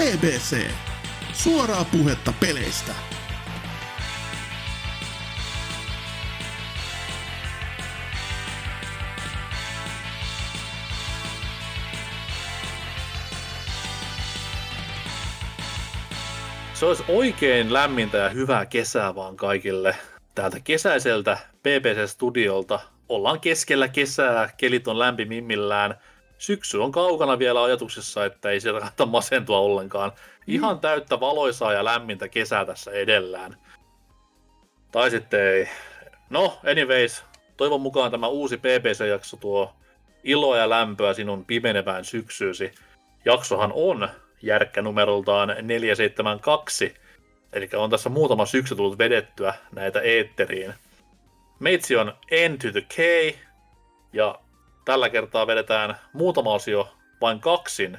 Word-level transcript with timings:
BBC. 0.00 0.70
Suoraa 1.32 1.84
puhetta 1.84 2.32
peleistä. 2.40 2.92
Se 16.74 16.86
olisi 16.86 17.04
oikein 17.08 17.72
lämmintä 17.72 18.18
ja 18.18 18.28
hyvää 18.28 18.66
kesää 18.66 19.14
vaan 19.14 19.36
kaikille. 19.36 19.96
Täältä 20.34 20.60
kesäiseltä 20.60 21.38
BBC-studiolta 21.62 22.80
ollaan 23.08 23.40
keskellä 23.40 23.88
kesää, 23.88 24.50
kelit 24.56 24.88
on 24.88 24.98
lämpimimmillään. 24.98 25.94
Syksy 26.40 26.78
on 26.78 26.92
kaukana 26.92 27.38
vielä 27.38 27.62
ajatuksessa, 27.62 28.24
että 28.24 28.50
ei 28.50 28.60
sieltä 28.60 28.80
kannata 28.80 29.06
masentua 29.06 29.58
ollenkaan. 29.58 30.12
Ihan 30.46 30.80
täyttä 30.80 31.20
valoisaa 31.20 31.72
ja 31.72 31.84
lämmintä 31.84 32.28
kesää 32.28 32.64
tässä 32.64 32.90
edellään. 32.90 33.56
Tai 34.92 35.10
sitten 35.10 35.40
ei. 35.40 35.68
No, 36.30 36.58
anyways, 36.70 37.24
toivon 37.56 37.80
mukaan 37.80 38.10
tämä 38.10 38.28
uusi 38.28 38.56
BBC-jakso 38.56 39.36
tuo 39.36 39.72
iloa 40.24 40.56
ja 40.56 40.70
lämpöä 40.70 41.14
sinun 41.14 41.44
pimenevään 41.44 42.04
syksyysi. 42.04 42.72
Jaksohan 43.24 43.72
on 43.74 44.08
järkkä 44.42 44.82
numeroltaan 44.82 45.56
472, 45.62 46.94
eli 47.52 47.68
on 47.76 47.90
tässä 47.90 48.08
muutama 48.08 48.46
syksy 48.46 48.76
tullut 48.76 48.98
vedettyä 48.98 49.54
näitä 49.74 50.00
eetteriin. 50.00 50.74
Meitsi 51.58 51.96
on 51.96 52.14
N 52.48 52.58
to 52.58 52.68
the 52.72 52.80
K, 52.80 52.96
ja 54.12 54.40
tällä 54.84 55.10
kertaa 55.10 55.46
vedetään 55.46 55.96
muutama 56.12 56.54
osio 56.54 56.94
vain 57.20 57.40
kaksin 57.40 57.98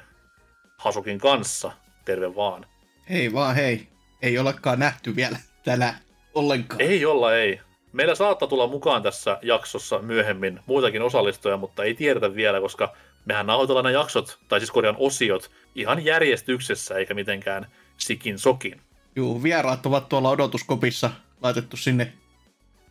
Hasukin 0.78 1.18
kanssa. 1.18 1.72
Terve 2.04 2.36
vaan. 2.36 2.66
Hei 3.10 3.32
vaan 3.32 3.54
hei. 3.54 3.88
Ei 4.22 4.38
olekaan 4.38 4.78
nähty 4.78 5.16
vielä 5.16 5.38
tänään 5.64 5.94
ollenkaan. 6.34 6.80
Ei 6.80 7.06
olla, 7.06 7.34
ei. 7.34 7.60
Meillä 7.92 8.14
saattaa 8.14 8.48
tulla 8.48 8.66
mukaan 8.66 9.02
tässä 9.02 9.38
jaksossa 9.42 9.98
myöhemmin 9.98 10.60
muitakin 10.66 11.02
osallistujia, 11.02 11.56
mutta 11.56 11.84
ei 11.84 11.94
tiedetä 11.94 12.34
vielä, 12.34 12.60
koska 12.60 12.96
mehän 13.24 13.46
nauhoitellaan 13.46 13.84
nämä 13.84 13.98
jaksot, 13.98 14.38
tai 14.48 14.60
siis 14.60 14.70
korjaan 14.70 14.96
osiot, 14.98 15.50
ihan 15.74 16.04
järjestyksessä, 16.04 16.94
eikä 16.94 17.14
mitenkään 17.14 17.66
sikin 17.98 18.38
sokin. 18.38 18.80
Juu, 19.16 19.42
vieraat 19.42 19.86
ovat 19.86 20.08
tuolla 20.08 20.30
odotuskopissa 20.30 21.10
laitettu 21.42 21.76
sinne 21.76 22.12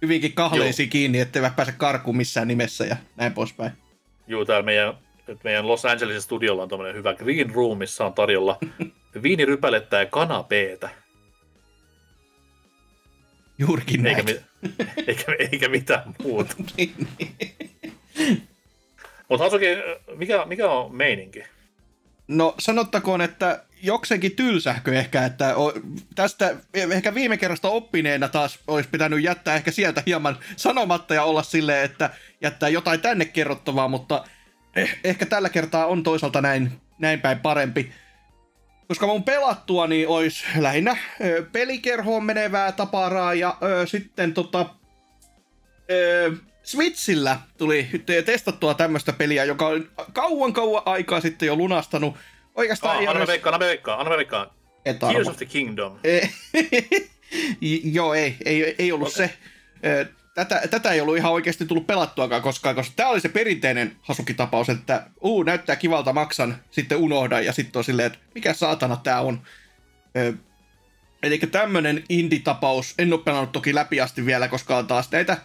hyvinkin 0.01 0.33
kahleisiin 0.33 0.87
Joo. 0.87 0.91
kiinni, 0.91 1.19
etteivät 1.19 1.55
pääse 1.55 1.71
karkuun 1.71 2.17
missään 2.17 2.47
nimessä 2.47 2.85
ja 2.85 2.95
näin 3.15 3.33
poispäin. 3.33 3.71
Joo, 4.27 4.45
täällä 4.45 4.65
meidän, 4.65 4.93
meidän 5.43 5.67
Los 5.67 5.85
Angelesin 5.85 6.21
studiolla 6.21 6.63
on 6.63 6.69
tämmöinen 6.69 6.95
hyvä 6.95 7.13
green 7.13 7.49
room, 7.55 7.77
missä 7.77 8.05
on 8.05 8.13
tarjolla 8.13 8.57
viinirypälettä 9.23 9.99
ja 9.99 10.05
kanapeetä. 10.05 10.89
Juurikin 13.57 14.05
eikä, 14.05 14.23
mi- 14.23 14.41
eikä, 15.07 15.35
eikä 15.39 15.69
mitään 15.69 16.15
muuta. 16.23 16.55
niin, 16.77 16.93
niin. 17.19 18.47
Mutta 19.29 19.43
Hasuki, 19.43 19.65
mikä, 20.15 20.45
mikä 20.45 20.69
on 20.69 20.95
meininki? 20.95 21.43
No 22.27 22.55
sanottakoon, 22.59 23.21
että 23.21 23.63
jokseenkin 23.83 24.35
tylsähkö 24.35 24.93
ehkä, 24.93 25.25
että 25.25 25.55
tästä 26.15 26.55
ehkä 26.73 27.13
viime 27.13 27.37
kerrasta 27.37 27.69
oppineena 27.69 28.27
taas 28.27 28.59
olisi 28.67 28.89
pitänyt 28.89 29.23
jättää 29.23 29.55
ehkä 29.55 29.71
sieltä 29.71 30.03
hieman 30.05 30.37
sanomatta 30.55 31.13
ja 31.13 31.23
olla 31.23 31.43
silleen, 31.43 31.85
että 31.85 32.09
jättää 32.41 32.69
jotain 32.69 33.01
tänne 33.01 33.25
kerrottavaa, 33.25 33.87
mutta 33.87 34.23
eh, 34.75 34.99
ehkä 35.03 35.25
tällä 35.25 35.49
kertaa 35.49 35.85
on 35.85 36.03
toisaalta 36.03 36.41
näin, 36.41 36.71
näin 36.99 37.21
päin 37.21 37.39
parempi. 37.39 37.91
Koska 38.87 39.07
mun 39.07 39.23
pelattua 39.23 39.87
niin 39.87 40.07
olisi 40.07 40.43
lähinnä 40.57 40.97
ö, 41.23 41.45
pelikerhoon 41.51 42.23
menevää 42.23 42.71
taparaa 42.71 43.33
ja 43.33 43.57
ö, 43.63 43.87
sitten 43.87 44.33
tota, 44.33 44.69
ö, 45.91 46.31
Switchillä 46.63 47.39
tuli 47.57 47.89
testattua 48.25 48.73
tämmöistä 48.73 49.13
peliä, 49.13 49.43
joka 49.43 49.67
on 49.67 49.89
kauan 50.13 50.53
kauan 50.53 50.83
aikaa 50.85 51.21
sitten 51.21 51.47
jo 51.47 51.55
lunastanut. 51.55 52.15
Oikeastaan 52.55 52.97
oh, 52.97 53.09
anna 53.09 53.27
veikkaan, 53.27 53.53
anna 53.53 53.65
veikkaan, 53.65 53.99
anna 53.99 54.17
veikkaan. 54.17 54.51
Tears 54.83 55.27
of 55.27 55.37
the 55.37 55.45
Kingdom. 55.45 55.99
Joo, 57.93 58.13
ei, 58.13 58.37
ei, 58.45 58.75
ei 58.79 58.91
ollut 58.91 59.07
okay. 59.07 59.27
se. 59.27 59.37
Tätä, 60.35 60.61
tätä 60.69 60.91
ei 60.91 61.01
ollut 61.01 61.17
ihan 61.17 61.31
oikeasti 61.31 61.65
tullut 61.65 61.87
pelattuakaan 61.87 62.41
koskaan, 62.41 62.75
koska 62.75 62.93
tämä 62.95 63.09
oli 63.09 63.19
se 63.19 63.29
perinteinen 63.29 63.95
Hasuki-tapaus, 64.01 64.69
että 64.69 65.07
uu, 65.21 65.43
näyttää 65.43 65.75
kivalta 65.75 66.13
maksan, 66.13 66.57
sitten 66.71 66.97
unohda 66.97 67.39
ja 67.39 67.53
sitten 67.53 67.79
on 67.79 67.83
silleen, 67.83 68.07
että 68.07 68.19
mikä 68.35 68.53
saatana 68.53 68.95
tämä 68.95 69.21
on. 69.21 69.41
Eli 71.23 71.37
tämmöinen 71.37 72.03
indie-tapaus, 72.09 72.93
en 72.97 73.13
ole 73.13 73.21
pelannut 73.21 73.51
toki 73.51 73.75
läpi 73.75 74.01
asti 74.01 74.25
vielä, 74.25 74.47
koska 74.47 74.77
on 74.77 74.87
taas 74.87 75.11
näitä 75.11 75.37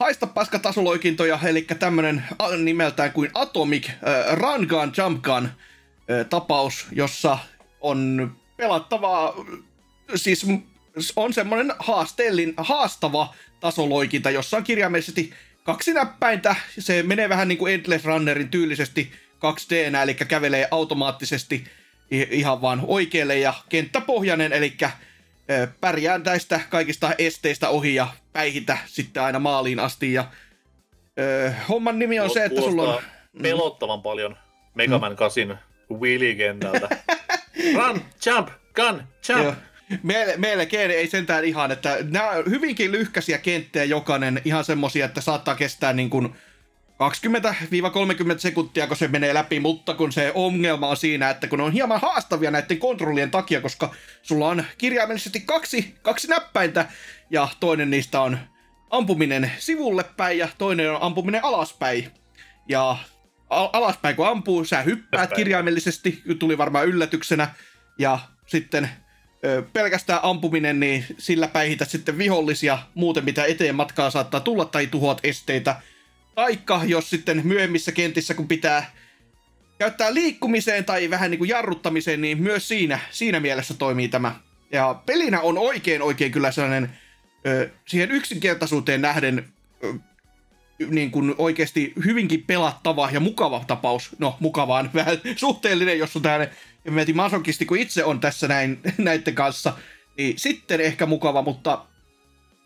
haista 0.00 0.26
paska 0.26 0.58
tasoloikintoja, 0.58 1.38
eli 1.44 1.62
tämmönen 1.62 2.24
nimeltään 2.62 3.12
kuin 3.12 3.30
Atomic 3.34 3.88
äh, 3.88 3.96
Run 4.32 4.66
Gun 4.66 4.92
Jump 4.96 5.22
Gun 5.22 5.48
tapaus, 6.30 6.86
jossa 6.92 7.38
on 7.80 8.30
pelattavaa, 8.56 9.34
siis 10.14 10.46
on 11.16 11.32
semmoinen 11.32 11.72
haasteellin, 11.78 12.54
haastava 12.56 13.34
tasoloikinta, 13.60 14.30
jossa 14.30 14.56
on 14.56 14.64
kirjaimellisesti 14.64 15.32
kaksi 15.64 15.92
näppäintä. 15.92 16.56
Se 16.78 17.02
menee 17.02 17.28
vähän 17.28 17.48
niin 17.48 17.58
kuin 17.58 17.74
Endless 17.74 18.04
Runnerin 18.04 18.48
tyylisesti 18.48 19.12
2D, 19.36 19.96
eli 20.02 20.14
kävelee 20.14 20.68
automaattisesti 20.70 21.64
ihan 22.10 22.60
vaan 22.62 22.82
oikealle 22.86 23.38
ja 23.38 23.54
kenttäpohjainen, 23.68 24.52
eli 24.52 24.76
pärjään 25.80 26.22
tästä 26.22 26.60
kaikista 26.70 27.14
esteistä 27.18 27.68
ohi 27.68 27.94
ja 27.94 28.08
päihitä 28.32 28.78
sitten 28.86 29.22
aina 29.22 29.38
maaliin 29.38 29.80
asti. 29.80 30.12
Ja, 30.12 30.24
ö, 31.18 31.52
homman 31.68 31.98
nimi 31.98 32.20
on 32.20 32.30
se, 32.30 32.44
että 32.44 32.60
sulla 32.60 32.94
on... 32.94 33.02
Mm. 33.32 33.42
pelottavan 33.42 34.02
paljon 34.02 34.36
Mega 34.74 34.98
Man 34.98 35.16
8 35.16 35.58
Wheelie-kentältä. 35.92 36.88
Run, 37.74 38.00
jump, 38.26 38.48
gun, 38.74 39.02
jump. 39.28 39.58
Meille, 40.02 40.36
melkein 40.36 40.90
ei 40.90 41.06
sentään 41.06 41.44
ihan, 41.44 41.72
että 41.72 41.96
nämä 42.10 42.30
hyvinkin 42.50 42.92
lyhkäisiä 42.92 43.38
kenttejä 43.38 43.84
jokainen, 43.84 44.40
ihan 44.44 44.64
semmosia, 44.64 45.04
että 45.04 45.20
saattaa 45.20 45.54
kestää 45.54 45.92
niin 45.92 46.10
kuin 46.10 46.34
20-30 48.34 48.38
sekuntia, 48.38 48.86
kun 48.86 48.96
se 48.96 49.08
menee 49.08 49.34
läpi, 49.34 49.60
mutta 49.60 49.94
kun 49.94 50.12
se 50.12 50.32
ongelma 50.34 50.88
on 50.88 50.96
siinä, 50.96 51.30
että 51.30 51.46
kun 51.46 51.58
ne 51.58 51.64
on 51.64 51.72
hieman 51.72 52.00
haastavia 52.00 52.50
näiden 52.50 52.78
kontrollien 52.78 53.30
takia, 53.30 53.60
koska 53.60 53.94
sulla 54.22 54.48
on 54.48 54.64
kirjaimellisesti 54.78 55.40
kaksi, 55.40 55.94
kaksi 56.02 56.28
näppäintä, 56.28 56.86
ja 57.30 57.48
toinen 57.60 57.90
niistä 57.90 58.20
on 58.20 58.38
ampuminen 58.90 59.52
sivulle 59.58 60.04
päin, 60.16 60.38
ja 60.38 60.48
toinen 60.58 60.90
on 60.90 61.02
ampuminen 61.02 61.44
alaspäin. 61.44 62.10
Ja 62.68 62.96
alaspäin 63.50 64.16
kun 64.16 64.28
ampuu, 64.28 64.64
sä 64.64 64.82
hyppäät. 64.82 65.32
kirjaimellisesti, 65.32 66.22
tuli 66.38 66.58
varmaan 66.58 66.86
yllätyksenä, 66.86 67.48
ja 67.98 68.18
sitten 68.46 68.88
ö, 69.44 69.62
pelkästään 69.72 70.20
ampuminen, 70.22 70.80
niin 70.80 71.04
sillä 71.18 71.48
päihität 71.48 71.90
sitten 71.90 72.18
vihollisia, 72.18 72.78
muuten 72.94 73.24
mitä 73.24 73.44
eteen 73.44 73.74
matkaa 73.74 74.10
saattaa 74.10 74.40
tulla 74.40 74.64
tai 74.64 74.86
tuhoat 74.86 75.20
esteitä, 75.22 75.76
Taikka 76.36 76.80
jos 76.86 77.10
sitten 77.10 77.40
myöhemmissä 77.44 77.92
kentissä, 77.92 78.34
kun 78.34 78.48
pitää 78.48 78.90
käyttää 79.78 80.14
liikkumiseen 80.14 80.84
tai 80.84 81.10
vähän 81.10 81.30
niin 81.30 81.38
kuin 81.38 81.48
jarruttamiseen, 81.48 82.20
niin 82.20 82.42
myös 82.42 82.68
siinä, 82.68 82.98
siinä 83.10 83.40
mielessä 83.40 83.74
toimii 83.74 84.08
tämä. 84.08 84.34
Ja 84.72 85.02
pelinä 85.06 85.40
on 85.40 85.58
oikein 85.58 86.02
oikein 86.02 86.32
kyllä 86.32 86.50
sellainen 86.50 86.98
ö, 87.46 87.70
siihen 87.86 88.10
yksinkertaisuuteen 88.10 89.02
nähden 89.02 89.48
ö, 89.84 89.94
niin 90.78 91.10
kuin 91.10 91.34
oikeasti 91.38 91.92
hyvinkin 92.04 92.44
pelattava 92.46 93.10
ja 93.12 93.20
mukava 93.20 93.64
tapaus. 93.66 94.16
No, 94.18 94.36
mukavaan 94.40 94.90
vähän 94.94 95.16
suhteellinen, 95.36 95.98
jos 95.98 96.16
on 96.16 96.22
tämmöinen 96.22 96.50
mietin 96.90 97.16
masokisti, 97.16 97.66
kun 97.66 97.78
itse 97.78 98.04
on 98.04 98.20
tässä 98.20 98.48
näin, 98.48 98.80
näiden 98.98 99.34
kanssa, 99.34 99.72
niin 100.16 100.38
sitten 100.38 100.80
ehkä 100.80 101.06
mukava, 101.06 101.42
mutta 101.42 101.84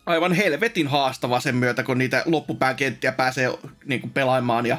aivan 0.05 0.33
helvetin 0.33 0.87
haastava 0.87 1.39
sen 1.39 1.55
myötä, 1.55 1.83
kun 1.83 1.97
niitä 1.97 2.23
loppupään 2.25 2.75
kenttiä 2.75 3.11
pääsee 3.11 3.49
niin 3.85 4.01
kuin 4.01 4.11
pelaamaan. 4.11 4.65
Ja 4.65 4.77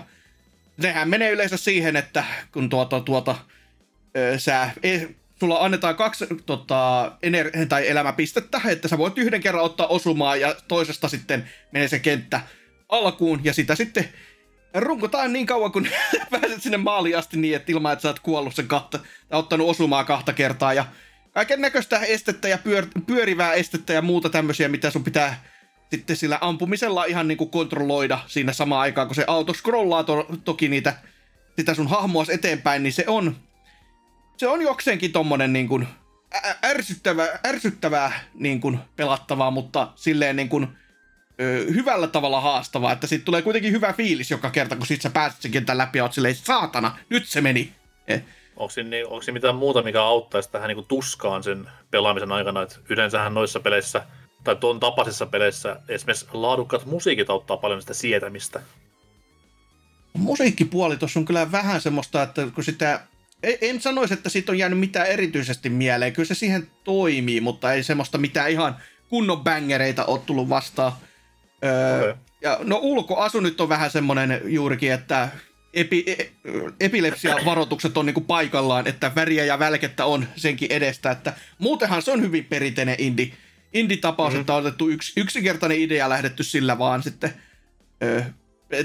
nehän 0.77 1.09
menee 1.09 1.31
yleensä 1.31 1.57
siihen, 1.57 1.97
että 1.97 2.25
kun 2.53 2.69
tuota, 2.69 3.01
tuota, 3.01 3.37
ö, 4.17 4.39
sä, 4.39 4.71
e, 4.83 5.01
sulla 5.41 5.65
annetaan 5.65 5.97
kaksi 5.97 6.27
tota, 6.47 7.13
ener- 7.23 7.67
tai 7.69 7.89
elämäpistettä, 7.89 8.61
että 8.69 8.89
sä 8.89 8.99
voit 8.99 9.19
yhden 9.19 9.41
kerran 9.41 9.65
ottaa 9.65 9.87
osumaa 9.87 10.37
ja 10.37 10.55
toisesta 10.69 11.09
sitten 11.09 11.51
menee 11.73 11.89
se 11.89 11.99
kenttä 11.99 12.41
alkuun 12.93 13.41
ja 13.45 13.55
sitä 13.55 13.75
sitten 13.75 14.09
runkotaan 14.75 15.33
niin 15.33 15.47
kauan, 15.47 15.73
kun 15.73 15.89
pääset 16.31 16.63
sinne 16.63 16.77
maaliin 16.77 17.19
asti 17.19 17.37
niin, 17.37 17.57
että 17.57 17.73
ilman, 17.73 17.93
että 17.93 18.03
sä 18.03 18.09
oot 18.09 18.21
kuollut 18.21 18.55
sen 18.55 18.69
kahta, 18.69 18.99
tai 19.29 19.39
ottanut 19.39 19.69
osumaa 19.69 20.05
kahta 20.05 20.33
kertaa 20.33 20.73
ja 20.73 20.85
kaiken 21.33 21.61
näköistä 21.61 21.99
estettä 21.99 22.49
ja 22.49 22.59
pyör, 22.59 22.87
pyörivää 23.07 23.53
estettä 23.53 23.93
ja 23.93 24.03
muuta 24.03 24.31
tämmöisiä, 24.31 24.69
mitä 24.69 24.91
sun 24.91 25.05
pitää 25.05 25.45
sitten 25.91 26.17
sillä 26.17 26.39
ampumisella 26.41 27.05
ihan 27.05 27.29
niin 27.29 27.39
kuin 27.39 27.51
kontrolloida 27.51 28.19
siinä 28.27 28.53
samaan 28.53 28.81
aikaan, 28.81 29.07
kun 29.07 29.15
se 29.15 29.25
auto 29.27 29.55
scrollaa 29.55 30.05
to, 30.05 30.27
toki 30.45 30.69
niitä, 30.69 30.95
sitä 31.57 31.75
sun 31.75 31.89
hahmoa 31.89 32.25
eteenpäin, 32.29 32.83
niin 32.83 32.93
se 32.93 33.05
on 33.07 33.37
se 34.37 34.49
on 34.49 34.63
jokseenkin 34.63 35.13
tommonen 35.13 35.53
niin 35.53 35.69
kuin 35.69 35.89
ärsyttävä, 36.65 37.29
ärsyttävää 37.47 38.21
niin 38.35 38.61
kuin 38.61 38.79
pelattavaa, 38.97 39.51
mutta 39.51 39.93
silleen 39.95 40.37
niin 40.37 40.49
kuin, 40.49 40.69
hyvällä 41.75 42.07
tavalla 42.07 42.41
haastavaa, 42.41 42.93
että 42.93 43.07
siitä 43.07 43.25
tulee 43.25 43.43
kuitenkin 43.43 43.73
hyvä 43.73 43.93
fiilis 43.93 44.31
joka 44.31 44.51
kerta, 44.51 44.77
kun 44.77 44.87
sit 44.87 45.03
sä 45.03 45.11
pääset 45.11 45.43
sen 45.43 45.51
kentän 45.51 45.79
läpi 45.79 45.99
ja 45.99 46.05
oot 46.05 46.13
silleen, 46.13 46.35
saatana, 46.35 46.99
nyt 47.11 47.29
se 47.29 47.41
meni. 47.41 47.73
Eh. 48.09 48.23
Onko 48.57 48.71
siinä, 48.71 48.91
niin, 48.91 49.07
onko 49.07 49.23
siinä 49.23 49.35
mitään 49.35 49.55
muuta, 49.55 49.83
mikä 49.83 50.03
auttaisi 50.03 50.51
tähän 50.51 50.69
niin 50.69 50.77
kuin 50.77 50.87
tuskaan 50.87 51.43
sen 51.43 51.69
pelaamisen 51.91 52.33
aikana, 52.33 52.63
että 52.63 52.77
yleensähän 52.89 53.35
noissa 53.35 53.61
peleissä 53.61 54.07
tai 54.45 54.57
tuon 54.57 54.81
tapaisissa 54.81 55.27
peleissä 55.27 55.77
esimerkiksi 55.89 56.27
laadukkaat 56.33 56.87
musiikit 56.87 57.31
auttaa 57.31 57.57
paljon 57.57 57.81
sitä 57.81 57.95
sietämistä. 57.95 58.61
Musiikkipuoli 60.13 60.97
tuossa 60.97 61.21
on 61.21 61.27
kyllä 61.27 61.53
vähän 61.53 61.81
semmoista, 61.81 62.23
että 62.23 62.49
kun 62.55 62.65
sitä 62.65 63.01
en 63.43 63.81
sanoisi, 63.81 64.15
että 64.15 64.29
siitä 64.29 64.53
on 64.53 64.59
jäänyt 64.59 64.79
mitään 64.79 65.07
erityisesti 65.07 65.69
mieleen. 65.69 66.13
Kyllä 66.13 66.27
se 66.27 66.35
siihen 66.35 66.71
toimii, 66.85 67.41
mutta 67.41 67.73
ei 67.73 67.83
semmoista 67.83 68.19
mitään 68.19 68.51
ihan 68.51 68.77
kunnon 69.09 69.41
bängereitä 69.41 70.05
ole 70.05 70.21
tullut 70.27 70.49
vastaan. 70.49 70.93
Öö, 71.65 72.15
ja, 72.41 72.59
no 72.65 72.79
ulkoasu 72.83 73.41
nyt 73.41 73.61
on 73.61 73.69
vähän 73.69 73.91
semmoinen 73.91 74.41
juurikin, 74.45 74.93
että 74.93 75.29
epi, 75.75 76.05
e, 76.07 76.31
epilepsia-varoitukset 76.81 77.97
on 77.97 78.07
niinku 78.07 78.21
paikallaan, 78.21 78.87
että 78.87 79.13
väriä 79.15 79.45
ja 79.45 79.59
välkettä 79.59 80.05
on 80.05 80.27
senkin 80.37 80.73
edestä. 80.73 81.11
Että 81.11 81.33
muutenhan 81.59 82.03
se 82.03 82.13
on 82.13 82.23
hyvin 82.23 82.45
perinteinen 82.45 82.97
indie, 82.99 83.33
indie-tapaus, 83.73 84.33
mm-hmm. 84.33 84.41
että 84.41 84.55
on 84.55 84.67
otettu 84.67 84.89
yks, 84.89 85.13
yksinkertainen 85.17 85.81
idea 85.81 86.09
lähdetty 86.09 86.43
sillä 86.43 86.79
vaan 86.79 87.03
sitten 87.03 87.35
öö, 88.03 88.23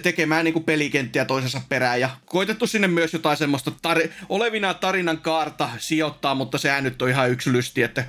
tekemään 0.03 0.45
niin 0.45 0.53
kuin 0.53 0.65
pelikenttiä 0.65 1.25
toisensa 1.25 1.61
perään 1.69 1.99
ja 1.99 2.09
koitettu 2.25 2.67
sinne 2.67 2.87
myös 2.87 3.13
jotain 3.13 3.37
semmoista 3.37 3.71
tar- 3.87 4.09
olevina 4.29 4.73
tarinan 4.73 5.17
kaarta 5.17 5.69
sijoittaa, 5.77 6.35
mutta 6.35 6.57
sehän 6.57 6.83
nyt 6.83 7.01
on 7.01 7.09
ihan 7.09 7.31
yksi 7.31 7.51
lysti, 7.51 7.83
että 7.83 8.05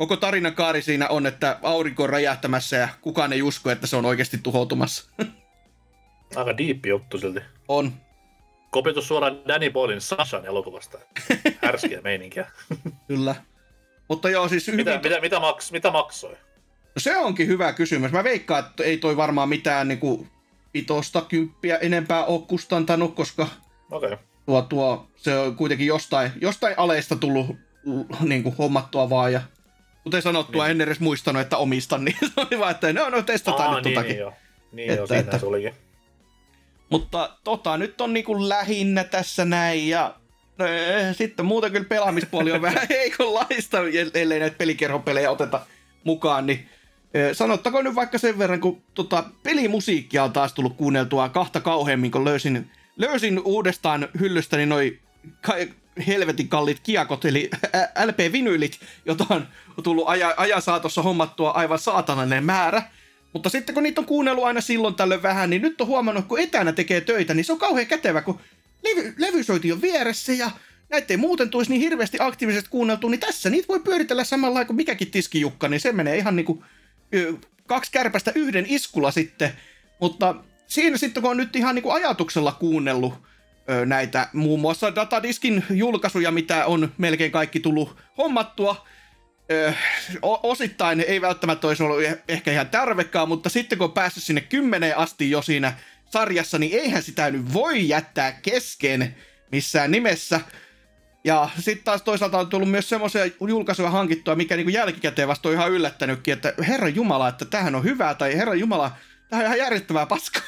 koko 0.00 0.16
tarinan 0.16 0.54
kaari 0.54 0.82
siinä 0.82 1.08
on, 1.08 1.26
että 1.26 1.58
aurinko 1.62 2.02
on 2.02 2.08
räjähtämässä 2.08 2.76
ja 2.76 2.88
kukaan 3.00 3.32
ei 3.32 3.42
usko, 3.42 3.70
että 3.70 3.86
se 3.86 3.96
on 3.96 4.04
oikeasti 4.04 4.38
tuhoutumassa. 4.42 5.10
Aika 6.36 6.58
diippi 6.58 6.88
juttu 6.88 7.18
silti. 7.18 7.40
On. 7.68 7.92
Kopitus 8.70 9.08
suoraan 9.08 9.40
Danny 9.48 9.70
Boylin 9.70 10.00
Sashan 10.00 10.46
elokuvasta. 10.46 10.98
Härskiä 11.62 12.00
meininkiä. 12.00 12.50
Kyllä. 13.08 13.34
Mutta 14.08 14.30
joo, 14.30 14.48
siis... 14.48 14.66
Mitä, 14.66 14.90
hyvin... 14.90 15.02
mitä, 15.02 15.20
mitä, 15.20 15.40
maks, 15.40 15.72
mitä 15.72 15.90
maksoi? 15.90 16.32
No 16.32 16.98
se 16.98 17.16
onkin 17.16 17.46
hyvä 17.46 17.72
kysymys. 17.72 18.12
Mä 18.12 18.24
veikkaan, 18.24 18.66
että 18.66 18.84
ei 18.84 18.96
toi 18.96 19.16
varmaan 19.16 19.48
mitään 19.48 19.88
niinku 19.88 20.26
pitosta 20.72 21.20
kymppiä 21.20 21.76
enempää 21.76 22.24
ole 22.24 22.42
kustantanut, 22.48 23.14
koska 23.14 23.46
okay. 23.90 24.16
tuo, 24.46 24.62
tuo, 24.62 25.08
se 25.16 25.38
on 25.38 25.56
kuitenkin 25.56 25.86
jostain, 25.86 26.32
jostain 26.40 26.74
aleista 26.78 27.16
tullut 27.16 27.46
niin 28.20 28.42
kuin, 28.42 28.56
hommattua 28.56 29.10
vaan. 29.10 29.32
Ja 29.32 29.40
kuten 30.04 30.22
sanottua, 30.22 30.64
niin. 30.64 30.70
en 30.70 30.80
edes 30.80 31.00
muistanut, 31.00 31.42
että 31.42 31.56
omistan, 31.56 32.04
niin 32.04 32.16
se 32.28 32.32
oli 32.36 32.58
vaan, 32.58 32.70
että 32.70 32.92
no, 32.92 33.08
no 33.08 33.22
testataan 33.22 33.68
Aa, 33.68 33.74
nyt 33.74 33.84
niin, 33.84 33.94
totakin. 33.94 34.10
Niin, 34.10 34.20
joo. 34.20 34.32
Niin 34.72 34.90
että, 34.90 35.14
joo, 35.14 35.20
että, 35.20 35.38
se 35.38 35.46
olikin. 35.46 35.74
Mutta 36.90 37.36
tota, 37.44 37.78
nyt 37.78 38.00
on 38.00 38.12
niinku 38.12 38.48
lähinnä 38.48 39.04
tässä 39.04 39.44
näin 39.44 39.88
ja 39.88 40.14
no, 40.58 40.66
eh, 40.66 41.16
sitten 41.16 41.46
muuten 41.46 41.72
kyllä 41.72 41.88
pelaamispuoli 41.88 42.52
on 42.52 42.62
vähän 42.62 42.86
heikonlaista, 42.90 43.78
ellei 44.14 44.40
näitä 44.40 44.58
pelikerhopelejä 44.58 45.30
oteta 45.30 45.60
mukaan, 46.04 46.46
niin 46.46 46.68
Sanottakoon 47.32 47.84
nyt 47.84 47.94
vaikka 47.94 48.18
sen 48.18 48.38
verran, 48.38 48.60
kun 48.60 48.82
tota, 48.94 49.24
pelimusiikkia 49.42 50.24
on 50.24 50.32
taas 50.32 50.52
tullut 50.52 50.76
kuunneltua 50.76 51.28
kahta 51.28 51.60
kauheammin, 51.60 52.10
kun 52.10 52.24
löysin, 52.24 52.70
löysin 52.96 53.40
uudestaan 53.44 54.08
hyllystäni 54.20 54.66
noin 54.66 55.00
ka- 55.40 55.54
helvetin 56.00 56.48
kalliit 56.48 56.80
kiakot, 56.82 57.24
eli 57.24 57.50
LP-vinyylit, 58.04 58.80
jota 59.06 59.26
on 59.30 59.48
tullut 59.82 60.08
aja, 60.08 60.34
ajan 60.36 60.62
saatossa 60.62 61.02
hommattua 61.02 61.50
aivan 61.50 61.78
saatanallinen 61.78 62.44
määrä. 62.44 62.82
Mutta 63.32 63.48
sitten 63.48 63.74
kun 63.74 63.82
niitä 63.82 64.00
on 64.00 64.06
kuunnellut 64.06 64.44
aina 64.44 64.60
silloin 64.60 64.94
tällöin 64.94 65.22
vähän, 65.22 65.50
niin 65.50 65.62
nyt 65.62 65.80
on 65.80 65.86
huomannut, 65.86 66.26
kun 66.26 66.40
etänä 66.40 66.72
tekee 66.72 67.00
töitä, 67.00 67.34
niin 67.34 67.44
se 67.44 67.52
on 67.52 67.58
kauhean 67.58 67.86
kätevä, 67.86 68.22
kun 68.22 68.40
levy, 68.82 69.14
levysoiti 69.18 69.72
on 69.72 69.82
vieressä 69.82 70.32
ja 70.32 70.50
näitä 70.88 71.12
ei 71.12 71.16
muuten 71.16 71.50
tulisi 71.50 71.70
niin 71.70 71.80
hirveästi 71.80 72.18
aktiivisesti 72.20 72.70
kuunneltu, 72.70 73.08
niin 73.08 73.20
tässä 73.20 73.50
niitä 73.50 73.68
voi 73.68 73.80
pyöritellä 73.80 74.24
samalla 74.24 74.64
kuin 74.64 74.76
mikäkin 74.76 75.10
tiskijukka, 75.10 75.68
niin 75.68 75.80
se 75.80 75.92
menee 75.92 76.16
ihan 76.16 76.36
niinku 76.36 76.64
kaksi 77.66 77.92
kärpästä 77.92 78.32
yhden 78.34 78.66
iskulla 78.68 79.10
sitten, 79.10 79.52
mutta 80.00 80.34
siinä 80.66 80.96
sitten 80.96 81.22
kun 81.22 81.30
on 81.30 81.36
nyt 81.36 81.56
ihan 81.56 81.82
kuin 81.82 81.94
ajatuksella 81.94 82.52
kuunnellut 82.52 83.14
näitä 83.86 84.28
muun 84.32 84.60
muassa 84.60 84.94
datadiskin 84.94 85.64
julkaisuja, 85.70 86.30
mitä 86.30 86.66
on 86.66 86.92
melkein 86.98 87.32
kaikki 87.32 87.60
tullut 87.60 87.96
hommattua, 88.18 88.86
osittain 90.22 91.00
ei 91.00 91.20
välttämättä 91.20 91.66
olisi 91.66 91.82
ollut 91.82 92.02
ehkä 92.28 92.52
ihan 92.52 92.68
tarvekaan, 92.68 93.28
mutta 93.28 93.48
sitten 93.48 93.78
kun 93.78 93.84
on 93.84 93.92
päässyt 93.92 94.22
sinne 94.22 94.40
kymmeneen 94.40 94.96
asti 94.96 95.30
jo 95.30 95.42
siinä 95.42 95.72
sarjassa, 96.10 96.58
niin 96.58 96.80
eihän 96.80 97.02
sitä 97.02 97.30
nyt 97.30 97.52
voi 97.52 97.88
jättää 97.88 98.32
kesken 98.32 99.16
missään 99.52 99.90
nimessä. 99.90 100.40
Ja 101.24 101.48
sitten 101.58 101.84
taas 101.84 102.02
toisaalta 102.02 102.38
on 102.38 102.48
tullut 102.48 102.70
myös 102.70 102.88
semmoisia 102.88 103.22
julkaisuja 103.48 103.90
hankittua, 103.90 104.34
mikä 104.34 104.56
niinku 104.56 104.70
jälkikäteen 104.70 105.28
vasta 105.28 105.48
on 105.48 105.54
ihan 105.54 105.70
yllättänytkin, 105.70 106.34
että 106.34 106.54
Herra 106.68 106.88
Jumala, 106.88 107.28
että 107.28 107.44
tähän 107.44 107.74
on 107.74 107.84
hyvää, 107.84 108.14
tai 108.14 108.36
Herra 108.36 108.54
Jumala, 108.54 108.90
tähän 109.30 109.44
on 109.44 109.46
ihan 109.46 109.58
järjettävää 109.58 110.06
paskaa. 110.06 110.42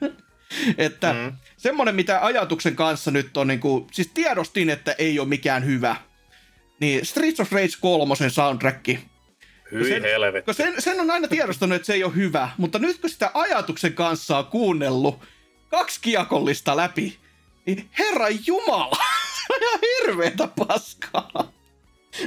että 0.78 1.12
mm. 1.12 1.32
semmoinen, 1.56 1.94
mitä 1.94 2.24
ajatuksen 2.24 2.76
kanssa 2.76 3.10
nyt 3.10 3.36
on, 3.36 3.46
niinku, 3.46 3.86
siis 3.92 4.10
tiedostin, 4.14 4.70
että 4.70 4.94
ei 4.98 5.18
ole 5.18 5.28
mikään 5.28 5.64
hyvä. 5.64 5.96
Niin 6.80 7.06
Streets 7.06 7.40
of 7.40 7.52
Rage 7.52 7.68
3 7.80 8.14
soundtrack. 8.28 8.88
Hyi 9.72 9.88
sen, 9.88 10.02
helvetti. 10.02 10.54
Sen, 10.54 10.74
sen 10.78 11.00
on 11.00 11.10
aina 11.10 11.28
tiedostanut, 11.28 11.76
että 11.76 11.86
se 11.86 11.94
ei 11.94 12.04
ole 12.04 12.14
hyvä, 12.14 12.48
mutta 12.56 12.78
nyt 12.78 13.00
kun 13.00 13.10
sitä 13.10 13.30
ajatuksen 13.34 13.92
kanssa 13.92 14.38
on 14.38 14.46
kuunnellut 14.46 15.18
kaksi 15.68 16.00
kiekollista 16.02 16.76
läpi, 16.76 17.18
niin 17.66 17.90
Herra 17.98 18.26
Jumala! 18.46 18.98
on 19.52 19.62
ihan 19.62 19.80
hirveetä 19.82 20.48
paskaa. 20.66 21.52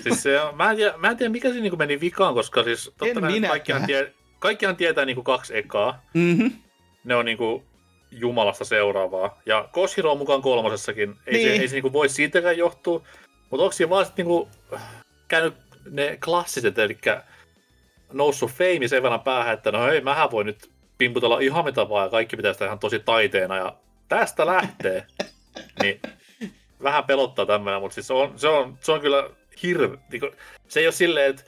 Siis 0.04 0.24
se 0.24 0.42
on, 0.42 0.58
mä, 0.58 0.72
en 0.72 0.76
tiedä, 0.78 0.98
mä 0.98 1.10
en 1.10 1.18
tiedä, 1.18 1.32
mikä 1.32 1.50
siinä 1.50 1.62
niin 1.62 1.78
meni 1.78 2.00
vikaan, 2.00 2.34
koska 2.34 2.64
siis 2.64 2.92
totta 2.98 3.28
en 3.30 3.42
kaikkihan, 3.48 3.86
tie, 3.86 4.14
kaikkihan 4.40 4.76
tietää 4.76 5.06
niin 5.06 5.16
kuin 5.16 5.26
kaksi 5.26 5.58
ekaa. 5.58 6.06
Mm-hmm. 6.14 6.52
Ne 7.04 7.16
on 7.16 7.26
niin 7.26 7.38
kuin 7.38 7.64
Jumalasta 8.12 8.66
seuraavaa. 8.66 9.42
Ja 9.46 9.70
Koshiro 9.72 10.12
on 10.12 10.18
mukaan 10.18 10.42
kolmosessakin. 10.42 11.16
Ei 11.28 11.34
niin. 11.34 11.48
se, 11.48 11.62
ei 11.62 11.68
se 11.68 11.76
niin 11.76 11.82
kuin 11.82 11.94
voi 11.94 12.10
siitäkään 12.10 12.58
johtua. 12.58 13.04
Mutta 13.50 13.64
onko 13.64 13.72
siinä 13.72 13.90
vaan 13.90 14.06
sitten 14.06 14.26
niin 14.26 14.36
kuin 14.36 14.50
käynyt 15.28 15.54
ne 15.92 16.18
klassiset, 16.26 16.80
eli 16.80 16.98
noussut 18.14 18.52
feimi 18.52 18.88
sen 18.88 19.04
verran 19.04 19.22
päähän, 19.22 19.54
että 19.54 19.72
no 19.72 19.86
hei, 19.86 20.02
mähän 20.02 20.32
voi 20.32 20.44
nyt 20.44 20.70
pimputella 20.98 21.40
ihan 21.40 21.66
mitä 21.66 21.90
vaan 21.90 22.06
ja 22.06 22.10
kaikki 22.10 22.38
pitää 22.38 22.54
sitä 22.54 22.66
ihan 22.66 22.80
tosi 22.80 23.00
taiteena 23.00 23.58
ja 23.58 23.76
tästä 24.08 24.46
lähtee. 24.46 25.06
niin 25.82 26.02
vähän 26.84 27.04
pelottaa 27.04 27.46
tämmöinen, 27.46 27.82
mutta 27.82 27.96
siis 27.96 28.08
se 28.08 28.14
on, 28.14 28.34
se 28.36 28.48
on, 28.48 28.78
se 28.82 28.92
on 28.92 29.02
kyllä 29.02 29.30
hirve. 29.64 29.98
Niin 30.12 30.22
se 30.68 30.80
ei 30.80 30.86
ole 30.86 30.92
silleen, 30.92 31.30
että 31.30 31.44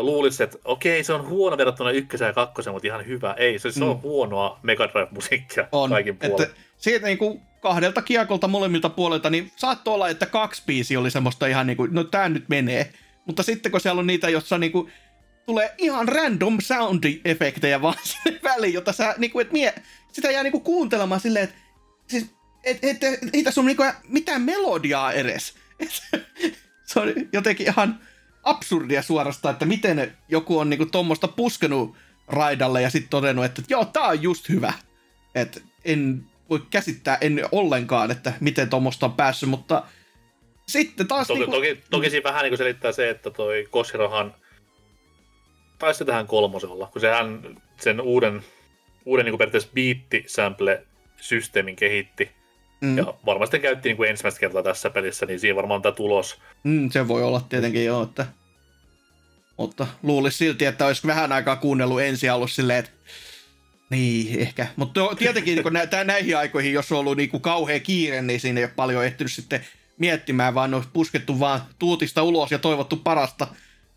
luulisi, 0.00 0.42
että 0.42 0.58
okei, 0.64 1.04
se 1.04 1.12
on 1.12 1.28
huono 1.28 1.56
verrattuna 1.56 1.90
ykköseen 1.90 2.28
ja 2.28 2.32
kakkoseen, 2.32 2.74
mutta 2.74 2.88
ihan 2.88 3.06
hyvä. 3.06 3.34
Ei, 3.38 3.58
se, 3.58 3.72
se 3.72 3.84
on 3.84 3.96
mm. 3.96 4.02
huonoa 4.02 4.58
Mega 4.62 4.88
Drive-musiikkia 4.88 5.68
on. 5.72 5.90
kaikin 5.90 6.16
puolin. 6.16 6.42
Että 6.42 6.56
siitä 6.76 7.06
niin 7.06 7.18
kuin 7.18 7.40
kahdelta 7.60 8.02
kiekolta 8.02 8.48
molemmilta 8.48 8.88
puolilta, 8.88 9.30
niin 9.30 9.52
saattoi 9.56 9.94
olla, 9.94 10.08
että 10.08 10.26
kaksi 10.26 10.62
biisiä 10.66 11.00
oli 11.00 11.10
semmoista 11.10 11.46
ihan 11.46 11.66
niin 11.66 11.76
kuin, 11.76 11.94
no 11.94 12.04
tää 12.04 12.28
nyt 12.28 12.48
menee. 12.48 12.92
Mutta 13.26 13.42
sitten 13.42 13.72
kun 13.72 13.80
siellä 13.80 14.00
on 14.00 14.06
niitä, 14.06 14.30
jossa 14.30 14.58
niin 14.58 14.72
kuin, 14.72 14.92
tulee 15.46 15.74
ihan 15.78 16.08
random 16.08 16.58
sound-efektejä 16.58 17.82
vaan 17.82 17.94
sinne 18.24 18.40
väliin, 18.42 18.74
jota 18.74 18.92
sä, 18.92 19.14
niin 19.18 19.30
kuin, 19.30 19.46
et 19.46 19.52
mie, 19.52 19.74
sitä 20.12 20.30
jää 20.30 20.42
niin 20.42 20.52
kuin 20.52 20.64
kuuntelemaan 20.64 21.20
silleen, 21.20 21.44
että 21.44 21.56
siis 22.06 22.26
et, 22.64 22.78
et, 22.82 23.04
et, 23.04 23.20
ei 23.32 23.42
tässä 23.42 23.60
ole 23.60 23.66
niinku 23.66 23.82
mitään 24.08 24.42
melodiaa 24.42 25.12
edes. 25.12 25.54
Et, 25.80 25.88
se 26.88 27.00
on 27.00 27.12
jotenkin 27.32 27.66
ihan 27.66 28.00
absurdia 28.44 29.02
suorastaan, 29.02 29.52
että 29.52 29.66
miten 29.66 30.16
joku 30.28 30.58
on 30.58 30.70
niinku 30.70 30.86
tuommoista 30.86 31.28
puskenut 31.28 31.96
raidalle 32.28 32.82
ja 32.82 32.90
sitten 32.90 33.10
todennut, 33.10 33.44
että 33.44 33.62
joo, 33.68 33.84
tää 33.84 34.02
on 34.02 34.22
just 34.22 34.48
hyvä. 34.48 34.72
Et 35.34 35.62
en 35.84 36.26
voi 36.50 36.62
käsittää 36.70 37.18
en 37.20 37.44
ollenkaan, 37.52 38.10
että 38.10 38.32
miten 38.40 38.70
tuommoista 38.70 39.06
on 39.06 39.12
päässyt, 39.12 39.48
mutta 39.48 39.82
sitten 40.68 41.08
taas... 41.08 41.26
Toki, 41.26 41.38
niinku... 41.38 41.56
toki, 41.56 41.80
toki 41.90 42.10
siinä 42.10 42.24
vähän 42.24 42.44
niin 42.44 42.58
selittää 42.58 42.92
se, 42.92 43.10
että 43.10 43.30
toi 43.30 43.66
Koshirohan 43.70 44.34
taisi 45.78 46.04
tähän 46.04 46.26
kolmosella, 46.26 46.88
kun 46.92 47.00
sehän 47.00 47.56
sen 47.80 48.00
uuden, 48.00 48.44
uuden 49.04 49.24
niin 49.24 49.38
periaatteessa 49.38 49.70
beat-sample-systeemin 49.74 51.76
kehitti, 51.76 52.30
Mm. 52.84 52.98
Ja 52.98 53.14
varmasti 53.26 53.60
käytti 53.60 53.88
niin 53.88 53.96
kuin 53.96 54.10
ensimmäistä 54.10 54.40
kertaa 54.40 54.62
tässä 54.62 54.90
pelissä, 54.90 55.26
niin 55.26 55.40
siinä 55.40 55.56
varmaan 55.56 55.82
tämä 55.82 55.94
tulos. 55.94 56.38
Mm, 56.64 56.90
se 56.90 57.08
voi 57.08 57.22
olla 57.22 57.40
tietenkin 57.48 57.84
joo, 57.84 58.02
että... 58.02 58.26
Mutta 59.56 59.86
luulisi 60.02 60.38
silti, 60.38 60.64
että 60.64 60.86
olisi 60.86 61.06
vähän 61.06 61.32
aikaa 61.32 61.56
kuunnellut 61.56 62.00
ensi 62.00 62.30
ollut 62.30 62.50
silleen, 62.50 62.78
että 62.78 62.90
niin, 63.90 64.40
ehkä. 64.40 64.66
Mutta 64.76 65.00
tietenkin 65.18 65.56
niin 65.56 65.72
nä- 65.90 66.04
näihin 66.04 66.36
aikoihin, 66.36 66.72
jos 66.72 66.92
on 66.92 66.98
ollut 66.98 67.16
niin 67.16 67.30
kuin 67.30 67.40
kauhea 67.40 67.80
kiire, 67.80 68.22
niin 68.22 68.40
siinä 68.40 68.60
ei 68.60 68.64
ole 68.64 68.72
paljon 68.76 69.04
ehtinyt 69.04 69.32
sitten 69.32 69.64
miettimään, 69.98 70.54
vaan 70.54 70.74
on 70.74 70.84
puskettu 70.92 71.40
vaan 71.40 71.60
tuutista 71.78 72.22
ulos 72.22 72.50
ja 72.50 72.58
toivottu 72.58 72.96
parasta. 72.96 73.46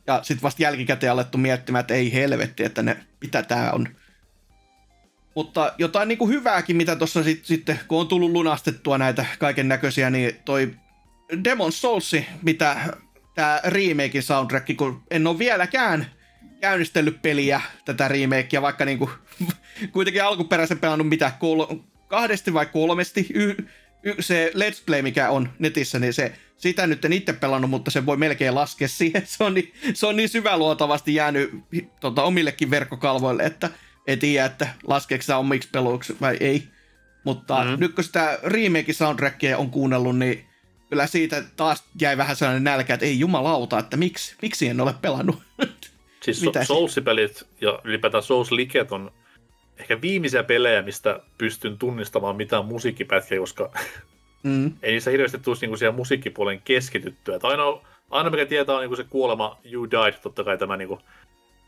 Ja 0.07 0.19
sitten 0.23 0.43
vasta 0.43 0.63
jälkikäteen 0.63 1.11
alettu 1.11 1.37
miettimään, 1.37 1.79
että 1.79 1.93
ei 1.93 2.13
helvetti, 2.13 2.63
että 2.63 2.83
ne, 2.83 2.97
mitä 3.21 3.43
tää 3.43 3.71
on. 3.71 3.87
Mutta 5.37 5.73
jotain 5.77 6.07
niin 6.07 6.17
kuin 6.17 6.31
hyvääkin, 6.31 6.77
mitä 6.77 6.95
tuossa 6.95 7.23
sit, 7.23 7.45
sitten, 7.45 7.79
kun 7.87 7.99
on 7.99 8.07
tullut 8.07 8.31
lunastettua 8.31 8.97
näitä 8.97 9.25
kaiken 9.39 9.67
näköisiä, 9.67 10.09
niin 10.09 10.35
toi 10.45 10.73
Demon 11.43 11.71
Souls, 11.71 12.15
mitä 12.41 12.75
tämä 13.35 13.61
remake 13.63 14.21
soundtrack, 14.21 14.77
kun 14.77 15.03
en 15.11 15.27
ole 15.27 15.39
vieläkään 15.39 16.05
käynnistellyt 16.61 17.21
peliä, 17.21 17.61
tätä 17.85 18.07
remakea, 18.07 18.61
vaikka 18.61 18.85
niinku, 18.85 19.09
kuitenkin 19.93 20.23
alkuperäisen 20.23 20.79
pelannut 20.79 21.09
mitä, 21.09 21.31
kol- 21.39 21.75
kahdesti 22.07 22.53
vai 22.53 22.65
kolmesti, 22.65 23.27
y- 23.33 23.55
y- 24.03 24.15
se 24.19 24.51
Let's 24.55 24.83
Play, 24.85 25.01
mikä 25.01 25.29
on 25.29 25.49
netissä, 25.59 25.99
niin 25.99 26.13
se, 26.13 26.33
sitä 26.57 26.87
nyt 26.87 27.05
en 27.05 27.13
itse 27.13 27.33
pelannut, 27.33 27.69
mutta 27.69 27.91
se 27.91 28.05
voi 28.05 28.17
melkein 28.17 28.55
laskea 28.55 28.87
siihen, 28.87 29.23
se 29.37 29.43
on 29.43 29.53
niin, 29.53 29.73
se 29.93 30.07
on 30.07 30.15
niin 30.15 30.29
syväluotavasti 30.29 31.15
jäänyt 31.15 31.51
tota, 31.99 32.23
omillekin 32.23 32.69
verkkokalvoille, 32.69 33.43
että 33.43 33.69
ei 34.07 34.17
tiedä, 34.17 34.45
että 34.45 34.67
laskeeko 34.87 35.23
omiksi 35.37 35.69
peluiksi 35.71 36.17
vai 36.21 36.37
ei. 36.39 36.63
Mutta 37.23 37.63
mm-hmm. 37.63 37.79
nyt 37.79 37.95
kun 37.95 38.03
sitä 38.03 38.39
remake 38.43 38.93
soundtrackia 38.93 39.57
on 39.57 39.69
kuunnellut, 39.69 40.17
niin 40.17 40.45
kyllä 40.89 41.07
siitä 41.07 41.43
taas 41.57 41.83
jäi 42.01 42.17
vähän 42.17 42.35
sellainen 42.35 42.63
nälkä, 42.63 42.93
että 42.93 43.05
ei 43.05 43.19
jumalauta, 43.19 43.79
että 43.79 43.97
miksi, 43.97 44.35
miksi 44.41 44.67
en 44.67 44.81
ole 44.81 44.93
pelannut. 45.01 45.35
Siis 46.23 46.41
so- 46.41 46.51
Souls-pelit 46.63 47.47
ja 47.61 47.79
ylipäätään 47.83 48.23
Souls-liket 48.23 48.91
on 48.91 49.11
ehkä 49.77 50.01
viimeisiä 50.01 50.43
pelejä, 50.43 50.81
mistä 50.81 51.19
pystyn 51.37 51.77
tunnistamaan 51.77 52.35
mitään 52.35 52.65
musiikkipätkiä, 52.65 53.39
koska 53.39 53.71
mm. 54.43 54.65
ei 54.83 54.91
niissä 54.91 55.11
hirveästi 55.11 55.37
tulisi 55.37 55.61
niinku 55.61 55.77
siihen 55.77 55.95
musiikkipuolen 55.95 56.61
keskityttyä. 56.61 57.35
Että 57.35 57.47
aina, 57.47 57.63
aina 58.09 58.29
mikä 58.29 58.45
tietää 58.45 58.75
on 58.75 58.81
niinku 58.81 58.95
se 58.95 59.03
kuolema 59.03 59.57
You 59.71 59.91
Died, 59.91 60.13
totta 60.21 60.43
kai 60.43 60.57
tämä 60.57 60.77
niinku 60.77 60.99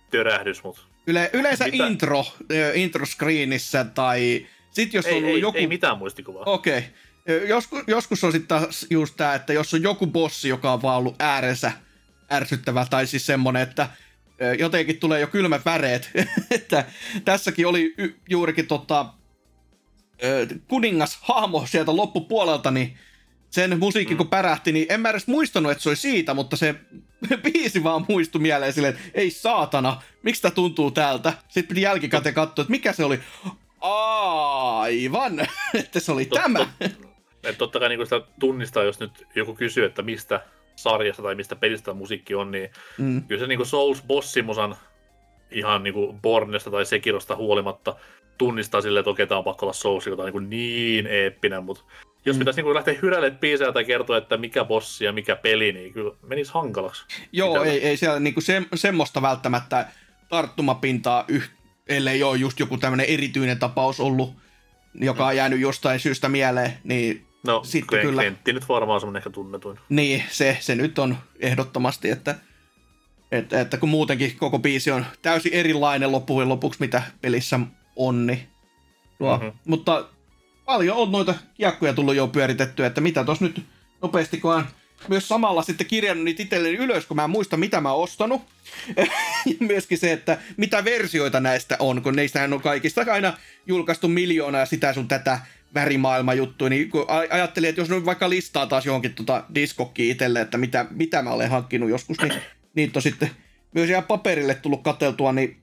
törähdys. 0.09 0.63
Mutta 0.63 0.81
Yle, 1.07 1.29
yleensä 1.33 1.65
mitä? 1.65 1.87
intro, 1.87 2.25
intro 2.73 3.05
screenissä 3.05 3.83
tai 3.83 4.47
sit 4.71 4.93
jos 4.93 5.05
ei, 5.05 5.17
on 5.17 5.25
ei, 5.25 5.41
joku... 5.41 5.57
Ei 5.57 5.67
mitään 5.67 5.97
muistikuvaa. 5.97 6.43
Okei. 6.45 6.77
Okay. 6.77 7.47
Joskus, 7.47 7.83
joskus 7.87 8.23
on 8.23 8.31
sitten 8.31 8.59
just 8.89 9.13
tämä, 9.17 9.35
että 9.35 9.53
jos 9.53 9.73
on 9.73 9.83
joku 9.83 10.07
bossi, 10.07 10.49
joka 10.49 10.73
on 10.73 10.81
vaan 10.81 10.97
ollut 10.97 11.15
äärensä 11.19 11.71
ärsyttävä, 12.31 12.85
tai 12.89 13.07
siis 13.07 13.25
semmonen, 13.25 13.61
että 13.61 13.89
jotenkin 14.59 14.99
tulee 14.99 15.19
jo 15.19 15.27
kylmät 15.27 15.65
väreet. 15.65 16.11
että 16.51 16.85
tässäkin 17.25 17.67
oli 17.67 17.93
y- 17.97 18.13
juurikin 18.29 18.67
tota, 18.67 19.13
kuningas 20.67 21.19
hahmo 21.21 21.65
sieltä 21.65 21.95
loppupuolelta, 21.95 22.71
niin 22.71 22.97
sen 23.50 23.79
musiikin 23.79 24.18
kun 24.18 24.25
mm. 24.25 24.29
pärähti, 24.29 24.72
niin 24.72 24.86
en 24.89 25.01
mä 25.01 25.10
edes 25.10 25.27
muistanut, 25.27 25.72
että 25.72 25.82
se 25.82 25.89
oli 25.89 25.96
siitä, 25.96 26.34
mutta 26.34 26.58
se 26.58 26.75
biisi 27.44 27.84
vaan 27.84 28.06
muistui 28.08 28.41
mieleen 28.41 28.74
silleen, 28.74 28.96
että 28.96 29.10
ei 29.13 29.32
saatana, 29.32 30.01
miksi 30.24 30.41
tämä 30.41 30.51
tuntuu 30.51 30.91
täältä? 30.91 31.34
Sitten 31.48 31.68
piti 31.68 31.82
jälkikäteen 31.82 32.36
katsoa, 32.36 32.63
että 32.63 32.72
mikä 32.72 32.94
se 32.94 33.03
oli. 33.03 33.20
Aivan, 33.82 35.39
että 35.84 36.00
se 36.00 36.12
oli 36.12 36.25
Tot, 36.25 36.41
tämä. 36.41 36.60
Tot, 37.41 37.58
totta 37.58 37.79
kai 37.79 37.89
niin 37.89 38.06
sitä 38.06 38.22
tunnistaa, 38.39 38.84
jos 38.84 39.00
nyt 39.00 39.27
joku 39.36 39.56
kysyy, 39.56 39.86
että 39.86 40.01
mistä 40.01 40.41
sarjasta 40.75 41.24
tai 41.24 41.36
mistä 41.36 41.56
pelistä 41.56 41.94
musiikki 41.94 42.36
on, 42.36 42.51
niin 42.51 42.70
mm. 42.98 43.24
kyllä 43.24 43.41
se 43.41 43.48
niin 43.48 43.65
Souls 43.65 44.03
Bossimusan 44.08 44.75
ihan 45.51 45.84
niin 45.84 45.94
kuin 45.94 46.22
Bornesta 46.22 46.72
tai 46.72 46.86
Sekirosta 46.86 47.36
huolimatta 47.36 47.96
tunnistaa 48.38 48.82
silleen, 48.82 49.01
että 49.01 49.10
okei, 49.10 49.27
tämä 49.27 49.38
on 49.38 49.44
pakko 49.44 49.65
olla 49.65 49.74
Souls, 49.74 50.08
joka 50.08 50.24
on 50.24 50.34
niin, 50.34 50.50
niin 50.50 51.08
eeppinen, 51.08 51.63
mutta 51.63 51.84
jos 52.25 52.35
mm. 52.35 52.39
pitäisi 52.39 52.61
niin 52.61 52.73
lähteä 52.73 52.95
hyrälle 53.01 53.31
biisejä 53.31 53.71
tai 53.71 53.85
kertoa, 53.85 54.17
että 54.17 54.38
mikä 54.38 54.65
bossi 54.65 55.05
ja 55.05 55.13
mikä 55.13 55.35
peli, 55.35 55.71
niin 55.71 55.93
kyllä 55.93 56.15
menisi 56.27 56.51
hankalaksi. 56.53 57.05
Joo, 57.31 57.63
ei, 57.63 57.88
ei 57.88 57.97
siellä 57.97 58.19
niin 58.19 58.41
se, 58.41 58.61
semmoista 58.75 59.21
välttämättä 59.21 59.88
tarttumapintaa, 60.29 61.25
yh, 61.27 61.49
ellei 61.88 62.23
ole 62.23 62.38
just 62.38 62.59
joku 62.59 62.77
tämmöinen 62.77 63.05
erityinen 63.05 63.59
tapaus 63.59 63.99
ollut, 63.99 64.33
joka 64.93 65.25
on 65.25 65.33
mm. 65.33 65.38
jäänyt 65.38 65.59
jostain 65.59 65.99
syystä 65.99 66.29
mieleen, 66.29 66.73
niin 66.83 67.25
No, 67.43 67.61
sitten 67.63 68.01
kyllä. 68.01 68.21
Kentti 68.23 68.53
nyt 68.53 68.69
varmaan 68.69 68.99
semmoinen 68.99 69.19
ehkä 69.19 69.29
tunnetuin. 69.29 69.79
Niin, 69.89 70.23
se, 70.29 70.57
se 70.59 70.75
nyt 70.75 70.99
on 70.99 71.17
ehdottomasti, 71.39 72.09
että, 72.09 72.35
että, 73.31 73.61
että 73.61 73.77
kun 73.77 73.89
muutenkin 73.89 74.38
koko 74.38 74.59
biisi 74.59 74.91
on 74.91 75.05
täysin 75.21 75.53
erilainen 75.53 76.11
loppujen 76.11 76.49
lopuksi, 76.49 76.79
mitä 76.79 77.03
pelissä 77.21 77.59
on, 77.95 78.27
niin 78.27 78.47
mm-hmm. 79.19 79.51
Mutta 79.65 80.05
paljon 80.69 80.97
on 80.97 81.11
noita 81.11 81.35
kiekkoja 81.53 81.93
tullut 81.93 82.15
jo 82.15 82.27
pyöritettyä, 82.27 82.88
että 82.88 83.01
mitä 83.01 83.23
tos 83.23 83.41
nyt 83.41 83.63
nopeasti, 84.01 84.38
kun 84.38 84.55
on 84.55 84.65
myös 85.07 85.27
samalla 85.27 85.61
sitten 85.61 85.88
kirjannut 85.88 86.25
niitä 86.25 86.43
itselleni 86.43 86.77
ylös, 86.77 87.05
kun 87.05 87.15
mä 87.15 87.23
en 87.23 87.29
muista, 87.29 87.57
mitä 87.57 87.81
mä 87.81 87.91
oon 87.91 88.03
ostanut. 88.03 88.41
myöskin 89.59 89.97
se, 89.97 90.11
että 90.11 90.38
mitä 90.57 90.85
versioita 90.85 91.39
näistä 91.39 91.75
on, 91.79 92.01
kun 92.01 92.15
neistähän 92.15 92.53
on 92.53 92.61
kaikista 92.61 93.05
aina 93.11 93.38
julkaistu 93.67 94.07
miljoonaa 94.07 94.65
sitä 94.65 94.93
sun 94.93 95.07
tätä 95.07 95.39
värimaailma 95.73 96.33
juttu, 96.33 96.67
niin 96.67 96.89
kun 96.89 97.05
ajattelin, 97.29 97.69
että 97.69 97.81
jos 97.81 97.89
nyt 97.89 98.05
vaikka 98.05 98.29
listaa 98.29 98.67
taas 98.67 98.85
johonkin 98.85 99.13
tota 99.13 99.43
diskokkiin 99.55 100.11
itselle, 100.11 100.41
että 100.41 100.57
mitä, 100.57 100.85
mitä 100.89 101.21
mä 101.21 101.31
olen 101.31 101.49
hankkinut 101.49 101.89
joskus, 101.89 102.17
niin 102.21 102.33
niitä 102.75 102.99
on 102.99 103.03
sitten 103.03 103.31
myös 103.73 103.89
ihan 103.89 104.03
paperille 104.03 104.55
tullut 104.55 104.83
kateltua, 104.83 105.33
niin 105.33 105.57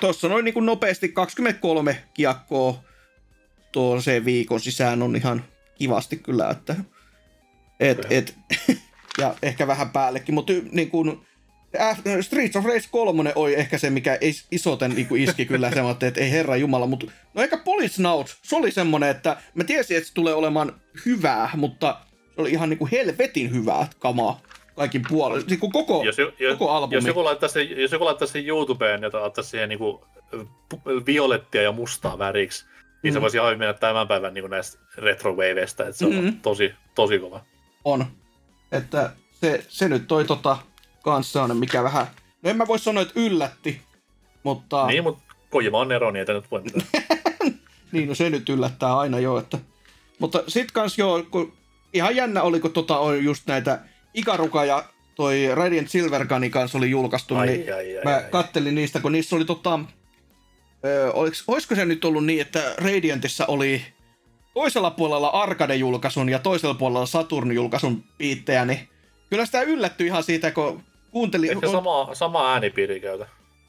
tuossa 0.00 0.28
noin 0.28 0.44
niin 0.44 0.54
kuin 0.54 0.66
nopeasti 0.66 1.08
23 1.08 2.04
kiekkoa 2.14 2.89
tuon 3.72 4.02
se 4.02 4.24
viikon 4.24 4.60
sisään 4.60 5.02
on 5.02 5.16
ihan 5.16 5.44
kivasti 5.74 6.16
kyllä, 6.16 6.50
että 6.50 6.76
et, 7.80 8.06
et, 8.10 8.34
ja 9.20 9.34
ehkä 9.42 9.66
vähän 9.66 9.90
päällekin, 9.90 10.34
mutta 10.34 10.52
niin 10.72 10.90
kuin, 10.90 11.20
Streets 12.20 12.56
of 12.56 12.64
Rage 12.64 12.88
3 12.90 13.32
oli 13.34 13.54
ehkä 13.54 13.78
se, 13.78 13.90
mikä 13.90 14.18
isoten 14.50 14.90
niin 14.90 15.16
iski 15.16 15.46
kyllä 15.46 15.70
se, 16.00 16.06
että 16.06 16.20
ei 16.20 16.30
herra 16.30 16.56
jumala, 16.56 16.86
mutta 16.86 17.06
no 17.34 17.42
ehkä 17.42 17.56
Police 17.56 18.02
se 18.42 18.56
oli 18.56 18.70
semmonen, 18.70 19.08
että 19.10 19.36
mä 19.54 19.64
tiesin, 19.64 19.96
että 19.96 20.08
se 20.08 20.14
tulee 20.14 20.34
olemaan 20.34 20.80
hyvää, 21.06 21.50
mutta 21.56 22.00
se 22.34 22.40
oli 22.40 22.50
ihan 22.50 22.70
niin 22.70 22.78
kuin 22.78 22.90
helvetin 22.90 23.54
hyvää 23.54 23.88
kamaa 23.98 24.40
kaikin 24.76 25.02
puolin, 25.08 25.46
niin 25.46 25.60
kuin 25.60 25.72
koko, 25.72 26.02
jos, 26.04 26.18
jos, 26.18 26.58
koko 26.58 26.70
albumi. 26.70 26.94
Jos 26.94 27.06
joku 27.06 27.24
laittaisi, 27.24 27.80
jos 27.80 27.92
joku 27.92 28.04
laittaisi 28.04 28.32
sen 28.32 28.46
YouTubeen 28.46 29.02
ja 29.02 29.20
ottaisi 29.20 29.50
siihen 29.50 29.68
niin 29.68 29.78
kuin 29.78 29.98
violettia 31.06 31.62
ja 31.62 31.72
mustaa 31.72 32.18
väriksi, 32.18 32.64
niin 33.02 33.12
mm. 33.12 33.14
se 33.14 33.20
voisi 33.20 33.36
ihan 33.36 33.58
mennä 33.58 33.72
tämän 33.72 34.08
päivän 34.08 34.34
niin 34.34 34.50
näistä 34.50 34.78
retrowaveista, 34.96 35.82
että 35.82 35.98
se 35.98 36.06
on 36.06 36.12
mm-hmm. 36.12 36.40
tosi, 36.40 36.74
tosi 36.94 37.18
kova. 37.18 37.40
On. 37.84 38.06
Että 38.72 39.12
se, 39.32 39.64
se 39.68 39.88
nyt 39.88 40.08
toi 40.08 40.24
tota, 40.24 40.58
kanssa 41.02 41.42
on, 41.42 41.56
mikä 41.56 41.82
vähän, 41.82 42.06
no 42.42 42.50
en 42.50 42.56
mä 42.56 42.66
voi 42.66 42.78
sanoa, 42.78 43.02
että 43.02 43.20
yllätti, 43.20 43.80
mutta... 44.42 44.86
Niin, 44.86 45.02
mutta 45.02 45.22
Kojima 45.50 45.78
on 45.78 45.92
ero, 45.92 46.10
niin 46.10 46.24
ei 46.28 46.34
nyt 46.34 46.50
voi 46.50 46.62
niin, 47.92 48.08
no 48.08 48.14
se 48.14 48.30
nyt 48.30 48.48
yllättää 48.48 48.98
aina 48.98 49.18
jo, 49.18 49.38
että... 49.38 49.58
Mutta 50.18 50.42
sit 50.48 50.72
kans 50.72 50.98
joo, 50.98 51.22
kun 51.30 51.52
ihan 51.92 52.16
jännä 52.16 52.42
oli, 52.42 52.60
kun 52.60 52.72
tota 52.72 52.98
on 52.98 53.24
just 53.24 53.46
näitä 53.46 53.78
Ikaruka 54.14 54.64
ja 54.64 54.84
toi 55.14 55.54
Radiant 55.54 55.90
Silver 55.90 56.26
Gunin 56.26 56.50
kanssa 56.50 56.78
oli 56.78 56.90
julkaistu, 56.90 57.36
ai, 57.36 57.46
niin 57.46 57.74
ai, 57.74 57.98
ai, 57.98 58.04
mä 58.04 58.14
ai, 58.14 58.24
kattelin 58.30 58.74
niistä, 58.74 59.00
kun 59.00 59.12
niissä 59.12 59.36
oli 59.36 59.44
tota... 59.44 59.80
Ö, 60.84 61.12
oliks, 61.12 61.44
olisiko 61.48 61.74
se 61.74 61.84
nyt 61.84 62.04
ollut 62.04 62.26
niin, 62.26 62.40
että 62.40 62.74
Radiantissa 62.78 63.46
oli 63.46 63.82
toisella 64.54 64.90
puolella 64.90 65.28
Arcade-julkaisun 65.28 66.28
ja 66.28 66.38
toisella 66.38 66.74
puolella 66.74 67.06
Saturn-julkaisun 67.06 68.04
piittejä, 68.18 68.64
niin 68.64 68.88
kyllä 69.30 69.46
sitä 69.46 69.62
yllättyi 69.62 70.06
ihan 70.06 70.22
siitä, 70.22 70.50
kun 70.50 70.82
kuuntelin... 71.10 71.50
Ehkä 71.50 71.70
sama, 71.70 72.08
sama 72.12 72.52
äänipiiri 72.52 73.00
käytä? 73.00 73.26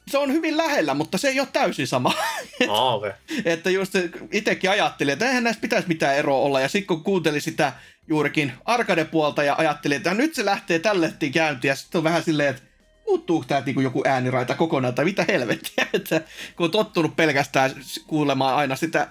Se 0.08 0.18
on 0.18 0.34
hyvin 0.34 0.58
lähellä, 0.58 0.94
mutta 0.94 1.18
se 1.18 1.28
ei 1.28 1.40
ole 1.40 1.48
täysin 1.54 1.88
sama. 1.88 2.14
Ah, 2.70 2.94
okay. 2.94 3.12
että 3.46 3.70
just 3.70 3.94
itsekin 4.32 4.70
ajattelin, 4.70 5.14
että 5.14 5.28
eihän 5.28 5.44
näistä 5.44 5.62
pitäisi 5.62 5.88
mitään 5.88 6.16
eroa 6.16 6.38
olla. 6.38 6.62
Ja 6.62 6.68
sitten 6.68 6.88
kun 6.88 7.04
kuuntelin 7.04 7.42
sitä 7.42 7.74
juurikin 8.08 8.52
arcade-puolta 8.66 9.44
ja 9.44 9.56
ajattelin, 9.58 9.98
että 9.98 10.14
nyt 10.14 10.36
se 10.36 10.46
lähtee 10.46 10.80
tälle 10.80 11.14
käyntiin. 11.34 11.70
Ja 11.70 11.76
sitten 11.76 12.00
on 12.00 12.04
vähän 12.04 12.24
silleen, 12.24 12.50
että 12.50 12.62
muuttuuko 13.08 13.46
tämä 13.48 13.64
niin 13.66 13.84
joku 13.84 14.04
ääniraita 14.06 14.56
kokonaan, 14.56 14.96
tai 14.96 15.06
mitä 15.06 15.26
helvettiä, 15.28 15.88
että 15.94 16.22
kun 16.56 16.66
on 16.66 16.72
tottunut 16.72 17.16
pelkästään 17.16 17.72
kuulemaan 18.08 18.56
aina 18.56 18.76
sitä, 18.76 19.08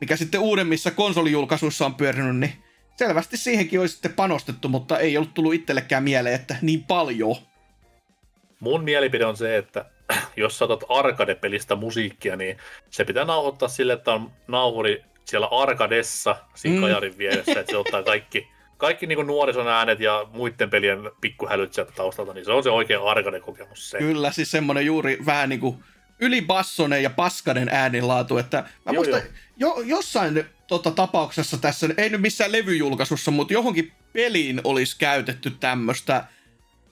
mikä 0.00 0.16
sitten 0.16 0.40
uudemmissa 0.40 0.90
konsolijulkaisuissa 0.90 1.86
on 1.86 1.94
pyörinyt, 1.94 2.36
niin 2.36 2.52
selvästi 2.96 3.36
siihenkin 3.36 3.80
olisi 3.80 3.92
sitten 3.92 4.12
panostettu, 4.12 4.68
mutta 4.68 4.98
ei 4.98 5.16
ollut 5.16 5.34
tullut 5.34 5.54
itsellekään 5.54 6.02
mieleen, 6.02 6.34
että 6.34 6.56
niin 6.62 6.84
paljon. 6.84 7.36
Mun 8.60 8.84
mielipide 8.84 9.26
on 9.26 9.36
se, 9.36 9.56
että 9.56 9.84
jos 10.36 10.58
saatat 10.58 10.84
arcade-pelistä 10.88 11.74
musiikkia, 11.76 12.36
niin 12.36 12.56
se 12.90 13.04
pitää 13.04 13.24
nauhoittaa 13.24 13.68
sille, 13.68 13.92
että 13.92 14.12
on 14.12 14.32
nauhuri 14.48 15.04
siellä 15.24 15.46
arkadessa 15.46 16.36
siinä 16.54 16.76
mm. 16.76 16.82
kajarin 16.82 17.18
vieressä, 17.18 17.60
että 17.60 17.70
se 17.70 17.76
ottaa 17.76 18.02
kaikki, 18.02 18.48
kaikki 18.84 19.06
niin 19.06 19.26
nuorison 19.26 19.68
äänet 19.68 20.00
ja 20.00 20.26
muiden 20.32 20.70
pelien 20.70 21.10
pikkuhälyt 21.20 21.72
sieltä 21.72 21.92
taustalta, 21.92 22.34
niin 22.34 22.44
se 22.44 22.52
on 22.52 22.62
se 22.62 22.70
oikea 22.70 23.02
arcade-kokemus. 23.02 23.90
Se. 23.90 23.98
Kyllä, 23.98 24.32
siis 24.32 24.50
semmoinen 24.50 24.86
juuri 24.86 25.18
vähän 25.26 25.48
niin 25.48 25.60
kuin 25.60 25.84
ylibassonen 26.20 27.02
ja 27.02 27.10
paskanen 27.10 27.68
äänilaatu, 27.72 28.38
että 28.38 28.56
mä 28.56 28.92
joo, 28.92 28.94
muistan, 28.94 29.22
jo, 29.56 29.82
jossain 29.84 30.44
tota, 30.66 30.90
tapauksessa 30.90 31.58
tässä, 31.58 31.88
ei 31.96 32.08
nyt 32.08 32.20
missään 32.20 32.52
levyjulkaisussa, 32.52 33.30
mutta 33.30 33.52
johonkin 33.52 33.92
peliin 34.12 34.60
olisi 34.64 34.98
käytetty 34.98 35.50
tämmöistä 35.50 36.24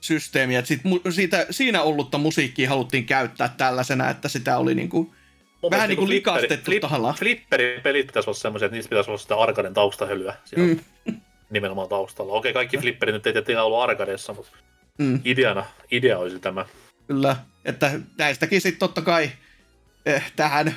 systeemiä, 0.01 0.59
että 0.59 0.67
sit, 0.67 0.81
siitä, 1.09 1.45
siinä 1.49 1.81
ollutta 1.81 2.17
musiikkia 2.17 2.69
haluttiin 2.69 3.05
käyttää 3.05 3.53
tällaisena, 3.57 4.09
että 4.09 4.27
sitä 4.27 4.57
oli 4.57 4.75
niinku, 4.75 5.13
vähän 5.71 5.89
niin 5.89 5.97
kuin 5.97 6.09
likastettu 6.09 6.65
flip, 6.65 6.81
tahallaan. 6.81 7.15
Flipperipelit 7.15 8.07
pitäisi 8.07 8.29
olla 8.29 8.39
semmoisia, 8.39 8.65
että 8.65 8.75
niissä 8.75 8.89
pitäisi 8.89 9.09
olla 9.09 9.17
sitä 9.17 9.35
arkaden 9.35 9.73
taustahölyä 9.73 10.35
mm. 10.55 10.79
nimenomaan 11.53 11.89
taustalla. 11.89 12.33
Okei, 12.33 12.53
kaikki 12.53 12.77
flipperit 12.77 13.13
nyt 13.13 13.27
ei 13.27 13.33
tietenkään 13.33 13.65
ollut 13.65 13.81
arkadeessa, 13.81 14.33
mutta 14.33 14.51
mm. 14.97 15.19
ideana, 15.25 15.65
idea 15.91 16.19
olisi 16.19 16.39
tämä. 16.39 16.65
Kyllä, 17.07 17.35
että 17.65 17.91
näistäkin 18.17 18.61
sitten 18.61 18.79
totta 18.79 19.01
kai 19.01 19.31
eh, 20.05 20.31
tähän 20.35 20.75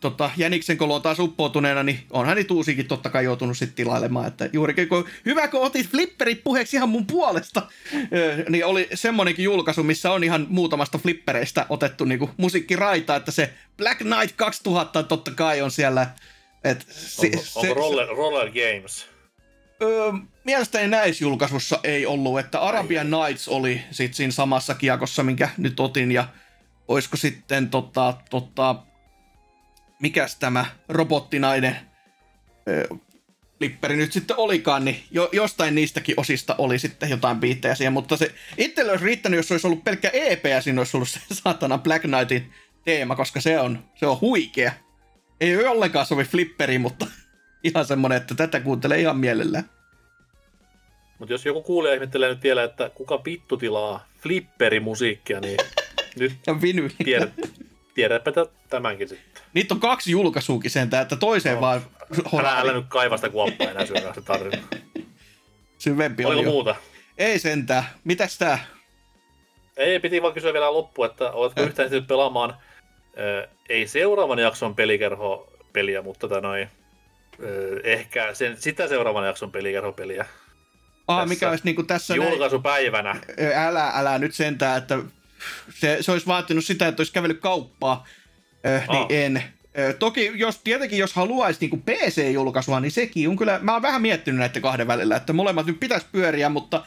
tota, 0.00 0.30
Jäniksen 0.36 0.78
koloon 0.78 1.02
taas 1.02 1.18
uppoutuneena, 1.18 1.82
niin 1.82 1.98
onhan 2.10 2.36
niitä 2.36 2.54
uusikin 2.54 2.88
totta 2.88 3.10
kai 3.10 3.24
joutunut 3.24 3.58
sitten 3.58 3.76
tilailemaan. 3.76 4.26
Että 4.26 4.50
juurikin 4.52 4.88
kun, 4.88 5.08
hyvä 5.26 5.48
kun 5.48 5.62
otit 5.62 5.88
flipperit 5.88 6.44
puheeksi 6.44 6.76
ihan 6.76 6.88
mun 6.88 7.06
puolesta, 7.06 7.62
eh, 7.92 8.44
niin 8.48 8.66
oli 8.66 8.88
semmonenkin 8.94 9.44
julkaisu, 9.44 9.82
missä 9.82 10.12
on 10.12 10.24
ihan 10.24 10.46
muutamasta 10.48 10.98
flippereistä 10.98 11.66
otettu 11.68 12.04
niinku 12.04 12.30
musiikkiraita, 12.36 13.16
että 13.16 13.30
se 13.30 13.50
Black 13.76 13.98
Knight 13.98 14.36
2000 14.36 15.02
totta 15.02 15.30
kai 15.30 15.62
on 15.62 15.70
siellä. 15.70 16.06
Et 16.64 16.86
se, 16.90 17.26
onko, 17.26 17.42
se, 17.60 17.74
roller, 17.74 18.08
roller 18.08 18.46
Games? 18.46 19.06
Öö, 19.82 20.12
mielestäni 20.44 20.88
näissä 20.88 21.24
julkaisussa 21.24 21.80
ei 21.84 22.06
ollut, 22.06 22.38
että 22.38 22.60
Arabian 22.60 23.10
Nights 23.10 23.48
oli 23.48 23.82
sit 23.90 24.14
siinä 24.14 24.32
samassa 24.32 24.74
kiekossa, 24.74 25.22
minkä 25.22 25.48
nyt 25.56 25.80
otin, 25.80 26.12
ja 26.12 26.28
olisiko 26.88 27.16
sitten 27.16 27.70
tota, 27.70 28.14
tota, 28.30 28.76
mikäs 30.00 30.36
tämä 30.36 30.66
robottinainen 30.88 31.76
ö, 32.68 32.88
lipperi 33.60 33.96
nyt 33.96 34.12
sitten 34.12 34.36
olikaan, 34.36 34.84
niin 34.84 35.02
jo, 35.10 35.28
jostain 35.32 35.74
niistäkin 35.74 36.20
osista 36.20 36.54
oli 36.58 36.78
sitten 36.78 37.10
jotain 37.10 37.40
biittejä 37.40 37.74
siihen, 37.74 37.92
mutta 37.92 38.16
se 38.16 38.34
itselle 38.56 38.92
olisi 38.92 39.04
riittänyt, 39.04 39.38
jos 39.38 39.52
olisi 39.52 39.66
ollut 39.66 39.84
pelkkä 39.84 40.10
EP 40.12 40.46
ja 40.46 40.62
siinä 40.62 40.80
olisi 40.80 40.96
ollut 40.96 41.08
se 41.08 41.20
saatana 41.34 41.78
Black 41.78 42.02
Knightin 42.02 42.52
teema, 42.84 43.16
koska 43.16 43.40
se 43.40 43.60
on, 43.60 43.84
se 43.94 44.06
on 44.06 44.20
huikea. 44.20 44.72
Ei 45.40 45.66
ollenkaan 45.66 46.06
sovi 46.06 46.24
flipperi, 46.24 46.78
mutta 46.78 47.06
ihan 47.64 47.84
semmonen, 47.84 48.16
että 48.16 48.34
tätä 48.34 48.60
kuuntelee 48.60 49.00
ihan 49.00 49.16
mielellään. 49.16 49.70
Mutta 51.18 51.34
jos 51.34 51.46
joku 51.46 51.62
kuulee 51.62 51.94
ihmettelee 51.94 52.28
nyt 52.28 52.42
vielä, 52.42 52.62
että 52.62 52.90
kuka 52.94 53.24
vittu 53.24 53.56
tilaa 53.56 54.06
flipperimusiikkia, 54.20 55.40
niin 55.40 55.56
nyt 56.18 56.32
ja 56.46 56.60
vinyli. 56.62 56.94
Tiedät, 57.04 57.32
tiedäpä 57.94 58.32
tämänkin 58.68 59.08
sitten. 59.08 59.42
Niitä 59.54 59.74
on 59.74 59.80
kaksi 59.80 60.10
julkaisuukin 60.10 60.70
sentään, 60.70 61.02
että 61.02 61.16
toiseen 61.16 61.54
no. 61.54 61.60
vaan... 61.60 61.80
Älä, 62.38 62.58
älä 62.58 62.72
nyt 62.72 62.86
kaivasta 62.88 63.30
kuoppaa 63.30 63.70
enää 63.70 63.86
syödä 63.86 64.14
se 64.14 64.20
tarina. 64.20 64.62
Syvempi 65.78 66.24
on 66.24 66.36
jo. 66.36 66.42
muuta? 66.42 66.76
Ei 67.18 67.38
sentään. 67.38 67.84
Mitäs 68.04 68.38
tää? 68.38 68.58
Ei, 69.76 70.00
piti 70.00 70.22
vaan 70.22 70.34
kysyä 70.34 70.52
vielä 70.52 70.72
loppu, 70.72 71.04
että 71.04 71.30
oletko 71.30 71.62
yhtään 71.62 71.88
sitten 71.88 72.06
pelaamaan 72.06 72.50
äh, 72.50 73.56
ei 73.68 73.86
seuraavan 73.86 74.38
jakson 74.38 74.74
pelikerho 74.74 75.52
peliä, 75.72 76.02
mutta 76.02 76.28
tota 76.28 76.40
noin, 76.40 76.68
ehkä 77.84 78.34
sen, 78.34 78.56
sitä 78.56 78.88
seuraavan 78.88 79.26
jakson 79.26 79.52
pelikerho 79.52 79.92
peliä. 79.92 80.26
Ah, 81.08 81.28
mikä 81.28 81.50
olisi 81.50 81.64
niinku 81.64 81.82
tässä... 81.82 82.14
Julkaisupäivänä. 82.14 83.12
Näin, 83.12 83.56
älä, 83.56 83.90
älä 83.94 84.18
nyt 84.18 84.34
sentään, 84.34 84.78
että 84.78 84.98
se, 85.74 85.98
se 86.00 86.12
olisi 86.12 86.26
vaatinut 86.26 86.64
sitä, 86.64 86.88
että 86.88 87.00
olisi 87.00 87.12
kävellyt 87.12 87.40
kauppaa, 87.40 88.06
äh, 88.66 88.88
niin 88.88 89.02
oh. 89.02 89.06
en. 89.10 89.36
Äh, 89.36 89.94
toki 89.98 90.32
jos, 90.34 90.60
tietenkin 90.64 90.98
jos 90.98 91.12
haluaisi 91.12 91.66
niin 91.66 91.82
PC-julkaisua, 91.82 92.80
niin 92.80 92.92
sekin 92.92 93.28
on 93.28 93.36
kyllä, 93.36 93.58
mä 93.62 93.72
oon 93.72 93.82
vähän 93.82 94.02
miettinyt 94.02 94.38
näiden 94.38 94.62
kahden 94.62 94.86
välillä, 94.86 95.16
että 95.16 95.32
molemmat 95.32 95.66
nyt 95.66 95.80
pitäisi 95.80 96.06
pyöriä, 96.12 96.48
mutta 96.48 96.84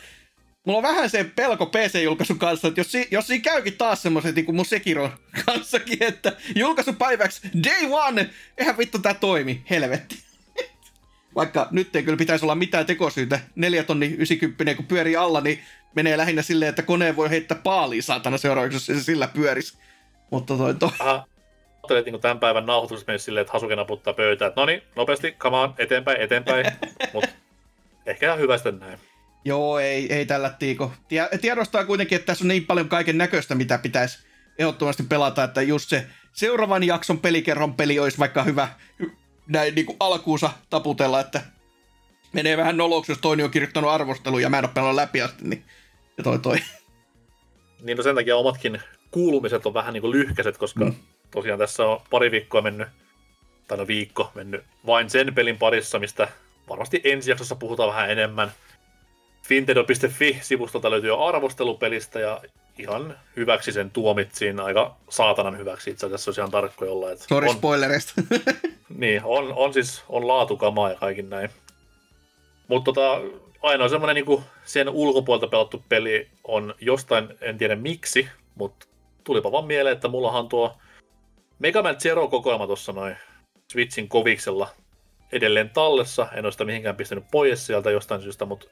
mulla 0.65 0.77
on 0.77 0.84
vähän 0.84 1.10
se 1.10 1.24
pelko 1.24 1.65
PC-julkaisun 1.65 2.39
kanssa, 2.39 2.67
että 2.67 2.79
jos, 2.79 2.91
si, 2.91 3.08
jos 3.12 3.27
siinä 3.27 3.43
käykin 3.43 3.77
taas 3.77 4.01
semmoiset 4.01 4.35
niin 4.35 4.46
kuin 4.46 4.55
mun 4.55 4.66
Sekiron 4.66 5.11
kanssakin, 5.46 6.03
että 6.03 6.33
julkaisupäiväksi 6.55 7.42
day 7.64 7.87
one, 7.92 8.29
eihän 8.57 8.77
vittu 8.77 9.00
tää 9.00 9.14
toimi, 9.14 9.64
helvetti. 9.70 10.30
Vaikka 11.35 11.67
nyt 11.72 11.96
ei 11.96 12.03
kyllä 12.03 12.17
pitäisi 12.17 12.46
olla 12.46 12.55
mitään 12.55 12.85
tekosyytä, 12.85 13.39
4 13.55 13.83
tonni 13.83 14.05
90 14.05 14.75
kun 14.75 14.85
pyörii 14.85 15.15
alla, 15.15 15.41
niin 15.41 15.59
menee 15.96 16.17
lähinnä 16.17 16.41
silleen, 16.41 16.70
että 16.70 16.81
koneen 16.81 17.15
voi 17.15 17.29
heittää 17.29 17.59
paaliin 17.63 18.03
saatana 18.03 18.37
seuraavaksi, 18.37 18.75
jos 18.75 18.85
se 18.85 19.03
sillä 19.03 19.27
pyörisi. 19.27 19.77
Mutta 20.31 20.57
toi 20.57 20.74
to... 20.74 20.91
Aha. 21.00 21.27
Ajattelin, 21.81 22.00
että 22.00 22.11
niin 22.11 22.22
tämän 22.22 22.39
päivän 22.39 22.65
nauhoitus 22.65 23.07
menisi 23.07 23.25
silleen, 23.25 23.41
että 23.41 23.53
Hasuke 23.53 23.75
naputtaa 23.75 24.13
pöytään, 24.13 24.50
että 24.50 24.61
no 24.61 24.65
niin, 24.65 24.81
nopeasti, 24.96 25.31
come 25.31 25.57
on, 25.57 25.74
eteenpäin, 25.77 26.22
eteenpäin. 26.22 26.65
Mutta 27.13 27.29
ehkä 28.05 28.25
ihan 28.25 28.39
hyvä 28.39 28.57
sitten 28.57 28.79
näin. 28.79 29.00
Joo, 29.46 29.79
ei, 29.79 30.13
ei 30.13 30.25
tällä 30.25 30.50
tiiko. 30.59 30.91
Tiedostaa 31.41 31.85
kuitenkin, 31.85 32.15
että 32.15 32.25
tässä 32.25 32.44
on 32.44 32.48
niin 32.48 32.65
paljon 32.65 32.89
kaiken 32.89 33.17
näköistä, 33.17 33.55
mitä 33.55 33.77
pitäisi 33.77 34.20
ehdottomasti 34.59 35.03
pelata, 35.03 35.44
että 35.44 35.61
just 35.61 35.89
se 35.89 36.05
seuraavan 36.33 36.83
jakson 36.83 37.20
pelikerron 37.20 37.74
peli 37.74 38.00
olisi 38.00 38.20
vaikka 38.20 38.44
hyvä 38.44 38.67
näin 39.51 39.75
niin 39.75 39.85
kuin 39.85 39.98
alkuunsa 40.00 40.51
taputella, 40.70 41.20
että 41.20 41.42
menee 42.33 42.57
vähän 42.57 42.77
noloksi, 42.77 43.11
jos 43.11 43.20
toinen 43.20 43.46
on 43.46 43.51
kirjoittanut 43.51 43.90
arvosteluja 43.90 44.46
ja 44.46 44.50
mä 44.50 44.59
en 44.59 44.66
ole 44.66 44.72
pelannut 44.74 44.96
läpi 44.96 45.22
asti, 45.22 45.48
niin 45.48 45.66
ja 46.18 46.24
toi 46.24 46.40
toi. 46.40 46.57
Niin 47.81 47.98
no 47.98 48.03
sen 48.03 48.16
takia 48.16 48.37
omatkin 48.37 48.81
kuulumiset 49.11 49.66
on 49.66 49.74
vähän 49.74 49.94
niin 49.94 50.01
kuin 50.01 50.11
lyhkäiset, 50.11 50.57
koska 50.57 50.85
mm. 50.85 50.96
tosiaan 51.31 51.59
tässä 51.59 51.85
on 51.85 52.01
pari 52.09 52.31
viikkoa 52.31 52.61
mennyt, 52.61 52.87
tai 53.68 53.77
no 53.77 53.87
viikko 53.87 54.31
mennyt 54.35 54.64
vain 54.85 55.09
sen 55.09 55.35
pelin 55.35 55.57
parissa, 55.57 56.00
mistä 56.00 56.27
varmasti 56.70 57.01
ensi 57.03 57.29
jaksossa 57.29 57.55
puhutaan 57.55 57.90
vähän 57.90 58.11
enemmän. 58.11 58.51
Fintendo.fi-sivustolta 59.42 60.92
löytyy 60.92 61.08
jo 61.08 61.20
arvostelupelistä 61.20 62.20
ja 62.20 62.42
ihan 62.77 63.18
hyväksi 63.36 63.72
sen 63.72 63.92
tuomitsin, 63.92 64.60
aika 64.60 64.98
saatanan 65.10 65.58
hyväksi 65.58 65.90
itse 65.90 66.06
asiassa, 66.06 66.30
jos 66.30 66.38
ihan 66.38 66.51
tarkko 66.51 66.86
jollain. 66.86 67.18
Sorry 67.18 67.50
on, 67.50 67.56
spoilerista. 67.56 68.14
niin, 68.98 69.22
on, 69.24 69.54
on 69.54 69.74
siis 69.74 70.04
on 70.10 70.27
laatukamaa 70.27 70.90
ja 70.90 70.96
kaikin 70.96 71.30
näin. 71.30 71.50
Mutta 72.68 72.94
tota, 72.94 73.22
ainoa 73.62 73.90
semmoinen 73.90 74.25
niin 74.25 74.44
sen 74.66 74.90
ulkopuolelta 74.90 75.48
pelattu 75.48 75.84
peli 75.90 76.27
on 76.44 76.75
jostain, 76.80 77.27
en 77.42 77.58
tiedä 77.58 77.75
miksi, 77.75 78.27
mutta 78.56 78.88
tulipa 79.24 79.51
vaan 79.51 79.66
mieleen, 79.66 79.96
että 79.96 80.08
mullahan 80.08 80.50
tuo 80.50 80.77
Mega 81.60 81.84
Man 81.84 82.00
Zero-kokoelma 82.00 82.68
tuossa 82.68 82.92
noin 82.92 83.16
Switchin 83.72 84.08
koviksella 84.08 84.70
edelleen 85.32 85.70
tallessa. 85.70 86.27
En 86.34 86.46
ole 86.46 86.51
sitä 86.51 86.66
mihinkään 86.66 86.96
pistänyt 86.96 87.24
pois 87.32 87.68
sieltä 87.68 87.92
jostain 87.92 88.22
syystä, 88.22 88.46
mutta 88.46 88.68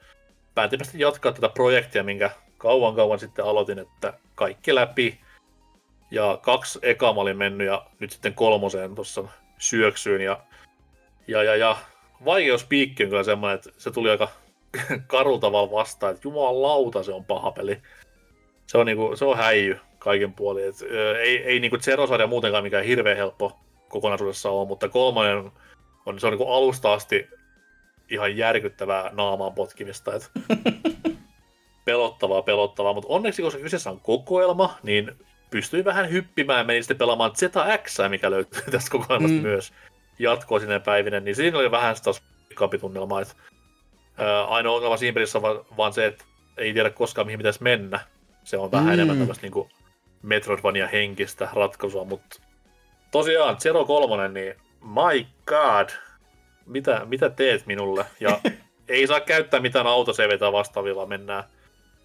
päätin 0.60 0.80
jatkaa 0.94 1.32
tätä 1.32 1.50
projektia, 1.50 2.04
minkä 2.04 2.30
kauan 2.58 2.96
kauan 2.96 3.20
sitten 3.20 3.46
aloitin, 3.46 3.80
että 3.80 4.14
kaikki 4.36 4.76
läpi. 4.76 5.20
Ja 6.12 6.40
kaksi 6.42 6.80
eka 6.82 7.14
mä 7.14 7.22
olin 7.22 7.38
mennyt 7.38 7.68
ja 7.68 7.86
nyt 8.00 8.12
sitten 8.12 8.34
kolmoseen 8.34 8.96
tuossa 8.96 9.24
syöksyyn. 9.58 10.22
Ja, 10.22 10.40
ja, 11.28 11.44
ja, 11.44 11.56
ja 11.56 11.78
vaikeuspiikki 12.26 13.04
on 13.04 13.10
kyllä 13.10 13.24
semmoinen, 13.24 13.56
että 13.56 13.70
se 13.78 13.92
tuli 13.92 14.10
aika 14.10 14.30
karulla 15.08 15.40
tavalla 15.40 15.72
vastaan, 15.72 16.14
että 16.14 16.28
jumalauta 16.28 17.04
se 17.04 17.14
on 17.14 17.26
paha 17.26 17.52
peli. 17.52 17.82
Se 18.68 18.78
on, 18.78 18.86
niinku, 18.86 19.16
se 19.16 19.26
on 19.26 19.38
häijy 19.38 19.80
kaiken 20.00 20.34
puolin. 20.34 20.68
Et, 20.70 20.76
ei 21.20 21.44
ei 21.44 21.60
niinku 21.60 21.78
Zero-sarja 21.78 22.28
muutenkaan 22.28 22.64
mikään 22.64 22.86
hirveän 22.86 23.18
helppo 23.18 23.60
kokonaisuudessa 23.90 24.50
ole, 24.50 24.68
mutta 24.68 24.90
kolmonen 24.90 25.52
on, 26.06 26.20
se 26.20 26.28
on 26.28 26.32
niinku 26.34 26.52
alusta 26.52 26.94
asti 26.94 27.28
ihan 28.10 28.38
järkyttävää 28.38 29.10
naamaan 29.14 29.54
potkimista. 29.54 30.14
Et 30.16 30.32
pelottavaa, 31.86 32.42
pelottavaa, 32.42 32.94
mutta 32.94 33.10
onneksi 33.10 33.42
koska 33.42 33.62
kyseessä 33.62 33.90
on 33.90 34.00
kokoelma, 34.00 34.78
niin 34.84 35.12
pystyin 35.52 35.86
vähän 35.86 36.10
hyppimään, 36.10 36.66
menin 36.66 36.84
sitten 36.84 36.98
pelaamaan 36.98 37.36
ZX, 37.36 37.98
mikä 38.10 38.32
löytyy 38.32 38.62
tästä 38.72 38.92
kokoelmasta 38.92 39.38
mm. 39.38 39.42
myös 39.42 39.74
jatkoa 40.20 40.60
sinne 40.60 40.80
päivinä, 40.80 41.20
niin 41.20 41.36
siinä 41.36 41.58
oli 41.58 41.72
vähän 41.72 41.96
sitä 41.96 42.12
kapitunnelmaa, 42.56 43.22
että 43.22 43.34
ää, 44.18 44.46
ainoa 44.46 44.76
ongelma 44.76 44.98
siinä 44.98 45.14
pelissä 45.14 45.38
on 45.38 45.66
vaan 45.78 45.94
se, 45.94 46.06
että 46.06 46.26
ei 46.58 46.74
tiedä 46.74 46.90
koskaan 46.90 47.28
mihin 47.28 47.40
pitäisi 47.40 47.64
mennä. 47.64 48.00
Se 48.44 48.58
on 48.58 48.72
vähän 48.72 48.88
mm. 48.88 48.94
enemmän 48.94 49.18
tämmöistä 49.18 49.48
niin 49.48 49.70
Metroidvania 50.22 50.88
henkistä 50.88 51.50
ratkaisua, 51.54 52.06
mutta 52.06 52.42
tosiaan 53.12 53.58
Zero 53.58 53.86
3, 53.86 54.28
niin 54.28 54.56
my 54.82 55.26
god, 55.46 55.90
mitä, 56.70 57.06
mitä 57.06 57.30
teet 57.30 57.66
minulle? 57.66 58.06
Ja 58.20 58.42
ei 58.88 59.08
saa 59.08 59.20
käyttää 59.20 59.60
mitään 59.60 59.88
autoseveitä 59.88 60.52
vastaavilla, 60.52 61.06
mennään 61.06 61.44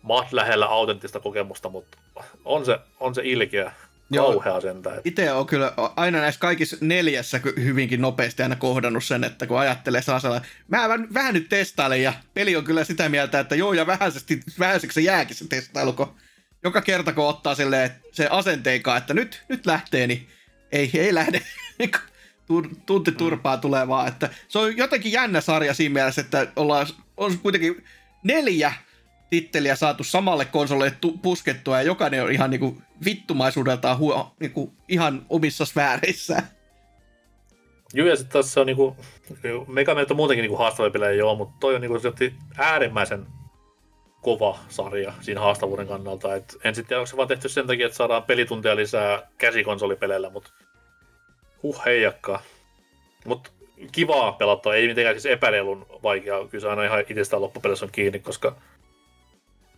mat 0.02 0.32
lähellä 0.32 0.66
autenttista 0.66 1.20
kokemusta, 1.20 1.68
mutta 1.68 1.98
on 2.44 2.64
se, 2.64 2.78
on 3.00 3.14
se 3.14 3.22
ilkeä 3.24 3.72
kauhea 4.16 4.60
sentään. 4.60 5.00
Itse 5.04 5.32
on 5.32 5.46
kyllä 5.46 5.72
aina 5.76 6.18
näissä 6.18 6.40
kaikissa 6.40 6.76
neljässä 6.80 7.40
hyvinkin 7.56 8.00
nopeasti 8.00 8.42
aina 8.42 8.56
kohdannut 8.56 9.04
sen, 9.04 9.24
että 9.24 9.46
kun 9.46 9.58
ajattelee 9.58 10.02
saa 10.02 10.20
mä 10.68 10.88
vähän, 10.88 11.14
vähän 11.14 11.34
nyt 11.34 11.48
testailen 11.48 12.02
ja 12.02 12.12
peli 12.34 12.56
on 12.56 12.64
kyllä 12.64 12.84
sitä 12.84 13.08
mieltä, 13.08 13.40
että 13.40 13.54
joo 13.54 13.72
ja 13.72 13.86
vähäisesti, 13.86 14.40
vähäiseksi 14.58 14.94
se 14.94 15.00
jääkin 15.00 15.36
se 15.36 15.48
testailu, 15.48 15.92
kun 15.92 16.14
joka 16.64 16.80
kerta 16.80 17.12
kun 17.12 17.28
ottaa 17.28 17.54
silleen, 17.54 17.90
se 18.12 18.28
asenteikaan, 18.30 18.98
että 18.98 19.14
nyt, 19.14 19.44
nyt 19.48 19.66
lähtee, 19.66 20.06
niin 20.06 20.28
ei, 20.72 20.90
ei 20.94 21.14
lähde. 21.14 21.40
Tunti 22.86 23.12
turpaa 23.12 23.56
tulee 23.56 23.88
vaan, 23.88 24.08
että 24.08 24.30
se 24.48 24.58
on 24.58 24.76
jotenkin 24.76 25.12
jännä 25.12 25.40
sarja 25.40 25.74
siinä 25.74 25.92
mielessä, 25.92 26.20
että 26.20 26.46
ollaan, 26.56 26.86
on 27.16 27.38
kuitenkin 27.38 27.84
neljä 28.22 28.72
titteliä 29.30 29.76
saatu 29.76 30.04
samalle 30.04 30.44
konsolille 30.44 30.92
puskettua 31.22 31.76
ja 31.76 31.82
jokainen 31.82 32.24
on 32.24 32.32
ihan 32.32 32.50
niinku 32.50 32.82
vittumaisuudeltaan 33.04 33.98
huo, 33.98 34.34
niinku 34.40 34.72
ihan 34.88 35.26
omissa 35.30 35.64
sfääreissään. 35.64 36.48
Joo, 37.94 38.08
ja 38.08 38.16
sitten 38.16 38.32
tässä 38.32 38.60
on 38.60 38.66
niinku, 38.66 38.96
Mega 39.68 39.94
Man 39.94 40.06
on 40.10 40.16
muutenkin 40.16 40.42
niinku 40.42 40.56
haastavia 40.56 40.90
pelejä 40.90 41.12
joo, 41.12 41.34
mutta 41.34 41.56
toi 41.60 41.74
on 41.74 41.80
niinku 41.80 41.98
äärimmäisen 42.56 43.26
kova 44.22 44.58
sarja 44.68 45.12
siinä 45.20 45.40
haastavuuden 45.40 45.86
kannalta. 45.86 46.34
Et 46.34 46.56
en 46.64 46.74
sitten 46.74 46.88
tiedä, 46.88 47.00
onko 47.00 47.06
se 47.06 47.16
vaan 47.16 47.28
tehty 47.28 47.48
sen 47.48 47.66
takia, 47.66 47.86
että 47.86 47.96
saadaan 47.96 48.22
pelitunteja 48.22 48.76
lisää 48.76 49.30
käsikonsolipeleillä, 49.38 50.30
mutta 50.30 50.50
huh 51.64 51.84
heijakkaa. 51.84 52.42
Mutta 53.24 53.50
kivaa 53.92 54.32
pelata, 54.32 54.74
ei 54.74 54.88
mitenkään 54.88 55.14
siis 55.14 55.26
epäreilun 55.26 55.86
vaikeaa. 56.02 56.48
Kyllä 56.48 56.62
se 56.62 56.68
aina 56.68 56.84
ihan 56.84 57.00
itsestään 57.00 57.42
loppupelissä 57.42 57.84
on 57.84 57.92
kiinni, 57.92 58.18
koska 58.18 58.56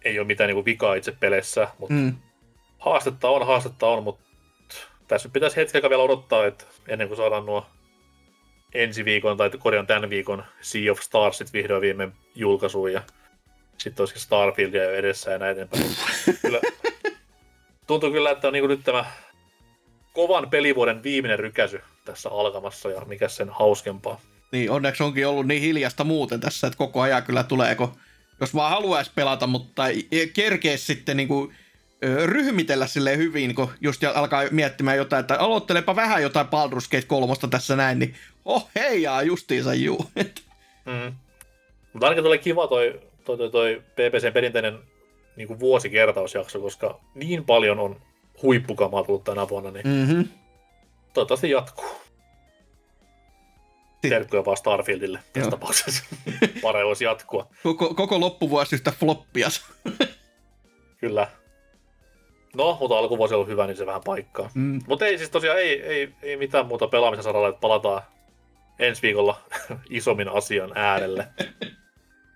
ei 0.05 0.19
ole 0.19 0.27
mitään 0.27 0.49
niinku 0.49 0.65
vikaa 0.65 0.95
itse 0.95 1.13
peleissä. 1.21 1.69
Mutta 1.79 1.95
mm. 1.95 2.15
haastetta 2.79 3.29
on, 3.29 3.47
haastetta 3.47 3.87
on, 3.87 4.03
mutta 4.03 4.25
tässä 5.09 5.29
pitäisi 5.29 5.57
hetken 5.57 5.91
vielä 5.91 6.03
odottaa, 6.03 6.47
että 6.47 6.65
ennen 6.89 7.09
kuin 7.09 7.17
saadaan 7.17 7.47
nuo 7.47 7.67
ensi 8.75 9.05
viikon 9.05 9.37
tai 9.37 9.51
korjaan 9.59 9.87
tämän 9.87 10.11
viikon 10.11 10.45
Sea 10.61 10.93
of 10.93 11.01
Starsit 11.01 11.53
vihdoin 11.53 11.81
viimein 11.81 12.13
julkaisuun 12.35 12.93
ja 12.93 13.03
sitten 13.79 14.03
olisikin 14.03 14.23
Starfieldia 14.23 14.85
jo 14.85 14.95
edessä 14.95 15.31
ja 15.31 15.39
näin 15.39 15.53
eteenpäin. 15.53 15.85
kyllä, 16.43 16.61
tuntuu 17.87 18.11
kyllä, 18.11 18.31
että 18.31 18.47
on 18.47 18.53
niin 18.53 18.69
nyt 18.69 18.85
tämä 18.85 19.05
kovan 20.17 20.51
pelivuoden 20.51 21.03
viimeinen 21.03 21.39
rykäsy 21.39 21.81
tässä 22.05 22.31
alkamassa 22.31 22.91
ja 22.91 23.01
mikä 23.05 23.29
sen 23.29 23.49
hauskempaa. 23.49 24.21
Niin, 24.53 24.71
onneksi 24.71 25.03
onkin 25.03 25.27
ollut 25.27 25.47
niin 25.47 25.63
hiljasta 25.63 26.05
muuten 26.05 26.41
tässä, 26.41 26.67
että 26.67 26.77
koko 26.77 27.01
ajan 27.01 27.23
kyllä 27.23 27.43
tuleeko, 27.43 27.93
jos 28.41 28.55
vaan 28.55 28.71
haluaisi 28.71 29.11
pelata, 29.15 29.47
mutta 29.47 29.89
ei 29.89 30.31
kerkeä 30.35 30.77
sitten 30.77 31.17
niin 31.17 31.29
kuin, 31.29 31.55
ryhmitellä 32.25 32.87
sille 32.87 33.17
hyvin, 33.17 33.55
kun 33.55 33.69
just 33.81 34.05
alkaa 34.05 34.43
miettimään 34.51 34.97
jotain, 34.97 35.21
että 35.21 35.39
aloittelepa 35.39 35.97
vähän 35.97 36.23
jotain 36.23 36.47
Baldur's 36.47 36.91
Gate 36.91 37.07
3 37.07 37.35
tässä 37.51 37.77
näin, 37.77 37.99
niin 37.99 38.15
oh 38.45 38.69
heijaa 38.75 39.23
justiinsa 39.23 39.75
juu. 39.75 40.07
mm. 40.87 41.15
Mutta 41.93 42.07
ainakin 42.07 42.25
tulee 42.25 42.39
kiva 42.39 42.67
toi, 42.67 43.01
toi, 43.25 43.37
toi, 43.39 43.51
toi 43.51 43.83
PPCn 43.93 44.33
perinteinen 44.33 44.79
niin 45.37 45.49
kuin 45.49 45.61
vuosikertausjakso, 45.61 46.61
koska 46.61 47.01
niin 47.15 47.45
paljon 47.45 47.79
on 47.79 48.01
huippukamaa 48.43 49.05
tullut 49.05 49.25
tänä 49.25 49.49
vuonna, 49.49 49.71
niin 49.71 49.87
mm-hmm. 49.87 50.29
toivottavasti 51.15 51.51
jatkuu. 51.51 51.91
Terkkuja 54.09 54.45
vaan 54.45 54.57
Starfieldille 54.57 55.19
tässä 55.33 55.51
tapauksessa. 55.51 56.05
Pare 56.63 56.85
olisi 56.85 57.05
jatkua. 57.05 57.49
Koko, 57.63 57.95
koko 57.95 58.21
loppuvuosi 58.21 58.77
yhtä 58.77 58.91
floppia. 58.91 59.49
Kyllä. 61.01 61.29
No, 62.57 62.77
mutta 62.81 62.99
alkuvuosi 62.99 63.35
on 63.35 63.49
hyvä, 63.49 63.67
niin 63.67 63.77
se 63.77 63.87
vähän 63.87 64.01
paikkaa. 64.05 64.51
Mm. 64.55 64.81
Mutta 64.89 65.07
ei 65.07 65.19
siis 65.19 65.31
tosiaan 65.31 65.59
ei, 65.59 65.83
ei, 65.83 66.13
ei 66.23 66.37
mitään 66.37 66.67
muuta 66.67 66.89
pelaamisen 66.89 67.25
saralla, 67.25 67.49
että 67.49 67.61
palataan 67.61 68.03
ensi 68.79 69.03
viikolla 69.03 69.41
isommin 69.91 70.29
asian 70.29 70.73
äärelle. 70.75 71.27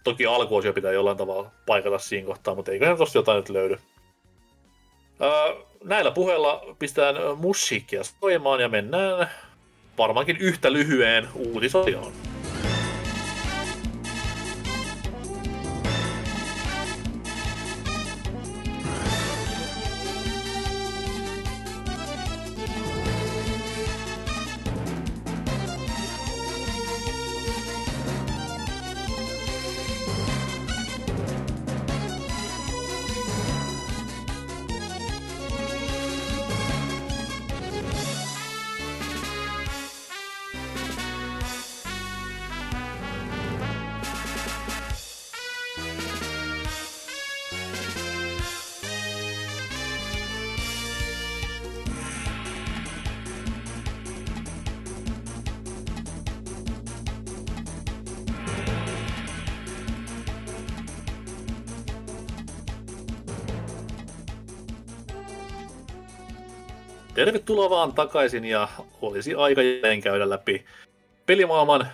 Toki 0.04 0.26
alkuosio 0.26 0.72
pitää 0.72 0.92
jollain 0.92 1.16
tavalla 1.16 1.50
paikata 1.66 1.98
siinä 1.98 2.26
kohtaa, 2.26 2.54
mutta 2.54 2.72
eiköhän 2.72 2.96
tosta 2.96 3.18
jotain 3.18 3.36
nyt 3.36 3.48
löydy. 3.48 3.78
Öö, 5.20 5.54
näillä 5.84 6.10
puheilla 6.10 6.62
pistetään 6.78 7.16
musiikkia 7.38 8.02
soimaan 8.04 8.60
ja 8.60 8.68
mennään 8.68 9.30
varmaankin 9.98 10.36
yhtä 10.36 10.72
lyhyeen 10.72 11.28
uutisosioon. 11.34 12.12
Tervetuloa 67.70 67.86
vaan 67.86 67.94
takaisin 67.94 68.44
ja 68.44 68.68
olisi 69.00 69.34
aika 69.34 69.62
jälleen 69.62 70.00
käydä 70.00 70.30
läpi 70.30 70.64
pelimaailman 71.26 71.88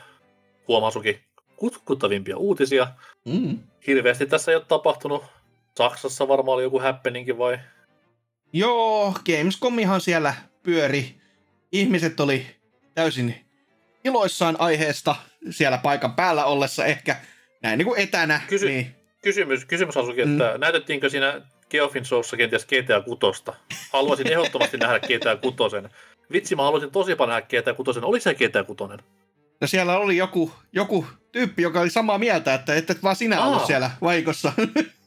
huomasuki 0.69 1.21
kutkuttavimpia 1.57 2.37
uutisia. 2.37 2.89
Mm. 3.25 3.59
Hirveästi 3.87 4.27
tässä 4.27 4.53
ei 4.53 4.57
ole 4.57 4.65
tapahtunut. 4.69 5.25
Saksassa 5.79 6.29
varmaan 6.29 6.55
oli 6.55 6.63
joku 6.63 6.79
happeningi 6.79 7.39
vai? 7.39 7.59
Joo, 8.53 9.15
Gamescomihan 9.27 10.01
siellä 10.01 10.35
pyöri. 10.63 11.15
Ihmiset 11.73 12.21
oli 12.21 12.47
täysin 12.95 13.35
iloissaan 14.05 14.57
aiheesta 14.59 15.17
siellä 15.51 15.79
paikan 15.79 16.15
päällä 16.15 16.45
ollessa 16.45 16.85
ehkä 16.85 17.17
näin 17.63 17.79
niin 17.79 17.87
kuin 17.87 18.01
etänä. 18.01 18.41
Kysy- 18.49 18.69
niin. 18.69 18.95
Kysymys, 19.23 19.65
kysymys 19.65 19.97
asukin, 19.97 20.33
että 20.33 20.53
mm. 20.55 20.61
näytettiinkö 20.61 21.11
siinä 21.11 21.41
Geoffin 21.71 22.05
Showssa 22.05 22.37
kenties 22.37 22.67
GTA 22.67 23.01
6. 23.01 23.21
Haluaisin 23.93 24.33
ehdottomasti 24.33 24.77
nähdä 24.77 25.01
GTA 25.01 25.37
6. 25.37 25.77
Vitsi, 26.33 26.57
mä 26.57 26.63
haluaisin 26.63 26.91
tosi 26.91 27.15
paljon 27.15 27.35
nähdä 27.35 27.47
GTA 27.47 27.75
6. 27.75 28.01
Oliko 28.03 28.23
se 28.23 28.35
GTA 28.35 28.65
6? 28.65 28.83
No 29.61 29.67
siellä 29.67 29.99
oli 29.99 30.17
joku, 30.17 30.53
joku 30.73 31.07
tyyppi, 31.33 31.63
joka 31.63 31.81
oli 31.81 31.91
samaa 31.91 32.19
mieltä, 32.19 32.55
että 32.55 32.75
et 32.75 33.03
vaan 33.03 33.17
sinä 33.17 33.41
Aa. 33.41 33.49
ollut 33.49 33.67
siellä 33.67 33.91
vaikossa 34.01 34.53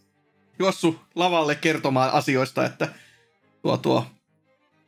juossu 0.59 0.99
lavalle 1.15 1.55
kertomaan 1.55 2.11
asioista, 2.11 2.65
että 2.65 2.87
tuo 3.61 3.77
tuo 3.77 4.05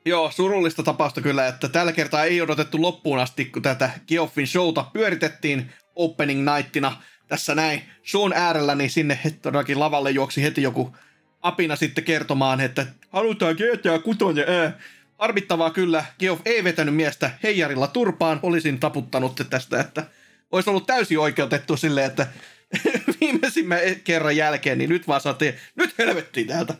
Joo, 0.05 0.31
surullista 0.31 0.83
tapausta 0.83 1.21
kyllä, 1.21 1.47
että 1.47 1.69
tällä 1.69 1.91
kertaa 1.91 2.23
ei 2.23 2.41
odotettu 2.41 2.81
loppuun 2.81 3.19
asti, 3.19 3.45
kun 3.45 3.61
tätä 3.61 3.89
Geoffin 4.07 4.47
showta 4.47 4.85
pyöritettiin 4.93 5.71
opening 5.95 6.49
nightina 6.55 7.01
tässä 7.27 7.55
näin 7.55 7.81
shown 8.11 8.33
äärellä, 8.33 8.75
niin 8.75 8.89
sinne 8.89 9.19
todellakin 9.41 9.79
lavalle 9.79 10.11
juoksi 10.11 10.43
heti 10.43 10.61
joku 10.61 10.95
apina 11.41 11.75
sitten 11.75 12.03
kertomaan, 12.03 12.61
että 12.61 12.85
halutaan 13.09 13.55
GTA 13.55 13.99
6. 13.99 14.17
Ää. 14.47 14.77
Arvittavaa 15.17 15.69
kyllä, 15.69 16.05
Geoff 16.19 16.41
ei 16.45 16.63
vetänyt 16.63 16.95
miestä 16.95 17.31
heijarilla 17.43 17.87
turpaan, 17.87 18.39
olisin 18.43 18.79
taputtanut 18.79 19.41
tästä, 19.49 19.79
että 19.79 20.03
olisi 20.51 20.69
ollut 20.69 20.85
täysin 20.85 21.19
oikeutettu 21.19 21.77
silleen, 21.77 22.07
että 22.07 22.27
viimeisimmän 23.21 23.79
kerran 24.03 24.37
jälkeen, 24.37 24.77
niin 24.77 24.89
nyt 24.89 25.07
vaan 25.07 25.21
saatiin, 25.21 25.53
nyt 25.75 25.97
helvettiin 25.97 26.47
täältä. 26.47 26.73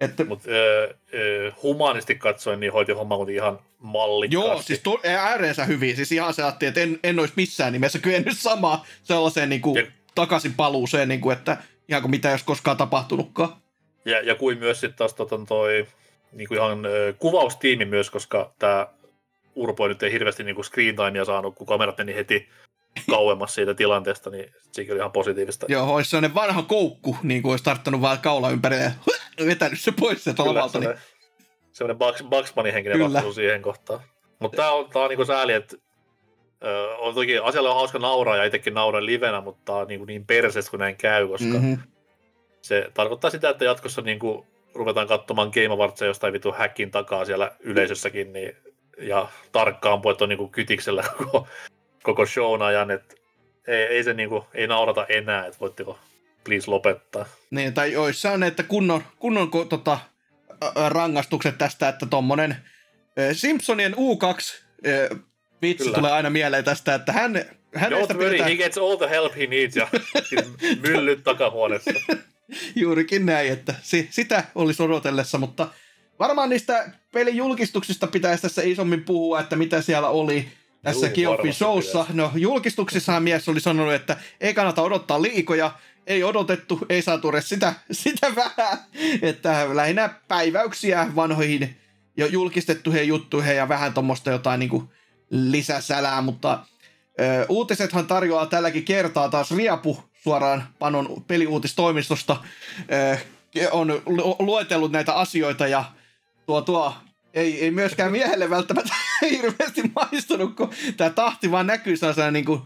Että... 0.00 0.24
Mutta 0.24 0.50
äh, 0.50 1.54
humanisti 1.62 2.14
katsoen, 2.14 2.60
niin 2.60 2.72
hoiti 2.72 2.92
homma 2.92 3.16
kuitenkin 3.16 3.42
ihan 3.42 3.58
mallikkaasti. 3.78 4.48
Joo, 4.48 4.62
siis 4.62 4.80
to, 4.80 5.00
ääreensä 5.04 5.64
hyvin. 5.64 5.96
Siis 5.96 6.12
ihan 6.12 6.34
se 6.34 6.42
että 6.48 6.80
en, 6.80 6.98
en 7.02 7.18
olisi 7.18 7.34
missään 7.36 7.72
nimessä 7.72 7.98
kyennyt 7.98 8.38
samaa 8.38 8.86
sellaiseen 9.02 9.48
niin 9.48 9.60
kuin, 9.60 9.76
ja... 9.76 9.92
takaisin 10.14 10.54
paluuseen, 10.54 11.08
niin 11.08 11.20
kuin, 11.20 11.36
että 11.36 11.56
ihan 11.88 12.02
kuin 12.02 12.10
mitä 12.10 12.28
ei 12.28 12.32
olisi 12.32 12.44
koskaan 12.44 12.76
tapahtunutkaan. 12.76 13.56
Ja, 14.08 14.20
ja 14.20 14.34
kuin 14.34 14.58
myös 14.58 14.80
sitten 14.80 14.98
taas 14.98 15.14
tota, 15.14 15.38
toi 15.48 15.86
niin 16.32 16.48
kuin 16.48 16.58
ihan 16.58 16.86
ö, 16.86 17.14
kuvaustiimi 17.18 17.84
myös, 17.84 18.10
koska 18.10 18.52
tämä 18.58 18.86
Urpo 19.54 19.88
nyt 19.88 20.02
ei 20.02 20.12
hirveästi 20.12 20.44
niin 20.44 20.54
kuin 20.54 20.64
screen 20.64 20.96
timea 20.96 21.24
saanut, 21.24 21.54
kun 21.54 21.66
kamerat 21.66 21.98
meni 21.98 22.14
heti 22.14 22.48
kauemmas 23.10 23.54
siitä 23.54 23.74
tilanteesta, 23.74 24.30
niin 24.30 24.52
sekin 24.72 24.92
oli 24.92 24.98
ihan 24.98 25.12
positiivista. 25.12 25.66
Joo, 25.68 25.94
olisi 25.94 26.10
sellainen 26.10 26.34
vanha 26.34 26.62
koukku, 26.62 27.16
niin 27.22 27.42
kuin 27.42 27.50
olisi 27.50 27.64
tarttunut 27.64 28.00
vaan 28.00 28.18
kaula 28.18 28.50
ympärille 28.50 28.92
ja 29.38 29.46
vetänyt 29.46 29.80
se 29.80 29.92
pois 30.00 30.24
sieltä 30.24 30.44
lavalta. 30.44 30.78
Niin... 30.78 30.94
Sellainen 31.72 31.98
Bugs, 31.98 32.24
Bugsmanin 32.30 32.72
henkinen 32.72 33.00
vastaus 33.00 33.34
siihen 33.34 33.62
kohtaan. 33.62 34.00
Mutta 34.38 34.56
tämä 34.56 34.72
on, 34.72 34.90
tää 34.90 35.02
on 35.02 35.10
niin 35.10 35.26
sääli, 35.26 35.52
että 35.52 35.76
ö, 36.64 36.96
on 36.96 37.14
toki 37.14 37.38
asialle 37.38 37.68
on 37.68 37.74
hauska 37.74 37.98
nauraa 37.98 38.36
ja 38.36 38.44
itsekin 38.44 38.74
nauran 38.74 39.06
livenä, 39.06 39.40
mutta 39.40 39.62
tämä 39.64 39.78
on 39.78 39.88
niin, 39.88 40.06
niin 40.06 40.26
perseestä, 40.26 40.70
kun 40.70 40.80
näin 40.80 40.96
käy, 40.96 41.28
koska 41.28 41.46
mm-hmm 41.46 41.78
se 42.62 42.90
tarkoittaa 42.94 43.30
sitä, 43.30 43.50
että 43.50 43.64
jatkossa 43.64 44.02
niin 44.02 44.18
kuin 44.18 44.46
ruvetaan 44.74 45.06
katsomaan 45.06 45.50
Game 45.54 45.74
Awardsia 45.74 46.06
jostain 46.06 46.32
vitu 46.32 46.52
häkkin 46.52 46.90
takaa 46.90 47.24
siellä 47.24 47.52
yleisössäkin, 47.60 48.32
niin, 48.32 48.56
ja 48.98 49.28
tarkkaan 49.52 50.02
on 50.20 50.28
niin 50.28 50.38
kuin 50.38 50.50
kytiksellä 50.50 51.04
koko, 51.18 51.48
koko 52.02 52.26
shown 52.26 52.62
ajan, 52.62 52.90
että 52.90 53.14
ei, 53.66 53.82
ei 53.82 54.04
se 54.04 54.14
niin 54.14 54.28
kuin, 54.28 54.44
ei 54.54 54.66
naurata 54.66 55.06
enää, 55.08 55.46
että 55.46 55.60
voitteko 55.60 55.98
please 56.44 56.70
lopettaa. 56.70 57.26
Niin, 57.50 57.74
tai 57.74 57.92
joissain, 57.92 58.42
että 58.42 58.62
kunnon, 58.62 59.02
kunnon 59.18 59.50
tota, 59.68 59.98
rangaistukset 60.88 61.58
tästä, 61.58 61.88
että 61.88 62.06
tommonen 62.06 62.56
Simpsonien 63.32 63.94
U2 63.94 64.62
vitsi 65.62 65.84
Kyllä. 65.84 65.98
tulee 65.98 66.12
aina 66.12 66.30
mieleen 66.30 66.64
tästä, 66.64 66.94
että 66.94 67.12
hän, 67.12 67.44
hänestä 67.74 68.14
Don't 68.14 68.18
worry, 68.18 68.38
he 68.38 68.56
gets 68.56 68.78
all 68.78 68.96
the 68.96 69.10
help 69.10 69.36
he 69.36 69.46
needs 69.46 69.76
ja 69.76 69.88
myllyt 70.88 71.24
takahuoneessa. 71.24 71.90
Juurikin 72.76 73.26
näin, 73.26 73.52
että 73.52 73.74
si- 73.82 74.08
sitä 74.10 74.44
olisi 74.54 74.82
odotellessa, 74.82 75.38
mutta 75.38 75.68
varmaan 76.18 76.48
niistä 76.48 76.90
pelijulkistuksista 77.12 78.06
pitäisi 78.06 78.42
tässä 78.42 78.62
isommin 78.62 79.04
puhua, 79.04 79.40
että 79.40 79.56
mitä 79.56 79.82
siellä 79.82 80.08
oli 80.08 80.48
tässä 80.82 81.06
Geoffin 81.08 81.54
showssa. 81.54 82.06
No 82.12 82.32
julkistuksissahan 82.34 83.22
mies 83.22 83.48
oli 83.48 83.60
sanonut, 83.60 83.94
että 83.94 84.16
ei 84.40 84.54
kannata 84.54 84.82
odottaa 84.82 85.22
liikoja, 85.22 85.70
ei 86.06 86.24
odotettu, 86.24 86.78
ei 86.88 87.02
saatu 87.02 87.28
edes 87.28 87.48
sitä, 87.48 87.74
sitä 87.92 88.34
vähän, 88.36 88.78
että 89.22 89.66
lähinnä 89.76 90.08
päiväyksiä 90.28 91.06
vanhoihin 91.16 91.76
jo 92.16 92.26
julkistettuihin 92.26 93.08
juttuihin 93.08 93.56
ja 93.56 93.68
vähän 93.68 93.94
tuommoista 93.94 94.30
jotain 94.30 94.58
niin 94.60 94.70
kuin 94.70 94.88
lisäsälää, 95.30 96.22
mutta 96.22 96.58
ö, 97.20 97.46
uutisethan 97.48 98.06
tarjoaa 98.06 98.46
tälläkin 98.46 98.84
kertaa 98.84 99.28
taas 99.28 99.50
riapu 99.50 100.07
suoraan 100.24 100.68
Panon 100.78 101.24
peliuutistoimistosta 101.26 102.36
ö, 102.92 103.18
on 103.70 104.02
luetellut 104.38 104.92
näitä 104.92 105.14
asioita 105.14 105.66
ja 105.66 105.84
tuo, 106.46 106.60
tuo 106.60 106.94
ei, 107.34 107.64
ei 107.64 107.70
myöskään 107.70 108.12
miehelle 108.12 108.50
välttämättä 108.50 108.94
hirveästi 109.30 109.82
maistunut, 109.94 110.56
kun 110.56 110.70
tämä 110.96 111.10
tahti 111.10 111.50
vaan 111.50 111.66
näkyy 111.66 111.96
sellaisena 111.96 112.30
niin 112.30 112.44
kuin 112.44 112.60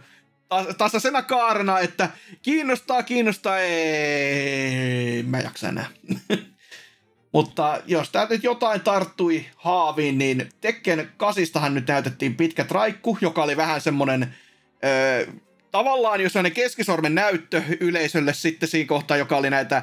tasaisena 0.78 1.22
kaarena, 1.22 1.78
että 1.78 2.10
kiinnostaa, 2.42 3.02
kiinnostaa, 3.02 3.58
ei, 3.58 5.22
mä 5.22 5.38
jaksa 5.38 5.68
enää. 5.68 5.86
Mutta 7.32 7.80
jos 7.86 8.10
tämä 8.10 8.26
nyt 8.30 8.44
jotain 8.44 8.80
tarttui 8.80 9.46
haaviin, 9.56 10.18
niin 10.18 10.48
Tekken 10.60 11.10
kasistahan 11.16 11.74
nyt 11.74 11.86
näytettiin 11.88 12.36
pitkä 12.36 12.64
traikku, 12.64 13.18
joka 13.20 13.42
oli 13.42 13.56
vähän 13.56 13.80
semmonen 13.80 14.34
öö, 14.84 15.26
tavallaan 15.72 16.20
jos 16.20 16.35
ne 16.35 16.50
keskisormen 16.50 17.14
näyttö 17.14 17.62
yleisölle 17.80 18.35
sitten 18.35 18.68
siinä 18.68 18.88
kohtaa, 18.88 19.16
joka 19.16 19.37
oli 19.37 19.50
näitä 19.50 19.82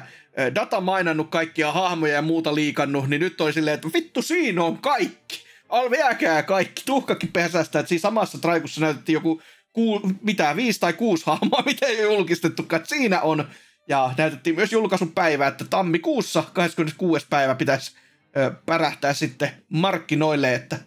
data 0.54 0.80
mainannut 0.80 1.30
kaikkia 1.30 1.72
hahmoja 1.72 2.14
ja 2.14 2.22
muuta 2.22 2.54
liikannut, 2.54 3.08
niin 3.08 3.20
nyt 3.20 3.40
oli 3.40 3.52
silleen, 3.52 3.74
että 3.74 3.88
vittu 3.94 4.22
siinä 4.22 4.64
on 4.64 4.78
kaikki. 4.78 5.44
Al 5.68 5.90
viekää 5.90 6.42
kaikki, 6.42 6.82
tuhkakin 6.86 7.32
pesästä, 7.32 7.78
että 7.78 7.88
siinä 7.88 8.00
samassa 8.00 8.38
traikussa 8.38 8.80
näytettiin 8.80 9.14
joku 9.14 9.42
kuu, 9.72 10.00
mitä, 10.22 10.56
viisi 10.56 10.80
tai 10.80 10.92
kuusi 10.92 11.26
hahmoa, 11.26 11.62
mitä 11.66 11.86
ei 11.86 12.02
julkistettu, 12.02 12.62
että 12.62 12.88
siinä 12.88 13.20
on 13.20 13.48
ja 13.88 14.14
näytettiin 14.18 14.56
myös 14.56 14.72
julkaisupäivä, 14.72 15.46
että 15.46 15.64
tammikuussa 15.64 16.44
26. 16.52 17.26
päivä 17.30 17.54
pitäisi 17.54 17.92
ö, 18.36 18.50
pärähtää 18.66 19.12
sitten 19.12 19.50
markkinoille, 19.68 20.54
että, 20.54 20.78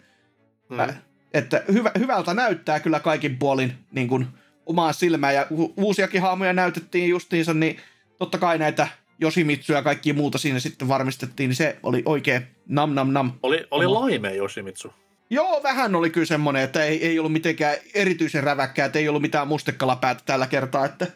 mm. 0.69 0.79
ä, 0.79 0.93
että 1.33 1.63
hyvä, 1.71 1.91
hyvältä 1.99 2.33
näyttää 2.33 2.79
kyllä 2.79 2.99
kaikin 2.99 3.37
puolin 3.37 3.73
niin 3.91 4.07
kuin, 4.07 4.27
omaa 4.65 4.93
silmää. 4.93 5.31
Ja 5.31 5.47
u- 5.51 5.73
uusiakin 5.77 6.21
haamoja 6.21 6.53
näytettiin 6.53 7.09
justiinsa, 7.09 7.53
niin 7.53 7.77
totta 8.17 8.37
kai 8.37 8.57
näitä 8.57 8.87
Yoshimitsuja 9.21 9.79
ja 9.79 9.83
kaikki 9.83 10.13
muuta 10.13 10.37
siinä 10.37 10.59
sitten 10.59 10.87
varmistettiin, 10.87 11.47
niin 11.47 11.55
se 11.55 11.77
oli 11.83 12.03
oikein 12.05 12.47
nam 12.67 12.93
nam 12.93 13.13
nam. 13.13 13.31
Oli, 13.43 13.67
oli 13.71 13.87
laime 13.87 14.35
Yoshimitsu. 14.35 14.93
Joo, 15.29 15.63
vähän 15.63 15.95
oli 15.95 16.09
kyllä 16.09 16.25
semmoinen, 16.25 16.63
että 16.63 16.83
ei, 16.83 17.07
ei 17.07 17.19
ollut 17.19 17.31
mitenkään 17.31 17.75
erityisen 17.93 18.43
räväkkää, 18.43 18.85
että 18.85 18.99
ei 18.99 19.09
ollut 19.09 19.21
mitään 19.21 19.47
mustekalapäätä 19.47 20.21
tällä 20.25 20.47
kertaa, 20.47 20.85
että 20.85 21.07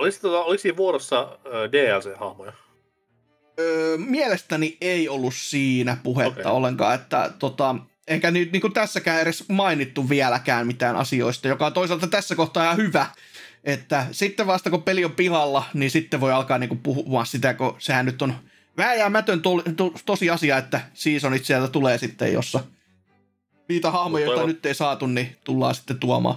Oliko, 0.00 0.16
tota, 0.20 0.44
oliko 0.44 0.60
siinä 0.60 0.76
vuorossa 0.76 1.38
DLC-hahmoja? 1.44 2.52
Öö, 3.58 3.96
mielestäni 3.96 4.76
ei 4.80 5.08
ollut 5.08 5.34
siinä 5.34 5.96
puhetta 6.02 6.40
okay. 6.40 6.52
ollenkaan, 6.52 6.94
että 6.94 7.30
tota, 7.38 7.76
eikä 8.10 8.30
nyt 8.30 8.52
niin 8.52 8.60
kuin 8.60 8.72
tässäkään 8.72 9.20
edes 9.20 9.48
mainittu 9.48 10.08
vieläkään 10.08 10.66
mitään 10.66 10.96
asioista, 10.96 11.48
joka 11.48 11.66
on 11.66 11.72
toisaalta 11.72 12.06
tässä 12.06 12.36
kohtaa 12.36 12.64
ihan 12.64 12.76
hyvä, 12.76 13.06
että 13.64 14.06
sitten 14.12 14.46
vasta 14.46 14.70
kun 14.70 14.82
peli 14.82 15.04
on 15.04 15.12
pihalla, 15.12 15.64
niin 15.74 15.90
sitten 15.90 16.20
voi 16.20 16.32
alkaa 16.32 16.58
niin 16.58 16.68
kuin 16.68 16.80
puhua 16.80 17.24
sitä, 17.24 17.54
kun 17.54 17.76
sehän 17.78 18.06
nyt 18.06 18.22
on 18.22 18.34
vääjäämätön 18.76 19.42
to, 19.42 19.62
to, 19.76 19.92
tosiasia, 20.06 20.56
että 20.56 20.80
seasonit 20.94 21.44
sieltä 21.44 21.68
tulee 21.68 21.98
sitten, 21.98 22.32
jossa 22.32 22.60
niitä 23.68 23.90
hahmoja, 23.90 24.26
joita 24.26 24.46
nyt 24.46 24.66
ei 24.66 24.74
saatu, 24.74 25.06
niin 25.06 25.36
tullaan 25.44 25.74
sitten 25.74 25.98
tuomaan. 25.98 26.36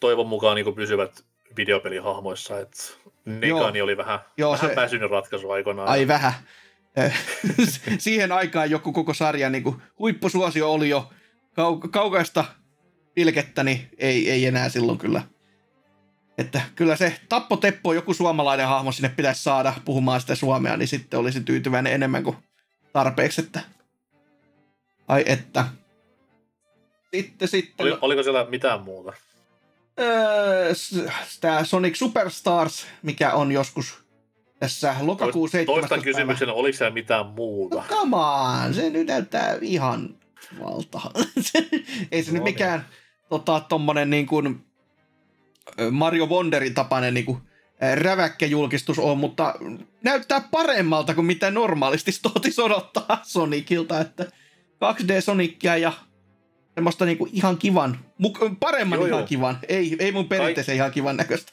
Toivon 0.00 0.26
mukaan 0.26 0.56
niin 0.56 0.74
pysyvät 0.74 1.24
videopelihahmoissa, 1.56 2.60
että 2.60 2.82
Negani 3.24 3.78
Joo. 3.78 3.84
oli 3.84 3.96
vähän, 3.96 4.18
Joo, 4.36 4.52
vähän 4.52 4.70
se... 4.70 4.76
väsynyt 4.76 5.10
ratkaisu 5.10 5.50
aikoinaan. 5.50 5.88
Ai 5.88 6.08
vähän. 6.08 6.32
Siihen 7.98 8.32
aikaan 8.32 8.70
joku 8.70 8.92
koko 8.92 9.14
sarja 9.14 9.50
niin 9.50 9.62
kuin, 9.62 9.82
huippusuosio 9.98 10.72
oli 10.72 10.88
jo 10.88 11.10
kau- 11.50 11.88
kaukaista 11.90 12.44
pilkettä, 13.14 13.64
niin 13.64 13.88
ei, 13.98 14.30
ei 14.30 14.46
enää 14.46 14.68
silloin 14.68 14.98
kyllä. 14.98 15.22
Että 16.38 16.60
kyllä 16.76 16.96
se 16.96 17.20
Tappo 17.28 17.56
Teppo, 17.56 17.92
joku 17.92 18.14
suomalainen 18.14 18.66
hahmo 18.66 18.92
sinne 18.92 19.08
pitäisi 19.08 19.42
saada 19.42 19.74
puhumaan 19.84 20.20
sitä 20.20 20.34
suomea, 20.34 20.76
niin 20.76 20.88
sitten 20.88 21.20
olisi 21.20 21.40
tyytyväinen 21.40 21.92
enemmän 21.92 22.24
kuin 22.24 22.36
tarpeeksi, 22.92 23.40
että 23.40 23.60
ai 25.08 25.24
että. 25.26 25.66
Sitten, 27.14 27.48
sitten... 27.48 27.86
Oli, 27.86 27.98
oliko 28.00 28.22
siellä 28.22 28.46
mitään 28.50 28.80
muuta? 28.80 29.12
öö, 30.00 30.72
tämä 31.40 31.64
Sonic 31.64 31.96
Superstars, 31.96 32.86
mikä 33.02 33.32
on 33.32 33.52
joskus 33.52 33.99
tässä 34.60 34.94
lokakuun 35.00 35.48
7. 35.48 35.74
Toistan 35.74 36.02
kysymyksen, 36.02 36.48
oliko 36.48 36.78
siellä 36.78 36.94
mitään 36.94 37.26
muuta? 37.26 37.76
No 37.76 37.82
come 37.88 38.16
on, 38.16 38.74
se 38.74 38.90
nyt 38.90 39.06
näyttää 39.06 39.58
ihan 39.60 40.14
valta. 40.60 41.00
Ei 42.12 42.22
se 42.22 42.30
no, 42.30 42.34
nyt 42.34 42.42
niin. 42.42 42.42
mikään 42.42 42.86
tota, 43.28 43.60
tommonen 43.60 44.10
niin 44.10 44.26
kuin 44.26 44.64
Mario 45.90 46.26
Wonderin 46.26 46.74
tapainen 46.74 47.14
niin 47.14 47.26
kuin, 47.26 47.38
räväkkä 47.94 48.46
julkistus 48.46 48.98
on, 48.98 49.18
mutta 49.18 49.54
näyttää 50.04 50.48
paremmalta 50.50 51.14
kuin 51.14 51.24
mitä 51.24 51.50
normaalisti 51.50 52.10
totis 52.22 52.58
odottaa 52.58 53.20
Sonicilta, 53.22 54.00
että 54.00 54.24
2D 54.84 55.20
Sonicia 55.20 55.76
ja 55.76 55.92
semmoista 56.74 57.04
niinku 57.04 57.28
ihan 57.32 57.58
kivan, 57.58 57.98
paremman 58.60 58.98
joo, 58.98 59.06
ihan 59.06 59.18
joo. 59.18 59.26
kivan, 59.26 59.58
ei, 59.68 59.96
ei 59.98 60.12
mun 60.12 60.28
perinteisen 60.28 60.72
Kaik- 60.72 60.76
ihan 60.76 60.92
kivan 60.92 61.16
näköistä. 61.16 61.52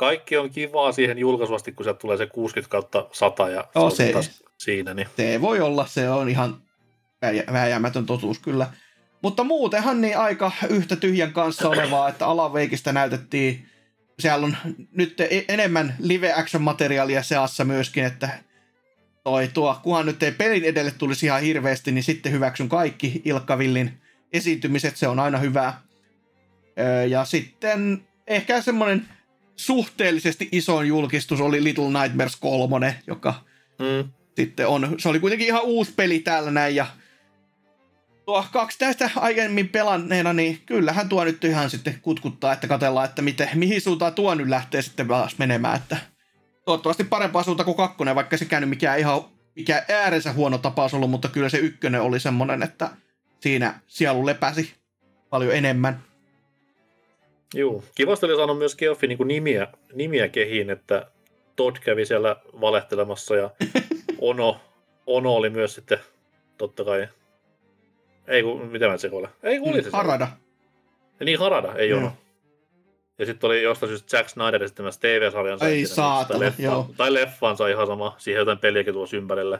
Kaikki 0.00 0.36
on 0.36 0.50
kivaa 0.50 0.92
siihen 0.92 1.18
julkaisuvasti, 1.18 1.72
kun 1.72 1.84
se 1.84 1.94
tulee 1.94 2.16
se 2.16 2.26
60 2.26 2.70
kautta 2.70 3.08
100 3.12 3.48
ja 3.48 3.68
joo, 3.74 3.90
se, 3.90 4.12
se 4.20 4.30
siinä. 4.58 4.94
Niin. 4.94 5.08
Se 5.16 5.40
voi 5.40 5.60
olla, 5.60 5.86
se 5.86 6.10
on 6.10 6.28
ihan 6.28 6.62
vääjäämätön 7.52 8.06
totuus 8.06 8.38
kyllä. 8.38 8.66
Mutta 9.22 9.44
muutenhan 9.44 10.00
niin 10.00 10.18
aika 10.18 10.52
yhtä 10.68 10.96
tyhjän 10.96 11.32
kanssa 11.32 11.68
olevaa, 11.68 12.08
että 12.08 12.26
alaveikistä 12.26 12.92
näytettiin, 12.92 13.66
siellä 14.18 14.46
on 14.46 14.56
nyt 14.92 15.20
e-, 15.20 15.44
enemmän 15.48 15.94
live 15.98 16.32
action 16.32 16.62
materiaalia 16.62 17.22
seassa 17.22 17.64
myöskin, 17.64 18.04
että 18.04 18.28
toi 19.24 19.48
tuo, 19.48 19.80
kunhan 19.82 20.06
nyt 20.06 20.22
ei 20.22 20.32
pelin 20.32 20.64
edelle 20.64 20.90
tulisi 20.90 21.26
ihan 21.26 21.42
hirveästi, 21.42 21.92
niin 21.92 22.04
sitten 22.04 22.32
hyväksyn 22.32 22.68
kaikki 22.68 23.22
Ilkka 23.24 23.58
Villin 23.58 24.00
esiintymiset, 24.32 24.96
se 24.96 25.08
on 25.08 25.18
aina 25.18 25.38
hyvä. 25.38 25.74
Ja 27.08 27.24
sitten 27.24 28.04
ehkä 28.26 28.62
semmoinen 28.62 29.08
suhteellisesti 29.60 30.48
isoin 30.52 30.88
julkistus 30.88 31.40
oli 31.40 31.64
Little 31.64 32.00
Nightmares 32.02 32.36
3, 32.36 32.96
joka 33.06 33.34
mm. 33.78 34.12
sitten 34.36 34.68
on, 34.68 34.94
se 34.98 35.08
oli 35.08 35.20
kuitenkin 35.20 35.46
ihan 35.46 35.62
uusi 35.62 35.92
peli 35.96 36.18
täällä 36.18 36.50
näin, 36.50 36.76
ja 36.76 36.86
tuo 38.26 38.44
kaksi 38.52 38.78
tästä 38.78 39.10
aiemmin 39.16 39.68
pelanneena, 39.68 40.32
niin 40.32 40.60
kyllähän 40.66 41.08
tuo 41.08 41.24
nyt 41.24 41.44
ihan 41.44 41.70
sitten 41.70 41.98
kutkuttaa, 42.02 42.52
että 42.52 42.68
katellaan, 42.68 43.08
että 43.08 43.22
miten, 43.22 43.48
mihin 43.54 43.80
suuntaan 43.80 44.14
tuo 44.14 44.34
nyt 44.34 44.48
lähtee 44.48 44.82
sitten 44.82 45.06
menemään, 45.38 45.76
että 45.76 45.96
toivottavasti 46.64 47.04
parempaa 47.04 47.42
suunta 47.42 47.64
kuin 47.64 47.76
kakkonen, 47.76 48.14
vaikka 48.14 48.36
se 48.36 48.44
käynyt 48.44 48.70
mikään 48.70 48.98
ihan 48.98 49.24
mikä 49.56 49.84
äärensä 49.88 50.32
huono 50.32 50.58
tapaus 50.58 50.94
ollut, 50.94 51.10
mutta 51.10 51.28
kyllä 51.28 51.48
se 51.48 51.58
ykkönen 51.58 52.00
oli 52.00 52.20
semmoinen, 52.20 52.62
että 52.62 52.90
siinä 53.40 53.80
sielu 53.86 54.26
lepäsi 54.26 54.74
paljon 55.30 55.54
enemmän. 55.54 56.02
Joo, 57.54 57.84
kivasti 57.94 58.26
oli 58.26 58.36
saanut 58.36 58.58
myös 58.58 58.76
Geoffi 58.76 59.06
niin 59.06 59.18
nimiä, 59.24 59.66
nimiä 59.92 60.28
kehiin, 60.28 60.70
että 60.70 61.10
Todd 61.56 61.76
kävi 61.84 62.06
siellä 62.06 62.36
valehtelemassa 62.60 63.36
ja 63.36 63.50
Ono, 64.18 64.60
ono 65.06 65.34
oli 65.34 65.50
myös 65.50 65.74
sitten 65.74 65.98
totta 66.58 66.84
kai, 66.84 67.08
ei 68.26 68.42
kun, 68.42 68.66
mitä 68.66 68.88
mä 68.88 68.96
sekoile? 68.96 69.28
Ei 69.42 69.58
kun 69.58 69.72
oli 69.72 69.82
se 69.82 69.90
Harada. 69.92 70.28
Ja 71.20 71.26
niin 71.26 71.38
Harada, 71.38 71.74
ei 71.74 71.92
Ono. 71.92 72.12
Ja 73.18 73.26
sitten 73.26 73.48
oli 73.48 73.62
jostain 73.62 73.90
syystä 73.90 74.16
Jack 74.16 74.28
Snyder 74.28 74.62
esittämässä 74.62 75.00
TV-sarjansa. 75.00 75.66
Ei 75.68 75.86
saa, 75.86 76.24
tai, 76.24 76.40
leffa, 76.40 76.62
joo. 76.62 76.90
tai 76.96 77.14
leffansa 77.14 77.68
ihan 77.68 77.86
sama, 77.86 78.14
siihen 78.18 78.38
jotain 78.38 78.58
peliäkin 78.58 78.94
tuossa 78.94 79.16
ympärille. 79.16 79.58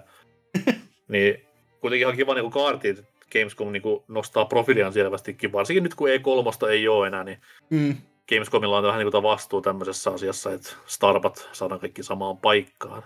niin 1.09 1.47
kuitenkin 1.81 2.05
ihan 2.05 2.17
kiva 2.17 2.35
niin 2.35 2.51
kaartiin, 2.51 3.07
Gamescom 3.33 3.73
niin 3.73 3.83
kuin 3.83 4.05
nostaa 4.09 4.45
profiiliaan 4.45 4.93
selvästikin, 4.93 5.53
varsinkin 5.53 5.83
nyt 5.83 5.95
kun 5.95 6.09
E3 6.09 6.69
ei 6.69 6.89
ole 6.89 7.07
enää, 7.07 7.25
niin 7.25 7.39
mm. 7.71 7.97
Gamescomilla 8.29 8.79
on 8.79 8.85
vähän 8.85 8.99
niin 8.99 9.13
kuin 9.13 9.23
vastuu 9.23 9.61
tämmöisessä 9.61 10.11
asiassa, 10.11 10.53
että 10.53 10.71
starpat 10.87 11.49
saadaan 11.53 11.81
kaikki 11.81 12.03
samaan 12.03 12.37
paikkaan. 12.37 13.03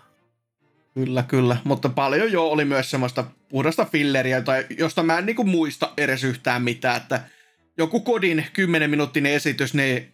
Kyllä, 0.94 1.22
kyllä. 1.22 1.56
Mutta 1.64 1.88
paljon 1.88 2.32
jo 2.32 2.46
oli 2.46 2.64
myös 2.64 2.90
semmoista 2.90 3.24
puhdasta 3.48 3.84
filleriä, 3.84 4.40
tai 4.40 4.66
josta 4.78 5.02
mä 5.02 5.18
en 5.18 5.26
niinku 5.26 5.44
muista 5.44 5.92
edes 5.96 6.24
yhtään 6.24 6.62
mitään, 6.62 6.96
että 6.96 7.20
joku 7.78 8.00
kodin 8.00 8.46
10 8.52 8.90
minuuttinen 8.90 9.32
esitys, 9.32 9.74
niin 9.74 10.12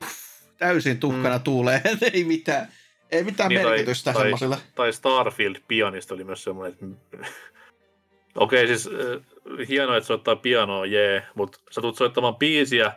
puff, 0.00 0.12
täysin 0.58 1.00
tuhkana 1.00 1.38
mm. 1.38 1.42
tuulee, 1.42 1.82
ei 2.12 2.24
mitään, 2.24 2.68
ei 3.10 3.24
mitään 3.24 3.48
niin, 3.48 3.62
merkitystä 3.62 4.12
tai, 4.12 4.22
semmoisilla. 4.22 4.56
Tai, 4.56 4.64
tai 4.74 4.92
Starfield 4.92 5.56
pianista 5.68 6.14
oli 6.14 6.24
myös 6.24 6.44
semmoinen, 6.44 6.72
että 6.72 6.86
Okei, 8.34 8.64
okay, 8.64 8.76
siis 8.76 8.94
hienoa, 9.68 9.96
että 9.96 10.06
soittaa 10.06 10.36
pianoa, 10.36 10.86
jee, 10.86 11.22
mutta 11.34 11.58
sä 11.70 11.80
tulet 11.80 11.96
soittamaan 11.96 12.36
biisiä 12.36 12.92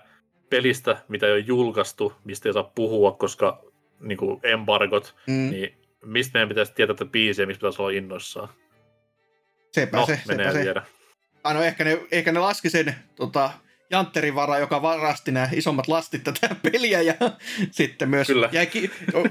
pelistä, 0.49 0.97
mitä 1.07 1.25
ei 1.25 1.31
ole 1.31 1.39
julkaistu, 1.39 2.13
mistä 2.23 2.49
ei 2.49 2.53
saa 2.53 2.63
puhua, 2.63 3.11
koska 3.11 3.63
niin 3.99 4.17
kuin 4.17 4.39
embargot, 4.43 5.15
mm. 5.27 5.49
niin 5.49 5.77
mistä 6.05 6.33
meidän 6.33 6.49
pitäisi 6.49 6.73
tietää 6.73 6.95
tätä 6.95 7.11
biisiä, 7.11 7.45
mistä 7.45 7.59
pitäisi 7.59 7.81
olla 7.81 7.91
innoissaan? 7.91 8.49
Sepä 9.71 9.97
no, 9.97 10.05
se, 10.05 10.21
menee 10.27 10.51
sepä 10.51 10.63
se. 10.63 10.81
Ah, 11.43 11.53
no 11.53 11.61
ehkä 11.61 11.83
ne, 11.83 12.01
ehkä 12.11 12.31
ne 12.31 12.39
laski 12.39 12.69
sen 12.69 12.95
tota, 13.15 13.51
Jantterin 13.91 14.35
vara, 14.35 14.59
joka 14.59 14.81
varasti 14.81 15.31
nämä 15.31 15.49
isommat 15.53 15.87
lastit 15.87 16.23
tätä 16.23 16.55
peliä 16.71 17.01
ja 17.01 17.13
sitten 17.71 18.09
myös 18.09 18.27
Kyllä. 18.27 18.49
Jäi, 18.51 18.69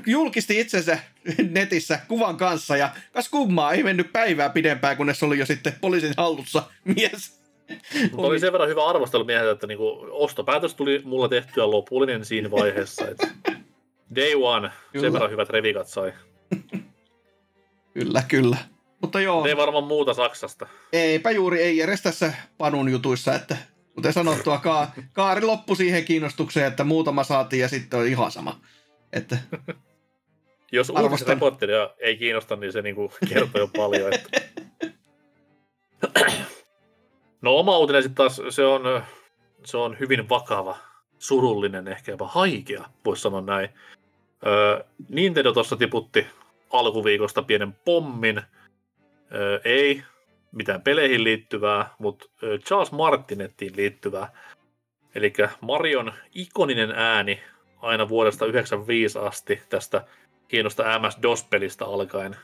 julkisti 0.06 0.60
itsensä 0.60 0.98
netissä 1.50 2.00
kuvan 2.08 2.36
kanssa 2.36 2.76
ja 2.76 2.90
kas 3.12 3.28
kummaa, 3.28 3.72
ei 3.72 3.82
mennyt 3.82 4.12
päivää 4.12 4.50
pidempään, 4.50 4.96
kunnes 4.96 5.22
oli 5.22 5.38
jo 5.38 5.46
sitten 5.46 5.72
poliisin 5.80 6.14
hallussa 6.16 6.62
mies. 6.84 7.40
Mutta 8.10 8.26
oli 8.26 8.40
sen 8.40 8.52
verran 8.52 8.68
hyvä 8.68 8.86
arvostelu 8.86 9.24
mieheltä, 9.24 9.50
että 9.52 9.66
niinku 9.66 10.06
ostopäätös 10.10 10.74
tuli 10.74 11.02
mulla 11.04 11.28
tehtyä 11.28 11.70
lopullinen 11.70 12.24
siinä 12.24 12.50
vaiheessa. 12.50 13.08
Että 13.08 13.28
day 14.14 14.34
one, 14.34 14.70
Kyllä. 14.92 15.04
sen 15.04 15.12
verran 15.12 15.30
hyvät 15.30 15.50
revikat 15.50 15.88
sai. 15.88 16.12
kyllä, 17.94 18.22
kyllä. 18.28 18.56
Mutta 19.00 19.20
joo. 19.20 19.46
Ei 19.46 19.56
varmaan 19.56 19.84
muuta 19.84 20.14
Saksasta. 20.14 20.66
Eipä 20.92 21.30
juuri, 21.30 21.62
ei 21.62 21.80
edes 21.80 22.02
tässä 22.02 22.32
Panun 22.58 22.88
jutuissa, 22.88 23.34
että 23.34 23.56
kuten 24.00 24.12
sanottua, 24.12 24.58
ka- 24.58 24.88
kaari 25.12 25.42
loppui 25.42 25.76
siihen 25.76 26.04
kiinnostukseen, 26.04 26.66
että 26.66 26.84
muutama 26.84 27.24
saatiin 27.24 27.60
ja 27.60 27.68
sitten 27.68 28.00
on 28.00 28.06
ihan 28.06 28.30
sama. 28.30 28.60
Että 29.12 29.38
Jos 30.72 30.90
uutisreportteria 30.90 31.90
ei 31.98 32.16
kiinnosta, 32.16 32.56
niin 32.56 32.72
se 32.72 32.82
niinku 32.82 33.12
kertoo 33.28 33.60
jo 33.60 33.68
paljon. 33.76 34.12
Että... 34.14 34.40
no 37.42 37.56
oma 37.56 37.78
uutinen 37.78 38.02
sitten 38.02 38.16
taas, 38.16 38.40
se 38.50 38.64
on, 38.64 39.02
se 39.64 39.76
on 39.76 39.96
hyvin 40.00 40.28
vakava, 40.28 40.78
surullinen, 41.18 41.88
ehkä 41.88 42.12
jopa 42.12 42.28
haikea, 42.28 42.84
voisi 43.04 43.22
sanoa 43.22 43.40
näin. 43.40 43.68
Öö, 44.46 44.84
Nintendo 45.08 45.52
tuossa 45.52 45.76
tiputti 45.76 46.26
alkuviikosta 46.72 47.42
pienen 47.42 47.72
pommin. 47.72 48.42
Öö, 49.34 49.60
ei 49.64 50.02
mitään 50.52 50.82
peleihin 50.82 51.24
liittyvää, 51.24 51.94
mutta 51.98 52.26
Charles 52.64 52.92
Martinettiin 52.92 53.76
liittyvää. 53.76 54.32
Eli 55.14 55.32
Marion 55.60 56.12
ikoninen 56.34 56.90
ääni 56.90 57.40
aina 57.82 58.08
vuodesta 58.08 58.38
1995 58.38 59.18
asti 59.18 59.62
tästä 59.68 60.04
hienosta 60.52 60.98
MS-DOS-pelistä 60.98 61.84
alkaen. 61.84 62.36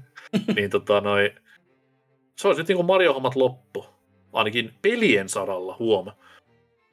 niin 0.56 0.70
tota 0.70 1.00
noi, 1.00 1.34
se 2.36 2.48
olisi 2.48 2.60
nyt 2.60 2.68
niin 2.68 2.76
kuin 2.76 2.86
Mario-hommat 2.86 3.36
loppu. 3.36 3.86
Ainakin 4.32 4.74
pelien 4.82 5.28
saralla, 5.28 5.76
huoma. 5.78 6.16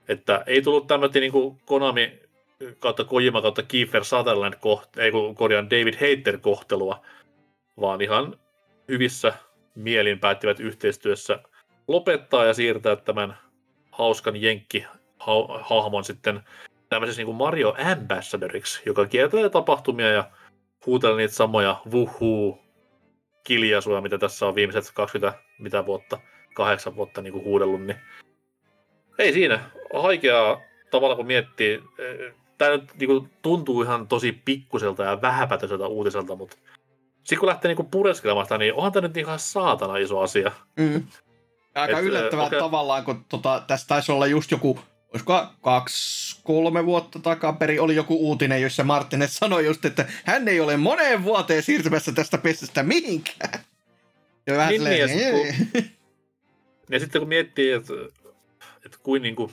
Että 0.08 0.44
ei 0.48 0.62
tullut 0.62 0.88
tämmöistä 0.88 1.20
niin 1.20 1.32
kuin 1.32 1.62
Konami 1.66 2.20
kautta 2.80 3.04
Kojima 3.04 3.42
kautta 3.42 3.64
Kiefer 3.64 4.04
Sutherland, 4.04 4.54
koht- 4.54 5.02
ei 5.02 5.12
kun 5.12 5.36
korjaan 5.36 5.70
David 5.70 5.94
Hater 5.94 6.38
kohtelua, 6.38 7.06
vaan 7.82 8.02
ihan 8.02 8.40
hyvissä 8.88 9.34
mielin 9.76 10.20
päättivät 10.20 10.60
yhteistyössä 10.60 11.40
lopettaa 11.88 12.46
ja 12.46 12.54
siirtää 12.54 12.96
tämän 12.96 13.38
hauskan 13.92 14.42
jenkki 14.42 14.86
hahmon 15.62 16.04
sitten 16.04 16.42
tämmöisessä 16.90 17.20
niin 17.20 17.26
kuin 17.26 17.38
Mario 17.38 17.76
Ambassadoriksi, 17.92 18.82
joka 18.86 19.06
kiertelee 19.06 19.50
tapahtumia 19.50 20.10
ja 20.12 20.30
huutelee 20.86 21.18
niitä 21.18 21.34
samoja 21.34 21.82
vuhuu 21.92 22.60
kiljasuja, 23.44 24.02
mitä 24.02 24.18
tässä 24.18 24.46
on 24.46 24.56
viimeiset 24.56 24.92
20 24.94 25.40
mitä 25.60 25.86
vuotta, 25.86 26.20
kahdeksan 26.54 26.96
vuotta 26.96 27.22
niin 27.22 27.34
kuin 27.34 27.46
huudellut, 27.46 27.82
niin 27.82 28.00
ei 29.18 29.34
siinä. 29.34 29.60
Haikeaa 29.94 30.62
tavalla 30.92 31.16
kun 31.16 31.28
miettii. 31.28 31.84
Tämä 32.58 32.72
nyt 32.72 32.94
niin 33.00 33.08
kuin, 33.08 33.30
tuntuu 33.42 33.82
ihan 33.82 34.08
tosi 34.08 34.42
pikkuselta 34.46 35.04
ja 35.04 35.22
vähäpätöiseltä 35.22 35.88
uutiselta, 35.88 36.36
mutta 36.36 36.58
sitten 37.26 37.40
kun 37.40 37.48
lähtee 37.48 37.70
niinku 37.70 37.84
pureskelemaan 37.84 38.46
sitä, 38.46 38.58
niin 38.58 38.74
onhan 38.74 38.92
tämä 38.92 39.08
nyt 39.08 39.18
ihan 39.18 39.40
saatana 39.40 39.98
iso 39.98 40.20
asia. 40.20 40.52
Mm. 40.80 41.04
Aika 41.76 42.00
Et, 42.00 42.06
yllättävää 42.06 42.46
okay. 42.46 42.60
tavallaan, 42.60 43.04
kun 43.04 43.26
tota, 43.30 43.64
tässä 43.68 43.88
taisi 43.88 44.12
olla 44.12 44.28
just 44.28 44.52
joku, 44.52 44.80
olisiko 45.14 45.46
kaksi, 45.62 46.40
kolme 46.44 46.86
vuotta 46.86 47.20
takaperin 47.20 47.82
oli 47.82 47.96
joku 47.96 48.28
uutinen, 48.30 48.62
jossa 48.62 48.84
Martinet 48.84 49.32
sanoi 49.32 49.66
just, 49.66 49.86
että 49.86 50.06
hän 50.24 50.48
ei 50.48 50.60
ole 50.60 50.78
moneen 50.78 51.24
vuoteen 51.24 51.64
siirtymässä 51.64 52.12
tästä 52.12 52.38
pessestä 52.38 52.84
mihinkään. 52.84 53.60
Ja 54.48 54.58
vähän 54.58 54.70
niin, 54.70 54.84
niin, 54.84 55.00
ja, 55.00 55.08
sit, 55.08 55.18
kun, 55.32 55.86
ja 56.90 57.00
sitten 57.00 57.22
kun 57.22 57.30
miettii, 57.30 57.72
että, 57.72 57.94
että 58.86 58.98
kuin 59.04 59.22
niinku, 59.22 59.52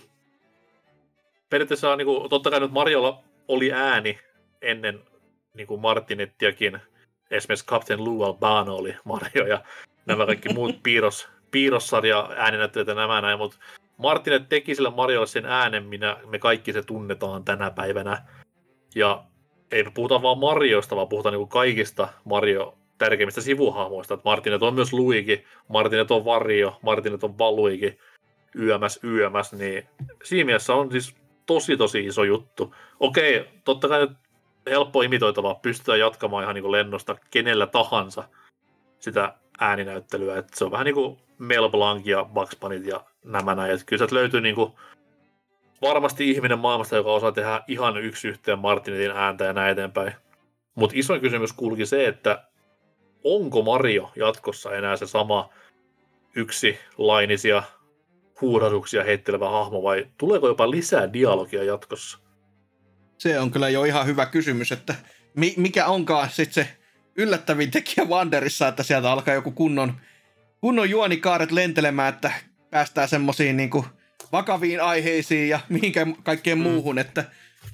periaatteessa 1.50 1.90
on 1.90 1.98
niinku, 1.98 2.28
totta 2.28 2.50
kai 2.50 2.60
nyt 2.60 2.72
Marjolla 2.72 3.22
oli 3.48 3.72
ääni 3.72 4.18
ennen 4.62 5.00
niinku 5.54 5.76
Martinettiakin, 5.76 6.80
esimerkiksi 7.32 7.66
Captain 7.66 8.04
Lou 8.04 8.22
Albano 8.22 8.74
oli 8.74 8.96
Mario 9.04 9.46
ja 9.46 9.62
nämä 10.06 10.26
kaikki 10.26 10.54
muut 10.54 10.76
piirros, 10.82 11.28
piirrossarja 11.50 12.30
ääninäyttelijät 12.36 12.88
ja 12.88 12.94
nämä 12.94 13.20
näin, 13.20 13.38
mutta 13.38 13.56
Martinet 13.96 14.48
teki 14.48 14.74
sillä 14.74 14.90
Mariolle 14.90 15.26
sen 15.26 15.46
äänen, 15.46 15.84
minä 15.84 16.16
me 16.26 16.38
kaikki 16.38 16.72
se 16.72 16.82
tunnetaan 16.82 17.44
tänä 17.44 17.70
päivänä. 17.70 18.22
Ja 18.94 19.24
ei 19.70 19.84
puhuta 19.94 20.22
vaan 20.22 20.38
Marioista, 20.38 20.96
vaan 20.96 21.08
puhutaan 21.08 21.34
niin 21.34 21.48
kaikista 21.48 22.08
Mario 22.24 22.78
tärkeimmistä 22.98 23.40
sivuhahmoista. 23.40 24.14
Että 24.14 24.28
Martinet 24.28 24.62
on 24.62 24.74
myös 24.74 24.92
Luigi, 24.92 25.44
Martinet 25.68 26.10
on 26.10 26.24
Vario, 26.24 26.78
Martinet 26.82 27.24
on 27.24 27.38
Valuigi, 27.38 27.98
YMS, 28.54 29.00
YMS, 29.02 29.52
niin 29.52 29.88
siinä 30.24 30.46
mielessä 30.46 30.74
on 30.74 30.92
siis 30.92 31.14
tosi 31.46 31.76
tosi 31.76 32.06
iso 32.06 32.24
juttu. 32.24 32.74
Okei, 33.00 33.48
totta 33.64 33.88
kai 33.88 34.00
nyt 34.00 34.21
helppo 34.70 35.02
imitoitavaa, 35.02 35.54
pystytään 35.54 35.98
jatkamaan 35.98 36.42
ihan 36.42 36.54
niin 36.54 36.62
kuin 36.62 36.72
lennosta 36.72 37.16
kenellä 37.30 37.66
tahansa 37.66 38.24
sitä 38.98 39.34
ääninäyttelyä. 39.60 40.38
Et 40.38 40.48
se 40.54 40.64
on 40.64 40.70
vähän 40.70 40.84
niin 40.84 40.94
kuin 40.94 41.18
Mel 41.38 41.68
Blanc 41.68 42.06
ja 42.06 42.24
Bugs 42.24 42.56
Bunny 42.60 42.76
ja 42.76 43.04
nämä 43.24 43.54
näin. 43.54 43.70
Et 43.70 43.84
kyllä 43.86 44.06
löytyy 44.10 44.40
niin 44.40 44.54
kuin 44.54 44.72
varmasti 45.82 46.30
ihminen 46.30 46.58
maailmasta, 46.58 46.96
joka 46.96 47.12
osaa 47.12 47.32
tehdä 47.32 47.62
ihan 47.68 47.96
yksi 47.96 48.28
yhteen 48.28 48.58
Martinetin 48.58 49.10
ääntä 49.10 49.44
ja 49.44 49.52
näin 49.52 49.72
eteenpäin. 49.72 50.12
Mutta 50.74 50.96
isoin 50.98 51.20
kysymys 51.20 51.52
kulki 51.52 51.86
se, 51.86 52.06
että 52.06 52.44
onko 53.24 53.62
Mario 53.62 54.10
jatkossa 54.16 54.76
enää 54.76 54.96
se 54.96 55.06
sama 55.06 55.48
yksi 56.34 56.78
lainisia 56.98 57.62
huurahduksia 58.40 59.04
heittelevä 59.04 59.50
hahmo 59.50 59.82
vai 59.82 60.06
tuleeko 60.18 60.48
jopa 60.48 60.70
lisää 60.70 61.12
dialogia 61.12 61.64
jatkossa? 61.64 62.18
Se 63.22 63.38
on 63.38 63.50
kyllä 63.50 63.68
jo 63.68 63.84
ihan 63.84 64.06
hyvä 64.06 64.26
kysymys, 64.26 64.72
että 64.72 64.94
mi- 65.36 65.54
mikä 65.56 65.86
onkaan 65.86 66.30
sitten 66.30 66.64
se 66.64 66.76
yllättävin 67.16 67.70
tekijä 67.70 68.04
Wanderissa, 68.04 68.68
että 68.68 68.82
sieltä 68.82 69.12
alkaa 69.12 69.34
joku 69.34 69.50
kunnon, 69.50 70.00
kunnon 70.60 70.90
juonikaaret 70.90 71.52
lentelemään, 71.52 72.14
että 72.14 72.32
päästään 72.70 73.08
semmoisiin 73.08 73.56
niin 73.56 73.70
vakaviin 74.32 74.80
aiheisiin 74.80 75.48
ja 75.48 75.60
mihinkä 75.68 76.06
kaikkeen 76.22 76.58
mm. 76.58 76.62
muuhun, 76.62 76.98
että 76.98 77.24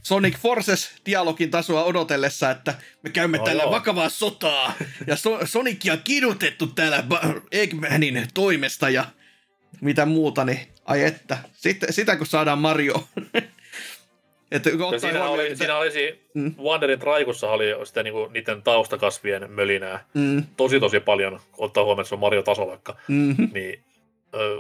Sonic 0.02 0.36
Forces 0.38 0.90
dialogin 1.06 1.50
tasoa 1.50 1.84
odotellessa, 1.84 2.50
että 2.50 2.74
me 3.02 3.10
käymme 3.10 3.38
no 3.38 3.44
täällä 3.44 3.62
joo. 3.62 3.70
vakavaa 3.72 4.08
sotaa 4.08 4.74
ja 5.06 5.16
so- 5.16 5.46
Sonicia 5.46 5.96
kidutettu 5.96 6.66
täällä 6.66 7.04
Eggmanin 7.52 8.28
toimesta 8.34 8.90
ja 8.90 9.04
mitä 9.80 10.06
muuta, 10.06 10.44
niin 10.44 10.60
ai 10.84 11.04
että. 11.04 11.38
Sitten, 11.52 11.92
sitä 11.92 12.16
kun 12.16 12.26
saadaan 12.26 12.58
Mario 12.58 13.08
että 14.52 14.70
siinä, 14.98 15.28
oli, 15.28 15.42
että... 15.42 15.58
siinä 15.58 15.76
olisi, 15.76 16.20
mm. 16.34 16.54
Wanderin 16.62 16.98
traikussa 16.98 17.50
oli 17.50 17.64
sitä 17.84 18.02
niinku, 18.02 18.26
niiden 18.26 18.62
taustakasvien 18.62 19.50
mölinää 19.50 20.04
mm. 20.14 20.42
tosi 20.56 20.80
tosi 20.80 21.00
paljon, 21.00 21.40
ottaa 21.58 21.84
huomioon, 21.84 22.00
että 22.00 22.08
se 22.08 22.14
on 22.14 22.20
Mario 22.20 22.42
taso 22.42 22.66
vaikka. 22.66 22.96
Mm-hmm. 23.08 23.50
Niin, 23.54 23.84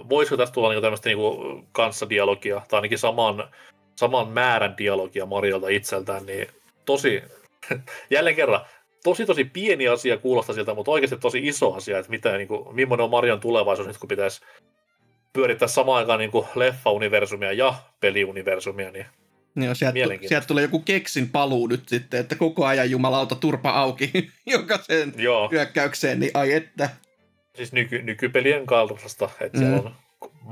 voisiko 0.08 0.36
tästä 0.36 0.54
tulla 0.54 0.68
niinku 0.68 0.82
tämmöistä 0.82 1.08
niinku 1.08 1.64
kanssadialogia, 1.72 2.62
tai 2.68 2.78
ainakin 2.78 2.98
saman, 2.98 3.48
saman 3.96 4.28
määrän 4.28 4.78
dialogia 4.78 5.26
Mariolta 5.26 5.68
itseltään, 5.68 6.26
niin 6.26 6.48
tosi, 6.84 7.22
jälleen 8.10 8.36
kerran, 8.36 8.60
tosi 9.04 9.26
tosi 9.26 9.44
pieni 9.44 9.88
asia 9.88 10.18
kuulostaa 10.18 10.54
siltä, 10.54 10.74
mutta 10.74 10.90
oikeasti 10.90 11.16
tosi 11.16 11.46
iso 11.46 11.74
asia, 11.74 11.98
että 11.98 12.10
mitä, 12.10 12.36
niin 12.36 12.48
kuin, 12.48 12.74
millainen 12.74 13.04
on 13.04 13.10
Marion 13.10 13.40
tulevaisuus 13.40 13.88
nyt, 13.88 13.98
kun 13.98 14.08
pitäisi 14.08 14.40
pyörittää 15.32 15.68
samaan 15.68 15.98
aikaan 15.98 16.18
niin 16.18 16.30
leffa-universumia 16.54 17.52
ja 17.52 17.74
peliuniversumia, 18.00 18.90
niin 18.90 19.06
Joo, 19.64 19.74
sieltä, 19.74 19.98
sieltä 20.26 20.46
tulee 20.46 20.62
joku 20.62 20.78
keksin 20.78 21.30
paluu 21.30 21.66
nyt 21.66 21.88
sitten, 21.88 22.20
että 22.20 22.34
koko 22.34 22.66
ajan 22.66 22.90
jumalauta 22.90 23.34
turpa 23.34 23.70
auki 23.70 24.10
jokaiseen 24.46 25.12
Joo. 25.16 25.48
hyökkäykseen, 25.50 26.20
niin 26.20 26.30
ai 26.34 26.52
että. 26.52 26.90
Siis 27.54 27.72
nyky, 27.72 28.02
nykypelien 28.02 28.66
kaltaista, 28.66 29.30
että 29.40 29.58
mm. 29.58 29.64
siellä 29.64 29.90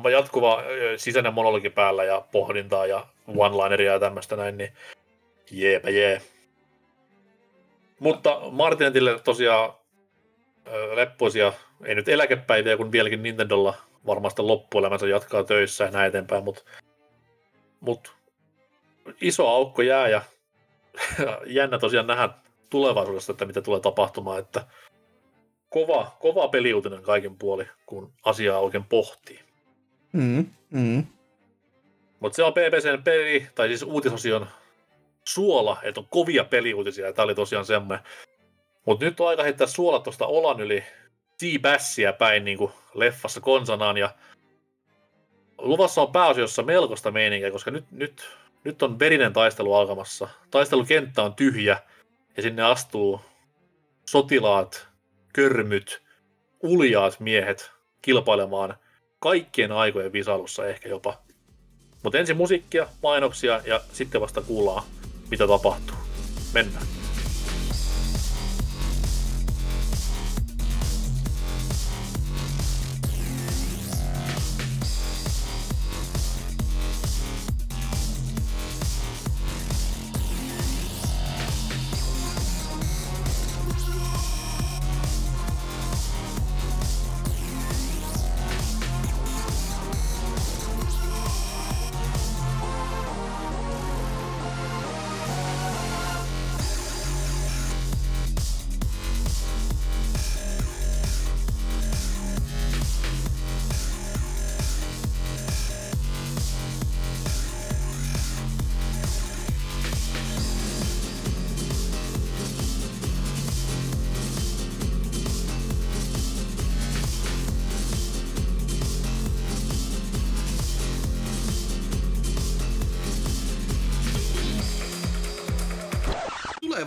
on 0.04 0.12
jatkuva 0.12 0.62
sisäinen 0.96 1.34
monologi 1.34 1.70
päällä 1.70 2.04
ja 2.04 2.24
pohdintaa 2.32 2.86
ja 2.86 3.06
one-lineria 3.28 3.92
ja 3.92 4.00
tämmöistä 4.00 4.36
näin, 4.36 4.58
niin 4.58 4.72
jeepä 5.50 5.90
jee. 5.90 6.22
Mutta 7.98 8.40
Martinetille 8.50 9.20
tosiaan 9.24 9.72
leppoisia, 10.94 11.52
ei 11.84 11.94
nyt 11.94 12.08
eläkepäiviä, 12.08 12.76
kun 12.76 12.92
vieläkin 12.92 13.22
Nintendolla 13.22 13.74
varmasti 14.06 14.42
loppuelämänsä 14.42 15.06
jatkaa 15.06 15.44
töissä 15.44 15.84
ja 15.84 15.90
näin 15.90 16.08
eteenpäin, 16.08 16.44
mutta 16.44 16.62
mut 17.80 18.15
iso 19.20 19.48
aukko 19.48 19.82
jää 19.82 20.08
ja 20.08 20.22
jännä 21.46 21.78
tosiaan 21.78 22.06
nähdä 22.06 22.28
tulevaisuudessa, 22.70 23.32
että 23.32 23.44
mitä 23.44 23.62
tulee 23.62 23.80
tapahtumaan, 23.80 24.38
että 24.38 24.66
kova, 25.68 26.16
kova 26.20 26.48
peliuutinen 26.48 27.02
kaiken 27.02 27.36
puoli, 27.36 27.68
kun 27.86 28.12
asiaa 28.24 28.60
oikein 28.60 28.84
pohtii. 28.84 29.40
Mm, 30.12 30.46
mm. 30.70 31.06
Mutta 32.20 32.36
se 32.36 32.42
on 32.42 32.52
BBCn 32.52 33.02
peli, 33.02 33.46
tai 33.54 33.68
siis 33.68 33.82
uutisosion 33.82 34.46
suola, 35.28 35.78
että 35.82 36.00
on 36.00 36.06
kovia 36.10 36.44
peliuutisia, 36.44 37.06
ja 37.06 37.12
tämä 37.12 37.24
oli 37.24 37.34
tosiaan 37.34 37.64
semmoinen. 37.64 38.06
Mutta 38.84 39.04
nyt 39.04 39.20
on 39.20 39.28
aika 39.28 39.42
heittää 39.42 39.66
suolat 39.66 40.02
tuosta 40.02 40.26
olan 40.26 40.60
yli 40.60 40.84
Seabassia 41.38 42.12
päin 42.12 42.44
niin 42.44 42.58
kuin 42.58 42.72
leffassa 42.94 43.40
konsanaan, 43.40 43.96
ja 43.96 44.10
luvassa 45.58 46.02
on 46.02 46.12
pääosiossa 46.12 46.62
melkoista 46.62 47.10
meininkiä, 47.10 47.50
koska 47.50 47.70
nyt, 47.70 47.84
nyt, 47.90 48.28
nyt 48.66 48.82
on 48.82 48.98
verinen 48.98 49.32
taistelu 49.32 49.74
alkamassa. 49.74 50.28
Taistelukenttä 50.50 51.22
on 51.22 51.34
tyhjä, 51.34 51.78
ja 52.36 52.42
sinne 52.42 52.62
astuu 52.62 53.20
sotilaat, 54.10 54.88
körmyt, 55.32 56.02
uljaat 56.62 57.20
miehet 57.20 57.70
kilpailemaan 58.02 58.76
kaikkien 59.18 59.72
aikojen 59.72 60.12
visailussa 60.12 60.66
ehkä 60.66 60.88
jopa. 60.88 61.22
Mutta 62.02 62.18
ensin 62.18 62.36
musiikkia, 62.36 62.88
mainoksia 63.02 63.60
ja 63.64 63.80
sitten 63.92 64.20
vasta 64.20 64.40
kuullaan, 64.42 64.82
mitä 65.30 65.46
tapahtuu. 65.46 65.96
Mennään. 66.54 67.05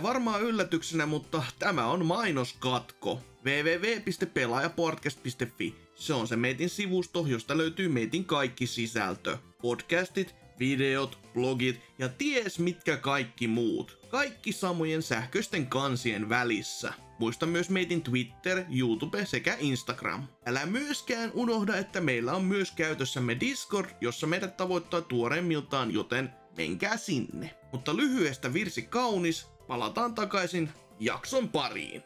Varmaan 0.02 0.42
yllätyksenä, 0.42 1.06
mutta 1.06 1.42
tämä 1.58 1.86
on 1.86 2.06
mainoskatko. 2.06 3.20
www.pelaajapodcast.fi. 3.44 5.74
Se 5.94 6.14
on 6.14 6.28
se 6.28 6.36
meitin 6.36 6.70
sivusto, 6.70 7.26
josta 7.26 7.56
löytyy 7.56 7.88
meitin 7.88 8.24
kaikki 8.24 8.66
sisältö. 8.66 9.38
Podcastit, 9.62 10.34
videot, 10.58 11.18
blogit 11.34 11.80
ja 11.98 12.08
ties 12.08 12.58
mitkä 12.58 12.96
kaikki 12.96 13.48
muut. 13.48 13.98
Kaikki 14.08 14.52
samojen 14.52 15.02
sähköisten 15.02 15.66
kansien 15.66 16.28
välissä. 16.28 16.92
Muista 17.18 17.46
myös 17.46 17.70
meitin 17.70 18.02
Twitter, 18.02 18.64
YouTube 18.76 19.26
sekä 19.26 19.56
Instagram. 19.60 20.22
Älä 20.46 20.66
myöskään 20.66 21.30
unohda, 21.34 21.76
että 21.76 22.00
meillä 22.00 22.32
on 22.32 22.44
myös 22.44 22.70
käytössämme 22.70 23.36
Discord, 23.40 23.90
jossa 24.00 24.26
meidät 24.26 24.56
tavoittaa 24.56 25.00
tuoreimmiltaan, 25.00 25.94
joten 25.94 26.30
menkää 26.56 26.96
sinne. 26.96 27.54
Mutta 27.72 27.96
lyhyestä 27.96 28.52
virsi 28.52 28.82
kaunis, 28.82 29.46
palataan 29.70 30.14
takaisin 30.14 30.70
jakson 31.00 31.48
pariin. 31.48 32.02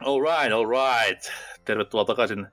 Alright, 0.00 0.52
alright. 0.52 1.32
Tervetuloa 1.64 2.04
takaisin 2.04 2.46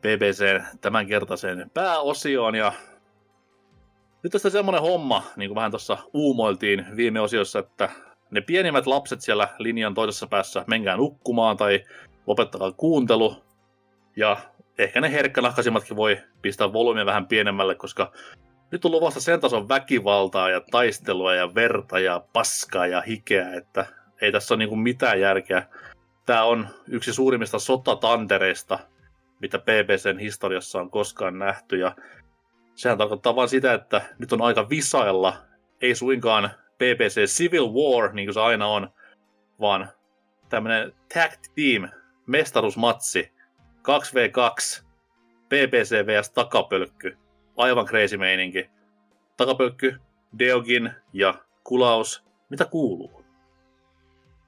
BBCn 0.00 0.64
tämänkertaiseen 0.80 1.70
pääosioon 1.74 2.54
ja 2.54 2.72
nyt 4.22 4.32
tästä 4.32 4.50
semmonen 4.50 4.80
homma, 4.82 5.22
niin 5.36 5.48
kuin 5.48 5.56
vähän 5.56 5.70
tuossa 5.70 5.98
uumoiltiin 6.12 6.86
viime 6.96 7.20
osiossa, 7.20 7.58
että 7.58 7.88
ne 8.30 8.40
pienimmät 8.40 8.86
lapset 8.86 9.20
siellä 9.20 9.48
linjan 9.58 9.94
toisessa 9.94 10.26
päässä 10.26 10.64
menkää 10.66 10.96
nukkumaan 10.96 11.56
tai 11.56 11.84
lopettakaa 12.26 12.72
kuuntelu. 12.72 13.44
Ja 14.16 14.36
ehkä 14.78 15.00
ne 15.00 15.12
herkkänahkaisimmatkin 15.12 15.96
voi 15.96 16.18
pistää 16.42 16.72
volyymia 16.72 17.06
vähän 17.06 17.26
pienemmälle, 17.26 17.74
koska 17.74 18.12
nyt 18.70 18.84
on 18.84 18.90
luvassa 18.90 19.20
sen 19.20 19.40
tason 19.40 19.68
väkivaltaa 19.68 20.50
ja 20.50 20.60
taistelua 20.70 21.34
ja 21.34 21.54
verta 21.54 21.98
ja 21.98 22.24
paskaa 22.32 22.86
ja 22.86 23.00
hikeä, 23.00 23.54
että 23.54 23.86
ei 24.20 24.32
tässä 24.32 24.54
ole 24.54 24.58
niin 24.58 24.68
kuin 24.68 24.80
mitään 24.80 25.20
järkeä. 25.20 25.66
Tämä 26.26 26.44
on 26.44 26.68
yksi 26.88 27.12
suurimmista 27.12 27.58
sotatantereista, 27.58 28.78
mitä 29.40 29.58
BBCn 29.58 30.18
historiassa 30.18 30.80
on 30.80 30.90
koskaan 30.90 31.38
nähty. 31.38 31.76
Ja 31.76 31.96
sehän 32.74 32.98
tarkoittaa 32.98 33.36
vain 33.36 33.48
sitä, 33.48 33.74
että 33.74 34.02
nyt 34.18 34.32
on 34.32 34.42
aika 34.42 34.68
visailla, 34.68 35.36
ei 35.80 35.94
suinkaan 35.94 36.50
BBC 36.78 37.24
Civil 37.26 37.68
War, 37.68 38.12
niin 38.12 38.26
kuin 38.26 38.34
se 38.34 38.40
aina 38.40 38.66
on, 38.66 38.90
vaan 39.60 39.88
tämmöinen 40.48 40.92
tag 41.14 41.32
team 41.54 41.88
mestarusmatsi 42.26 43.32
2v2 43.78 44.82
BBC 45.48 46.06
vs 46.06 46.30
takapölkky 46.30 47.18
aivan 47.60 47.86
crazy 47.86 48.16
meininki. 48.16 48.70
Takapölkky, 49.36 50.00
Deogin 50.38 50.90
ja 51.12 51.34
Kulaus, 51.64 52.24
mitä 52.50 52.64
kuuluu? 52.64 53.24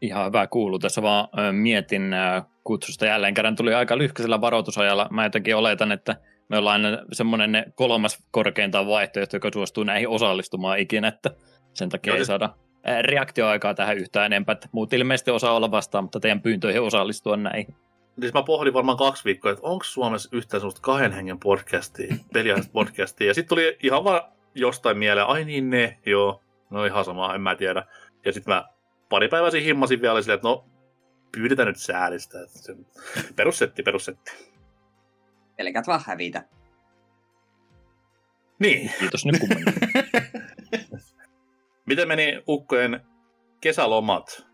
Ihan 0.01 0.27
hyvä 0.27 0.47
kuuluu. 0.47 0.79
Tässä 0.79 1.03
vaan 1.03 1.29
mietin 1.53 2.15
kutsusta 2.65 3.07
jälleen 3.07 3.35
kerran. 3.35 3.57
Tuli 3.57 3.75
aika 3.75 3.99
lyhkäisellä 3.99 4.41
varoitusajalla. 4.41 5.09
Mä 5.11 5.25
jotenkin 5.25 5.57
oletan, 5.57 5.93
että 5.93 6.17
me 6.49 6.59
ollaan 6.59 6.83
semmoinen 7.13 7.73
kolmas 7.75 8.25
korkeintaan 8.31 8.87
vaihtoehto, 8.87 9.37
joka 9.37 9.51
suostuu 9.53 9.85
näihin 9.85 10.09
osallistumaan 10.09 10.79
ikinä, 10.79 11.09
että 11.09 11.31
sen 11.75 11.89
takia 11.89 12.13
Joo, 12.13 12.19
ei 12.19 12.25
saada 12.25 12.55
reaktioaikaa 13.03 13.75
tähän 13.75 13.99
yhtään 13.99 14.27
enempää. 14.27 14.57
Muut 14.73 14.93
ilmeisesti 14.93 15.31
osaa 15.31 15.57
olla 15.57 15.71
vastaan, 15.71 16.05
mutta 16.05 16.21
teidän 16.21 16.43
pyyntöihin 16.43 16.83
osallistua 16.83 17.37
näihin. 17.37 17.75
Siis 18.21 18.35
mä 18.35 18.43
pohdin 18.43 18.75
varmaan 18.75 18.99
kaksi 18.99 19.25
viikkoa, 19.25 19.53
että 19.53 19.67
onko 19.67 19.85
Suomessa 19.85 20.29
yhtään 20.33 20.61
sellaista 20.61 20.81
kahden 20.81 21.13
hengen 21.13 21.39
podcastia, 21.39 22.17
peliaiheista 22.33 22.73
podcastia. 22.73 23.27
Ja 23.27 23.35
sitten 23.35 23.49
tuli 23.49 23.79
ihan 23.83 24.05
vaan 24.05 24.21
jostain 24.55 24.99
mieleen, 24.99 25.27
ai 25.27 25.45
niin 25.45 25.71
ne, 25.71 25.99
joo, 26.07 26.43
no 26.71 26.85
ihan 26.85 27.05
sama, 27.05 27.35
en 27.35 27.41
mä 27.41 27.55
tiedä. 27.55 27.85
Ja 28.25 28.33
sitten 28.33 28.55
mä 28.55 28.65
pari 29.09 29.29
päivää 29.29 29.51
siinä 29.51 29.65
himmasin 29.65 30.03
vielä 30.03 30.23
silleen, 30.23 30.37
että 30.37 30.49
no 30.49 30.65
pyydetään 31.33 31.69
nyt 31.69 31.77
säälistä. 31.77 32.39
Perussetti, 33.37 33.83
perussetti. 33.83 34.53
Pelkät 35.57 35.87
vaan 35.87 36.03
hävitä. 36.07 36.45
Niin. 38.59 38.91
Kiitos 38.99 39.27
nyt 39.27 39.41
kumminkin. 39.41 39.75
Miten 41.87 42.09
meni 42.09 42.43
ukkojen 42.49 43.01
kesälomat? 43.61 44.47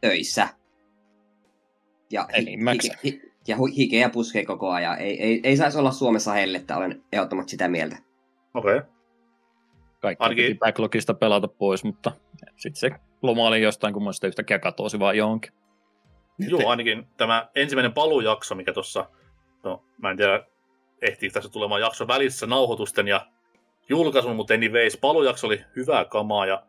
Töissä. 0.00 0.59
Ja, 2.10 2.28
hi, 2.36 2.44
hi, 2.82 2.90
hi, 3.04 3.32
ja 3.48 3.56
hikeä 3.76 4.08
puskee 4.08 4.44
koko 4.44 4.70
ajan. 4.70 4.98
Ei, 4.98 5.22
ei, 5.22 5.40
ei 5.44 5.56
saisi 5.56 5.78
olla 5.78 5.90
Suomessa 5.90 6.32
hellettä, 6.32 6.76
olen 6.76 7.02
ehdottomasti 7.12 7.50
sitä 7.50 7.68
mieltä. 7.68 7.96
Okei. 8.54 8.76
Okay. 8.76 8.90
Kaikki 10.00 10.22
Ainakin... 10.22 10.44
piti 10.44 10.58
backlogista 10.58 11.14
pelata 11.14 11.48
pois, 11.48 11.84
mutta 11.84 12.12
sitten 12.56 12.80
se 12.80 12.90
loma 13.22 13.46
oli 13.46 13.62
jostain, 13.62 13.94
kun 13.94 14.14
sitä 14.14 14.26
yhtäkkiä 14.26 14.58
katosi 14.58 14.98
vaan 14.98 15.16
johonkin. 15.16 15.52
Joo, 16.38 16.68
ainakin 16.68 17.06
tämä 17.16 17.48
ensimmäinen 17.54 17.92
palujakso, 17.92 18.54
mikä 18.54 18.72
tuossa 18.72 19.06
No, 19.64 19.84
mä 20.02 20.10
en 20.10 20.16
tiedä, 20.16 20.44
ehtii 21.02 21.30
tässä 21.30 21.50
tulemaan 21.50 21.80
jakso 21.80 22.08
välissä 22.08 22.46
nauhoitusten 22.46 23.08
ja 23.08 23.26
julkaisun, 23.88 24.36
mutta 24.36 24.54
anyways, 24.54 24.96
palujakso 24.96 25.46
oli 25.46 25.64
hyvää 25.76 26.04
kamaa 26.04 26.46
ja 26.46 26.62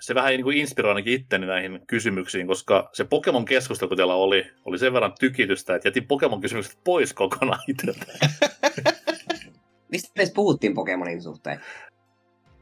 se 0.00 0.14
vähän 0.14 0.30
niin 0.30 0.42
kuin 0.42 0.56
inspiroi 0.56 0.90
ainakin 0.90 1.12
itteni 1.12 1.46
näihin 1.46 1.80
kysymyksiin, 1.86 2.46
koska 2.46 2.90
se 2.92 3.04
Pokemon-keskustelu, 3.04 3.88
kun 3.88 3.96
teillä 3.96 4.14
oli, 4.14 4.50
oli 4.64 4.78
sen 4.78 4.92
verran 4.92 5.14
tykitystä, 5.20 5.74
että 5.74 5.88
jätin 5.88 6.06
Pokemon-kysymykset 6.08 6.78
pois 6.84 7.12
kokonaan 7.12 7.60
itseltä. 7.68 8.06
Mistä 9.92 10.12
edes 10.16 10.32
puhuttiin 10.34 10.74
Pokemonin 10.74 11.22
suhteen? 11.22 11.60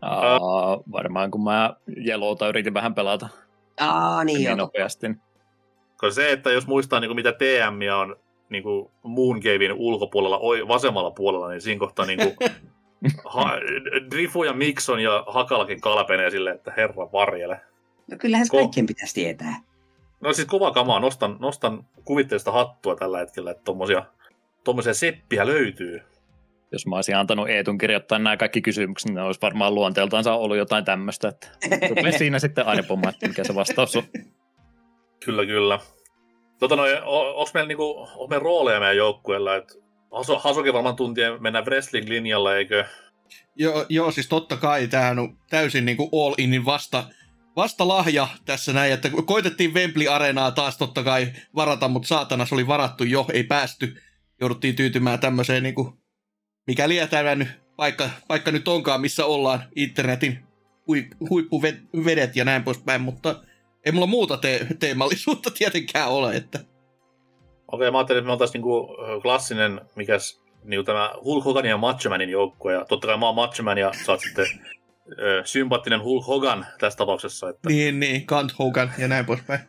Uh, 0.05 0.92
varmaan 0.92 1.30
kun 1.30 1.44
mä 1.44 1.76
Yellowta 2.07 2.49
yritin 2.49 2.74
vähän 2.74 2.94
pelata. 2.94 3.28
Aa, 3.80 4.24
niin, 4.24 4.38
niin 4.38 4.57
nopeasti. 4.57 5.07
Koska 5.97 6.11
se, 6.11 6.32
että 6.32 6.51
jos 6.51 6.66
muistaa 6.66 7.01
niin 7.01 7.09
kuin 7.09 7.16
mitä 7.16 7.32
TM 7.32 7.94
on 8.01 8.16
niin 8.49 8.62
kuin 8.62 8.90
Moongavein 9.03 9.72
ulkopuolella, 9.72 10.68
vasemmalla 10.68 11.11
puolella, 11.11 11.51
niin 11.51 11.61
siinä 11.61 11.78
kohtaa 11.78 12.07
niin 12.07 12.18
kuin, 12.18 12.36
ha, 13.24 13.52
Drifu 14.11 14.44
ja 14.44 14.52
Mikson 14.52 15.00
ja 15.00 15.24
Hakalakin 15.26 15.80
kalpenee 15.80 16.30
silleen, 16.30 16.57
että 16.57 16.72
herra 16.76 17.12
varjele. 17.12 17.61
No 18.11 18.16
kyllähän 18.18 18.46
se 18.46 18.52
Ko- 18.52 18.61
kaikkien 18.61 18.86
pitäisi 18.86 19.14
tietää. 19.14 19.61
No 20.20 20.32
siis 20.32 20.48
kova 20.48 20.70
kamaa, 20.70 21.00
nostan, 21.00 21.36
nostan 21.40 21.84
kuvitteesta 22.04 22.52
hattua 22.52 22.96
tällä 22.96 23.18
hetkellä, 23.18 23.50
että 23.50 23.64
tommosia, 23.64 24.02
tommosia 24.64 24.94
seppiä 24.94 25.46
löytyy. 25.46 26.02
Jos 26.72 26.86
mä 26.86 26.96
olisin 26.96 27.16
antanut 27.16 27.48
Eetun 27.48 27.78
kirjoittaa 27.78 28.18
nämä 28.18 28.36
kaikki 28.36 28.61
kysymykset, 28.62 29.09
niin 29.09 29.14
ne 29.14 29.22
olisi 29.22 29.40
varmaan 29.40 29.74
luonteeltaan 29.74 30.24
ollut 30.26 30.57
jotain 30.57 30.84
tämmöistä, 30.84 31.28
että 31.28 31.48
siinä 32.18 32.38
sitten 32.38 32.66
aina 32.66 32.82
pomma, 32.82 33.09
että 33.09 33.28
mikä 33.28 33.44
se 33.44 33.54
vastaus 33.54 33.96
on. 33.96 34.02
Kyllä, 35.24 35.46
kyllä. 35.46 35.78
Tota 36.59 36.76
noin, 36.76 37.02
onko 37.04 37.50
meillä, 37.54 37.68
niinku, 37.68 37.98
onko 37.98 38.26
meillä 38.26 38.44
rooleja 38.44 38.80
meidän 38.80 38.96
joukkueella? 38.96 39.57
Että 39.57 39.74
Hasukin 40.38 40.72
varmaan 40.72 40.96
tuntien 40.96 41.42
mennä 41.42 41.60
wrestling-linjalla, 41.62 42.56
eikö? 42.56 42.84
Joo, 43.56 43.86
joo, 43.88 44.10
siis 44.10 44.28
totta 44.28 44.56
kai 44.56 44.88
tämähän 44.88 45.18
on 45.18 45.38
täysin 45.50 45.84
niinku 45.84 46.24
all 46.24 46.34
inin 46.38 46.64
vasta, 46.64 47.04
vasta 47.56 47.88
lahja 47.88 48.28
tässä 48.44 48.72
näin, 48.72 48.92
että 48.92 49.10
koitettiin 49.26 49.74
Wembley 49.74 50.08
Areenaa 50.08 50.50
taas 50.50 50.78
totta 50.78 51.02
kai 51.02 51.32
varata, 51.54 51.88
mutta 51.88 52.08
saatana 52.08 52.46
se 52.46 52.54
oli 52.54 52.66
varattu 52.66 53.04
jo, 53.04 53.26
ei 53.32 53.44
päästy. 53.44 54.02
Jouduttiin 54.40 54.76
tyytymään 54.76 55.20
tämmöiseen 55.20 55.62
niinku, 55.62 55.98
mikä 56.66 56.88
lietävän 56.88 57.54
paikka, 57.76 58.10
paikka 58.28 58.50
nyt 58.50 58.68
onkaan, 58.68 59.00
missä 59.00 59.24
ollaan 59.24 59.64
internetin 59.76 60.38
hui, 60.86 61.08
huippuvedet 61.30 62.36
ja 62.36 62.44
näin 62.44 62.64
poispäin, 62.64 63.00
mutta 63.00 63.42
ei 63.84 63.92
mulla 63.92 64.06
muuta 64.06 64.36
te- 64.36 64.66
teemallisuutta 64.78 65.50
tietenkään 65.50 66.08
ole, 66.08 66.36
että... 66.36 66.76
Okei, 67.72 67.90
mä 67.90 67.98
ajattelin, 67.98 68.18
että 68.18 68.26
me 68.26 68.32
oltaisiin 68.32 68.52
niinku 68.52 68.96
klassinen, 69.22 69.80
mikäs 69.94 70.42
niinku 70.64 70.84
tämä 70.84 71.14
Hulk 71.24 71.44
Hoganin 71.44 71.68
ja 71.68 71.76
Macho 71.76 72.10
Manin 72.10 72.30
joukkue, 72.30 72.72
ja 72.72 72.84
totta 72.84 73.06
kai 73.06 73.16
mä 73.16 73.26
oon 73.26 73.34
Macho 73.34 73.62
Man, 73.62 73.78
ja 73.78 73.92
sä 74.06 74.12
oot 74.12 74.20
sitten 74.20 74.46
ö, 75.18 75.42
sympaattinen 75.44 76.02
Hulk 76.02 76.26
Hogan 76.26 76.66
tässä 76.78 76.96
tapauksessa. 76.96 77.48
Että... 77.48 77.68
Niin, 77.68 78.00
niin, 78.00 78.26
Kant 78.26 78.58
Hogan 78.58 78.92
ja 78.98 79.08
näin 79.08 79.26
poispäin. 79.26 79.60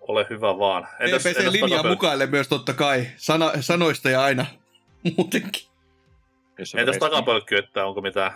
Ole 0.00 0.26
hyvä 0.30 0.58
vaan. 0.58 0.88
Entäs, 1.00 1.22
PPC 1.22 1.38
entäs 1.38 1.52
linjaa 1.52 1.88
mukaille 1.88 2.26
myös 2.26 2.48
totta 2.48 2.72
kai, 2.72 3.06
Sana, 3.16 3.52
sanoista 3.60 4.10
ja 4.10 4.22
aina 4.22 4.46
muutenkin. 5.16 5.68
Entäs 6.76 6.98
takapölkky, 6.98 7.56
että 7.56 7.86
onko 7.86 8.00
mitään 8.00 8.32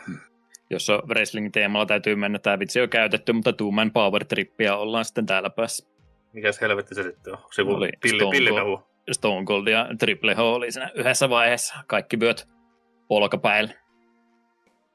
jos 0.73 0.91
on 0.91 1.03
wrestling-teemalla 1.09 1.87
täytyy 1.87 2.17
mennä, 2.17 2.39
tämä 2.39 2.59
vitsi 2.59 2.81
on 2.81 2.89
käytetty, 2.89 3.33
mutta 3.33 3.53
Two 3.53 3.71
Man 3.71 3.91
Power 3.91 4.25
Trippiä 4.25 4.77
ollaan 4.77 5.05
sitten 5.05 5.27
täällä 5.27 5.51
päässä. 5.51 5.87
Mikäs 6.33 6.61
helvetti 6.61 6.95
se 6.95 7.03
sitten 7.03 7.33
on? 7.33 7.39
Onko 7.39 7.53
se 7.53 7.63
oli 7.63 7.91
pilli, 8.01 8.31
pillimehu? 8.31 8.92
Stone 9.13 9.47
Cold 9.47 9.67
ja 9.67 9.89
Triple 9.99 10.35
H 10.35 10.41
oli 10.41 10.73
siinä 10.73 10.91
yhdessä 10.95 11.31
vaiheessa. 11.31 11.75
Kaikki 11.87 12.21
vyöt 12.21 12.49
polkapäillä. 13.09 13.73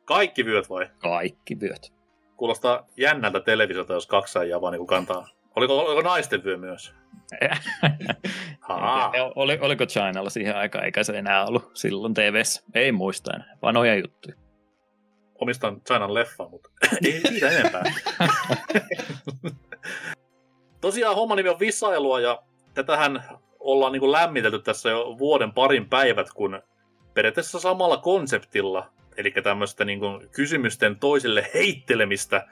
Kaikki 0.05 0.45
vyöt 0.45 0.69
vai? 0.69 0.87
Kaikki 0.97 1.59
vyöt. 1.59 1.93
Kuulostaa 2.37 2.87
jännältä 2.97 3.39
televisiota, 3.39 3.93
jos 3.93 4.07
kaksi 4.07 4.39
äijää 4.39 4.61
vaan 4.61 4.73
niin 4.73 4.87
kantaa. 4.87 5.27
Oliko, 5.55 5.79
oliko 5.79 6.01
naisten 6.01 6.43
vyö 6.43 6.57
myös? 6.57 6.93
Oli, 9.35 9.57
oliko 9.61 9.85
Chinalla 9.85 10.29
siihen 10.29 10.55
aikaan, 10.55 10.85
eikä 10.85 11.03
se 11.03 11.17
enää 11.17 11.45
ollut 11.45 11.71
silloin 11.73 12.13
TVssä. 12.13 12.63
Ei 12.73 12.91
muista 12.91 13.33
enää, 13.33 13.57
vanhoja 13.61 13.95
juttuja 13.95 14.35
omistan 15.41 15.81
Chinan 15.81 16.13
leffa, 16.13 16.49
mutta 16.49 16.69
ei 17.05 17.21
siitä 17.29 17.49
enempää. 17.49 17.83
Tosiaan 20.81 21.15
homma 21.15 21.35
nimi 21.35 21.49
on 21.49 21.59
Visailua 21.59 22.19
ja 22.19 22.43
tätähän 22.73 23.23
ollaan 23.67 23.91
niin 23.91 23.99
kuin 23.99 24.11
lämmitelty 24.11 24.59
tässä 24.59 24.89
jo 24.89 25.15
vuoden 25.19 25.51
parin 25.51 25.89
päivät, 25.89 26.27
kun 26.33 26.61
periaatteessa 27.13 27.59
samalla 27.59 27.97
konseptilla, 27.97 28.89
eli 29.17 29.31
tämmöistä 29.31 29.85
niin 29.85 29.99
kuin 29.99 30.29
kysymysten 30.29 30.99
toisille 30.99 31.49
heittelemistä, 31.53 32.47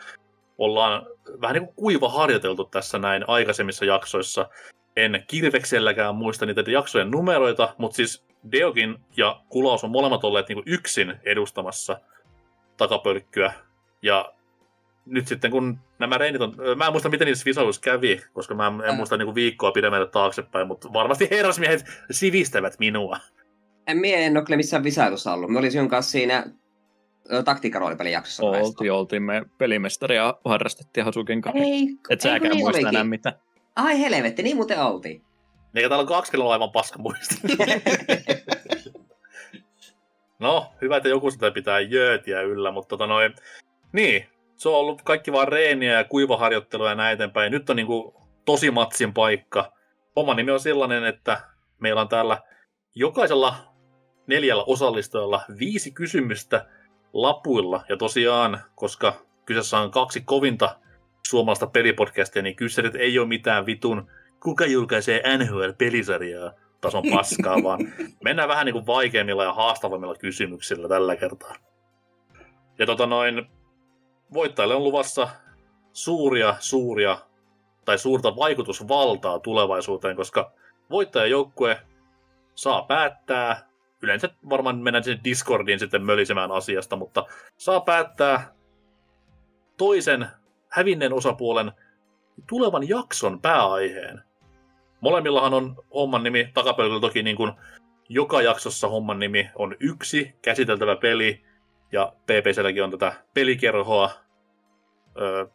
ollaan 0.57 1.05
vähän 1.41 1.53
niin 1.53 1.66
kuin 1.66 1.76
kuiva 1.76 2.09
harjoiteltu 2.09 2.63
tässä 2.63 2.99
näin 2.99 3.24
aikaisemmissa 3.28 3.86
jaksoissa. 3.86 4.49
En 4.95 5.24
kirvekselläkään 5.28 6.16
muista 6.16 6.45
niitä 6.45 6.63
jaksojen 6.68 7.11
numeroita, 7.11 7.76
mutta 7.78 7.95
siis 7.95 8.26
Deokin 8.51 8.95
ja 9.18 9.41
Kulaus 9.49 9.84
on 9.84 9.91
molemmat 9.91 10.24
olleet 10.24 10.49
niin 10.49 10.55
kuin 10.55 10.74
yksin 10.74 11.20
edustamassa– 11.24 11.99
takapölkkyä. 12.78 13.53
Ja 14.01 14.34
nyt 15.05 15.27
sitten 15.27 15.51
kun 15.51 15.79
nämä 15.99 16.17
reinit 16.17 16.41
on, 16.41 16.55
mä 16.75 16.85
en 16.85 16.91
muista 16.91 17.09
miten 17.09 17.25
niissä 17.25 17.45
visailuissa 17.45 17.81
kävi, 17.81 18.21
koska 18.33 18.55
mä 18.55 18.67
en, 18.67 18.89
en 18.89 18.95
muista 18.95 19.17
niinku 19.17 19.35
viikkoa 19.35 19.71
pidemmälle 19.71 20.07
taaksepäin, 20.07 20.67
mutta 20.67 20.93
varmasti 20.93 21.27
herrasmiehet 21.31 21.85
sivistävät 22.11 22.75
minua. 22.79 23.17
En 23.87 23.97
mie 23.97 24.25
en 24.25 24.37
ole 24.37 24.57
missään 24.57 24.83
visailussa 24.83 25.33
ollut. 25.33 25.49
Me 25.49 25.59
olisin 25.59 25.89
kanssa 25.89 26.11
siinä 26.11 26.45
taktiikkaroolipelin 27.45 28.11
jaksossa. 28.11 28.45
Oltiin, 28.45 28.91
oltiin. 28.91 29.23
Me 29.23 29.45
pelimestaria 29.57 30.33
harrastettiin 30.45 31.05
Hasuken 31.05 31.41
kanssa. 31.41 31.63
Ei, 31.63 31.87
Et 32.09 32.21
säkään 32.21 32.51
niin 32.51 32.65
muista 32.65 32.89
enää 32.89 33.03
mitä. 33.03 33.33
Ai 33.75 33.99
helvetti, 33.99 34.43
niin 34.43 34.55
muuten 34.55 34.79
oltiin. 34.79 35.21
Niin, 35.73 35.89
täällä 35.89 36.01
on 36.01 36.07
kaksi 36.07 36.37
aivan 36.49 36.71
paska 36.71 36.99
muista. 36.99 37.35
No, 40.39 40.73
hyvä, 40.81 40.97
että 40.97 41.09
joku 41.09 41.31
sitä 41.31 41.51
pitää 41.51 41.79
jöötiä 41.79 42.41
yllä, 42.41 42.71
mutta 42.71 42.89
tota 42.89 43.07
noin, 43.07 43.35
niin, 43.91 44.25
se 44.57 44.69
on 44.69 44.75
ollut 44.75 45.01
kaikki 45.01 45.31
vaan 45.31 45.47
reeniä 45.47 45.93
ja 45.93 46.03
kuivaharjoittelua 46.03 46.89
ja 46.89 46.95
näin 46.95 47.13
eteenpäin. 47.13 47.51
Nyt 47.51 47.69
on 47.69 47.75
niinku 47.75 48.21
tosi 48.45 48.71
matsin 48.71 49.13
paikka. 49.13 49.71
Oma 50.15 50.33
nimi 50.33 50.51
on 50.51 50.59
sellainen, 50.59 51.03
että 51.03 51.41
meillä 51.79 52.01
on 52.01 52.07
täällä 52.07 52.37
jokaisella 52.95 53.55
neljällä 54.27 54.63
osallistujalla 54.67 55.41
viisi 55.59 55.91
kysymystä 55.91 56.65
lapuilla. 57.13 57.83
Ja 57.89 57.97
tosiaan, 57.97 58.61
koska 58.75 59.13
kyseessä 59.45 59.79
on 59.79 59.91
kaksi 59.91 60.21
kovinta 60.21 60.75
suomalaista 61.27 61.67
pelipodcastia, 61.67 62.41
niin 62.41 62.55
kyssärit 62.55 62.95
ei 62.95 63.19
ole 63.19 63.27
mitään 63.27 63.65
vitun 63.65 64.09
kuka 64.43 64.65
julkaisee 64.65 65.37
NHL-pelisarjaa 65.37 66.51
tason 66.81 67.03
paskaa, 67.11 67.63
vaan 67.63 67.79
mennään 68.23 68.49
vähän 68.49 68.65
niin 68.65 68.73
kuin 68.73 68.87
vaikeimmilla 68.87 69.43
ja 69.43 69.53
haastavammilla 69.53 70.15
kysymyksillä 70.15 70.87
tällä 70.87 71.15
kertaa. 71.15 71.55
Ja 72.79 72.85
tota 72.85 73.05
noin, 73.05 73.47
voittajalle 74.36 74.75
on 74.75 74.83
luvassa 74.83 75.29
suuria, 75.93 76.55
suuria 76.59 77.17
tai 77.86 77.97
suurta 77.97 78.36
vaikutusvaltaa 78.36 79.39
tulevaisuuteen, 79.39 80.15
koska 80.15 80.51
voittajajoukkue 80.89 81.81
saa 82.55 82.81
päättää, 82.81 83.69
yleensä 84.01 84.29
varmaan 84.49 84.77
mennään 84.77 85.03
sinne 85.03 85.19
Discordiin 85.23 85.79
sitten 85.79 86.03
mölisemään 86.03 86.51
asiasta, 86.51 86.95
mutta 86.95 87.25
saa 87.57 87.81
päättää 87.81 88.53
toisen 89.77 90.27
hävinneen 90.69 91.13
osapuolen 91.13 91.71
tulevan 92.49 92.89
jakson 92.89 93.41
pääaiheen. 93.41 94.21
Molemmillahan 95.01 95.53
on 95.53 95.75
homman 95.93 96.23
nimi, 96.23 96.51
takapöydällä 96.53 97.01
toki 97.01 97.23
niin 97.23 97.36
kuin 97.36 97.51
joka 98.09 98.41
jaksossa 98.41 98.88
homman 98.88 99.19
nimi 99.19 99.49
on 99.55 99.75
yksi 99.79 100.36
käsiteltävä 100.41 100.95
peli, 100.95 101.45
ja 101.91 102.13
PPClläkin 102.23 102.83
on 102.83 102.91
tätä 102.91 103.13
pelikerhoa 103.33 104.24
ö, 105.22 105.47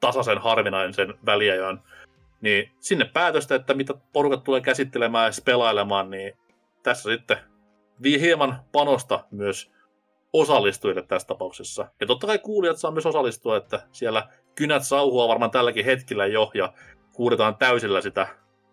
tasaisen 0.00 0.38
harvinaisen 0.38 1.14
väliajan, 1.26 1.82
niin 2.40 2.70
sinne 2.80 3.04
päätöstä, 3.04 3.54
että 3.54 3.74
mitä 3.74 3.94
porukat 4.12 4.44
tulee 4.44 4.60
käsittelemään 4.60 5.26
ja 5.26 5.42
pelailemaan, 5.44 6.10
niin 6.10 6.38
tässä 6.82 7.10
sitten 7.10 7.38
vii 8.02 8.20
hieman 8.20 8.60
panosta 8.72 9.24
myös 9.30 9.72
osallistujille 10.32 11.02
tässä 11.02 11.28
tapauksessa. 11.28 11.88
Ja 12.00 12.06
totta 12.06 12.26
kai 12.26 12.38
kuulijat 12.38 12.76
saa 12.76 12.90
myös 12.90 13.06
osallistua, 13.06 13.56
että 13.56 13.86
siellä 13.92 14.28
kynät 14.54 14.84
sauhua 14.84 15.28
varmaan 15.28 15.50
tälläkin 15.50 15.84
hetkellä 15.84 16.26
jo, 16.26 16.50
ja 16.54 16.72
kuudetaan 17.12 17.56
täysillä 17.56 18.00
sitä 18.00 18.26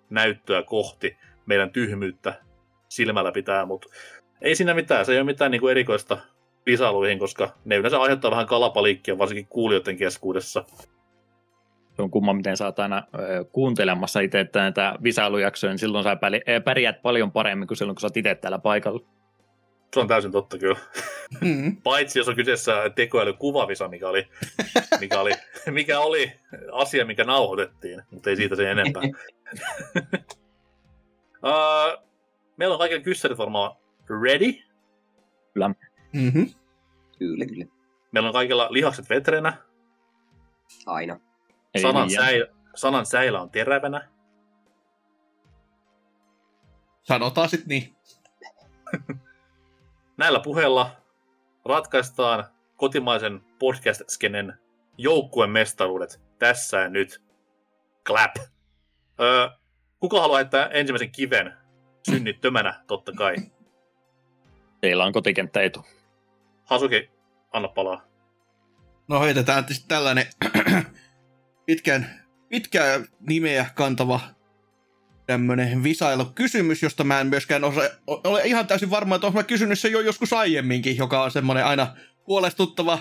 näyttöä 0.09 0.63
kohti 0.63 1.17
meidän 1.45 1.71
tyhmyyttä 1.71 2.33
silmällä 2.89 3.31
pitää, 3.31 3.65
mutta 3.65 3.87
ei 4.41 4.55
siinä 4.55 4.73
mitään, 4.73 5.05
se 5.05 5.11
ei 5.11 5.17
ole 5.17 5.25
mitään 5.25 5.51
niin 5.51 5.61
kuin 5.61 5.71
erikoista 5.71 6.17
visailuihin, 6.65 7.19
koska 7.19 7.49
ne 7.65 7.75
yleensä 7.75 8.01
aiheuttaa 8.01 8.31
vähän 8.31 8.45
kalapaliikkia, 8.45 9.17
varsinkin 9.17 9.47
kuulijoiden 9.47 9.97
keskuudessa. 9.97 10.65
se 11.95 12.01
on 12.01 12.11
kumma, 12.11 12.33
miten 12.33 12.57
sä 12.57 12.65
oot 12.65 12.79
aina 12.79 13.03
ö, 13.19 13.45
kuuntelemassa 13.51 14.19
itse 14.19 14.49
näitä 14.55 14.95
visailujaksoja, 15.03 15.71
niin 15.71 15.79
silloin 15.79 16.03
sä 16.03 16.17
pärjäät 16.65 17.01
paljon 17.01 17.31
paremmin 17.31 17.67
kuin 17.67 17.77
silloin, 17.77 17.95
kun 17.95 18.01
sä 18.01 18.07
oot 18.07 18.17
itse 18.17 18.35
täällä 18.35 18.59
paikalla. 18.59 18.99
Se 19.93 19.99
on 19.99 20.07
täysin 20.07 20.31
totta 20.31 20.57
kyllä. 20.57 20.77
Mm. 21.41 21.77
Paitsi 21.83 22.19
jos 22.19 22.27
on 22.27 22.35
kyseessä 22.35 22.89
tekoälykuvavisa, 22.95 23.87
mikä 23.87 24.09
oli, 24.09 24.27
mikä, 24.99 25.19
oli, 25.19 25.31
mikä 25.71 25.99
oli 25.99 26.31
asia, 26.71 27.05
mikä 27.05 27.23
nauhoitettiin, 27.23 28.01
mutta 28.11 28.29
ei 28.29 28.35
siitä 28.35 28.55
sen 28.55 28.67
enempää. 28.67 29.03
uh, 31.45 32.03
meillä 32.57 32.73
on 32.73 32.79
kaikille 32.79 33.03
kyssärit 33.03 33.37
varmaan 33.37 33.75
ready. 34.23 34.53
Kyllä. 35.53 35.71
Mm-hmm. 36.15 36.53
Kyllä, 37.19 37.45
kyllä. 37.45 37.65
Meillä 38.11 38.27
on 38.29 38.33
kaikilla 38.33 38.67
lihakset 38.71 39.09
vetrenä. 39.09 39.53
Aina. 40.85 41.19
Sanan, 41.81 42.09
säil, 42.09 42.45
sanan 42.75 43.05
säilä 43.05 43.41
on 43.41 43.49
terävänä. 43.49 44.09
Sanotaan 47.03 47.49
sitten 47.49 47.67
niin. 47.67 47.95
Näillä 50.17 50.39
puheilla 50.39 50.91
ratkaistaan 51.65 52.45
kotimaisen 52.75 53.41
podcast-skenen 53.59 54.53
joukkueen 54.97 55.49
mestaruudet 55.49 56.21
tässä 56.39 56.79
ja 56.79 56.89
nyt. 56.89 57.21
Clap. 58.05 58.35
Öö, 59.19 59.49
kuka 59.99 60.21
haluaa 60.21 60.37
heittää 60.37 60.67
ensimmäisen 60.67 61.11
kiven 61.11 61.53
synnittömänä, 62.09 62.83
totta 62.87 63.11
kai. 63.11 63.35
Teillä 64.81 65.05
on 65.05 65.13
kotikenttä 65.13 65.61
etu. 65.61 65.85
Hasuki, 66.65 67.09
anna 67.51 67.67
palaa. 67.67 68.01
No 69.07 69.21
heitetään 69.21 69.65
tällainen 69.87 70.25
pitkän, 71.65 72.25
pitkää 72.49 72.99
nimeä 73.19 73.65
kantava 73.75 74.19
tämmönen 75.27 75.81
kysymys, 76.35 76.83
josta 76.83 77.03
mä 77.03 77.21
en 77.21 77.27
myöskään 77.27 77.63
osa, 77.63 77.81
ole 78.07 78.41
ihan 78.43 78.67
täysin 78.67 78.89
varma, 78.89 79.15
että 79.15 79.27
olen 79.27 79.45
kysynyt 79.45 79.79
se 79.79 79.87
jo 79.87 79.99
joskus 79.99 80.33
aiemminkin, 80.33 80.97
joka 80.97 81.23
on 81.23 81.31
semmoinen 81.31 81.65
aina 81.65 81.95
huolestuttava 82.27 82.99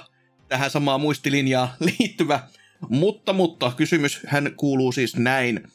tähän 0.49 0.71
samaan 0.71 1.01
muistilinjaan 1.01 1.69
liittyvä. 1.99 2.41
Mutta, 2.89 3.33
mutta 3.33 3.73
kysymys 3.77 4.21
hän 4.27 4.53
kuuluu 4.57 4.93
siis 4.93 5.17
näin. 5.17 5.69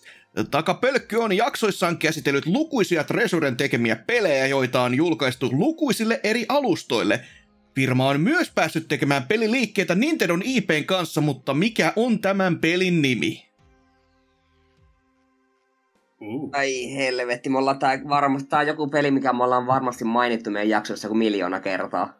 Takapölkky 0.51 1.15
on 1.15 1.37
jaksoissaan 1.37 1.97
käsitellyt 1.97 2.45
lukuisia 2.45 3.03
Tresuren 3.03 3.57
tekemiä 3.57 3.95
pelejä, 3.95 4.47
joita 4.47 4.81
on 4.81 4.95
julkaistu 4.95 5.49
lukuisille 5.51 6.19
eri 6.23 6.45
alustoille. 6.49 7.25
Firma 7.75 8.07
on 8.07 8.21
myös 8.21 8.51
päässyt 8.55 8.87
tekemään 8.87 9.23
peliliikkeitä 9.23 9.95
Nintendon 9.95 10.41
IPn 10.45 10.85
kanssa, 10.85 11.21
mutta 11.21 11.53
mikä 11.53 11.93
on 11.95 12.19
tämän 12.19 12.59
pelin 12.59 13.01
nimi? 13.01 13.49
Uh. 16.21 16.49
Ai 16.53 16.95
helvetti, 16.95 17.49
me 17.49 17.57
ollaan 17.57 17.79
tää 17.79 17.99
varmasti, 18.09 18.49
tää 18.49 18.59
on 18.59 18.67
joku 18.67 18.87
peli, 18.87 19.11
mikä 19.11 19.33
me 19.33 19.43
ollaan 19.43 19.67
varmasti 19.67 20.05
mainittu 20.05 20.51
meidän 20.51 20.69
jaksoissa 20.69 21.07
kuin 21.07 21.17
miljoona 21.17 21.59
kertaa. 21.59 22.19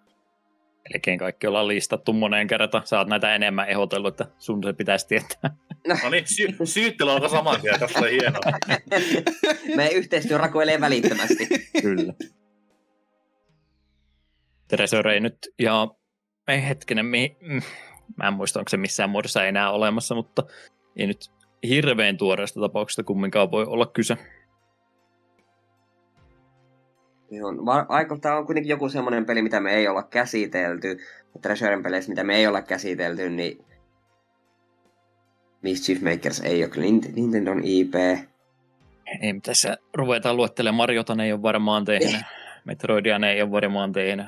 Melkein 0.94 1.20
kaikki 1.20 1.48
ollaan 1.48 1.68
listattu 1.68 2.14
moneen 2.14 2.48
kertaan. 2.48 2.88
Sä 2.88 2.98
oot 2.98 3.08
näitä 3.08 3.36
enemmän 3.36 3.70
ehdotellut, 3.70 4.22
että 4.22 4.36
sun 4.38 4.64
se 4.64 4.74
pitäisi 4.74 5.08
tietää. 5.08 5.56
No, 5.88 5.96
no 6.04 6.10
niin, 6.10 6.28
sy- 6.28 6.66
syyttely 6.66 7.12
on 7.12 7.30
saman 7.30 7.62
tien, 7.62 7.80
tässä 7.80 8.00
on 8.00 8.10
hienoa. 8.10 8.42
Meidän 9.76 9.94
yhteistyö 9.94 10.38
rakoilee 10.38 10.82
välittömästi. 10.82 11.48
Kyllä. 11.82 12.14
Treasure 14.70 15.20
nyt, 15.20 15.38
ja 15.60 15.88
ei 16.48 16.68
hetkinen, 16.68 17.06
mi- 17.06 17.38
mm, 17.42 17.62
mä 18.18 18.28
en 18.28 18.34
muista, 18.34 18.60
onko 18.60 18.70
se 18.70 18.78
missään 18.78 19.10
muodossa 19.10 19.46
enää 19.46 19.72
olemassa, 19.72 20.16
mutta 20.16 20.44
ei 20.96 21.08
nyt 21.08 21.32
hirveän 21.68 22.18
tuoreesta 22.18 22.60
tapauksesta 22.60 23.04
kumminkaan 23.04 23.52
voi 23.52 23.66
olla 23.66 23.86
kyse. 23.86 24.18
On, 27.44 27.60
aika, 27.90 28.18
tämä 28.18 28.38
on 28.38 28.46
kuitenkin 28.46 28.70
joku 28.70 28.90
semmoinen 28.90 29.26
peli, 29.26 29.42
mitä 29.42 29.60
me 29.60 29.74
ei 29.74 29.88
olla 29.88 30.04
käsitelty. 30.04 30.98
Treasuren 31.42 31.84
peleissä, 31.84 32.10
mitä 32.10 32.24
me 32.24 32.36
ei 32.36 32.48
olla 32.48 32.62
käsitelty, 32.62 33.30
niin 33.30 33.66
Mischief 35.62 36.02
Makers 36.02 36.40
ei 36.40 36.64
ole 36.64 36.70
kyllä 36.72 36.88
Nintendo 37.16 37.52
IP. 37.64 37.96
Ei, 39.22 39.34
se 39.52 39.78
ruvetaan 39.94 40.38
luettelemaan. 40.38 40.78
Mariota 40.78 41.16
ne 41.16 41.26
ei 41.26 41.34
ole 41.34 41.42
varmaan 41.42 41.86
tehnyt. 41.86 42.22
Metroidia 42.70 43.20
ne 43.20 43.32
ei 43.32 43.42
ole 43.42 43.52
varmaan 43.52 43.92
tehnyt. 43.92 44.26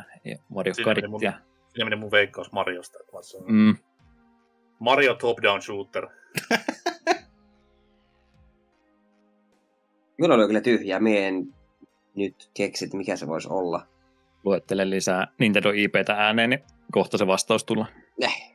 Mario 0.49 0.73
Kartia. 0.83 1.33
Siinä 1.67 1.85
meni 1.85 1.95
mun 1.95 2.11
veikkaus 2.11 2.51
Mariosta. 2.51 2.99
Mm. 3.47 3.75
Mario 4.79 5.15
top-down 5.15 5.61
shooter. 5.61 6.07
Minulla 10.17 10.35
oli 10.35 10.47
kyllä 10.47 10.61
tyhjää. 10.61 10.99
Mie 10.99 11.27
en 11.27 11.53
nyt 12.15 12.49
keksi, 12.53 12.85
että 12.85 12.97
mikä 12.97 13.15
se 13.15 13.27
voisi 13.27 13.47
olla. 13.51 13.87
Luettele 14.43 14.89
lisää 14.89 15.27
Nintendo 15.39 15.71
IPtä 15.75 16.13
ääneen, 16.13 16.49
niin 16.49 16.63
kohta 16.91 17.17
se 17.17 17.27
vastaus 17.27 17.63
tulla. 17.63 17.85
Näh. 18.21 18.53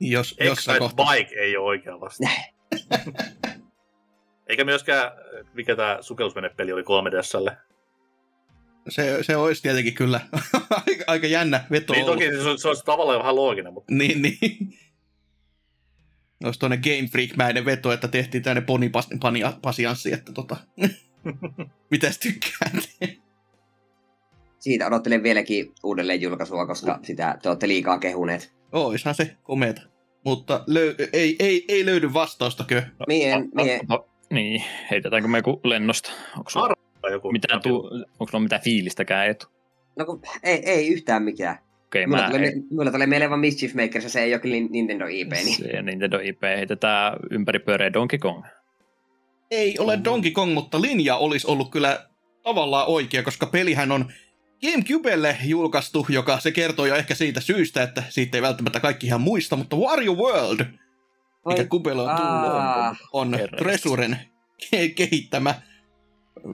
jos, 0.00 0.36
jos 0.40 0.66
kohta... 0.78 1.04
Bike 1.04 1.34
ei 1.34 1.56
ole 1.56 1.66
oikea 1.66 2.00
vastaus. 2.00 2.30
Eikä 4.46 4.64
myöskään, 4.64 5.12
mikä 5.54 5.76
tämä 5.76 5.98
sukellusvenepeli 6.00 6.72
oli 6.72 6.82
3DSlle. 6.82 7.56
Se, 8.88 9.18
se 9.22 9.36
olisi 9.36 9.62
tietenkin 9.62 9.94
kyllä 9.94 10.20
aika, 10.86 11.04
aika 11.06 11.26
jännä 11.26 11.64
veto 11.70 11.92
Niin 11.92 12.06
toki 12.06 12.24
se, 12.24 12.56
se 12.56 12.68
olisi 12.68 12.84
tavallaan 12.84 13.18
vähän 13.18 13.36
looginen, 13.36 13.72
mutta... 13.72 13.94
Niin, 13.94 14.22
niin 14.22 14.38
olisi 16.44 16.60
tuonne 16.60 16.76
Game 16.76 17.08
Freak-mäinen 17.12 17.64
veto, 17.64 17.92
että 17.92 18.08
tehtiin 18.08 18.42
tänne 18.42 18.62
pasjanssi, 19.62 20.12
että 20.12 20.32
tota, 20.32 20.56
mitäs 21.90 22.18
tykkäätte? 22.18 23.18
Siitä 24.58 24.86
odottelen 24.86 25.22
vieläkin 25.22 25.72
uudelleen 25.82 26.20
julkaisua, 26.20 26.66
koska 26.66 26.98
sitä 27.02 27.38
te 27.42 27.48
olette 27.48 27.68
liikaa 27.68 27.98
kehuneet. 27.98 28.54
Oishan 28.72 29.14
se 29.14 29.36
komeeta. 29.42 29.82
Mutta 30.24 30.64
löy- 30.70 31.08
ei, 31.12 31.36
ei, 31.38 31.64
ei 31.68 31.86
löydy 31.86 32.12
vastausta, 32.12 32.64
kö? 32.64 32.82
Mien, 33.06 33.48
mien. 33.54 33.80
Niin, 34.34 34.62
heitetäänkö 34.90 35.28
me 35.28 35.38
joku 35.38 35.60
lennosta? 35.64 36.12
Onko 36.36 36.50
sulla 36.50 36.74
joku 37.10 37.32
mitään, 37.32 37.62
tu- 37.62 37.90
onko 38.20 38.30
sulla 38.30 38.42
mitään 38.42 38.62
fiilistäkään 38.62 39.28
etu? 39.28 39.46
No 39.98 40.04
kun, 40.04 40.22
ei, 40.42 40.62
ei 40.64 40.88
yhtään 40.88 41.22
mikään. 41.22 41.58
Okay, 41.86 42.06
mulla, 42.06 42.30
tulee, 42.30 42.48
ei... 42.48 42.62
mulla 42.70 42.90
tulee 42.90 43.06
mieleen 43.06 43.30
vaan 43.30 43.40
Mischief 43.40 43.74
Makers 43.74 44.04
ja 44.04 44.10
se 44.10 44.22
ei 44.22 44.34
ole 44.34 44.40
kyllä 44.40 44.56
Nintendo 44.70 45.06
IP. 45.10 45.32
Niin. 45.32 45.56
Se 45.56 45.82
Nintendo 45.82 46.18
IP 46.22 46.42
heitetään 46.42 47.16
ympäri 47.30 47.58
pyöreä 47.58 47.92
Donkey 47.92 48.18
Kong. 48.18 48.44
Ei 49.50 49.78
ole 49.78 50.00
Donkey 50.04 50.30
Kong, 50.30 50.54
mutta 50.54 50.80
linja 50.80 51.16
olisi 51.16 51.46
ollut 51.46 51.70
kyllä 51.70 52.06
tavallaan 52.42 52.86
oikea, 52.86 53.22
koska 53.22 53.46
pelihän 53.46 53.92
on 53.92 54.12
Gamecubelle 54.62 55.36
julkaistu, 55.44 56.06
joka 56.08 56.40
se 56.40 56.52
kertoo 56.52 56.86
jo 56.86 56.94
ehkä 56.94 57.14
siitä 57.14 57.40
syystä, 57.40 57.82
että 57.82 58.02
siitä 58.08 58.38
ei 58.38 58.42
välttämättä 58.42 58.80
kaikki 58.80 59.06
ihan 59.06 59.20
muista, 59.20 59.56
mutta 59.56 59.76
Wario 59.76 60.14
World, 60.14 60.66
mikä 61.46 61.64
Kubelle 61.64 62.02
on 62.02 62.16
tullut, 62.16 62.52
on, 62.52 62.96
on 63.12 63.38
Tresuren 63.58 64.18
kehittämä. 64.96 65.54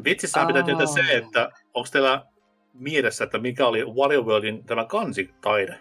Vitsissään 0.04 0.46
pitää 0.46 0.62
tietää 0.62 0.86
se, 0.86 1.16
että 1.16 1.50
onko 1.74 1.88
teillä 1.92 2.26
mielessä, 2.74 3.24
että 3.24 3.38
mikä 3.38 3.66
oli 3.66 3.84
WarioWorldin 3.84 4.64
tämä 4.64 4.84
kansitaide. 4.84 5.78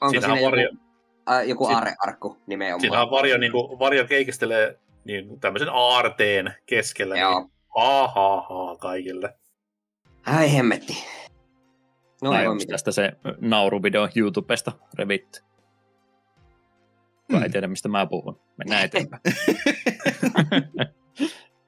Onko 0.00 0.20
siinä 0.20 0.36
joku, 0.36 0.44
Vario... 0.44 0.70
äh, 1.30 1.48
joku 1.48 1.66
aarrearkku 1.66 2.36
nimenomaan? 2.46 2.80
Siinähän 2.80 3.10
Vario, 3.10 3.38
niin 3.38 3.52
kuin, 3.52 3.78
Vario 3.78 4.04
keikistelee 4.04 4.78
niin, 5.04 5.40
tämmöisen 5.40 5.68
aarteen 5.72 6.54
keskellä. 6.66 7.18
Joo. 7.18 7.40
Niin, 7.40 7.50
ha, 7.76 8.08
ha, 8.08 8.40
ha, 8.40 8.76
kaikille. 8.76 9.34
Ai 10.26 10.54
hemmetti. 10.54 11.04
No, 12.22 12.30
onko 12.30 12.64
tästä 12.70 12.92
se 12.92 13.12
nauruvideo 13.40 14.08
YouTubesta 14.16 14.72
revitty? 14.94 15.40
Hmm. 17.32 17.42
ei 17.42 17.50
tiedä, 17.50 17.66
mistä 17.66 17.88
mä 17.88 18.06
puhun. 18.06 18.40
Mennään 18.56 18.84
eteenpäin. 18.84 19.22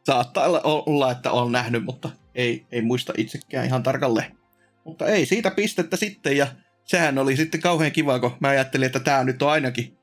Saattaa 0.07 0.46
olla, 0.64 1.11
että 1.11 1.30
on 1.30 1.52
nähnyt, 1.52 1.84
mutta 1.84 2.11
ei, 2.34 2.66
ei 2.72 2.82
muista 2.82 3.12
itsekään 3.16 3.66
ihan 3.66 3.82
tarkalleen. 3.82 4.36
Mutta 4.84 5.07
ei, 5.07 5.26
siitä 5.26 5.50
pistettä 5.50 5.96
sitten 5.96 6.36
ja 6.36 6.46
sehän 6.84 7.18
oli 7.18 7.36
sitten 7.36 7.61
kauhean 7.61 7.92
kiva, 7.92 8.18
kun 8.18 8.32
mä 8.40 8.48
ajattelin, 8.48 8.86
että 8.86 9.00
tämä 9.00 9.24
nyt 9.24 9.42
on 9.42 9.50
ainakin 9.50 9.96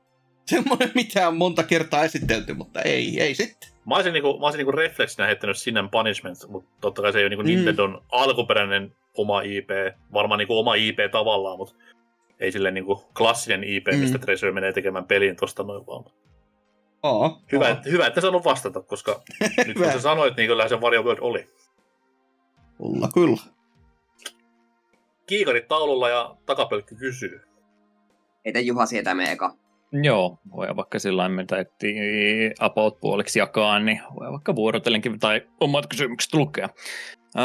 semmoinen, 0.46 0.90
mitä 1.02 1.28
on 1.28 1.36
monta 1.36 1.62
kertaa 1.62 2.04
esitelty, 2.04 2.54
mutta 2.54 2.82
ei, 2.82 3.20
ei 3.20 3.34
sitten. 3.34 3.70
Mä 3.86 3.94
olisin, 3.94 4.12
niinku, 4.12 4.38
mä 4.38 4.46
olisin 4.46 4.58
niinku 4.58 4.72
refleksinä 4.72 5.26
heittänyt 5.26 5.58
Sin 5.58 5.74
Punishment, 5.90 6.38
mutta 6.48 6.70
totta 6.80 7.02
kai 7.02 7.12
se 7.12 7.18
ei 7.18 7.24
ole 7.24 7.28
niinku 7.28 7.42
mm. 7.42 7.48
Nintendon 7.48 8.04
alkuperäinen 8.12 8.96
oma 9.16 9.42
IP, 9.42 9.70
varmaan 10.12 10.38
niinku 10.38 10.58
oma 10.58 10.74
IP 10.74 10.98
tavallaan, 11.12 11.58
mutta 11.58 11.74
ei 12.42 12.52
sille 12.52 12.70
niinku 12.70 13.04
klassinen 13.16 13.64
IP, 13.64 13.86
mm. 13.92 13.98
mistä 13.98 14.18
Treasure 14.18 14.52
menee 14.52 14.72
tekemään 14.72 15.04
pelin 15.04 15.36
tosta 15.36 15.62
noin 15.62 15.86
vaan. 15.86 16.04
Aa, 17.02 17.40
hyvä, 17.52 17.68
aa. 17.68 17.82
hyvä, 17.90 18.06
että 18.06 18.20
saanut 18.20 18.44
vastata, 18.44 18.82
koska 18.82 19.22
nyt 19.66 19.76
kun 19.76 19.92
sä 19.92 20.00
sanoit, 20.00 20.36
niin 20.36 20.48
kyllä 20.48 20.68
se 20.68 20.76
Mario 20.76 21.02
World 21.02 21.18
oli. 21.20 21.46
Kyllä, 22.78 23.08
kyllä. 23.14 23.36
Kiikarit 25.26 25.68
taululla 25.68 26.08
ja 26.08 26.36
takapölkky 26.46 26.94
kysyy. 26.94 27.40
Heitä 28.44 28.60
Juha 28.60 28.86
sieltä 28.86 29.14
me 29.14 29.32
eka. 29.32 29.54
Joo, 30.02 30.38
voi 30.52 30.76
vaikka 30.76 30.98
sillä 30.98 31.28
mitä 31.28 31.56
about 32.58 33.00
puoliksi 33.00 33.38
jakaa, 33.38 33.78
niin 33.78 34.00
voi 34.14 34.32
vaikka 34.32 34.56
vuorotellenkin 34.56 35.18
tai 35.18 35.42
omat 35.60 35.86
kysymykset 35.86 36.34
lukea. 36.34 36.68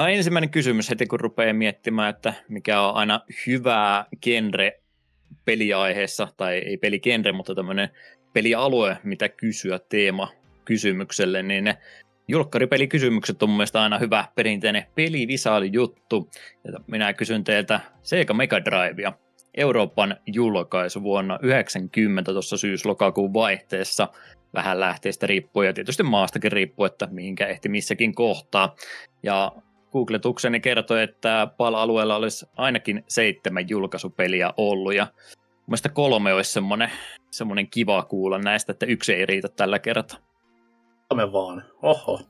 Ensimmäinen 0.09 0.49
kysymys 0.49 0.89
heti 0.89 1.05
kun 1.05 1.19
rupeaa 1.19 1.53
miettimään, 1.53 2.09
että 2.09 2.33
mikä 2.49 2.81
on 2.81 2.95
aina 2.95 3.21
hyvää 3.47 4.05
genre 4.21 4.76
peliaiheessa, 5.47 6.27
tai 6.37 6.57
ei 6.57 6.77
peligenre, 6.77 7.31
mutta 7.31 7.55
tämmöinen 7.55 7.89
pelialue, 8.33 8.97
mitä 9.03 9.29
kysyä 9.29 9.79
teema 9.89 10.31
kysymykselle, 10.65 11.43
niin 11.43 11.63
ne 11.63 11.77
julkkaripelikysymykset 12.27 13.43
on 13.43 13.49
mun 13.49 13.57
mielestä 13.57 13.81
aina 13.81 13.99
hyvä 13.99 14.25
perinteinen 14.35 14.85
pelivisaali 14.95 15.69
juttu. 15.73 16.29
minä 16.87 17.13
kysyn 17.13 17.43
teiltä 17.43 17.79
Sega 18.01 18.33
Mega 18.33 18.65
Drivea. 18.65 19.13
Euroopan 19.57 20.17
julkaisu 20.25 21.03
vuonna 21.03 21.39
90 21.41 22.31
tuossa 22.31 22.57
syys-lokakuun 22.57 23.33
vaihteessa. 23.33 24.07
Vähän 24.53 24.79
lähteistä 24.79 25.27
riippuen 25.27 25.67
ja 25.67 25.73
tietysti 25.73 26.03
maastakin 26.03 26.51
riippuu, 26.51 26.85
että 26.85 27.07
mihinkä 27.11 27.47
ehti 27.47 27.69
missäkin 27.69 28.15
kohtaa. 28.15 28.75
Ja 29.23 29.51
googletukseni 29.91 30.59
kertoi, 30.59 31.03
että 31.03 31.47
PAL-alueella 31.57 32.15
olisi 32.15 32.45
ainakin 32.57 33.03
seitsemän 33.07 33.69
julkaisupeliä 33.69 34.53
ollut 34.57 34.93
ja 34.93 35.07
mielestäni 35.67 35.93
kolme 35.93 36.33
olisi 36.33 36.51
semmoinen, 36.51 36.91
semmoinen 37.31 37.69
kiva 37.69 38.03
kuulla 38.03 38.37
näistä, 38.37 38.71
että 38.71 38.85
yksi 38.85 39.13
ei 39.13 39.25
riitä 39.25 39.47
tällä 39.47 39.79
kertaa. 39.79 40.19
Kolme 41.09 41.31
vaan, 41.31 41.63
oho. 41.81 42.21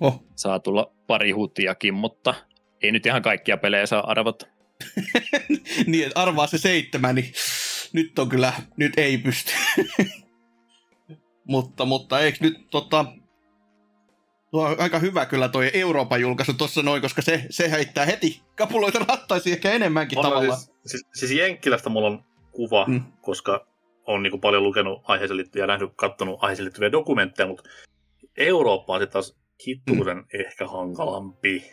Oh. 0.00 0.24
Saa 0.36 0.58
tulla 0.58 0.92
pari 1.06 1.30
hutiakin, 1.30 1.94
mutta 1.94 2.34
ei 2.82 2.92
nyt 2.92 3.06
ihan 3.06 3.22
kaikkia 3.22 3.56
pelejä 3.56 3.86
saa 3.86 4.10
arvata. 4.10 4.46
niin, 5.86 6.06
että 6.06 6.20
arvaa 6.20 6.46
se 6.46 6.58
seitsemän, 6.58 7.14
niin 7.14 7.32
nyt 7.92 8.18
on 8.18 8.28
kyllä, 8.28 8.52
nyt 8.76 8.92
ei 8.96 9.18
pysty. 9.18 9.52
mutta, 11.52 11.84
mutta 11.84 12.20
eikö 12.20 12.38
nyt 12.40 12.70
tota, 12.70 13.04
Tuo 14.54 14.64
on 14.68 14.76
aika 14.78 14.98
hyvä 14.98 15.26
kyllä 15.26 15.48
toi 15.48 15.70
Euroopan 15.74 16.20
julkaisu 16.20 16.52
tuossa 16.52 16.82
noin, 16.82 17.02
koska 17.02 17.22
se, 17.22 17.46
se 17.50 17.70
heittää 17.70 18.04
heti 18.04 18.42
kapuloita 18.56 18.98
rattaisi 19.08 19.52
ehkä 19.52 19.72
enemmänkin 19.72 20.18
on, 20.18 20.24
tavallaan. 20.24 20.58
Siis, 20.58 20.72
siis, 20.86 21.06
siis 21.14 21.30
Jenkkilästä 21.30 21.90
mulla 21.90 22.06
on 22.06 22.24
kuva, 22.52 22.84
mm. 22.88 23.02
koska 23.22 23.66
on 24.06 24.22
niin 24.22 24.40
paljon 24.40 24.62
lukenut 24.62 25.02
aiheeseen 25.04 25.36
liittyviä 25.36 25.62
ja 25.62 25.66
nähnyt, 25.66 25.90
katsonut 25.96 26.38
aiheeseen 26.42 26.64
liittyviä 26.64 26.92
dokumentteja, 26.92 27.46
mutta 27.46 27.62
Eurooppa 28.36 28.94
on 28.94 29.00
sitten 29.00 29.12
taas 29.12 29.36
hittuuden 29.66 30.16
mm. 30.16 30.40
ehkä 30.46 30.68
hankalampi. 30.68 31.64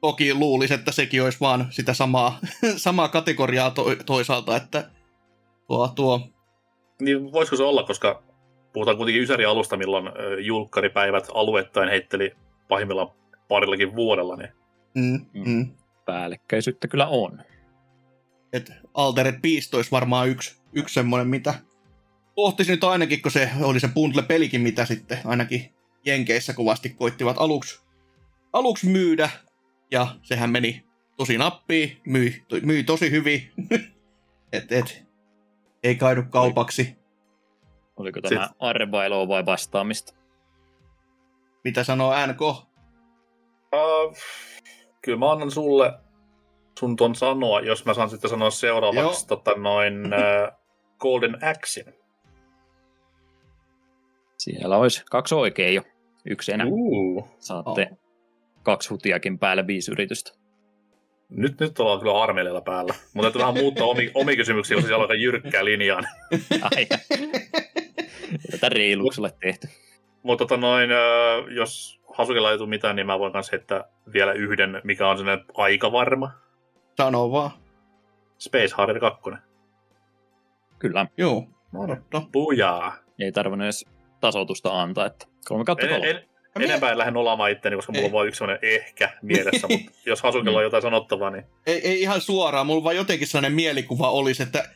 Toki 0.00 0.34
luulisi, 0.34 0.74
että 0.74 0.92
sekin 0.92 1.22
olisi 1.22 1.40
vaan 1.40 1.66
sitä 1.70 1.94
samaa, 1.94 2.38
samaa 2.76 3.08
kategoriaa 3.08 3.70
to, 3.70 3.84
toisaalta, 4.06 4.56
että 4.56 4.90
tuo, 5.66 5.88
tuo... 5.88 6.20
Niin 7.00 7.32
voisiko 7.32 7.56
se 7.56 7.62
olla, 7.62 7.82
koska 7.82 8.27
puhutaan 8.78 8.96
kuitenkin 8.96 9.22
Ysäri 9.22 9.44
alusta, 9.44 9.76
milloin 9.76 10.12
julkkaripäivät 10.40 11.28
aluettain 11.34 11.88
heitteli 11.88 12.36
pahimmillaan 12.68 13.08
parillakin 13.48 13.96
vuodella. 13.96 14.36
Niin... 14.36 14.48
Mm, 14.94 15.26
mm. 15.32 15.50
mm. 15.50 15.70
Päällekkäisyyttä 16.04 16.88
kyllä 16.88 17.06
on. 17.06 17.42
Et 18.52 18.72
Altered 18.94 19.40
Beast 19.40 19.74
olisi 19.74 19.90
varmaan 19.90 20.28
yksi, 20.28 20.60
yksi 20.72 20.94
semmoinen, 20.94 21.28
mitä 21.28 21.54
pohtisin 22.34 22.72
nyt 22.72 22.84
ainakin, 22.84 23.22
kun 23.22 23.30
se 23.30 23.50
oli 23.62 23.80
se 23.80 23.88
bundle-pelikin, 23.88 24.60
mitä 24.60 24.84
sitten 24.84 25.18
ainakin 25.24 25.74
Jenkeissä 26.04 26.52
kovasti 26.52 26.90
koittivat 26.90 27.36
aluksi, 27.38 27.80
aluksi 28.52 28.86
myydä. 28.86 29.30
Ja 29.90 30.06
sehän 30.22 30.50
meni 30.50 30.84
tosi 31.16 31.38
nappiin, 31.38 32.00
myi, 32.06 32.44
myi 32.62 32.84
tosi 32.84 33.10
hyvin. 33.10 33.52
et, 34.52 34.72
et, 34.72 35.02
ei 35.82 35.94
kaidu 35.94 36.22
kaupaksi. 36.30 36.97
Oliko 37.98 38.20
tämä 38.20 38.46
Sit... 38.46 38.56
arvailoa 38.60 39.28
vai 39.28 39.46
vastaamista? 39.46 40.14
Mitä 41.64 41.84
sanoo 41.84 42.14
NK? 42.26 42.40
Uh, 42.42 44.16
kyllä 45.02 45.18
mä 45.18 45.32
annan 45.32 45.50
sulle 45.50 45.92
sun 46.78 46.96
ton 46.96 47.14
sanoa, 47.14 47.60
jos 47.60 47.84
mä 47.84 47.94
saan 47.94 48.10
sitten 48.10 48.30
sanoa 48.30 48.50
seuraavaksi 48.50 49.26
tota 49.26 49.54
noin 49.54 50.06
uh, 50.06 50.58
Golden 50.98 51.44
Axin. 51.44 51.84
Siellä 54.38 54.76
olisi 54.76 55.04
kaksi 55.10 55.34
oikein 55.34 55.74
jo. 55.74 55.82
Yksi 56.24 56.52
enää. 56.52 56.66
Uh. 56.70 57.28
Saatte 57.38 57.88
oh. 57.90 57.98
kaksi 58.62 58.88
hutiakin 58.88 59.38
päälle 59.38 59.66
viisi 59.66 59.92
yritystä. 59.92 60.32
Nyt, 61.28 61.60
nyt 61.60 61.80
ollaan 61.80 61.98
kyllä 61.98 62.22
armeijalla 62.22 62.60
päällä. 62.60 62.94
Mutta 63.14 63.22
täytyy 63.22 63.40
vähän 63.40 63.54
muuttaa 63.54 63.86
omi, 63.86 64.10
omi 64.14 64.36
kysymyksiä, 64.36 64.76
jos 64.76 64.86
siellä 64.86 65.04
on 65.04 65.20
jyrkkää 65.20 65.64
linjaan. 65.64 66.04
Ai. 66.76 66.86
Tätä 68.50 68.68
reiluksella 68.68 69.30
tehty. 69.30 69.68
Mutta 70.22 70.44
tota 70.44 70.56
noin, 70.56 70.90
jos 71.54 72.00
Hasukilla 72.14 72.52
ei 72.52 72.58
tule 72.58 72.68
mitään, 72.68 72.96
niin 72.96 73.06
mä 73.06 73.18
voin 73.18 73.32
kanssa 73.32 73.50
heittää 73.52 73.84
vielä 74.12 74.32
yhden, 74.32 74.80
mikä 74.84 75.08
on 75.08 75.18
sellainen 75.18 75.44
aika 75.54 75.92
varma. 75.92 76.30
Sano 76.96 77.30
vaan. 77.32 77.50
Space 78.38 78.74
Harrier 78.74 79.00
2. 79.00 79.30
Kyllä. 80.78 81.06
Joo, 81.16 81.46
odottaa. 81.74 82.28
Pujaa. 82.32 82.96
Ei 83.18 83.32
tarvinnut 83.32 83.64
edes 83.64 83.86
tasotusta 84.20 84.82
antaa, 84.82 85.06
että 85.06 85.26
3 85.48 85.64
kautta 85.64 85.88
3. 85.88 86.10
En, 86.10 86.16
en, 86.56 86.62
enempää 86.62 86.90
en 86.90 86.98
lähde 86.98 87.10
nolaamaan 87.10 87.50
itteni, 87.50 87.76
koska 87.76 87.92
mulla 87.92 88.02
ei. 88.02 88.06
on 88.06 88.12
vain 88.12 88.28
yksi 88.28 88.38
sellainen 88.38 88.70
ehkä 88.74 89.10
mielessä, 89.22 89.68
mutta 89.68 89.90
jos 90.06 90.22
Hasukilla 90.22 90.58
on 90.58 90.64
jotain 90.64 90.82
sanottavaa, 90.82 91.30
niin... 91.30 91.44
Ei, 91.66 91.88
ei 91.88 92.02
ihan 92.02 92.20
suoraan, 92.20 92.66
mulla 92.66 92.84
vaan 92.84 92.96
jotenkin 92.96 93.26
sellainen 93.26 93.52
mielikuva 93.52 94.10
olisi, 94.10 94.42
että 94.42 94.68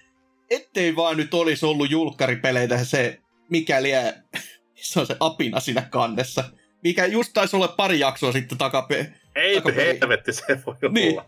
ettei 0.50 0.96
vaan 0.96 1.16
nyt 1.16 1.34
olisi 1.34 1.66
ollut 1.66 1.90
julkkaripeleitä 1.90 2.84
se 2.84 3.21
mikäli 3.52 3.90
se 4.74 5.00
on 5.00 5.06
se 5.06 5.16
apina 5.20 5.60
siinä 5.60 5.82
kannessa. 5.90 6.44
Mikä 6.82 7.06
just 7.06 7.30
taisi 7.34 7.56
olla 7.56 7.68
pari 7.68 7.98
jaksoa 7.98 8.32
sitten 8.32 8.58
takape... 8.58 9.12
Ei 9.34 9.62
helvetti, 9.76 10.32
se 10.32 10.62
voi 10.66 10.76
niin. 10.92 11.12
olla. 11.12 11.26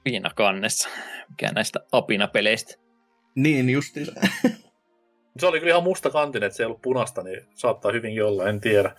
Apina 0.00 0.30
kannessa. 0.34 0.88
Mikä 1.28 1.52
näistä 1.52 1.80
apinapeleistä. 1.92 2.74
Niin, 3.34 3.70
justi 3.70 4.04
se 5.38 5.46
oli 5.46 5.58
kyllä 5.60 5.70
ihan 5.70 5.82
musta 5.82 6.10
kantin, 6.10 6.42
että 6.42 6.56
se 6.56 6.62
ei 6.62 6.66
ollut 6.66 6.82
punasta, 6.82 7.22
niin 7.22 7.46
saattaa 7.54 7.92
hyvin 7.92 8.24
olla, 8.24 8.48
en 8.48 8.60
tiedä. 8.60 8.94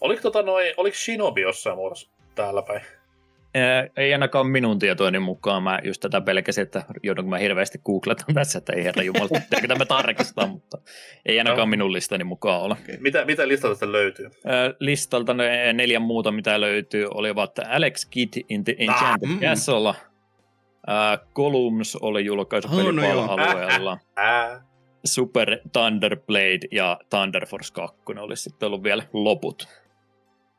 Oliko, 0.00 0.22
tota 0.22 0.42
noi, 0.42 0.74
oliko 0.76 0.96
Shinobi 0.96 1.40
jossain 1.40 1.76
muodossa 1.76 2.10
täällä 2.34 2.62
päin? 2.62 2.82
Ei 3.96 4.12
ainakaan 4.12 4.46
minun 4.46 4.78
tietoini 4.78 5.18
mukaan. 5.18 5.62
Mä 5.62 5.78
just 5.84 6.00
tätä 6.00 6.20
pelkäsin, 6.20 6.62
että 6.62 6.82
joudunko 7.02 7.30
mä 7.30 7.38
hirveästi 7.38 7.78
googletaan 7.84 8.34
tässä, 8.40 8.58
että 8.58 8.72
ei 8.72 8.84
herra 8.84 9.02
jumala, 9.02 9.28
pitääkö 9.40 9.68
tämä 9.68 9.84
tarkistaa, 9.84 10.46
mutta 10.46 10.78
ei 11.26 11.38
ainakaan 11.38 11.68
no. 11.68 11.70
minun 11.70 11.92
listani 11.92 12.24
mukaan 12.24 12.62
ole. 12.62 12.76
Okay. 12.82 12.96
Mitä, 13.00 13.24
mitä 13.24 13.48
listalta 13.48 13.74
tästä 13.74 13.92
löytyy? 13.92 14.30
Listalta 14.80 15.34
ne 15.34 15.72
neljä 15.72 16.00
muuta, 16.00 16.32
mitä 16.32 16.60
löytyy, 16.60 17.08
olivat 17.14 17.58
Alex 17.58 18.06
Kidd 18.10 18.34
in 18.48 18.64
the 18.64 18.74
Enchanted 18.78 19.28
ah, 19.28 19.34
mm. 19.34 19.40
Castle, 19.40 19.88
uh, 19.88 19.94
Columns 21.34 21.96
oli 21.96 22.24
julkaisu 22.24 22.68
oh, 22.68 22.92
no 22.94 23.32
alueella 23.32 23.98
Super 25.04 25.58
Thunderblade 25.72 26.68
ja 26.72 26.98
Thunder 27.10 27.46
Force 27.46 27.72
2 27.72 27.96
olisi 28.18 28.42
sitten 28.42 28.66
ollut 28.66 28.82
vielä 28.82 29.02
loput. 29.12 29.68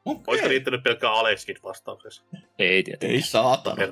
Okay. 0.07 0.23
Olisiko 0.27 0.49
riittänyt 0.49 0.83
pelkkää 0.83 1.11
Alexkin 1.11 1.55
vastauksessa? 1.63 2.23
Ei 2.59 2.83
tietenkään. 2.83 3.15
Ei 3.15 3.21
saatana. 3.21 3.83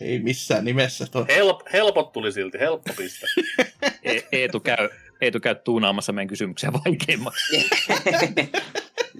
Ei 0.00 0.18
missään 0.18 0.64
nimessä. 0.64 1.06
Tuo. 1.06 1.26
Help, 1.28 1.60
helpot 1.72 2.12
tuli 2.12 2.32
silti, 2.32 2.58
helppo 2.58 2.92
piste. 2.96 3.26
E- 4.02 4.20
Eetu 4.32 4.60
käy, 4.60 4.88
Eetu 5.20 5.40
käy 5.40 5.54
tuunaamassa 5.54 6.12
meidän 6.12 6.28
kysymyksiä 6.28 6.72
vaikeimmaksi. 6.72 7.70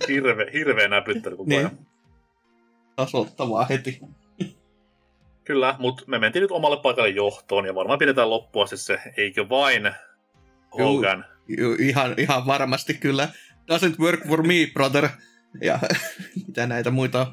Hirve, 0.08 0.46
hirveä 0.52 0.88
näpyttely 0.88 1.36
koko 1.36 1.54
ajan. 1.56 1.70
Niin. 1.74 1.86
Tasoittavaa 2.96 3.64
heti. 3.64 4.00
Kyllä, 5.44 5.74
mutta 5.78 6.04
me 6.06 6.18
mentiin 6.18 6.40
nyt 6.42 6.50
omalle 6.50 6.76
paikalle 6.82 7.08
johtoon 7.08 7.66
ja 7.66 7.74
varmaan 7.74 7.98
pidetään 7.98 8.30
loppua 8.30 8.66
siis 8.66 8.86
se, 8.86 8.98
eikö 9.16 9.48
vain 9.48 9.90
Hogan. 10.78 11.24
Juu, 11.58 11.74
ihan, 11.78 12.14
ihan 12.16 12.46
varmasti 12.46 12.94
kyllä 12.94 13.28
doesn't 13.70 13.98
work 14.00 14.28
for 14.28 14.42
me, 14.42 14.54
brother. 14.74 15.08
Ja 15.60 15.78
mitä 16.46 16.66
näitä 16.66 16.90
muita 16.90 17.26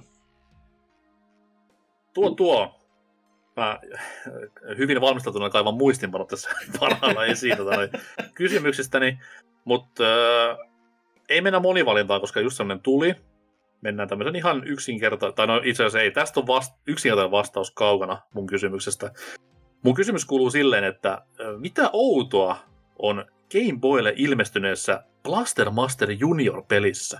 Tuo, 2.15 2.31
tuo. 2.31 2.79
Mä 3.55 3.79
hyvin 4.77 5.01
valmistautuna 5.01 5.49
kaivan 5.49 5.73
muistinpanot 5.73 6.27
tässä 6.27 6.49
parhaalla 6.79 7.25
esiin 7.25 7.57
tota, 7.57 7.71
kysymyksistäni, 8.33 9.19
mutta 9.65 10.03
äh, 10.03 10.57
ei 11.29 11.41
mennä 11.41 11.59
monivalintaan, 11.59 12.21
koska 12.21 12.39
just 12.39 12.57
sellainen 12.57 12.83
tuli. 12.83 13.15
Mennään 13.81 14.09
tämmöisen 14.09 14.35
ihan 14.35 14.67
yksinkertainen, 14.67 15.35
tai 15.35 15.47
no 15.47 15.61
itse 15.63 15.83
asiassa 15.83 15.99
ei, 15.99 16.11
tästä 16.11 16.39
on 16.39 16.47
vast, 16.47 16.73
yksinkertainen 16.87 17.31
vastaus 17.31 17.71
kaukana 17.71 18.21
mun 18.33 18.47
kysymyksestä. 18.47 19.11
Mun 19.83 19.95
kysymys 19.95 20.25
kuuluu 20.25 20.49
silleen, 20.49 20.83
että 20.83 21.11
äh, 21.11 21.21
mitä 21.57 21.89
outoa 21.93 22.57
on 22.99 23.25
Game 23.51 23.79
Boylle 23.79 24.13
ilmestyneessä 24.15 25.03
Blaster 25.23 25.69
Master 25.69 26.11
Junior-pelissä. 26.11 27.19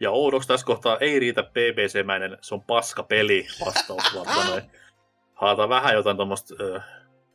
Ja 0.00 0.10
oudoksi 0.10 0.48
tässä 0.48 0.66
kohtaa 0.66 0.98
ei 0.98 1.18
riitä 1.18 1.42
BBC-mäinen, 1.42 2.38
se 2.40 2.54
on 2.54 2.62
paska 2.62 3.02
peli 3.02 3.46
vastaus, 3.66 4.14
vaan 4.14 4.62
haata 5.34 5.68
vähän 5.68 5.94
jotain 5.94 6.16
tuommoista 6.16 6.54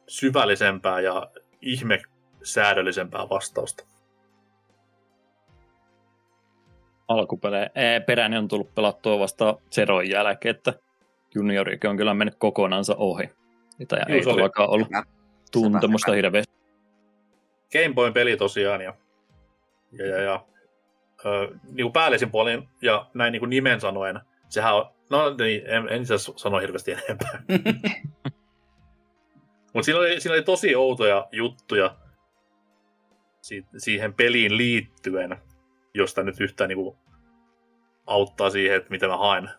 syvällisempää 0.08 1.00
ja 1.00 1.32
ihme 1.62 2.02
säädöllisempää 2.44 3.30
vastausta. 3.30 3.86
Alkuperäinen 7.08 8.40
on 8.40 8.48
tullut 8.48 8.76
pelattua 8.76 9.20
vasta 9.20 9.58
Zeroin 9.72 10.10
jälkeen, 10.10 10.56
että 10.56 10.74
juniorikin 11.36 11.90
on 11.90 11.98
kyllä 11.98 12.14
mennyt 12.14 12.36
kokonansa 12.38 12.96
ohi. 12.96 13.30
Niitä 13.80 13.98
ei 14.08 14.22
todellakaan 14.22 14.70
ollut 14.70 14.88
tuntemusta 15.52 16.12
hirveästi. 16.12 16.54
Game 17.72 17.94
Boyn 17.94 18.14
peli 18.14 18.38
tosiaan 18.38 18.82
ja, 18.82 18.94
ja, 19.92 20.06
ja, 20.06 20.22
ja 20.22 20.46
ö, 21.26 21.48
niin 21.64 21.84
kuin 21.84 21.94
päällisin 21.94 22.32
puolin 22.32 22.70
ja 22.82 23.10
näin 23.14 23.32
niin 23.32 23.40
kuin 23.40 23.50
nimen 23.50 23.82
sanoen, 23.82 24.20
sehän 24.50 24.76
on, 24.76 24.86
no 25.10 25.36
niin, 25.38 25.62
en, 25.66 25.90
en 25.90 26.02
itse 26.02 26.14
sano 26.18 26.60
hirveästi 26.60 26.92
enempää. 26.92 27.44
Mutta 29.74 29.86
siinä 29.86 30.00
oli, 30.00 30.20
siinä 30.20 30.34
oli 30.34 30.44
tosi 30.44 30.76
outoja 30.76 31.28
juttuja 31.32 31.96
si- 33.42 33.66
siihen 33.78 34.14
peliin 34.14 34.58
liittyen, 34.58 35.38
josta 35.94 36.24
nyt 36.24 36.42
yhtään 36.42 36.68
niin 36.68 36.78
kuin 36.78 36.98
auttaa 38.06 38.50
siihen, 38.50 38.78
että 38.78 38.90
mitä 38.90 39.08
mä 39.08 39.18
haen 39.18 39.50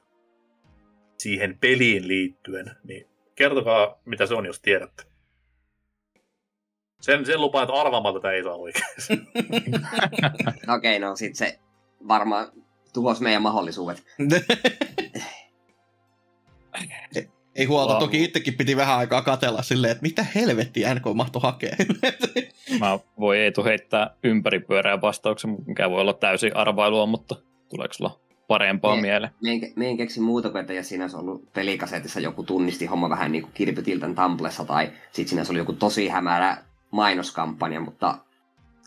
siihen 1.18 1.58
peliin 1.58 2.08
liittyen, 2.08 2.76
niin 2.84 3.08
kertokaa, 3.34 4.00
mitä 4.04 4.26
se 4.26 4.34
on, 4.34 4.46
jos 4.46 4.60
tiedätte. 4.60 5.02
Sen, 7.06 7.26
sen 7.26 7.40
lupaan, 7.40 7.62
että 7.62 7.80
arvaamaan 7.80 8.14
tätä 8.14 8.30
ei 8.30 8.42
saa 8.42 8.54
oikeasti. 8.54 9.12
Okei, 10.76 10.96
okay, 10.96 10.98
no 10.98 11.16
sit 11.16 11.36
se 11.36 11.58
varmaan 12.08 12.48
tuhos 12.92 13.20
meidän 13.20 13.42
mahdollisuudet. 13.42 14.04
ei 17.54 17.64
huolta, 17.64 17.92
wow. 17.92 18.00
toki 18.02 18.24
itsekin 18.24 18.54
piti 18.54 18.76
vähän 18.76 18.98
aikaa 18.98 19.22
katella 19.22 19.62
silleen, 19.62 19.90
että 19.90 20.02
mitä 20.02 20.26
helvettiä 20.34 20.94
NK 20.94 21.04
mahtoi 21.14 21.42
hakea. 21.42 21.76
Mä 22.80 22.98
voi 23.20 23.38
Eetu 23.38 23.64
heittää 23.64 24.14
ympäripyöreän 24.24 25.00
vastauksen, 25.00 25.56
mikä 25.66 25.90
voi 25.90 26.00
olla 26.00 26.12
täysin 26.12 26.56
arvailua, 26.56 27.06
mutta 27.06 27.36
tuleeko 27.68 27.94
sulla 27.94 28.20
parempaa 28.48 28.96
me, 28.96 29.02
mieleen? 29.02 29.32
Me 29.76 29.88
en 29.88 29.96
keksi 29.96 30.20
muuta 30.20 30.50
kuin, 30.50 30.60
että 30.60 30.72
jos 30.72 30.88
siinä 30.88 31.04
olisi 31.04 31.16
ollut 31.16 31.52
pelikasetissa 31.52 32.20
joku 32.20 32.42
tunnisti 32.42 32.86
homma 32.86 33.10
vähän 33.10 33.32
niin 33.32 33.42
kuin 33.42 33.52
Kirpytiltän 33.54 34.14
Tamplessa, 34.14 34.64
tai 34.64 34.90
sitten 35.12 35.28
siinä 35.28 35.40
olisi 35.40 35.52
ollut 35.52 35.68
joku 35.68 35.72
tosi 35.72 36.08
hämärä 36.08 36.65
mainoskampanja, 36.90 37.80
mutta 37.80 38.18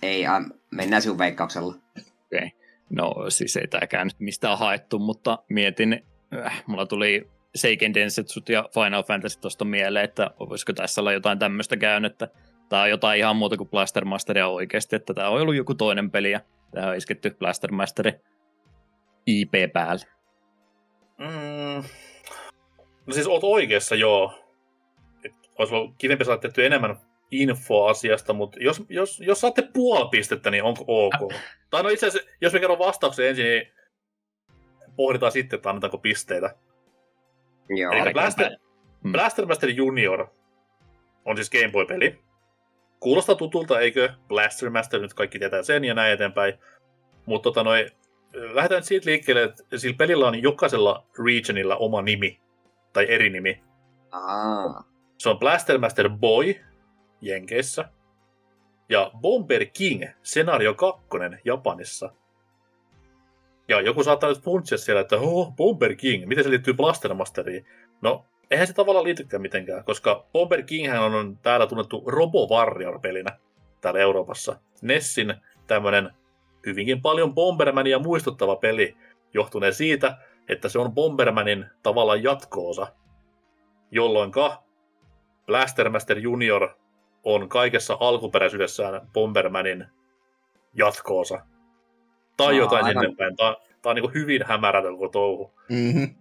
ei, 0.01 0.25
äh, 0.25 0.45
mennään 0.71 1.01
sinun 1.01 1.17
veikkauksella. 1.17 1.73
Okei. 1.97 2.07
Okay. 2.31 2.49
No 2.89 3.13
siis 3.29 3.57
ei 3.57 3.67
tämäkään 3.67 4.07
nyt 4.07 4.19
mistään 4.19 4.57
haettu, 4.57 4.99
mutta 4.99 5.43
mietin, 5.49 6.05
äh, 6.45 6.63
mulla 6.67 6.85
tuli 6.85 7.29
Seiken 7.55 7.93
Densetsut 7.93 8.49
ja 8.49 8.69
Final 8.73 9.03
Fantasy 9.03 9.39
tuosta 9.39 9.65
mieleen, 9.65 10.05
että 10.05 10.31
voisiko 10.39 10.73
tässä 10.73 11.01
olla 11.01 11.13
jotain 11.13 11.39
tämmöistä 11.39 11.77
käynyt, 11.77 12.11
että 12.11 12.27
tämä 12.69 12.81
on 12.81 12.89
jotain 12.89 13.19
ihan 13.19 13.35
muuta 13.35 13.57
kuin 13.57 13.69
Blaster 13.69 14.05
Masteria 14.05 14.47
oikeasti, 14.47 14.95
että 14.95 15.13
tämä 15.13 15.29
on 15.29 15.41
ollut 15.41 15.55
joku 15.55 15.75
toinen 15.75 16.11
peli 16.11 16.31
ja 16.31 16.39
tämä 16.71 16.87
on 16.89 16.95
isketty 16.95 17.29
Blaster 17.29 17.71
Masteri 17.71 18.13
IP 19.25 19.51
päälle. 19.73 20.05
Mm. 21.17 21.83
No 23.05 23.13
siis 23.13 23.27
oot 23.27 23.43
oikeassa, 23.43 23.95
joo. 23.95 24.33
Et 25.23 25.33
olisi 25.57 25.75
ollut 25.75 25.95
kivempi 25.97 26.25
saada 26.25 26.41
tehty 26.41 26.65
enemmän 26.65 26.97
infoa 27.31 27.89
asiasta, 27.89 28.33
mutta 28.33 28.57
jos, 28.61 28.83
jos, 28.89 29.19
jos 29.19 29.41
saatte 29.41 29.69
puoli 29.73 30.09
pistettä, 30.09 30.51
niin 30.51 30.63
onko 30.63 30.83
ok? 30.87 31.33
Äh. 31.33 31.41
Tai 31.69 31.83
no 31.83 31.89
itse 31.89 32.07
asiassa, 32.07 32.29
jos 32.41 32.53
me 32.53 32.59
kerron 32.59 32.79
vastauksen 32.79 33.27
ensin, 33.27 33.45
niin 33.45 33.73
pohditaan 34.95 35.31
sitten, 35.31 35.57
että 35.57 35.69
annetaanko 35.69 35.97
pisteitä. 35.97 36.55
Joo. 37.69 37.93
Eli 37.93 38.13
Blaster, 38.13 38.51
hmm. 39.03 39.11
Blaster 39.11 39.45
Master 39.45 39.69
Junior 39.69 40.27
on 41.25 41.35
siis 41.35 41.49
Game 41.49 41.71
Boy-peli. 41.71 42.19
Kuulostaa 42.99 43.35
tutulta, 43.35 43.79
eikö? 43.79 44.13
Blaster 44.27 44.69
Master, 44.69 45.01
nyt 45.01 45.13
kaikki 45.13 45.39
tietää 45.39 45.63
sen 45.63 45.83
ja 45.85 45.93
näin 45.93 46.13
eteenpäin. 46.13 46.53
Mutta 47.25 47.43
tota 47.43 47.63
noi, 47.63 47.85
lähdetään 48.33 48.83
siitä 48.83 49.09
liikkeelle, 49.09 49.43
että 49.43 49.77
sillä 49.77 49.95
pelillä 49.97 50.27
on 50.27 50.43
jokaisella 50.43 51.05
regionilla 51.25 51.75
oma 51.75 52.01
nimi. 52.01 52.39
Tai 52.93 53.05
eri 53.09 53.29
nimi. 53.29 53.63
Ah. 54.11 54.85
Se 55.17 55.29
on 55.29 55.39
Blaster 55.39 55.77
Master 55.77 56.09
Boy 56.09 56.55
Jenkeissä. 57.21 57.89
Ja 58.89 59.11
Bomber 59.21 59.65
King, 59.65 60.03
Scenario 60.23 60.73
2 60.73 61.01
Japanissa. 61.45 62.13
Ja 63.67 63.81
joku 63.81 64.03
saattaa 64.03 64.29
nyt 64.29 64.41
funtsia 64.41 64.77
siellä, 64.77 65.01
että 65.01 65.15
oh, 65.15 65.55
Bomber 65.55 65.95
King, 65.95 66.25
miten 66.25 66.43
se 66.43 66.49
liittyy 66.49 66.73
Blaster 66.73 67.13
Masteriin? 67.13 67.65
No, 68.01 68.25
eihän 68.51 68.67
se 68.67 68.73
tavallaan 68.73 69.05
liitykään 69.05 69.41
mitenkään, 69.41 69.83
koska 69.83 70.25
Bomber 70.33 70.63
King 70.63 70.93
on 70.93 71.37
täällä 71.41 71.67
tunnettu 71.67 72.03
Robo 72.07 72.47
Warrior-pelinä 72.47 73.39
täällä 73.81 73.99
Euroopassa. 73.99 74.59
Nessin 74.81 75.33
tämmönen 75.67 76.11
hyvinkin 76.65 77.01
paljon 77.01 77.33
Bombermania 77.33 77.99
muistuttava 77.99 78.55
peli 78.55 78.97
johtuneen 79.33 79.73
siitä, 79.73 80.17
että 80.49 80.69
se 80.69 80.79
on 80.79 80.91
Bombermanin 80.91 81.65
tavallaan 81.83 82.23
jatkoosa, 82.23 82.87
jolloinka 83.91 84.63
Blastermaster 85.45 86.17
Junior 86.17 86.69
on 87.33 87.49
kaikessa 87.49 87.97
alkuperäisyydessään 87.99 89.01
Bombermanin 89.13 89.85
jatkoosa. 90.73 91.39
Tai 92.37 92.47
Aa, 92.47 92.53
jotain 92.53 92.85
sinne 92.85 93.15
päin. 93.17 93.35
Tämä, 93.35 93.55
tämä 93.81 93.91
on 93.91 93.95
niin 93.95 94.13
hyvin 94.13 94.45
hämärä 94.45 94.81
koko 94.81 95.07
touhu. 95.07 95.53
Mm-hmm. 95.69 96.15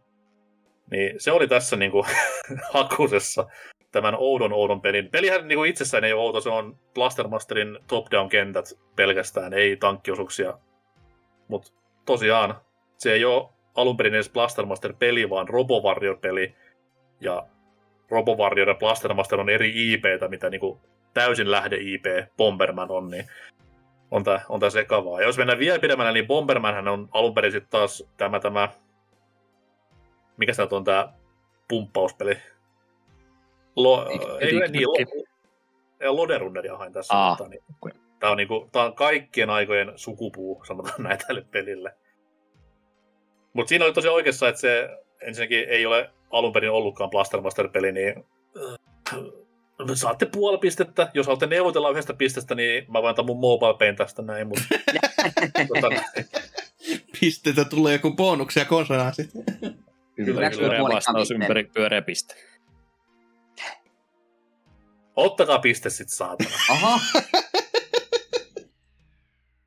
Niin 0.90 1.14
se 1.18 1.32
oli 1.32 1.48
tässä 1.48 1.76
niin 1.76 1.90
kuin, 1.90 2.06
hakusessa 2.74 3.46
tämän 3.92 4.14
oudon 4.18 4.52
oudon 4.52 4.80
pelin. 4.80 5.10
Pelihän 5.10 5.48
niin 5.48 5.56
kuin 5.56 5.70
itsessään 5.70 6.04
ei 6.04 6.12
ole 6.12 6.22
outo, 6.22 6.40
se 6.40 6.48
on 6.48 6.76
Blastermasterin 6.94 7.78
top-down 7.86 8.28
kentät 8.28 8.78
pelkästään, 8.96 9.52
ei 9.52 9.76
tankkiosuuksia. 9.76 10.58
Mutta 11.48 11.72
tosiaan, 12.06 12.54
se 12.98 13.12
ei 13.12 13.24
ole 13.24 13.48
alun 13.74 13.96
perin 13.96 14.14
edes 14.14 14.30
Blastermaster-peli, 14.30 15.30
vaan 15.30 15.48
Robo 15.48 15.82
Warrior-peli. 15.82 16.54
Ja 17.20 17.46
Robo 18.10 18.36
Warrior 18.36 18.68
ja 18.68 18.74
Blastermaster 18.74 19.40
on 19.40 19.48
eri 19.48 19.92
IPtä, 19.92 20.28
mitä 20.28 20.50
niin 20.50 20.60
kuin 20.60 20.80
täysin 21.14 21.50
lähde 21.50 21.76
IP 21.80 22.04
Bomberman 22.36 22.90
on, 22.90 23.10
niin 23.10 23.24
on 24.10 24.24
tää, 24.24 24.44
on 24.48 24.60
tää 24.60 24.70
sekavaa. 24.70 25.20
Ja 25.20 25.26
jos 25.26 25.38
mennään 25.38 25.58
vielä 25.58 25.78
pidemmälle, 25.78 26.12
niin 26.12 26.26
Bombermanhän 26.26 26.88
on 26.88 27.08
alun 27.12 27.34
perin 27.34 27.52
sitten 27.52 27.70
taas 27.70 28.04
tämä, 28.16 28.40
tämä 28.40 28.68
mikä 30.36 30.52
se 30.52 30.62
on 30.70 30.84
tää 30.84 31.12
pumppauspeli? 31.68 32.38
Lo, 33.76 34.08
ei, 34.08 34.18
ei, 34.40 34.68
niin, 34.68 34.88
lo, 34.88 36.16
Loderunneria 36.16 36.76
hain 36.76 36.92
tässä. 36.92 37.14
Aa, 37.14 37.30
mutta, 37.30 37.48
niin, 37.48 37.62
okay. 37.82 38.00
Tää 38.20 38.30
on, 38.30 38.36
niinku, 38.36 38.68
tää 38.72 38.84
on 38.84 38.94
kaikkien 38.94 39.50
aikojen 39.50 39.92
sukupuu, 39.96 40.64
sanotaan 40.64 41.02
näin 41.02 41.18
tälle 41.26 41.44
pelille. 41.50 41.94
Mutta 43.52 43.68
siinä 43.68 43.84
oli 43.84 43.92
tosi 43.92 44.08
oikeassa, 44.08 44.48
että 44.48 44.60
se 44.60 44.88
ensinnäkin 45.20 45.68
ei 45.68 45.86
ole 45.86 46.10
alun 46.30 46.52
perin 46.52 46.70
ollutkaan 46.70 47.10
Blastermaster-peli, 47.10 47.92
niin 47.92 48.24
saatte 49.94 50.26
puoli 50.26 50.58
pistettä. 50.58 51.10
Jos 51.14 51.26
haluatte 51.26 51.46
neuvotella 51.46 51.90
yhdestä 51.90 52.14
pistestä, 52.14 52.54
niin 52.54 52.84
mä 52.92 53.02
voin 53.02 53.08
antaa 53.08 53.24
mun 53.24 53.40
mobile 53.40 53.78
pain 53.78 53.96
tästä 53.96 54.22
näin. 54.22 54.46
Mutta, 54.46 54.64
tota, 55.74 56.02
Pistetä 57.20 57.64
tulee 57.64 57.92
joku 57.92 58.10
bonuksia 58.10 58.64
konsonaasi. 58.64 59.28
Kyllä, 60.16 60.50
kyllä. 60.50 60.94
vastaus 60.94 61.30
ympäri 61.30 61.64
pyöreä 61.64 62.02
piste. 62.02 62.34
Ottakaa 65.16 65.58
piste 65.58 65.90
sit 65.90 66.08
saatana. 66.08 66.50
Aha. 66.70 67.00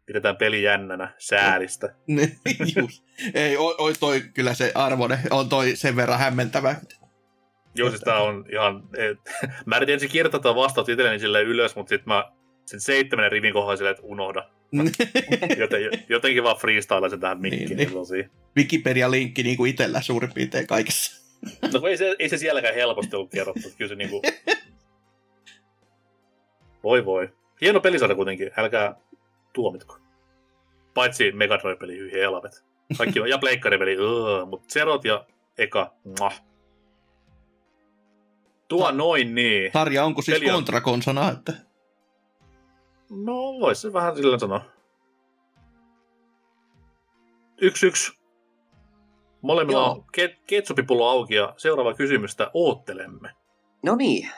Pidetään 0.05 0.37
peli 0.37 0.63
jännänä, 0.63 1.13
säälistä. 1.17 1.95
Just. 2.75 3.03
Ei, 3.33 3.57
oi, 3.57 3.93
toi 3.99 4.21
kyllä 4.33 4.53
se 4.53 4.71
arvone, 4.75 5.19
on 5.29 5.49
toi 5.49 5.75
sen 5.75 5.95
verran 5.95 6.19
hämmentävä. 6.19 6.75
Joo, 7.75 7.89
siis 7.89 8.01
tää 8.01 8.21
on 8.21 8.45
ihan... 8.51 8.83
Et, 8.97 9.19
mä 9.65 9.77
yritin 9.77 9.93
ensin 9.93 10.09
kirjoittaa 10.09 10.55
vastaus 10.55 10.89
itselleni 10.89 11.19
silleen 11.19 11.47
ylös, 11.47 11.75
mutta 11.75 11.89
sitten 11.89 12.13
mä 12.13 12.31
sen 12.65 12.81
seitsemän 12.81 13.31
rivin 13.31 13.53
kohdalla 13.53 13.75
silleen, 13.75 13.95
että 13.95 14.05
unohda. 14.05 14.49
Joten, 15.57 15.81
jotenkin 16.09 16.43
vaan 16.43 16.57
freestyle 16.57 17.09
sen 17.09 17.19
tähän 17.19 17.41
mikkiin. 17.41 17.77
Niin, 17.77 17.89
niin. 18.11 18.29
Wikipedia-linkki 18.57 19.43
niin 19.43 19.57
kuin 19.57 19.69
itsellä 19.69 20.01
suurin 20.01 20.33
piirtein 20.33 20.67
kaikessa. 20.67 21.21
no 21.73 21.87
ei 21.87 21.97
se, 21.97 22.15
ei 22.19 22.29
se 22.29 22.37
sielläkään 22.37 22.75
helposti 22.75 23.15
ollut 23.15 23.31
kerrottu. 23.31 23.69
Kyllä 23.77 23.89
se 23.89 23.95
niinku... 23.95 24.21
Voi 26.83 27.05
voi. 27.05 27.29
Hieno 27.61 27.79
pelisarja 27.79 28.15
kuitenkin, 28.15 28.51
älkää 28.57 28.95
tuomitko. 29.53 29.97
Paitsi 30.93 31.31
Megadrive-peli, 31.31 31.97
hyi 31.97 32.11
helvet. 32.11 32.63
Kaikki 32.97 33.19
on, 33.19 33.29
ja 33.29 33.37
Pleikkari-peli, 33.37 33.97
mutta 34.49 34.67
Zerot 34.73 35.05
ja 35.05 35.25
Eka, 35.57 35.93
muah. 36.19 36.43
Tuo 38.71 38.85
Ta- 38.85 38.91
noin 38.91 39.35
niin. 39.35 39.71
Tarja, 39.71 40.05
onko 40.05 40.21
siis 40.21 40.39
Peli 40.39 40.51
on... 40.51 40.63
että... 41.31 41.53
No, 43.09 43.35
voisi 43.59 43.81
se 43.81 43.93
vähän 43.93 44.15
sillä 44.15 44.39
sanoa. 44.39 44.61
Yksi 47.61 47.87
yksi. 47.87 48.11
Molemmilla 49.41 49.79
Joo. 49.79 49.91
on 49.91 50.03
ke- 50.17 50.37
ketsupipullo 50.47 51.09
auki 51.09 51.35
ja 51.35 51.53
seuraava 51.57 51.93
kysymystä 51.93 52.51
oottelemme. 52.53 53.29
No 53.83 53.95
niin. 53.95 54.29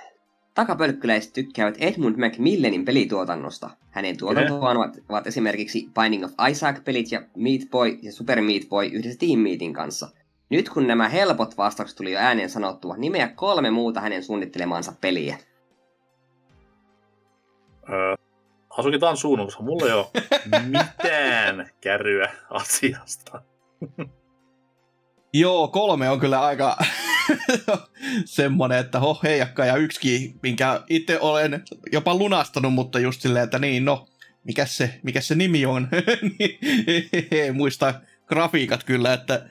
takapölkkyläiset 0.54 1.34
tykkäävät 1.34 1.76
Edmund 1.80 2.20
Macmillenin 2.20 2.86
pelituotannosta. 2.86 3.70
Hänen 3.90 4.18
tuotantoaan 4.18 4.78
ovat, 4.78 4.98
ovat 5.10 5.28
esimerkiksi 5.28 5.90
Binding 6.02 6.26
of 6.26 6.32
Isaac-pelit 6.50 7.12
ja 7.12 7.22
Meat 7.38 7.62
Boy 7.72 8.00
ja 8.02 8.12
Super 8.12 8.42
Meat 8.42 8.64
Boy 8.70 8.86
yhdessä 8.86 9.20
Team 9.20 9.40
Meatin 9.40 9.74
kanssa. 9.74 10.10
Nyt 10.50 10.70
kun 10.70 10.88
nämä 10.88 11.10
helpot 11.10 11.58
vastaukset 11.58 11.98
tuli 11.98 12.12
jo 12.12 12.20
ääneen 12.20 12.50
sanottua, 12.50 12.98
nimeä 12.98 13.28
kolme 13.28 13.72
muuta 13.72 14.02
hänen 14.02 14.24
suunnittelemaansa 14.24 14.94
peliä. 15.02 15.38
Öö, 17.90 18.16
suunnon, 19.16 19.48
koska 19.48 19.64
mulla 19.64 19.86
ei 19.86 19.94
ole 19.94 20.08
mitään 20.68 21.70
kärryä 21.82 22.32
asiasta. 22.50 23.42
Joo, 25.34 25.68
kolme 25.68 26.10
on 26.10 26.20
kyllä 26.20 26.42
aika 26.42 26.78
semmonen, 28.26 28.80
että 28.80 29.00
ho 29.00 29.20
heijakka 29.24 29.66
ja 29.66 29.76
yksikin, 29.76 30.40
minkä 30.44 30.82
itse 30.90 31.20
olen 31.20 31.64
jopa 31.92 32.16
lunastanut, 32.16 32.74
mutta 32.74 33.00
just 33.00 33.22
silleen, 33.22 33.44
että 33.44 33.60
niin, 33.60 33.86
no, 33.86 34.08
mikä 34.44 34.66
se, 34.66 35.00
mikä 35.04 35.22
se 35.22 35.36
nimi 35.36 35.66
on? 35.66 35.88
Niin, 37.32 37.56
muista 37.56 37.94
grafiikat 38.28 38.84
kyllä, 38.84 39.14
että 39.14 39.50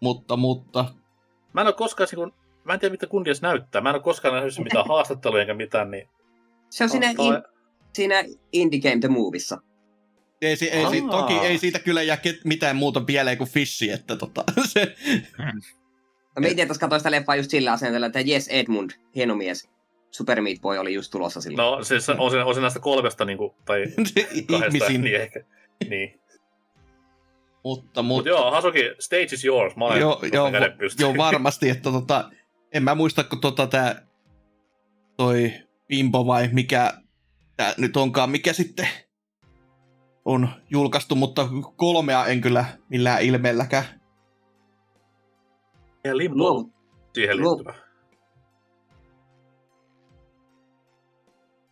mutta, 0.00 0.36
mutta. 0.36 0.84
Mä 1.52 1.60
en 1.60 1.66
ole 1.66 1.74
koskaan, 1.74 2.08
kun, 2.14 2.32
mä 2.64 2.74
en 2.74 2.80
tiedä 2.80 2.92
mitä 2.92 3.06
kundias 3.06 3.42
näyttää, 3.42 3.80
mä 3.80 3.88
en 3.88 3.94
ole 3.94 4.02
koskaan 4.02 4.34
nähnyt 4.34 4.58
mitään 4.58 4.88
haastatteluja 4.88 5.40
eikä 5.40 5.54
mitään, 5.54 5.90
niin... 5.90 6.08
Se 6.70 6.84
on 6.84 6.90
siinä, 6.90 7.10
in, 7.10 7.42
siinä 7.92 8.24
Indie 8.52 8.80
Game 8.80 9.00
The 9.00 9.08
Movissa. 9.08 9.60
Ei, 10.42 10.56
ei, 10.60 10.84
ei, 10.92 11.02
toki 11.10 11.34
ei 11.34 11.58
siitä 11.58 11.78
kyllä 11.78 12.02
jää 12.02 12.18
mitään 12.44 12.76
muuta 12.76 13.00
pieleen 13.00 13.38
kuin 13.38 13.50
Fissi, 13.50 13.90
että 13.90 14.16
tota, 14.16 14.44
se... 14.72 14.96
No 16.36 16.40
me 16.40 16.48
itse 16.48 16.66
katsoin 16.80 17.00
sitä 17.00 17.10
leffaa 17.10 17.36
just 17.36 17.50
sillä 17.50 17.72
asenteella, 17.72 18.06
että 18.06 18.20
Yes 18.20 18.48
Edmund, 18.48 18.90
hieno 19.14 19.34
mies. 19.34 19.68
Super 20.10 20.40
Meat 20.40 20.60
Boy 20.60 20.78
oli 20.78 20.94
just 20.94 21.10
tulossa 21.10 21.40
silloin. 21.40 21.76
No 21.76 21.84
siis 21.84 22.08
on 22.08 22.30
se, 22.30 22.42
on 22.42 22.54
se 22.54 22.60
näistä 22.60 22.80
kolmesta 22.80 23.24
niin 23.24 23.38
kuin, 23.38 23.54
tai 23.64 23.84
kahdesta, 24.50 24.88
niin 24.88 25.14
ehkä. 25.14 25.40
Niin. 25.88 26.20
Mutta, 27.66 28.02
mutta... 28.02 28.02
Mut 28.02 28.26
joo, 28.26 28.50
Hasuki, 28.50 28.80
stage 28.98 29.22
is 29.22 29.44
yours. 29.44 29.76
Mä 29.76 29.84
olen 29.84 30.00
joo, 30.00 30.20
joo, 30.32 30.50
joo, 30.98 31.16
varmasti, 31.16 31.70
että 31.70 31.90
tota, 31.92 32.30
en 32.72 32.82
mä 32.82 32.94
muista, 32.94 33.24
kun 33.24 33.40
tota 33.40 33.66
tää 33.66 34.06
toi 35.16 35.52
Pimpo 35.88 36.26
vai 36.26 36.48
mikä 36.52 36.92
tää 37.56 37.74
nyt 37.78 37.96
onkaan, 37.96 38.30
mikä 38.30 38.52
sitten 38.52 38.88
on 40.24 40.48
julkaistu, 40.70 41.14
mutta 41.14 41.48
kolmea 41.76 42.26
en 42.26 42.40
kyllä 42.40 42.64
millään 42.88 43.22
ilmeelläkään. 43.22 43.84
Ja 46.04 46.16
limbo 46.16 46.36
Luo... 46.38 46.70
siihen 47.14 47.36
liittyvä. 47.36 47.74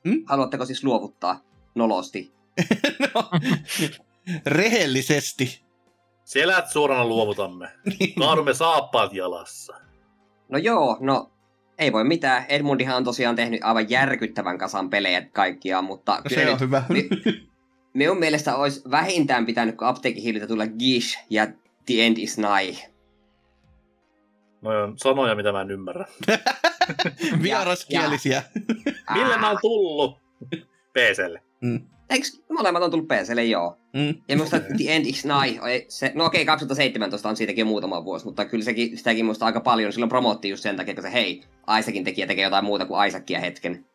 Hmm? 0.09 0.25
Haluatteko 0.27 0.67
siis 0.67 0.85
luovuttaa 0.85 1.41
nolosti? 1.75 2.33
no, 3.15 3.31
rehellisesti. 4.47 5.64
Selät 6.25 6.69
suorana 6.69 7.05
luovutamme. 7.05 7.69
Kaadumme 8.19 8.55
saappaat 8.55 9.13
jalassa. 9.13 9.75
No 10.49 10.59
joo, 10.59 10.97
no 11.01 11.31
ei 11.79 11.93
voi 11.93 12.05
mitään. 12.05 12.45
Edmundihan 12.49 12.97
on 12.97 13.05
tosiaan 13.05 13.37
tehnyt 13.37 13.61
aivan 13.65 13.91
järkyttävän 13.91 14.59
kasan 14.59 14.91
pelejä 14.91 15.23
kaikkiaan, 15.33 15.85
mutta... 15.85 16.13
No 16.13 16.31
se 16.35 16.47
on 16.47 16.53
nyt, 16.53 16.61
hyvä. 16.61 16.83
Mi- 16.89 17.09
minun 17.95 18.19
mielestä 18.19 18.57
olisi 18.57 18.83
vähintään 18.91 19.47
pitänyt, 19.47 19.77
kun 19.77 19.87
apteekin 19.87 20.49
tulla 20.49 20.67
Gish 20.67 21.19
ja 21.31 21.47
The 21.87 22.07
End 22.07 22.17
is 22.19 22.39
Nigh. 22.39 22.95
No 24.63 24.71
on 24.83 24.99
sanoja, 24.99 25.35
mitä 25.35 25.53
mä 25.53 25.61
en 25.61 25.71
ymmärrä. 25.71 26.07
Vieraskielisiä. 27.43 28.43
Millä 29.15 29.39
mä 29.39 29.51
on 29.51 29.59
tullut? 29.61 30.19
PClle. 30.93 31.43
Mm. 31.61 31.94
Eikö 32.11 32.27
molemmat 32.53 32.83
on 32.83 32.91
tullut 32.91 33.09
PClle, 33.09 33.45
joo. 33.45 33.79
Mm. 33.93 34.15
Ja 34.29 34.37
minusta 34.37 34.61
The 34.61 34.85
End 34.95 35.07
is 35.07 35.25
Night, 35.25 35.63
se, 35.89 36.13
no 36.15 36.25
okei, 36.25 36.43
okay, 36.43 36.53
2017 36.53 37.29
on 37.29 37.37
siitäkin 37.37 37.67
muutama 37.67 38.05
vuosi, 38.05 38.25
mutta 38.25 38.45
kyllä 38.45 38.65
sekin, 38.65 38.99
sitäkin 38.99 39.25
muista 39.25 39.47
aika 39.47 39.61
paljon. 39.61 39.93
Silloin 39.93 40.09
promotti 40.09 40.49
just 40.49 40.63
sen 40.63 40.77
takia, 40.77 40.95
kun 40.95 41.03
se 41.03 41.13
hei, 41.13 41.43
Isaacin 41.79 42.05
tekijä 42.05 42.27
tekee 42.27 42.45
jotain 42.45 42.65
muuta 42.65 42.87
kuin 42.87 43.09
Isaacia 43.09 43.41
hetken. 43.41 43.87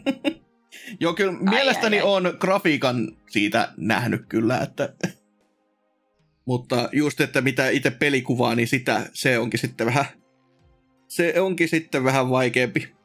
joo, 1.00 1.14
kyllä 1.14 1.32
ai, 1.32 1.38
mielestäni 1.50 1.96
ai, 1.96 2.02
ai. 2.02 2.08
on 2.08 2.36
grafiikan 2.40 3.16
siitä 3.30 3.68
nähnyt 3.76 4.22
kyllä, 4.28 4.58
että... 4.58 4.92
mutta 6.46 6.88
just, 6.92 7.20
että 7.20 7.40
mitä 7.40 7.68
itse 7.68 7.90
pelikuvaa, 7.90 8.54
niin 8.54 8.68
sitä, 8.68 9.06
se 9.12 9.38
onkin 9.38 9.60
sitten 9.60 9.86
vähän... 9.86 10.04
Se 11.08 11.40
onkin 11.40 11.68
sitten 11.68 12.04
vähän 12.04 12.30
vaikeampi 12.30 12.95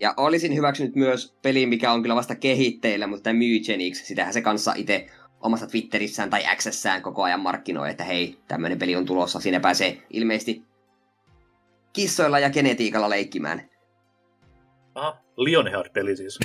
ja 0.00 0.14
olisin 0.16 0.54
hyväksynyt 0.54 0.94
myös 0.94 1.36
peli, 1.42 1.66
mikä 1.66 1.92
on 1.92 2.02
kyllä 2.02 2.14
vasta 2.14 2.34
kehitteillä, 2.34 3.06
mutta 3.06 3.22
tämä 3.22 3.38
Mugenics, 3.38 4.06
sitähän 4.06 4.32
se 4.32 4.40
kanssa 4.40 4.72
itse 4.76 5.06
omassa 5.40 5.66
Twitterissään 5.66 6.30
tai 6.30 6.42
Xssään 6.56 7.02
koko 7.02 7.22
ajan 7.22 7.40
markkinoi, 7.40 7.90
että 7.90 8.04
hei, 8.04 8.38
tämmöinen 8.48 8.78
peli 8.78 8.96
on 8.96 9.06
tulossa. 9.06 9.40
Siinä 9.40 9.60
pääsee 9.60 10.02
ilmeisesti 10.10 10.62
kissoilla 11.92 12.38
ja 12.38 12.50
genetiikalla 12.50 13.10
leikkimään. 13.10 13.70
Aha, 14.94 15.16
Lionheart-peli 15.36 16.16
siis. 16.16 16.38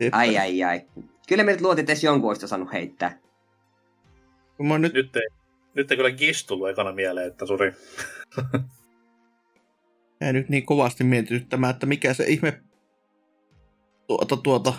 ai 0.12 0.38
ai 0.38 0.62
ai. 0.62 0.86
Kyllä 1.28 1.44
me 1.44 1.52
nyt 1.52 1.60
luotit 1.60 1.90
edes 1.90 2.04
jonkun 2.04 2.30
olisi 2.30 2.48
saanut 2.48 2.72
heittää. 2.72 3.18
Mä 4.58 4.78
nyt... 4.78 4.92
Nyt, 4.92 5.16
ei, 5.16 5.28
nyt 5.74 5.90
ei 5.90 5.96
kyllä 5.96 6.10
Gish 6.10 6.46
tullut 6.46 6.68
ekana 6.68 6.92
mieleen, 6.92 7.26
että 7.26 7.46
suri. 7.46 7.72
Mä 10.20 10.32
nyt 10.32 10.48
niin 10.48 10.66
kovasti 10.66 11.04
mietityttämään, 11.04 11.70
että 11.70 11.86
mikä 11.86 12.14
se 12.14 12.24
ihme 12.24 12.60
tuota 14.06 14.36
tuota... 14.36 14.74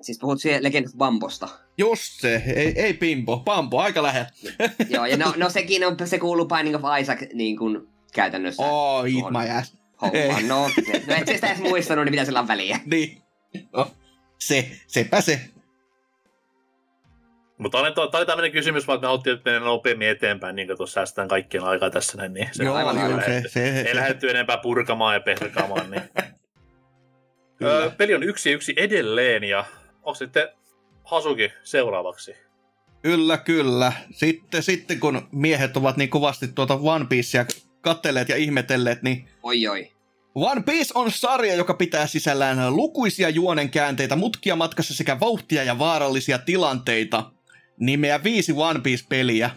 Siis 0.00 0.18
puhut 0.18 0.40
siellä 0.40 0.62
Legend 0.62 0.86
of 0.86 0.92
Bambosta. 0.96 1.48
Just 1.78 2.20
se, 2.20 2.42
ei, 2.46 2.72
ei 2.80 2.94
Pimpo, 2.94 3.42
Bambo, 3.44 3.78
aika 3.78 4.02
lähellä. 4.02 4.30
Joo, 4.90 5.06
ja 5.06 5.16
no, 5.16 5.34
no 5.36 5.50
sekin 5.50 5.86
on, 5.86 5.96
se 6.04 6.18
kuuluu 6.18 6.46
Binding 6.46 6.76
of 6.76 6.82
Isaac 7.00 7.20
niin 7.34 7.56
kuin 7.56 7.88
käytännössä. 8.12 8.62
Oh, 8.62 9.04
eat 9.04 9.32
my 9.32 9.58
ass. 9.58 9.76
Homma, 10.02 10.40
no, 10.48 10.70
no 11.06 11.14
et 11.20 11.26
sitä 11.26 11.46
edes 11.46 11.62
muistanut, 11.62 12.04
niin 12.04 12.12
mitä 12.12 12.24
sillä 12.24 12.40
on 12.40 12.48
väliä. 12.48 12.80
Niin, 12.86 13.22
no, 13.72 13.90
se, 14.38 14.70
sepä 14.86 15.20
se. 15.20 15.40
Mutta 17.58 17.78
oli, 17.78 17.92
tämä 17.92 18.18
oli 18.18 18.26
tämmöinen 18.26 18.52
kysymys, 18.52 18.86
vaan 18.86 19.00
me 19.00 19.06
haluttiin 19.06 19.40
mennä 19.44 19.60
nopeammin 19.60 20.08
eteenpäin, 20.08 20.56
niin 20.56 20.68
kuin 20.68 20.76
tuossa 20.76 20.94
säästetään 20.94 21.28
kaikkien 21.28 21.64
aikaa 21.64 21.90
tässä 21.90 22.18
näin. 22.18 22.34
Niin 22.34 22.48
se 22.52 22.64
Joo, 22.64 22.74
aivan 22.74 22.98
aivan 22.98 23.22
se, 23.24 23.42
se, 23.42 23.48
se, 23.48 23.80
ei 23.80 23.96
lähdetty 23.96 24.30
enempää 24.30 24.56
purkamaan 24.56 25.14
ja 25.14 25.20
pehrkaamaan. 25.20 25.90
Niin. 25.90 26.02
öö, 27.62 27.90
peli 27.90 28.14
on 28.14 28.22
yksi 28.22 28.52
yksi 28.52 28.74
edelleen 28.76 29.44
ja 29.44 29.64
onko 30.02 30.14
sitten 30.14 30.48
Hasuki 31.04 31.52
seuraavaksi? 31.62 32.36
Kyllä, 33.02 33.38
kyllä. 33.38 33.92
Sitten, 34.10 34.62
sitten 34.62 35.00
kun 35.00 35.28
miehet 35.32 35.76
ovat 35.76 35.96
niin 35.96 36.10
kovasti 36.10 36.48
tuota 36.48 36.78
One 36.82 37.06
Piecea 37.08 37.46
kattelleet 37.80 38.28
ja 38.28 38.36
ihmetelleet, 38.36 39.02
niin... 39.02 39.28
Oi 39.42 39.68
oi. 39.68 39.92
One 40.34 40.62
Piece 40.62 40.92
on 40.94 41.10
sarja, 41.10 41.54
joka 41.54 41.74
pitää 41.74 42.06
sisällään 42.06 42.76
lukuisia 42.76 43.28
juonenkäänteitä, 43.28 44.16
mutkia 44.16 44.56
matkassa 44.56 44.94
sekä 44.94 45.20
vauhtia 45.20 45.64
ja 45.64 45.78
vaarallisia 45.78 46.38
tilanteita. 46.38 47.30
Nimeä 47.80 48.24
viisi 48.24 48.52
One 48.56 48.80
Piece-peliä. 48.80 49.50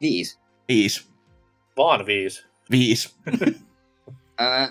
Viisi? 0.00 0.38
Viisi. 0.68 1.12
Vaan 1.76 2.06
viisi. 2.06 2.46
Viisi. 2.70 3.14
öö, 4.40 4.68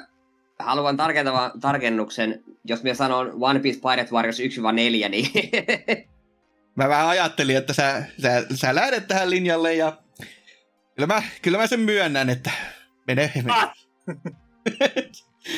haluan 0.60 0.98
tarkentavan 0.98 1.52
tarkennuksen. 1.62 2.44
Jos 2.66 2.84
minä 2.84 2.94
sanon 2.94 3.32
One 3.40 3.60
Piece 3.60 3.80
Pirate 3.80 4.12
Warriors 4.12 4.40
1-4, 4.40 4.44
niin... 5.10 5.28
mä 6.76 6.90
vähän 6.90 7.08
ajattelin, 7.08 7.58
että 7.58 7.74
sä, 7.74 8.04
sä, 8.22 8.46
sä 8.54 8.76
lähdet 8.76 9.08
tähän 9.08 9.30
linjalle 9.30 9.74
ja 9.74 9.98
kyllä 10.96 11.08
mä, 11.08 11.24
kyllä 11.42 11.58
mä 11.58 11.68
sen 11.68 11.80
myönnän, 11.80 12.30
että 12.30 12.52
mene. 13.08 13.32
mene. 13.36 13.52
Ah! 13.54 13.74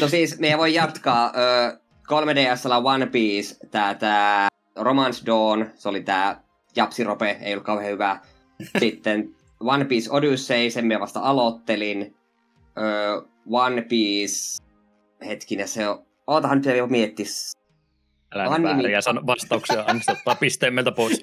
no 0.02 0.08
siis, 0.08 0.40
me 0.40 0.58
voi 0.58 0.74
jatkaa. 0.74 1.34
Öö, 1.38 1.78
3DSllä 2.08 2.86
One 2.86 3.06
Piece, 3.06 3.56
tää, 3.72 3.94
tää 3.96 4.53
Romance 4.76 5.26
Dawn, 5.26 5.66
se 5.76 5.90
oli 5.90 6.02
tää 6.02 6.44
Japsirope, 6.76 7.38
ei 7.42 7.54
ollut 7.54 7.66
kauhean 7.66 7.92
hyvä. 7.92 8.20
Sitten 8.80 9.36
One 9.60 9.86
Piece 9.86 10.12
Odyssey, 10.12 10.70
sen 10.70 10.86
mä 10.88 11.00
vasta 11.00 11.20
aloittelin. 11.20 12.16
Öö, 12.78 13.22
One 13.52 13.82
Piece, 13.82 14.64
hetkinen 15.26 15.68
se 15.68 15.88
on, 15.88 16.06
ootahan 16.28 16.58
nyt 16.58 16.66
vielä 16.66 16.88
miettis. 16.88 17.52
Älä 18.36 18.64
vääriä 18.64 19.02
sano 19.02 19.22
vastauksia, 19.28 19.84
anna 19.88 20.36
pisteen 20.40 20.74
meiltä 20.74 20.92
pois. 20.92 21.22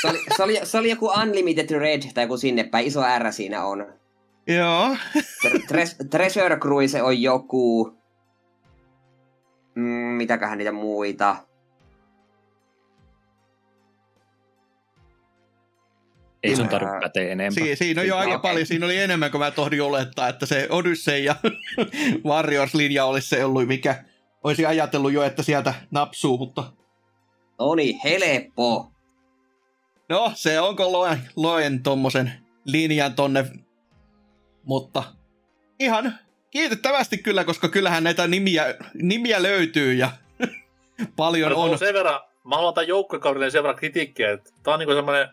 se, 0.00 0.08
oli, 0.08 0.18
se, 0.36 0.42
oli, 0.42 0.60
se 0.62 0.78
oli 0.78 0.90
joku 0.90 1.06
Unlimited 1.22 1.70
Red 1.70 2.02
tai 2.14 2.24
joku 2.24 2.36
sinne 2.36 2.64
päin, 2.64 2.86
iso 2.86 3.00
R 3.18 3.32
siinä 3.32 3.64
on. 3.64 3.92
Joo. 4.46 4.96
Tre- 5.46 6.08
Treasure 6.10 6.56
Cruise 6.56 7.02
on 7.02 7.22
joku... 7.22 7.94
Mm, 9.74 9.82
mitäköhän 10.16 10.58
niitä 10.58 10.72
muita? 10.72 11.36
Ei 16.42 16.56
sun 16.56 16.64
Ää, 16.64 16.70
tarvitse 16.70 16.98
päteä 17.00 17.28
enempää. 17.32 17.64
Si- 17.64 17.76
siinä 17.76 18.00
on 18.00 18.06
jo 18.06 18.16
aika 18.16 18.38
paljon, 18.38 18.66
siinä 18.66 18.86
oli 18.86 18.96
enemmän 18.96 19.30
kuin 19.30 19.38
mä 19.40 19.50
tohdin 19.50 19.82
olettaa, 19.82 20.28
että 20.28 20.46
se 20.46 20.66
Odyssey 20.70 21.18
ja 21.18 21.36
Warriors-linja 22.28 23.04
olisi 23.04 23.28
se 23.28 23.44
ollut, 23.44 23.66
mikä 23.66 24.04
olisi 24.44 24.66
ajatellut 24.66 25.12
jo, 25.12 25.22
että 25.22 25.42
sieltä 25.42 25.74
napsuu, 25.90 26.38
mutta 26.38 26.72
No 27.58 27.74
niin, 27.74 28.00
helppo. 28.04 28.90
no, 30.08 30.32
se 30.34 30.60
onko 30.60 30.92
loen, 30.92 31.18
loen 31.36 31.82
tommosen 31.82 32.32
linjan 32.64 33.14
tonne, 33.14 33.44
mutta 34.64 35.02
ihan 35.80 36.18
kiitettävästi 36.50 37.18
kyllä, 37.18 37.44
koska 37.44 37.68
kyllähän 37.68 38.04
näitä 38.04 38.26
nimiä, 38.26 38.64
nimiä 38.94 39.42
löytyy 39.42 39.94
ja 39.94 40.10
paljon 41.16 41.52
Mä 41.52 41.58
on. 41.58 41.78
sen 41.78 41.94
verran, 41.94 42.20
mä 42.44 42.56
haluan 42.56 42.74
tämän 42.74 42.88
joukkuekaudelle 42.88 43.50
sen 43.50 43.62
verran 43.62 43.76
kritiikkiä, 43.76 44.30
että 44.32 44.50
tää 44.62 44.74
on 44.74 44.78
niinku 44.80 44.94
semmoinen 44.94 45.28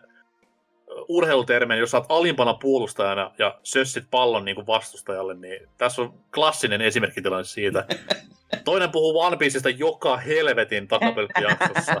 urheilutermi, 1.08 1.78
jos 1.78 1.90
sä 1.90 1.96
oot 1.96 2.06
alimpana 2.08 2.54
puolustajana 2.54 3.30
ja 3.38 3.58
sössit 3.62 4.04
pallon 4.10 4.44
niinku 4.44 4.66
vastustajalle, 4.66 5.34
niin 5.34 5.68
tässä 5.78 6.02
on 6.02 6.14
klassinen 6.34 6.80
esimerkkitilanne 6.80 7.44
siitä. 7.44 7.84
Toinen 8.64 8.90
puhuu 8.90 9.20
One 9.20 9.36
Pieceista 9.36 9.70
joka 9.70 10.16
helvetin 10.16 10.88
takapelkkijaksossa. 10.88 11.92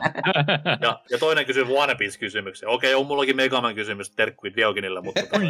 Ja, 0.80 1.00
ja 1.10 1.18
toinen 1.18 1.46
kysyy 1.46 1.64
One 1.68 1.94
Piece-kysymyksen. 1.94 2.68
Okei, 2.68 2.94
on 2.94 3.06
mullakin 3.06 3.36
Megaman 3.36 3.74
kysymys 3.74 4.10
terkkui 4.10 4.52
Dioginille, 4.56 5.00
mutta 5.00 5.20
tota. 5.20 5.40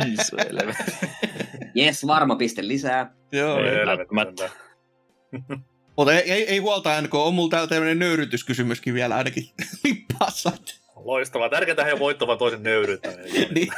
Jes, 1.74 2.06
varma 2.06 2.36
piste 2.36 2.68
lisää. 2.68 3.12
Joo, 3.32 3.56
välttämättä. 3.86 4.50
mutta 5.96 6.12
ei, 6.12 6.32
ei, 6.32 6.48
ei 6.48 6.58
huolta 6.58 7.00
NK, 7.02 7.14
on 7.14 7.34
mulla 7.34 7.50
täällä 7.50 7.68
tämmöinen 7.68 7.98
nöyrytyskysymyskin 7.98 8.94
vielä 8.94 9.16
ainakin 9.16 9.44
lippassa. 9.84 10.52
Loistavaa. 11.08 11.48
Tärkeintä 11.48 11.84
he 11.84 11.98
voittavat 11.98 12.38
toisen 12.38 12.62
nöyryyttäminen. 12.62 13.24
niin. 13.54 13.68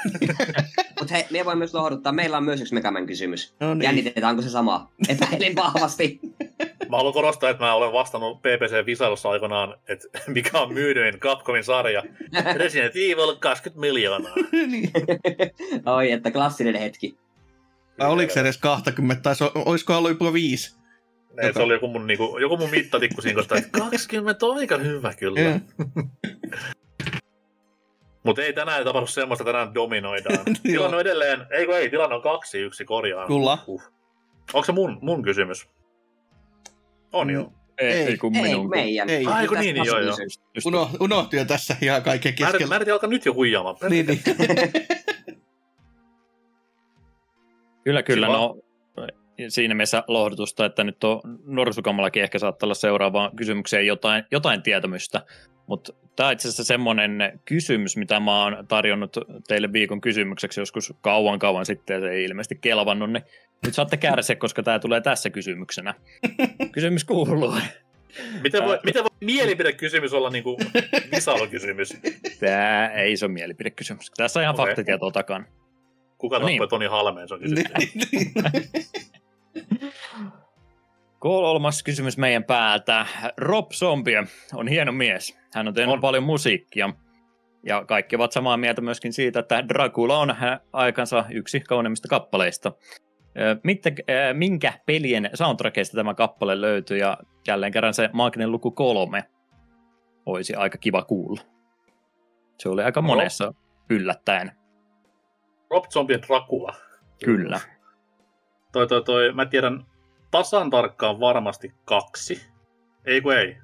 Mutta 1.00 1.14
hei, 1.14 1.24
me 1.30 1.44
voi 1.44 1.56
myös 1.56 1.74
lohduttaa. 1.74 2.12
Meillä 2.12 2.36
on 2.36 2.44
myös 2.44 2.60
yksi 2.60 2.74
Megaman 2.74 3.06
kysymys. 3.06 3.54
No 3.60 3.74
niin. 3.74 3.82
Jännitetään, 3.82 4.30
onko 4.30 4.42
se 4.42 4.48
sama? 4.48 4.90
Epäilen 5.08 5.56
vahvasti. 5.56 6.20
Mä 6.90 6.96
haluan 6.96 7.14
korostaa, 7.14 7.50
että 7.50 7.64
mä 7.64 7.74
olen 7.74 7.92
vastannut 7.92 8.42
PPC-visailussa 8.42 9.30
aikanaan, 9.30 9.74
että 9.88 10.08
mikä 10.26 10.58
on 10.58 10.74
myydyin 10.74 11.20
Capcomin 11.20 11.64
sarja. 11.64 12.02
Resident 12.54 12.96
Evil 12.96 13.36
20 13.40 13.80
miljoonaa. 13.80 14.34
niin. 14.52 14.90
Oi, 15.86 16.12
että 16.12 16.30
klassinen 16.30 16.74
hetki. 16.74 17.18
Vai 17.98 18.08
oliko 18.08 18.32
se 18.32 18.40
edes 18.40 18.58
20, 18.58 19.22
tai 19.22 19.36
so, 19.36 19.52
olisiko 19.54 19.96
ollut 19.96 20.10
jopa 20.10 20.32
5? 20.32 20.76
Ne, 21.36 21.52
se 21.52 21.62
oli 21.62 21.72
joku 21.72 21.88
mun, 21.88 22.06
niinku, 22.06 22.38
joku 22.38 22.56
mun 22.56 22.70
mittatikku 22.70 23.22
siinä, 23.22 23.36
koska 23.36 23.56
että 23.56 23.78
20 23.78 24.46
on 24.46 24.58
aika 24.58 24.78
hyvä 24.78 25.14
kyllä. 25.14 25.60
Mutta 28.22 28.42
ei 28.42 28.52
tänään 28.52 28.84
tapahdu 28.84 29.06
semmoista, 29.06 29.44
tänään 29.44 29.74
dominoidaan. 29.74 30.38
tilanne 30.62 30.96
on 30.96 31.00
edelleen, 31.00 31.46
eikö 31.50 31.78
ei, 31.78 31.90
tilanne 31.90 32.16
on 32.16 32.22
kaksi 32.22 32.58
yksi 32.58 32.84
korjaan. 32.84 33.26
Kyllä. 33.26 33.58
Uh. 33.66 33.82
Onko 34.52 34.64
se 34.64 34.72
mun, 34.72 34.98
mun 35.02 35.22
kysymys? 35.22 35.68
On 37.12 37.26
Mm. 37.26 37.32
joo. 37.34 37.52
Ei, 37.78 37.92
Ei, 37.92 38.06
ei 38.06 38.16
kun 38.16 38.36
Ei, 38.36 38.42
minun. 38.42 38.70
meidän. 38.70 39.10
Ei. 39.10 39.26
Ai, 39.26 39.46
kun 39.48 39.58
niin, 39.58 39.74
niin, 39.74 39.86
joo, 39.86 39.98
joo. 40.00 40.16
Uno, 40.66 40.90
unohti 41.00 41.36
jo 41.36 41.44
tässä 41.44 41.76
ihan 41.82 42.02
kaiken 42.02 42.34
Mä 42.40 42.46
en, 42.46 42.52
mä 42.52 42.52
keskellä. 42.58 42.76
en 42.76 42.80
tiedä, 42.80 42.92
alkaa 42.94 43.10
nyt 43.10 43.26
jo 43.26 43.34
huijaamaan. 43.34 43.76
Niin, 43.90 44.06
niin. 44.06 44.20
Kyllä, 47.84 48.02
kyllä. 48.02 48.26
Kiva. 48.26 48.36
No, 48.38 48.56
siinä 49.48 49.74
mielessä 49.74 50.04
lohdutusta, 50.08 50.64
että 50.64 50.84
nyt 50.84 51.04
on 51.04 51.20
Norsukamallakin 51.44 52.22
ehkä 52.22 52.38
saattaa 52.38 52.66
olla 52.66 52.74
seuraavaan 52.74 53.36
kysymykseen 53.36 53.86
jotain, 53.86 54.24
jotain 54.30 54.62
tietämystä. 54.62 55.22
Mutta 55.66 55.92
tämä 56.20 56.28
on 56.28 56.32
itse 56.32 56.48
asiassa 56.48 56.64
semmoinen 56.64 57.40
kysymys, 57.44 57.96
mitä 57.96 58.20
mä 58.20 58.42
oon 58.44 58.66
tarjonnut 58.68 59.16
teille 59.48 59.72
viikon 59.72 60.00
kysymykseksi 60.00 60.60
joskus 60.60 60.94
kauan 61.00 61.38
kauan 61.38 61.66
sitten, 61.66 61.94
ja 61.94 62.00
se 62.00 62.10
ei 62.10 62.24
ilmeisesti 62.24 62.58
kelvannut, 62.60 63.12
niin 63.12 63.22
nyt 63.64 63.74
saatte 63.74 63.96
kärsiä, 63.96 64.36
koska 64.36 64.62
tämä 64.62 64.78
tulee 64.78 65.00
tässä 65.00 65.30
kysymyksenä. 65.30 65.94
Kysymys 66.72 67.04
kuuluu. 67.04 67.54
Miten 68.42 68.64
voi, 68.64 68.78
miten 68.84 69.02
voi 69.02 69.10
mielipidekysymys 69.20 70.12
olla 70.12 70.30
niinku 70.30 70.56
visailukysymys? 71.16 71.96
Tämä 72.40 72.88
ei 72.88 73.16
se 73.16 73.24
ole 73.24 73.32
mielipidekysymys. 73.32 74.10
Tässä 74.10 74.40
on 74.40 74.42
ihan 74.42 74.54
okay. 74.54 74.66
faktatietoa 74.66 75.10
takana. 75.10 75.44
Kuka 76.18 76.38
No 76.38 76.46
niin. 76.46 76.56
tappoi 76.58 76.68
Toni 76.68 76.86
Halmeen, 76.86 77.28
se 77.28 77.34
on 77.34 77.40
kysymys. 77.40 77.64
Kolmas 81.20 81.82
kysymys 81.82 82.18
meidän 82.18 82.44
päältä. 82.44 83.06
Rob 83.36 83.70
Zombie 83.70 84.24
on 84.54 84.68
hieno 84.68 84.92
mies. 84.92 85.38
Hän 85.54 85.68
on 85.68 85.74
tehnyt 85.74 85.92
On. 85.92 85.94
on. 85.96 86.00
paljon 86.00 86.22
musiikkia. 86.22 86.90
Ja 87.66 87.84
kaikki 87.84 88.16
ovat 88.16 88.32
samaa 88.32 88.56
mieltä 88.56 88.80
myöskin 88.80 89.12
siitä, 89.12 89.40
että 89.40 89.68
Dracula 89.68 90.18
on 90.18 90.34
aikansa 90.72 91.24
yksi 91.30 91.60
kauneimmista 91.60 92.08
kappaleista. 92.08 92.72
Ö, 93.38 93.60
minkä 94.34 94.72
pelien 94.86 95.30
soundtrackista 95.34 95.96
tämä 95.96 96.14
kappale 96.14 96.60
löytyy 96.60 96.98
ja 96.98 97.18
jälleen 97.48 97.72
kerran 97.72 97.94
se 97.94 98.10
maaginen 98.12 98.52
luku 98.52 98.70
kolme 98.70 99.24
olisi 100.26 100.54
aika 100.54 100.78
kiva 100.78 101.02
kuulla. 101.02 101.40
Se 102.58 102.68
oli 102.68 102.82
aika 102.82 103.00
Oho. 103.00 103.06
monessa 103.06 103.54
yllättäen. 103.90 104.52
Rob 105.70 105.84
Zombie 105.92 106.18
Dracula. 106.28 106.74
Kyllä. 107.24 107.60
Toi, 108.72 108.86
toi, 108.86 109.04
toi, 109.04 109.32
mä 109.32 109.46
tiedän 109.46 109.84
tasan 110.30 110.70
tarkkaan 110.70 111.20
varmasti 111.20 111.74
kaksi. 111.84 112.42
Ei 113.04 113.20
kun 113.20 113.36
ei. 113.36 113.56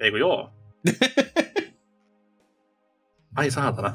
Ei 0.00 0.10
kun 0.10 0.20
joo. 0.20 0.50
Ai 3.36 3.50
saatana. 3.50 3.92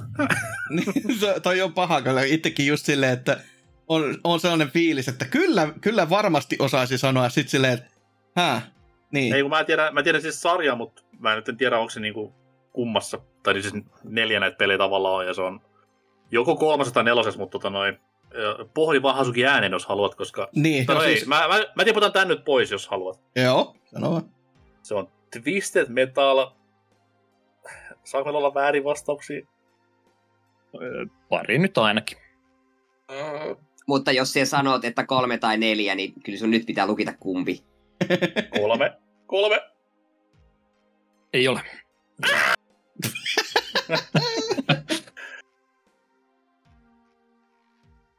Toi 1.43 1.61
on 1.61 1.73
paha, 1.73 2.01
kyllä 2.01 2.21
itsekin 2.23 2.67
just 2.67 2.85
silleen, 2.85 3.13
että 3.13 3.39
on, 3.87 4.17
on 4.23 4.39
sellainen 4.39 4.71
fiilis, 4.71 5.07
että 5.07 5.25
kyllä, 5.25 5.73
kyllä 5.81 6.09
varmasti 6.09 6.55
osaisi 6.59 6.97
sanoa 6.97 7.29
sit 7.29 7.49
silleen, 7.49 7.73
että 7.73 7.89
hää, 8.35 8.61
niin. 9.11 9.35
Ei 9.35 9.41
kun 9.41 9.49
mä 9.49 9.63
tiedän, 9.63 9.93
mä 9.93 10.03
tiedän 10.03 10.21
siis 10.21 10.41
sarja, 10.41 10.75
mutta 10.75 11.03
mä 11.19 11.35
nyt 11.35 11.49
en 11.49 11.57
tiedä 11.57 11.79
onko 11.79 11.89
se 11.89 11.99
niinku 11.99 12.35
kummassa. 12.73 13.19
Tai 13.43 13.61
siis 13.61 13.73
neljä 14.03 14.39
näitä 14.39 14.57
pelejä 14.57 14.77
tavallaan 14.77 15.15
on 15.15 15.27
ja 15.27 15.33
se 15.33 15.41
on 15.41 15.61
joko 16.31 16.55
kolmasessa 16.55 16.93
tai 16.93 17.03
nelosessa, 17.03 17.39
mutta 17.39 17.51
tota 17.51 17.69
noin, 17.69 17.99
ö, 18.35 18.65
pohdin 18.73 19.01
vaan 19.01 19.15
Hasuki 19.15 19.45
äänen, 19.45 19.71
jos 19.71 19.85
haluat, 19.85 20.15
koska... 20.15 20.49
niin, 20.55 20.85
No, 20.87 20.93
no, 20.93 21.03
ei, 21.03 21.15
siis, 21.15 21.27
mä, 21.27 21.47
mä, 21.47 21.65
mä 21.75 21.85
tiputan 21.85 22.13
tän 22.13 22.27
nyt 22.27 22.45
pois, 22.45 22.71
jos 22.71 22.87
haluat. 22.87 23.19
joo, 23.35 23.75
sano 23.85 24.11
vaan. 24.11 24.29
Se 24.83 24.95
on 24.95 25.07
Twisted 25.43 25.85
Metal. 25.89 26.51
Saanko 28.03 28.25
meillä 28.27 28.37
olla 28.37 28.53
väärin 28.53 28.83
vastauksia? 28.83 29.47
Pari 31.29 31.57
nyt 31.57 31.77
ainakin. 31.77 32.17
Mutta 33.87 34.11
jos 34.11 34.33
sä 34.33 34.45
sanot, 34.45 34.85
että 34.85 35.05
kolme 35.05 35.37
tai 35.37 35.57
neljä, 35.57 35.95
niin 35.95 36.13
kyllä 36.23 36.39
sun 36.39 36.51
nyt 36.51 36.65
pitää 36.65 36.87
lukita 36.87 37.13
kumpi. 37.19 37.63
Kolme. 38.59 38.97
Kolme. 39.25 39.61
Ei 41.33 41.47
ole. 41.47 41.61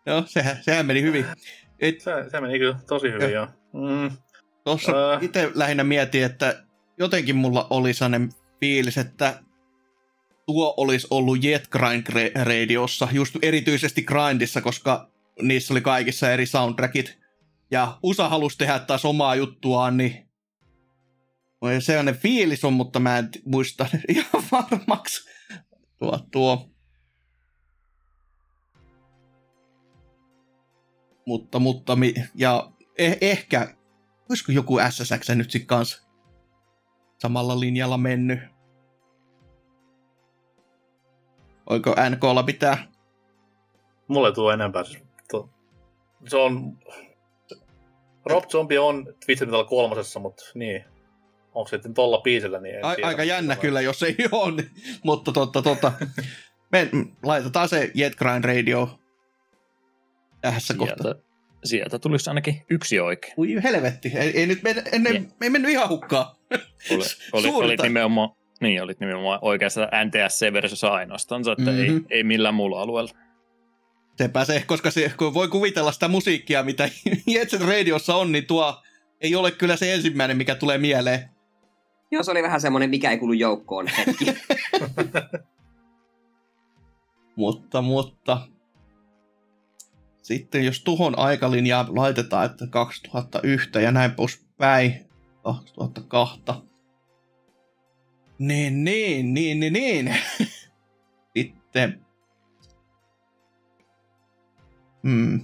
Joo, 0.09 0.23
sehän, 0.27 0.57
sehän 0.61 0.87
meni 0.87 1.03
hyvin. 1.03 1.27
Et, 1.81 2.01
Se, 2.01 2.11
se 2.31 2.41
meni 2.41 2.59
kyllä 2.59 2.79
tosi 2.89 3.13
hyvin, 3.13 3.33
joo. 3.33 3.47
Mm. 3.73 4.17
Tuossa 4.65 5.15
Äh. 5.15 5.25
itse 5.25 5.51
lähinnä 5.55 5.85
mietin, 5.85 6.25
että 6.25 6.65
jotenkin 6.99 7.37
mulla 7.37 7.67
oli 7.71 7.95
sellainen 7.95 8.31
fiilis, 8.61 8.99
että 8.99 9.43
tuo 10.47 10.75
olisi 10.77 11.07
ollut 11.11 11.45
Jet 11.45 11.69
Grind 11.69 12.07
Ra- 12.11 12.45
Radiossa, 12.45 13.09
just 13.13 13.37
erityisesti 13.43 14.03
Grindissa, 14.03 14.61
koska 14.61 15.11
niissä 15.43 15.75
oli 15.75 15.81
kaikissa 15.81 16.31
eri 16.33 16.47
soundtrackit. 16.47 17.19
Ja 17.71 17.99
USA 18.03 18.29
halusi 18.29 18.59
tehdä 18.59 18.79
taas 18.79 19.05
omaa 19.05 19.35
juttuaan, 19.35 19.97
niin 19.97 20.29
sellainen 21.79 22.17
fiilis 22.17 22.65
on, 22.65 22.73
mutta 22.73 23.01
mä 23.01 23.19
en 23.19 23.29
muista 23.45 23.87
ihan 24.09 24.43
varmaksi. 24.53 25.31
Tuo, 25.99 26.19
tuo. 26.33 26.71
Mutta, 31.29 31.59
mutta, 31.59 31.97
ja 32.35 32.71
eh- 33.03 33.19
ehkä, 33.21 33.75
olisiko 34.31 34.53
joku 34.53 34.79
SSX 34.91 35.29
nyt 35.35 35.51
sitten 35.51 35.67
kanssa 35.67 36.09
samalla 37.19 37.61
linjalla 37.61 37.99
mennyt? 37.99 38.39
Oiko 41.67 41.95
NKlla 42.11 42.43
pitää? 42.43 42.87
Mulle 44.09 44.33
tule 44.33 44.55
enempää. 44.55 44.85
Siis 44.85 45.03
Se 46.29 46.37
on... 46.37 46.79
Rob 48.27 48.45
Zombie 48.45 48.79
on 48.79 49.15
Metal 49.29 49.65
kolmosessa, 49.65 50.21
mutta 50.21 50.45
niin. 50.55 50.85
Onko 51.55 51.69
sitten 51.69 51.95
tolla 51.95 52.21
biisillä, 52.21 52.61
niin 52.61 52.75
en 52.75 52.85
A- 52.85 52.95
tiedä. 52.95 53.09
aika 53.09 53.25
jännä 53.25 53.57
kyllä, 53.57 53.81
jos 53.81 54.03
ei 54.03 54.17
ole, 54.33 54.53
niin, 54.57 54.71
mutta 55.05 55.33
totta, 55.33 55.63
totta. 55.63 55.93
Me 56.73 56.89
laitetaan 57.23 57.69
se 57.69 57.91
Jet 57.95 58.17
Grind 58.17 58.45
Radio 58.45 58.99
tässä 60.41 60.75
kohtaa. 60.75 60.97
Sieltä, 61.05 61.21
sieltä 61.65 61.99
tulisi 61.99 62.31
ainakin 62.31 62.63
yksi 62.71 63.01
oikein. 63.01 63.35
Ui 63.39 63.63
helvetti, 63.63 64.13
ei, 64.15 64.41
ei 64.41 64.47
nyt 64.47 64.63
men, 64.63 64.83
ennen, 64.93 65.13
Niin. 65.13 65.33
ei 65.43 65.51
mennyt 65.51 65.71
ihan 65.71 65.89
hukkaan. 65.89 66.27
Oli, 66.91 67.05
oli, 67.33 67.43
Suurta. 67.49 67.65
oli 67.65 67.77
nimenomaan, 67.83 68.31
Niin, 68.61 68.83
olit 68.83 69.01
nimenomaan 69.01 69.39
oikeassa 69.43 69.89
NTSC-versiossa 70.05 70.89
ainoastaan, 70.89 71.43
että 71.59 71.71
mm-hmm. 71.71 71.83
ei, 71.85 71.91
Mhm. 71.91 72.05
ei 72.11 72.25
millään 72.25 72.55
muulla 72.55 72.83
alueella. 72.83 73.11
Se, 74.45 74.63
koska 74.67 74.91
se, 74.91 75.13
kun 75.19 75.35
voi 75.35 75.49
kuvitella 75.49 75.93
sitä 75.93 76.09
musiikkia, 76.09 76.63
mitä 76.63 76.89
Jetset 77.27 77.61
Radiossa 77.61 78.15
on, 78.15 78.33
niin 78.33 78.47
tuo 78.47 78.83
ei 79.21 79.35
ole 79.37 79.51
kyllä 79.51 79.77
se 79.77 79.95
ensimmäinen, 79.95 80.37
mikä 80.37 80.55
tulee 80.55 80.79
mieleen. 80.79 81.29
Joo, 82.11 82.23
se 82.23 82.31
oli 82.31 82.43
vähän 82.43 82.61
semmonen, 82.61 82.91
mikä 82.91 83.11
ei 83.11 83.19
kuulu 83.19 83.33
joukkoon 83.33 83.87
hetki. 83.87 84.25
Mutta, 87.37 87.83
mutta... 87.83 88.41
Sitten 90.29 90.65
jos 90.65 90.81
tuhon 90.81 91.19
aikalinjaa 91.19 91.87
laitetaan, 91.89 92.47
että 92.47 92.67
2001 92.67 93.71
ja 93.83 93.93
näin 93.93 94.11
poispäin, 94.11 95.07
2002. 95.43 96.41
Niin, 98.39 98.85
niin, 98.85 99.35
niin, 99.35 99.61
niin, 99.61 99.73
niin. 99.73 100.17
Sitten... 101.37 102.07
Hmm. 105.03 105.41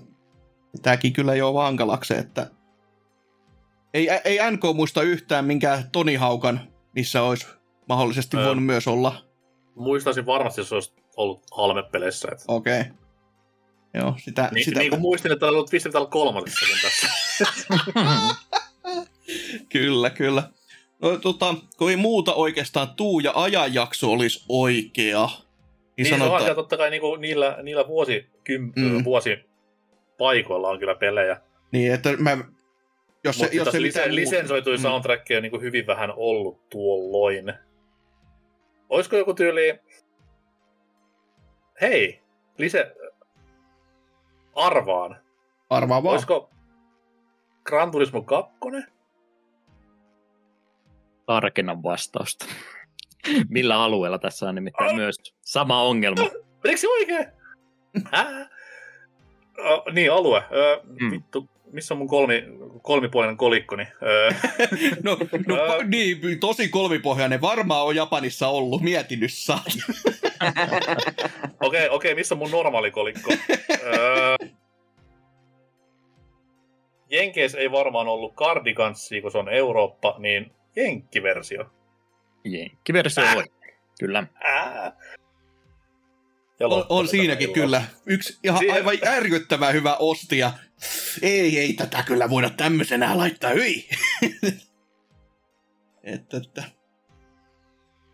Tämäkin 0.83 1.13
kyllä 1.13 1.35
jo 1.35 1.55
vankalaksi, 1.55 2.15
että... 2.15 2.51
Ei, 3.95 4.09
ei 4.25 4.39
NK 4.51 4.63
muista 4.75 5.03
yhtään 5.03 5.45
minkä 5.45 5.83
Toni 5.93 6.15
Haukan, 6.15 6.61
missä 6.95 7.23
olisi 7.23 7.47
mahdollisesti 7.89 8.37
Öö. 8.37 8.47
voinut 8.47 8.65
myös 8.65 8.89
olla. 8.89 9.25
Muistaisin 9.75 10.27
varmasti, 10.27 10.61
jos 10.61 10.73
olisi 10.73 10.93
ollut 11.17 11.43
halmepeleissä. 11.53 12.29
Okei. 12.49 12.81
Okay. 12.81 13.04
Joo, 13.95 14.15
sitä... 14.19 14.49
Niin, 14.53 14.65
sitä... 14.65 14.79
niin 14.79 14.91
kuin 14.91 15.01
muistin, 15.01 15.33
että 15.33 15.47
oli 15.47 15.55
ollut 15.57 15.71
Twisted 15.71 15.93
Metal 15.93 16.07
tässä. 16.83 17.09
Kyllä, 19.73 20.11
kyllä. 20.11 20.43
No, 21.03 21.17
tota, 21.19 21.55
kun 21.79 21.91
ei 21.91 21.97
muuta 21.97 22.35
oikeastaan 22.35 22.89
tuu 22.97 23.21
ja 23.21 23.33
ajanjakso 23.35 24.13
olisi 24.13 24.45
oikea. 24.49 25.27
Niin, 25.27 25.37
Niin, 25.37 25.93
niin 25.97 26.07
se 26.07 26.15
on 26.15 26.21
sanotaan, 26.21 26.55
totta 26.55 26.77
kai 26.77 26.91
niinku 26.91 27.17
niillä, 27.17 27.59
niillä 27.63 27.87
vuosi, 27.87 28.27
kym, 28.45 28.73
Mm. 28.77 28.85
mm. 28.85 29.05
vuosipaikoilla 29.05 30.69
on 30.69 30.79
kyllä 30.79 30.95
pelejä. 30.95 31.41
niin, 31.73 31.95
että 31.95 32.17
mä, 32.17 32.39
jos 33.25 33.39
se, 33.39 33.49
jos 33.53 33.69
se 33.69 33.83
lise, 33.83 33.99
mitään 34.01 34.17
lisensoituja 34.17 34.77
Mm. 34.77 34.83
soundtrackeja 34.83 35.39
on 35.39 35.43
niin 35.43 35.61
hyvin 35.61 35.87
vähän 35.87 36.13
ollut 36.17 36.69
tuolloin. 36.69 37.53
Olisiko 38.89 39.17
joku 39.17 39.35
tyyli... 39.35 39.79
Hei, 41.81 42.23
lise... 42.59 42.95
Arvaan. 44.55 45.17
Arvaa 45.71 46.03
vaan. 46.03 46.13
Olisiko 46.13 46.51
Gran 47.65 47.91
Turismo 47.91 48.23
2? 48.23 48.53
Tarkennan 51.27 51.83
vastausta. 51.83 52.45
Millä 53.49 53.83
alueella 53.83 54.19
tässä 54.19 54.49
on 54.49 54.55
nimittäin 54.55 54.97
myös 54.97 55.17
sama 55.41 55.83
ongelma. 55.83 56.23
Oliko 56.65 56.77
se 56.79 56.89
oikein? 56.89 57.27
Hää? 58.13 58.49
Oh, 59.59 59.83
niin, 59.93 60.13
alue. 60.13 60.43
Öö, 60.53 60.81
Mm. 61.01 61.11
Vittu, 61.11 61.49
missä 61.75 61.95
on 61.95 61.99
mun 61.99 62.09
kolmi, 62.09 62.45
kolmipuolinen 62.83 63.37
kolikkoni? 63.37 63.87
Öö, 64.03 64.31
No, 65.05 65.17
no 65.47 65.57
pa- 65.57 65.85
niin, 65.87 66.41
tosi 66.41 66.69
kolmipohjainen. 66.69 67.41
Varmaan 67.41 67.87
on 67.87 67.97
Japanissa 67.97 68.49
ollut 68.49 68.83
mietinnössä. 68.83 69.59
Okei, 71.63 71.89
okei, 71.89 72.15
missä 72.15 72.35
on 72.35 72.39
mun 72.39 72.51
normaali 72.51 72.91
kolikko? 72.91 73.31
öö, 73.83 74.37
Jenkeissä 77.11 77.59
ei 77.59 77.73
varmaan 77.73 78.09
ollut 78.09 78.35
Cardigansia, 78.35 79.23
kun 79.23 79.33
se 79.33 79.39
on 79.39 79.49
Eurooppa, 79.49 80.15
niin 80.19 80.53
Jenkkiversio. 80.77 81.65
Jenkkiversio 82.45 83.25
Äh. 83.25 83.35
voi. 83.35 83.45
Kyllä. 84.01 84.27
Ää. 84.45 84.97
Ja 86.61 86.69
On, 86.69 86.85
on 86.89 87.09
siinäkin 87.09 87.53
kyllä. 87.53 87.83
Yksi 88.07 88.39
ihan 88.45 88.59
Siihen- 88.59 88.77
aivan 88.77 88.99
järkyttävän 89.05 89.75
hyvä 89.75 89.97
osti 89.99 90.39
ja 90.39 90.53
ei, 91.23 91.59
ei 91.59 91.73
tätä 91.73 92.03
kyllä 92.03 92.31
voida 92.31 92.51
tämmöisenä 92.51 93.17
laittaa, 93.17 93.51
hyi. 93.51 93.89
että, 96.03 96.37
että. 96.37 96.65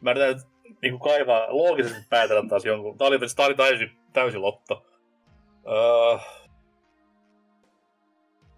Mä 0.00 0.10
yritän 0.10 0.40
niin 0.82 1.00
kaivaa 1.00 1.46
loogisesti 1.56 2.02
päätellä 2.10 2.48
taas 2.48 2.64
jonkun. 2.64 2.98
Tää 2.98 3.08
oli, 3.08 3.18
tää 3.36 3.46
oli 3.46 3.54
täysin, 3.54 3.90
täysin 4.12 4.42
lotto. 4.42 4.86
Öö, 5.66 6.18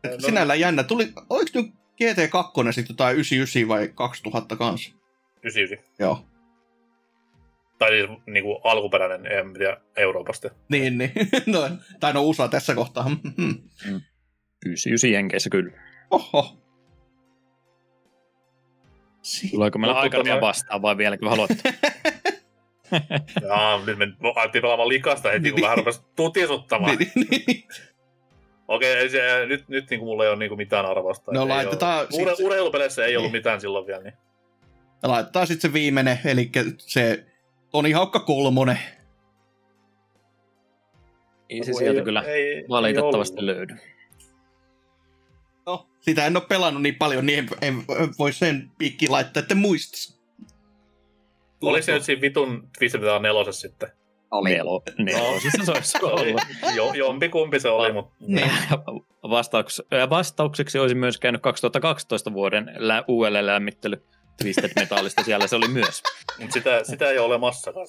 No- 0.04 0.20
sinällään 0.26 0.60
jännä. 0.60 0.82
Tuli, 0.82 1.12
oliko 1.30 1.50
nyt 1.54 1.66
GT2 1.74 2.72
sitten 2.72 2.94
jotain 2.94 3.14
99 3.14 3.68
vai 3.68 3.88
2000 3.94 4.56
kanssa? 4.56 4.90
99. 5.42 5.94
Joo. 5.98 6.24
Tai 7.82 7.90
siis 7.90 8.10
niin 8.26 8.44
kuin 8.44 8.58
alkuperäinen, 8.64 9.32
en 9.32 9.52
tiedä, 9.54 9.76
Euroopasta. 9.96 10.50
Niin, 10.68 10.98
niin. 10.98 11.12
No, 11.46 11.70
tai 12.00 12.12
no 12.12 12.22
USA 12.22 12.48
tässä 12.48 12.74
kohtaa. 12.74 13.08
Mhm. 13.08 13.50
99 14.66 15.12
Jenkeissä 15.12 15.50
kyllä. 15.50 15.72
Oho. 16.10 16.58
Si- 19.22 19.48
Tuleeko 19.50 19.78
meillä 19.78 20.00
aikaa 20.00 20.20
tosiaan- 20.20 20.40
vastaan 20.40 20.82
vai 20.82 20.96
vieläkö 20.96 21.28
haluatte? 21.28 21.54
Jaa, 23.48 23.84
nyt 23.86 23.98
me 23.98 24.06
alettiin 24.36 24.62
pelaamaan 24.62 24.88
likasta 24.88 25.28
heti, 25.30 25.50
kun 25.50 25.56
Niin. 25.56 25.62
vähän 25.64 25.78
rupesi 25.78 26.02
tutisuttamaan. 26.16 26.96
Niin, 26.98 27.10
niin, 27.14 27.44
niin. 27.46 27.64
Okei, 28.68 29.08
se, 29.08 29.46
nyt, 29.46 29.68
nyt 29.68 29.90
niin 29.90 30.00
kuin 30.00 30.08
mulla 30.08 30.24
ei 30.24 30.30
ole 30.30 30.38
niin 30.38 30.48
kuin 30.50 30.56
mitään 30.56 30.86
arvosta. 30.86 31.32
No 31.32 31.42
Ei 31.42 31.48
laitetaan 31.48 31.98
ole- 32.12 32.22
Ure, 32.22 32.32
urheilupeleissä 32.42 33.04
ei 33.04 33.16
ollut 33.16 33.32
Niin. 33.32 33.38
mitään 33.38 33.60
silloin 33.60 33.86
vielä. 33.86 34.02
Niin. 34.02 34.14
Laitetaan 35.02 35.46
sitten 35.46 35.70
se 35.70 35.72
viimeinen, 35.74 36.18
eli 36.24 36.50
se 36.78 37.24
Toni 37.72 37.92
Haukka 37.92 38.20
kolmonen. 38.20 38.78
Ei 41.48 41.64
se 41.64 41.72
sieltä 41.72 42.02
kyllä 42.02 42.22
ei, 42.22 42.64
valitettavasti 42.68 43.36
ei 43.40 43.46
löydy. 43.46 43.76
No, 45.66 45.88
sitä 46.00 46.26
en 46.26 46.36
ole 46.36 46.44
pelannut 46.48 46.82
niin 46.82 46.94
paljon, 46.94 47.26
niin 47.26 47.38
en, 47.38 47.48
en, 47.62 47.74
en 47.74 48.08
voi 48.18 48.32
sen 48.32 48.70
piikki 48.78 49.08
laittaa, 49.08 49.40
että 49.40 49.54
muistis. 49.54 50.22
Oliko 51.62 51.82
se 51.82 51.92
nyt 51.92 52.02
siinä 52.02 52.20
vitun 52.20 52.68
Twisted 52.78 53.00
nelosessa 53.22 53.60
sitten? 53.60 53.88
Oli. 54.30 54.50
Nelo, 54.50 54.82
nelosissa 54.98 55.64
se 55.64 55.72
olisi 55.72 55.98
ollut. 56.02 56.42
jo, 56.76 56.92
jompikumpi 56.92 57.60
se 57.60 57.68
oli, 57.68 57.92
mutta 57.92 58.14
Niin. 58.26 58.50
Vastauks, 59.30 59.82
vastaukseksi 60.10 60.78
olisi 60.78 60.94
myös 60.94 61.18
käynyt 61.18 61.42
2012 61.42 62.32
vuoden 62.32 62.72
lä- 62.76 63.04
uudelleen 63.08 63.46
lämmittely 63.46 64.04
Twisted 64.42 64.70
Metallista. 64.76 65.22
Siellä 65.24 65.46
se 65.46 65.56
oli 65.56 65.68
myös. 65.68 66.02
mut 66.40 66.52
sitä, 66.52 66.80
sitä 66.84 67.10
ei 67.10 67.18
ole 67.18 67.26
olemassakaan. 67.26 67.86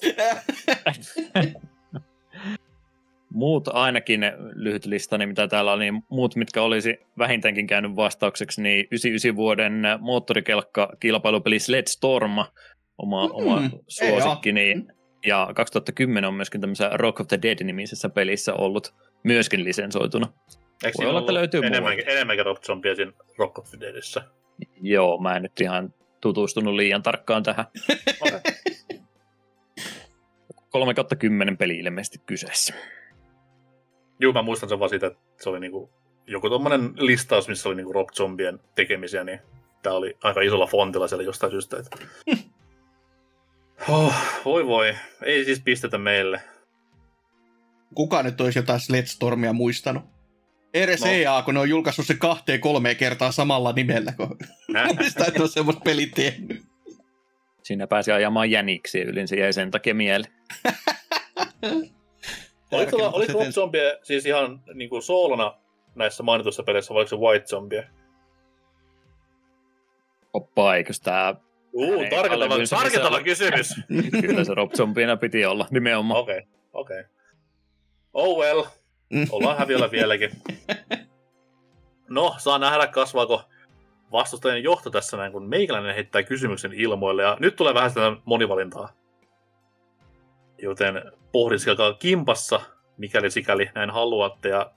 Muut 3.30 3.68
ainakin 3.68 4.20
lyhyt 4.52 4.86
listani, 4.86 5.26
mitä 5.26 5.48
täällä 5.48 5.72
on, 5.72 5.78
niin 5.78 6.02
muut, 6.08 6.36
mitkä 6.36 6.62
olisi 6.62 6.98
vähintäänkin 7.18 7.66
käynyt 7.66 7.96
vastaukseksi, 7.96 8.62
niin 8.62 8.80
99 8.80 9.36
vuoden 9.36 9.82
moottorikelkka 10.00 10.88
kilpailupeli 11.00 11.58
Sled 11.58 11.84
Storm, 11.86 12.38
oma, 12.98 13.26
Mm, 13.26 13.34
oma 13.34 13.62
ei 13.62 13.70
suosikki, 13.88 14.52
niin, 14.52 14.92
ja 15.26 15.50
2010 15.54 16.28
on 16.28 16.34
myöskin 16.34 16.60
tämmöisessä 16.60 16.90
Rock 16.92 17.20
of 17.20 17.28
the 17.28 17.38
Dead-nimisessä 17.42 18.08
pelissä 18.08 18.54
ollut 18.54 18.94
myöskin 19.22 19.64
lisensoituna. 19.64 20.32
Eikö 20.84 20.98
Voi 20.98 21.06
olla, 21.06 21.20
että 21.20 21.34
löytyy 21.34 21.60
enemmänkin, 21.64 22.08
enemmänkin 22.08 22.46
Rob 22.46 22.62
Zombia 22.62 22.94
siinä 22.94 23.12
Rock 23.38 23.58
of 23.58 23.70
the 23.70 23.80
Deadissä? 23.80 24.22
Joo, 24.82 25.18
mä 25.18 25.36
en 25.36 25.42
nyt 25.42 25.60
ihan 25.60 25.94
tutustunut 26.24 26.74
liian 26.74 27.02
tarkkaan 27.02 27.42
tähän. 27.42 27.64
Okei. 28.20 28.40
3 30.70 30.94
kautta 30.94 31.16
10 31.16 31.56
peli 31.56 31.78
ilmeisesti 31.78 32.18
kyseessä. 32.26 32.74
Juu, 34.20 34.32
mä 34.32 34.42
muistan 34.42 34.68
sen 34.68 34.78
vaan 34.78 34.90
siitä, 34.90 35.06
että 35.06 35.20
se 35.40 35.48
oli 35.48 35.60
niinku 35.60 35.90
joku 36.26 36.50
tommonen 36.50 36.92
listaus, 36.96 37.48
missä 37.48 37.68
oli 37.68 37.76
niinku 37.76 37.92
Rob 37.92 38.08
Zombien 38.08 38.60
tekemisiä, 38.74 39.24
niin 39.24 39.40
tää 39.82 39.92
oli 39.92 40.16
aika 40.22 40.40
isolla 40.40 40.66
fontilla 40.66 41.08
siellä 41.08 41.24
jostain 41.24 41.52
syystä. 41.52 41.76
Että... 41.76 41.96
Oh, 43.88 44.14
voi 44.44 44.66
voi, 44.66 44.96
ei 45.22 45.44
siis 45.44 45.60
pistetä 45.60 45.98
meille. 45.98 46.40
Kuka 47.94 48.22
nyt 48.22 48.40
olisi 48.40 48.58
jotain 48.58 48.80
Sledstormia 48.80 49.52
muistanut? 49.52 50.13
Edes 50.74 51.00
No. 51.00 51.06
no. 51.06 51.12
EA, 51.12 51.42
kun 51.44 51.54
ne 51.54 51.60
on 51.60 51.68
julkaissut 51.68 52.06
se 52.06 52.14
kahteen 52.14 52.60
kolmeen 52.60 52.96
kertaa 52.96 53.32
samalla 53.32 53.72
nimellä, 53.72 54.12
kun 54.16 54.36
Häh? 54.74 54.88
sitä 55.08 55.24
et 55.24 55.40
ole 55.40 55.48
semmoista 55.48 55.82
peli 55.84 56.06
tehnyt. 56.06 56.62
Siinä 57.62 57.86
pääsi 57.86 58.12
ajamaan 58.12 58.50
jäniksi 58.50 59.00
ylin, 59.00 59.28
se 59.28 59.36
jäi 59.36 59.52
sen 59.52 59.70
takia 59.70 59.94
mieleen. 59.94 60.32
Oliko, 62.72 62.90
tuolla- 62.90 63.10
oliko 63.12 63.32
Rob 63.32 63.48
Zombie 63.50 63.98
siis 64.02 64.26
ihan 64.26 64.62
niinku 64.74 65.00
soolona 65.00 65.54
näissä 65.94 66.22
mainituissa 66.22 66.62
peleissä, 66.62 66.94
vai 66.94 66.98
oliko 67.00 67.08
se 67.08 67.16
White 67.16 67.46
Zombie? 67.46 67.84
Oppa, 70.32 70.74
eikös 70.76 71.00
tää... 71.00 71.34
Uu, 71.72 72.04
tarkentava, 72.10 72.54
tarkentava 72.70 73.20
kysymys. 73.22 73.68
Kyllä 74.26 74.44
se 74.44 74.54
Rob 74.54 74.72
Zombiena 74.72 75.16
piti 75.16 75.44
olla, 75.44 75.66
nimenomaan. 75.70 76.20
Okei, 76.20 76.42
okei. 76.72 77.02
Oh 78.14 78.38
well. 78.38 78.64
Ollaan 79.30 79.58
häviöllä 79.58 79.90
vieläkin. 79.90 80.30
No, 82.08 82.34
saa 82.38 82.58
nähdä 82.58 82.86
kasvaako 82.86 83.42
vastustajan 84.12 84.62
johto 84.62 84.90
tässä 84.90 85.16
näin, 85.16 85.32
kun 85.32 85.48
meikäläinen 85.48 85.94
heittää 85.94 86.22
kysymyksen 86.22 86.72
ilmoille. 86.72 87.22
Ja 87.22 87.36
nyt 87.40 87.56
tulee 87.56 87.74
vähän 87.74 87.90
sitä 87.90 88.16
monivalintaa. 88.24 88.88
Joten 90.58 91.12
pohdiskelkaa 91.32 91.92
kimpassa, 91.92 92.60
mikäli 92.96 93.30
sikäli 93.30 93.70
näin 93.74 93.90
haluatte. 93.90 94.48
Ja 94.48 94.70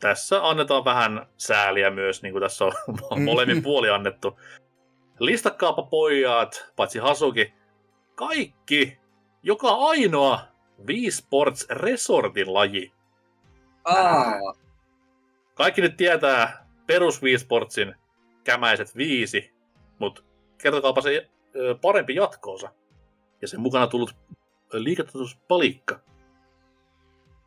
tässä 0.00 0.48
annetaan 0.48 0.84
vähän 0.84 1.26
sääliä 1.36 1.90
myös, 1.90 2.22
niin 2.22 2.32
kuin 2.32 2.42
tässä 2.42 2.64
on 2.64 2.72
molemmin 3.24 3.62
puoli 3.62 3.90
annettu. 3.90 4.40
Listakkaapa 5.18 5.82
pojat, 5.82 6.72
paitsi 6.76 6.98
Hasuki, 6.98 7.54
kaikki, 8.14 8.98
joka 9.42 9.68
ainoa 9.68 10.40
Wii 10.86 11.10
Sports 11.10 11.66
Resortin 11.70 12.54
laji. 12.54 12.92
Aa, 13.84 14.34
Kaikki 15.54 15.80
nyt 15.80 15.96
tietää 15.96 16.66
perus 16.86 17.22
Wii 17.22 17.38
Sportsin 17.38 17.94
kämäiset 18.44 18.96
viisi, 18.96 19.54
mutta 19.98 20.22
kertokaapa 20.62 21.00
se 21.00 21.30
parempi 21.80 22.14
jatkoosa. 22.14 22.68
Ja 23.42 23.48
sen 23.48 23.60
mukana 23.60 23.86
tullut 23.86 24.16
liiketoimintuspalikka. 24.72 26.00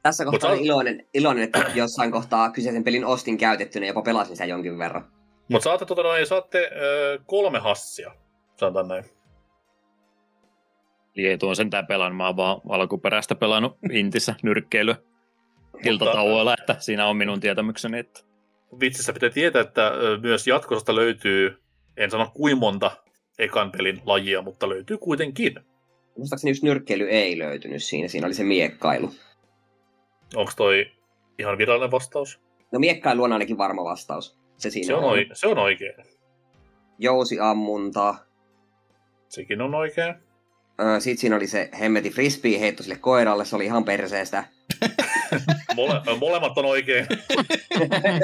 tässä 0.03 0.25
kohtaa 0.25 0.49
olen 0.49 0.59
on- 0.59 0.65
iloinen, 0.65 1.07
iloinen, 1.13 1.43
että 1.43 1.65
jossain 1.75 2.11
kohtaa 2.11 2.51
kyseisen 2.51 2.83
pelin 2.83 3.05
ostin 3.05 3.37
käytettynä 3.37 3.85
ja 3.85 3.89
jopa 3.89 4.01
pelasin 4.01 4.35
sitä 4.35 4.45
jonkin 4.45 4.79
verran. 4.79 5.11
Mutta 5.51 5.63
saatte, 5.63 5.85
tota, 5.85 6.03
noin, 6.03 6.27
saatte 6.27 6.71
ö, 6.75 7.19
kolme 7.25 7.59
hassia, 7.59 8.11
sanotaan 8.55 8.87
näin. 8.87 9.03
Eli 11.15 11.27
ei 11.27 11.37
tuon 11.37 11.55
sentään 11.55 11.87
pelannut, 11.87 12.17
mä 12.17 12.25
oon 12.27 12.37
vaan 12.37 12.61
alkuperäistä 12.69 13.35
pelannut 13.35 13.77
Intissä 13.91 14.35
nyrkkeilyä 14.43 14.95
iltatauoilla, 15.85 16.55
että 16.59 16.75
siinä 16.79 17.07
on 17.07 17.17
minun 17.17 17.39
tietämykseni, 17.39 17.99
että 17.99 18.19
Vitsissä 18.79 19.13
pitää 19.13 19.29
tietää, 19.29 19.61
että 19.61 19.91
myös 20.21 20.47
jatkosasta 20.47 20.95
löytyy, 20.95 21.61
en 21.97 22.11
sano 22.11 22.31
kuin 22.33 22.57
monta 22.57 22.91
ekan 23.39 23.71
pelin 23.71 24.01
lajia, 24.05 24.41
mutta 24.41 24.69
löytyy 24.69 24.97
kuitenkin. 24.97 25.59
Muistaakseni 26.17 26.51
yksi 26.51 26.65
nyrkkeily 26.65 27.09
ei 27.09 27.39
löytynyt 27.39 27.83
siinä, 27.83 28.07
siinä 28.07 28.27
oli 28.27 28.33
se 28.33 28.43
miekkailu. 28.43 29.11
Onko 30.35 30.51
toi 30.57 30.91
ihan 31.39 31.57
virallinen 31.57 31.91
vastaus? 31.91 32.39
No 32.71 32.79
miekkailu 32.79 33.23
on 33.23 33.33
ainakin 33.33 33.57
varma 33.57 33.83
vastaus. 33.83 34.37
Se 34.57 34.69
siinä 34.69 34.87
Se 34.87 34.93
on, 34.93 35.03
oi, 35.03 35.27
se 35.33 35.47
on 35.47 35.57
oikein. 35.57 35.93
Jousiammunta. 36.99 38.15
Sekin 39.27 39.61
on 39.61 39.75
oikein. 39.75 40.15
Sitten 40.99 41.21
siinä 41.21 41.35
oli 41.35 41.47
se 41.47 41.69
hemmeti 41.79 42.09
frisbee 42.09 42.59
heitto 42.59 42.83
sille 42.83 42.97
koiralle, 42.97 43.45
se 43.45 43.55
oli 43.55 43.65
ihan 43.65 43.83
perseestä. 43.83 44.43
Mole, 45.75 46.01
ö, 46.07 46.15
molemmat 46.15 46.57
on 46.57 46.65
oikein. 46.65 47.07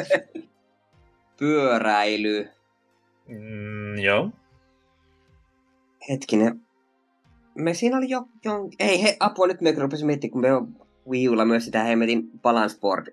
Pyöräily. 1.40 2.50
Mm, 3.28 4.00
joo. 4.00 4.30
Hetkinen. 6.10 6.62
Me 7.56 7.74
siinä 7.74 7.98
oli 7.98 8.10
jo... 8.10 8.24
jo 8.46 8.52
ei, 8.80 9.04
he, 9.04 9.18
apua 9.20 9.48
nyt 9.48 9.62
me 9.62 9.72
rupesin 9.72 10.06
miettimään, 10.06 10.32
kun 10.32 10.42
me 10.42 10.54
on 10.54 10.88
Wii 11.10 11.30
Ulla 11.30 11.46
myös 11.46 11.66
sitä 11.66 11.84
hemmetin 11.84 12.32
balance 12.42 12.80
board 12.80 13.08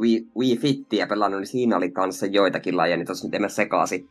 Wii, 0.00 0.26
Wii 0.38 0.56
Fittiä 0.56 1.06
pelannut, 1.06 1.40
niin 1.40 1.46
siinä 1.46 1.76
oli 1.76 1.90
kanssa 1.90 2.26
joitakin 2.26 2.76
lajeja, 2.76 2.96
niin 2.96 3.06
tossa 3.06 3.28
nyt 3.28 3.52
sekaisin. 3.52 4.08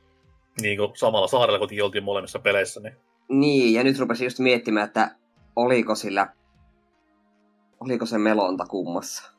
Niin 0.61 0.77
kuin 0.77 0.91
samalla 0.95 1.27
saarella, 1.27 1.59
kun 1.59 1.83
oltiin 1.83 2.03
molemmissa 2.03 2.39
peleissä, 2.39 2.79
niin 2.79 2.93
Niin, 3.29 3.73
ja 3.73 3.83
nyt 3.83 3.99
rupesin 3.99 4.25
just 4.25 4.39
miettimään, 4.39 4.87
että 4.87 5.15
oliko 5.55 5.95
sillä... 5.95 6.27
Oliko 7.83 8.05
se 8.05 8.17
melonta 8.17 8.65
kummassa? 8.65 9.31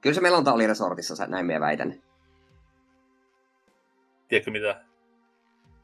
Kyllä 0.00 0.14
se 0.14 0.20
melonta 0.20 0.52
oli 0.52 0.66
resortissa, 0.66 1.16
sä- 1.16 1.26
näin 1.26 1.46
minä 1.46 1.60
väitän. 1.60 2.02
tiedätkö 4.28 4.50
mitä? 4.50 4.80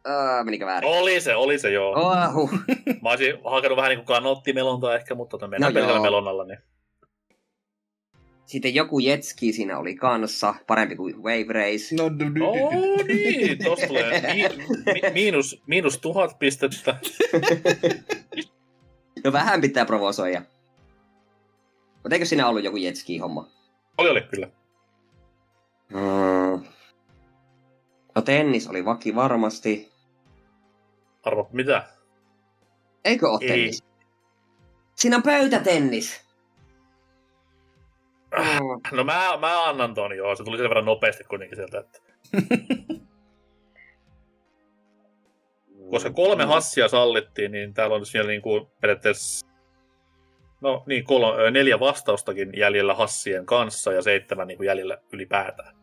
Öö, 0.09 0.45
menikö 0.45 0.67
väärin? 0.67 0.91
Oli 0.91 1.21
se, 1.21 1.35
oli 1.35 1.59
se 1.59 1.71
joo. 1.71 1.93
Oh, 1.95 2.35
huh. 2.35 2.51
Mä 3.03 3.11
olisin 3.11 3.35
hakenut 3.51 3.77
vähän 3.77 3.89
niin 3.89 3.99
kuin 3.99 4.07
kanottimelontaa 4.07 4.95
ehkä, 4.95 5.15
mutta 5.15 5.31
tota, 5.31 5.49
mennään 5.49 5.75
No 5.75 5.81
no 5.81 5.89
joo. 5.89 6.03
melonnalla. 6.03 6.45
Niin. 6.45 6.59
Sitten 8.47 8.75
joku 8.75 8.99
jetski 8.99 9.53
siinä 9.53 9.79
oli 9.79 9.95
kanssa, 9.95 10.55
parempi 10.67 10.97
kuin 10.97 11.17
Wave 11.17 11.47
Race. 11.53 11.97
No, 11.97 12.09
no, 12.09 12.31
no, 12.39 12.51
Oh, 12.51 13.05
niin, 13.07 13.59
tosta 13.65 13.87
tulee 13.87 14.21
mi- 14.35 14.93
mi- 14.93 15.11
miinus, 15.13 15.63
miinus 15.67 15.99
tuhat 15.99 16.39
pistettä. 16.39 16.97
No 19.25 19.33
vähän 19.33 19.61
pitää 19.61 19.85
provosoida. 19.85 20.43
Mutta 22.03 22.15
eikö 22.15 22.25
siinä 22.25 22.49
ollut 22.49 22.65
joku 22.65 22.77
jetski-homma? 22.77 23.49
Oli, 23.99 24.11
oli 24.11 24.21
kyllä. 24.21 24.49
Mm. 25.91 26.65
No 28.15 28.23
tennis 28.23 28.69
oli 28.69 28.85
vaki 28.85 29.15
varmasti. 29.15 29.93
Arvo, 31.23 31.49
mitä? 31.53 31.89
Eikö 33.05 33.31
ole 33.31 33.39
Ei. 33.43 33.49
tennis? 33.49 33.85
Siinä 34.95 35.17
on 35.17 35.23
pöytätennis. 35.23 36.23
Mm. 38.39 38.97
No 38.97 39.05
mä, 39.05 39.39
mä 39.41 39.69
annan 39.69 39.95
ton 39.95 40.17
joo, 40.17 40.37
se 40.37 40.45
tuli 40.45 40.57
sen 40.57 40.69
verran 40.69 40.85
nopeasti 40.85 41.25
kuitenkin 41.25 41.57
sieltä, 41.57 41.79
että 41.79 41.99
koska 45.91 46.11
kolme 46.11 46.45
hassia 46.45 46.89
sallittiin, 46.89 47.53
niin 47.53 47.75
täällä 47.75 47.97
on 47.97 48.07
siellä 48.07 48.29
niin 48.29 48.43
kuin 48.43 48.67
periaatteessa 48.81 49.47
no 50.63 50.85
niin, 50.87 51.05
kol- 51.05 51.51
neljä 51.51 51.81
vastaustakin 51.81 52.51
jäljellä 52.57 52.95
hassien 52.95 53.47
kanssa 53.47 53.93
ja 53.93 54.03
seitsemän 54.03 54.49
niin 54.49 54.57
kuin 54.59 54.67
jäljellä 54.67 54.99
ylipäätään. 55.13 55.77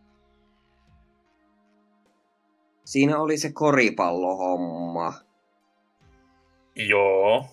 Siinä 2.86 3.18
oli 3.20 3.38
se 3.38 3.52
koripallohomma. 3.54 5.14
Joo. 6.76 7.46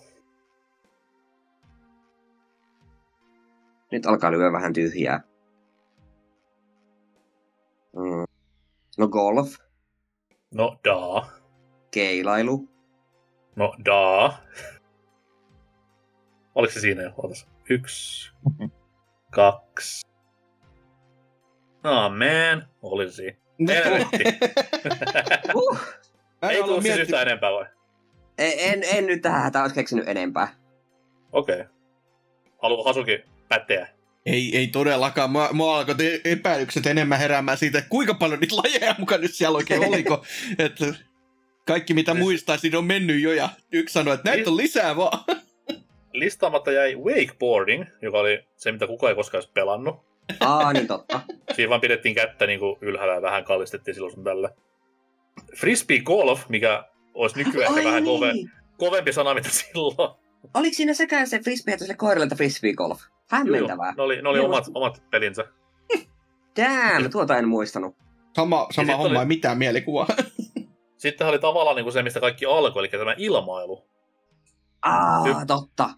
Nyt 3.92 4.06
alkaa 4.06 4.32
lyödä 4.32 4.52
vähän 4.52 4.72
tyhjää. 4.72 5.20
Mm. 7.96 8.24
No 8.98 9.08
golf, 9.08 9.54
No 10.54 10.78
daa. 10.84 11.30
keilailu, 11.90 12.68
No 13.56 13.74
daa. 13.84 14.38
Oliko 16.56 16.72
se 16.72 16.80
siinä 16.80 17.02
jo? 17.02 17.12
Ootas. 17.16 17.48
Yksi. 17.70 18.32
kaksi. 19.30 20.06
Amen. 21.82 22.62
Oli 22.82 23.10
se 23.10 23.14
siinä. 23.14 23.38
Helvetti. 23.68 24.24
uh, 25.54 25.78
en 26.42 26.50
Ei 26.50 26.62
tule 26.62 26.82
siis 26.82 26.98
yhtään 26.98 27.28
enempää 27.28 27.52
vai? 27.52 27.66
en, 28.38 28.82
en 28.92 29.06
nyt 29.06 29.22
tähän 29.22 29.42
hätään 29.42 29.62
olisi 29.62 29.74
keksinyt 29.74 30.08
enempää. 30.08 30.48
Okei. 31.32 31.60
Okay. 31.60 31.72
Haluatko 32.62 32.84
Hasuki 32.84 33.24
päteä? 33.48 33.88
Ei, 34.26 34.56
ei 34.56 34.66
todellakaan. 34.66 35.30
Mua, 35.30 35.48
mua 35.52 35.78
alkoi 35.78 35.94
te- 35.94 36.20
epäilykset 36.24 36.86
enemmän 36.86 37.18
heräämään 37.18 37.58
siitä, 37.58 37.78
että 37.78 37.90
kuinka 37.90 38.14
paljon 38.14 38.40
niitä 38.40 38.56
lajeja 38.56 38.94
mukaan 38.98 39.20
nyt 39.20 39.34
siellä 39.34 39.56
oikein 39.56 39.84
oliko. 39.88 40.24
että 40.58 40.86
kaikki 41.66 41.94
mitä 41.94 42.14
muistaisin 42.14 42.76
on 42.76 42.84
mennyt 42.84 43.22
jo 43.22 43.32
ja 43.32 43.48
yksi 43.72 43.92
sanoi, 43.92 44.14
että 44.14 44.30
näitä 44.30 44.50
on 44.50 44.56
lisää 44.56 44.96
vaan. 44.96 45.24
Listaamatta 46.18 46.72
jäi 46.72 46.96
wakeboarding, 46.96 47.84
joka 48.02 48.18
oli 48.18 48.44
se, 48.56 48.72
mitä 48.72 48.86
kukaan 48.86 49.08
ei 49.10 49.14
koskaan 49.16 49.38
edes 49.42 49.50
pelannut. 49.54 49.96
Aa, 50.40 50.72
niin 50.72 50.86
totta. 50.86 51.20
Siinä 51.56 51.70
vaan 51.70 51.80
pidettiin 51.80 52.14
kättä 52.14 52.46
niin 52.46 52.60
kuin 52.60 52.76
ylhäällä 52.80 53.14
ja 53.14 53.22
vähän 53.22 53.44
kallistettiin 53.44 53.94
silloin 53.94 54.14
sun 54.14 54.24
tällä. 54.24 54.50
Frisbee 55.56 55.98
golf, 56.00 56.48
mikä 56.48 56.84
olisi 57.14 57.44
nykyään 57.44 57.78
ehkä 57.78 57.88
vähän 57.88 58.04
kove, 58.04 58.32
kovempi 58.78 59.12
sana, 59.12 59.34
mitä 59.34 59.48
silloin. 59.50 59.96
Oliko 60.54 60.74
siinä 60.74 60.94
sekä 60.94 61.26
se 61.26 61.38
frisbee 61.40 61.78
sille 61.78 61.94
koiralle, 61.94 62.22
että 62.24 62.36
frisbee 62.36 62.72
golf? 62.74 63.00
Hämmentävää. 63.30 63.94
Ne 63.96 64.02
oli, 64.02 64.22
ne 64.22 64.28
oli 64.28 64.38
omat, 64.40 64.64
omat 64.74 65.02
pelinsä. 65.10 65.44
Damn, 66.56 67.10
tuota 67.10 67.38
en 67.38 67.48
muistanut. 67.48 67.96
Sama, 68.36 68.56
sama 68.56 68.68
sitten 68.70 68.96
homma, 68.96 69.08
oli- 69.10 69.18
ei 69.18 69.26
mitään 69.26 69.58
mielikuvaa. 69.58 70.06
Sitten 70.96 71.26
oli 71.26 71.38
tavallaan 71.38 71.76
niin 71.76 71.84
kuin 71.84 71.92
se, 71.92 72.02
mistä 72.02 72.20
kaikki 72.20 72.46
alkoi, 72.46 72.80
eli 72.80 72.88
tämä 72.88 73.14
ilmailu. 73.18 73.86
Aa, 74.82 75.24
Hy- 75.24 75.46
totta. 75.46 75.90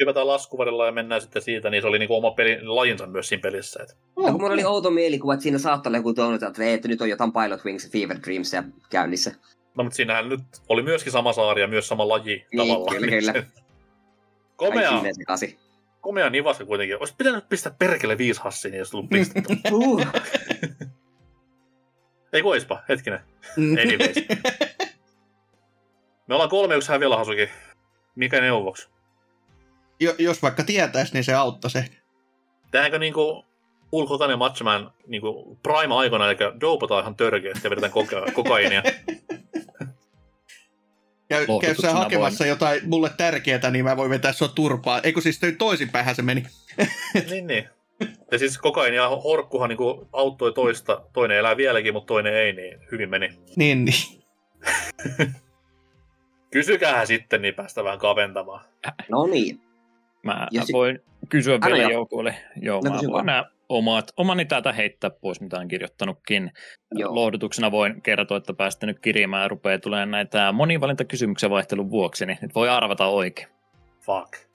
Hypätään 0.00 0.26
laskuvarilla 0.26 0.86
ja 0.86 0.92
mennään 0.92 1.20
sitten 1.20 1.42
siitä, 1.42 1.70
niin 1.70 1.82
se 1.82 1.88
oli 1.88 1.98
niin 1.98 2.08
kuin 2.08 2.18
oma 2.18 2.30
peli, 2.30 2.58
lajinsa 2.62 3.06
myös 3.06 3.28
siinä 3.28 3.42
pelissä. 3.42 3.82
Et 3.82 3.88
Ja 4.24 4.32
kun 4.32 4.40
mulla 4.40 4.54
oli 4.54 4.64
outo 4.64 4.90
mielikuva, 4.90 5.34
että 5.34 5.42
siinä 5.42 5.58
saattaa 5.58 5.90
olla 5.90 5.98
joku 5.98 6.14
tuonut, 6.14 6.42
että, 6.42 6.64
että 6.64 6.88
nyt 6.88 7.00
on 7.00 7.08
jotain 7.08 7.32
Pilot 7.32 7.64
Wings 7.64 7.84
ja 7.84 7.90
Fever 7.90 8.16
Dreams 8.26 8.52
ja 8.52 8.62
käynnissä. 8.90 9.34
No, 9.74 9.84
mutta 9.84 9.96
siinähän 9.96 10.28
nyt 10.28 10.40
oli 10.68 10.82
myöskin 10.82 11.12
sama 11.12 11.32
saari 11.32 11.60
ja 11.62 11.68
myös 11.68 11.88
sama 11.88 12.08
laji 12.08 12.46
Niin, 12.52 12.68
tavallaan. 12.68 12.96
kyllä, 12.96 13.10
kyllä. 13.10 13.32
Komea, 14.56 14.80
Kaikki 14.82 14.94
menee 14.96 15.14
sekaisin. 15.14 15.58
komea 16.00 16.30
nivaska 16.30 16.64
kuitenkin. 16.64 16.98
Olisi 16.98 17.14
pitänyt 17.18 17.48
pistää 17.48 17.74
perkele 17.78 18.18
viisi 18.18 18.40
hassia, 18.40 18.70
niin 18.70 18.78
jos 18.78 18.90
tullut 18.90 19.10
pistettä. 19.10 19.54
Ei 22.32 22.42
koispa, 22.42 22.82
hetkinen. 22.88 23.20
Mm. 23.56 23.76
Anyways. 23.82 24.16
Me 26.28 26.34
ollaan 26.34 26.50
kolme 26.50 26.76
yksi 26.76 26.92
häviöllä 26.92 27.16
hasuki. 27.16 27.48
Mikä 28.14 28.40
neuvoksi? 28.40 28.88
Jo, 30.00 30.14
jos 30.18 30.42
vaikka 30.42 30.64
tietäisi, 30.64 31.12
niin 31.12 31.24
se 31.24 31.34
auttaisi 31.34 31.78
ehkä. 31.78 31.96
Tehdäänkö 32.70 32.98
niinku 32.98 33.44
Hulk 33.92 34.08
Hogan 34.08 34.30
ja 34.30 34.36
Macho 34.36 34.64
Man 34.64 34.92
niin 35.06 35.22
prime-aikana, 35.62 36.30
eli 36.30 36.36
dopataan 36.60 37.02
ihan 37.02 37.16
törkeästi 37.16 37.60
ja 37.64 37.70
vedetään 37.70 37.92
koka- 37.92 38.32
kokainia. 38.42 38.82
Käy, 41.28 41.46
käy 41.60 41.74
sä 41.74 41.92
hakemassa 41.92 42.46
jotain 42.46 42.80
mulle 42.84 43.10
tärkeää, 43.16 43.70
niin 43.70 43.84
mä 43.84 43.96
voin 43.96 44.10
vetää 44.10 44.32
sua 44.32 44.48
turpaa. 44.48 45.00
Eikö 45.02 45.20
siis 45.20 45.40
toi 45.40 45.52
toisinpäinhän 45.52 46.14
se 46.14 46.22
meni? 46.22 46.44
niin, 47.30 47.46
niin. 47.46 47.68
Ja 48.32 48.38
siis 48.38 48.58
kokaini 48.58 48.96
ja 48.96 49.08
horkkuhan 49.08 49.68
niin 49.68 49.78
auttoi 50.12 50.52
toista. 50.52 51.02
Toinen 51.12 51.36
elää 51.36 51.56
vieläkin, 51.56 51.92
mutta 51.92 52.06
toinen 52.06 52.34
ei, 52.34 52.52
niin 52.52 52.78
hyvin 52.92 53.10
meni. 53.10 53.28
Niin, 53.56 53.84
niin. 53.84 54.22
Kysykää 56.52 57.06
sitten, 57.06 57.42
niin 57.42 57.54
päästään 57.54 57.84
vähän 57.84 57.98
kaventamaan. 57.98 58.64
No 59.08 59.26
niin. 59.26 59.60
Mä 60.22 60.46
Ja 60.50 60.62
sit- 60.64 60.72
voin 60.72 60.98
kysyä 61.28 61.54
Anna 61.54 61.66
vielä 61.66 61.82
jo. 61.82 61.88
joukolle. 61.90 62.34
Joo, 62.62 62.80
No 62.84 62.90
mä 62.90 62.96
voin 62.96 63.12
vaan. 63.12 63.26
nämä 63.26 63.44
omat, 63.68 64.12
omani 64.16 64.44
täältä 64.44 64.72
heittää 64.72 65.10
pois, 65.10 65.40
mitä 65.40 65.58
on 65.58 65.68
kirjoittanutkin. 65.68 66.52
Joo. 66.94 67.14
Lohdutuksena 67.14 67.70
voin 67.70 68.02
kertoa, 68.02 68.36
että 68.36 68.54
päästä 68.54 68.86
nyt 68.86 68.98
kirjaamaan 68.98 69.42
ja 69.42 69.48
rupeaa 69.48 69.78
tulemaan 69.78 70.10
näitä 70.10 70.52
monivalintakysymyksiä 70.52 71.50
vaihtelun 71.50 71.90
vuoksi, 71.90 72.26
niin 72.26 72.38
nyt 72.42 72.54
voi 72.54 72.68
arvata 72.68 73.06
oikein. 73.06 73.48
Fuck. 74.00 74.32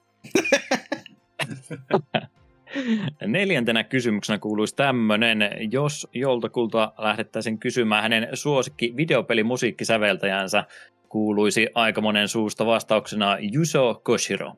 Neljäntenä 3.26 3.84
kysymyksenä 3.84 4.38
kuuluisi 4.38 4.76
tämmöinen, 4.76 5.38
jos 5.72 6.08
joltakulta 6.14 6.92
lähdettäisiin 6.98 7.58
kysymään 7.58 8.02
hänen 8.02 8.28
suosikki 8.32 8.94
videopelimusiikkisäveltäjänsä, 8.96 10.64
kuuluisi 11.08 11.68
aika 11.74 12.00
monen 12.00 12.28
suusta 12.28 12.66
vastauksena 12.66 13.38
Yuzo 13.54 14.00
Koshiro. 14.04 14.52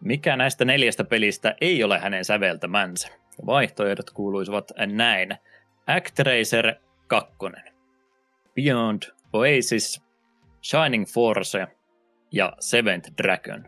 Mikä 0.00 0.36
näistä 0.36 0.64
neljästä 0.64 1.04
pelistä 1.04 1.54
ei 1.60 1.84
ole 1.84 1.98
hänen 1.98 2.24
säveltämänsä? 2.24 3.08
Vaihtoehdot 3.46 4.10
kuuluisivat 4.10 4.72
näin. 4.86 5.36
Actracer 5.86 6.74
2, 7.06 7.32
Beyond 8.54 9.02
Oasis, 9.32 10.02
Shining 10.62 11.06
Force 11.06 11.66
ja 12.32 12.52
Seventh 12.60 13.10
Dragon. 13.22 13.64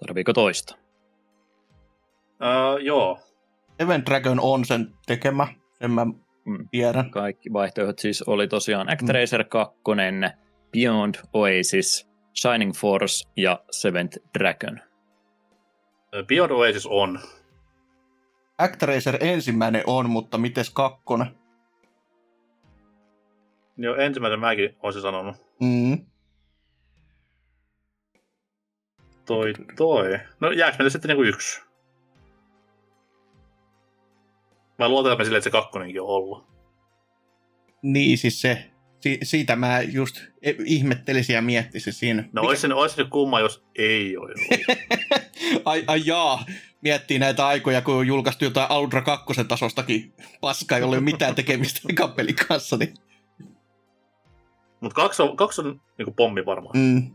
Tarviiko 0.00 0.32
toista? 0.32 0.76
Uh, 2.40 2.84
joo. 2.84 3.18
Event 3.78 4.06
Dragon 4.06 4.40
on 4.40 4.64
sen 4.64 4.94
tekemä, 5.06 5.46
sen 5.80 5.90
mä 5.90 6.06
Mm. 6.44 6.68
tiedän. 6.70 7.10
Kaikki 7.10 7.52
vaihtoehdot 7.52 7.98
siis 7.98 8.22
oli 8.22 8.48
tosiaan 8.48 8.92
Actracer 8.92 9.44
2, 9.44 9.76
Beyond 10.72 11.14
Oasis, 11.32 12.09
Shining 12.34 12.72
Force 12.72 13.28
ja 13.36 13.64
Seventh 13.70 14.18
Dragon. 14.38 14.80
Beyond 16.26 16.50
Oasis 16.50 16.86
on. 16.86 17.20
Actracer 18.58 19.16
ensimmäinen 19.20 19.82
on, 19.86 20.10
mutta 20.10 20.38
mites 20.38 20.70
kakkonen? 20.70 21.38
Joo, 23.76 23.96
ensimmäisen 23.96 24.40
mäkin 24.40 24.76
olisin 24.82 25.02
sanonut. 25.02 25.36
Mm. 25.60 26.06
Toi, 29.26 29.52
toi. 29.76 30.18
No 30.40 30.50
jääks 30.50 30.78
meille 30.78 30.90
sitten 30.90 31.08
niinku 31.08 31.22
yksi? 31.22 31.62
Mä 34.78 34.88
luotan 34.88 35.12
että 35.12 35.24
sille, 35.24 35.38
että 35.38 35.44
se 35.44 35.50
kakkonenkin 35.50 36.02
on 36.02 36.08
ollut. 36.08 36.46
Niin, 37.82 38.18
siis 38.18 38.40
se, 38.40 38.69
si, 39.00 39.18
siitä 39.22 39.56
mä 39.56 39.80
just 39.80 40.22
ihmettelisin 40.64 41.34
ja 41.34 41.42
miettisin 41.42 41.92
siinä. 41.92 42.28
No 42.32 42.42
olisi 42.42 42.60
se, 42.60 42.74
olisi 42.74 42.96
se 42.96 43.04
kumma, 43.04 43.40
jos 43.40 43.64
ei 43.76 44.16
ole 44.16 44.32
ollut. 44.32 44.66
ai, 45.64 45.84
ai 45.86 46.02
jaa, 46.04 46.44
miettii 46.80 47.18
näitä 47.18 47.46
aikoja, 47.46 47.82
kun 47.82 47.94
on 47.94 48.06
julkaistu 48.06 48.44
jotain 48.44 48.72
Ultra 48.72 49.02
2 49.02 49.44
tasostakin 49.48 50.12
paskaa, 50.40 50.78
jolla 50.78 50.94
ei 50.94 50.98
ole 50.98 51.04
mitään 51.04 51.34
tekemistä 51.34 51.80
kappelin 51.94 52.36
kanssa. 52.48 52.76
Niin. 52.76 52.94
Mutta 54.80 54.94
kaksi 54.94 55.22
on, 55.22 55.36
kaksi 55.36 55.60
on 55.60 55.80
niinku 55.98 56.12
pommi 56.12 56.46
varmaan. 56.46 56.76
Mm. 56.78 57.14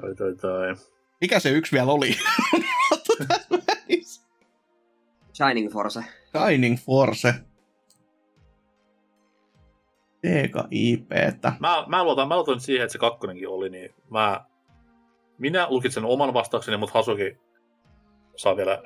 Tai, 0.00 0.14
tai, 0.14 0.34
tai. 0.34 0.74
Mikä 1.20 1.40
se 1.40 1.50
yksi 1.50 1.72
vielä 1.72 1.92
oli? 1.92 2.16
Shining 5.34 5.72
Force. 5.72 6.04
Shining 6.36 6.78
Force. 6.78 7.34
Sega 10.28 10.68
IPtä. 10.70 11.52
Mä, 11.60 11.84
mä, 11.86 12.04
luotan, 12.04 12.28
mä 12.28 12.36
luotan 12.36 12.60
siihen, 12.60 12.84
että 12.84 12.92
se 12.92 12.98
kakkonenkin 12.98 13.48
oli, 13.48 13.70
niin 13.70 13.94
mä, 14.10 14.44
minä 15.38 15.66
lukitsen 15.70 16.04
oman 16.04 16.34
vastaukseni, 16.34 16.76
mutta 16.76 16.94
Hasuki 16.94 17.36
saa 18.36 18.56
vielä 18.56 18.82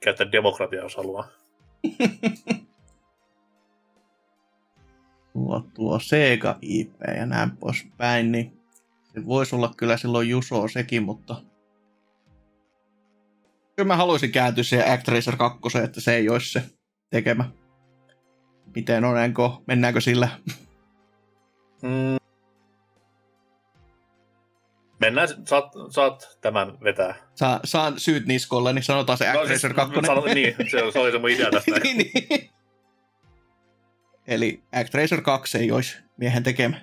käyttää 0.00 0.32
demokratiaa, 0.32 0.82
jos 0.82 0.96
haluaa. 0.96 1.28
Tuo, 5.32 5.64
tuo 5.74 5.98
Sega 5.98 6.58
IP 6.62 6.94
ja 7.16 7.26
näin 7.26 7.56
poispäin, 7.56 8.32
niin 8.32 8.60
se 9.14 9.26
voisi 9.26 9.56
olla 9.56 9.74
kyllä 9.76 9.96
silloin 9.96 10.28
Juso 10.28 10.68
sekin, 10.68 11.02
mutta 11.02 11.42
kyllä 13.76 13.86
mä 13.86 13.96
haluaisin 13.96 14.32
kääntyä 14.32 14.64
siihen 14.64 14.92
Actracer 14.92 15.36
2, 15.36 15.78
että 15.84 16.00
se 16.00 16.16
ei 16.16 16.28
olisi 16.28 16.52
se 16.52 16.62
tekemä. 17.10 17.50
Miten 18.74 19.04
on, 19.04 19.22
enko, 19.22 19.62
mennäänkö 19.66 20.00
sillä? 20.00 20.28
Mm. 21.82 22.18
Mennään, 25.00 25.28
saat, 25.44 25.72
saat 25.90 26.38
tämän 26.40 26.80
vetää. 26.84 27.14
Saa, 27.34 27.60
saan 27.64 28.00
syyt 28.00 28.26
niskolle, 28.26 28.72
niin 28.72 28.82
sanotaan 28.82 29.18
se 29.18 29.28
Actracer 29.28 29.74
2. 29.74 29.94
Sano, 30.06 30.24
niin, 30.34 30.54
se, 30.70 30.92
se 30.92 30.98
oli 30.98 31.12
se 31.12 31.18
mun 31.18 31.30
idea 31.30 31.50
tästä. 31.50 31.70
niin, 31.84 31.96
niin. 31.98 32.50
Eli 34.26 34.62
Actracer 34.80 35.20
2 35.20 35.58
ei 35.58 35.70
olisi 35.72 35.98
miehen 36.16 36.42
tekemä. 36.42 36.80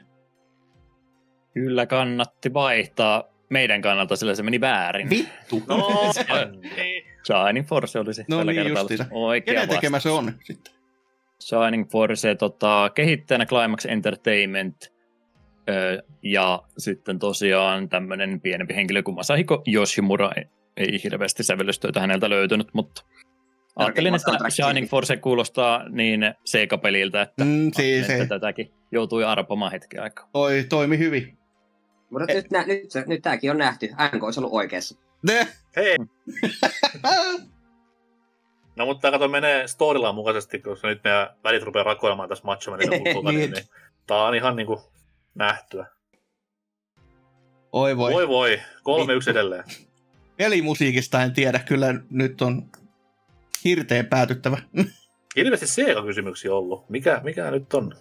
Kyllä 1.53 1.85
kannatti 1.85 2.53
vaihtaa 2.53 3.23
meidän 3.49 3.81
kannalta, 3.81 4.15
sillä 4.15 4.35
se 4.35 4.43
meni 4.43 4.61
väärin. 4.61 5.09
Vittu! 5.09 5.63
No, 5.67 5.91
Se- 6.13 6.25
niin. 6.75 7.03
Shining 7.25 7.67
Force 7.67 7.99
olisi 7.99 8.25
No 8.29 8.37
tällä 8.37 8.51
niin, 8.51 8.63
kertaa 8.63 8.81
justiinsa. 8.81 9.05
oikea 9.11 9.53
Kenen 9.53 9.69
tekemä 9.69 9.99
se 9.99 10.09
on 10.09 10.33
sitten? 10.43 10.73
Shining 11.41 11.89
Force 11.91 12.35
tota, 12.35 12.91
kehittäjänä 12.95 13.45
Climax 13.45 13.85
Entertainment 13.85 14.75
ö, 15.69 16.03
ja 16.23 16.63
sitten 16.77 17.19
tosiaan 17.19 17.89
tämmöinen 17.89 18.41
pienempi 18.41 18.75
henkilö 18.75 19.03
kuin 19.03 19.15
Masahiko 19.15 19.63
Yoshimura. 19.73 20.31
Ei, 20.37 20.45
ei 20.77 21.03
hirveästi 21.03 21.43
sävellystöitä 21.43 21.99
häneltä 21.99 22.29
löytynyt, 22.29 22.67
mutta 22.73 23.03
ajattelin, 23.75 24.15
että 24.15 24.49
Shining. 24.49 24.89
Force 24.89 25.17
kuulostaa 25.17 25.89
niin 25.89 26.33
Sega-peliltä, 26.45 27.21
että, 27.21 27.43
Mm, 27.45 27.71
siis 27.75 28.09
että 28.09 28.25
tätäkin 28.25 28.73
joutui 28.91 29.23
arpomaan 29.23 29.71
hetken 29.71 30.03
aikaa. 30.03 30.29
toi, 30.33 30.65
toimi 30.69 30.97
hyvin. 30.97 31.37
Mutta 32.09 32.33
nyt, 32.33 32.51
nä, 32.51 32.65
nyt, 32.65 32.83
nyt 33.07 33.21
tämäkin 33.21 33.51
on 33.51 33.57
nähty. 33.57 33.87
NK 34.15 34.23
olisi 34.23 34.39
ollut 34.39 34.53
oikeassa. 34.53 34.99
Ne. 35.23 35.47
Hei, 35.75 35.97
no 38.75 38.85
mutta 38.85 39.11
kato 39.11 39.27
menee 39.27 39.67
storyline 39.67 40.11
mukaisesti, 40.13 40.59
koska 40.59 40.87
nyt 40.87 41.03
meidän 41.03 41.29
välit 41.43 41.63
rupeaa 41.63 41.83
rakoilemaan 41.83 42.29
tässä 42.29 42.43
Hoganin, 42.45 42.89
Niin. 43.39 43.51
niin 43.51 43.65
tää 44.07 44.23
on 44.23 44.35
ihan 44.35 44.55
niinku 44.55 44.81
nähtyä. 45.35 45.85
Oi 47.71 47.97
voi. 47.97 48.13
Voi 48.13 48.27
voi, 48.27 48.59
kolme 48.83 49.13
yksi 49.13 49.29
edelleen. 49.29 49.63
Pelimusiikista 50.37 51.23
en 51.23 51.33
tiedä, 51.33 51.59
kyllä 51.59 51.95
nyt 52.09 52.41
on 52.41 52.69
hirteen 53.63 54.05
päätyttävä. 54.05 54.57
Hirveästi 55.35 55.67
Sega-kysymyksiä 55.67 56.53
ollut. 56.53 56.89
Mikä, 56.89 57.21
mikä 57.23 57.51
nyt 57.51 57.73
on? 57.73 57.95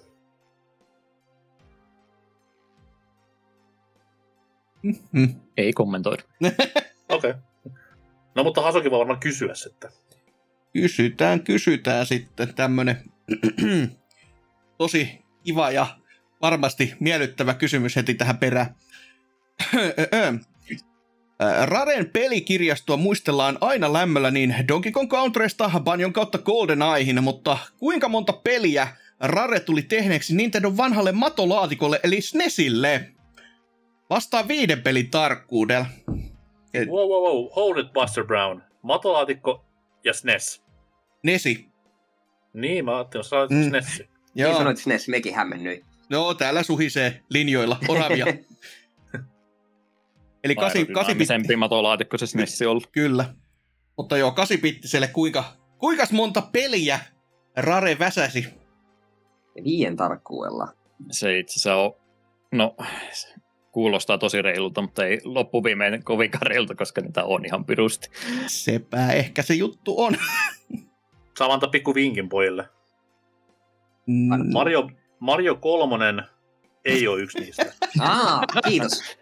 Mm. 5.13 5.35
Ei 5.57 5.73
kommentoida. 5.73 6.23
Okei. 7.09 7.31
Okay. 7.31 7.35
No 8.35 8.45
mutta 8.45 8.63
Hasuki 8.63 8.91
voi 8.91 8.99
varmaan 8.99 9.21
kysyä 9.21 9.55
sitten. 9.55 9.91
Kysytään, 10.75 11.41
kysytään 11.41 12.07
sitten 12.07 12.55
tämmönen 12.55 12.97
tosi 14.79 15.25
kiva 15.45 15.71
ja 15.71 15.87
varmasti 16.43 16.95
miellyttävä 17.01 17.55
kysymys 17.55 17.97
heti 17.97 18.15
tähän 18.15 18.39
perään. 18.39 18.75
Ää, 21.41 21.67
Raren 21.67 22.11
pelikirjastoa 22.11 22.97
muistellaan 22.97 23.59
aina 23.61 23.93
lämmöllä 23.93 24.31
niin 24.31 24.55
Donkey 24.69 24.93
Kong 24.93 25.11
Countrysta 25.11 25.71
Banjon 25.81 26.13
kautta 26.13 26.39
Golden 26.39 26.83
Aihin, 26.83 27.23
mutta 27.23 27.59
kuinka 27.79 28.09
monta 28.09 28.33
peliä 28.33 28.89
Rare 29.21 29.61
tuli 29.61 29.83
tehneeksi 29.83 30.37
Nintendo 30.37 30.73
vanhalle 30.77 31.13
matolaatikolle 31.13 32.01
eli 32.03 32.21
SNESille? 32.21 33.09
Vastaa 34.11 34.49
viiden 34.49 34.83
pelin 34.83 35.11
tarkkuudella. 35.11 35.87
Wow, 36.87 37.09
wow, 37.09 37.23
wow. 37.23 37.49
Hold 37.57 37.79
it, 37.79 37.93
Buster 37.93 38.25
Brown. 38.25 38.63
Matolaatikko 38.83 39.65
ja 40.05 40.13
SNES. 40.13 40.64
Nesi. 41.25 41.69
Niin, 42.53 42.85
mä 42.85 42.97
ajattelin, 42.97 43.25
että 43.27 43.55
Mm. 43.55 43.61
mm. 43.61 43.69
SNES. 43.69 43.99
Niin 43.99 44.09
Joo. 44.35 44.57
sanoit 44.59 44.79
SNES, 44.79 45.09
mekin 45.09 45.35
hämmennyin. 45.35 45.85
No, 46.11 46.35
täällä 46.35 46.63
suhisee 46.63 47.21
linjoilla 47.31 47.79
oravia. 47.89 48.27
Eli 50.45 50.55
kasi, 50.55 50.79
kasi 50.85 50.99
Aerodynamisempi 50.99 51.57
matolaatikko 51.57 52.19
se 52.19 52.27
SNES 52.27 52.63
ollut. 52.63 52.87
kyllä. 52.93 53.35
Mutta 53.97 54.17
joo, 54.17 54.31
kasipittiselle 54.31 55.09
kuinka, 55.09 55.45
kuinka 55.79 56.05
monta 56.13 56.43
peliä 56.53 57.01
Rare 57.57 57.99
väsäsi? 57.99 58.47
Viien 59.65 59.97
tarkkuudella. 59.97 60.69
Se 61.11 61.39
itse 61.39 61.53
asiassa 61.53 61.77
on, 61.77 61.93
no 62.53 62.77
kuulostaa 63.73 64.19
tosi 64.19 64.43
reilulta, 64.43 64.83
mutta 64.83 65.07
ei 65.07 65.21
loppuviimein 65.25 66.05
kovinkaan 66.05 66.47
reilulta, 66.47 66.75
koska 66.75 67.01
niitä 67.01 67.25
on 67.25 67.47
ihan 67.47 67.65
pirusti. 67.65 68.09
Sepä 68.47 69.13
ehkä 69.13 69.43
se 69.43 69.55
juttu 69.55 70.01
on. 70.03 70.17
Saa 71.39 71.53
antaa 71.53 71.71
pikku 71.71 71.95
vinkin 71.95 72.29
pojille. 72.29 72.69
Mm, 74.07 74.53
Mario, 74.53 74.91
Mario 75.21 75.55
kolmonen 75.55 76.23
ei 76.85 77.09
ole 77.09 77.21
yksi 77.21 77.41
niistä. 77.41 77.63
Aa, 78.01 78.43
kiitos. 78.69 79.17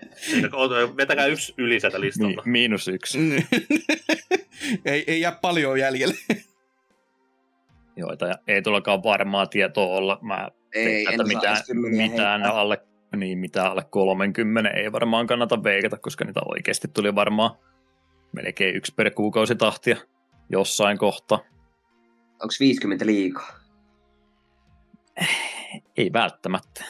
Vetäkää 0.97 1.27
yksi 1.27 1.55
yli 1.59 1.81
sieltä 1.81 1.99
Mi- 1.99 2.07
listalta. 2.07 2.43
miinus 2.45 2.89
yksi. 2.89 3.19
ei, 4.85 5.05
ei 5.07 5.21
jää 5.21 5.39
paljon 5.43 5.79
jäljelle. 5.81 6.15
joita 7.97 8.27
ei 8.49 8.63
tullakaan 8.63 9.03
varmaa 9.03 9.47
tietoa 9.47 9.97
olla. 9.97 10.19
Mä 10.23 10.49
Ei, 10.75 11.05
en 11.07 11.11
että 11.11 11.23
osaa 11.23 11.27
mitään, 11.27 11.57
mitään 11.91 12.41
heittää. 12.41 12.61
alle, 12.61 12.83
niin, 13.17 13.39
mitään 13.39 13.71
alle 13.71 13.85
30 13.91 14.71
ei 14.71 14.93
varmaan 14.93 15.27
kannata 15.27 15.63
veikata, 15.65 15.99
koska 15.99 16.25
niitä 16.25 16.41
oikeasti 16.45 16.89
tuli 16.89 17.15
varmaan 17.15 17.51
melkein 18.33 18.77
yksi 18.77 18.95
per 18.95 19.11
kuukausi 19.11 19.57
tahtia 19.57 19.97
jossain 20.51 20.99
kohtaa. 20.99 21.39
Onko 22.43 22.55
50 22.61 23.07
liikaa? 23.07 23.49
Ei 25.97 26.13
välttämättä. 26.13 26.85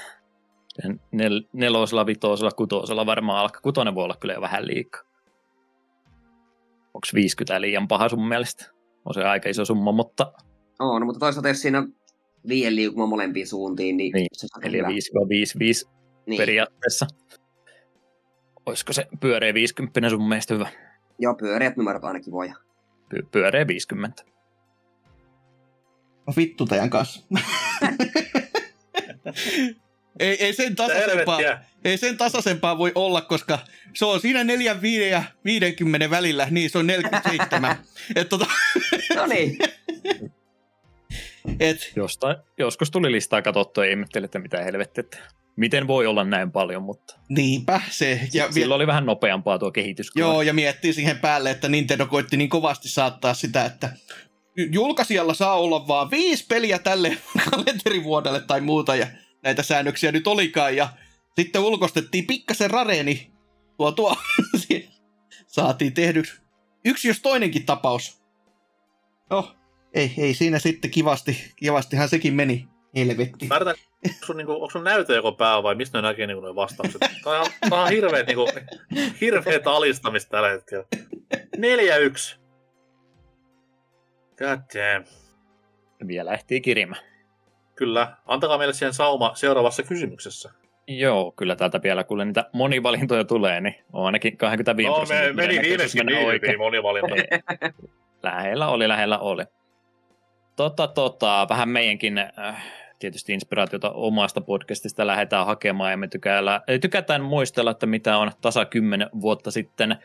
Nel, 1.12 1.43
nelosella, 1.53 2.07
vitosella, 2.07 2.51
kutosella 2.51 3.07
varmaan 3.07 3.39
alkaa. 3.39 3.61
Kutonen 3.61 3.95
voi 3.95 4.05
olla 4.05 4.16
kyllä 4.20 4.35
jo 4.35 4.41
vähän 4.41 4.66
liikaa. 4.66 5.01
Onko 6.95 7.07
50 7.15 7.61
liian 7.61 7.89
paha 7.89 8.09
sun 8.09 8.29
mielestä? 8.29 8.66
On 9.05 9.15
se 9.15 9.24
aika 9.24 9.49
iso 9.49 9.65
summa, 9.65 9.93
mutta 9.93 10.33
Oo, 10.81 10.99
no 10.99 11.07
mutta 11.07 11.19
toisaalta 11.19 11.49
jos 11.49 11.62
siinä 11.62 11.79
on 11.79 11.95
viien 12.49 12.77
liukuma 12.77 13.07
molempiin 13.07 13.47
suuntiin, 13.47 13.97
niin, 13.97 14.12
Niin, 14.12 14.27
se 14.33 14.47
on 14.57 14.73
hyvä. 14.73 14.89
4-5-5 14.89 15.91
Niin. 16.27 16.39
periaatteessa. 16.39 17.07
Olisiko 18.66 18.93
se 18.93 19.07
pyöreä 19.20 19.55
50 19.55 20.11
sun 20.11 20.29
mielestä 20.29 20.55
hyvä? 20.55 20.69
Joo, 21.19 21.35
pyöreät 21.35 21.77
numerot 21.77 22.05
ainakin 22.05 22.33
voi. 22.33 22.53
Py- 23.15 23.27
pyöreä 23.33 23.66
50. 23.66 24.24
No 26.27 26.32
vittu 26.36 26.66
teidän 26.66 26.90
kanssa. 26.90 27.20
ei, 30.19 30.44
ei, 30.44 30.53
sen 30.53 30.77
tasaisempaa, 30.77 31.39
ei 31.85 31.97
sen 31.97 32.16
tasaisempaa 32.16 32.78
voi 32.78 32.93
olla, 32.94 33.20
koska 33.20 33.59
se 33.94 34.05
on 34.05 34.20
siinä 34.20 34.44
4, 34.44 34.82
5 34.82 35.09
ja 35.09 35.23
50 35.44 36.11
välillä, 36.11 36.47
niin 36.51 36.70
se 36.70 36.78
on 36.78 36.86
47. 36.86 37.77
et 38.16 38.28
tota, 38.28 38.47
No 39.16 39.27
niin. 39.27 39.59
et, 41.61 41.93
Jostain, 41.97 42.36
joskus 42.59 42.90
tuli 42.90 43.12
listaa 43.12 43.43
katsottua 43.43 43.85
ja 43.85 43.90
ihmettelin, 43.90 44.24
että 44.24 44.39
mitä 44.39 44.62
helvettiä, 44.62 45.01
että 45.01 45.19
miten 45.57 45.86
voi 45.86 46.07
olla 46.07 46.24
näin 46.24 46.53
paljon, 46.53 46.82
mutta 46.82 47.15
niinpä 47.28 47.81
se. 47.90 48.20
Ja, 48.32 48.49
vi- 48.49 48.53
silloin 48.53 48.77
oli 48.77 48.86
vähän 48.86 49.07
nopeampaa 49.07 49.59
tuo 49.59 49.70
kehitys. 49.73 50.11
Joo, 50.15 50.43
ja 50.43 50.53
miettii 50.53 50.93
siihen 50.93 51.19
päälle, 51.19 51.51
että 51.51 51.69
Nintendo 51.69 52.07
koitti 52.07 52.36
niin 52.36 52.51
kovasti 52.51 52.89
saattaa 52.89 53.35
sitä, 53.35 53.65
että 53.65 53.90
julkaisijalla 54.57 55.35
saa 55.35 55.55
olla 55.55 55.89
vaan 55.89 56.11
viisi 56.11 56.47
peliä 56.47 56.79
tälle 56.79 57.19
kalenterivuodelle 57.51 58.41
tai 58.41 58.61
muuta, 58.61 58.97
ja 58.97 59.07
näitä 59.43 59.62
säännöksiä 59.62 60.12
nyt 60.12 60.27
olikaan, 60.27 60.77
ja 60.77 60.89
sitten 61.37 61.62
ulkostettiin 61.62 62.27
pikkasen 62.27 62.70
rareeni, 62.70 63.31
tuo 63.77 63.93
tuo, 63.93 64.16
saatiin 65.47 65.95
tehdyksi. 65.95 66.43
Yksi 66.85 67.09
jos 67.09 67.20
toinenkin 67.20 67.66
tapaus. 67.66 68.23
No, 69.31 69.57
ei, 69.95 70.15
ei 70.19 70.35
siinä 70.35 70.59
sitten 70.59 70.91
kivasti, 70.91 71.53
kivastihan 71.57 72.09
sekin 72.09 72.35
meni. 72.35 72.69
Helvetti. 72.97 73.47
Mä 73.47 73.57
yritän, 73.57 73.74
onko 74.07 74.27
sun, 74.27 74.37
niinku, 74.37 74.53
onko 74.53 74.70
sun 74.70 74.85
näyte 74.85 75.15
joko 75.15 75.33
pää 75.33 75.62
vai 75.62 75.74
mistä 75.74 75.99
ne 75.99 76.09
näkee 76.09 76.27
niinku, 76.27 76.47
ne 76.47 76.55
vastaukset? 76.55 77.01
Tää 77.24 77.41
on, 77.41 77.47
on 77.70 77.89
hirveet, 77.89 78.27
niinku, 78.27 78.49
hirveet 79.20 79.66
alistamista 79.66 80.31
tällä 80.31 80.49
hetkellä. 80.49 80.85
4-1. 81.57 82.41
God 84.43 84.60
damn. 84.74 85.05
Vielä 86.06 86.32
ehtii 86.32 86.60
kirimään. 86.60 87.02
Kyllä. 87.74 88.16
Antakaa 88.27 88.59
meille 88.59 88.74
siihen 88.74 88.94
sauma 88.94 89.35
seuraavassa 89.35 89.82
kysymyksessä. 89.82 90.51
Joo, 90.86 91.32
kyllä 91.32 91.56
täältä 91.56 91.82
vielä, 91.82 92.05
kun 92.05 92.19
niitä 92.19 92.51
monivalintoja 92.52 93.24
tulee, 93.24 93.60
niin 93.60 93.74
on 93.93 94.06
ainakin 94.06 94.36
25 94.36 94.90
No, 94.90 95.06
me, 95.09 95.32
meni 95.32 95.60
mennä 95.94 96.44
niin 96.47 96.59
monivalinta. 96.59 97.14
Lähellä 98.23 98.69
oli, 98.69 98.89
lähellä 98.89 99.19
oli. 99.19 99.44
Tota, 100.56 100.86
tota, 100.89 101.47
vähän 101.51 101.69
meidänkin 101.69 102.19
äh, 102.19 102.64
tietysti 102.98 103.32
inspiraatiota 103.32 103.90
omasta 103.90 104.40
podcastista 104.40 105.06
lähdetään 105.06 105.47
hakemaan 105.47 105.90
ja 105.90 105.97
me 105.97 106.09
tykäällä, 106.09 106.55
äh, 106.55 106.81
tykätään 106.81 107.23
muistella, 107.23 107.70
että 107.70 107.86
mitä 107.86 108.19
on 108.19 108.32
tasa 108.40 108.64
10 108.64 109.09
vuotta 109.20 109.51
sitten 109.51 109.97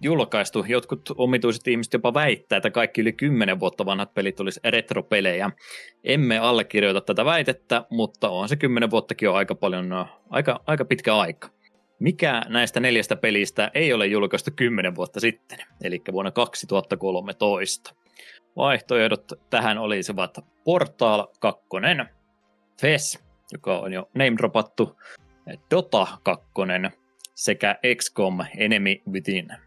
julkaistu. 0.00 0.64
Jotkut 0.68 1.00
omituiset 1.16 1.68
ihmiset 1.68 1.92
jopa 1.92 2.14
väittää, 2.14 2.56
että 2.56 2.70
kaikki 2.70 3.00
yli 3.00 3.12
10 3.12 3.60
vuotta 3.60 3.86
vanhat 3.86 4.14
pelit 4.14 4.40
olisi 4.40 4.60
retropelejä. 4.64 5.50
Emme 6.04 6.38
allekirjoita 6.38 7.00
tätä 7.00 7.24
väitettä, 7.24 7.84
mutta 7.90 8.28
on 8.28 8.48
se 8.48 8.56
10 8.56 8.90
vuottakin 8.90 9.28
on 9.28 9.36
aika 9.36 9.54
paljon, 9.54 9.92
äh, 9.92 10.08
aika, 10.30 10.60
aika 10.66 10.84
pitkä 10.84 11.16
aika. 11.16 11.48
Mikä 11.98 12.42
näistä 12.48 12.80
neljästä 12.80 13.16
pelistä 13.16 13.70
ei 13.74 13.92
ole 13.92 14.06
julkaistu 14.06 14.50
10 14.56 14.94
vuotta 14.94 15.20
sitten, 15.20 15.58
eli 15.82 16.02
vuonna 16.12 16.30
2013? 16.30 17.94
Vaihtoehdot 18.56 19.32
tähän 19.50 19.78
olisivat 19.78 20.38
Portal 20.64 21.26
2, 21.40 21.66
FES, 22.80 23.18
joka 23.52 23.78
on 23.78 23.92
jo 23.92 24.08
name 24.14 24.36
dropattu, 24.36 24.96
Dota 25.70 26.06
2 26.22 26.46
sekä 27.34 27.78
XCOM 27.96 28.38
Enemy 28.58 28.96
Within. 29.12 29.65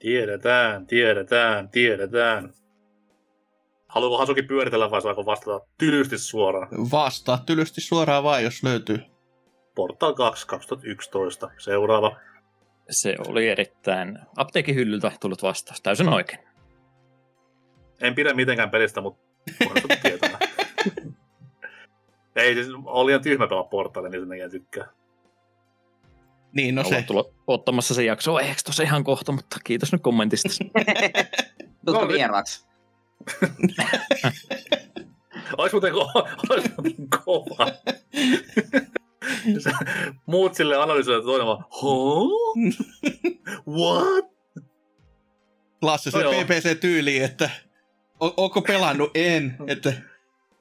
Tiedetään, 0.00 0.86
tiedetään, 0.86 1.68
tiedetään. 1.68 2.52
Haluaako 3.88 4.18
Hasuki 4.18 4.42
pyöritellä 4.42 4.90
vai 4.90 5.02
saako 5.02 5.26
vastata 5.26 5.66
tylysti 5.78 6.18
suoraan? 6.18 6.68
Vastaa 6.92 7.42
tylysti 7.46 7.80
suoraan 7.80 8.24
vaan, 8.24 8.44
jos 8.44 8.62
löytyy. 8.62 9.00
Portal 9.74 10.14
2 10.14 10.46
2011. 10.46 11.50
Seuraava. 11.58 12.16
Se 12.90 13.16
oli 13.28 13.48
erittäin 13.48 14.18
apteekin 14.36 14.74
hyllyltä 14.74 15.12
tullut 15.20 15.42
vastaus, 15.42 15.80
täysin 15.80 16.08
oikein. 16.08 16.40
En 18.00 18.14
pidä 18.14 18.34
mitenkään 18.34 18.70
pelistä, 18.70 19.00
mutta 19.00 19.22
tietää. 20.02 20.38
Ei, 22.36 22.54
siis 22.54 22.68
oli 22.84 23.10
ihan 23.10 23.22
tyhmä 23.22 23.46
pelaa 23.46 23.64
portaille, 23.64 24.08
niin 24.08 24.20
sen 24.20 24.28
takia 24.28 24.48
tykkää. 24.48 24.88
Niin, 26.52 26.74
no 26.74 26.84
se. 26.84 27.02
tulla 27.02 27.24
ottamassa 27.46 27.94
se 27.94 28.04
jakso 28.04 28.34
aiheeksi 28.34 28.64
tuossa 28.64 28.82
ihan 28.82 29.04
kohta, 29.04 29.32
mutta 29.32 29.56
kiitos 29.64 29.92
nyt 29.92 30.02
kommentista. 30.02 30.48
Nyt- 31.86 32.08
vieraaksi? 32.12 32.66
Ois 35.58 35.72
muuten, 35.72 35.92
ko- 35.92 36.28
ois 36.50 36.64
muuten 36.76 37.08
kova. 37.24 37.66
Muut 40.26 40.54
sille 40.54 40.76
analysoivat 40.76 41.24
toinen 41.24 41.46
vaan, 41.46 41.64
huh? 41.82 42.30
What? 43.68 44.24
Lasse, 45.82 46.10
se 46.10 46.22
No. 46.22 46.30
PPC-tyyli, 46.30 47.18
että 47.22 47.50
o- 48.22 48.34
onko 48.36 48.62
pelannut? 48.62 49.10
En. 49.14 49.56
Että 49.66 49.92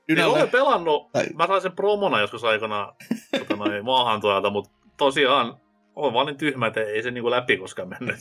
Niin 0.08 0.26
olen 0.26 0.50
pelannut, 0.50 1.12
Tai- 1.12 1.30
mä 1.36 1.48
sain 1.48 1.62
sen 1.62 1.72
promona 1.72 2.20
joskus 2.22 2.44
aikana 2.44 2.94
tota 3.40 3.56
noin, 3.56 3.86
maahan 3.86 4.22
tuolta, 4.22 4.50
mutta 4.50 4.70
tosiaan 4.98 5.58
on 6.00 6.14
vaan 6.14 6.28
niin 6.28 6.38
tyhmä, 6.38 6.68
että 6.68 6.82
ei 6.82 7.04
se 7.04 7.12
niinku 7.12 7.30
läpi 7.30 7.58
koskaan 7.58 7.90
mennyt. 7.90 8.16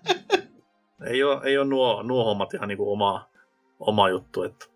ei 1.10 1.22
ole, 1.22 1.40
ei 1.44 1.58
ole 1.58 1.66
nuo, 1.66 2.02
nuo 2.02 2.24
hommat 2.24 2.54
ihan 2.54 2.68
niinku 2.68 2.92
oma, 2.92 3.28
oma 3.80 4.08
juttu. 4.08 4.42
Että. 4.42 4.66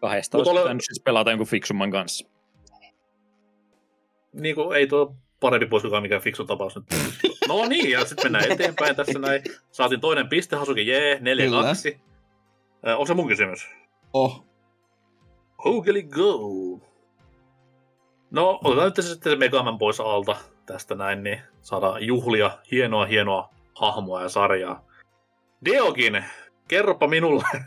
Kahdesta 0.00 0.38
olisi 0.38 0.50
ole- 0.50 0.70
siis 0.80 1.02
pelata 1.04 1.30
jonkun 1.30 1.46
fiksumman 1.46 1.90
kanssa. 1.90 2.26
Niinku, 4.32 4.72
ei 4.72 4.86
tuo 4.86 5.16
parempi 5.40 5.66
pois 5.66 5.82
kuin 5.82 6.02
mikään 6.02 6.22
fiksu 6.22 6.44
tapaus 6.44 6.76
nyt. 6.76 6.84
No 7.48 7.66
niin, 7.68 7.90
ja 7.90 8.04
sitten 8.04 8.32
mennään 8.32 8.52
eteenpäin 8.52 8.96
tässä 8.96 9.18
näin. 9.18 9.42
Saatiin 9.70 10.00
toinen 10.00 10.28
piste, 10.28 10.56
Hasuki, 10.56 10.86
jee, 10.86 11.14
4-2. 11.14 11.20
Äh, 12.88 12.92
onko 12.92 13.06
se 13.06 13.14
mun 13.14 13.28
kysymys? 13.28 13.68
oh. 14.12 14.46
Hoogly 15.64 16.02
go! 16.02 16.38
No, 18.30 18.60
otetaan 18.64 18.92
nyt 18.96 19.06
sitten 19.06 19.32
se 19.32 19.36
Megaman 19.36 19.78
pois 19.78 20.00
alta 20.00 20.36
tästä 20.66 20.94
näin, 20.94 21.22
niin 21.22 21.40
saadaan 21.62 22.06
juhlia 22.06 22.58
hienoa, 22.70 23.06
hienoa 23.06 23.50
hahmoa 23.74 24.22
ja 24.22 24.28
sarjaa. 24.28 24.84
Deokin, 25.64 26.24
kerropa 26.68 27.08
minulle, 27.08 27.44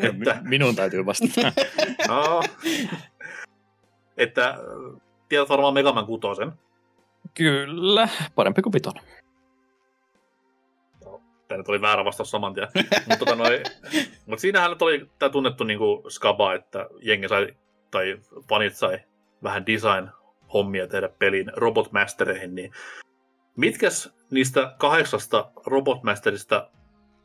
että, 0.00 0.34
Mi- 0.42 0.48
Minun 0.48 0.76
täytyy 0.76 1.06
vastata. 1.06 1.52
no, 2.08 2.42
että 4.16 4.48
äh, 4.48 4.56
tiedät 5.28 5.48
varmaan 5.48 5.74
Megaman 5.74 6.06
kutosen. 6.06 6.52
Kyllä, 7.34 8.08
parempi 8.34 8.62
kuin 8.62 8.72
vitonen. 8.72 9.02
Tämä 11.48 11.58
nyt 11.58 11.68
oli 11.68 11.80
väärä 11.80 12.04
vastaus 12.04 12.30
saman 12.30 12.54
tien. 12.54 12.68
mutta 13.08 13.16
tota 13.24 13.36
noi, 13.36 13.62
mut 14.26 14.38
siinähän 14.38 14.70
nyt 14.70 14.82
oli 14.82 15.10
tämä 15.18 15.30
tunnettu 15.30 15.64
niinku 15.64 16.04
skaba, 16.08 16.54
että 16.54 16.86
jengi 17.00 17.28
sai, 17.28 17.56
tai 17.90 18.18
fanit 18.48 18.76
sai 18.76 18.98
vähän 19.42 19.64
design-hommia 20.50 20.86
tehdä 20.86 21.08
pelin 21.08 21.52
robotmastereihin, 21.56 22.54
niin 22.54 22.72
mitkäs 23.56 24.14
niistä 24.30 24.74
kahdeksasta 24.78 25.50
robotmasterista 25.66 26.70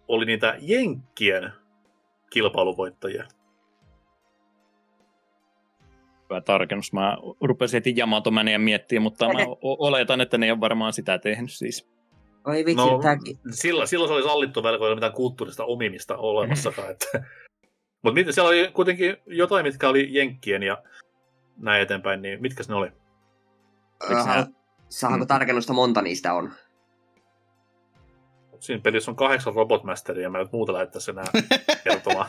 oli 0.07 0.25
niitä 0.25 0.55
Jenkkien 0.61 1.51
kilpailuvoittajia? 2.29 3.23
Hyvä 6.29 6.41
tarkennus. 6.41 6.93
Mä 6.93 7.17
rupesin 7.41 7.77
heti 7.77 7.95
Yamatomania 7.97 8.59
miettiä, 8.59 8.99
mutta 8.99 9.25
mä 9.25 9.39
oletan, 9.61 10.21
että 10.21 10.37
ne 10.37 10.45
ei 10.45 10.51
ole 10.51 10.59
varmaan 10.59 10.93
sitä 10.93 11.19
tehnyt 11.19 11.51
siis. 11.51 11.87
Oi 12.47 12.65
vitsi, 12.65 12.85
No. 12.85 13.01
Silloin, 13.51 13.87
silloin 13.87 14.09
se 14.09 14.13
oli 14.13 14.23
sallittu 14.23 14.63
vielä, 14.63 14.77
kun 14.77 14.87
ei 14.87 14.89
ole 14.89 14.95
mitään 14.95 15.13
kulttuurista 15.13 15.65
omimista 15.65 16.17
olemassakaan. 16.17 16.91
Että. 16.91 17.05
Mutta 18.01 18.31
siellä 18.31 18.49
oli 18.49 18.69
kuitenkin 18.73 19.17
jotain, 19.25 19.65
mitkä 19.65 19.89
oli 19.89 20.07
Jenkkien 20.09 20.63
ja 20.63 20.83
näin 21.57 21.81
eteenpäin, 21.81 22.21
niin 22.21 22.41
mitkä 22.41 22.63
ne 22.67 22.75
oli? 22.75 22.91
Äh, 24.11 24.47
Saanko 24.89 25.25
Mm. 25.25 25.27
tarkennusta 25.27 25.73
monta 25.73 26.01
niistä 26.01 26.33
on? 26.33 26.51
Siinä 28.59 28.81
pelissä 28.81 29.11
on 29.11 29.15
kahdeksan 29.17 29.55
robotmasteria, 29.55 30.23
ja 30.23 30.29
mä 30.29 30.37
nyt 30.37 30.51
muuta 30.51 30.73
lähettäisi 30.73 31.11
enää 31.11 31.25
kertomaan. 31.83 32.25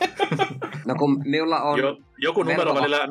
No 0.85 0.95
kun 0.95 1.21
minulla 1.25 1.61
on... 1.61 1.79
Jo, 1.79 1.97
joku 2.17 2.43
numero 2.43 2.73
Vertava. 2.75 2.81
välillä 2.81 3.05
0-100. 3.05 3.09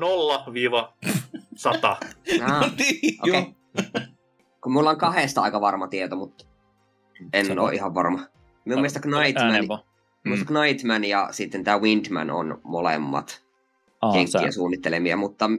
Ah, 2.42 2.60
No 2.60 2.68
niin, 2.78 3.18
okei. 3.22 3.32
joo. 3.32 3.46
Kun 4.60 4.72
mulla 4.72 4.90
on 4.90 4.98
kahdesta 4.98 5.42
aika 5.42 5.60
varma 5.60 5.88
tieto, 5.88 6.16
mutta 6.16 6.44
en 7.32 7.46
Sano. 7.46 7.64
ole 7.64 7.74
ihan 7.74 7.94
varma. 7.94 8.20
Minun 8.64 8.80
mielestä 8.80 9.00
Knightman, 9.00 9.80
mm. 10.24 10.46
Knightman 10.46 11.04
ja 11.04 11.28
sitten 11.30 11.64
tämä 11.64 11.78
Windman 11.80 12.30
on 12.30 12.60
molemmat 12.64 13.42
Aa, 14.02 14.12
sä- 14.12 14.18
Jenkkien 14.18 14.52
suunnittelemia, 14.52 15.16
mutta 15.16 15.50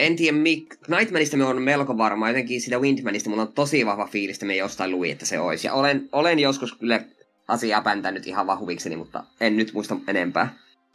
en 0.00 0.16
tiedä, 0.16 0.36
mik... 0.36 0.76
Knightmanista 0.80 1.36
me 1.36 1.44
on 1.44 1.62
melko 1.62 1.98
varma, 1.98 2.28
jotenkin 2.28 2.60
sitä 2.60 2.78
Windmanista 2.78 3.30
mulla 3.30 3.42
on 3.42 3.52
tosi 3.52 3.86
vahva 3.86 4.06
fiilis, 4.06 4.36
että 4.36 4.46
me 4.46 4.56
jostain 4.56 4.90
luin, 4.90 5.12
että 5.12 5.26
se 5.26 5.40
olisi. 5.40 5.66
Ja 5.66 5.74
olen, 5.74 6.08
olen 6.12 6.38
joskus 6.38 6.74
kyllä 6.74 7.00
asiaa 7.48 7.82
päntänyt 7.82 8.26
ihan 8.26 8.46
vahuvikseni, 8.46 8.96
mutta 8.96 9.24
en 9.40 9.56
nyt 9.56 9.72
muista 9.72 9.96
enempää. 10.08 10.54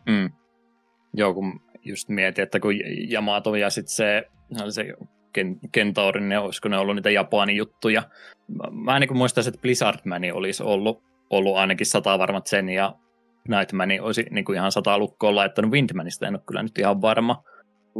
Mm. 0.10 0.30
Joo, 1.14 1.34
kun 1.34 1.62
just 1.86 2.10
mietin, 2.10 2.44
että 2.44 2.60
kun 2.60 2.74
Yamato 3.12 3.56
ja 3.56 3.70
sitten 3.70 3.94
se, 3.94 4.24
se 4.70 4.94
Ken, 5.34 5.60
Kentaurin, 5.72 6.30
ne 6.30 6.40
olisiko 6.40 6.70
ne 6.70 6.78
ollut 6.78 6.96
niitä 6.96 7.10
Japanin 7.10 7.56
juttuja. 7.56 8.04
Mä, 8.48 8.64
mä 8.72 9.00
niin 9.00 9.18
muistan, 9.18 9.48
että 9.48 9.62
Blizzardmani 9.62 10.32
olisi 10.32 10.64
ollut, 10.64 11.04
ollut 11.30 11.56
ainakin 11.56 11.86
sata 11.86 12.20
varmat 12.20 12.48
sen 12.48 12.70
ja 12.70 12.96
Nightmani 13.48 14.00
olisi 14.00 14.26
niin 14.32 14.46
kuin 14.46 14.56
ihan 14.56 14.72
sata 14.72 15.00
lukkoon 15.00 15.36
laittanut 15.36 15.72
Windmanista, 15.72 16.28
en 16.28 16.36
ole 16.36 16.42
kyllä 16.48 16.64
nyt 16.64 16.78
ihan 16.78 17.02
varma, 17.02 17.44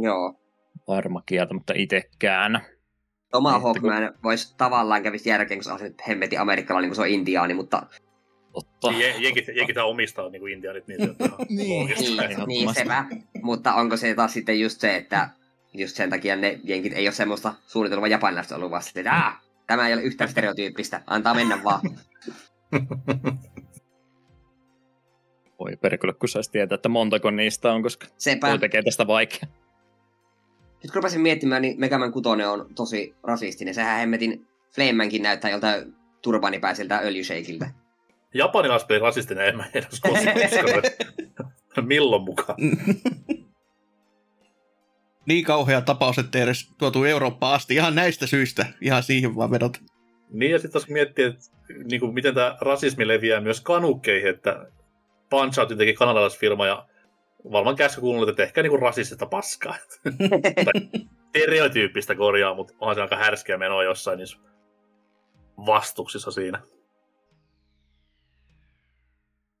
Joo. 0.02 0.45
Varma 0.88 1.22
kieltä, 1.26 1.54
mutta 1.54 1.72
itsekään. 1.76 2.60
Oma 3.32 3.50
Että 3.56 3.60
kun- 3.60 3.72
Hawkman 3.92 4.14
voisi 4.22 4.54
tavallaan 4.56 5.02
kävisi 5.02 5.28
järkeen, 5.30 5.58
kun 5.58 5.64
se 5.64 5.72
on 5.72 5.78
hemmetin 6.08 6.40
amerikkalainen, 6.40 6.90
kun 6.90 6.96
se 6.96 7.02
on 7.02 7.08
intiaani, 7.08 7.54
mutta 7.54 7.82
Totta. 8.52 8.88
Je- 8.90 9.14
Jenkit, 9.18 9.44
jenkithän 9.54 9.86
omistaa 9.86 10.28
niin 10.28 10.40
kuin 10.40 10.52
intiaanit, 10.52 10.86
niin 10.88 11.02
se 11.02 11.10
on 11.10 11.16
Niin. 11.48 11.80
loogista. 11.80 12.02
niin, 12.02 12.16
niin 12.16 12.30
ehdottomasti. 12.30 12.82
sepä. 12.82 13.04
Mutta 13.42 13.74
onko 13.74 13.96
se 13.96 14.14
taas 14.14 14.32
sitten 14.32 14.60
just 14.60 14.80
se, 14.80 14.96
että 14.96 15.28
just 15.74 15.96
sen 15.96 16.10
takia 16.10 16.36
ne 16.36 16.60
jenkit 16.64 16.92
ei 16.92 17.06
ole 17.06 17.12
semmoista 17.14 17.54
suunnitelmaa 17.66 18.08
japanilaista 18.08 18.56
ollut 18.56 18.70
vasta, 18.70 19.00
että 19.00 19.12
Aa, 19.12 19.40
tämä 19.66 19.88
ei 19.88 19.94
ole 19.94 20.02
yhtään 20.02 20.30
stereotyyppistä, 20.30 21.02
antaa 21.06 21.34
mennä 21.34 21.64
vaan. 21.64 21.80
Voi 25.58 25.76
perkele, 25.76 26.12
kun 26.12 26.28
saisi 26.28 26.50
tietää, 26.50 26.74
että 26.76 26.88
montako 26.88 27.30
niistä 27.30 27.72
on, 27.72 27.82
koska 27.82 28.06
Sepä. 28.18 28.58
tekee 28.58 28.82
tästä 28.82 29.06
vaikea. 29.06 29.48
Nyt 30.82 30.92
kun 30.92 30.94
rupesin 30.94 31.20
miettimään, 31.20 31.62
niin 31.62 31.80
Megaman 31.80 32.12
6 32.12 32.28
on 32.28 32.66
tosi 32.74 33.14
rasistinen. 33.22 33.74
Sehän 33.74 33.98
hemmetin 33.98 34.46
Flamemankin 34.74 35.22
näyttää 35.22 35.50
joltain 35.50 35.94
turbaanipäiseltä 36.22 36.98
öljysheikiltä. 36.98 37.70
Japanilaispeli 38.34 38.98
rasistinen, 38.98 39.46
en 39.46 39.56
mä 39.56 39.64
edes 39.74 40.00
koskaan. 40.00 40.36
Milloin 41.86 42.22
mukaan? 42.22 42.58
niin 45.28 45.44
kauhea 45.44 45.80
tapaus, 45.80 46.18
ettei 46.18 46.42
edes 46.42 46.70
tuotu 46.78 47.04
Eurooppaan 47.04 47.54
asti. 47.54 47.74
Ihan 47.74 47.94
näistä 47.94 48.26
syistä. 48.26 48.66
Ihan 48.80 49.02
siihen 49.02 49.36
vaan 49.36 49.50
vedot. 49.50 49.80
Niin, 50.30 50.52
ja 50.52 50.58
sitten 50.58 50.80
jos 50.80 50.88
miettii, 50.88 51.24
että 51.24 51.40
niin 51.90 52.00
kuin, 52.00 52.14
miten 52.14 52.34
tämä 52.34 52.56
rasismi 52.60 53.08
leviää 53.08 53.40
myös 53.40 53.60
kanukkeihin, 53.60 54.30
että 54.30 54.66
Punch 55.30 55.58
Out 55.58 55.78
teki 55.78 55.94
kanadalaisfirma 55.94 56.66
ja 56.66 56.86
varmaan 57.52 57.76
käsky 57.76 58.00
kuullut, 58.00 58.28
että 58.28 58.42
ehkä 58.42 58.62
niin 58.62 58.70
kuin 58.70 58.82
rasistista 58.82 59.26
paskaa. 59.26 59.74
tai 60.64 61.02
stereotyyppistä 61.28 62.14
korjaa, 62.14 62.54
mutta 62.54 62.74
onhan 62.80 62.94
se 62.94 63.02
aika 63.02 63.16
härskeä 63.16 63.58
menoa 63.58 63.84
jossain 63.84 64.18
niissä 64.18 64.38
vastuksissa 65.66 66.30
siinä. 66.30 66.60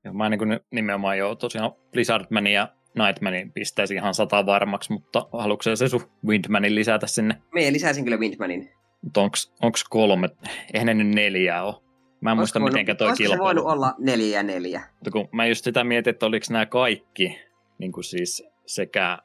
Ja 0.04 0.12
mä 0.12 0.28
niin 0.28 0.60
nimenomaan 0.70 1.18
jo 1.18 1.34
tosiaan 1.34 1.72
Blizzardmanin 1.92 2.52
ja 2.52 2.68
Nightmanin 2.94 3.52
pistäisi 3.52 3.94
ihan 3.94 4.14
sata 4.14 4.46
varmaksi, 4.46 4.92
mutta 4.92 5.28
haluatko 5.32 5.62
se 5.76 5.88
sun 5.88 6.10
Windmanin 6.26 6.74
lisätä 6.74 7.06
sinne? 7.06 7.42
Mie 7.54 7.72
lisäisin 7.72 8.04
kyllä 8.04 8.16
Windmanin. 8.16 8.70
Mutta 9.02 9.20
onks, 9.20 9.52
onks 9.62 9.84
kolme? 9.84 10.28
Eihän 10.74 10.86
ne 10.86 10.94
nyt 10.94 11.14
neljää 11.14 11.64
ole. 11.64 11.74
Mä 12.20 12.30
en 12.30 12.36
muista, 12.36 12.58
Olisiko 12.58 12.70
mitenkä 12.78 12.92
voinut- 12.92 12.98
toi 12.98 13.08
olisiko 13.08 13.28
se 13.28 13.34
kilpailu. 13.34 13.44
voinut 13.44 13.64
olla 13.72 13.94
neljä 13.98 14.38
ja 14.38 14.42
neljä? 14.42 14.82
Mutta 14.92 15.10
kun 15.10 15.28
mä 15.32 15.46
just 15.46 15.64
sitä 15.64 15.84
mietin, 15.84 16.10
että 16.10 16.26
oliko 16.26 16.46
nämä 16.50 16.66
kaikki, 16.66 17.38
niin 17.78 17.92
kuin 17.92 18.04
siis 18.04 18.44
sekä, 18.66 19.18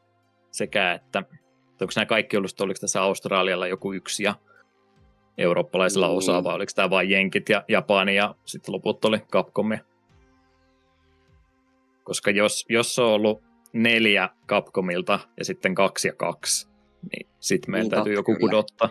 sekä 0.51 0.93
että, 0.93 1.19
että 1.19 1.85
onko 1.85 1.91
nämä 1.95 2.05
kaikki 2.05 2.37
ollut, 2.37 2.51
että 2.51 2.63
oliko 2.63 2.77
tässä 2.81 3.01
Australialla 3.01 3.67
joku 3.67 3.93
yksi 3.93 4.23
ja 4.23 4.35
eurooppalaisilla 5.37 6.07
Mm. 6.07 6.15
osa, 6.15 6.43
vai 6.43 6.55
oliko 6.55 6.71
tämä 6.75 6.89
vain 6.89 7.09
Jenkit 7.09 7.49
ja 7.49 7.63
Japani 7.67 8.15
ja 8.15 8.35
sitten 8.45 8.73
loput 8.73 9.05
oli 9.05 9.19
Capcomia. 9.19 9.79
Koska 12.03 12.31
jos, 12.31 12.65
jos 12.69 12.99
on 12.99 13.05
ollut 13.05 13.43
neljä 13.73 14.29
Capcomilta 14.47 15.19
ja 15.37 15.45
sitten 15.45 15.75
kaksi 15.75 16.07
ja 16.07 16.13
kaksi, 16.13 16.67
niin 17.11 17.29
sitten 17.39 17.71
meidän 17.71 17.83
Niin, 17.83 17.91
täytyy 17.91 18.15
totta, 18.15 18.19
joku 18.31 18.31
kyllä. 18.39 18.49
pudottaa. 18.49 18.89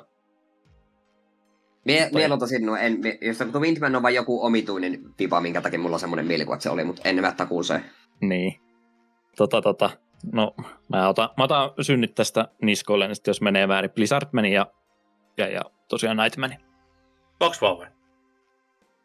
Mie, 1.85 2.01
Tai- 2.01 2.11
mie 2.12 2.28
luotasin, 2.28 2.66
no 2.66 2.77
en, 2.77 3.01
mie- 3.01 3.19
jos 3.20 3.39
tuo 3.53 3.61
Windman 3.61 3.97
on 3.97 4.03
vain 4.03 4.15
joku 4.15 4.45
omituinen 4.45 5.01
pipa, 5.16 5.41
minkä 5.41 5.61
takia 5.61 5.78
mulla 5.78 5.97
on 5.97 6.01
semmoinen 6.01 6.27
mielikuva, 6.27 6.55
että 6.55 6.62
se 6.62 6.70
oli, 6.70 6.85
mutta 6.85 7.03
en 7.09 7.20
mä 7.20 7.32
takuuseen. 7.32 7.85
Niin. 8.20 8.61
Tota, 9.40 9.62
tota. 9.62 9.90
No, 10.32 10.54
mä 10.88 11.08
otan, 11.08 11.28
mä 11.36 11.44
otan 11.44 11.70
synnit 11.80 12.14
tästä 12.14 12.48
niskoille, 12.62 13.06
niin 13.06 13.14
sitten 13.16 13.30
jos 13.30 13.40
menee 13.40 13.68
väärin 13.68 13.90
Blizzardmani 13.90 14.52
ja, 14.54 14.66
ja, 15.36 15.46
ja 15.48 15.60
tosiaan 15.88 16.16
Nightmani. 16.16 16.54
Kaksi 17.38 17.60
vaan 17.60 17.78
vai? 17.78 17.86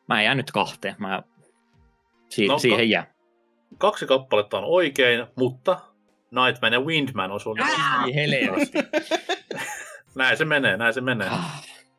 Mä 0.07 0.21
jään 0.21 0.37
nyt 0.37 0.51
kahteen. 0.51 0.95
Mä 0.97 1.23
si- 2.29 2.47
No, 2.47 2.59
siihen 2.59 2.89
jää. 2.89 3.13
Kaksi 3.77 4.05
kappaletta 4.05 4.57
on 4.57 4.63
oikein, 4.63 5.27
mutta 5.35 5.79
Nightman 6.31 6.73
ja 6.73 6.79
Windman 6.79 7.31
on 7.31 7.39
sun. 7.39 7.57
Ei 8.05 8.15
helvetti. 8.15 8.77
Näin 10.15 10.37
se 10.37 10.45
menee, 10.45 10.77
näin 10.77 10.93
se 10.93 11.01
menee. 11.01 11.29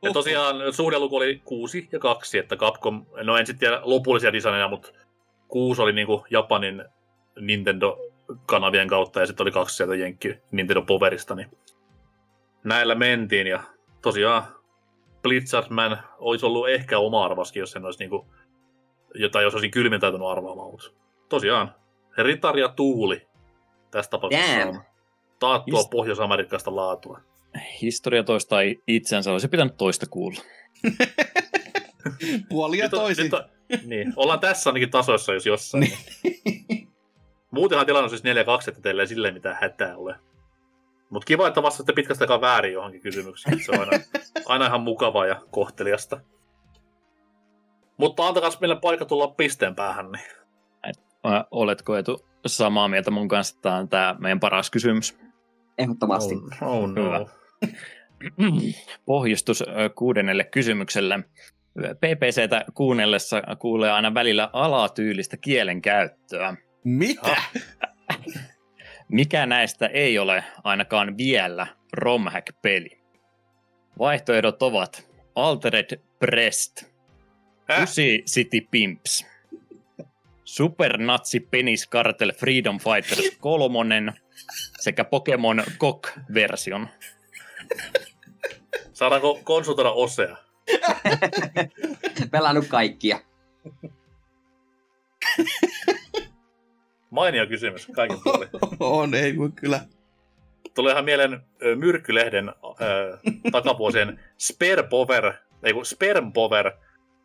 Ja 0.02 0.12
tosiaan 0.12 0.56
suhdeluku 0.72 1.16
oli 1.16 1.42
6 1.44 1.88
ja 1.92 1.98
2, 1.98 2.38
että 2.38 2.56
Capcom, 2.56 3.06
no 3.22 3.36
en 3.36 3.46
sitten 3.46 3.60
tiedä 3.60 3.80
lopullisia 3.84 4.32
designeja, 4.32 4.68
mutta 4.68 4.88
6 5.48 5.82
oli 5.82 5.92
niinku 5.92 6.26
Japanin 6.30 6.84
Nintendo-kanavien 8.28 8.88
kautta 8.88 9.20
ja 9.20 9.26
sitten 9.26 9.44
oli 9.44 9.50
kaksi 9.50 9.76
sieltä 9.76 9.94
Jenkki 9.94 10.38
Nintendo 10.50 10.82
Powerista, 10.82 11.34
niin 11.34 11.48
näillä 12.64 12.94
mentiin 12.94 13.46
ja 13.46 13.62
tosiaan 14.02 14.42
Blizzardman 15.22 15.98
olisi 16.18 16.46
ollut 16.46 16.68
ehkä 16.68 16.98
oma 16.98 17.24
arvaskin, 17.24 17.60
jos 17.60 17.70
sen 17.70 17.84
olisi 17.84 17.98
niinku, 17.98 18.26
jotain 19.14 19.42
jos 19.44 19.54
olisin 19.54 19.70
kylmentäytynyt 19.70 20.26
arvaamaan, 20.28 20.70
mutta 20.70 20.90
tosiaan 21.28 21.74
Ritar 22.18 22.58
ja 22.58 22.68
Tuuli 22.68 23.26
tässä 23.90 24.10
tapauksessa 24.10 24.58
Damn. 24.58 24.68
on 24.68 24.80
taattua 25.38 25.80
Just- 25.80 25.90
Pohjois-Amerikasta 25.90 26.76
laatua. 26.76 27.20
Historia 27.82 28.22
toistaa 28.22 28.60
itsensä. 28.86 29.32
Olisi 29.32 29.48
pitänyt 29.48 29.76
toista 29.76 30.06
kuulla. 30.10 30.40
Puoli 32.48 32.78
ja 32.78 32.84
Nyt 32.84 32.94
on- 32.94 33.00
toisin. 33.00 33.24
nyt 33.24 33.32
on- 33.34 33.44
niin, 33.84 34.12
ollaan 34.16 34.40
tässä 34.40 34.70
ainakin 34.70 34.90
tasoissa, 34.90 35.32
jos 35.34 35.46
jossain. 35.46 35.80
niin. 35.80 36.85
Muutenhan 37.56 37.86
tilanne 37.86 38.04
on 38.04 38.10
siis 38.10 38.24
4-2, 38.24 38.26
että 38.68 38.80
teillä 38.82 39.02
ei 39.02 39.06
silleen 39.06 39.34
mitään 39.34 39.58
hätää 39.60 39.96
ole. 39.96 40.16
Mutta 41.10 41.26
kiva, 41.26 41.48
että 41.48 41.62
vastaatte 41.62 41.92
pitkästä 41.92 42.24
aikaa 42.24 42.40
väärin 42.40 42.72
johonkin 42.72 43.00
kysymykseen. 43.00 43.60
Se 43.64 43.72
on 43.72 43.80
aina, 43.80 44.04
aina 44.46 44.66
ihan 44.66 44.80
mukavaa 44.80 45.26
ja 45.26 45.40
kohteliasta. 45.50 46.20
Mutta 47.96 48.26
antakaa 48.26 48.50
meille 48.60 48.80
paikka 48.80 49.04
tulla 49.04 49.28
pisteen 49.28 49.74
päähän. 49.74 50.12
Niin. 50.12 50.24
Oletko 51.50 51.96
Etu 51.96 52.26
samaa 52.46 52.88
mieltä 52.88 53.10
mun 53.10 53.28
kanssa, 53.28 53.54
että 53.54 53.62
tämä 53.62 53.76
on 53.76 53.88
tämä 53.88 54.16
meidän 54.18 54.40
paras 54.40 54.70
kysymys? 54.70 55.18
Ehdottomasti. 55.78 56.34
Oh, 56.34 56.68
oh 56.68 56.88
no. 56.88 57.04
Hyvä. 57.04 57.26
Pohjustus 59.06 59.64
kuudennelle 59.94 60.44
kysymykselle. 60.44 61.18
PPCtä 61.76 62.64
kuunnellessa 62.74 63.42
kuulee 63.58 63.90
aina 63.90 64.14
välillä 64.14 64.50
alatyylistä 64.52 65.36
kielenkäyttöä. 65.36 66.56
Mitä? 66.86 67.36
Mikä 69.08 69.46
näistä 69.46 69.86
ei 69.86 70.18
ole 70.18 70.44
ainakaan 70.64 71.16
vielä 71.16 71.66
Romhack-peli? 71.92 73.02
Vaihtoehdot 73.98 74.62
ovat 74.62 75.08
Altered 75.34 76.00
Breast, 76.18 76.84
Häh? 77.68 77.80
Pussy 77.80 78.18
City 78.26 78.60
Pimps, 78.70 79.26
Super 80.44 80.98
Natsi 80.98 81.40
Penis 81.40 81.88
Cartel 81.88 82.32
Freedom 82.32 82.78
Fighters 82.78 83.36
3 83.40 84.12
sekä 84.80 85.04
Pokemon 85.04 85.64
Cock-version. 85.78 86.88
Saadaanko 88.92 89.40
konsultoida 89.44 89.90
osea? 89.90 90.36
Pelannut 92.30 92.66
kaikkia. 92.66 93.20
Mainio 97.10 97.46
kysymys 97.46 97.86
kaiken 97.86 98.18
puolin. 98.24 98.48
On, 98.80 99.14
ei 99.14 99.38
voi 99.38 99.50
kyllä. 99.54 99.80
Tulee 100.74 100.92
ihan 100.92 101.04
mieleen 101.04 101.40
Myrkkylehden 101.76 102.48
ö, 102.48 103.18
takavuosien 103.52 104.20
Sperpover, 104.38 105.32
ei 105.62 105.72
kun 105.72 105.86
Spermpover, 105.86 106.72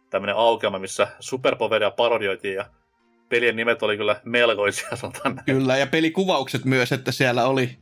tämmöinen 0.09 0.35
aukeama, 0.35 0.79
missä 0.79 1.07
Superpoveria 1.19 1.91
parodioitiin 1.91 2.55
ja 2.55 2.65
pelien 3.29 3.55
nimet 3.55 3.83
oli 3.83 3.97
kyllä 3.97 4.21
melkoisia, 4.25 4.95
sanotaan 4.95 5.35
näin. 5.35 5.45
Kyllä, 5.45 5.77
ja 5.77 5.87
pelikuvaukset 5.87 6.65
myös, 6.65 6.91
että 6.91 7.11
siellä 7.11 7.45
oli 7.45 7.77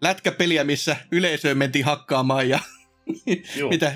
lätkäpeliä, 0.00 0.64
missä 0.64 0.96
yleisöön 1.12 1.58
mentiin 1.58 1.84
hakkaamaan 1.84 2.48
ja 2.48 2.58
mitä 3.70 3.92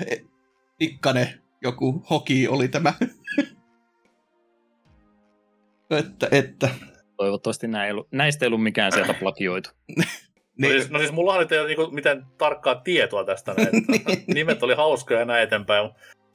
Tikkanen, 0.77 1.41
joku 1.61 2.05
hoki 2.09 2.47
oli 2.47 2.67
tämä. 2.67 2.93
että, 5.99 6.27
että. 6.31 6.69
Toivottavasti 7.17 7.67
näin 7.67 7.85
ei 7.85 7.91
ollut, 7.91 8.07
näistä 8.11 8.45
ei 8.45 8.47
ollut 8.47 8.63
mikään 8.63 8.91
sieltä 8.91 9.13
plagioitu. 9.13 9.69
No 10.57 10.67
Niin, 10.67 10.79
siis, 10.79 10.91
no 10.91 10.99
siis 10.99 11.11
mullahan 11.11 11.41
nyt 11.41 11.51
ei 11.51 11.59
ole 11.59 11.67
niinku 11.67 11.91
mitään 11.91 12.27
tarkkaa 12.37 12.75
tietoa 12.75 13.23
tästä. 13.23 13.53
Näin, 13.53 13.69
nimet 14.35 14.63
oli 14.63 14.75
hauskoja 14.75 15.19
ja 15.19 15.25
näin 15.25 15.43
eteenpäin. 15.43 15.89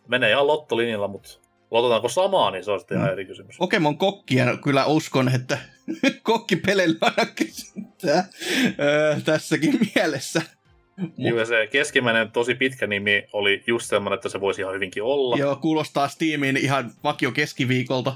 Menee 0.08 0.30
ihan 0.30 0.46
lottolinjalla, 0.46 1.08
mutta 1.08 1.30
lototaanko 1.70 2.08
samaa, 2.08 2.50
niin 2.50 2.64
se 2.64 2.70
on 2.70 2.80
sitten 2.80 2.98
ihan 2.98 3.12
eri 3.12 3.26
kysymys. 3.26 3.56
Pokemon 3.58 3.98
kokkia 3.98 4.56
kyllä 4.56 4.86
uskon, 4.86 5.28
että 5.34 5.58
kokkipeleillä 6.22 6.96
aina 7.00 7.32
kysyntää 7.34 8.24
öö, 8.80 9.20
tässäkin 9.24 9.78
mielessä. 9.94 10.42
Joo, 11.16 11.38
ja 11.38 11.44
se 11.44 11.66
keskimmäinen 11.66 12.30
tosi 12.30 12.54
pitkä 12.54 12.86
nimi 12.86 13.24
oli 13.32 13.64
just 13.66 13.86
semmoinen, 13.86 14.14
että 14.14 14.28
se 14.28 14.40
voisi 14.40 14.60
ihan 14.62 14.74
hyvinkin 14.74 15.02
olla. 15.02 15.36
Joo, 15.36 15.56
kuulostaa 15.56 16.08
Steamiin 16.08 16.56
ihan 16.56 16.90
vakio 17.04 17.32
keskiviikolta. 17.32 18.14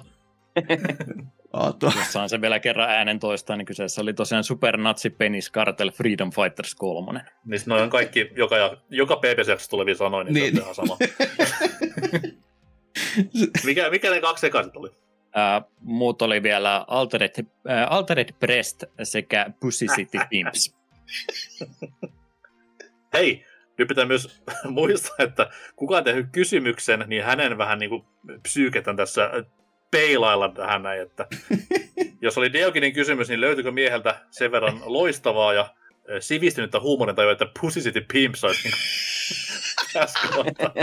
Saan 2.11 2.29
sen 2.29 2.41
vielä 2.41 2.59
kerran 2.61 2.91
äänen 2.91 3.21
toistaa, 3.21 3.57
niin 3.57 3.67
kyseessä 3.67 4.03
oli 4.03 4.15
tosiaan 4.15 4.45
Super 4.45 4.77
Natsi 4.77 5.11
Penis 5.11 5.53
Cartel 5.53 5.91
Freedom 5.91 6.31
Fighters 6.31 6.75
3. 6.75 7.21
Niin 7.45 7.61
noin 7.67 7.83
on 7.83 7.91
kaikki, 7.91 8.31
joka, 8.37 8.57
joka 8.91 9.17
PPC-jaksossa 9.17 9.71
tulevia 9.71 9.95
sanoja, 9.95 10.25
niin, 10.25 10.35
Niin. 10.35 10.55
se 10.57 10.61
on 10.61 10.63
ihan 10.63 10.75
sama. 10.75 10.97
mikä, 13.65 13.91
mikä 13.91 14.11
ne 14.11 14.21
kaksi 14.21 14.47
ekaiset 14.47 14.77
oli? 14.77 14.91
Ää, 15.35 15.63
muut 15.81 16.23
oli 16.23 16.43
vielä 16.43 16.85
Altered, 16.89 17.45
ää, 17.69 17.87
Altered 17.87 18.29
Breast 18.41 18.85
sekä 19.03 19.47
Pussy 19.61 19.87
City 19.87 20.19
Pimps. 20.31 20.75
Hei, 23.13 23.45
nyt 23.79 23.89
pitää 23.89 24.05
myös 24.05 24.43
muistaa, 24.69 25.17
että 25.19 25.51
kuka 25.77 25.97
on 25.97 26.05
tehnyt 26.05 26.27
kysymyksen, 26.33 27.05
niin 27.07 27.25
hänen 27.25 27.59
vähän 27.59 27.79
niin 27.79 27.91
kuin 27.91 28.05
psyyketän 28.43 28.97
tässä 28.97 29.31
peilailla 29.91 30.49
tähän 30.49 30.83
näin, 30.83 31.03
että 31.03 31.27
jos 32.23 32.39
oli 32.39 32.53
Deoginin 32.53 32.93
kysymys, 32.93 33.29
niin 33.29 33.41
löytyykö 33.41 33.71
mieheltä 33.71 34.21
sen 34.31 34.53
verran 34.53 34.83
loistavaa 34.85 35.53
ja 35.53 35.75
eh, 36.09 36.21
sivistynyttä 36.21 36.81
huumorintajua, 36.81 37.33
että 37.33 37.47
Pussy 37.61 37.81
City 37.81 38.05
Pimps 38.13 38.45
olisi 38.45 38.69
niin 38.69 38.75
kohtaa. 40.35 40.75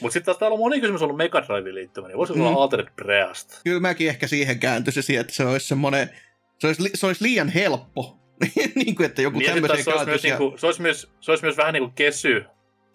Mutta 0.00 0.12
sitten 0.12 0.24
taas 0.24 0.38
täällä 0.38 0.54
on 0.54 0.58
moni 0.58 0.80
kysymys 0.80 1.02
ollut 1.02 1.16
Mega 1.16 1.42
liittymä, 1.72 2.08
niin 2.08 2.18
voisiko 2.18 2.38
mm. 2.38 2.44
Olla 2.44 2.62
Altered 2.62 2.88
Breast? 2.96 3.60
Kyllä 3.64 3.80
mäkin 3.80 4.08
ehkä 4.08 4.26
siihen 4.26 4.60
kääntyisin, 4.60 5.20
että 5.20 5.32
se 5.32 5.44
olisi 5.44 5.66
semmoinen, 5.66 6.10
se 6.58 6.66
olisi, 6.66 6.82
li- 6.82 6.90
se 6.94 7.06
olisi 7.06 7.24
liian 7.24 7.48
helppo. 7.48 8.16
niin 8.74 8.94
kuin, 8.94 9.06
että 9.06 9.22
joku 9.22 9.38
Niin, 9.38 9.52
tämmöisen 9.52 9.84
se, 9.84 9.90
olisi 9.90 10.06
myös. 10.06 10.24
Ja... 10.24 10.38
niinku, 10.38 10.58
se, 10.58 10.66
olisi 10.66 10.82
myös, 10.82 11.12
se 11.20 11.32
olisi 11.32 11.44
myös 11.44 11.56
vähän 11.56 11.72
niin 11.72 11.82
kuin 11.82 11.92
kesy, 11.92 12.44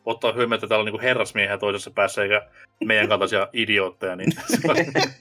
ottaa 0.06 0.32
huomioon, 0.32 0.54
että 0.54 0.68
täällä 0.68 0.84
on 0.84 0.92
niin 0.92 1.02
herrasmiehiä 1.02 1.58
toisessa 1.58 1.92
päässä, 1.92 2.24
eikä 2.24 2.48
meidän 2.86 3.08
kaltaisia 3.08 3.48
idiootteja. 3.54 4.16
Niin 4.16 4.32
on- 4.70 4.76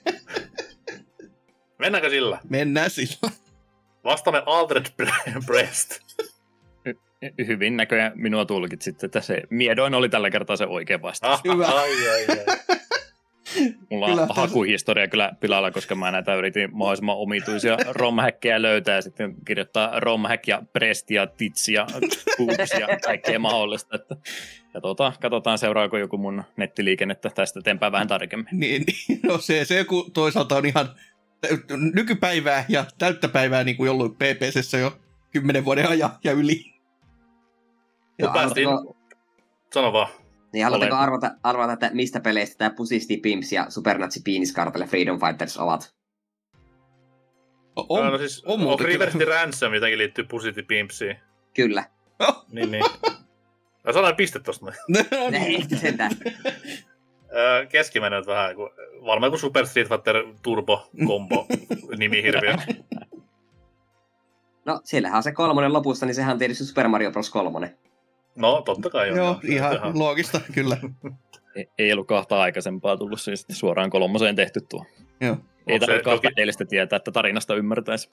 Mennäänkö 1.79 2.09
sillä? 2.09 2.39
Mennään 2.49 2.89
sillä. 2.89 3.31
Vastaamme 4.03 4.43
Altered 4.45 4.85
Bre- 5.03 5.45
Breast. 5.45 5.99
Hyvin 7.47 7.77
näköjään 7.77 8.11
minua 8.15 8.45
tulkitsit, 8.45 9.03
että 9.03 9.21
se 9.21 9.41
miedoin 9.49 9.93
oli 9.93 10.09
tällä 10.09 10.29
kertaa 10.29 10.55
se 10.55 10.65
oikea 10.65 11.01
vastaus. 11.01 11.39
Ah, 11.47 11.53
Hyvä. 11.53 11.65
Ai, 11.67 12.09
ai, 12.09 12.25
ai. 12.29 12.57
Mulla 13.89 14.05
on 14.05 14.11
Kyllä, 14.11 14.27
hakuhistoria 14.29 15.07
kyllä 15.07 15.31
pilalla, 15.39 15.71
koska 15.71 15.95
mä 15.95 16.11
näitä 16.11 16.35
yritin 16.35 16.69
mahdollisimman 16.73 17.17
omituisia 17.17 17.77
romhäkkejä 17.89 18.61
löytää 18.61 18.95
ja 18.95 19.01
sitten 19.01 19.35
kirjoittaa 19.45 19.99
romhack 19.99 20.47
ja 20.47 20.61
prest 20.73 21.11
ja 21.11 21.27
tits 21.27 21.69
ja 21.69 21.87
boobs 22.37 22.71
ja 22.79 22.87
kaikkea 23.05 23.39
mahdollista. 23.39 23.95
Että 23.95 24.15
katsotaan, 24.75 25.13
katsotaan 25.21 25.57
seuraako 25.57 25.97
joku 25.97 26.17
mun 26.17 26.43
nettiliikennettä 26.57 27.29
tästä 27.29 27.59
eteenpäin 27.59 27.91
vähän 27.91 28.07
tarkemmin. 28.07 28.47
Niin, 28.51 28.83
niin, 28.87 29.19
no 29.23 29.37
se, 29.37 29.65
se 29.65 29.83
kun 29.83 30.11
toisaalta 30.11 30.55
on 30.55 30.65
ihan 30.65 30.89
nykypäivää 31.93 32.65
ja 32.69 32.85
täyttä 32.97 33.27
päivää 33.27 33.63
niin 33.63 33.77
kuin 33.77 33.91
ollut 33.91 34.17
PPCssä 34.17 34.77
jo 34.77 34.97
kymmenen 35.31 35.65
vuoden 35.65 35.89
ajan 35.89 36.09
ja 36.23 36.31
yli. 36.31 36.73
Ja 38.19 38.29
päästiin- 38.33 38.67
haluatteko, 38.67 38.97
Sano 39.73 39.93
vaan. 39.93 40.07
niin 40.53 40.63
haluatteko 40.63 40.95
arvata, 40.95 41.31
arvata, 41.43 41.73
että 41.73 41.89
mistä 41.93 42.19
peleistä 42.19 42.57
tämä 42.57 42.75
City 42.85 43.17
Pimps 43.17 43.51
ja 43.51 43.65
Supernatsi 43.69 44.21
Penis 44.25 44.53
Cartel 44.53 44.81
ja 44.81 44.87
Freedom 44.87 45.19
Fighters 45.19 45.57
ovat? 45.57 45.95
On, 47.75 48.11
no 48.11 48.17
siis, 48.17 48.43
on 48.45 48.67
on, 48.67 48.77
kyllä. 48.77 49.35
Ransom 49.35 49.73
jotenkin 49.73 49.97
liittyy 49.97 50.25
City 50.39 50.63
Pimpsiin. 50.63 51.15
Kyllä. 51.53 51.83
Niin, 52.51 52.71
niin. 52.71 52.83
Mä 53.85 53.93
sanoin 53.93 54.15
piste 54.15 54.39
tosta. 54.39 54.65
noin. 54.65 54.75
No, 55.11 55.29
Ne 55.29 55.39
niin. 55.39 55.61
ehti 55.61 55.77
sentään. 55.77 56.11
Öö, 57.35 57.65
Keskimmäinen 57.65 58.19
on 58.19 58.25
vähän, 58.27 58.55
kun, 58.55 58.69
varmaan 59.05 59.31
kuin 59.31 59.39
Super 59.39 59.65
Street 59.67 59.89
Fighter 59.89 60.15
Turbo 60.41 60.89
Combo 61.07 61.47
nimihirviö. 61.97 62.55
No, 64.65 64.81
siellähän 64.83 65.17
on 65.17 65.23
se 65.23 65.31
kolmonen 65.31 65.73
lopussa, 65.73 66.05
niin 66.05 66.15
sehän 66.15 66.31
on 66.33 66.39
tietysti 66.39 66.63
Super 66.65 66.87
Mario 66.87 67.11
Bros. 67.11 67.29
3. 67.29 67.75
No, 68.35 68.61
totta 68.61 68.89
kai 68.89 69.11
on. 69.11 69.17
Joo, 69.17 69.39
ihan 69.43 69.99
loogista, 69.99 70.41
kyllä. 70.53 70.77
Ei- 71.55 71.69
Ei 71.77 71.93
ollut 71.93 72.07
kahta 72.07 72.41
aikaisempaa 72.41 72.97
tullut 72.97 73.21
siis 73.21 73.39
sitten 73.39 73.55
suoraan 73.55 73.89
kolmoseen 73.89 74.35
tehty 74.35 74.59
tuo. 74.69 74.85
Joo. 75.21 75.37
Ei 75.67 75.79
tarvitse 75.79 76.03
kahta 76.03 76.29
edellistä 76.37 76.65
tietää, 76.65 76.97
että 76.97 77.11
tarinasta 77.11 77.55
ymmärtäisi. 77.55 78.09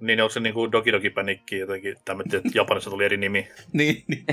Niin, 0.00 0.20
onko 0.20 0.30
se 0.30 0.40
niinku 0.40 0.72
Doki 0.72 0.92
Doki 0.92 1.10
Panikki 1.10 1.58
jotenkin, 1.58 1.96
tämmöinen, 2.04 2.36
että 2.36 2.48
Japanissa 2.54 2.90
tuli 2.90 3.04
eri 3.04 3.16
nimi. 3.16 3.48
Niin, 3.72 4.04
niin. 4.08 4.24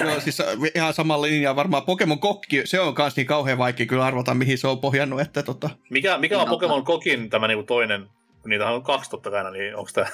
Joo, 0.00 0.20
siis 0.20 0.42
ihan 0.74 0.94
samalla 0.94 1.26
linjaa 1.26 1.56
varmaan. 1.56 1.82
Pokemon 1.82 2.18
Kokki, 2.18 2.62
se 2.64 2.80
on 2.80 2.94
kans 2.94 3.16
niin 3.16 3.26
kauhean 3.26 3.58
vaikea 3.58 3.86
kyllä 3.86 4.06
arvata, 4.06 4.34
mihin 4.34 4.58
se 4.58 4.68
on 4.68 4.78
pohjannut, 4.78 5.20
että 5.20 5.42
tota... 5.42 5.70
Mikä, 5.90 6.18
mikä 6.18 6.38
on 6.38 6.40
Niin, 6.40 6.50
Pokemon 6.50 6.84
Kokin 6.84 7.30
tämä 7.30 7.48
niinku 7.48 7.64
toinen, 7.64 8.08
niitähän 8.46 8.74
on 8.74 8.82
kaksi 8.82 9.10
totta 9.10 9.30
kai, 9.30 9.52
niin 9.52 9.76
onko 9.76 9.90
tämä... 9.94 10.06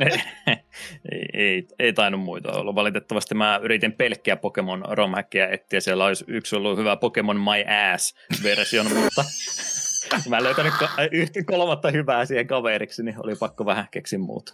ei, 0.00 0.18
ei, 1.44 1.66
ei 1.78 1.92
tainnut 1.92 2.20
muita 2.20 2.52
olla. 2.52 2.74
Valitettavasti 2.74 3.34
mä 3.34 3.60
yritin 3.62 3.92
pelkkiä 3.92 4.36
Pokemon 4.36 4.84
romhackia 4.88 5.48
etsiä. 5.48 5.80
Siellä 5.80 6.04
olisi 6.04 6.24
yksi 6.28 6.56
ollut 6.56 6.78
hyvä 6.78 6.96
Pokemon 6.96 7.40
My 7.40 7.64
Ass-version, 7.94 8.86
mutta 8.94 9.24
mä 10.28 10.36
en 10.36 10.44
löytänyt 10.44 10.74
yhtä 11.12 11.44
kolmatta 11.44 11.90
hyvää 11.90 12.24
siihen 12.24 12.46
kaveriksi, 12.46 13.02
niin 13.02 13.16
oli 13.24 13.34
pakko 13.34 13.66
vähän 13.66 13.88
keksiä 13.90 14.18
muuta. 14.18 14.52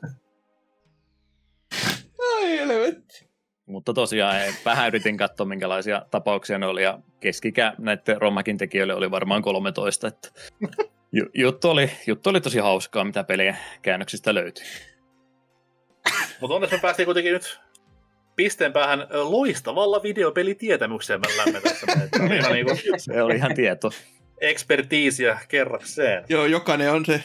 Ai 2.37 2.59
helvetti. 2.59 3.31
Mutta 3.67 3.93
tosiaan 3.93 4.37
vähän 4.65 4.89
yritin 4.89 5.17
katsoa, 5.17 5.47
minkälaisia 5.47 6.03
tapauksia 6.11 6.59
ne 6.59 6.67
oli, 6.67 6.83
ja 6.83 6.99
keskikä 7.21 7.75
näiden 7.79 8.21
romhackin 8.21 8.59
tekijöille 8.59 8.95
oli 8.95 9.11
varmaan 9.11 9.43
13. 9.43 10.09
Että 10.09 10.29
ju- 11.13 11.31
juttu, 11.35 11.71
oli, 11.71 11.91
juttu 12.07 12.31
oli 12.31 12.41
tosi 12.41 12.59
hauskaa, 12.59 13.05
mitä 13.05 13.25
pelien 13.25 13.59
käännöksistä 13.83 14.35
löytyi. 14.35 14.65
Mutta 16.41 16.55
onneksi 16.55 16.77
me 16.77 16.81
päästiin 16.81 17.07
kuitenkin 17.07 17.33
nyt 17.33 17.61
pisteen 18.37 18.73
päähän 18.73 19.01
ö, 19.01 19.25
loistavalla 19.25 20.03
videopelitietämyksellämme 20.03 21.61
tässä. 21.61 21.87
Niinku 22.53 22.73
Se 22.97 23.23
oli 23.23 23.35
ihan 23.35 23.55
tieto. 23.55 23.91
Ekspertiisiä 24.41 25.39
kerrakseen. 25.49 26.25
Joo, 26.29 26.47
jokainen 26.47 26.93
on 26.93 27.07
se 27.07 27.23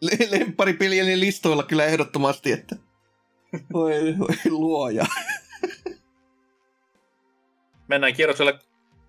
le- 0.00 0.38
lempparipelien 0.38 1.20
listoilla 1.20 1.62
kyllä 1.62 1.84
ehdottomasti, 1.84 2.52
että 2.52 2.76
voi, 3.72 4.14
voi 4.18 4.36
luoja. 4.50 5.06
Mennään 7.88 8.14
kierrokselle 8.14 8.58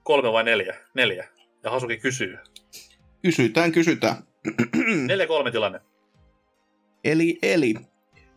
kolme 0.03 0.31
vai 0.31 0.43
neljä? 0.43 0.75
Neljä. 0.93 1.27
Ja 1.63 1.71
Hasuki 1.71 1.97
kysyy. 1.97 2.37
Kysytään, 3.23 3.71
kysytään. 3.71 4.15
Neljä 5.07 5.27
kolme 5.27 5.51
tilanne. 5.51 5.79
Eli, 7.03 7.39
eli 7.41 7.75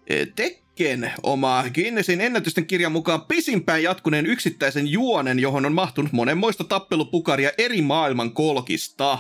e, 0.07 0.27
Tekken 0.75 1.13
oma 1.23 1.65
Guinnessin 1.75 2.21
ennätysten 2.21 2.67
kirjan 2.67 2.93
mukaan 2.93 3.27
pisimpään 3.27 3.83
jatkuneen 3.83 4.27
yksittäisen 4.27 4.89
juonen, 4.89 5.39
johon 5.39 5.67
on 5.67 5.73
mahtunut 5.73 6.13
monenmoista 6.13 6.65
tappelupukaria 6.65 7.51
eri 7.59 7.83
maailman 7.83 8.33
kolkista. 8.33 9.19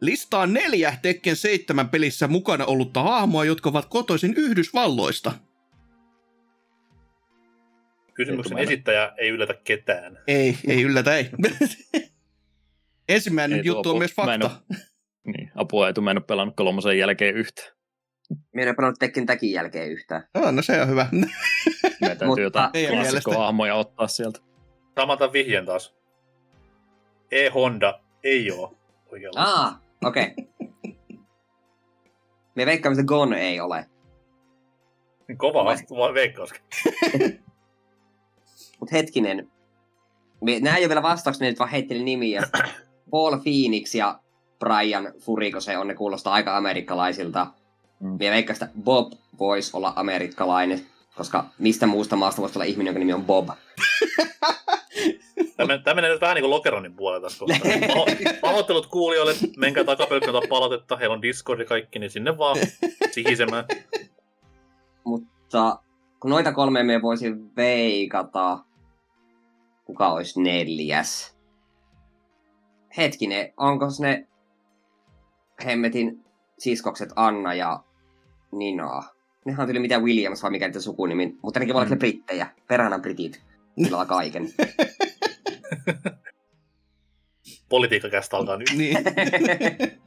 Listaa 0.00 0.46
neljä 0.46 0.96
Tekken 1.02 1.36
7 1.36 1.88
pelissä 1.88 2.28
mukana 2.28 2.64
ollutta 2.64 3.02
hahmoa, 3.02 3.44
jotka 3.44 3.68
ovat 3.68 3.86
kotoisin 3.86 4.34
Yhdysvalloista. 4.36 5.32
Kysymyksen 8.14 8.58
Ei 8.58 8.64
esittäjä 8.64 9.12
ei 9.18 9.28
yllätä 9.28 9.54
ketään. 9.54 10.18
Ei, 10.26 10.58
ei 10.66 10.82
yllätä, 10.82 11.16
ei. 11.16 11.30
Ensimmäinen 13.08 13.58
Ei 13.58 13.64
juttu 13.64 13.90
on 13.90 13.98
myös 13.98 14.16
Mä 14.16 14.34
en 14.34 14.40
fakta. 14.40 14.62
Niin, 15.24 15.50
apua 15.54 15.86
ei 15.86 15.94
tule, 15.94 16.04
mä 16.04 16.10
en 16.10 16.18
ole 16.18 16.24
pelannut 16.24 16.56
kolmosen 16.56 16.98
jälkeen 16.98 17.34
yhtä. 17.34 17.81
Minä 18.52 18.68
en 18.70 18.76
pelannut 18.76 18.98
Tekken 18.98 19.26
täkin 19.26 19.52
jälkeen 19.52 19.90
yhtään. 19.90 20.24
Oh, 20.34 20.52
no 20.52 20.62
se 20.62 20.82
on 20.82 20.88
hyvä. 20.88 21.06
Meidän 21.12 21.28
täytyy 22.00 22.26
Mutta- 22.26 22.40
jotain 22.42 22.70
klassikkohahmoja 22.90 23.74
ottaa 23.74 24.08
sieltä. 24.08 24.40
Samata 25.00 25.32
vihjeen 25.32 25.66
taas. 25.66 25.94
E-Honda 27.30 28.00
ei 28.24 28.50
ole 28.52 28.76
oikealla. 29.12 29.40
Aa, 29.42 29.80
okei. 30.04 30.34
Okay. 30.38 30.94
Me 32.54 32.66
veikkaamme, 32.66 33.00
että 33.00 33.08
Gon 33.08 33.32
ei 33.34 33.60
ole. 33.60 33.86
Kova 35.36 35.64
vastu- 35.64 35.96
va- 35.96 36.14
veikkaus. 36.14 36.50
Mut 38.80 38.92
hetkinen. 38.92 39.50
Me, 40.40 40.60
nää 40.60 40.76
ei 40.76 40.82
ole 40.82 40.88
vielä 40.88 41.02
vastauksia, 41.02 41.48
nyt 41.48 41.58
vaan 41.58 41.70
heitteli 41.70 42.02
nimiä. 42.04 42.42
Paul 43.10 43.36
Phoenix 43.38 43.94
ja 43.94 44.20
Brian 44.58 45.12
Furiko, 45.20 45.60
se 45.60 45.78
on, 45.78 45.88
ne 45.88 45.94
kuulostaa 45.94 46.32
aika 46.34 46.56
amerikkalaisilta. 46.56 47.46
Mm. 48.02 48.08
Me 48.08 48.30
veikkaan, 48.30 48.54
että 48.54 48.68
Bob 48.82 49.12
voisi 49.38 49.76
olla 49.76 49.92
amerikkalainen, 49.96 50.86
koska 51.16 51.44
mistä 51.58 51.86
muusta 51.86 52.16
maasta 52.16 52.42
voisi 52.42 52.58
olla 52.58 52.64
ihminen, 52.64 52.86
jonka 52.86 52.98
nimi 52.98 53.12
on 53.12 53.24
Bob. 53.24 53.48
Tämä, 55.56 55.94
menee 55.94 56.10
nyt 56.10 56.20
vähän 56.20 56.34
niin 56.34 56.42
kuin 56.42 56.50
Lokeronin 56.50 56.94
puolella 56.94 57.28
tässä 57.28 57.38
kohtaa. 57.38 57.58
Paho- 57.88 58.40
Pahoittelut 58.40 58.86
kuulijoille, 58.86 59.34
menkää 59.56 59.84
takapelkkää 59.84 60.32
palautetta, 60.48 60.96
heillä 60.96 61.14
on 61.14 61.22
Discord 61.22 61.60
ja 61.60 61.66
kaikki, 61.66 61.98
niin 61.98 62.10
sinne 62.10 62.38
vaan 62.38 62.56
sihisemään. 63.10 63.64
Mutta 65.04 65.78
kun 66.20 66.30
noita 66.30 66.52
kolmea 66.52 66.84
me 66.84 67.02
voisin 67.02 67.56
veikata, 67.56 68.58
kuka 69.84 70.12
olisi 70.12 70.42
neljäs? 70.42 71.36
Hetkinen, 72.96 73.52
onko 73.56 73.86
ne 74.00 74.26
hemmetin 75.64 76.24
siskokset 76.58 77.10
Anna 77.16 77.54
ja 77.54 77.80
Nina? 78.52 79.02
Nehän 79.46 79.60
on 79.60 79.66
tyyli 79.66 79.78
mitä 79.80 79.98
Williams 79.98 80.42
vai 80.42 80.50
mikä 80.50 80.66
niiden 80.68 80.82
sukunimi, 80.82 81.36
mutta 81.42 81.60
nekin 81.60 81.74
voi 81.74 81.82
olla 81.82 81.94
Mm. 81.94 81.98
brittejä. 81.98 82.46
Perhana 82.68 82.98
britit. 82.98 83.42
Kyllä 83.88 84.04
kaiken. 84.06 84.48
Politiikkakästä 87.68 88.36
alkaa 88.36 88.56
nyt. 88.56 88.68
niin. 88.76 88.96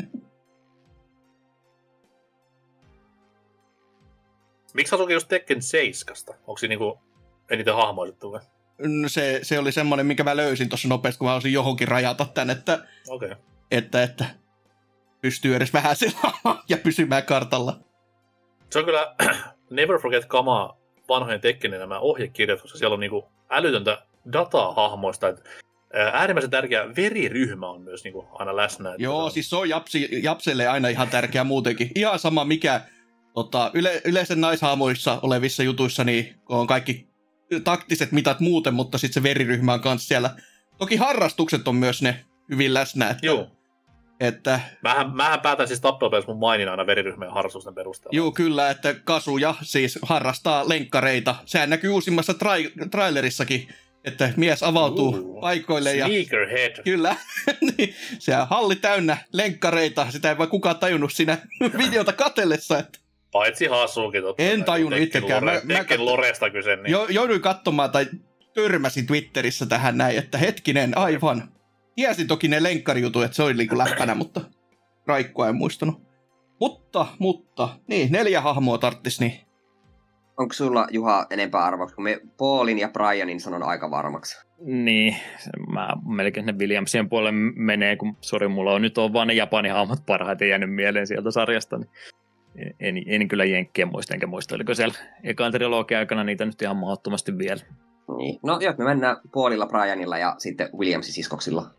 Miksi 4.74 4.92
Hasuki 4.92 5.14
just 5.14 5.28
Tekken 5.28 5.62
7? 5.62 6.16
Onko 6.48 6.58
se 6.58 6.68
niinku 6.68 7.00
eniten 7.50 7.76
hahmoitettu 7.76 8.32
vai? 8.32 8.42
No 8.78 9.10
se, 9.10 9.40
se 9.44 9.60
oli 9.60 9.72
semmoinen, 9.72 10.06
minkä 10.06 10.24
mä 10.24 10.36
löysin 10.38 10.70
tuossa 10.70 10.88
nopeasti, 10.88 11.18
kun 11.20 11.28
mä 11.28 11.34
olisin 11.34 11.54
johonkin 11.54 11.88
rajata 11.88 12.26
tän, 12.26 12.50
että, 12.50 12.86
Okei. 13.08 13.32
Okay. 13.32 13.44
että, 13.72 14.04
että 14.04 14.26
pystyy 15.22 15.56
edes 15.56 15.74
vähän 15.74 15.96
ja 16.70 16.78
pysymään 16.78 17.24
kartalla. 17.24 17.80
Se 18.70 18.80
on 18.80 18.86
kyllä 18.86 19.16
Never 19.70 20.00
Forget 20.00 20.26
kamaa 20.26 20.78
vanhojen 21.10 21.42
Tekkenin 21.42 21.80
nämä 21.80 22.00
ohjekirjat, 22.00 22.62
koska 22.62 22.78
siellä 22.78 22.94
on 22.94 23.00
niinku 23.00 23.26
älytöntä 23.50 24.06
dataa 24.34 24.74
hahmoista. 24.74 25.28
Et, 25.28 25.44
ää, 25.94 26.10
äärimmäisen 26.14 26.52
tärkeä 26.52 26.96
veriryhmä 26.96 27.70
on 27.70 27.82
myös 27.82 28.04
niinku 28.04 28.28
aina 28.34 28.56
läsnä. 28.56 28.96
Joo, 28.98 29.20
tota, 29.20 29.34
siis 29.34 29.50
se 29.50 29.56
on 29.56 29.70
japsi, 29.70 30.10
japselle 30.24 30.68
aina 30.68 30.88
ihan 30.88 31.10
tärkeä 31.10 31.44
muutenkin. 31.44 31.92
Ihan 31.96 32.20
sama 32.20 32.46
mikä 32.46 32.82
tota, 33.34 33.72
yle, 33.74 34.02
yleisen 34.06 34.42
naishaamoissa 34.42 35.20
olevissa 35.22 35.64
jutuissa, 35.64 36.04
niin 36.04 36.36
on 36.50 36.68
kaikki 36.68 37.08
taktiset 37.64 38.12
mitat 38.12 38.40
muuten, 38.40 38.74
mutta 38.74 38.98
sitten 38.98 39.14
se 39.14 39.30
veriryhmä 39.30 39.74
on 39.74 39.82
kanssa 39.82 40.08
siellä. 40.08 40.30
Toki 40.78 40.96
harrastukset 40.96 41.68
on 41.68 41.76
myös 41.76 42.02
ne 42.02 42.26
hyvin 42.52 42.74
läsnä, 42.74 43.10
että, 43.10 43.26
Joo. 43.26 43.48
Että 44.20 44.60
Mähän, 44.82 45.16
mähän 45.16 45.42
päätän 45.42 45.68
siis 45.68 45.82
tappelupelissä 45.82 46.32
mun 46.32 46.40
mainin 46.40 46.70
aina 46.70 46.88
veriryhmän 46.88 47.34
harrastusten 47.34 47.76
perusteella. 47.76 48.16
Juu, 48.16 48.32
kyllä, 48.32 48.70
että 48.70 48.94
Kasuja 49.04 49.56
siis 49.62 50.00
harrastaa 50.02 50.70
lenkkareita. 50.70 51.36
Sehän 51.46 51.70
näkyy 51.70 51.90
uusimmassa 51.90 52.34
trai- 52.34 52.90
trailerissakin, 52.92 53.68
että 54.04 54.34
mies 54.38 54.64
avautuu 54.64 55.16
Juu. 55.16 55.42
paikoille 55.42 55.96
ja 55.96 56.06
Sneakerhead. 56.08 56.84
kyllä, 56.84 57.16
niin, 57.78 57.96
se 58.20 58.38
on 58.38 58.48
halli 58.48 58.76
täynnä 58.76 59.18
lenkkareita. 59.34 60.08
Sitä 60.10 60.30
ei 60.30 60.38
vaan 60.38 60.50
kukaan 60.50 60.78
tajunnut 60.80 61.14
siinä 61.14 61.38
videota 61.84 62.14
katellessa. 62.14 62.80
Että 62.80 63.00
Paitsi 63.32 63.66
Hasuki 63.66 64.22
totta. 64.22 64.44
En 64.44 64.64
tajunnut 64.64 65.00
itsekään. 65.00 65.46
Lore, 65.46 65.62
Mä- 65.64 65.74
mä 65.74 65.86
Loresta 65.98 66.50
kyse, 66.50 66.76
niin 66.76 66.92
jo, 66.92 67.08
jouduin 67.10 67.42
katsomaan 67.42 67.92
tai 67.92 68.08
törmäsin 68.54 69.08
Twitterissä 69.08 69.66
tähän 69.66 69.98
näin, 69.98 70.18
että 70.18 70.38
hetkinen, 70.38 70.98
aivan. 70.98 71.55
Tiesin 71.96 72.28
toki 72.28 72.48
ne 72.48 72.64
lenkkarijutut, 72.64 73.24
että 73.24 73.36
se 73.36 73.44
oli 73.44 73.54
niinku 73.54 73.78
läppänä, 73.78 74.16
mutta 74.16 74.42
raikkua 75.08 75.50
en 75.50 75.56
muistanut. 75.56 76.02
Mutta, 76.60 77.08
mutta, 77.20 77.70
niin, 77.88 78.12
neljä 78.12 78.42
hahmoa 78.42 78.78
tarttis, 78.78 79.20
niin 79.20 79.34
Onko 80.38 80.54
sulla, 80.54 80.88
Juha, 80.92 81.26
enempää 81.30 81.64
arvauksia? 81.64 81.96
Kun 81.96 82.04
me 82.04 82.22
Paulin 82.38 82.80
ja 82.80 82.90
Brianin 82.90 83.40
sanon 83.40 83.64
aika 83.64 83.92
varmaksi. 83.92 84.46
Niin, 84.60 85.16
se- 85.38 85.72
mä 85.74 85.90
melkein 86.06 86.46
sinne 86.46 86.60
Williamsien 86.60 87.10
puolelle 87.10 87.40
menee, 87.56 87.96
kun 87.96 88.18
sori, 88.22 88.48
mulla 88.48 88.72
on 88.74 88.82
nyt 88.82 88.98
on 88.98 89.14
vaan 89.14 89.28
ne 89.28 89.34
Japanin 89.34 89.72
hahmot 89.72 90.06
parhaiten 90.06 90.50
jäänyt 90.50 90.74
mieleen 90.74 91.08
sieltä 91.08 91.32
sarjasta, 91.32 91.78
niin 91.78 91.90
en, 92.80 92.96
en 93.08 93.28
kyllä 93.28 93.46
jenkkiä 93.46 93.86
muista, 93.86 94.14
enkä 94.14 94.28
muista, 94.28 94.56
oliko 94.56 94.76
siellä 94.76 94.96
ekan 95.24 95.52
trilogian 95.52 96.00
aikana 96.00 96.24
niitä 96.24 96.46
nyt 96.46 96.62
ihan 96.62 96.78
mahdottomasti 96.78 97.38
vielä. 97.38 97.62
Niin. 98.18 98.40
No 98.44 98.60
joo, 98.62 98.74
me 98.78 98.84
mennään 98.86 99.18
Paulilla, 99.34 99.68
Brianilla 99.68 100.18
ja 100.18 100.36
sitten 100.38 100.70
Williamsin 100.78 101.14
siskoksilla. 101.14 101.72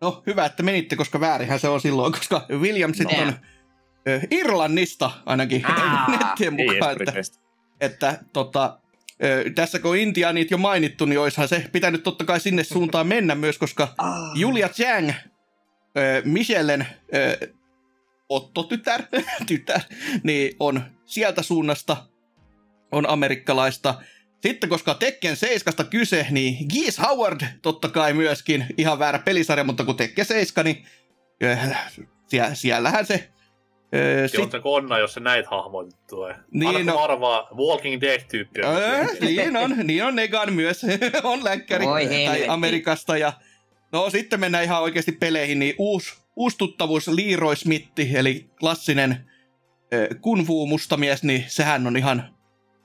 No, 0.00 0.22
hyvä, 0.26 0.44
että 0.46 0.62
menitte, 0.62 0.96
koska 0.96 1.20
väärinhän 1.20 1.60
se 1.60 1.68
on 1.68 1.80
silloin, 1.80 2.12
koska 2.12 2.46
Williamsit 2.50 3.12
No. 3.12 3.22
on 3.22 3.32
ö, 4.08 4.20
Irlannista 4.30 5.10
ainakin 5.26 5.66
Aa, 5.66 6.10
nettien 6.18 6.60
Ei 6.60 6.66
mukaan, 6.66 6.92
että, 6.92 7.04
Briteistä. 7.04 7.38
että 7.80 8.18
tota, 8.32 8.78
ö, 9.24 9.50
tässä 9.54 9.78
kun 9.78 9.96
Intiaanit 9.96 10.50
jo 10.50 10.58
mainittu, 10.58 11.04
niin 11.04 11.20
oishan 11.20 11.48
se 11.48 11.68
pitänyt 11.72 12.02
totta 12.02 12.24
kai 12.24 12.40
sinne 12.40 12.64
suuntaan 12.64 13.06
mennä 13.06 13.34
myös, 13.34 13.58
koska 13.58 13.94
Ah. 13.98 14.30
Julia 14.34 14.68
Chang, 14.68 15.10
ö, 15.98 16.22
Michellen 16.24 16.86
ö, 17.14 17.48
Otto-tytär, 18.28 19.02
tytär, 19.48 19.80
niin 20.22 20.56
on 20.60 20.82
sieltä 21.04 21.42
suunnasta, 21.42 21.96
on 22.92 23.08
amerikkalaista. 23.08 23.94
Sitten 24.40 24.70
koska 24.70 24.94
Tekken 24.94 25.36
7 25.36 25.74
kyse, 25.90 26.26
niin 26.30 26.66
Geese 26.74 27.02
Howard 27.02 27.40
totta 27.62 27.88
kai 27.88 28.12
myöskin, 28.12 28.66
ihan 28.76 28.98
väärä 28.98 29.18
pelisarja, 29.18 29.64
mutta 29.64 29.84
kun 29.84 29.96
Tekken 29.96 30.24
7, 30.24 30.64
niin 30.64 30.86
ö, 31.42 31.56
sie- 32.26 32.54
siellähän 32.54 33.06
se... 33.06 33.28
Ö, 33.94 34.28
sit... 34.28 34.40
on 34.40 34.50
se 34.50 34.60
konna, 34.60 34.98
jos 34.98 35.14
se 35.14 35.20
näitä 35.20 35.48
hahmoita 35.50 35.96
tulee. 36.08 36.34
Niin, 36.50 36.68
Aina 36.68 36.78
kun 36.78 36.86
no. 36.86 37.04
arvaa 37.04 37.48
Walking 37.54 38.00
Dead-tyyppiä. 38.00 38.64
Öö, 38.66 39.06
niin 39.20 39.56
on, 39.56 39.74
niin 39.84 40.04
on 40.04 40.16
Negan 40.16 40.52
myös, 40.52 40.82
on 41.22 41.44
länkkäri 41.44 41.84
tai. 42.26 42.48
Amerikasta. 42.48 43.16
Ja, 43.16 43.32
no 43.92 44.10
sitten 44.10 44.40
mennään 44.40 44.64
ihan 44.64 44.82
oikeasti 44.82 45.12
peleihin, 45.12 45.58
niin 45.58 45.74
uusi, 45.78 46.14
uusi 46.36 46.58
tuttavuus 46.58 47.08
Leroy 47.08 47.56
Smith, 47.56 47.90
eli 48.14 48.46
klassinen 48.60 49.10
äh, 49.10 50.20
kunfu 50.20 50.66
mustamies, 50.66 51.22
niin 51.22 51.44
sehän 51.48 51.86
on 51.86 51.96
ihan 51.96 52.37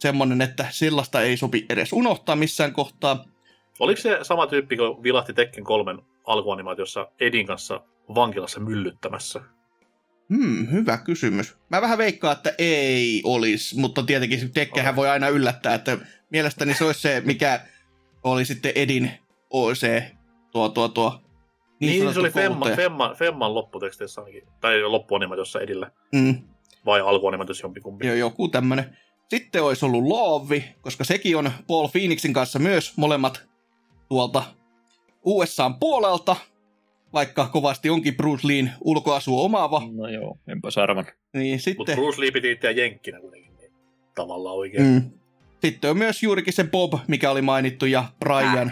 semmonen, 0.03 0.41
että 0.41 0.65
sellaista 0.69 1.21
ei 1.21 1.37
sopi 1.37 1.65
edes 1.69 1.93
unohtaa 1.93 2.35
missään 2.35 2.73
kohtaa. 2.73 3.25
Oliko 3.79 4.01
se 4.01 4.19
sama 4.21 4.47
tyyppi, 4.47 4.77
kun 4.77 5.03
vilahti 5.03 5.33
Tekken 5.33 5.63
kolmen 5.63 5.99
alkuanimaatiossa 6.23 7.07
Edin 7.19 7.47
kanssa 7.47 7.81
vankilassa 8.15 8.59
myllyttämässä? 8.59 9.41
Hmm, 10.29 10.71
hyvä 10.71 10.97
kysymys. 10.97 11.57
Mä 11.69 11.81
vähän 11.81 11.97
veikkaan, 11.97 12.37
että 12.37 12.53
ei 12.57 13.21
olisi, 13.25 13.79
mutta 13.79 14.03
tietenkin 14.03 14.53
Tekkehän 14.53 14.95
voi 14.95 15.09
aina 15.09 15.27
yllättää, 15.27 15.73
että 15.75 15.97
mielestäni 16.29 16.73
se 16.73 16.85
olisi 16.85 17.01
se, 17.01 17.21
mikä 17.25 17.59
oli 18.23 18.45
sitten 18.45 18.71
Edin 18.75 19.11
OC, 19.49 20.01
tuo, 20.51 20.69
tuo, 20.69 20.87
tuo. 20.87 21.21
Niin, 21.79 22.03
niin 22.03 22.13
se 22.13 22.19
oli 22.19 22.29
Femman, 22.29 22.59
kouluttaja. 22.59 23.15
Femman, 23.15 23.53
lopputeksteissä 23.53 24.21
ainakin. 24.21 24.43
Tai 24.61 24.81
loppuanimaatiossa 24.81 25.59
Edillä. 25.59 25.91
Mm, 26.15 26.35
Vai 26.85 27.01
alkuanimaatiossa 27.01 27.65
jompikumpi. 27.65 28.07
jo, 28.07 28.13
joku 28.13 28.47
tämmönen. 28.47 28.97
Sitten 29.29 29.63
olisi 29.63 29.85
ollut 29.85 30.03
Loovi, 30.03 30.63
koska 30.81 31.03
sekin 31.03 31.37
on 31.37 31.51
Paul 31.67 31.87
Phoenixin 31.87 32.33
kanssa 32.33 32.59
myös 32.59 32.97
molemmat 32.97 33.43
tuolta 34.09 34.43
USAn 35.25 35.79
puolelta, 35.79 36.35
vaikka 37.13 37.47
kovasti 37.47 37.89
onkin 37.89 38.15
Bruce 38.15 38.47
Leen 38.47 38.71
ulkoasu 38.81 39.43
omaava. 39.43 39.81
No 39.91 40.07
joo, 40.07 40.37
enpä 40.47 40.71
sarvan. 40.71 41.05
Niin 41.33 41.53
Mutta 41.53 41.63
sitten, 41.63 41.95
Bruce 41.95 42.21
Lee 42.21 42.31
piti 42.31 42.51
itseä 42.51 42.71
jenkkinä 42.71 43.19
kuitenkin. 43.19 43.57
Niin 43.57 43.71
tavallaan 44.15 44.55
oikein. 44.55 44.83
mm, 44.83 45.11
sitten 45.61 45.89
on 45.89 45.97
myös 45.97 46.23
juurikin 46.23 46.53
se 46.53 46.63
Bob, 46.63 46.93
mikä 47.07 47.31
oli 47.31 47.41
mainittu, 47.41 47.85
ja 47.85 48.05
Brian. 48.19 48.71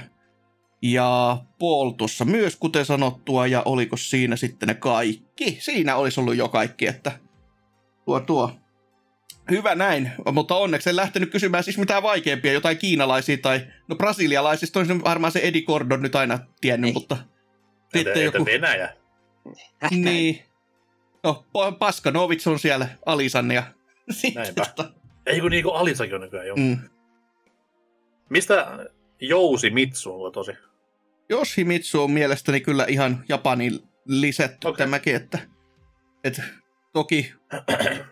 Ja 0.81 1.37
Paul 1.59 1.89
tuossa 1.89 2.25
myös, 2.25 2.55
kuten 2.55 2.85
sanottua, 2.85 3.47
ja 3.47 3.61
oliko 3.65 3.97
siinä 3.97 4.35
sitten 4.35 4.67
ne 4.67 4.73
kaikki? 4.73 5.57
Siinä 5.59 5.95
olisi 5.95 6.19
ollut 6.19 6.35
jo 6.35 6.47
kaikki, 6.47 6.87
että 6.87 7.11
tuo 8.05 8.19
tuo. 8.19 8.51
Hyvä 9.49 9.75
näin, 9.75 10.11
mutta 10.31 10.55
onneksi 10.55 10.89
en 10.89 10.95
lähtenyt 10.95 11.31
kysymään 11.31 11.63
siis 11.63 11.77
mitään 11.77 12.03
vaikeampia, 12.03 12.53
jotain 12.53 12.77
kiinalaisia 12.77 13.37
tai, 13.37 13.61
no 13.87 13.95
brasilialaisista 13.95 14.79
on 14.79 15.03
varmaan 15.03 15.31
se 15.31 15.39
Eddie 15.39 15.61
Gordon 15.61 16.01
nyt 16.01 16.15
aina 16.15 16.39
tiennyt, 16.61 16.87
Niin. 16.87 16.93
mutta 16.93 17.17
Entä, 17.93 18.09
joku, 18.19 18.45
Venäjä? 18.45 18.93
niin, 19.91 20.41
no 21.23 21.45
Pa- 21.57 21.75
Paskanovits 21.79 22.47
on 22.47 22.59
siellä 22.59 22.87
Alisan 23.05 23.51
ja 23.51 23.63
Näinpä. 24.35 24.65
tota, 24.65 24.93
Ei 25.25 25.41
kun 25.41 25.51
niinku 25.51 25.69
Alisakin 25.69 26.15
on 26.15 26.21
nykyään 26.21 26.47
jo. 26.47 26.55
Mm. 26.55 26.77
Mistä 28.29 28.67
Jousi 29.21 29.69
Mitsu 29.69 30.23
on 30.23 30.31
tosi? 30.31 30.51
Yoshimitsu 31.31 32.03
on 32.03 32.11
mielestäni 32.11 32.61
kyllä 32.61 32.85
ihan 32.87 33.23
Japanin 33.29 33.79
lisätty 34.05 34.67
okay. 34.67 34.77
Tämäkin, 34.77 35.15
että, 35.15 35.39
että 36.23 36.43
toki 36.93 37.33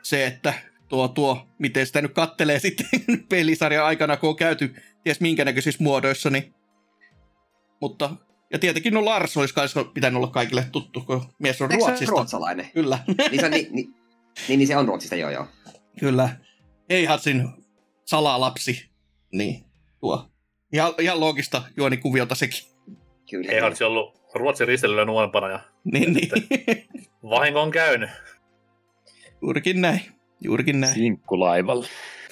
se, 0.02 0.26
että 0.26 0.54
tuo, 0.90 1.08
tuo, 1.08 1.48
miten 1.60 1.88
sitä 1.88 2.02
nyt 2.02 2.14
kattelee 2.14 2.60
sitten 2.70 2.88
pelisarjan 3.30 3.86
aikana, 3.86 4.18
kun 4.18 4.30
on 4.30 4.36
käyty 4.36 4.76
ties 5.04 5.20
minkä 5.22 5.46
näköisissä 5.46 5.84
muodoissa, 5.84 6.30
niin 6.30 6.54
mutta 7.82 8.16
ja 8.54 8.60
tietenkin 8.60 8.94
no 8.94 9.06
Lars 9.06 9.38
olisi 9.38 9.54
kai 9.54 9.68
pitänyt 9.94 10.18
olla 10.18 10.28
kaikille 10.28 10.66
tuttu, 10.72 11.02
kun 11.02 11.26
mies 11.40 11.62
on 11.62 11.72
Eikö 11.72 11.86
Ruotsista. 11.86 12.12
ruotsalainen? 12.12 12.70
Kyllä, 12.74 13.00
Niin 13.32 13.40
se, 13.40 13.46
on, 13.46 13.52
niin, 13.52 13.68
niin, 13.72 13.94
niin, 14.48 14.58
niin 14.60 14.68
se 14.68 14.78
on 14.78 14.88
Ruotsista, 14.88 15.16
joo 15.16 15.30
joo. 15.30 15.48
kyllä. 16.00 16.30
Heihatsin 16.90 17.50
salalapsi. 18.06 18.90
Niin, 19.34 19.66
tuo. 20.00 20.30
Ihan, 20.74 20.94
ihan 21.00 21.20
loogista 21.20 21.64
juonikuviota 21.78 22.36
sekin. 22.36 22.60
Kyllä. 23.30 23.52
Ei 23.52 23.62
olisi 23.62 23.84
ollut 23.84 24.22
Ruotsin 24.36 24.68
risteilyllä 24.68 25.06
nuorempana 25.06 25.50
ja 25.50 25.60
Niin, 25.84 26.14
niin. 26.14 26.30
vahinko 27.24 27.62
on 27.62 27.72
käynyt. 27.72 28.10
Juurikin 29.42 29.82
näin. 29.82 30.02
Juurikin 30.42 30.80
näin. 30.80 30.94
Sinkkulaivalla. 30.94 31.86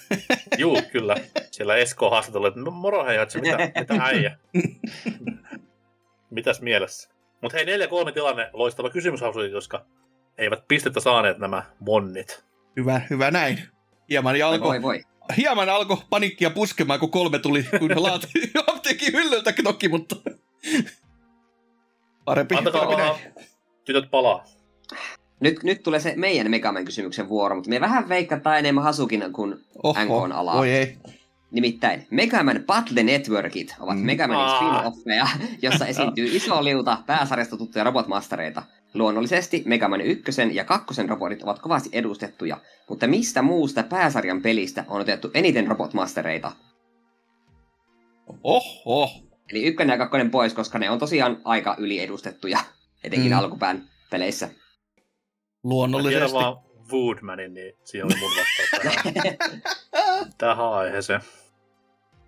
Juu, 0.58 0.82
kyllä. 0.92 1.16
Siellä 1.52 1.76
Esko 1.76 2.10
haastattelu, 2.10 2.46
että 2.46 2.60
no 2.60 2.72
moro 2.72 3.06
hei, 3.06 3.18
Hatsi, 3.18 3.42
mitä, 3.42 3.58
mitä 3.80 3.94
äijä? 4.04 4.38
Mitäs 6.30 6.62
mielessä? 6.62 7.10
Mutta 7.42 7.58
hei, 7.58 7.66
4-3 8.10 8.12
tilanne, 8.14 8.50
loistava 8.54 8.90
kysymys 8.90 9.22
koska 9.54 9.86
eivät 10.38 10.68
pistettä 10.68 11.00
saaneet 11.00 11.38
nämä 11.38 11.64
monnit. 11.80 12.46
Hyvä, 12.78 13.02
hyvä 13.10 13.32
näin. 13.32 13.60
Hieman, 14.10 14.34
Voi, 14.34 14.42
alko, 14.42 14.66
voi, 14.68 14.82
voi. 14.82 15.04
hieman 15.38 15.70
alkoi 15.70 15.98
panikkia 16.10 16.50
puskemaan, 16.50 17.00
kun 17.00 17.12
kolme 17.12 17.40
tuli, 17.40 17.64
kun 17.80 18.04
laati 18.04 18.28
apteekin 18.68 19.14
hyllyltä 19.14 19.54
toki, 19.64 19.90
mutta 19.90 20.16
parempi, 22.26 22.56
parempi 22.56 22.56
Antakaa 22.56 22.98
näin. 22.98 23.34
tytöt 23.86 24.12
palaa. 24.12 24.46
Nyt, 25.40 25.64
nyt 25.64 25.84
tulee 25.84 26.00
se 26.00 26.14
meidän 26.16 26.52
Megaman 26.52 26.86
kysymyksen 26.86 27.30
vuoro, 27.30 27.56
mutta 27.56 27.70
me 27.70 27.82
vähän 27.82 28.10
veikkataan 28.10 28.60
enemmän 28.60 28.84
Hasukin 28.84 29.24
kuin 29.34 29.52
NK 30.04 30.34
alaa. 30.34 30.56
Oi 30.60 30.70
ei. 30.72 30.98
Nimittäin 31.52 32.08
Megaman 32.12 32.64
Battle 32.66 33.04
Networkit 33.04 33.76
ovat 33.80 33.98
Mm. 33.98 34.06
Megamanin 34.06 34.56
spin-offeja, 34.56 35.28
jossa 35.62 35.86
esiintyy 35.86 36.26
iso 36.26 36.64
liuta 36.64 36.98
pääsarjasta 37.06 37.58
tuttuja 37.58 37.84
robotmastereita. 37.84 38.64
Luonnollisesti 38.94 39.64
Megaman 39.66 40.02
1 40.02 40.32
ja 40.54 40.64
2 40.66 41.08
robotit 41.08 41.44
ovat 41.44 41.60
kovasti 41.60 41.90
edustettuja, 41.92 42.58
mutta 42.90 43.08
mistä 43.08 43.42
muusta 43.42 43.84
pääsarjan 43.84 44.42
pelistä 44.42 44.86
on 44.88 45.02
otettu 45.02 45.32
eniten 45.34 45.68
robotmastereita? 45.68 46.52
Oho. 48.44 49.10
Eli 49.52 49.64
ykkönen 49.64 49.94
ja 49.94 49.98
kakkonen 49.98 50.32
pois, 50.32 50.54
koska 50.54 50.80
ne 50.80 50.90
on 50.90 51.00
tosiaan 51.00 51.38
aika 51.44 51.76
yliedustettuja, 51.80 52.60
etenkin 53.04 53.32
Mm. 53.32 53.38
alkupään 53.38 53.84
peleissä. 54.10 54.50
Mä 55.64 55.70
Luonnollisesti. 55.70 56.34
vaan 56.34 56.58
Woodmanin, 56.92 57.54
niin 57.54 57.74
siinä 57.84 58.06
oli 58.06 58.16
mun 58.20 58.30
vastaus 58.30 59.04
tähän, 59.14 59.38
tähän 60.38 60.74
aiheeseen. 60.74 61.22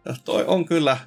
No, 0.05 0.15
toi 0.25 0.43
on 0.47 0.65
kyllä 0.65 0.97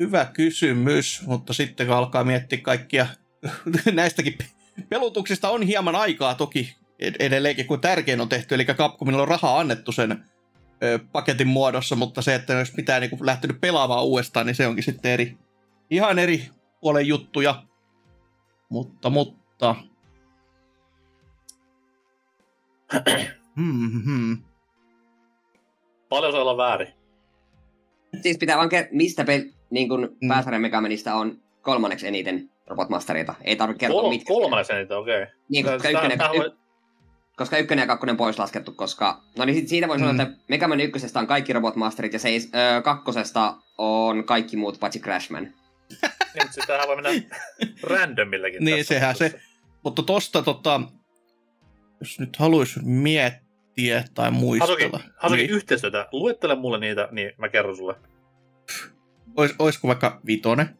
hyvä 0.00 0.24
kysymys, 0.24 1.22
mutta 1.26 1.52
sitten 1.52 1.86
kun 1.86 1.96
alkaa 1.96 2.24
miettiä 2.24 2.58
kaikkia 2.62 3.06
näistäkin 3.92 4.38
pelutuksista 4.88 5.50
on 5.50 5.62
hieman 5.62 5.96
aikaa 5.96 6.34
toki 6.34 6.76
ed- 6.98 7.16
edelleenkin, 7.18 7.66
kun 7.66 7.80
tärkein 7.80 8.20
on 8.20 8.28
tehty, 8.28 8.54
eli 8.54 8.64
Capcomilla 8.64 9.22
on 9.22 9.28
rahaa 9.28 9.60
annettu 9.60 9.92
sen 9.92 10.24
ö, 10.82 10.98
paketin 11.12 11.46
muodossa, 11.46 11.96
mutta 11.96 12.22
se, 12.22 12.34
että 12.34 12.52
jos 12.52 12.76
mitään 12.76 13.02
niin 13.02 13.10
lähtenyt 13.20 13.60
pelaamaan 13.60 14.04
uudestaan, 14.04 14.46
niin 14.46 14.54
se 14.54 14.66
onkin 14.66 14.84
sitten 14.84 15.12
eri, 15.12 15.36
ihan 15.90 16.18
eri 16.18 16.48
puolen 16.80 17.06
juttuja. 17.06 17.62
Mutta, 18.68 19.10
mutta... 19.10 19.76
Hmm, 23.56 24.02
hmm. 24.04 24.38
Paljon 26.08 26.32
se 26.32 26.38
olla 26.38 26.56
väärin. 26.56 26.88
Siis 28.22 28.38
pitää 28.38 28.56
vaan 28.56 28.68
kertoa, 28.68 28.96
mistä 28.96 29.22
pel- 29.22 29.52
niin 29.70 29.88
kun 29.88 30.16
Mm. 30.20 30.28
pääsarjan 30.28 30.62
Megamanista 30.62 31.14
on 31.14 31.38
kolmanneksi 31.62 32.06
eniten 32.06 32.50
robotmastereita. 32.66 33.34
Ei 33.44 33.56
tarvitse 33.56 33.78
kertoa 33.80 34.02
Kol- 34.02 34.08
mitkä. 34.10 34.28
kolmannen 34.34 34.76
niitä, 34.78 34.98
okei. 34.98 35.22
Okay. 35.22 35.34
Niin, 35.48 35.64
koska 35.64 35.88
ykkönen, 35.90 36.18
y- 36.46 36.56
koska 37.36 37.58
ykkönen 37.58 37.82
ja 37.82 37.86
kakkonen 37.86 38.16
pois 38.16 38.38
laskettu, 38.38 38.72
koska... 38.72 39.20
No 39.38 39.44
niin 39.44 39.56
sit 39.56 39.68
siitä 39.68 39.88
voi 39.88 39.98
sanoa, 39.98 40.12
Mm. 40.12 40.20
että 40.20 40.36
Megaman 40.48 40.80
ykkösestä 40.80 41.18
on 41.20 41.26
kaikki 41.26 41.52
robotmasterit 41.52 42.12
ja 42.12 42.18
seis, 42.18 42.50
ö, 42.78 42.82
kakkosesta 42.82 43.56
on 43.78 44.24
kaikki 44.24 44.56
muut 44.56 44.80
paitsi 44.80 45.00
Crashman. 45.00 45.42
Niin, 45.44 45.52
mutta 46.34 46.52
sitähän 46.52 46.88
voi 46.88 46.96
mennä 47.02 47.10
randomillekin. 47.90 48.64
Niin, 48.64 48.84
sehän 48.84 49.16
se-. 49.16 49.40
Mutta 49.84 50.02
tosta 50.02 50.42
tota, 50.42 50.80
jos 52.00 52.20
nyt 52.20 52.36
haluaisi 52.36 52.80
miettiä 52.82 54.04
tai 54.14 54.30
muistella. 54.30 55.00
Hasuki 55.16 55.42
niin, 55.42 55.50
yhteistyötä. 55.50 56.08
Luettele 56.12 56.54
mulle 56.54 56.78
niitä, 56.78 57.08
niin 57.10 57.32
mä 57.38 57.48
kerron 57.48 57.76
sulle. 57.76 57.94
ois, 59.36 59.54
oisko 59.58 59.88
vaikka 59.88 60.20
vitonen? 60.26 60.78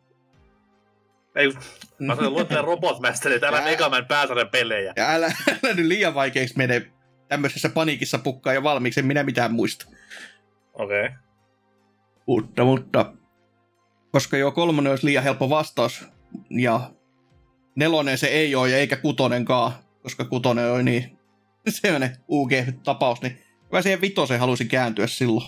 Ei, 1.34 1.52
mä 1.98 2.14
sanoin, 2.14 2.34
luettele 2.34 2.62
Robotmasterit, 2.72 3.44
älä 3.44 3.56
Ää. 3.56 3.64
Megaman 3.64 4.06
pääsarjan 4.06 4.48
pelejä. 4.48 4.93
Ja 4.97 5.10
älä, 5.10 5.26
älä 5.64 5.74
nyt 5.74 5.86
liian 5.86 6.14
vaikeiksi 6.14 6.56
mene 6.56 6.93
tämmöisessä 7.28 7.68
paniikissa 7.68 8.18
pukkaa 8.18 8.52
jo 8.52 8.62
valmiiksi, 8.62 9.01
en 9.01 9.06
minä 9.06 9.22
mitään 9.22 9.52
muista. 9.52 9.86
Okei. 10.74 11.05
Okay. 11.05 11.16
Mutta, 12.26 12.64
mutta 12.64 13.12
koska 14.12 14.36
jo 14.36 14.52
kolmonen 14.52 14.90
olisi 14.90 15.06
liian 15.06 15.24
helppo 15.24 15.51
vastaus, 15.51 16.05
ja 16.51 16.90
nelonen 17.74 18.18
se 18.18 18.26
ei 18.26 18.55
ole, 18.55 18.74
eikä 18.74 18.97
kutonenkaan, 18.97 19.72
koska 20.06 20.24
kutonen 20.24 20.72
oli 20.72 20.82
niin 20.82 21.18
sellainen 21.68 22.16
UG-tapaus, 22.28 23.22
niin 23.22 23.38
mä 23.72 23.82
siihen 23.82 24.00
vitosen 24.00 24.40
halusin 24.40 24.68
kääntyä 24.68 25.06
silloin. 25.06 25.46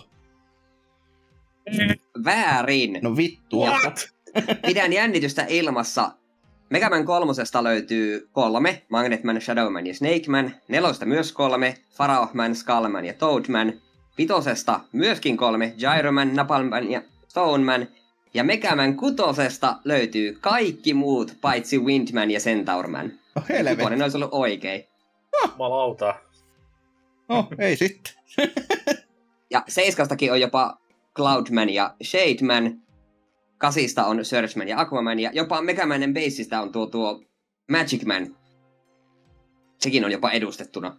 Väärin! 2.25 2.99
No 3.03 3.17
vittu. 3.17 3.65
Pidän 4.67 4.93
jännitystä 4.93 5.47
ilmassa. 5.49 6.11
Megaman 6.71 7.05
kolmosesta 7.05 7.65
löytyy 7.65 8.29
kolme, 8.33 8.83
Magnetman, 8.89 9.41
Shadowman 9.41 9.87
ja 9.87 9.95
Snakeman. 9.95 10.55
Nelosta 10.69 11.07
myös 11.07 11.33
kolme, 11.33 11.75
Pharaohman, 11.97 12.55
Skullman 12.55 13.05
ja 13.05 13.15
Toadman. 13.15 13.73
Vitosesta 14.19 14.81
myöskin 14.93 15.37
kolme, 15.37 15.75
Gyroman, 15.79 16.35
Napalman 16.35 16.91
ja 16.91 17.03
Stoneman. 17.29 17.89
Ja 18.35 18.45
Megaman 18.45 18.97
kutosesta 18.97 19.77
löytyy 19.85 20.39
kaikki 20.41 20.95
muut, 20.95 21.37
paitsi 21.41 21.79
Windman 21.79 22.31
ja 22.31 22.41
Centaurman. 22.41 23.13
No 23.39 23.45
helvetti. 23.49 23.77
Kutonen 23.77 24.03
olisi 24.03 24.17
ollut 24.17 24.33
oikein. 24.33 24.85
Jumalauta. 25.49 26.15
No, 27.29 27.49
ei 27.59 27.77
sitten. 27.77 28.13
Ja 29.51 29.65
seiskastakin 29.69 30.33
on 30.33 30.41
jopa 30.41 30.79
Cloudman 31.17 31.71
ja 31.71 31.95
Shademan. 32.05 32.83
Kasista 33.59 34.07
on 34.07 34.25
Surgeman 34.25 34.69
ja 34.69 34.81
Aquaman. 34.81 35.21
Ja 35.21 35.31
jopa 35.33 35.63
Megamanen 35.63 36.15
Bassista 36.15 36.61
on 36.61 36.73
tuo, 36.73 36.87
tuo 36.87 37.23
Magic 37.71 38.05
Man. 38.05 38.37
Sekin 39.79 40.05
on 40.05 40.13
jopa 40.13 40.31
edustettuna. 40.31 40.97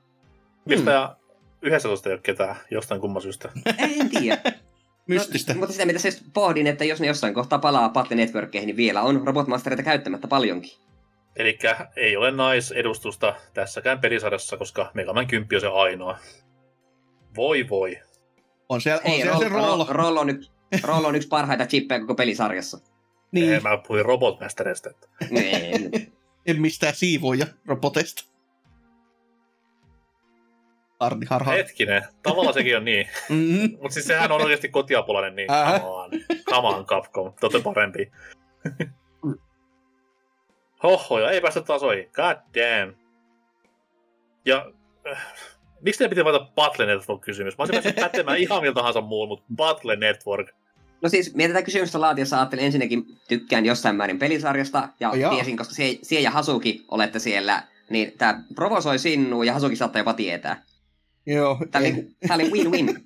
Mistä 0.66 0.92
ja 0.92 1.16
yhdessä 1.62 1.90
toista 1.90 2.10
ei 2.10 2.14
ole 2.14 2.22
ketään, 2.22 2.56
jostain 2.72 3.02
kumman 3.02 3.22
syystä. 3.22 3.52
En 3.78 4.10
tiedä. 4.10 4.42
Mystistä. 5.08 5.54
No, 5.54 5.60
mutta 5.60 5.74
sitä 5.74 5.86
mitä 5.86 6.00
siis 6.00 6.24
pohdin, 6.34 6.68
että 6.68 6.86
jos 6.86 7.00
ne 7.00 7.08
jossain 7.08 7.34
kohtaa 7.34 7.60
palaa 7.60 7.90
Battle 7.90 8.16
Networkkeihin, 8.16 8.68
niin 8.68 8.78
vielä 8.78 9.02
on 9.02 9.28
Robotmastereita 9.28 9.84
käyttämättä 9.84 10.28
paljonkin. 10.28 10.72
Eli 11.36 11.58
ei 11.96 12.18
ole 12.18 12.32
naisedustusta 12.32 13.36
tässäkään 13.54 14.00
pelisarjassa, 14.00 14.58
koska 14.58 14.92
Megaman 14.94 15.28
10 15.28 15.56
on 15.56 15.62
se 15.62 15.68
ainoa. 15.68 16.18
Voi 17.36 17.70
voi. 17.70 18.00
On 18.70 18.82
siellä, 18.82 19.02
on 19.06 19.12
Ei, 19.12 19.22
siellä 19.22 19.40
se 19.40 19.50
Roll, 19.50 19.62
roolo. 19.62 19.86
Roll, 19.90 19.98
Roll, 20.04 20.18
on 20.18 20.30
yksi, 20.30 20.52
Roll 20.84 21.06
on 21.06 21.16
yksi 21.16 21.28
parhaita 21.28 21.66
chippejä 21.66 22.00
koko 22.00 22.16
pelisarjassa. 22.16 22.78
Niin, 23.32 23.54
Ei, 23.54 23.60
mä 23.60 23.78
puhuin 23.88 24.06
Niin. 25.30 26.14
en 26.46 26.62
mistään 26.62 26.96
siivoja 26.96 27.46
roboteista. 27.66 28.24
Arni 31.00 31.26
harha. 31.30 31.52
Hetkinen, 31.52 32.04
tavallaan 32.24 32.54
sekin 32.54 32.78
on 32.78 32.86
niin. 32.86 33.08
Mm-hmm. 33.30 33.78
Mutta 33.82 33.94
siis 33.94 34.08
sehän 34.08 34.32
on 34.32 34.42
oikeasti 34.42 34.70
kotiapulainen, 34.70 35.36
niin 35.36 35.48
come 35.48 35.88
on, 35.88 36.12
come 36.50 36.68
on 36.68 36.86
Capcom, 36.86 37.34
te 37.50 37.60
parempi. 37.64 38.12
Hoho, 40.84 41.20
ei 41.20 41.42
päästä 41.42 41.62
tasoihin, 41.62 42.10
god 42.14 42.38
damn. 42.56 42.96
Ja 44.46 44.72
äh, 45.12 45.34
miksi 45.82 45.98
teidän 45.98 46.10
piti 46.10 46.26
valita 46.26 46.52
Battle 46.56 46.86
Network-kysymys? 46.86 47.58
Mä 47.58 47.62
olisin 47.62 47.74
päässyt 47.74 47.96
pätemään 47.96 48.38
ihan 48.48 48.62
miltä 48.62 48.76
tahansa 48.76 49.02
muun, 49.02 49.28
mutta 49.28 49.46
Battle 49.56 49.96
Network. 49.96 50.48
No 51.02 51.10
siis, 51.10 51.34
tätä 51.48 51.62
kysymystä 51.62 52.02
laatiossa 52.02 52.38
ajattelin 52.38 52.66
ensinnäkin 52.66 53.06
tykkään 53.28 53.66
jossain 53.66 53.96
määrin 53.96 54.20
pelisarjasta, 54.20 54.90
ja 55.00 55.10
Oh, 55.10 55.34
tiesin, 55.36 55.58
koska 55.58 55.74
sie, 55.74 56.00
sie 56.02 56.20
ja 56.20 56.32
Hasuki 56.32 56.86
olette 56.92 57.20
siellä, 57.20 57.64
niin 57.90 58.12
tämä 58.18 58.44
provosoi 58.56 59.00
sinua, 59.00 59.46
ja 59.46 59.54
Hasuki 59.54 59.76
saattaa 59.76 60.00
jopa 60.00 60.14
tietää. 60.14 60.64
Joo, 61.26 61.58
Tämä 61.72 61.86
oli, 61.86 62.08
tää 62.28 62.36
oli 62.36 62.50
win-win. 62.50 63.06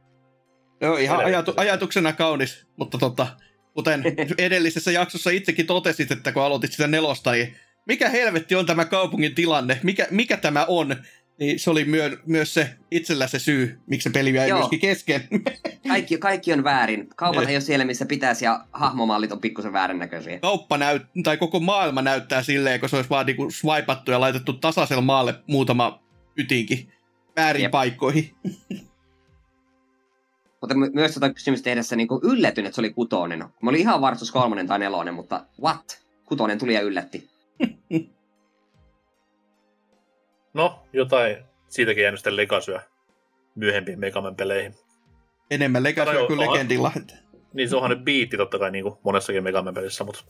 Joo, 0.80 0.96
ihan 0.96 1.24
ajatu, 1.24 1.54
ajatuksena 1.56 2.12
kaunis, 2.12 2.66
mutta 2.76 2.98
tota, 2.98 3.26
kuten 3.74 4.02
edellisessä 4.38 4.92
jaksossa 4.92 5.30
itsekin 5.30 5.66
totesit, 5.66 6.10
että 6.10 6.32
kun 6.32 6.42
aloitit 6.42 6.72
sitä 6.72 6.86
nelosta, 6.86 7.32
niin 7.32 7.56
mikä 7.86 8.08
helvetti 8.08 8.54
on 8.54 8.66
tämä 8.66 8.84
kaupungin 8.84 9.34
tilanne, 9.34 9.80
mikä, 9.82 10.06
mikä 10.10 10.36
tämä 10.36 10.64
on, 10.68 10.96
niin 11.38 11.58
se 11.58 11.70
oli 11.70 11.84
myö, 11.84 12.18
myös 12.26 12.54
se 12.54 12.70
itsellä 12.90 13.26
se 13.26 13.38
syy, 13.38 13.78
miksi 13.86 14.08
se 14.08 14.12
peli 14.12 14.34
jäi 14.34 14.48
Joo. 14.48 14.58
myöskin 14.58 14.80
kesken. 14.80 15.28
Kaikki, 15.88 16.18
kaikki 16.18 16.52
on 16.52 16.64
väärin. 16.64 17.08
Kaupat 17.16 17.48
ei 17.48 17.54
ole 17.54 17.60
siellä, 17.60 17.84
missä 17.84 18.06
pitäisi, 18.06 18.44
ja 18.44 18.64
hahmomallit 18.72 19.32
on 19.32 19.40
pikkusen 19.40 19.72
väärän 19.72 19.98
näköisiä. 19.98 20.38
Kauppa 20.38 20.78
näyt, 20.78 21.02
tai 21.24 21.36
koko 21.36 21.60
maailma 21.60 22.02
näyttää 22.02 22.42
silleen, 22.42 22.80
kun 22.80 22.88
se 22.88 22.96
olisi 22.96 23.10
vaan 23.10 23.26
niinku 23.26 23.50
swipattu 23.50 24.10
ja 24.10 24.20
laitettu 24.20 24.52
tasaisella 24.52 25.02
maalle 25.02 25.34
muutama 25.46 26.02
ytinkin 26.36 26.92
väärin 27.36 27.62
Jep. 27.62 27.70
paikkoihin. 27.70 28.30
Mutta 30.62 30.74
my- 30.74 30.90
myös 30.94 31.14
tota 31.14 31.32
kysymystä 31.32 31.64
tehdessä 31.64 31.96
niin 31.96 32.08
yllätyn, 32.22 32.66
että 32.66 32.74
se 32.74 32.80
oli 32.80 32.90
kutonen. 32.90 33.38
Mä 33.38 33.70
olin 33.70 33.80
ihan 33.80 34.00
vartus 34.00 34.30
kolmonen 34.30 34.66
tai 34.66 34.78
nelonen, 34.78 35.14
mutta 35.14 35.44
what? 35.62 36.02
Kutonen 36.24 36.58
tuli 36.58 36.74
ja 36.74 36.80
yllätti. 36.80 37.28
No, 40.54 40.82
jotain 40.92 41.36
siitäkin 41.68 42.02
jäänyt 42.02 42.20
sitten 42.20 42.36
lekasyä 42.36 42.82
myöhempiin 43.54 44.00
Megaman 44.00 44.36
peleihin. 44.36 44.74
Enemmän 45.50 45.82
legasyä 45.82 46.26
kuin 46.26 46.42
aha. 46.42 46.52
legendilla. 46.52 46.92
Niin 47.52 47.68
se 47.68 47.76
onhan 47.76 47.90
nyt 47.90 48.04
biitti 48.04 48.36
totta 48.36 48.58
kai 48.58 48.70
niin 48.70 48.82
kuin 48.82 48.94
monessakin 49.02 49.42
Megaman 49.42 49.74
pelissä, 49.74 50.04
mutta 50.04 50.24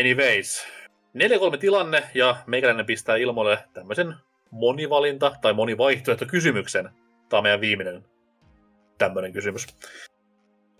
anyways. 0.00 0.66
4-3 1.54 1.58
tilanne 1.58 2.02
ja 2.14 2.36
meikäläinen 2.46 2.86
pistää 2.86 3.16
ilmoille 3.16 3.58
tämmöisen 3.72 4.14
monivalinta 4.50 5.32
tai 5.42 5.52
monivaihtoehto 5.52 6.26
kysymyksen. 6.26 6.90
Tämä 7.28 7.38
on 7.38 7.42
meidän 7.42 7.60
viimeinen 7.60 8.04
tämmöinen 8.98 9.32
kysymys. 9.32 9.66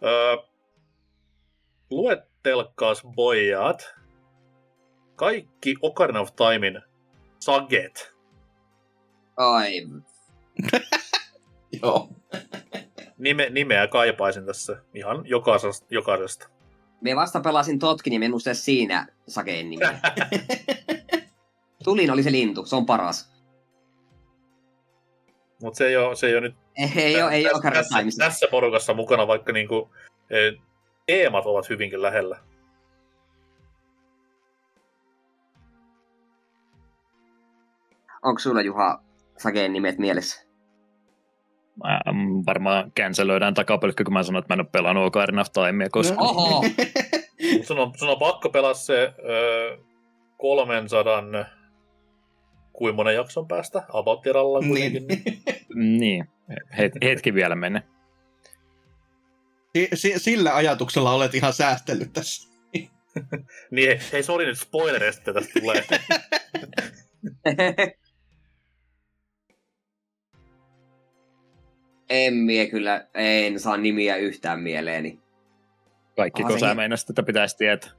Öö, 0.02 0.36
luettelkaas 1.90 3.02
pojat 3.16 3.94
kaikki 5.16 5.74
Ocarina 5.82 6.20
of 6.20 6.30
Timein 6.36 6.82
saget. 7.40 8.14
Ai, 9.36 9.72
Joo. 11.82 12.09
Nime, 13.18 13.51
nimeä 13.51 13.86
kaipaisin 13.86 14.47
tässä 14.47 14.82
ihan 14.94 15.26
jokaisesta. 15.26 15.86
jokaisesta. 15.90 16.48
me 17.01 17.16
vasta 17.16 17.40
pelasin 17.40 17.78
Totkin, 17.78 18.10
niin 18.10 18.22
en 18.22 18.30
muista 18.30 18.51
edes 18.51 18.64
siinä 18.64 19.06
Sakeen 19.28 19.70
nimiä. 19.70 20.01
Tulin 21.84 22.10
oli 22.10 22.22
se 22.22 22.32
lintu, 22.32 22.66
se 22.66 22.76
on 22.76 22.86
paras. 22.86 23.32
Mutta 25.62 25.78
se 25.78 25.86
ei 25.86 25.97
ole, 25.97 26.16
se 26.16 26.26
ei 26.26 26.32
ole 26.32 26.40
nyt 26.40 26.56
Ei, 26.76 26.90
ei, 26.96 27.22
ole, 27.22 27.32
ei 27.32 27.42
tässä, 27.42 27.56
ole 27.56 27.58
Ocarina 27.58 27.80
of 27.80 27.84
tässä, 27.84 27.98
Timeissa. 27.98 28.24
tässä 28.24 28.46
porukassa 28.50 28.94
mukana, 28.94 29.26
vaikka 29.26 29.52
niinku, 29.52 29.90
e, 30.30 30.36
teemat 31.06 31.46
ovat 31.46 31.68
hyvinkin 31.68 32.02
lähellä. 32.02 32.38
Onko 38.22 38.38
sulla 38.38 38.60
Juha 38.62 39.00
Sakeen 39.38 39.72
nimet 39.72 39.98
mielessä? 39.98 40.46
Mä, 41.84 42.00
mm, 42.12 42.42
varmaan 42.46 42.92
canceloidaan 42.92 43.54
takapölkky, 43.54 44.04
kun 44.04 44.12
mä 44.12 44.22
sanon, 44.22 44.38
että 44.38 44.54
mä 44.54 44.54
en 44.54 44.60
ole 44.60 44.68
pelannut 44.72 45.06
Ocarina 45.06 45.40
of 45.40 45.46
Timea, 45.52 45.88
koska 45.90 46.14
No. 46.14 46.22
Oho! 46.22 46.64
Sun, 47.66 47.78
on, 47.78 47.92
sun 47.96 48.08
on 48.08 48.18
pakko 48.18 48.48
pelaa 48.50 48.74
se 48.74 49.14
ö, 49.28 49.78
300 50.36 51.22
kuin 52.76 52.94
monen 52.94 53.14
jakson 53.14 53.48
päästä, 53.48 53.82
about 53.88 54.22
tiralla 54.22 54.60
kuitenkin. 54.60 55.06
Niin. 55.06 55.22
Niin. 55.74 56.00
niin, 56.00 56.24
het, 56.78 56.92
hetki 57.02 57.34
vielä 57.34 57.54
mene. 57.54 57.82
Si- 59.76 59.88
si- 59.94 60.18
sillä 60.18 60.56
ajatuksella 60.56 61.12
olet 61.12 61.34
ihan 61.34 61.52
säästellyt 61.52 62.12
tässä. 62.12 62.52
niin 63.70 63.88
hei, 63.88 63.98
hei 64.12 64.22
sori 64.22 64.46
nyt 64.46 64.58
spoilereista, 64.58 65.30
että 65.30 65.32
tästä 65.32 65.60
tulee. 65.60 65.84
en 72.10 72.34
mie 72.34 72.66
kyllä, 72.66 73.06
en 73.14 73.60
saa 73.60 73.76
nimiä 73.76 74.16
yhtään 74.16 74.60
mieleeni. 74.60 75.20
Kaikki, 76.16 76.42
kun 76.42 76.60
sä 76.60 76.74
meinasit, 76.74 77.10
että 77.10 77.22
pitäisi 77.22 77.56
tietää. 77.56 77.90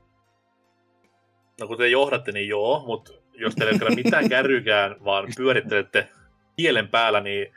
No 1.60 1.68
kun 1.68 1.78
te 1.78 1.88
johdatte, 1.88 2.32
niin 2.32 2.48
joo, 2.48 2.84
mutta 2.86 3.12
jos 3.38 3.56
teillä 3.56 3.72
ei 3.72 3.80
ole 3.82 3.96
mitään 3.96 4.30
kärrykään, 4.30 4.96
vaan 5.06 5.28
pyörittelette 5.38 6.10
kielen 6.58 6.88
päällä, 6.88 7.22
niin 7.22 7.54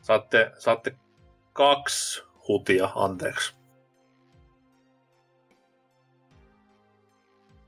saatte, 0.00 0.52
saatte 0.58 0.96
kaksi 1.52 2.22
hutia, 2.48 2.90
anteeksi. 2.94 3.54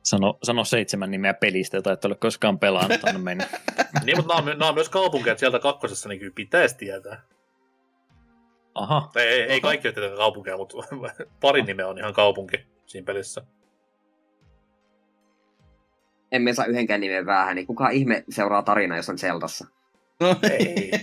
Sano, 0.02 0.38
sano 0.42 0.64
seitsemän 0.64 1.10
nimeä 1.10 1.34
pelistä, 1.34 1.76
jota 1.76 1.92
et 1.92 2.04
ole 2.04 2.14
koskaan 2.14 2.58
pelannut. 2.58 3.00
Niin, 4.04 4.16
mutta 4.16 4.34
nämä 4.34 4.50
on, 4.50 4.58
nämä 4.58 4.68
on 4.68 4.74
myös 4.74 4.88
kaupunkeja, 4.88 5.32
että 5.32 5.40
sieltä 5.40 5.58
kakkosessa 5.58 6.08
niin 6.08 6.18
kyllä 6.18 6.32
pitäisi 6.34 6.76
tietää. 6.76 7.22
Aha, 8.74 9.10
ei, 9.16 9.42
ei 9.42 9.50
Oho. 9.50 9.60
kaikki 9.60 9.88
ole 9.88 10.16
kaupunkeja, 10.16 10.56
mutta 10.56 10.76
pari 11.40 11.62
nimeä 11.62 11.88
on 11.88 11.98
ihan 11.98 12.14
kaupunki 12.14 12.66
siinä 12.86 13.04
pelissä. 13.04 13.44
En 16.34 16.42
me 16.42 16.54
saa 16.54 16.66
yhdenkään 16.66 17.00
nimen 17.00 17.26
vähän, 17.26 17.56
niin 17.56 17.66
kuka 17.66 17.88
ihme 17.88 18.24
seuraa 18.28 18.62
tarinaa, 18.62 18.96
jos 18.96 19.08
on 19.08 19.18
Zeldassa? 19.18 19.66
No, 20.20 20.36
Ei. 20.50 20.90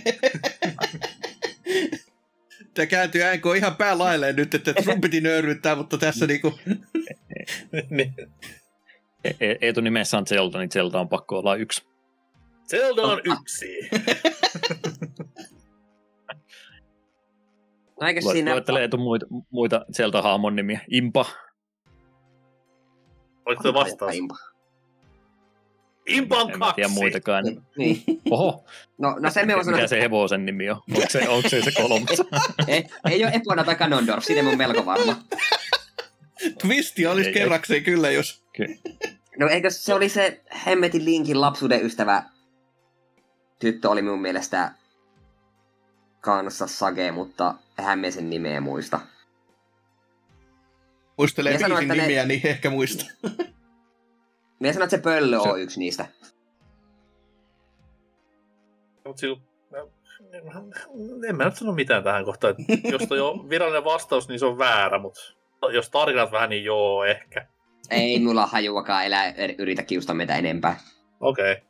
Tämä 2.74 2.86
kääntyy 2.86 3.22
NK 3.36 3.44
ihan 3.56 3.76
päälailleen 3.76 4.36
nyt, 4.36 4.54
että 4.54 4.74
sun 4.84 5.00
piti 5.00 5.20
nöyryyttää, 5.20 5.76
mutta 5.76 5.98
tässä 5.98 6.26
niinku... 6.26 6.58
Niin. 7.90 8.14
E- 9.24 9.34
e- 9.40 9.58
etunimessä 9.60 10.18
on 10.18 10.26
Zelda, 10.26 10.58
niin 10.58 10.70
Zelda 10.70 11.00
on 11.00 11.08
pakko 11.08 11.38
olla 11.38 11.56
yksi. 11.56 11.86
Zelda 12.68 13.02
on 13.02 13.20
yksi. 13.24 13.66
No 18.00 18.08
eikö 18.08 18.20
siinä... 18.20 18.52
Luettele 18.52 18.84
Etu 18.84 18.98
muita, 18.98 19.26
muita 19.50 19.84
Zelda-hahmon 19.96 20.56
nimiä. 20.56 20.80
Impa. 20.90 21.26
Oliko 23.46 23.62
tuo 23.62 23.74
vastaus? 23.74 24.14
Impa. 24.14 24.51
Impa 26.06 26.36
on 26.36 26.50
En 26.50 26.58
tiedä 26.58 26.66
kaksi. 26.88 26.88
muitakaan. 26.88 27.44
Niin. 27.76 28.02
Oho, 28.30 28.64
No, 28.98 29.16
no 29.20 29.30
sen 29.30 29.46
me 29.46 29.54
voin 29.54 29.64
sanoa, 29.64 29.76
mikä 29.78 29.88
se 29.88 30.00
hevosen 30.00 30.46
nimi 30.46 30.70
on? 30.70 30.76
Onko 30.90 31.06
se, 31.10 31.28
onko 31.28 31.48
se, 31.48 31.62
se 31.62 31.70
kolmas? 31.72 32.08
ei, 32.68 32.84
ei 33.10 33.24
ole 33.24 33.32
Epona 33.34 33.64
tai 33.64 33.74
Ganondorf, 33.76 34.24
siitä 34.24 34.42
mä 34.42 34.48
oon 34.48 34.58
melko 34.58 34.86
varma. 34.86 35.16
Twisti 36.62 37.06
olisi 37.06 37.28
Ei, 37.28 37.34
ei. 37.34 37.40
kerrakseen 37.40 37.82
kyllä, 37.84 38.10
jos... 38.10 38.44
No 39.38 39.48
eikö 39.48 39.70
se 39.70 39.94
oli 39.94 40.08
se 40.08 40.40
Hemmetin 40.66 41.04
Linkin 41.04 41.40
lapsuuden 41.40 41.84
ystävä 41.86 42.22
tyttö 43.58 43.90
oli 43.90 44.02
minun 44.02 44.22
mielestä 44.22 44.72
kanssa 46.20 46.66
Sage, 46.66 47.12
mutta 47.12 47.54
eihän 47.78 47.98
me 47.98 48.10
sen 48.10 48.30
nimeä 48.30 48.60
muista. 48.60 49.00
Muistelee 51.18 51.52
viisi 51.58 51.72
että 51.72 51.94
ne- 51.94 52.02
nimiä, 52.02 52.24
niin 52.26 52.40
ehkä 52.44 52.70
muista. 52.70 53.04
Minä 54.62 54.72
sanon, 54.72 54.84
että 54.84 54.96
se 54.96 55.02
pöllö 55.02 55.40
Se- 55.42 55.48
on 55.48 55.60
yksi 55.60 55.78
niistä. 55.78 56.06
Mut 59.06 59.18
sillä, 59.18 59.36
en 61.28 61.36
mä 61.36 61.44
nyt 61.44 61.56
sano 61.56 61.72
mitään 61.72 62.04
tähän 62.04 62.24
kohtaan. 62.24 62.54
Jos 62.84 63.02
toi 63.08 63.20
on 63.20 63.44
virallinen 63.50 63.84
vastaus, 63.84 64.28
niin 64.28 64.38
se 64.38 64.46
on 64.46 64.58
väärä, 64.58 64.98
mutta 64.98 65.20
jos 65.72 65.90
tarinat 65.90 66.32
vähän, 66.32 66.50
niin 66.50 66.64
joo, 66.64 67.04
ehkä. 67.04 67.46
Ei 67.90 68.20
mulla 68.20 68.46
hajuakaan 68.46 69.04
elää, 69.04 69.34
yritä 69.58 69.82
kiustaa 69.82 70.14
meitä 70.14 70.36
enempää. 70.36 70.80
Okei. 71.20 71.52
Okay. 71.52 71.64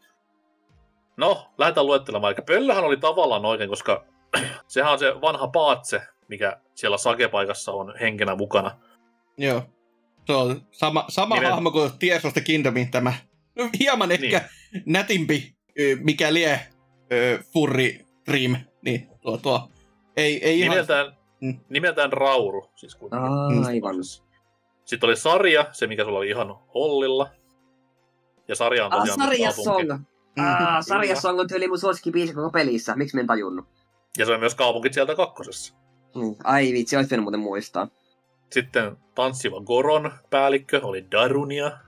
No, 1.17 1.53
lähdetään 1.59 1.87
luettelemaan. 1.87 2.35
Eli 2.35 2.45
pöllöhän 2.47 2.85
oli 2.85 2.97
tavallaan 2.97 3.45
oikein, 3.45 3.71
koska 3.71 4.05
sehän 4.69 4.93
on 4.93 4.99
se 4.99 5.21
vanha 5.21 5.49
paatse, 5.49 6.03
mikä 6.29 6.61
siellä 6.75 6.99
sakepaikassa 6.99 7.73
on 7.73 7.95
henkenä 8.01 8.35
mukana. 8.35 8.71
Joo. 9.39 9.63
Se 10.27 10.33
on 10.33 10.63
sama, 10.71 11.05
sama 11.09 11.37
Nimen- 11.37 11.51
hahmo 11.51 11.71
kuin 11.71 11.91
Tears 11.99 12.25
of 12.25 12.33
the 12.33 12.41
Kingdomin 12.41 12.91
tämä. 12.91 13.13
No, 13.57 13.69
Hieman 13.81 14.13
ehkä 14.13 14.49
nätimpi, 14.87 15.55
ö, 15.81 15.97
mikä 16.01 16.33
lie 16.35 16.61
ö, 17.13 17.39
Furry 17.53 17.91
Dream. 18.31 18.57
Niin 18.85 19.09
tuo, 19.23 19.37
tuo. 19.37 19.69
Ei, 20.17 20.45
ei 20.45 20.61
ihan... 20.61 20.71
Nimeltään, 20.71 21.13
Mm. 21.41 21.61
nimeltään 21.69 22.13
Rauru. 22.13 22.71
Siis 22.77 22.95
kuitenkin. 22.95 23.67
Aivan. 23.67 23.95
Sitten 24.85 25.07
oli 25.09 25.17
sarja, 25.17 25.67
se 25.73 25.87
mikä 25.87 26.05
sulla 26.05 26.19
oli 26.19 26.29
ihan 26.29 26.49
Hollilla. 26.75 27.31
Ja 28.49 28.55
sarja 28.57 28.87
on 28.87 28.93
Ah, 28.93 28.99
tosiaan 28.99 29.19
Sarja 29.21 29.53
kaupunki. 29.53 29.87
Song. 29.89 30.01
Mm. 30.37 30.45
Ah, 30.45 30.85
Sarja 30.87 31.21
Song 31.21 31.41
on 31.41 31.49
tyyli 31.49 31.69
mun 31.69 31.79
suosikkibiisi 31.79 32.35
koko 32.35 32.51
pelissä. 32.51 32.97
Miksi 32.97 33.17
mä 33.17 33.21
en 33.21 33.27
tajunnut? 33.27 33.67
Ja 34.19 34.27
se 34.27 34.33
on 34.33 34.41
myös 34.41 34.55
kaupunkit 34.55 34.95
sieltä 34.95 35.15
kakkosessa. 35.15 35.75
Mm. 36.15 36.35
Ai 36.45 36.73
vitsi, 36.73 36.97
olisi 36.97 37.17
muuten 37.21 37.41
muistaa. 37.41 37.89
Sitten 38.53 38.97
tanssiva 39.15 39.61
Goron 39.61 40.13
päällikkö 40.31 40.81
oli 40.83 41.07
Darunia. 41.11 41.79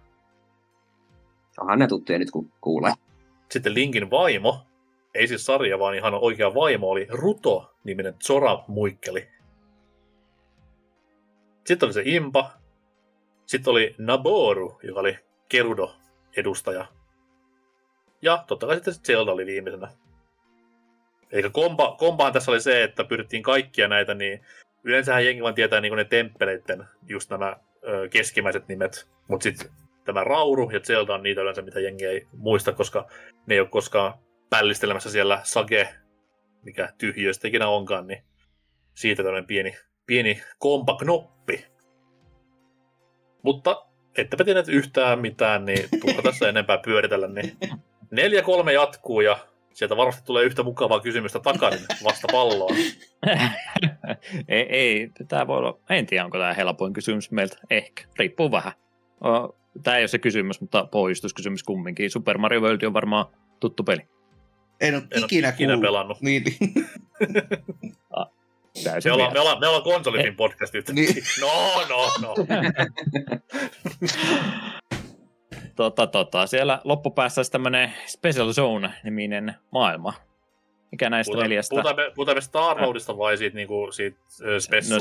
Onhan 1.61 1.79
ne 1.79 1.87
tuttuja 1.87 2.19
nyt 2.19 2.31
kun 2.31 2.53
kuulee. 2.61 2.93
Sitten 3.51 3.75
Linkin 3.75 4.11
vaimo, 4.11 4.67
ei 5.15 5.29
siis 5.29 5.47
sarja, 5.47 5.79
vaan 5.79 5.95
ihan 5.95 6.15
oikea 6.15 6.55
vaimo, 6.55 6.89
oli 6.89 7.07
Ruto-niminen 7.11 8.15
Zora-muikkeli. 8.25 9.29
Sitten 11.67 11.87
oli 11.87 11.93
se 11.93 12.03
Impa. 12.05 12.51
Sitten 13.47 13.71
oli 13.71 13.95
Naboru, 13.99 14.81
joka 14.83 15.01
oli 15.01 15.19
Kerudo-edustaja. 15.49 16.87
Ja 18.23 18.45
totta 18.47 18.67
kai 18.67 18.77
sitten 18.77 18.95
Zelda 18.95 19.33
oli 19.33 19.47
viimeisenä. 19.47 19.89
Eikä 21.33 21.51
kompa, 21.51 21.97
kompahan 21.99 22.33
tässä 22.33 22.51
oli 22.51 22.61
se, 22.61 22.83
että 22.83 23.05
pyrittiin 23.05 23.43
kaikkia 23.43 23.89
näitä, 23.89 24.15
niin 24.15 24.41
yleensähän 24.85 25.25
jengi 25.25 25.43
vaan 25.43 25.55
tietää 25.55 25.81
niin 25.81 25.97
ne 25.97 26.05
temppeleiden 26.05 26.85
just 27.09 27.31
nämä 27.31 27.57
ö, 27.89 28.09
keskimmäiset 28.09 28.69
nimet. 28.69 29.09
Mutta 29.29 29.45
sitten 29.45 29.71
tämä 30.05 30.25
Rauru 30.25 30.71
ja 30.71 30.81
Zelda 30.81 31.15
on 31.15 31.23
niitä 31.23 31.41
yleensä, 31.41 31.63
mitä 31.63 31.81
jengi 31.81 32.05
ei 32.05 32.27
muista, 32.37 32.73
koska 32.73 33.09
ne 33.47 33.55
ei 33.55 33.61
ole 33.61 33.69
koskaan 33.69 34.15
pällistelemässä 34.51 35.11
siellä 35.11 35.41
Sage, 35.43 35.89
mikä 36.63 36.89
tyhjöistä 36.99 37.49
ikinä 37.49 37.69
onkaan, 37.69 38.07
niin 38.07 38.25
siitä 38.95 39.23
tämmöinen 39.23 39.47
pieni, 39.47 39.77
pieni 40.07 40.43
kompaknoppi. 40.59 41.67
Mutta 43.43 43.87
ettepä 44.19 44.45
tiedä 44.45 44.63
yhtään 44.69 45.21
mitään, 45.21 45.65
niin 45.65 45.89
turha 46.01 46.23
tässä 46.23 46.49
enempää 46.49 46.79
pyöritellä, 46.79 47.29
niin 47.29 47.57
4-3 48.67 48.71
jatkuu 48.71 49.21
ja 49.21 49.39
sieltä 49.73 49.97
varmasti 49.97 50.23
tulee 50.25 50.45
yhtä 50.45 50.63
mukavaa 50.63 51.01
kysymystä 51.01 51.41
takaisin 51.41 51.87
vasta 52.05 52.29
palloon. 52.33 52.77
ei, 54.49 54.63
ei, 54.63 55.11
tämä 55.29 55.47
voi 55.47 55.59
olla, 55.59 55.79
en 55.91 56.07
tiedä 56.07 56.25
onko 56.25 56.39
tämä 56.39 56.55
helpoin 56.55 56.93
kysymys 56.93 57.31
meiltä, 57.31 57.57
ehkä, 57.71 58.05
riippuu 58.19 58.51
vähän. 58.51 58.73
Tämä 59.83 59.97
ei 59.97 60.03
ole 60.03 60.09
se 60.09 60.19
kysymys, 60.19 60.61
mutta 60.61 60.89
pohjustuskysymys 60.91 61.63
kumminkin. 61.63 62.11
Super 62.11 62.39
Mario 62.39 62.61
World 62.61 62.83
on 62.83 62.93
varmaan 62.93 63.27
tuttu 63.61 63.85
peli. 63.85 64.01
En 64.81 64.95
ole 64.95 65.03
En 65.11 65.19
ole 65.19 65.25
ikinä, 65.25 65.49
ikinä 65.49 65.79
pelannut. 65.81 66.21
Niin, 66.21 66.43
niin. 66.45 66.75
Täysin 68.85 69.11
Me 69.11 69.15
ollaan, 69.15 69.33
me 69.33 69.41
ollaan, 69.41 69.61
me 69.61 69.67
ollaan 69.67 69.83
konsolifin 69.83 70.37
podcast 70.37 70.75
nyt. 70.75 70.89
Niin. 70.89 71.15
No, 71.41 71.49
no, 71.89 72.13
no. 72.23 72.35
tota, 75.77 76.07
tota, 76.07 76.47
siellä 76.47 76.81
loppupäässä 76.85 77.39
olisi 77.39 77.53
tämmöinen 77.53 77.93
Special 78.07 78.53
Zone-niminen 78.53 79.55
maailma. 79.71 80.13
Mikä 80.95 81.11
näistä 81.11 81.31
Puhutaan, 81.31 81.51
neljästä? 81.51 81.71
puhutaan, 81.71 81.97
me, 81.97 82.13
puhutaan 82.15 82.37
me 82.37 82.41
Star 82.41 82.77
Roadista 82.77 83.19
vai 83.19 83.37
siitä, 83.37 83.57
niinku, 83.57 83.93
siitä 83.93 84.19
No 84.21 84.61
se 84.61 84.61
spessu 84.61 84.95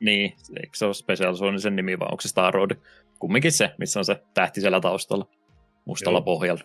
Niin, 0.00 0.32
eikö 0.56 0.76
se 0.76 0.84
ole 0.84 0.94
Special 0.94 1.34
Zone 1.34 1.58
sen 1.58 1.76
nimi 1.76 1.98
vai 1.98 2.08
onko 2.10 2.20
se 2.20 2.28
Star 2.28 2.54
Road? 2.54 2.70
Kumminkin 3.18 3.52
se, 3.52 3.70
missä 3.78 4.00
on 4.00 4.04
se 4.04 4.22
tähti 4.34 4.60
siellä 4.60 4.80
taustalla, 4.80 5.26
mustalla 5.84 6.18
Joo. 6.18 6.24
pohjalla. 6.24 6.64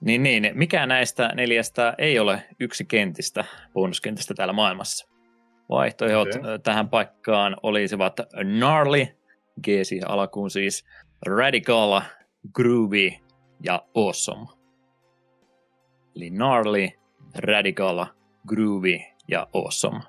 Niin, 0.00 0.22
niin, 0.22 0.50
mikä 0.54 0.86
näistä 0.86 1.30
neljästä 1.34 1.94
ei 1.98 2.18
ole 2.18 2.42
yksi 2.60 2.84
kentistä, 2.84 3.44
bonuskentistä 3.72 4.34
täällä 4.34 4.52
maailmassa? 4.52 5.08
Vaihtoehdot 5.68 6.28
okay. 6.34 6.58
tähän 6.58 6.88
paikkaan 6.88 7.56
olisivat 7.62 8.16
Gnarly, 8.56 9.06
G 9.62 9.66
siihen 9.82 10.10
alkuun 10.10 10.50
siis, 10.50 10.84
Radical, 11.26 12.00
Groovy 12.54 13.10
ja 13.62 13.82
Awesome. 13.94 14.59
Eli 16.20 16.30
Gnarly, 16.30 16.88
Radical, 17.38 18.06
Groovy 18.48 18.98
ja 19.28 19.46
Awesome. 19.54 20.00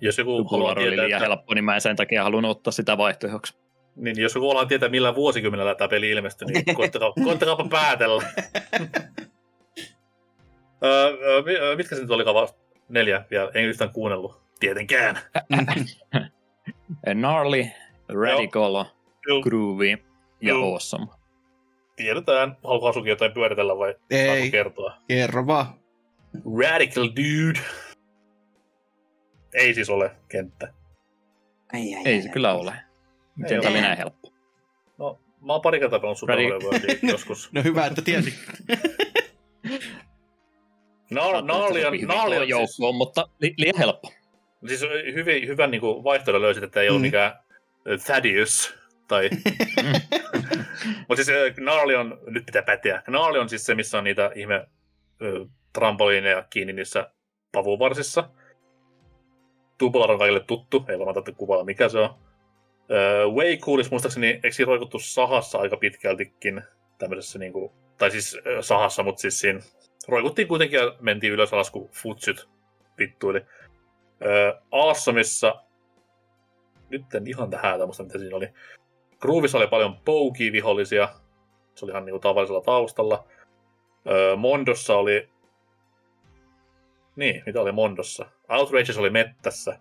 Jos 0.00 0.18
joku 0.18 0.44
haluaa 0.44 0.72
oli 0.72 0.80
tietää, 0.80 1.04
liian 1.06 1.18
että, 1.22 1.28
helppo, 1.28 1.54
niin 1.54 1.64
mä 1.64 1.74
en 1.74 1.80
sen 1.80 1.96
takia 1.96 2.24
halunnut 2.24 2.50
ottaa 2.50 2.72
sitä 2.72 2.98
vaihtoehdoksi. 2.98 3.58
niin, 3.96 4.20
jos 4.22 4.34
joku 4.34 4.48
haluaa 4.48 4.66
tietää, 4.66 4.88
millä 4.88 5.14
vuosikymmenellä 5.14 5.74
tämä 5.74 5.88
peli 5.88 6.10
ilmestyi, 6.10 6.48
niin 6.48 6.64
koittakaa, 6.76 7.12
koittakaapa 7.24 7.68
päätellä. 7.70 8.22
Öö, 10.84 11.42
mi- 11.42 11.76
mitkä 11.76 11.96
se 11.96 12.02
nyt 12.02 12.10
olikaan 12.10 12.34
vasta? 12.34 12.58
Neljä 12.88 13.24
vielä, 13.30 13.50
en 13.54 13.64
yhtään 13.64 13.92
kuunnellut. 13.92 14.40
Tietenkään. 14.60 15.18
Gnarly, 17.14 17.66
Radical, 18.08 18.84
Groovy 19.42 19.98
ja. 20.40 20.54
Awesome. 20.54 21.06
Tiedetään. 22.02 22.56
Haluatko 22.64 22.88
Asuki 22.88 23.08
jotain 23.08 23.32
pyöritellä 23.32 23.78
vai 23.78 23.94
Ei, 24.10 24.50
kertoa? 24.50 24.96
kerro 25.08 25.46
vaan. 25.46 25.66
Radical 26.58 27.04
Dude. 27.04 27.60
Ei 29.54 29.74
siis 29.74 29.90
ole 29.90 30.10
kenttä. 30.28 30.72
Ai, 31.72 31.94
ai, 31.94 32.02
Ei 32.04 32.14
ai, 32.16 32.22
se 32.22 32.28
ai. 32.28 32.32
kyllä 32.32 32.54
ole. 32.54 32.72
Miten 33.36 33.56
Ei 33.56 33.62
tämä 33.62 33.80
näin 33.80 33.98
helppo? 33.98 34.32
No, 34.98 35.18
mä 35.40 35.52
oon 35.52 35.62
pari 35.62 35.80
kertaa 35.80 35.98
pelannut 35.98 36.18
Super 36.18 36.36
Mario 36.36 36.58
Worldia 36.58 36.96
joskus. 37.12 37.52
No 37.52 37.62
hyvä, 37.62 37.86
että 37.86 38.02
tiesit. 38.02 38.34
No, 41.10 41.40
Naali 41.40 41.84
on, 41.84 41.98
Naali 42.06 42.38
on 42.38 42.48
joukkoon, 42.48 42.94
mutta 42.94 43.28
li- 43.40 43.54
liian 43.56 43.78
helppo. 43.78 44.12
siis 44.68 44.80
hyvin, 45.14 45.48
hyvän 45.48 45.70
niin 45.70 45.82
vaihtoehdon 45.82 46.42
löysit, 46.42 46.62
että 46.64 46.80
ei 46.80 46.88
mm. 46.88 46.94
ole 46.94 47.00
mikään 47.02 47.32
Thaddeus. 48.06 48.79
Tai... 49.10 49.30
Mutta 51.08 51.24
siis 51.24 51.54
Gnarly 51.54 51.94
on, 51.94 52.18
nyt 52.26 52.46
pitää 52.46 52.62
päteä, 52.62 53.02
Gnarly 53.04 53.38
on 53.38 53.48
siis 53.48 53.66
se, 53.66 53.74
missä 53.74 53.98
on 53.98 54.04
niitä 54.04 54.30
ihme 54.34 54.66
trampoliineja 55.72 56.44
kiinni 56.50 56.72
niissä 56.72 57.10
pavuvarsissa. 57.52 58.30
Tubular 59.78 60.10
on 60.10 60.18
kaikille 60.18 60.40
tuttu, 60.40 60.84
ei 60.88 60.98
varmaan 60.98 61.14
tarvitse 61.14 61.38
kuvailla 61.38 61.64
mikä 61.64 61.88
se 61.88 61.98
on. 61.98 62.14
Way 63.34 63.56
Coolis 63.56 63.90
muistaakseni, 63.90 64.26
eikö 64.26 64.52
siinä 64.52 64.68
roikuttu 64.68 64.98
sahassa 64.98 65.58
aika 65.58 65.76
pitkältikin 65.76 66.62
tämmöisessä 66.98 67.38
niinku, 67.38 67.72
tai 67.98 68.10
siis 68.10 68.36
äh, 68.36 68.42
sahassa, 68.60 69.02
mutta 69.02 69.20
siis 69.20 69.40
siinä 69.40 69.60
roikuttiin 70.08 70.48
kuitenkin 70.48 70.80
ja 70.80 70.96
mentiin 71.00 71.32
ylös 71.32 71.54
alas, 71.54 71.70
kun 71.70 71.88
futsyt 71.92 72.48
vittuili. 72.98 73.40
Öö, 74.24 74.52
Awesomissa, 74.70 75.64
nyt 76.90 77.14
en 77.14 77.26
ihan 77.26 77.50
tähän 77.50 77.80
muista 77.84 78.02
mitä 78.02 78.18
siinä 78.18 78.36
oli. 78.36 78.48
Groovissa 79.20 79.58
oli 79.58 79.66
paljon 79.66 79.96
pouki-vihollisia, 79.96 81.08
se 81.74 81.84
oli 81.84 81.92
ihan 81.92 82.04
niinku 82.04 82.18
tavallisella 82.18 82.60
taustalla. 82.60 83.24
Öö, 84.10 84.36
Mondossa 84.36 84.96
oli, 84.96 85.28
niin, 87.16 87.42
mitä 87.46 87.60
oli 87.60 87.72
Mondossa? 87.72 88.26
Outrageous 88.48 88.98
oli 88.98 89.10
mettässä, 89.10 89.78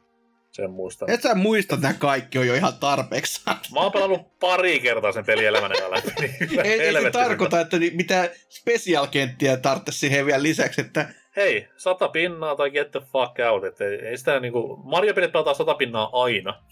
sen 0.52 0.72
muistan. 0.72 1.10
Et 1.10 1.22
sä 1.22 1.36
muista, 1.36 1.76
että 1.76 1.94
kaikki 2.00 2.38
on 2.38 2.48
jo 2.48 2.54
ihan 2.54 2.74
tarpeeksi. 2.80 3.42
Mä 3.74 3.80
oon 3.80 3.92
pelannut 3.92 4.40
pari 4.40 4.80
kertaa 4.80 5.12
sen 5.12 5.26
peli 5.26 5.46
elämän 5.46 5.72
läpi. 5.72 6.12
niin 6.20 6.60
ei, 6.66 6.82
ei 6.82 7.02
se 7.02 7.12
tarkoita, 7.12 7.60
että 7.60 7.80
ni- 7.80 7.92
mitään 7.96 8.30
special-kenttiä 8.50 9.58
tarvitsisi 9.58 10.00
siihen 10.00 10.26
vielä 10.26 10.44
lisäksi, 10.44 10.82
että 10.82 11.10
hei, 11.36 11.68
sata 11.78 12.08
pinnaa 12.08 12.56
tai 12.56 12.72
get 12.72 12.92
the 12.92 13.00
fuck 13.00 13.36
out. 13.52 13.64
Et 13.64 13.82
ei, 13.82 13.96
ei 13.96 14.18
sitä 14.18 14.40
niinku, 14.40 14.80
Mario-pelit 14.84 15.32
pelataan 15.32 15.56
sata 15.56 15.74
pinnaa 15.74 16.10
aina. 16.14 16.64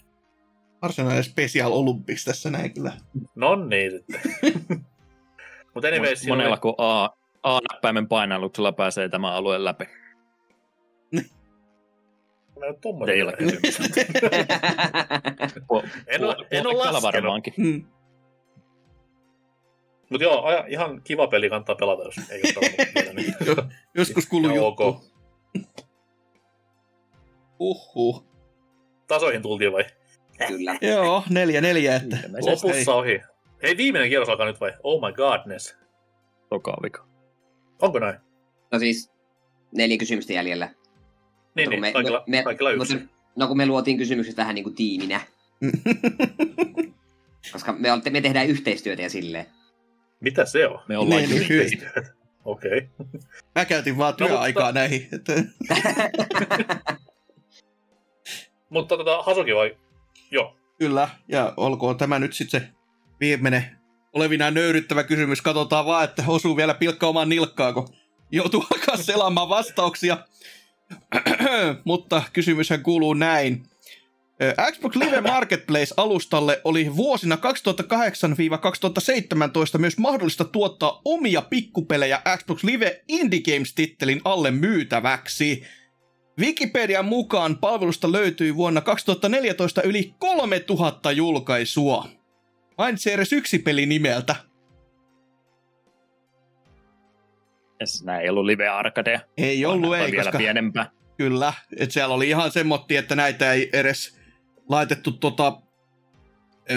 Varsinainen 0.82 1.24
special 1.24 1.72
Olympics 1.72 2.24
tässä 2.24 2.50
näin 2.50 2.74
kyllä. 2.74 2.92
No 3.34 3.56
niin 3.56 3.90
sitten. 3.90 4.20
Mutta 5.74 5.88
anyways, 5.88 6.20
siinä 6.20 6.36
Monella 6.36 6.54
oli, 6.54 6.60
kuin 6.60 6.74
A, 6.78 7.04
A-näppäimen 7.42 8.08
painalluksella 8.08 8.72
pääsee 8.72 9.08
tämä 9.08 9.32
alue 9.32 9.64
läpi. 9.64 9.84
Mä 12.60 12.66
en 12.66 12.74
ole 12.84 13.06
vielä 13.06 13.32
kysymys. 13.32 13.78
En 16.06 16.24
oo- 16.24 16.34
en 16.50 16.66
oo 16.66 16.72
Puolella 16.72 16.92
laskenut. 16.92 17.02
varmaankin. 17.02 17.54
Hmm. 17.56 17.84
Mut 20.10 20.20
joo, 20.20 20.42
aja, 20.44 20.64
ihan 20.68 21.00
kiva 21.04 21.26
peli 21.26 21.48
kannattaa 21.50 21.74
pelata, 21.76 22.02
jos 22.02 22.14
ei 22.30 22.40
ole. 22.56 23.12
Niin. 23.14 23.34
Joskus 23.94 24.26
kuuluu 24.26 24.50
juttu. 24.54 24.82
ok. 24.84 25.02
Uhuh. 27.58 28.24
Tasoihin 29.06 29.42
tultiin 29.42 29.72
vai? 29.72 29.84
Kyllä. 30.46 30.78
Joo, 30.92 31.22
neljä 31.30 31.60
neljä, 31.60 31.96
että 31.96 32.16
Lopussa 32.40 32.94
ohi. 32.94 33.20
Hei, 33.62 33.76
viimeinen 33.76 34.08
kierros 34.08 34.28
alkaa 34.28 34.46
nyt 34.46 34.60
vai? 34.60 34.72
Oh 34.82 35.02
my 35.08 35.12
godness. 35.12 35.76
toka 36.48 36.76
vika. 36.82 37.06
Onko 37.82 37.98
näin? 37.98 38.18
No 38.72 38.78
siis, 38.78 39.12
neljä 39.72 39.98
kysymystä 39.98 40.32
jäljellä. 40.32 40.66
Niin, 40.66 40.74
Mutta 41.54 41.70
niin 41.70 41.80
me- 41.80 41.92
kaikilla, 41.92 42.24
me- 42.26 42.42
kaikilla 42.42 42.70
yksi. 42.70 42.94
Mutta, 42.94 43.14
no 43.36 43.48
kun 43.48 43.56
me 43.56 43.66
luotiin 43.66 43.98
kysymykset 43.98 44.36
vähän 44.36 44.54
niin 44.54 44.62
kuin 44.64 44.74
tiiminä, 44.74 45.20
Koska 47.52 47.72
me, 47.72 47.88
me 48.10 48.20
tehdään 48.20 48.46
yhteistyötä 48.46 49.02
ja 49.02 49.10
silleen. 49.10 49.46
Mitä 50.20 50.44
se 50.44 50.66
on? 50.66 50.80
Me 50.88 50.98
ollaan 50.98 51.22
Niin. 51.22 51.36
Yhteistyötä. 51.36 52.12
Okei. 52.44 52.78
Okay. 52.98 53.20
Mä 53.54 53.64
käytin 53.64 53.98
vaan 53.98 54.14
No, 54.20 54.26
työaikaa 54.26 54.66
mutta- 54.66 54.80
näihin. 54.80 55.08
Mutta 58.70 58.96
tota, 58.96 59.22
Hasuki 59.22 59.54
vai? 59.54 59.76
Joo. 60.30 60.56
Kyllä, 60.78 61.08
ja 61.28 61.52
olkoon 61.56 61.96
tämä 61.96 62.18
nyt 62.18 62.32
sitten 62.32 62.60
se 62.60 62.68
viimeinen 63.20 63.78
olevinaan 64.12 64.54
nöyryttävä 64.54 65.04
kysymys. 65.04 65.42
Katsotaan 65.42 65.86
vaan, 65.86 66.04
että 66.04 66.24
osuu 66.26 66.56
vielä 66.56 66.74
pilkka 66.74 67.06
omaan 67.06 67.28
nilkkaan, 67.28 67.74
kun 67.74 67.88
joutuu 68.32 68.66
alkaa 68.74 68.96
selaamaan 68.96 69.48
vastauksia. 69.48 70.18
Mutta 71.84 72.22
kysymyshän 72.32 72.82
kuuluu 72.82 73.14
näin. 73.14 73.66
Xbox 74.72 74.96
Live 74.96 75.20
Marketplace-alustalle 75.20 76.60
oli 76.64 76.96
vuosina 76.96 77.38
2008-2017 79.76 79.78
myös 79.78 79.98
mahdollista 79.98 80.44
tuottaa 80.44 81.00
omia 81.04 81.42
pikkupelejä 81.42 82.22
Xbox 82.36 82.64
Live 82.64 83.02
Indie 83.08 83.40
Games-tittelin 83.40 84.20
alle 84.24 84.50
myytäväksi. 84.50 85.64
Wikipedian 86.38 87.04
mukaan 87.04 87.58
palvelusta 87.58 88.12
löytyi 88.12 88.56
vuonna 88.56 88.80
2014 88.80 89.82
yli 89.82 90.14
3000 90.18 91.12
julkaisua. 91.12 92.08
Mainitsi 92.78 93.12
edes 93.12 93.32
yksi 93.32 93.58
peli 93.58 93.86
nimeltä. 93.86 94.36
Yes, 97.80 98.04
nää 98.04 98.20
ei 98.20 98.28
ollut 98.28 98.44
live 98.44 98.68
arcadea. 98.68 99.20
Ei 99.36 99.64
ollut, 99.66 99.96
ei, 99.96 100.12
vielä 100.12 100.24
koska 100.24 100.38
pienempää. 100.38 100.90
kyllä. 101.16 101.52
Et 101.76 101.90
siellä 101.90 102.14
oli 102.14 102.28
ihan 102.28 102.50
semmotti, 102.50 102.96
että 102.96 103.16
näitä 103.16 103.52
ei 103.52 103.70
edes 103.72 104.18
laitettu 104.68 105.12
tota, 105.12 105.60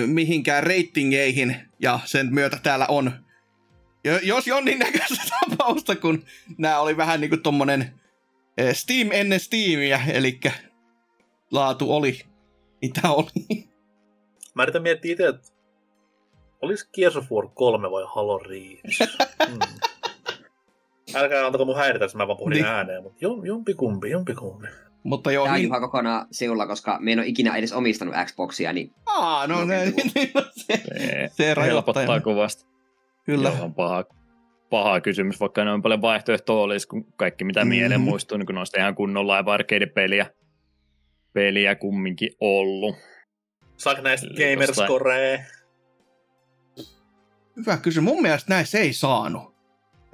mihinkään 0.06 0.64
reitingeihin, 0.64 1.56
ja 1.80 2.00
sen 2.06 2.34
myötä 2.34 2.60
täällä 2.64 2.86
on, 2.90 3.12
jo- 4.04 4.20
jos 4.24 4.48
Jonnin 4.48 4.80
näköistä 4.80 5.24
tapausta, 5.50 5.96
kun 5.96 6.26
nämä 6.58 6.80
oli 6.80 6.98
vähän 6.98 7.22
niinku 7.22 7.38
tommonen 7.38 7.82
eh, 7.82 8.01
Steam 8.74 9.10
ennen 9.12 9.40
Steamia, 9.40 10.00
eli 10.14 10.40
laatu 11.52 11.94
oli 11.96 12.20
mitä 12.82 13.02
oli. 13.12 13.70
Mä 14.56 14.64
yritän 14.64 14.82
miettiä 14.82 15.12
itse, 15.12 15.28
että 15.28 15.48
olis 16.62 16.90
Gears 16.94 17.16
of 17.16 17.32
War 17.32 17.48
3 17.54 17.92
vai 17.92 18.04
Halo 18.16 18.38
Reach? 18.38 19.02
Hmm. 19.50 19.60
Älkää 21.16 21.46
antako 21.46 21.66
mun 21.66 21.76
häiritä, 21.76 22.06
jos 22.06 22.16
mä 22.16 22.28
vaan 22.28 22.38
puhun 22.38 22.50
Niin. 22.52 22.64
niin. 22.64 22.74
ääneen, 22.74 23.04
mutta 23.04 23.18
jom, 23.22 23.46
jompikumpi, 23.46 24.10
jompikumpi. 24.10 24.68
Mutta 25.04 25.32
joo, 25.32 25.46
Tämä 25.46 25.56
on 25.56 25.62
niin, 25.62 25.70
kokonaan 25.82 26.28
siulla, 26.32 26.68
koska 26.68 26.98
me 27.00 27.12
en 27.12 27.20
ole 27.20 27.28
ikinä 27.28 27.56
edes 27.56 27.74
omistanut 27.74 28.16
Xboxia, 28.26 28.74
niin 28.74 28.94
Aa, 29.06 29.48
no, 29.48 29.56
No, 29.60 29.66
ne, 29.66 29.86
niin. 29.86 29.96
niin, 30.16 30.32
no 30.36 30.42
se, 30.56 30.82
Se, 30.84 31.30
se 31.32 31.54
rajoittaa. 31.54 31.64
helpottaa 31.64 32.20
kovasti. 32.20 32.66
Kyllä. 33.26 33.50
Joo, 33.50 33.64
on 33.66 33.74
paha, 33.74 34.06
paha 34.72 35.02
kysymys, 35.02 35.40
vaikka 35.40 35.66
noin 35.66 35.82
paljon 35.82 36.02
vaihtoehtoja 36.02 36.60
olisi, 36.64 36.88
kun 36.88 37.06
kaikki 37.16 37.44
mitä 37.44 37.60
Mhm. 37.60 37.70
mieleen 37.70 38.02
muistuu, 38.02 38.38
niin 38.38 38.46
kun 38.46 38.58
olisi 38.58 38.78
ihan 38.78 38.96
kunnon 38.96 39.28
live 39.28 39.52
arcade-peliä 39.52 40.26
peliä 41.34 41.76
kumminkin 41.76 42.30
ollut. 42.40 42.96
Saako 43.78 44.02
näistä 44.02 44.28
Eli 44.28 44.56
Gamerscore? 44.56 45.46
Hyvä 47.58 47.78
kysymys. 47.78 48.14
Mun 48.14 48.22
mielestä 48.22 48.54
näissä 48.54 48.80
ei 48.80 48.94
saanut. 48.94 49.56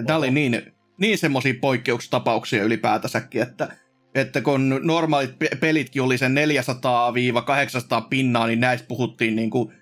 Tämä 0.06 0.18
oli 0.20 0.32
niin, 0.32 0.74
niin 0.98 1.18
semmoisia 1.18 1.54
poikkeustapauksia 1.62 2.64
ylipäätänsäkin, 2.64 3.42
että, 3.42 3.68
että 4.16 4.42
kun 4.42 4.80
normaalit 4.84 5.40
pe- 5.40 5.50
pelitkin 5.60 6.02
oli 6.02 6.18
sen 6.18 6.36
400-800 6.36 8.02
pinnaa, 8.10 8.48
niin 8.48 8.60
näistä 8.60 8.88
puhuttiin 8.88 9.36
niin 9.36 9.50
kuin 9.50 9.74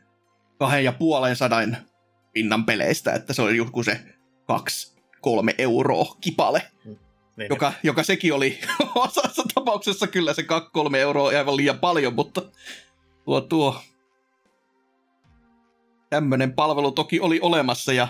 kahden 0.60 0.84
ja 0.84 0.92
puolen 0.92 1.36
sadan 1.36 1.78
pinnan 2.34 2.66
peleistä, 2.66 3.14
että 3.14 3.34
se 3.34 3.42
oli 3.42 3.58
joku 3.58 3.84
se 3.84 4.00
kaksi, 4.46 4.96
kolme 5.22 5.56
euroa 5.58 6.16
kipale, 6.22 6.62
Niin, 7.38 7.48
joka, 7.50 7.74
joka 7.84 8.04
sekin 8.04 8.34
oli 8.34 8.60
osassa 8.96 9.44
tapauksessa 9.54 10.08
kyllä 10.08 10.34
se 10.34 10.42
2-3 10.42 10.96
euroa 10.96 11.30
aivan 11.30 11.58
liian 11.58 11.80
paljon, 11.80 12.14
mutta 12.14 12.42
tuo 13.26 13.42
tuo 13.42 13.82
tämmöinen 16.10 16.54
palvelu 16.54 16.92
toki 16.92 17.20
oli 17.20 17.40
olemassa 17.42 17.94
ja 17.94 18.08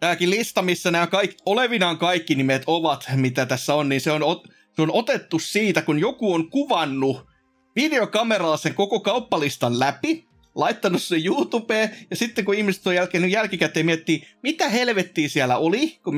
tämäkin 0.00 0.30
lista, 0.30 0.62
missä 0.62 0.90
nämä 0.90 1.06
kaikki, 1.06 1.36
olevinaan 1.46 1.98
kaikki 1.98 2.34
nimet 2.34 2.62
ovat, 2.66 3.06
mitä 3.16 3.46
tässä 3.46 3.74
on, 3.74 3.88
niin 3.88 4.00
se 4.00 4.12
on, 4.12 4.22
ot, 4.22 4.48
se 4.76 4.82
on 4.82 4.90
otettu 4.92 5.38
siitä, 5.38 5.82
kun 5.82 5.98
joku 5.98 6.34
on 6.34 6.50
kuvannut 6.50 7.26
videokameralla 7.76 8.56
sen 8.56 8.74
koko 8.74 9.00
kauppalistan 9.00 9.78
läpi, 9.78 10.28
laittanut 10.60 11.02
sen 11.02 11.26
YouTubeen, 11.26 11.90
ja 12.10 12.16
sitten 12.16 12.44
kun 12.44 12.54
ihmiset 12.54 12.86
on 12.86 12.94
jälkeen 12.94 13.30
jälkikäteen 13.30 13.86
miettii, 13.86 14.26
mitä 14.42 14.68
helvettiä 14.68 15.28
siellä 15.28 15.56
oli, 15.56 15.98
kun 16.04 16.14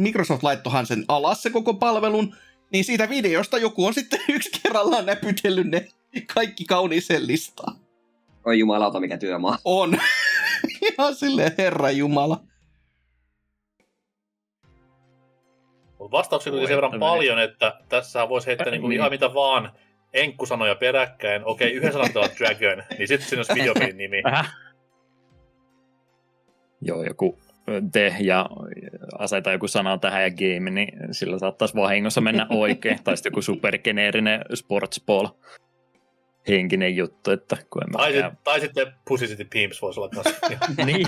Microsoft- 0.00 0.42
laittohan 0.42 0.86
sen 0.86 1.04
alas 1.08 1.42
se 1.42 1.50
koko 1.50 1.74
palvelun, 1.74 2.34
niin 2.72 2.84
siitä 2.84 3.08
videosta 3.08 3.58
joku 3.58 3.86
on 3.86 3.94
sitten 3.94 4.20
yksi 4.34 4.50
kerrallaan 4.62 5.06
näpytellyt 5.06 5.66
ne 5.66 5.88
kaikki 6.34 6.64
kauniiseen 6.64 7.26
listaan. 7.26 7.76
oi 8.44 8.58
jumalauta 8.58 9.00
mikä 9.00 9.18
työmaa. 9.18 9.58
On. 9.64 9.98
Ihan 10.92 11.14
silleen, 11.14 11.52
herra 11.58 11.90
jumala. 11.90 12.40
Mutta 15.98 16.16
vastauksia 16.16 16.52
tuli 16.52 16.66
sen 16.66 16.76
verran 16.76 17.00
paljon, 17.00 17.38
että 17.38 17.80
tässä 17.88 18.28
voisi 18.28 18.46
heittää 18.46 18.70
niinku 18.70 18.88
Niin. 18.88 18.98
ihan 18.98 19.10
mitä 19.10 19.34
vaan 19.34 19.72
enkkusanoja 20.16 20.74
peräkkäin. 20.74 21.44
Okei, 21.44 21.72
yhden 21.72 21.92
sanan 21.92 22.12
tuolla 22.12 22.28
Dragon, 22.38 22.84
niin 22.98 23.08
sitten 23.08 23.28
siinä 23.28 23.40
olisi 23.40 23.54
videopelin 23.54 23.96
nimi. 23.96 24.22
Joo, 26.82 27.02
joku 27.02 27.38
te 27.92 28.16
ja 28.20 28.48
aseta 29.18 29.52
joku 29.52 29.68
sana 29.68 29.98
tähän 29.98 30.22
ja 30.22 30.30
game, 30.30 30.70
niin 30.70 31.14
sillä 31.14 31.38
saattaisi 31.38 31.74
vahingossa 31.74 32.20
mennä 32.20 32.46
oikein. 32.50 33.04
tai 33.04 33.16
sitten 33.16 33.30
joku 33.30 33.42
supergeneerinen 33.42 34.40
sportsball 34.54 35.26
henkinen 36.48 36.96
juttu, 36.96 37.30
että 37.30 37.56
kun 37.70 37.82
en 37.82 37.92
Tai, 37.92 38.12
sit, 38.12 38.24
tai 38.44 38.60
sitten 38.60 38.86
Pussy 39.08 39.26
City 39.26 39.44
Pimps 39.44 39.82
voisi 39.82 40.00
olla 40.00 40.08
kanssa. 40.08 40.46
niin. 40.86 41.06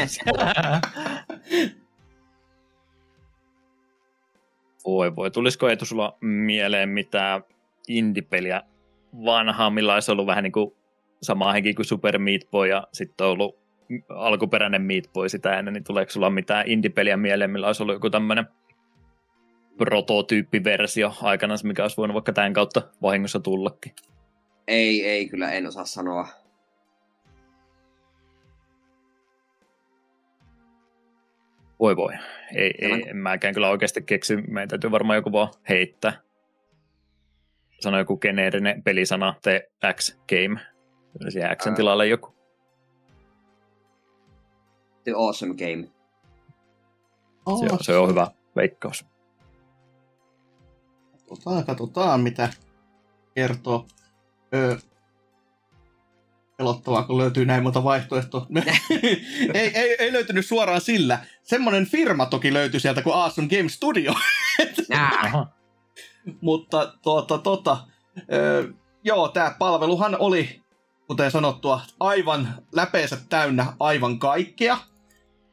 voi 4.85 5.17
voi, 5.17 5.31
tulisiko 5.31 5.69
Eetu 5.69 5.85
sulla 5.85 6.19
mieleen 6.21 6.89
mitään 6.89 7.43
indie-peliä 7.89 8.63
vanhaa, 9.25 9.71
millä 9.71 9.95
olisi 9.95 10.13
ollut 10.13 10.27
vähän 10.27 10.45
niin 10.45 10.53
kuin 10.53 10.75
sama 11.23 11.53
henki 11.53 11.75
kuin 11.75 11.87
Super 11.87 12.19
Meat 12.19 12.51
Boy 12.51 12.69
ja 12.69 12.87
sitten 12.93 13.27
on 13.27 13.33
ollut 13.33 13.59
alkuperäinen 14.09 14.83
Meat 14.83 15.05
Boy 15.13 15.29
sitä 15.29 15.59
ennen, 15.59 15.75
niin 15.75 15.85
tuleeko 15.85 16.11
sulla 16.13 16.31
mitään 16.31 16.69
indie-peliä 16.69 17.17
mieleen, 17.17 17.51
millä 17.51 17.67
olisi 17.67 17.83
ollut 17.83 17.95
joku 17.97 18.11
tämmöinen 18.11 18.47
prototyyppiversio 19.79 21.15
aikana, 21.23 21.55
mikä 21.65 21.83
olisi 21.83 21.97
voinut 21.97 22.15
vaikka 22.15 22.33
tämän 22.33 22.53
kautta 22.53 22.83
vahingossa 23.03 23.41
tullakin. 23.41 23.93
Ei, 24.67 25.07
ei, 25.07 25.29
kyllä 25.29 25.51
en 25.51 25.67
osaa 25.67 25.85
sanoa. 25.85 26.29
Voi 31.81 31.97
voi. 31.97 32.13
Ei, 32.55 32.75
ei, 32.81 33.09
en 33.09 33.17
mäkään 33.17 33.55
kyllä 33.55 33.71
oikeasti 33.71 34.03
keksy. 34.03 34.37
Meidän 34.37 34.69
täytyy 34.69 34.91
varmaan 34.91 35.17
joku 35.17 35.33
vaan 35.33 35.49
heittää. 35.69 36.28
Sano 37.81 37.99
joku 37.99 38.17
geneerinen 38.17 38.83
pelisana, 38.83 39.35
te 39.43 39.71
X 39.93 40.17
Game. 40.29 40.61
Siihen 41.29 41.57
Xn 41.57 41.69
Ää. 41.69 41.75
tilalle 41.77 42.07
joku. 42.07 42.35
The 45.05 45.13
Awesome 45.17 45.55
Game. 45.55 45.89
Se, 47.59 47.73
on- 47.73 47.79
se 47.85 47.97
on 47.97 48.09
hyvä 48.09 48.27
veikkaus. 48.57 49.05
Katsotaan, 51.29 51.65
katsotaan 51.65 52.21
mitä 52.21 52.49
kertoo. 53.35 53.87
Öö, 54.55 54.77
pelottavaa, 56.57 57.03
kun 57.03 57.19
löytyy 57.19 57.45
näin 57.45 57.63
monta 57.63 57.85
vaihtoehtoa. 57.85 58.47
ei, 59.55 59.71
ei, 59.75 59.97
ei 59.99 60.13
löytynyt 60.13 60.47
suoraan 60.47 60.81
sillä. 60.81 61.19
Semmonen 61.43 61.87
firma 61.87 62.27
toki 62.27 62.53
löytyi 62.53 62.81
sieltä 62.81 63.03
kuin 63.03 63.15
Awesome 63.15 63.49
Game 63.49 63.69
Studio. 63.69 64.15
Mutta 66.41 66.93
tota, 67.03 67.39
tota, 67.39 67.79
öö, 68.33 68.69
joo, 69.05 69.29
tämä 69.29 69.55
palveluhan 69.59 70.17
oli, 70.19 70.61
kuten 71.07 71.31
sanottua, 71.31 71.81
aivan 72.01 72.55
läpeensä 72.73 73.17
täynnä 73.29 73.73
aivan 73.81 74.19
kaikkea. 74.19 74.79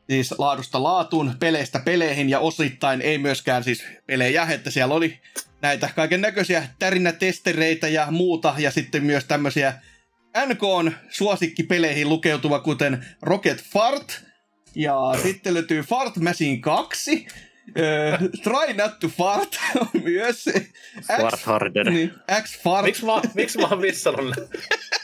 Siis 0.09 0.35
laadusta 0.37 0.83
laatuun, 0.83 1.33
peleistä 1.39 1.79
peleihin 1.79 2.29
ja 2.29 2.39
osittain 2.39 3.01
ei 3.01 3.17
myöskään 3.17 3.63
siis 3.63 3.83
pelejä, 4.07 4.47
että 4.49 4.71
siellä 4.71 4.95
oli 4.95 5.19
näitä 5.61 5.89
kaiken 5.95 6.21
näköisiä 6.21 6.67
tärinätestereitä 6.79 7.87
ja 7.87 8.07
muuta, 8.11 8.55
ja 8.57 8.71
sitten 8.71 9.03
myös 9.03 9.25
tämmöisiä 9.25 9.73
NKn 10.45 10.91
suosikkipeleihin 11.09 12.09
lukeutuva, 12.09 12.59
kuten 12.59 13.05
Rocket 13.21 13.63
Fart, 13.63 14.23
ja 14.75 14.95
sitten 15.23 15.53
löytyy 15.53 15.81
Fart 15.81 16.17
Machine 16.17 16.57
2, 16.57 17.27
Öö, 17.31 17.54
try 18.43 18.73
not 18.77 18.99
to 18.99 19.07
fart 19.07 19.59
on 19.79 20.01
myös. 20.03 20.45
Fart 21.07 21.41
harder. 21.41 21.89
Niin, 21.89 22.13
X 22.41 22.61
fart. 22.63 22.85
Miksi 22.85 23.05
mä, 23.05 23.21
miksi 23.33 23.57
mä 23.57 23.67
oon 23.67 23.81
missannut? 23.81 24.35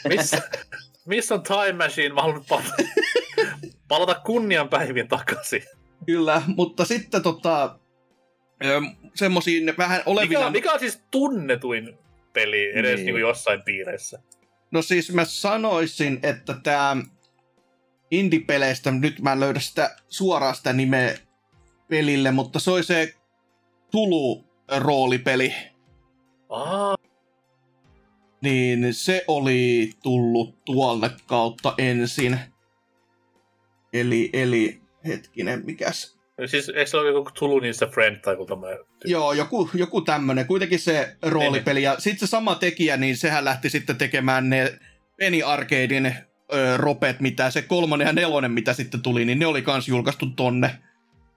Missä, 0.08 0.42
missä 1.06 1.34
on 1.34 1.42
Time 1.42 1.84
Machine? 1.84 2.14
Mä 2.14 2.22
haluan 2.22 2.44
palata, 2.48 2.74
palata 3.88 4.14
kunnianpäivin 4.14 5.08
takaisin. 5.08 5.62
Kyllä, 6.06 6.42
mutta 6.46 6.84
sitten 6.84 7.22
tota, 7.22 7.78
semmoisiin 9.14 9.74
vähän 9.78 10.02
olevina... 10.06 10.40
Mikä, 10.40 10.50
mikä 10.50 10.72
on 10.72 10.80
siis 10.80 11.02
tunnetuin 11.10 11.98
peli 12.32 12.78
edes 12.78 12.96
niin. 12.96 13.06
Niin 13.06 13.20
jossain 13.20 13.62
piireissä? 13.62 14.18
No 14.70 14.82
siis 14.82 15.12
mä 15.12 15.24
sanoisin, 15.24 16.20
että 16.22 16.54
tämä 16.62 16.96
indie-peleistä, 18.10 18.90
nyt 18.90 19.20
mä 19.20 19.32
en 19.32 19.40
löydä 19.40 19.60
sitä 19.60 19.96
suoraan 20.08 20.54
sitä 20.54 20.72
nimeä 20.72 21.18
pelille, 21.92 22.30
mutta 22.30 22.58
se 22.58 22.70
oli 22.70 22.82
se 22.82 23.14
Tulu-roolipeli. 23.90 25.54
Ah. 26.48 26.94
Niin 28.42 28.94
se 28.94 29.24
oli 29.28 29.90
tullut 30.02 30.64
tuolle 30.64 31.10
kautta 31.26 31.74
ensin. 31.78 32.38
Eli, 33.92 34.30
eli 34.32 34.80
hetkinen, 35.06 35.62
mikäs 35.64 36.18
Siis 36.46 36.68
eikö 36.68 36.86
se 36.86 36.96
ole 36.96 37.10
joku 37.10 37.30
Tulu 37.38 37.60
niissä 37.60 37.86
Friend 37.86 38.16
tai 38.16 38.34
joku 38.34 38.46
tämmöinen? 38.46 38.78
Joo, 39.04 39.32
joku, 39.32 39.70
joku 39.74 40.00
tämmönen. 40.00 40.46
Kuitenkin 40.46 40.78
se 40.78 41.16
roolipeli. 41.22 41.82
Ja 41.82 41.96
sitten 41.98 42.28
se 42.28 42.30
sama 42.30 42.54
tekijä, 42.54 42.96
niin 42.96 43.16
sehän 43.16 43.44
lähti 43.44 43.70
sitten 43.70 43.96
tekemään 43.96 44.50
ne 44.50 44.78
Penny 45.18 45.42
Arcadein 45.42 46.06
ö, 46.06 46.76
ropet, 46.76 47.20
mitä 47.20 47.50
se 47.50 47.62
kolmonen 47.62 48.06
ja 48.06 48.12
nelonen, 48.12 48.52
mitä 48.52 48.72
sitten 48.72 49.02
tuli, 49.02 49.24
niin 49.24 49.38
ne 49.38 49.46
oli 49.46 49.62
kans 49.62 49.88
julkaistu 49.88 50.26
tonne. 50.26 50.78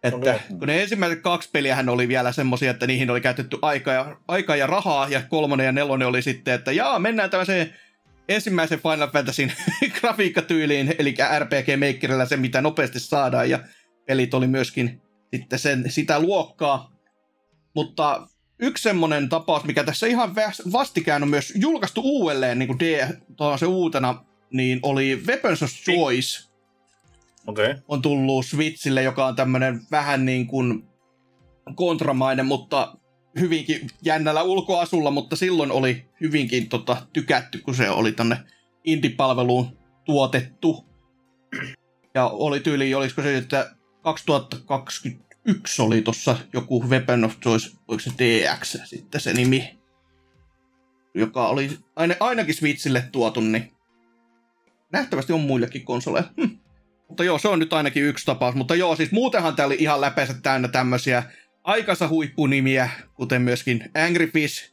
Että 0.06 0.18
okay. 0.18 0.40
kun 0.60 0.68
ne 0.68 0.82
ensimmäiset 0.82 1.22
kaksi 1.22 1.50
peliä 1.52 1.84
oli 1.90 2.08
vielä 2.08 2.32
semmosia, 2.32 2.72
että 2.72 2.88
niihin 2.88 3.10
oli 3.10 3.22
käytetty 3.22 3.58
aikaa 3.62 3.94
ja, 3.94 4.18
aikaa 4.28 4.56
ja 4.56 4.68
rahaa, 4.68 5.10
ja 5.10 5.22
kolmonen 5.22 5.66
ja 5.66 5.72
nelonen 5.72 6.08
oli 6.08 6.22
sitten, 6.22 6.54
että 6.54 6.72
jaa, 6.72 7.00
mennään 7.00 7.30
tämmöiseen 7.30 7.76
ensimmäisen 8.30 8.80
Final 8.80 9.12
Fantasyn 9.12 9.54
grafiikkatyyliin, 10.00 10.96
eli 11.00 11.16
RPG 11.40 11.68
Makerilla 11.80 12.26
se, 12.26 12.38
mitä 12.38 12.62
nopeasti 12.62 13.00
saadaan, 13.00 13.50
ja 13.50 13.60
pelit 14.06 14.34
oli 14.34 14.48
myöskin 14.48 15.02
sitten 15.34 15.60
sen, 15.60 15.92
sitä 15.92 16.20
luokkaa. 16.20 16.92
Mutta 17.76 18.28
yksi 18.60 18.84
semmoinen 18.84 19.30
tapaus, 19.30 19.64
mikä 19.64 19.84
tässä 19.84 20.08
ihan 20.08 20.36
vastikään 20.72 21.24
on 21.24 21.30
myös 21.30 21.54
julkaistu 21.56 22.02
uudelleen, 22.04 22.60
niin 22.60 22.68
kuin 22.68 22.80
D, 22.80 23.08
se 23.60 23.66
uutena, 23.66 24.26
niin 24.54 24.80
oli 24.84 25.24
Weapons 25.28 25.64
of 25.64 25.70
Choice. 25.70 26.45
Okay. 27.48 27.76
On 27.88 28.02
tullut 28.02 28.46
Switchille, 28.46 29.04
joka 29.04 29.26
on 29.26 29.36
tämmöinen 29.36 29.82
vähän 29.92 30.26
niin 30.26 30.48
kuin 30.48 30.84
kontramainen, 31.76 32.46
mutta 32.46 32.96
hyvinkin 33.40 33.90
jännällä 34.02 34.44
ulkoasulla, 34.44 35.12
mutta 35.12 35.36
silloin 35.36 35.72
oli 35.72 36.06
hyvinkin 36.22 36.70
tota, 36.70 37.08
tykätty, 37.14 37.58
kun 37.58 37.76
se 37.76 37.90
oli 37.90 38.12
tänne 38.12 38.38
indie-palveluun 38.84 39.78
tuotettu. 40.06 40.86
Ja 42.14 42.28
oli 42.28 42.60
tyyli, 42.60 42.96
olisiko 42.96 43.22
se, 43.22 43.38
että 43.38 43.76
2021 44.02 45.82
oli 45.82 46.02
tuossa 46.02 46.38
joku 46.54 46.84
Weapon 46.84 47.24
of 47.24 47.40
Choice, 47.40 47.70
oliko 47.88 48.04
se 48.04 48.12
DX 48.18 48.78
sitten 48.86 49.22
se 49.22 49.34
nimi, 49.34 49.80
joka 51.14 51.48
oli 51.48 51.78
aina, 51.96 52.16
ainakin 52.20 52.56
Switchille 52.56 53.10
tuotu, 53.12 53.42
niin 53.42 53.72
nähtävästi 54.92 55.34
on 55.34 55.42
muillekin 55.42 55.86
konsoleilla. 55.86 56.30
Hm. 56.42 56.65
Mutta 57.08 57.24
joo, 57.24 57.38
se 57.38 57.48
on 57.48 57.60
nyt 57.60 57.74
ainakin 57.74 58.04
yksi 58.04 58.26
tapaus. 58.26 58.56
Mutta 58.56 58.76
joo, 58.76 58.96
siis 58.96 59.12
muutenhan 59.12 59.56
tää 59.56 59.66
oli 59.66 59.78
ihan 59.80 60.02
läpeensä 60.02 60.34
täynnä 60.44 60.68
tämmöisiä 60.68 61.24
aikansa 61.64 62.08
huippunimiä, 62.08 62.90
kuten 63.14 63.42
myöskin 63.42 63.92
Angry 64.06 64.28
Fish, 64.28 64.72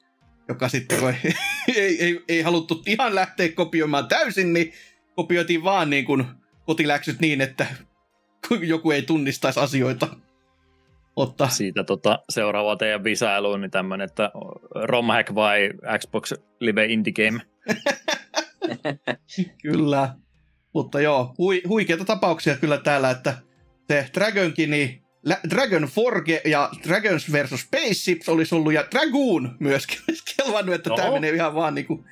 joka 0.49 0.69
sitten 0.69 0.99
kun 0.99 1.15
ei, 1.77 2.05
ei, 2.05 2.25
ei, 2.29 2.43
haluttu 2.43 2.83
ihan 2.87 3.15
lähteä 3.15 3.49
kopioimaan 3.53 4.09
täysin, 4.09 4.53
niin 4.53 4.73
kopioitiin 5.15 5.65
vaan 5.65 5.91
niin 5.91 6.05
kuin 6.05 6.25
kotiläksyt 6.67 7.21
niin, 7.21 7.41
että 7.41 7.67
joku 8.61 8.91
ei 8.91 9.03
tunnistaisi 9.03 9.61
asioita. 9.61 10.09
Ottaa. 11.17 11.49
Siitä 11.49 11.85
tota, 11.85 12.19
seuraava 12.31 12.77
teidän 12.77 13.05
visailuun, 13.05 13.61
niin 13.61 13.71
tämmöinen, 13.71 14.05
että 14.05 14.31
Romhack 14.85 15.35
vai 15.35 15.71
Xbox 15.99 16.33
Live 16.61 16.85
Indie 16.85 17.13
Game? 17.13 17.41
kyllä. 19.63 20.15
Mutta 20.75 21.01
joo, 21.01 21.35
hui, 21.39 21.63
huikeita 21.69 22.05
tapauksia 22.05 22.57
kyllä 22.57 22.79
täällä, 22.79 23.11
että 23.11 23.35
se 23.89 24.07
Dragonkin, 24.15 24.71
niin 24.71 25.03
Dragon 25.51 25.83
Forge 25.83 26.43
ja 26.45 26.71
Dragons 26.89 27.33
vs. 27.33 27.61
Spaceships 27.61 28.29
olisi 28.29 28.55
ollut, 28.55 28.73
ja 28.73 28.85
Dragoon 28.91 29.57
myöskin 29.61 29.99
olisi 30.09 30.37
kelvannut, 30.37 30.75
että 30.75 30.91
tämä 30.97 31.11
menee 31.11 31.31
ihan 31.31 31.55
vaan 31.55 31.75
niinku 31.75 32.05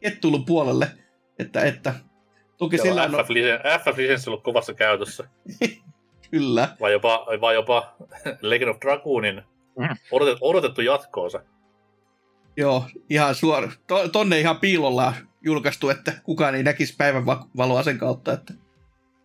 kettuilun 0.00 0.44
puolelle. 0.44 0.90
Että, 1.38 1.60
että 1.60 1.94
Toki 2.60 2.78
Siellä 2.78 3.02
sillä 3.04 3.18
on... 3.18 3.24
FF-lisenssi 3.80 4.30
ollut 4.30 4.42
kovassa 4.42 4.74
käytössä. 4.74 5.24
Kyllä. 6.30 6.76
Vai 6.80 6.92
jopa, 6.92 7.26
vai 7.40 7.54
jopa 7.54 7.94
Legend 8.40 8.70
of 8.70 8.76
Dragoonin 8.80 9.42
mm. 9.78 9.88
odotettu, 10.10 10.48
odotettu 10.48 10.80
jatkoosa. 10.80 11.40
Joo, 12.56 12.84
ihan 13.10 13.34
suora. 13.34 13.72
To, 13.86 14.08
tonne 14.08 14.40
ihan 14.40 14.60
piilolla 14.60 15.14
julkaistu, 15.42 15.88
että 15.88 16.12
kukaan 16.22 16.54
ei 16.54 16.62
näkisi 16.62 16.94
päivän 16.98 17.26
valoa 17.56 17.82
sen 17.82 17.98
kautta. 17.98 18.32
Että... 18.32 18.54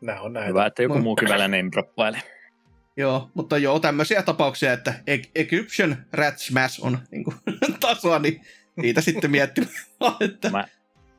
Nämä 0.01 0.21
on 0.21 0.33
näin. 0.33 0.47
Hyvä, 0.47 0.65
että 0.65 0.83
joku 0.83 0.99
muukin 0.99 1.29
vielä 1.29 1.47
name 1.47 1.71
droppailee. 1.71 2.21
Joo, 2.97 3.29
mutta 3.33 3.57
joo, 3.57 3.79
tämmöisiä 3.79 4.23
tapauksia, 4.23 4.73
että 4.73 4.93
Egyptian 5.35 5.97
Rat 6.13 6.39
Smash 6.39 6.85
on 6.85 6.99
niin 7.11 7.23
kuin, 7.23 7.35
tasoa, 7.79 8.19
niin 8.19 8.41
niitä 8.75 9.01
sitten 9.01 9.31
miettimään. 9.31 9.73
että... 10.19 10.49
Mä 10.49 10.65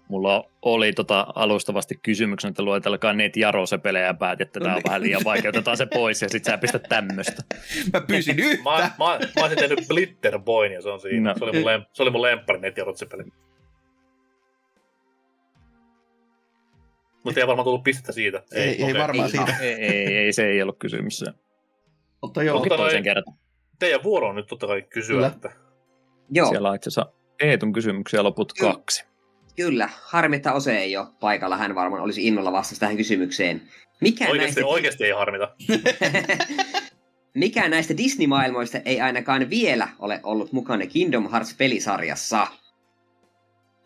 Mulla 0.09 0.51
oli 0.63 0.93
tota 0.93 1.27
alustavasti 1.35 1.99
kysymyksen, 2.03 2.49
että 2.49 2.63
luetelkaa 2.63 3.13
net 3.13 3.37
Jaro 3.37 3.67
se 3.67 3.79
pelejä 3.79 4.07
ja 4.07 4.15
päätit, 4.15 4.47
että 4.47 4.61
tämä 4.61 4.75
on 4.77 4.83
vähän 4.87 5.03
liian 5.03 5.25
vaikea, 5.25 5.49
otetaan 5.49 5.77
se 5.77 5.87
pois 5.87 6.23
ja 6.23 6.29
sitten 6.29 6.53
sä 6.53 6.59
pistät 6.59 6.83
tämmöistä. 6.89 7.43
Mä 7.93 8.01
pyysin 8.01 8.39
yhtä. 8.39 8.63
Mä, 8.63 8.71
mä, 8.71 8.79
mä, 8.79 9.19
mä 9.37 9.43
olisin 9.43 9.59
tehnyt 9.59 9.89
Blitter 9.89 10.39
Boyn 10.39 10.73
ja 10.73 10.83
se 10.83 10.89
on 10.89 11.01
siinä. 11.01 11.31
No. 11.31 11.39
Se, 11.39 11.45
oli 11.45 11.53
mun 11.53 11.67
lem, 11.67 11.83
se 11.93 12.03
oli 12.03 12.11
mun 12.11 12.23
lemppari 12.23 12.59
net 12.59 12.77
Jaro 12.77 12.93
Mutta 17.27 17.41
ei 17.41 17.47
varmaan 17.47 17.65
tullut 17.65 17.83
pistettä 17.83 18.13
siitä. 18.13 18.43
Ei, 18.53 18.63
ei, 18.63 18.75
okay. 18.75 18.89
ei 18.89 18.95
varmaan 18.95 19.31
siitä. 19.31 19.57
ei, 19.61 19.73
ei, 19.73 20.17
ei, 20.17 20.33
se 20.33 20.47
ei 20.47 20.63
ollut 20.63 20.79
kysymys. 20.79 21.25
Mutta 22.23 22.43
joo. 22.43 22.59
Mutta 22.59 22.77
toisen 22.77 23.03
kerran. 23.03 23.25
Teidän 23.79 24.03
vuoro 24.03 24.29
on 24.29 24.37
nyt 24.37 24.47
totta 24.47 24.67
kai 24.67 24.83
kysyä. 24.83 25.27
Että... 25.27 25.53
Joo. 26.31 26.49
Siellä 26.49 26.69
on 26.69 26.77
itse 26.77 26.89
asiassa 26.89 27.13
Eetun 27.41 27.73
kysymyksiä 27.73 28.23
loput 28.23 28.53
Ky- 28.53 28.61
kaksi. 28.61 29.05
Kyllä, 29.57 29.89
harmittaa 30.03 30.53
Ose 30.53 30.79
ei 30.79 30.97
ole 30.97 31.07
paikalla. 31.21 31.57
Hän 31.57 31.75
varmaan 31.75 32.03
olisi 32.03 32.27
innolla 32.27 32.53
vastasi 32.53 32.81
tähän 32.81 32.97
kysymykseen. 32.97 33.63
Mikä 34.01 34.25
oikeasti, 34.25 34.61
näistä... 34.61 34.67
oikeasti 34.67 35.05
ei 35.05 35.11
harmita. 35.11 35.55
Mikä 37.35 37.69
näistä 37.69 37.97
Disney-maailmoista 37.97 38.79
ei 38.85 39.01
ainakaan 39.01 39.51
vielä 39.51 39.89
ole 39.99 40.21
ollut 40.23 40.53
mukana 40.53 40.87
Kingdom 40.87 41.29
Hearts-pelisarjassa? 41.31 42.47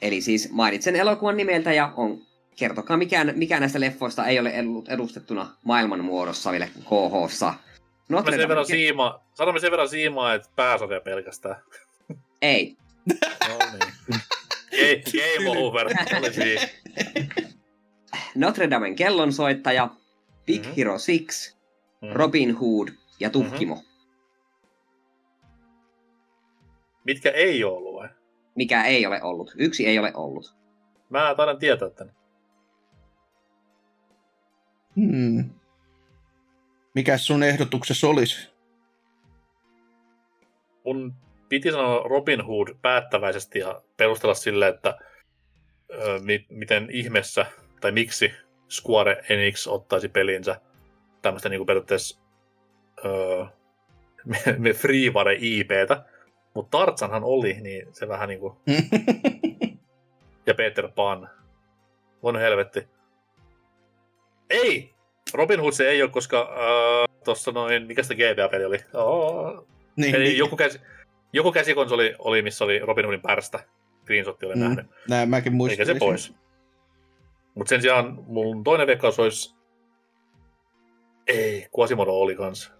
Eli 0.02 0.20
siis 0.20 0.52
mainitsen 0.52 0.96
elokuvan 0.96 1.36
nimeltä 1.36 1.72
ja 1.72 1.92
on, 1.96 2.18
kertokaa 2.56 2.96
mikä, 2.96 3.24
mikä 3.24 3.60
näistä 3.60 3.80
leffoista 3.80 4.26
ei 4.26 4.38
ole 4.38 4.52
ollut 4.60 4.88
edustettuna 4.88 5.56
maailman 5.64 6.04
muodossa 6.04 6.52
vielä 6.52 6.66
KH-ssa. 6.66 7.54
Sanomme 8.08 8.36
sen, 8.36 8.48
verran 8.48 8.66
siima, 8.66 9.20
sanomme 9.34 9.60
sen 9.60 9.70
verran 9.70 9.88
siimaa, 9.88 10.34
että 10.34 10.48
pääsarja 10.56 11.00
pelkästään. 11.00 11.56
Ei. 12.42 12.76
no 13.48 13.58
niin. 13.72 15.02
Game 15.12 15.60
over. 15.60 15.88
Notre 18.34 18.70
Damen 18.70 18.96
kellonsoittaja, 18.96 19.88
Big 20.46 20.60
mm-hmm. 20.60 20.74
Hero 20.76 20.92
6, 20.92 21.56
mm-hmm. 22.02 22.16
Robin 22.16 22.56
Hood 22.56 22.88
ja 23.20 23.30
Tuhkimo. 23.30 23.74
Mm-hmm. 23.74 23.90
Mitkä 27.04 27.30
ei 27.30 27.64
ole 27.64 27.76
ollut 27.76 27.94
vai? 27.94 28.08
Mikä 28.54 28.84
ei 28.84 29.06
ole 29.06 29.22
ollut. 29.22 29.52
Yksi 29.56 29.86
ei 29.86 29.98
ole 29.98 30.12
ollut. 30.14 30.54
Mä 31.08 31.34
taidan 31.36 31.58
tietää 31.58 31.90
tänne. 31.90 32.12
Hmm. 35.00 35.50
Mikä 36.94 37.18
sun 37.18 37.42
ehdotuksessa 37.42 38.08
olisi? 38.08 38.50
Mun 40.84 41.14
piti 41.48 41.70
sanoa 41.70 42.08
Robin 42.08 42.44
Hood 42.46 42.68
päättäväisesti 42.82 43.58
ja 43.58 43.82
perustella 43.96 44.34
sille, 44.34 44.68
että 44.68 44.98
ö, 45.90 46.18
mi- 46.22 46.46
miten 46.50 46.88
ihmeessä 46.90 47.46
tai 47.80 47.92
miksi 47.92 48.32
Square 48.68 49.24
Enix 49.28 49.66
ottaisi 49.66 50.08
pelinsä 50.08 50.60
tämmöistä 51.22 51.48
niin 51.48 51.58
kuin 51.58 51.66
periaatteessa 51.66 52.20
öö, 53.04 53.44
me, 54.24 54.38
me 54.58 54.72
freeware 54.72 55.36
IPtä, 55.40 56.04
mutta 56.54 56.78
Tartsanhan 56.78 57.24
oli, 57.24 57.60
niin 57.60 57.88
se 57.92 58.08
vähän 58.08 58.28
niin 58.28 58.40
kuin... 58.40 58.54
ja 60.46 60.54
Peter 60.54 60.88
Pan. 60.94 61.30
Voin 62.22 62.36
helvetti. 62.36 62.88
Ei! 64.50 64.94
Robin 65.34 65.60
Hood 65.60 65.72
se 65.72 65.88
ei 65.88 66.02
ole, 66.02 66.10
koska 66.10 66.40
äh, 66.40 67.16
tuossa 67.24 67.52
noin, 67.52 67.86
mikä 67.86 68.02
sitä 68.02 68.14
GBA-peli 68.14 68.64
oli? 68.64 68.78
Oh. 68.94 69.66
Niin, 69.96 70.14
Eli 70.14 70.24
niin. 70.24 70.38
joku 70.38 70.56
käsi, 70.56 70.80
joku 71.32 71.52
käsikonsoli 71.52 72.14
oli, 72.18 72.42
missä 72.42 72.64
oli 72.64 72.78
Robin 72.78 73.04
Hoodin 73.04 73.22
pärstä. 73.22 73.64
Screenshotti 74.02 74.46
olen 74.46 74.58
mm. 74.58 74.64
nähnyt. 74.64 74.86
Näin 75.08 75.28
mäkin 75.28 75.52
muistin. 75.52 75.80
Eikä 75.80 75.92
se 75.92 75.98
pois. 75.98 76.34
Mutta 77.54 77.68
sen 77.68 77.82
sijaan 77.82 78.24
mun 78.26 78.64
toinen 78.64 78.86
veikkaus 78.86 79.18
olisi... 79.18 79.54
Ei, 81.26 81.68
Quasimodo 81.78 82.12
oli 82.12 82.34
kans. 82.36 82.72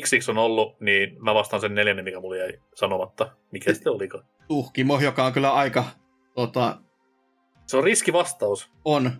XX 0.00 0.28
on 0.28 0.38
ollut, 0.38 0.80
niin 0.80 1.24
mä 1.24 1.34
vastaan 1.34 1.60
sen 1.60 1.74
neljännen, 1.74 2.04
mikä 2.04 2.20
mulla 2.20 2.36
jäi 2.36 2.60
sanomatta. 2.74 3.30
Mikä 3.52 3.72
sitten 3.74 3.92
olikaan? 3.92 4.24
Tuhkimo, 4.48 5.00
joka 5.00 5.24
on 5.24 5.32
kyllä 5.32 5.52
aika, 5.52 5.84
tota, 6.34 6.78
Se 7.66 7.76
on 7.76 7.84
riskivastaus, 7.84 8.70
on. 8.84 9.10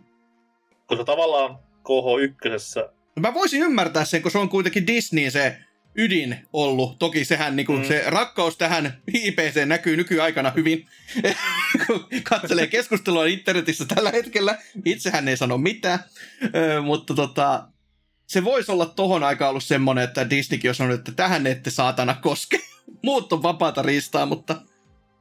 Koska 0.87 1.05
tavallaan 1.05 1.59
KH1 1.59 2.97
Mä 3.21 3.35
voisin 3.35 3.63
ymmärtää 3.63 4.05
sen, 4.05 4.23
kun 4.23 4.31
se 4.31 4.39
on 4.39 4.49
kuitenkin 4.49 4.87
Disney 4.87 5.31
se 5.31 5.59
ydin 5.99 6.37
ollut. 6.53 6.99
Toki 6.99 7.25
sehän 7.25 7.57
niin 7.57 7.67
kuin, 7.67 7.79
Mm. 7.79 7.85
se 7.85 8.05
rakkaus 8.07 8.57
tähän 8.57 9.03
IPC 9.15 9.65
näkyy 9.67 9.97
nykyaikana 9.97 10.51
hyvin, 10.51 10.87
kun 11.87 12.07
katselee 12.23 12.67
keskustelua 12.67 13.27
internetissä 13.27 13.85
tällä 13.95 14.11
hetkellä. 14.11 14.59
Itsehän 14.85 15.29
ei 15.29 15.37
sano 15.37 15.59
mitään, 15.59 15.99
Ö, 16.55 16.81
mutta 16.83 17.15
tota, 17.15 17.69
se 18.27 18.45
voisi 18.45 18.73
olla 18.73 18.87
tohon 18.87 19.23
aikaan 19.23 19.51
ollut 19.51 19.65
semmonen, 19.65 20.05
että 20.05 20.31
Disneykin 20.31 20.71
on 20.71 20.75
sanonut, 20.75 20.99
että 20.99 21.13
tähän 21.13 21.47
ette 21.47 21.71
saatana 21.71 22.15
koske. 22.15 22.59
Muut 23.05 23.33
on 23.33 23.43
vapaata 23.43 23.83
riistaa, 23.83 24.27
mutta 24.27 24.57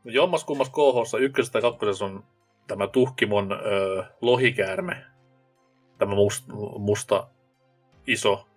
Jommas 0.06 0.44
kummas 0.44 0.70
KH 0.70 1.20
ykkösessä 1.22 1.54
tai 1.54 1.62
kakkosessa 1.62 2.06
on 2.06 2.24
tämä 2.68 2.88
tuhkimon 2.88 3.52
ö, 3.52 4.04
lohikäärme. 4.22 5.06
Tämä 5.98 6.16
must, 6.16 6.46
musta 6.78 7.28
iso 8.08 8.48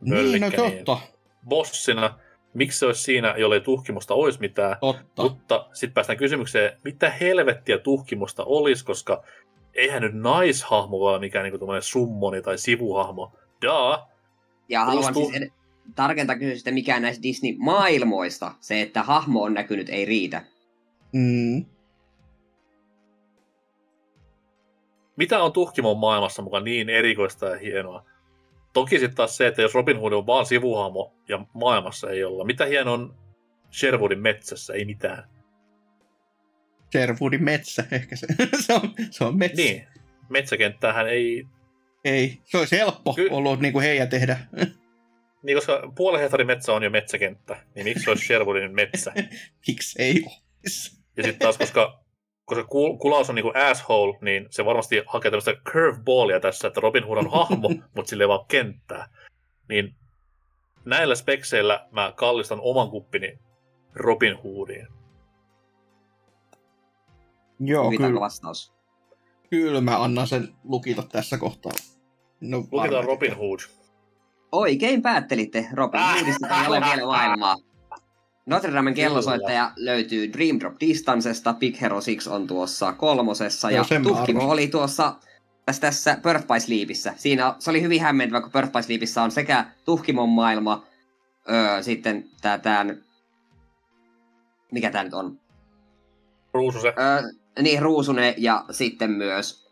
niin, 0.00 0.14
möllikkä. 0.14 0.50
no 0.62 0.70
totta, 0.70 0.98
bossina. 1.48 2.18
Miksi 2.54 2.78
se 2.78 2.86
olisi 2.86 3.02
siinä, 3.02 3.34
jollei 3.38 3.60
tuhkimusta 3.60 4.14
olisi 4.14 4.40
mitään? 4.40 4.76
totta. 4.80 5.22
Mutta 5.22 5.68
sitten 5.72 5.94
päästään 5.94 6.16
kysymykseen, 6.18 6.78
mitä 6.84 7.10
helvettiä 7.10 7.78
tuhkimusta 7.78 8.44
olisi, 8.44 8.84
koska 8.84 9.22
eihän 9.74 10.02
nyt 10.02 10.14
naishahmo 10.14 11.00
vaan 11.00 11.20
mikään 11.20 11.42
niinku 11.42 11.66
summoni 11.80 12.42
tai 12.42 12.58
sivuhahmo. 12.58 13.32
Daa, 13.62 14.08
Ja 14.68 14.84
haluan 14.84 15.14
Tuosta- 15.14 15.30
siis 15.32 15.42
ed- 15.42 15.52
tarkentaa 15.94 16.38
kysyä 16.38 16.56
sitä, 16.56 16.70
mikä 16.70 17.00
näistä 17.00 17.22
Disney-maailmoista. 17.22 18.54
Se, 18.60 18.80
että 18.80 19.02
hahmo 19.02 19.42
on 19.42 19.54
näkynyt, 19.54 19.88
ei 19.88 20.04
riitä. 20.04 20.42
Mm. 21.12 21.64
Mitä 25.16 25.42
on 25.42 25.52
tuhkimon 25.52 25.98
maailmassa 25.98 26.42
mukaan 26.42 26.64
niin 26.64 26.88
erikoista 26.88 27.46
ja 27.46 27.58
hienoa? 27.58 28.06
Toki 28.72 28.98
sitten 28.98 29.16
taas 29.16 29.36
se, 29.36 29.46
että 29.46 29.62
jos 29.62 29.74
Robin 29.74 30.00
Hood 30.00 30.12
on 30.12 30.26
vaan 30.26 30.46
sivuhahmo 30.46 31.14
ja 31.28 31.46
maailmassa 31.52 32.10
ei 32.10 32.24
olla. 32.24 32.44
Mitä 32.44 32.64
hienoa 32.64 32.94
on 32.94 33.14
Sherwoodin 33.72 34.22
metsässä? 34.22 34.72
Ei 34.72 34.84
mitään. 34.84 35.24
Sherwoodin 36.92 37.44
metsä, 37.44 37.84
ehkä 37.90 38.16
se, 38.16 38.26
se, 38.66 38.74
on, 38.74 38.94
se 39.10 39.24
on 39.24 39.38
metsä. 39.38 39.56
Niin, 39.56 39.86
metsäkenttähän 40.28 41.08
ei... 41.08 41.46
Ei, 42.04 42.40
se 42.44 42.58
olisi 42.58 42.76
helppo 42.76 43.14
Ky- 43.14 43.28
ollut 43.30 43.60
niin 43.60 43.72
kuin 43.72 43.82
heidän 43.82 44.08
tehdä. 44.08 44.38
Niin 45.42 45.56
koska 45.56 45.92
puolen 45.96 46.20
hehtaarin 46.20 46.46
metsä 46.46 46.72
on 46.72 46.82
jo 46.82 46.90
metsäkenttä, 46.90 47.56
niin 47.74 47.84
miksi 47.84 48.04
se 48.04 48.10
olisi 48.10 48.26
Sherwoodin 48.26 48.74
metsä? 48.74 49.12
Miksi 49.66 50.02
ei 50.02 50.24
olisi? 50.26 51.02
Ja 51.16 51.22
sitten 51.22 51.38
taas, 51.38 51.58
koska, 51.58 52.01
koska 52.44 52.62
kul- 52.62 52.98
kulaus 52.98 53.28
on 53.28 53.34
niinku 53.34 53.52
asshole, 53.70 54.18
niin 54.20 54.46
se 54.50 54.64
varmasti 54.64 55.02
hakee 55.06 55.30
tämmöistä 55.30 55.54
curveballia 55.72 56.40
tässä, 56.40 56.68
että 56.68 56.80
Robin 56.80 57.06
Hood 57.06 57.18
on 57.18 57.30
hahmo, 57.38 57.68
mutta 57.68 58.10
sille 58.10 58.24
ei 58.24 58.28
vaan 58.28 58.46
kenttää. 58.48 59.08
Niin 59.68 59.94
näillä 60.84 61.14
spekseillä 61.14 61.86
mä 61.90 62.12
kallistan 62.16 62.58
oman 62.62 62.90
kuppini 62.90 63.38
Robin 63.94 64.36
Hoodiin. 64.42 64.86
Joo, 67.60 67.90
kyllä, 67.90 68.20
vastaus. 68.20 68.74
kyllä 69.50 69.80
mä 69.80 70.02
annan 70.02 70.26
sen 70.26 70.48
lukita 70.64 71.02
tässä 71.02 71.38
kohtaa. 71.38 71.72
No, 72.40 72.58
Lukitaan. 72.72 73.04
Robin 73.04 73.36
Hood. 73.36 73.58
Oikein 74.52 75.02
päättelitte, 75.02 75.66
Robin 75.72 76.00
Hoodista 76.00 76.60
ei 76.60 76.68
ole 76.68 76.80
vielä 76.80 77.06
maailmaa. 77.06 77.56
Notre 78.46 78.72
Damen 78.72 78.94
kellosoittaja 78.94 79.72
löytyy 79.76 80.32
Dream 80.32 80.60
Drop 80.60 80.74
Distancesta, 80.80 81.54
Big 81.54 81.80
Hero 81.80 82.00
6 82.16 82.30
on 82.30 82.46
tuossa 82.46 82.92
kolmosessa 82.92 83.70
Joo, 83.70 83.86
ja 83.92 84.00
Tuhkimo 84.00 84.50
oli 84.50 84.68
tuossa 84.68 85.14
tässä, 85.66 85.80
tässä 85.80 86.18
Birth 86.22 86.46
by 86.46 86.60
Sleepissä. 86.60 87.14
Siinä 87.16 87.54
se 87.58 87.70
oli 87.70 87.82
hyvin 87.82 88.00
hämmentävä, 88.02 88.40
kun 88.40 88.52
Birth 88.52 88.72
by 88.72 88.82
Sleepissä 88.82 89.22
on 89.22 89.30
sekä 89.30 89.66
Tuhkimon 89.84 90.28
maailma, 90.28 90.86
öö, 91.50 91.82
sitten 91.82 92.24
tää, 92.40 92.58
tää 92.58 92.86
mikä 94.72 94.90
tää 94.90 95.04
nyt 95.04 95.14
on? 95.14 95.38
Ruususe. 96.54 96.88
Öö, 96.88 97.22
niin, 97.62 97.82
Ruusune 97.82 98.34
ja 98.38 98.64
sitten 98.70 99.10
myös 99.10 99.68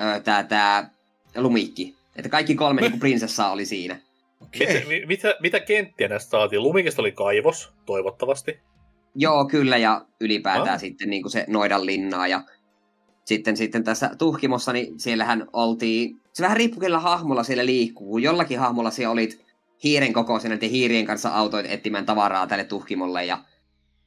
öö, 0.00 0.20
tää, 0.20 0.44
tää 0.44 0.90
Lumikki. 1.36 1.96
Että 2.16 2.28
kaikki 2.28 2.54
kolme 2.54 2.80
niinku 2.82 2.98
prinsessaa 2.98 3.50
oli 3.50 3.64
siinä. 3.64 3.98
Okei. 4.46 4.66
Mitä, 4.74 4.88
mi- 4.88 5.06
mitä, 5.06 5.34
mitä 5.40 5.60
kenttiä 5.60 6.08
näistä 6.08 6.30
saatiin? 6.30 6.62
Lumikista 6.62 7.02
oli 7.02 7.12
kaivos, 7.12 7.72
toivottavasti. 7.86 8.60
Joo, 9.14 9.44
kyllä, 9.44 9.76
ja 9.76 10.06
ylipäätään 10.20 10.68
Ah. 10.74 10.80
sitten 10.80 11.10
niin 11.10 11.22
kuin 11.22 11.32
se 11.32 11.44
noidan 11.48 11.86
linnaa. 11.86 12.26
Ja 12.28 12.42
sitten, 13.24 13.56
sitten 13.56 13.84
tässä 13.84 14.10
tuhkimossa, 14.18 14.72
niin 14.72 15.00
siellähän 15.00 15.46
oltiin, 15.52 16.20
se 16.32 16.42
vähän 16.42 16.56
riippuu 16.56 16.80
kyllä 16.80 16.98
hahmolla 17.00 17.42
siellä 17.42 17.66
liikkuu. 17.66 18.18
Jollakin 18.18 18.58
hahmolla 18.58 18.90
siellä 18.90 19.12
olit 19.12 19.46
hiiren 19.84 20.12
kokoisena, 20.12 20.56
te 20.58 20.68
hiirien 20.68 21.06
kanssa 21.06 21.28
autoit 21.28 21.66
etsimään 21.68 22.06
tavaraa 22.06 22.46
tälle 22.46 22.64
tuhkimolle 22.64 23.24
ja 23.24 23.38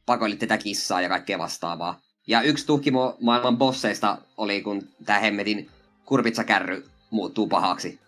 pakoilit 0.05 0.39
tätä 0.39 0.57
kissaa 0.57 1.01
ja 1.01 1.09
kaikkea 1.09 1.39
vastaavaa. 1.39 1.99
Ja 2.27 2.41
yksi 2.41 2.65
tuhkimo 2.65 3.17
maailman 3.21 3.57
bosseista 3.57 4.17
oli, 4.37 4.61
kun 4.61 4.81
tämä 5.05 5.19
hemmetin 5.19 5.69
kurpitsakärry 6.05 6.83
muuttuu 7.09 7.47
pahaksi. 7.47 7.99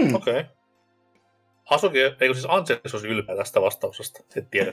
Hmm. 0.00 0.14
Okei. 0.14 0.40
Okay. 0.40 0.56
Hasuki, 1.64 1.98
eikö 1.98 2.34
siis 2.34 2.46
Anses 2.48 2.94
olisi 2.94 3.08
ylpeä 3.08 3.36
tästä 3.36 3.60
vastauksesta, 3.60 4.20
et 4.36 4.50
tiedä. 4.50 4.70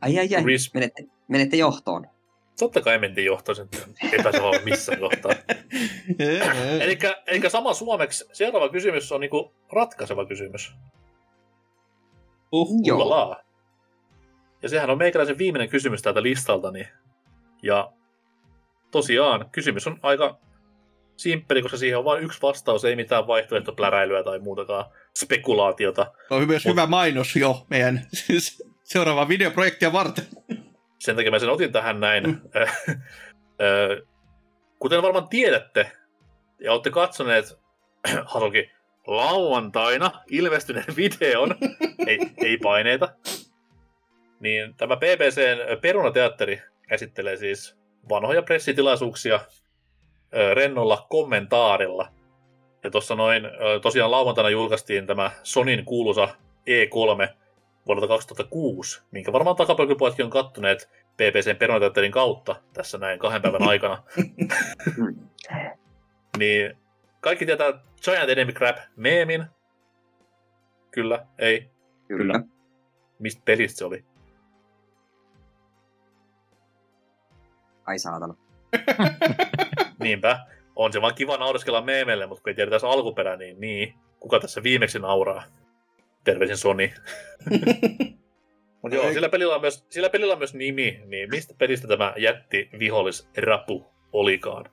Ai 0.00 0.18
ai 0.18 0.28
ai, 0.34 0.42
Ris- 0.42 0.70
menette, 0.74 1.04
menette 1.28 1.56
johtoon. 1.56 2.06
Totta 2.58 2.80
kai 2.80 2.98
mentiin 2.98 3.24
johtoisen 3.24 3.68
epäselvä 4.12 4.60
missä 4.64 4.96
kohtaa. 4.96 5.32
Eli, 6.84 6.98
eli 7.26 7.50
sama 7.50 7.74
suomeksi, 7.74 8.24
seuraava 8.32 8.68
kysymys 8.68 9.12
on 9.12 9.20
niinku 9.20 9.52
ratkaiseva 9.72 10.26
kysymys. 10.26 10.74
Joo. 12.84 12.96
Ulala. 12.96 13.44
Ja 14.62 14.68
sehän 14.68 14.90
on 14.90 14.98
meikäläisen 14.98 15.38
viimeinen 15.38 15.68
kysymys 15.68 16.02
täältä 16.02 16.22
listaltani. 16.22 16.88
Ja 17.62 17.92
tosiaan, 18.90 19.50
kysymys 19.52 19.86
on 19.86 19.98
aika 20.02 20.38
simppeli, 21.18 21.62
koska 21.62 21.76
siihen 21.76 21.98
on 21.98 22.04
vain 22.04 22.24
yksi 22.24 22.42
vastaus, 22.42 22.84
ei 22.84 22.96
mitään 22.96 23.26
vaihtoehtopläräilyä 23.26 24.22
tai 24.22 24.38
muutakaan 24.38 24.84
spekulaatiota. 25.16 26.06
Se 26.28 26.34
on 26.34 26.46
myös 26.46 26.64
hyvä 26.64 26.86
mainos 26.86 27.36
jo 27.36 27.66
meidän 27.70 28.06
seuraavaa 28.84 29.28
videoprojektia 29.28 29.92
varten. 29.92 30.24
Sen 30.98 31.16
takia 31.16 31.30
mä 31.30 31.38
sen 31.38 31.48
otin 31.48 31.72
tähän 31.72 32.00
näin. 32.00 32.40
Ö, 33.60 34.06
Kuten 34.78 35.02
varmaan 35.02 35.28
tiedätte, 35.28 35.92
ja 36.60 36.72
olette 36.72 36.90
katsoneet 36.90 37.58
Hasuki 38.24 38.70
lauantaina 39.06 40.10
ilmestyneen 40.30 40.96
videon, 40.96 41.54
ei, 42.06 42.18
ei 42.36 42.58
paineita, 42.58 43.08
niin 44.40 44.74
tämä 44.74 44.96
BBCn 44.96 45.80
Perunateatteri 45.80 46.62
käsittelee 46.88 47.36
siis 47.36 47.76
vanhoja 48.08 48.42
pressitilaisuuksia 48.42 49.40
rennolla 50.54 51.06
kommentaarilla. 51.10 52.08
Ja 52.84 52.90
tuossa 52.90 53.14
noin, 53.14 53.42
tosiaan 53.82 54.10
lauantaina 54.10 54.50
julkaistiin 54.50 55.06
tämä 55.06 55.30
Sonin 55.42 55.84
kuuluisa 55.84 56.28
E3 56.70 57.34
vuodelta 57.86 58.08
2006, 58.08 59.02
minkä 59.10 59.32
varmaan 59.32 59.56
takapölkypojatkin 59.56 60.24
on 60.24 60.30
kattoneet 60.30 60.88
BBCn 61.16 61.56
Perunateatterin 61.56 62.12
kautta 62.12 62.56
tässä 62.72 62.98
näin 62.98 63.18
kahden 63.18 63.42
päivän 63.42 63.68
aikana. 63.68 64.02
niin 66.38 66.76
kaikki 67.20 67.46
tietää 67.46 67.72
Giant 68.04 68.30
Enemy 68.30 68.52
Crab 68.52 68.76
meemin. 68.96 69.44
Kyllä, 70.90 71.26
ei. 71.38 71.70
Kyllä. 72.08 72.40
Mistä 73.18 73.42
pelistä 73.44 73.78
se 73.78 73.84
oli? 73.84 74.04
Ai 77.86 77.98
saatana. 77.98 78.34
Niinpä. 80.00 80.40
On 80.76 80.92
se 80.92 81.00
vaan 81.00 81.14
kiva 81.14 81.36
naureskella 81.36 81.82
meemelle, 81.82 82.26
mutta 82.26 82.42
kun 82.42 82.50
ei 82.50 82.54
tiedä 82.54 82.70
tässä 82.70 82.88
alkuperä, 82.88 83.36
niin 83.36 83.60
niin. 83.60 83.94
Kuka 84.20 84.40
tässä 84.40 84.62
viimeksi 84.62 84.98
nauraa? 84.98 85.42
Terveisin 86.24 86.56
Sony. 86.56 86.90
Mutta 88.82 88.96
joo, 88.96 89.06
Ei. 89.06 89.14
sillä 89.14 89.28
pelillä, 89.28 89.54
on 89.54 89.60
myös, 89.60 89.86
sillä 89.90 90.10
pelillä 90.10 90.32
on 90.32 90.38
myös 90.38 90.54
nimi, 90.54 91.02
niin 91.06 91.30
mistä 91.30 91.54
pelistä 91.58 91.88
tämä 91.88 92.14
jätti 92.16 92.70
vihollisrapu 92.78 93.86
olikaan? 94.12 94.64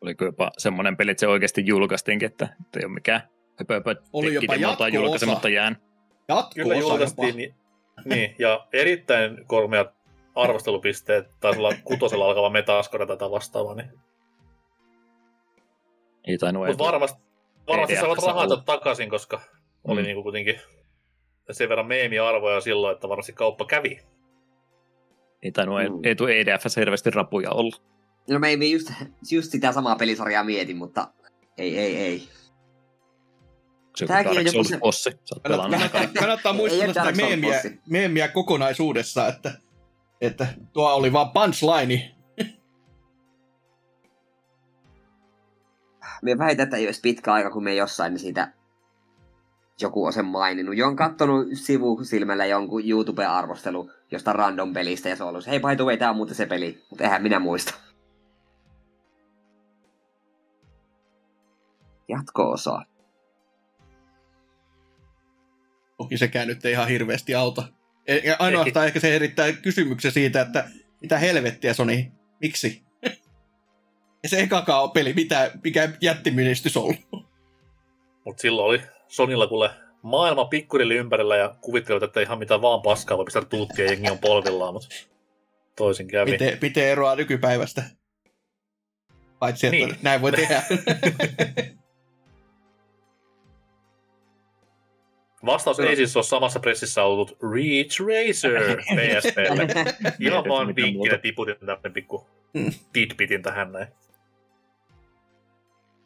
Oliko 0.00 0.24
jopa 0.24 0.50
semmoinen 0.58 0.96
peli, 0.96 1.10
että 1.10 1.20
se 1.20 1.28
oikeasti 1.28 1.66
julkaistiinkin, 1.66 2.26
että 2.26 2.48
että 2.64 2.80
ei 2.80 2.84
ole 2.84 2.92
mikään 2.92 3.20
höpö, 3.58 3.74
höpö 3.74 3.96
Oli 4.12 4.34
jopa 4.34 4.54
jatko-osa. 4.54 4.94
julkaisematta 4.94 5.48
jään. 5.48 5.76
Kyllä 5.76 6.38
Jatko-osa 6.38 6.74
julkaistiin, 6.80 7.28
jopa. 7.28 7.36
niin, 7.36 7.54
niin, 8.04 8.34
ja 8.38 8.66
erittäin 8.72 9.46
kormeat 9.46 9.90
arvostelupisteet, 10.34 11.26
taisi 11.40 11.58
olla 11.58 11.74
kutosella 11.84 12.24
alkava 12.24 12.50
metascore 12.50 13.06
tätä 13.06 13.30
vastaavaa, 13.30 13.74
niin 13.74 13.90
Ei 16.24 16.38
tainnut 16.38 16.66
Mutta 16.66 16.84
varmasti, 16.84 17.20
varmasti 17.68 17.96
saavat 17.96 18.50
ollut. 18.50 18.64
takaisin, 18.64 19.10
koska 19.10 19.40
oli 19.84 20.00
Mm. 20.00 20.06
niinku 20.06 20.22
kuitenkin 20.22 20.60
sen 21.50 21.68
verran 21.68 21.86
meemiarvoja 21.86 22.60
silloin, 22.60 22.94
että 22.94 23.08
varmasti 23.08 23.32
kauppa 23.32 23.64
kävi. 23.64 23.98
Ei 25.42 25.52
tainnut, 25.52 25.78
Mm. 25.82 26.00
ei 26.04 26.16
tule 26.16 26.40
EDF 26.40 26.64
hirveästi 26.76 27.10
rapuja 27.10 27.50
ollut. 27.50 27.82
No 28.30 28.38
me 28.38 28.48
ei 28.48 28.72
just, 28.72 28.92
just 29.30 29.50
sitä 29.50 29.72
samaa 29.72 29.96
pelisarjaa 29.96 30.44
mietin, 30.44 30.76
mutta 30.76 31.08
ei, 31.58 31.78
ei, 31.78 31.96
ei. 31.96 32.28
Se 33.96 34.06
Tääkin 34.06 34.30
on 34.30 34.34
Dark 34.36 34.46
joku 34.46 34.54
Souls 34.54 34.68
se- 34.68 34.78
bossi. 34.78 35.10
Sä 35.10 35.34
oot 35.34 35.42
pelannut 35.42 35.80
ne 35.80 35.88
Kannattaa, 35.92 36.20
kannattaa 36.20 36.52
muistella 36.52 36.86
sitä 36.86 37.12
meemiä, 37.12 37.60
meemiä 37.88 38.28
kokonaisuudessaan, 38.28 39.28
että, 39.28 39.52
että 40.20 40.46
tuo 40.72 40.94
oli 40.94 41.12
vaan 41.12 41.30
punchline. 41.30 42.14
Me 46.22 46.38
väitän, 46.38 46.64
että 46.64 46.76
ei 46.76 46.86
olisi 46.86 47.00
pitkä 47.00 47.32
aika, 47.32 47.50
kun 47.50 47.64
me 47.64 47.74
jossain 47.74 48.18
siitä 48.18 48.52
joku 49.82 50.04
on 50.04 50.12
sen 50.12 50.24
maininnut. 50.24 50.76
Jo 50.76 50.86
on 50.86 50.96
kattonut 50.96 51.48
sivusilmällä 51.52 52.46
jonkun 52.46 52.88
YouTube-arvostelu 52.88 53.90
jostain 54.10 54.36
random 54.36 54.72
pelistä 54.72 55.08
ja 55.08 55.16
se 55.16 55.22
on 55.22 55.28
ollut, 55.28 55.46
hei 55.46 55.60
by 55.60 55.76
the 55.76 55.84
way, 55.84 55.96
tää 55.96 56.10
on 56.10 56.16
muuten 56.16 56.34
se 56.34 56.46
peli, 56.46 56.84
mutta 56.90 57.04
eihän 57.04 57.22
minä 57.22 57.38
muista. 57.38 57.74
Jatko-osa. 62.08 62.82
Toki 65.98 66.18
sekään 66.18 66.48
nyt 66.48 66.64
ei 66.64 66.72
ihan 66.72 66.88
hirveästi 66.88 67.34
auta. 67.34 67.68
E- 68.06 68.32
ainoastaan 68.38 68.86
ehkä 68.86 69.00
se 69.00 69.16
erittää 69.16 69.52
kysymyksen 69.52 70.12
siitä, 70.12 70.40
että 70.40 70.70
mitä 71.00 71.18
helvettiä 71.18 71.74
Sony, 71.74 72.04
miksi? 72.40 72.89
Ja 74.22 74.28
se 74.28 74.40
ekakaan 74.40 74.82
on 74.82 74.90
peli, 74.90 75.12
mitä, 75.12 75.50
mikä 75.64 75.88
jättimenestys 76.00 76.76
ollut. 76.76 76.96
Mutta 78.24 78.40
silloin 78.42 78.68
oli 78.68 78.82
Sonilla 79.08 79.46
kuule 79.46 79.70
maailma 80.02 80.44
pikkurilli 80.44 80.94
ympärillä 80.96 81.36
ja 81.36 81.54
kuvittelivat, 81.60 82.02
että 82.02 82.20
ihan 82.20 82.38
mitä 82.38 82.62
vaan 82.62 82.82
paskaa 82.82 83.16
voi 83.16 83.24
pistää 83.24 83.44
tuuttia 83.44 83.84
ja 83.84 83.90
jengi 83.90 84.10
on 84.10 84.18
polvillaan, 84.18 84.72
mutta 84.74 84.88
toisin 85.76 86.08
kävi. 86.08 86.30
Miten, 86.30 86.58
miten 86.62 86.84
eroaa 86.88 87.16
nykypäivästä? 87.16 87.82
Paitsi, 89.38 89.66
että 89.66 89.76
Niin. 89.76 89.96
näin 90.02 90.20
voi 90.22 90.32
tehdä. 90.32 90.62
Vastaus 95.46 95.80
ei 95.80 95.96
siis 95.96 96.16
ole 96.16 96.24
samassa 96.24 96.60
pressissä 96.60 97.04
ollut 97.04 97.38
Reach 97.52 98.00
Racer 98.00 98.76
PSPlle. 98.96 99.66
Ihan 100.20 100.44
vaan 100.48 100.76
vinkkinä 100.76 101.18
tiputin 101.18 101.56
tämmönen 101.58 101.92
pikku 101.92 102.26
Mm. 102.54 102.72
tidbitin 102.92 103.42
tähän 103.42 103.72
näin. 103.72 103.86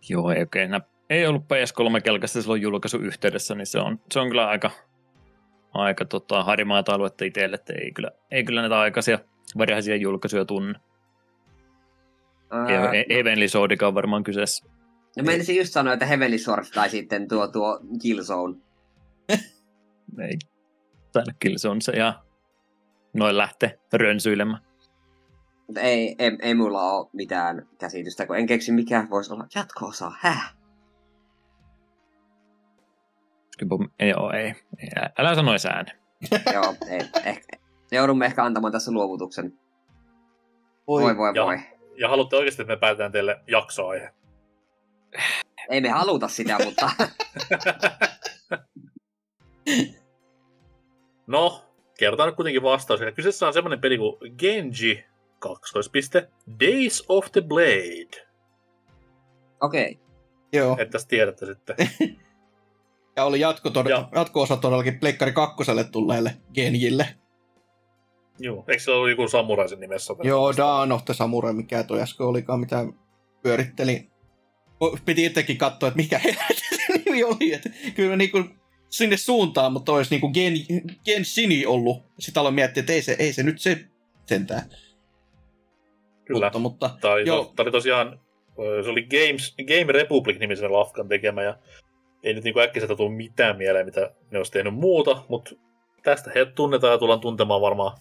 Joo, 0.09 0.31
ei 0.31 0.41
oikein. 0.41 0.71
Nä- 0.71 0.81
Ei 1.11 1.27
ollut 1.27 1.43
PS3-kelkasta 1.43 2.43
silloin 2.43 2.63
julkaisun 2.63 3.05
yhteydessä, 3.05 3.55
niin 3.55 3.67
se 3.67 3.79
on, 3.79 4.01
se 4.13 4.21
on 4.21 4.29
kyllä 4.29 4.49
aika, 4.49 4.71
aika 5.75 6.05
tota, 6.05 6.45
harimaata 6.45 6.95
aluetta 6.95 7.25
itselle, 7.25 7.55
että 7.55 7.73
ei 7.73 7.93
kyllä, 7.93 8.11
ei 8.31 8.45
kyllä 8.45 8.61
näitä 8.61 8.79
aikaisia 8.81 9.19
varhaisia 9.59 9.97
julkaisuja 9.97 10.45
tunne. 10.45 10.81
Ää, 12.51 12.91
Ei 12.93 13.05
Heavenly 13.11 13.49
Swordikaan 13.49 13.89
on 13.89 13.95
varmaan 13.95 14.25
kyseessä. 14.25 14.67
no 15.17 15.25
menisin 15.25 15.57
just 15.57 15.73
sanoa, 15.73 15.93
että 15.93 16.07
Heavenly 16.07 16.39
Sword 16.39 16.65
tai 16.75 16.91
sitten 16.91 17.29
tuo, 17.29 17.49
tuo 17.49 17.81
Killzone. 18.03 18.55
Ei. 20.29 20.39
Se 21.57 21.69
on 21.69 21.83
se 21.83 21.93
ja 21.93 22.23
noin 23.13 23.37
lähtee 23.37 23.79
rönsyilemään. 23.93 24.63
Mutta 25.67 25.81
ei, 25.81 26.17
ei, 26.19 26.37
ei 26.43 26.55
mulla 26.55 26.93
ole 26.93 27.09
mitään 27.13 27.69
käsitystä, 27.79 28.27
kun 28.27 28.37
en 28.37 28.47
keksi 28.47 28.73
mikä 28.73 29.07
voisi 29.11 29.33
olla 29.33 29.47
jatko-osa. 29.55 30.13
Häh? 30.21 30.55
Joo, 34.01 34.31
ei, 34.33 34.45
ei. 34.79 34.91
Älä 35.19 35.35
sano 35.35 35.51
äänen. 35.75 35.95
Joo, 36.55 36.75
ei, 36.91 37.01
ehkä. 37.25 37.59
Joudumme 37.93 38.27
ehkä 38.27 38.45
antamaan 38.45 38.73
tässä 38.73 38.93
luovutuksen. 38.93 39.59
Voi, 40.87 41.17
voi, 41.17 41.33
Ja- 41.35 41.45
voi. 41.45 41.59
Ja 41.97 42.09
haluatte 42.09 42.37
oikeasti, 42.37 42.63
että 42.63 42.73
me 42.75 42.81
päätetään 42.81 43.13
teille 43.13 43.41
jaksoaihe. 43.47 44.11
Ei 45.71 45.81
me 45.81 45.89
haluta 45.89 46.29
sitä, 46.29 46.59
mutta 46.65 46.91
No, 51.27 51.65
kerrotaan 51.99 52.27
nyt 52.29 52.37
kuitenkin 52.37 52.63
vastaus. 52.63 53.01
Kyseessä 53.15 53.47
on 53.47 53.53
semmoinen 53.53 53.81
peli 53.81 53.99
kuin 53.99 54.17
Genji, 54.39 55.05
kaksoispiste, 55.49 56.29
Days 56.61 57.05
of 57.09 57.33
the 57.33 57.41
Blade. 57.41 58.27
okei. 59.61 59.93
Okay. 59.93 60.05
Joo. 60.53 60.77
Että 60.81 60.99
tiedätte 61.09 61.47
sitten. 61.47 61.77
Ja 63.17 63.25
oli 63.25 63.41
jatko 63.41 63.69
tod- 63.69 63.89
Ja- 63.91 64.09
jatko-osa 64.15 64.57
todellakin 64.57 65.01
Pleikkari 65.01 65.33
kakkoselle 65.33 65.85
tulleelle 65.85 66.37
Genjille. 66.55 67.09
Joo, 68.39 68.65
eikö 68.69 68.83
se 68.83 68.91
ollut 68.91 69.11
joku 69.11 69.29
samuraisen 69.29 69.81
nimessä? 69.81 70.15
Joo, 70.23 70.55
Dawn 70.57 70.93
of 70.93 71.05
the 71.05 71.15
Samurai, 71.15 71.53
mikä 71.53 71.83
toi 71.83 72.01
äsken 72.01 72.27
olikaan, 72.27 72.61
mitä 72.61 72.87
pyöritteli. 73.43 74.11
O- 74.81 74.97
Piti 75.05 75.25
itsekin 75.25 75.59
katsoa, 75.59 75.87
että 75.89 75.97
mikä 75.97 76.21
se 76.87 76.99
nimi 77.05 77.25
oli. 77.25 77.53
Että 77.53 77.71
kyllä 77.95 78.11
mä 78.11 78.17
niinku 78.17 78.45
sinne 78.91 79.17
suuntaan, 79.17 79.73
mutta 79.73 79.93
olisi 79.93 80.11
niinku 80.11 80.29
Gen, 80.29 80.53
Gensini 81.05 81.67
ollut. 81.67 82.03
Sitten 82.19 82.41
aloin 82.41 82.55
miettiä, 82.55 82.81
että 82.81 82.93
ei 82.93 83.03
se, 83.03 83.17
ei 83.19 83.33
se 83.33 83.43
nyt 83.43 83.61
se 83.61 83.85
sentään. 84.27 84.63
Kyllä. 86.25 86.47
Mutta, 86.47 86.59
mutta 86.59 86.91
Tämä 87.01 87.15
oli, 87.15 87.27
Joo. 87.27 87.53
tämä 87.57 87.65
oli 87.65 87.73
tosiaan, 87.73 88.21
se 88.85 88.91
oli 88.91 89.03
Games, 89.03 89.55
Game 89.69 89.93
Republic-nimisen 89.93 90.73
lafkan 90.73 91.09
tekemä, 91.09 91.43
ja 91.43 91.57
ei 92.23 92.35
nyt 92.35 92.45
niin 92.45 92.59
äkkiseltä 92.59 92.97
tule 92.97 93.11
mitään 93.15 93.57
mieleen, 93.57 93.87
mitä 93.87 94.11
ne 94.31 94.39
olisi 94.39 94.53
tehnyt 94.53 94.75
muuta, 94.75 95.25
mutta 95.29 95.51
tästä 96.03 96.31
he 96.35 96.45
tunnetaan 96.45 96.93
ja 96.93 96.99
tullaan 96.99 97.21
tuntemaan 97.21 97.61
varmaan 97.61 97.99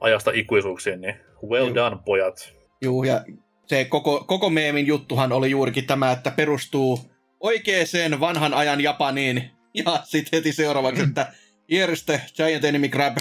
ajasta 0.00 0.30
ikuisuuksiin, 0.34 1.00
niin 1.00 1.14
well 1.48 1.66
Joo. 1.66 1.74
done, 1.74 1.96
pojat. 2.04 2.54
Juu, 2.82 3.04
ja 3.04 3.24
se 3.66 3.84
koko, 3.84 4.24
koko 4.26 4.50
meemin 4.50 4.86
juttuhan 4.86 5.32
oli 5.32 5.50
juurikin 5.50 5.86
tämä, 5.86 6.12
että 6.12 6.30
perustuu 6.30 7.00
oikeeseen 7.40 8.20
vanhan 8.20 8.54
ajan 8.54 8.80
Japaniin. 8.80 9.50
Ja 9.74 10.00
sitten 10.04 10.38
heti 10.38 10.52
seuraavaksi, 10.52 11.02
että 11.02 11.32
here's 11.72 12.04
the 12.06 12.20
giant 12.36 12.64
enemy 12.64 12.88
crab. 12.88 13.16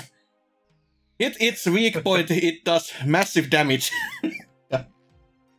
Hit 1.19 1.35
its 1.39 1.67
weak 1.67 2.03
point, 2.03 2.31
it 2.31 2.65
does 2.65 2.95
massive 3.05 3.47
damage. 3.51 3.89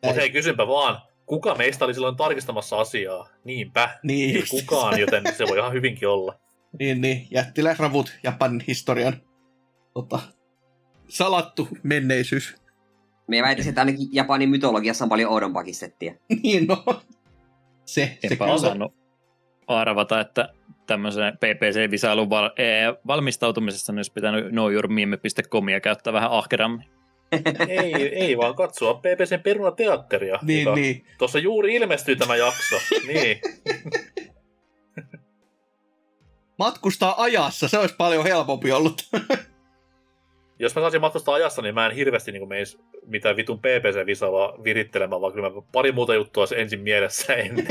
Mutta 0.05 0.15
hei, 0.15 0.31
kysynpä 0.31 0.67
vaan, 0.67 1.03
kuka 1.27 1.55
meistä 1.55 1.85
oli 1.85 1.95
silloin 1.95 2.17
tarkistamassa 2.17 2.79
asiaa? 2.81 3.29
Niinpä, 3.45 3.99
niin, 4.03 4.31
ei 4.31 4.41
just 4.41 4.51
kukaan, 4.51 5.01
joten 5.01 5.23
se 5.37 5.45
voi 5.49 5.59
ihan 5.59 5.73
hyvinkin 5.73 6.09
olla. 6.09 6.35
Niin, 6.79 7.01
niin, 7.01 7.27
jättiläisravut 7.31 8.19
Japanin 8.23 8.65
historian 8.69 9.23
tota, 9.95 10.21
salattu 11.09 11.69
menneisyys. 11.83 12.57
Me 13.29 13.43
väitäisin, 13.43 13.69
että 13.69 13.81
ainakin 13.81 14.09
Japanin 14.13 14.49
mytologiassa 14.49 15.05
on 15.05 15.09
paljon 15.09 15.33
oudompaakin 15.33 15.75
settiä. 15.75 16.15
niin 16.43 16.67
no, 16.67 16.85
se, 17.85 18.19
se 18.21 18.27
Enpä 18.27 18.45
kyllä. 18.45 18.53
osannut 18.53 18.95
arvata, 19.67 20.21
että 20.21 20.49
tämmöisen 20.89 21.39
PPC-visailun 21.39 22.31
val- 22.31 22.51
ee, 22.57 22.95
valmistautumisessa 23.07 23.93
niin 23.93 23.99
olisi 23.99 24.13
pitänyt 24.13 24.49
knowyourmeme.comia 24.49 25.81
käyttää 25.81 26.13
vähän 26.13 26.31
ahkerammin. 26.31 26.85
ei, 27.69 27.95
ei 28.25 28.37
vaan 28.39 28.55
katsoa 28.55 28.95
PPCn 28.95 29.43
perunateatteria. 29.43 30.39
Niin, 30.43 30.65
joka 30.65 30.75
niin. 30.75 31.07
Tuossa 31.19 31.39
juuri 31.39 31.75
ilmestyi 31.75 32.17
tämä 32.17 32.37
jakso. 32.37 32.77
niin. 33.07 33.41
Matkustaa 36.59 37.23
ajassa, 37.23 37.69
se 37.69 37.79
olisi 37.79 37.95
paljon 37.99 38.25
helpompi 38.25 38.73
ollut. 38.73 39.09
Jos 40.59 40.75
mä 40.75 40.83
saisin 40.83 41.01
matkustaa 41.01 41.35
ajassa, 41.35 41.63
niin 41.63 41.75
mä 41.75 41.87
en 41.87 41.93
hirveästi 41.93 42.33
niin 42.33 42.49
meis 42.49 42.79
mitään 43.07 43.37
vitun 43.37 43.59
PPC-visailua 43.59 44.65
virittelemään, 44.65 45.21
vaan 45.21 45.33
kyllä 45.33 45.51
mä 45.51 45.63
pari 45.73 45.93
muuta 45.93 46.15
juttua 46.15 46.47
se 46.47 46.57
ensin 46.57 46.81
mielessä 46.81 47.35
ennen. 47.35 47.67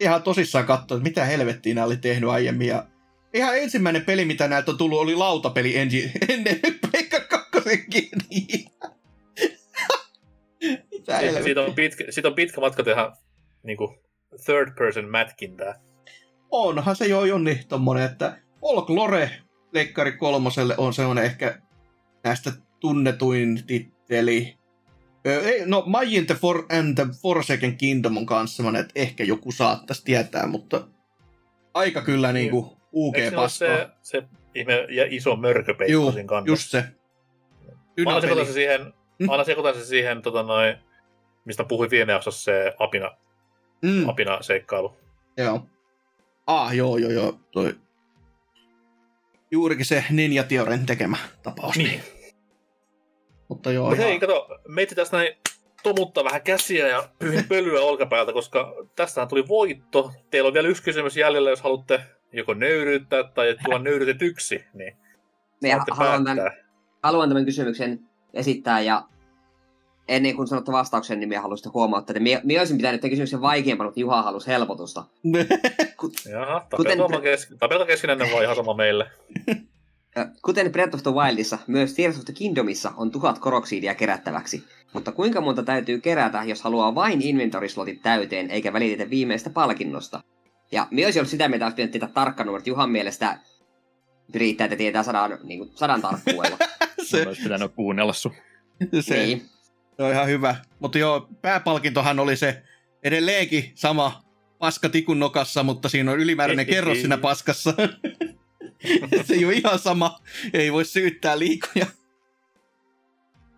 Ihan 0.00 0.22
tosissaan 0.22 0.66
katsoa, 0.66 0.96
että 0.96 1.08
mitä 1.08 1.24
helvettiä 1.24 1.74
nämä 1.74 1.84
oli 1.84 1.96
tehnyt 1.96 2.30
aiemmin. 2.30 2.68
Ja 2.68 2.86
ihan 3.34 3.58
ensimmäinen 3.58 4.04
peli, 4.04 4.24
mitä 4.24 4.48
näiltä 4.48 4.70
on 4.70 4.78
tullut, 4.78 5.00
oli 5.00 5.14
lautapeli 5.14 5.76
ensi, 5.76 6.10
ennen 6.28 6.60
Pleikka 6.90 7.20
kakkosenkin. 7.20 8.08
Mitä 10.90 11.12
siitä, 11.12 11.16
helvettiä? 11.16 11.42
siitä, 11.42 11.62
on 11.62 11.74
pitkä, 11.74 12.04
siitä 12.10 12.28
on 12.28 12.34
pitkä 12.34 12.60
matka 12.60 12.82
tehdä 12.82 13.12
niin 13.62 13.76
kuin 13.76 13.98
third 14.44 14.74
person 14.78 15.04
mätkintää. 15.04 15.80
Onhan 16.50 16.96
se 16.96 17.06
jo 17.06 17.24
Jonni 17.24 17.60
tommonen, 17.68 18.04
että 18.04 18.36
Folklore 18.60 19.30
Leikkari 19.72 20.12
kolmoselle 20.12 20.74
on 20.78 20.94
semmoinen 20.94 21.24
ehkä 21.24 21.58
näistä 22.24 22.52
tunnetuin 22.80 23.66
titteli. 23.66 24.58
Ei, 25.24 25.62
no 25.66 25.82
Majin 25.86 26.26
the 26.26 26.34
For 26.34 26.64
and 26.78 26.94
the 26.94 27.06
Forsaken 27.22 27.76
Kingdom 27.76 28.16
on 28.16 28.26
kanssa 28.26 28.62
että 28.80 28.92
ehkä 28.94 29.24
joku 29.24 29.52
saattaisi 29.52 30.04
tietää, 30.04 30.46
mutta 30.46 30.86
aika 31.74 32.02
kyllä 32.02 32.32
niinku 32.32 32.76
UG 32.92 33.16
Eikö 33.16 33.30
se 33.30 33.36
ole 33.36 33.44
paskaa. 33.44 33.68
se, 33.76 33.88
se 34.02 34.22
ihme 34.54 34.86
ja 34.90 35.04
iso 35.10 35.36
mörköpeikko 35.36 35.92
Juu, 35.92 36.12
siinä 36.12 36.26
kannassa? 36.26 36.50
just 36.52 36.70
se. 36.70 36.84
Mä 38.04 38.10
aina 38.10 38.20
sekoitan 38.20 38.46
se 38.46 38.52
siihen, 38.52 38.92
aina 39.28 39.44
sekoitan 39.44 39.74
se 39.82 39.86
siihen 39.86 40.22
tota 40.22 40.42
noin, 40.42 40.76
mistä 41.44 41.64
puhuin 41.64 41.90
viime 41.90 42.12
jaksossa, 42.12 42.42
se 42.44 42.72
apina, 42.78 43.10
Mm, 43.82 44.08
apina 44.08 44.42
seikkailu. 44.42 44.96
joo. 45.36 45.66
Ah, 46.46 46.74
joo, 46.76 46.96
joo, 46.98 47.10
joo. 47.10 47.40
Toi. 47.50 47.74
Juurikin 49.50 49.84
se 49.86 50.04
Ninja 50.10 50.44
Theoren 50.44 50.86
tekemä 50.86 51.16
tapaus. 51.42 51.76
Niin. 51.76 52.02
Mutta 53.50 53.72
joo, 53.72 53.92
ihan- 53.92 53.98
hei, 54.06 54.18
kato, 54.18 54.48
meitä 54.68 54.94
tästä 54.94 55.16
näin 55.16 55.34
tomuttaa 55.82 56.24
vähän 56.24 56.42
käsiä 56.42 56.88
ja 56.88 57.08
pölyä 57.48 57.80
olkapäältä, 57.80 58.32
koska 58.32 58.74
tästähän 58.96 59.28
tuli 59.28 59.48
voitto. 59.48 60.12
Teillä 60.30 60.48
on 60.48 60.54
vielä 60.54 60.68
yksi 60.68 60.82
kysymys 60.82 61.16
jäljellä, 61.16 61.50
jos 61.50 61.60
haluatte 61.62 62.00
joko 62.32 62.54
nöyryyttää 62.54 63.24
tai 63.24 63.56
tulla 63.64 63.78
nöyryytetyksi, 63.78 64.64
niin 64.74 64.96
Me 65.62 65.70
saatte 65.70 65.92
haluan 65.94 66.24
tämän, 66.24 66.50
haluan 67.02 67.28
tämän 67.28 67.44
kysymyksen 67.44 68.00
esittää 68.34 68.80
ja 68.80 69.02
ennen 70.08 70.36
kuin 70.36 70.48
sanotte 70.48 70.72
vastauksen, 70.72 71.20
niin 71.20 71.28
minä 71.28 71.40
haluaisin 71.40 71.72
huomauttaa, 71.72 72.12
että 72.12 72.22
minä, 72.22 72.40
minä 72.44 72.60
olisin 72.60 72.76
pitänyt 72.76 73.00
tämän 73.00 73.10
kysymyksen 73.10 73.40
vaikeampana, 73.40 73.88
mutta 73.88 74.00
Juha 74.00 74.22
halusi 74.22 74.46
helpotusta. 74.46 75.04
Jaha, 76.30 76.66
Kuten- 76.76 76.98
tapelkaa 76.98 77.20
kes... 77.20 77.48
tapelkaa 77.58 77.86
keskinäinen 77.86 78.28
vai 78.32 78.44
ihan 78.44 78.56
sama 78.56 78.74
meille. 78.74 79.10
Kuten 80.42 80.72
Breath 80.72 80.94
of 80.94 81.02
the 81.02 81.10
Wildissa, 81.10 81.58
myös 81.66 81.94
Tears 81.94 82.18
of 82.18 82.24
the 82.24 82.32
Kingdomissa 82.32 82.92
on 82.96 83.10
tuhat 83.10 83.38
koroksiidia 83.38 83.94
kerättäväksi. 83.94 84.64
Mutta 84.92 85.12
kuinka 85.12 85.40
monta 85.40 85.62
täytyy 85.62 86.00
kerätä, 86.00 86.44
jos 86.44 86.62
haluaa 86.62 86.94
vain 86.94 87.22
inventorislotit 87.22 88.02
täyteen, 88.02 88.50
eikä 88.50 88.72
välitetä 88.72 89.10
viimeistä 89.10 89.50
palkinnosta? 89.50 90.22
Ja 90.72 90.88
minä 90.90 91.06
olisin 91.06 91.20
ollut 91.20 91.30
sitä 91.30 91.48
mieltä, 91.48 91.66
että 91.66 91.76
pitänyt 91.76 91.92
tietää 91.92 92.08
tarkka 92.08 92.44
numero, 92.44 92.58
että 92.58 92.70
Juhan 92.70 92.90
mielestä 92.90 93.38
riittää, 94.34 94.64
että 94.64 94.76
tietää 94.76 95.02
sadan, 95.02 95.38
niin 95.42 95.58
kuin, 95.58 95.70
sadan 95.74 96.02
tarkkuudella. 96.02 96.58
Se... 97.02 97.22
se, 97.22 97.28
olisi 97.28 97.42
pitänyt 97.42 97.72
kuunnella 97.74 98.12
sun. 98.12 98.32
se, 99.00 99.14
niin. 99.14 99.48
se 99.96 100.02
on 100.02 100.12
ihan 100.12 100.28
hyvä. 100.28 100.56
Mutta 100.78 100.98
joo, 100.98 101.28
pääpalkintohan 101.42 102.18
oli 102.18 102.36
se 102.36 102.62
edelleenkin 103.02 103.72
sama 103.74 104.24
paska 104.58 104.88
tikun 104.88 105.18
nokassa, 105.18 105.62
mutta 105.62 105.88
siinä 105.88 106.10
on 106.10 106.18
ylimääräinen 106.18 106.66
kerros 106.66 106.98
siinä 106.98 107.16
paskassa. 107.16 107.74
se 109.26 109.34
ei 109.34 109.44
ole 109.44 109.54
ihan 109.54 109.78
sama, 109.78 110.20
ei 110.52 110.72
voi 110.72 110.84
syyttää 110.84 111.38
liikoja. 111.38 111.86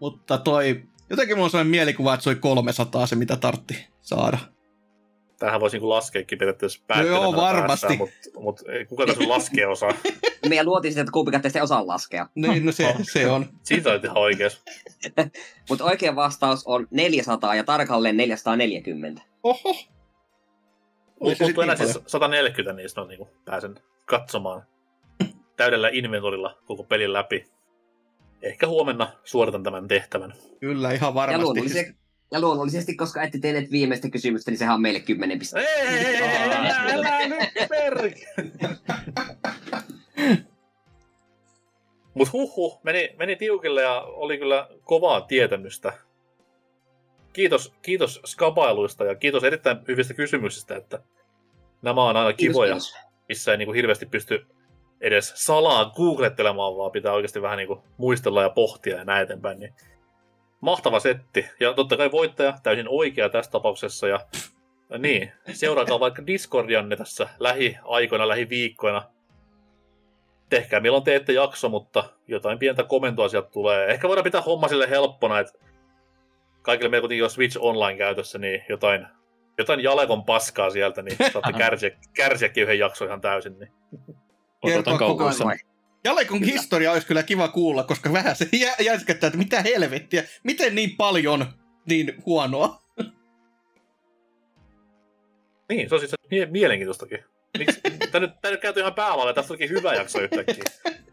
Mutta 0.00 0.38
toi, 0.38 0.82
jotenkin 1.10 1.36
mulla 1.36 1.44
on 1.44 1.50
sellainen 1.50 1.70
mielikuva, 1.70 2.14
että 2.14 2.24
se 2.24 2.30
oli 2.30 2.36
300 2.36 3.06
se, 3.06 3.16
mitä 3.16 3.36
tartti 3.36 3.86
saada. 4.00 4.38
Tähän 5.38 5.60
voisi 5.60 5.76
niinku 5.76 5.88
laskeekin 5.88 6.38
periaatteessa 6.38 6.80
No 6.80 6.84
päättelemään 6.86 7.22
joo, 7.22 7.36
varmasti. 7.36 7.96
Mutta 7.96 8.16
mut, 8.38 8.60
ei 8.68 8.84
kuka 8.86 9.06
tässä 9.06 9.28
laskee 9.28 9.66
osaa. 9.66 9.90
Me 10.48 10.64
luotiin 10.64 10.92
sitä, 10.92 11.00
että 11.00 11.12
kumpikaan 11.12 11.42
teistä 11.42 11.58
ei 11.58 11.62
osaa 11.62 11.86
laskea. 11.86 12.26
Niin, 12.34 12.66
no 12.66 12.72
se, 12.72 12.94
se 13.02 13.30
on. 13.30 13.46
Siitä 13.62 13.90
olet 13.90 14.04
ihan 14.04 14.16
oikeas. 14.16 14.62
Mutta 15.68 15.84
oikea 15.84 16.16
vastaus 16.16 16.66
on 16.66 16.88
400 16.90 17.54
ja 17.54 17.64
tarkalleen 17.64 18.16
440. 18.16 19.22
Oho. 19.42 19.74
Se 19.74 19.86
Mutta 21.20 21.62
enää 21.62 21.74
niin 21.74 21.92
siis 21.92 22.04
140 22.06 22.82
niistä 22.82 23.00
on 23.00 23.08
niinku 23.08 23.28
pääsen 23.44 23.74
katsomaan 24.04 24.66
täydellä 25.56 25.88
inventorilla 25.92 26.58
koko 26.66 26.82
pelin 26.84 27.12
läpi. 27.12 27.46
Ehkä 28.42 28.66
huomenna 28.66 29.12
suoritan 29.24 29.62
tämän 29.62 29.88
tehtävän. 29.88 30.34
Kyllä, 30.60 30.92
ihan 30.92 31.10
Ja 31.10 31.14
varmasti. 31.14 31.42
luonnollisesti, 31.44 31.94
ja 32.30 32.40
luonnollisesti, 32.40 32.94
koska 32.96 33.22
ette 33.22 33.38
tehneet 33.38 33.70
viimeistä 33.70 34.10
kysymystä, 34.10 34.50
niin 34.50 34.58
sehän 34.58 34.74
on 34.74 34.82
meille 34.82 35.00
10 35.00 35.38
pistettä. 35.38 35.68
Ei, 35.68 35.88
ei, 35.88 36.06
ei, 36.06 36.16
ei, 36.16 36.52
älä, 36.52 36.68
älä 36.92 37.28
nyt. 37.28 38.24
Mut 42.14 42.32
huhhuh, 42.32 42.80
meni, 42.82 43.14
meni 43.18 43.36
tiukille 43.36 43.82
ja 43.82 44.00
oli 44.00 44.38
kyllä 44.38 44.68
kovaa 44.84 45.20
tietämystä. 45.20 45.92
Kiitos, 47.32 47.72
kiitos 47.82 48.20
skabailuista 48.26 49.04
ja 49.04 49.14
kiitos 49.14 49.44
erittäin 49.44 49.76
hyvistä 49.88 50.14
kysymyksistä, 50.14 50.76
että 50.76 51.02
nämä 51.82 52.02
on 52.04 52.16
aina 52.16 52.32
Kiitos, 52.32 52.52
kivoja, 52.54 52.72
kiitos. 52.72 52.94
missä 53.28 53.50
ei 53.52 53.58
niinku 53.58 53.72
hirveästi 53.72 54.06
pysty 54.06 54.46
edes 55.02 55.32
salaa 55.36 55.84
googlettelemaan, 55.84 56.76
vaan 56.76 56.92
pitää 56.92 57.12
oikeasti 57.12 57.42
vähän 57.42 57.58
niinku 57.58 57.82
muistella 57.96 58.42
ja 58.42 58.50
pohtia 58.50 58.96
ja 58.96 59.04
näin 59.04 59.22
eteenpäin. 59.22 59.60
Niin 59.60 59.74
mahtava 60.60 61.00
setti. 61.00 61.48
Ja 61.60 61.74
totta 61.74 61.96
kai 61.96 62.12
voittaja 62.12 62.58
täysin 62.62 62.86
oikea 62.88 63.28
tässä 63.28 63.50
tapauksessa. 63.50 64.08
Ja 64.08 64.20
niin, 64.98 65.32
seuraakaa 65.52 66.00
vaikka 66.00 66.26
Discordianne 66.26 66.96
tässä 66.96 67.28
lähiaikoina, 67.38 68.28
lähiviikkoina. 68.28 69.02
Tehkää 70.50 70.80
milloin 70.80 71.04
teette 71.04 71.32
jakso, 71.32 71.68
mutta 71.68 72.04
jotain 72.28 72.58
pientä 72.58 72.84
komentoa 72.84 73.28
sieltä 73.28 73.50
tulee. 73.50 73.86
Ehkä 73.86 74.08
voidaan 74.08 74.24
pitää 74.24 74.40
homma 74.40 74.68
sille 74.68 74.90
helppona, 74.90 75.38
että 75.38 75.52
kaikille 76.62 76.90
meillä 76.90 77.02
kuitenkin 77.02 77.24
on 77.24 77.30
Switch 77.30 77.58
Online 77.60 77.98
käytössä, 77.98 78.38
niin 78.38 78.64
jotain, 78.68 79.06
jotain 79.58 79.80
Jalekon 79.80 80.24
paskaa 80.24 80.70
sieltä, 80.70 81.02
niin 81.02 81.16
saatte 81.32 81.52
kärsiä, 81.58 81.90
kärsiäkin 82.16 82.62
yhden 82.62 82.78
jakson 82.78 83.06
ihan 83.08 83.20
täysin. 83.20 83.58
Niin. 83.58 83.72
Kertoa 84.66 84.94
Odotan 84.94 85.08
koko. 85.08 85.44
Vai. 85.44 85.56
Jalekon 86.04 86.42
historia 86.42 86.92
olisi 86.92 87.06
kyllä 87.06 87.22
kiva 87.22 87.48
kuulla, 87.48 87.84
koska 87.84 88.12
vähän 88.12 88.36
se 88.36 88.48
jä- 88.52 88.76
jäskättää, 88.80 89.26
että 89.26 89.38
mitä 89.38 89.62
helvettiä, 89.62 90.24
miten 90.44 90.74
niin 90.74 90.96
paljon 90.96 91.46
niin 91.88 92.14
huonoa. 92.26 92.82
Niin, 95.68 95.88
se 95.88 95.94
on 95.94 96.00
siis 96.00 96.12
mie- 96.30 96.46
mielenkiintoistakin. 96.46 97.24
Miksi? 97.58 97.80
Tää 98.12 98.20
nyt, 98.20 98.30
tää 98.42 98.50
nyt 98.50 98.60
käyty 98.60 98.80
ihan 98.80 98.94
päälalle, 98.94 99.34
tästä 99.34 99.52
olikin 99.52 99.70
hyvä 99.70 99.94
jakso 99.94 100.20
yhtäkkiä. 100.20 100.64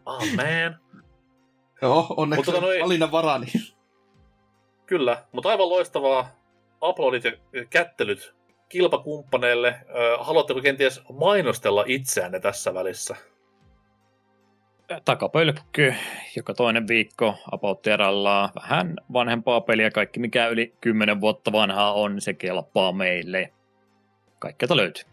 Oh 0.06 0.26
man. 0.36 0.78
Joo, 1.82 2.14
onneksi 2.16 2.44
tota 2.44 2.60
noi- 2.60 2.80
valinnan 2.82 3.12
varani. 3.12 3.46
Kyllä, 4.86 5.24
mutta 5.32 5.48
aivan 5.48 5.68
loistavaa. 5.68 6.40
Uploadit 6.82 7.24
ja 7.24 7.32
kättelyt 7.70 8.34
kilpakumppaneille. 8.68 9.68
Ö, 9.68 10.16
haluatteko 10.20 10.60
kenties 10.60 11.00
mainostella 11.12 11.84
itseänne 11.86 12.40
tässä 12.40 12.74
välissä? 12.74 13.16
Takapölkky, 15.04 15.94
joka 16.36 16.54
toinen 16.54 16.88
viikko 16.88 17.34
About 17.52 17.82
Terralla. 17.82 18.50
Vähän 18.62 18.96
vanhempaa 19.12 19.60
peliä, 19.60 19.90
kaikki 19.90 20.20
mikä 20.20 20.48
yli 20.48 20.74
10 20.80 21.20
vuotta 21.20 21.52
vanhaa 21.52 21.92
on, 21.92 22.20
se 22.20 22.34
kelpaa 22.34 22.92
meille. 22.92 23.52
Kaikkea 24.38 24.76
löytyy. 24.76 25.04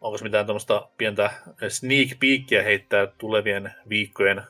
Onko 0.00 0.18
mitään 0.22 0.46
tämmöistä 0.46 0.82
pientä 0.98 1.30
sneak 1.68 2.08
peekia 2.20 2.62
heittää 2.62 3.06
tulevien 3.06 3.72
viikkojen 3.88 4.42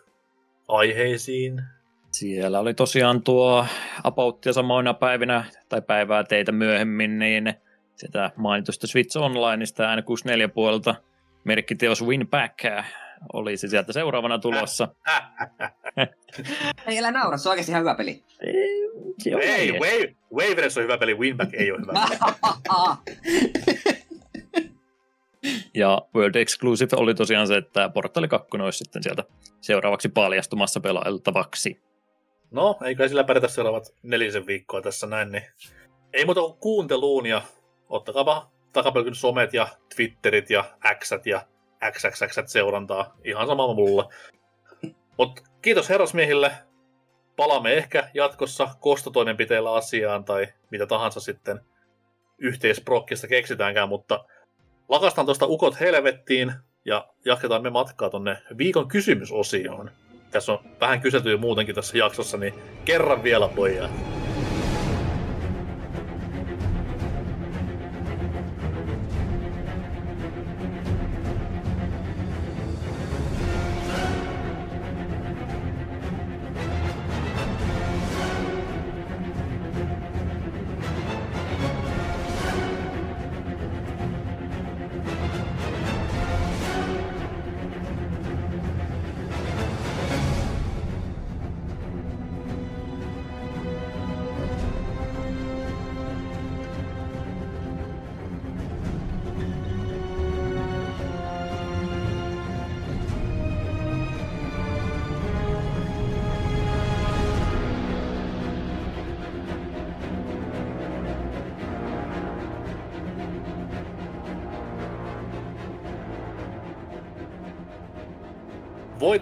aiheisiin? 0.68 1.62
Siellä 2.10 2.60
oli 2.60 2.74
tosiaan 2.74 3.22
tuo 3.22 3.66
Abouttia 4.04 4.52
samoina 4.52 4.94
päivinä 4.94 5.44
tai 5.68 5.82
päivää 5.82 6.24
teitä 6.24 6.52
myöhemmin, 6.52 7.18
niin 7.18 7.54
sitä 7.96 8.30
mainitusta 8.36 8.86
Switch 8.86 9.18
Onlineista 9.18 9.96
N64 9.96 10.48
puolelta 10.54 10.94
merkkiteos 11.44 12.04
Winback 12.04 12.58
oli 13.32 13.56
se 13.56 13.68
sieltä 13.68 13.92
seuraavana 13.92 14.38
tulossa. 14.38 14.88
Ei 16.86 16.98
älä 16.98 17.10
naura, 17.10 17.36
se 17.36 17.48
on 17.48 17.50
oikeasti 17.50 17.72
ihan 17.72 17.80
hyvä 17.80 17.94
peli. 17.94 18.24
Se 19.18 19.36
on 19.36 19.42
Ei. 19.42 19.72
Wave, 19.72 20.14
Waveress 20.34 20.76
on 20.76 20.82
hyvä 20.82 20.98
peli, 20.98 21.14
Winback 21.14 21.54
ei 21.54 21.72
ole 21.72 21.80
hyvä 21.80 21.92
peli. 21.92 22.18
Ja 25.74 26.02
World 26.14 26.34
Exclusive 26.34 26.96
oli 26.96 27.14
tosiaan 27.14 27.46
se, 27.46 27.56
että 27.56 27.88
Portali 27.88 28.28
2 28.28 28.48
olisi 28.60 28.78
sitten 28.78 29.02
sieltä 29.02 29.24
seuraavaksi 29.60 30.08
paljastumassa 30.08 30.80
pelailtavaksi. 30.80 31.80
No, 32.50 32.78
eikä 32.84 33.08
sillä 33.08 33.24
pärjätä 33.24 33.48
seuraavat 33.48 33.94
nelisen 34.02 34.46
viikkoa 34.46 34.82
tässä 34.82 35.06
näin, 35.06 35.32
niin 35.32 35.42
ei 36.12 36.24
muuta 36.24 36.40
kuin 36.40 36.56
kuunteluun 36.60 37.26
ja 37.26 37.42
ottakaa 37.88 38.50
takapelkyn 38.72 39.14
somet 39.14 39.54
ja 39.54 39.68
Twitterit 39.96 40.50
ja 40.50 40.64
Xät 41.04 41.26
ja 41.26 41.46
XXX 41.90 42.38
seurantaa. 42.46 43.16
Ihan 43.24 43.46
sama 43.46 43.74
mulle. 43.74 44.04
Mut 45.18 45.40
kiitos 45.62 45.88
herrasmiehille. 45.88 46.52
Palaamme 47.36 47.74
ehkä 47.74 48.10
jatkossa 48.14 48.68
kostotoimenpiteillä 48.80 49.74
asiaan 49.74 50.24
tai 50.24 50.46
mitä 50.70 50.86
tahansa 50.86 51.20
sitten 51.20 51.60
yhteisprokkista 52.38 53.28
keksitäänkään, 53.28 53.88
mutta 53.88 54.24
lakastaan 54.88 55.26
tuosta 55.26 55.46
ukot 55.46 55.80
helvettiin 55.80 56.52
ja 56.84 57.08
jatketaan 57.24 57.62
me 57.62 57.70
matkaa 57.70 58.10
tonne 58.10 58.38
viikon 58.58 58.88
kysymysosioon. 58.88 59.90
Tässä 60.30 60.52
on 60.52 60.58
vähän 60.80 61.00
kyselty 61.00 61.30
jo 61.30 61.38
muutenkin 61.38 61.74
tässä 61.74 61.98
jaksossa, 61.98 62.36
niin 62.36 62.54
kerran 62.84 63.22
vielä 63.22 63.48
pojat. 63.48 64.17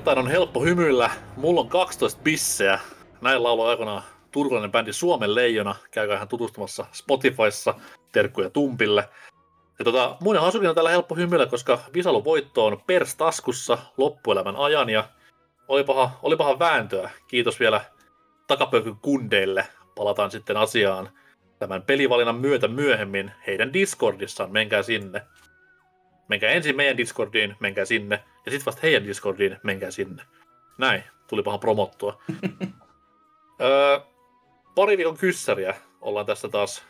Voittajan 0.07 0.26
on 0.26 0.33
helppo 0.33 0.60
hymyillä. 0.60 1.10
Mulla 1.36 1.60
on 1.60 1.68
12 1.68 2.20
bisseä. 2.23 2.81
Näin 3.20 3.43
lauloi 3.43 3.70
aikanaan 3.70 4.02
turvallinen 4.33 4.73
bändi 4.73 4.93
Suomen 4.93 5.35
Leijona. 5.35 5.76
Käykää 5.91 6.17
ihan 6.17 6.28
tutustumassa 6.28 6.86
Spotifyssa. 6.93 7.75
Terkkuja 8.12 8.51
Tumpille. 8.51 9.09
Ja 9.78 9.85
tota, 9.85 10.17
muiden 10.20 10.43
hasukin 10.43 10.68
on 10.68 10.75
tällä 10.75 10.91
helppo 10.91 11.15
hymyillä, 11.15 11.47
koska 11.47 11.78
Visalun 11.94 12.25
voitto 12.25 12.67
on 12.67 12.81
pers 12.86 13.15
taskussa 13.15 13.78
loppuelämän 13.97 14.57
ajan 14.57 14.91
ja 14.91 15.05
olipahan, 15.68 16.09
olipahan 16.23 16.59
vääntöä. 16.59 17.10
Kiitos 17.28 17.60
vielä 17.60 17.81
takapöykyn 18.47 18.97
kundeille. 18.97 19.67
Palataan 19.94 20.31
sitten 20.31 20.57
asiaan 20.57 21.09
tämän 21.59 21.83
pelivalinnan 21.83 22.36
myötä 22.36 22.68
myöhemmin 22.68 23.33
heidän 23.47 23.73
Discordissaan. 23.73 24.52
Menkää 24.52 24.83
sinne. 24.83 25.23
Menkää 26.28 26.51
ensin 26.51 26.76
meidän 26.76 26.97
Discordiin, 26.97 27.57
menkää 27.60 27.85
sinne. 27.85 28.23
Ja 28.47 28.52
sitten 28.52 28.66
vasta 28.66 28.81
heidän 28.83 29.05
Discordiin, 29.05 29.57
menkää 29.62 29.91
sinne. 29.91 30.23
Näin, 30.78 31.05
tulipahan 31.26 31.60
promottua. 31.60 32.23
öö, 33.60 34.00
pari 34.75 34.97
viikon 34.97 35.16
kyssäriä 35.16 35.75
ollaan 36.00 36.26
tässä 36.26 36.49
taas 36.49 36.84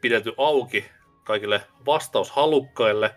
pidetty 0.00 0.32
auki 0.36 0.84
kaikille 1.24 1.60
vastaushalukkaille. 1.86 3.14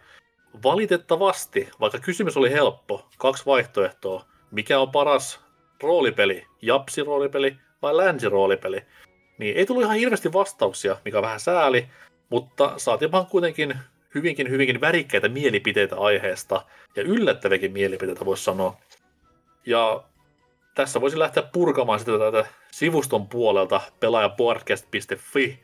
Valitettavasti, 0.64 1.70
vaikka 1.80 2.00
kysymys 2.00 2.38
oli 2.38 2.52
helppo, 2.52 3.10
kaksi 3.18 3.46
vaihtoehtoa. 3.46 4.26
Mikä 4.52 4.80
on 4.80 4.92
paras 4.92 5.40
roolipeli, 5.84 6.48
japsi-roolipeli 6.62 7.58
vai 7.82 7.98
länsi-roolipeli? 7.98 8.82
Niin 9.38 9.58
ei 9.58 9.66
tullut 9.66 9.84
ihan 9.84 9.98
hirveästi 9.98 10.34
vastauksia, 10.34 10.98
mikä 11.06 11.18
on 11.18 11.24
vähän 11.24 11.40
sääli, 11.40 11.90
mutta 12.30 12.74
saatiinpahan 12.78 13.28
kuitenkin 13.28 13.78
hyvinkin, 14.16 14.50
hyvinkin 14.50 14.82
värikkäitä 14.82 15.30
mielipiteitä 15.30 15.96
aiheesta 15.96 16.66
ja 16.96 17.04
yllättäviäkin 17.04 17.72
mielipiteitä 17.72 18.26
voisi 18.26 18.44
sanoa. 18.44 18.78
Ja 19.66 20.04
tässä 20.76 21.02
voisin 21.02 21.20
lähteä 21.20 21.44
purkamaan 21.44 22.00
sitä 22.00 22.12
tätä 22.20 22.46
sivuston 22.72 23.28
puolelta 23.28 23.82
pelaajapodcast.fi. 24.00 25.60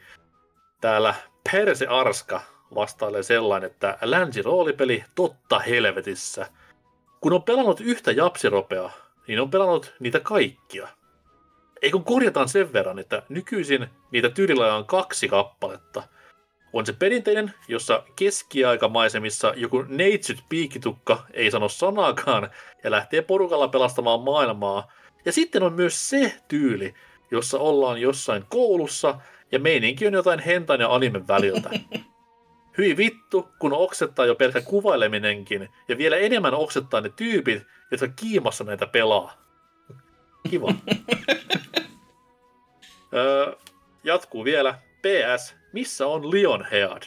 Täällä 0.81 1.13
Perse 1.51 1.87
Arska 1.87 2.41
vastailee 2.75 3.23
sellainen, 3.23 3.69
että 3.71 3.97
länsiroolipeli 4.01 5.03
totta 5.15 5.59
helvetissä. 5.59 6.47
Kun 7.21 7.33
on 7.33 7.43
pelannut 7.43 7.79
yhtä 7.81 8.11
japsiropea, 8.11 8.89
niin 9.27 9.39
on 9.39 9.51
pelannut 9.51 9.93
niitä 9.99 10.19
kaikkia. 10.19 10.87
Ei 11.81 11.91
kun 11.91 12.03
korjataan 12.03 12.49
sen 12.49 12.73
verran, 12.73 12.99
että 12.99 13.23
nykyisin 13.29 13.87
niitä 14.11 14.29
tyylillä 14.29 14.75
on 14.75 14.85
kaksi 14.85 15.27
kappaletta. 15.27 16.03
On 16.73 16.85
se 16.85 16.93
perinteinen, 16.93 17.53
jossa 17.67 18.03
keskiaikamaisemissa 18.15 19.53
joku 19.55 19.85
neitsyt 19.87 20.43
piikitukka 20.49 21.25
ei 21.33 21.51
sano 21.51 21.69
sanaakaan 21.69 22.49
ja 22.83 22.91
lähtee 22.91 23.21
porukalla 23.21 23.67
pelastamaan 23.67 24.21
maailmaa. 24.21 24.91
Ja 25.25 25.31
sitten 25.31 25.63
on 25.63 25.73
myös 25.73 26.09
se 26.09 26.33
tyyli, 26.47 26.93
jossa 27.31 27.59
ollaan 27.59 28.01
jossain 28.01 28.43
koulussa 28.49 29.19
ja 29.51 29.59
meininki 29.59 30.07
on 30.07 30.13
jotain 30.13 30.39
hentan 30.39 30.79
ja 30.79 30.93
animen 30.93 31.27
väliltä. 31.27 31.69
Hyi 32.77 32.97
vittu, 32.97 33.49
kun 33.59 33.73
oksettaa 33.73 34.25
jo 34.25 34.35
pelkä 34.35 34.61
kuvaileminenkin, 34.61 35.69
ja 35.87 35.97
vielä 35.97 36.17
enemmän 36.17 36.53
oksettaa 36.53 37.01
ne 37.01 37.09
tyypit, 37.09 37.63
jotka 37.91 38.07
kiimassa 38.07 38.63
näitä 38.63 38.87
pelaa. 38.87 39.33
Kiva. 40.49 40.73
öö, 43.13 43.53
jatkuu 44.03 44.43
vielä. 44.43 44.79
PS, 45.01 45.55
missä 45.73 46.07
on 46.07 46.31
Lionhead? 46.31 47.03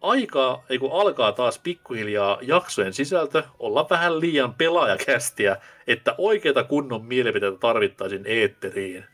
Aikaa, 0.00 0.64
ei 0.70 0.78
kun 0.78 1.00
alkaa 1.00 1.32
taas 1.32 1.58
pikkuhiljaa 1.58 2.38
jaksojen 2.42 2.92
sisältö 2.92 3.42
olla 3.58 3.86
vähän 3.90 4.20
liian 4.20 4.54
pelaajakästiä, 4.54 5.56
että 5.86 6.14
oikeita 6.18 6.64
kunnon 6.64 7.04
mielipiteitä 7.04 7.58
tarvittaisiin 7.58 8.22
eetteriin. 8.26 9.04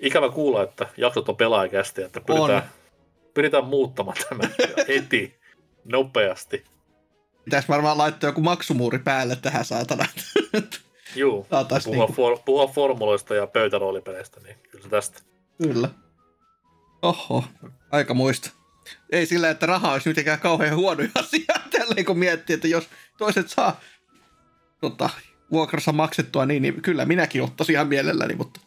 Ikävä 0.00 0.28
kuulla, 0.28 0.62
että 0.62 0.88
jaksot 0.96 1.28
on 1.28 1.36
pelaajakästiä, 1.36 2.06
että 2.06 2.20
pyritään, 2.20 2.62
pyritään 3.34 3.64
muuttamaan 3.64 4.16
tämä 4.28 4.42
heti, 4.88 5.38
nopeasti. 5.84 6.64
Pitäisi 7.44 7.68
varmaan 7.68 7.98
laittaa 7.98 8.28
joku 8.28 8.40
maksumuuri 8.40 8.98
päälle 8.98 9.36
tähän 9.36 9.64
saatana. 9.64 10.04
Juu, 11.16 11.46
puhua, 11.50 11.66
niinku... 11.86 12.12
for, 12.12 12.38
puhua 12.44 12.66
formuloista 12.66 13.34
ja 13.34 13.46
pöytäroolipeleistä, 13.46 14.40
niin 14.40 14.56
kyllä 14.70 14.88
tästä. 14.88 15.22
Kyllä. 15.62 15.88
Oho, 17.02 17.44
aika 17.90 18.14
muista. 18.14 18.50
Ei 19.12 19.26
sillä, 19.26 19.50
että 19.50 19.66
raha 19.66 19.92
olisi 19.92 20.08
mitenkään 20.08 20.40
kauhean 20.40 20.76
huono 20.76 21.02
asia, 21.14 21.54
tälleen 21.78 22.04
kun 22.04 22.18
miettii, 22.18 22.54
että 22.54 22.68
jos 22.68 22.88
toiset 23.18 23.48
saa 23.48 23.80
tota, 24.80 25.10
vuokrassa 25.52 25.92
maksettua 25.92 26.46
niin, 26.46 26.62
niin 26.62 26.82
kyllä 26.82 27.04
minäkin 27.04 27.42
ottaisin 27.42 27.74
ihan 27.74 27.88
mielelläni, 27.88 28.34
mutta 28.34 28.60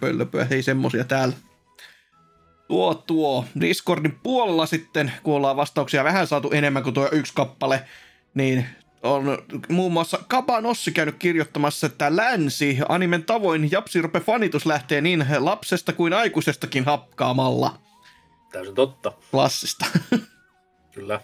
pöllöpöä, 0.00 0.46
ei 0.50 0.62
semmosia 0.62 1.04
täällä. 1.04 1.34
Tuo 2.68 2.94
tuo. 2.94 3.44
Discordin 3.60 4.18
puolella 4.22 4.66
sitten, 4.66 5.12
kun 5.22 5.34
ollaan 5.34 5.56
vastauksia 5.56 6.04
vähän 6.04 6.26
saatu 6.26 6.50
enemmän 6.50 6.82
kuin 6.82 6.94
tuo 6.94 7.08
yksi 7.12 7.32
kappale, 7.34 7.84
niin 8.34 8.66
on 9.02 9.38
muun 9.68 9.92
muassa 9.92 10.18
Kabanossi 10.28 10.92
käynyt 10.92 11.14
kirjoittamassa, 11.18 11.86
että 11.86 12.16
länsi 12.16 12.78
animen 12.88 13.24
tavoin 13.24 13.70
Japsirope 13.70 14.20
fanitus 14.20 14.66
lähtee 14.66 15.00
niin 15.00 15.26
lapsesta 15.38 15.92
kuin 15.92 16.12
aikuisestakin 16.12 16.84
hapkaamalla. 16.84 17.78
Täysin 18.52 18.74
totta. 18.74 19.12
Klassista. 19.30 19.86
Kyllä. 20.94 21.20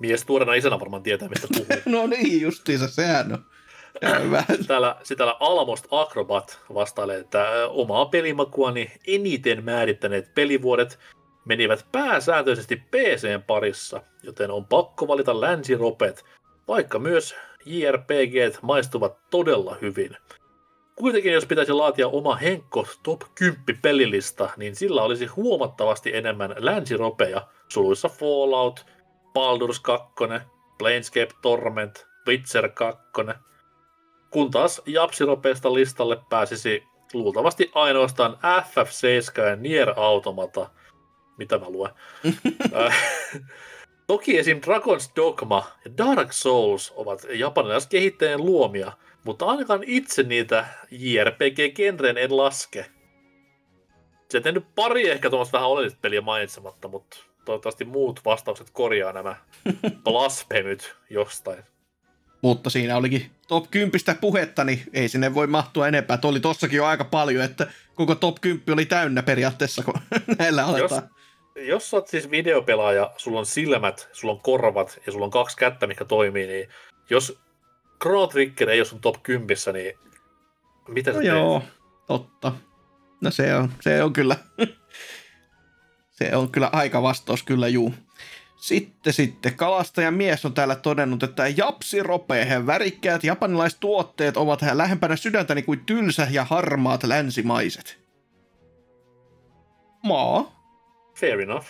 Mies 0.00 0.24
tuorena 0.24 0.54
isänä 0.54 0.80
varmaan 0.80 1.02
tietää, 1.02 1.28
mistä 1.28 1.48
puhuu. 1.52 1.66
no 2.00 2.06
niin, 2.06 2.40
justiinsa, 2.40 2.88
sehän 2.88 3.32
on. 3.32 3.44
Täällä, 4.66 4.96
täällä 5.16 5.36
Almost 5.40 5.86
Acrobat 5.90 6.60
vastailee, 6.74 7.18
että 7.18 7.68
omaa 7.68 8.06
pelimakuani 8.06 8.92
eniten 9.06 9.64
määrittäneet 9.64 10.34
pelivuodet 10.34 10.98
menivät 11.44 11.86
pääsääntöisesti 11.92 12.76
PCn 12.76 13.42
parissa, 13.46 14.02
joten 14.22 14.50
on 14.50 14.64
pakko 14.64 15.08
valita 15.08 15.40
länsiropet, 15.40 16.24
vaikka 16.68 16.98
myös 16.98 17.34
JRPG 17.64 18.62
maistuvat 18.62 19.16
todella 19.30 19.76
hyvin. 19.82 20.16
Kuitenkin 20.96 21.32
jos 21.32 21.46
pitäisi 21.46 21.72
laatia 21.72 22.08
oma 22.08 22.36
Henkko 22.36 22.86
Top 23.02 23.20
10 23.34 23.64
pelilista, 23.82 24.50
niin 24.56 24.76
sillä 24.76 25.02
olisi 25.02 25.26
huomattavasti 25.26 26.16
enemmän 26.16 26.54
länsiropeja, 26.58 27.46
suluissa 27.68 28.08
Fallout, 28.08 28.86
Baldur's 29.26 29.80
2, 29.82 30.14
Planescape 30.78 31.34
Torment, 31.42 32.06
Witcher 32.28 32.68
2, 32.68 33.02
kun 34.30 34.50
taas 34.50 34.82
Japsiropeesta 34.86 35.74
listalle 35.74 36.18
pääsisi 36.30 36.82
luultavasti 37.12 37.70
ainoastaan 37.74 38.38
FF7 38.42 39.48
ja 39.48 39.56
Nier 39.56 39.92
Automata. 39.96 40.70
Mitä 41.38 41.58
mä 41.58 41.70
luen? 41.70 41.92
Toki 44.06 44.38
esim. 44.38 44.60
Dragon's 44.60 45.10
Dogma 45.16 45.72
ja 45.84 45.90
Dark 45.98 46.32
Souls 46.32 46.92
ovat 46.96 47.26
japanilaiskehittäjien 47.30 48.44
luomia, 48.44 48.92
mutta 49.24 49.46
ainakaan 49.46 49.80
itse 49.86 50.22
niitä 50.22 50.66
JRPG-genreen 50.90 52.18
en 52.18 52.36
laske. 52.36 52.86
Se 54.28 54.40
tehnyt 54.40 54.64
pari 54.74 55.10
ehkä 55.10 55.30
tuommoista 55.30 55.58
vähän 55.58 55.70
oleellista 55.70 55.98
peliä 56.02 56.20
mainitsematta, 56.20 56.88
mutta 56.88 57.16
toivottavasti 57.44 57.84
muut 57.84 58.20
vastaukset 58.24 58.70
korjaa 58.72 59.12
nämä 59.12 59.36
blasphemyt 60.04 60.96
jostain. 61.10 61.62
Mutta 62.42 62.70
siinä 62.70 62.96
olikin 62.96 63.30
top 63.48 63.70
10 63.70 64.00
puhetta, 64.20 64.64
niin 64.64 64.82
ei 64.92 65.08
sinne 65.08 65.34
voi 65.34 65.46
mahtua 65.46 65.88
enempää. 65.88 66.16
Tuo 66.16 66.30
oli 66.30 66.40
tossakin 66.40 66.76
jo 66.76 66.84
aika 66.84 67.04
paljon, 67.04 67.44
että 67.44 67.66
koko 67.94 68.14
top 68.14 68.36
10 68.40 68.72
oli 68.72 68.86
täynnä 68.86 69.22
periaatteessa, 69.22 69.82
kun 69.82 69.94
näillä 70.38 70.66
aletaan. 70.66 71.02
Jos, 71.02 71.15
jos 71.56 71.90
sä 71.90 71.96
oot 71.96 72.08
siis 72.08 72.30
videopelaaja, 72.30 73.12
sulla 73.16 73.38
on 73.38 73.46
silmät, 73.46 74.08
sulla 74.12 74.34
on 74.34 74.40
korvat 74.40 75.00
ja 75.06 75.12
sulla 75.12 75.24
on 75.24 75.30
kaksi 75.30 75.56
kättä, 75.56 75.86
mikä 75.86 76.04
toimii, 76.04 76.46
niin 76.46 76.68
jos 77.10 77.38
Chrono 78.02 78.26
Trigger 78.26 78.70
ei 78.70 78.80
ole 78.80 78.84
sun 78.84 79.00
top 79.00 79.22
10, 79.22 79.56
niin 79.72 79.98
mitä 80.88 81.12
no 81.12 81.18
sä 81.18 81.24
joo, 81.24 81.62
totta. 82.06 82.52
No 83.20 83.30
se 83.30 83.54
on, 83.54 83.72
se 83.80 84.02
on 84.02 84.12
kyllä, 84.12 84.36
se 86.18 86.36
on 86.36 86.50
kyllä 86.50 86.70
aika 86.72 87.02
vastaus 87.02 87.42
kyllä 87.42 87.68
juu. 87.68 87.94
Sitten 88.56 89.12
sitten 89.12 89.54
kalastajan 89.54 90.14
mies 90.14 90.44
on 90.44 90.54
täällä 90.54 90.74
todennut, 90.74 91.22
että 91.22 91.48
japsi 91.48 92.02
ropee, 92.02 92.66
värikkäät 92.66 93.24
japanilaiset 93.24 93.80
tuotteet 93.80 94.36
ovat 94.36 94.60
lähempänä 94.72 95.16
sydäntäni 95.16 95.62
kuin 95.62 95.86
tylsä 95.86 96.28
ja 96.30 96.44
harmaat 96.44 97.04
länsimaiset. 97.04 97.98
Maa. 100.02 100.55
Fair 101.20 101.40
enough. 101.40 101.66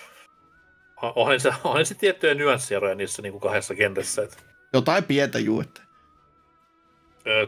Onhan 1.03 1.41
se, 1.41 1.53
onhan 1.65 1.87
se 1.87 1.95
tiettyjä 1.95 2.35
nyanssieroja 2.35 2.95
niissä 2.95 3.23
niin 3.23 3.33
kuin 3.33 3.43
kahdessa 3.43 3.75
kentässä. 3.75 4.23
Että... 4.23 4.37
Jotain 4.73 5.05
pientä 5.05 5.39
juu, 5.39 5.61
että... 5.61 5.81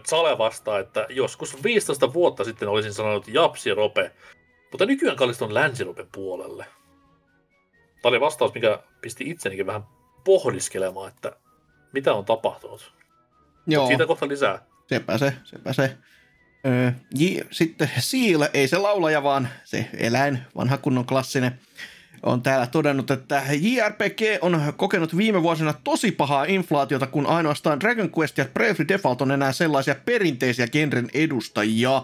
Sale 0.07 0.39
vastaa, 0.39 0.78
että 0.78 1.07
joskus 1.09 1.62
15 1.62 2.12
vuotta 2.12 2.44
sitten 2.44 2.68
olisin 2.68 2.94
sanonut 2.94 3.28
japsi 3.28 3.75
rope, 3.75 4.12
mutta 4.73 4.86
nykyään 4.86 5.17
kallistun 5.17 5.55
länsirope 5.55 6.07
puolelle. 6.12 6.67
Tämä 8.02 8.10
oli 8.10 8.20
vastaus, 8.20 8.55
mikä 8.55 8.83
pisti 9.01 9.31
itsenikin 9.31 9.67
vähän 9.67 9.83
pohdiskelemaan, 10.25 11.09
että 11.09 11.33
mitä 11.93 12.15
on 12.15 12.25
tapahtunut. 12.25 12.93
Joo, 13.67 13.86
Siitä 13.86 14.07
kohta 14.07 14.28
lisää. 14.28 14.67
sepä 14.86 15.18
se, 15.18 15.33
sepä 15.44 15.73
se. 15.73 15.97
Öö, 16.68 16.92
J, 17.14 17.24
sitten 17.50 17.90
Seal, 17.98 18.48
ei 18.55 18.68
se 18.68 18.78
laulaja, 18.78 19.22
vaan 19.22 19.48
se 19.64 19.88
eläin, 19.97 20.38
vanha 20.56 20.78
kunnon 20.78 21.06
klassinen, 21.06 21.58
on 22.22 22.42
täällä 22.42 22.66
todennut, 22.66 23.10
että 23.10 23.42
JRPG 23.60 24.20
on 24.40 24.72
kokenut 24.76 25.16
viime 25.16 25.42
vuosina 25.42 25.74
tosi 25.84 26.12
pahaa 26.12 26.44
inflaatiota, 26.44 27.06
kun 27.06 27.26
ainoastaan 27.26 27.80
Dragon 27.80 28.10
Quest 28.18 28.38
ja 28.38 28.44
Bravely 28.55 28.88
Default 28.88 29.22
on 29.22 29.30
enää 29.30 29.52
sellaisia 29.52 29.94
perinteisiä 30.05 30.66
genren 30.66 31.08
edustajia. 31.14 32.02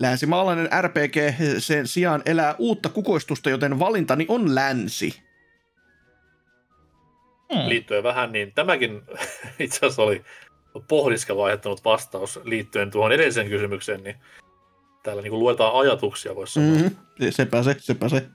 Länsimaalainen 0.00 0.68
RPG 0.82 1.16
sen 1.58 1.86
sijaan 1.86 2.22
elää 2.26 2.54
uutta 2.58 2.88
kukoistusta, 2.88 3.50
joten 3.50 3.78
valintani 3.78 4.26
on 4.28 4.54
länsi. 4.54 5.22
Hmm. 7.54 7.68
Liittyen 7.68 8.02
vähän, 8.02 8.32
niin 8.32 8.52
tämäkin 8.52 9.02
itse 9.58 9.76
asiassa 9.76 10.02
oli 10.02 10.24
pohdiskelua 10.88 11.44
aiheuttanut 11.44 11.84
vastaus 11.84 12.40
liittyen 12.44 12.90
tuohon 12.90 13.12
edelliseen 13.12 13.48
kysymykseen, 13.48 14.04
niin 14.04 14.16
täällä 15.02 15.22
niin 15.22 15.38
luetaan 15.38 15.74
ajatuksia, 15.74 16.36
voisi 16.36 16.52
sanoa. 16.52 16.70
Mm-hmm. 16.70 16.96
Sepä 17.30 17.62
se, 17.62 17.76
sepä 17.78 18.08
se. 18.08 18.26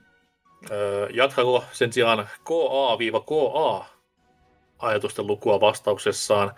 Öö, 0.70 1.08
jatkako 1.10 1.64
sen 1.72 1.92
sijaan 1.92 2.28
KA-KA 2.44 3.84
ajatusten 4.78 5.26
lukua 5.26 5.60
vastauksessaan. 5.60 6.52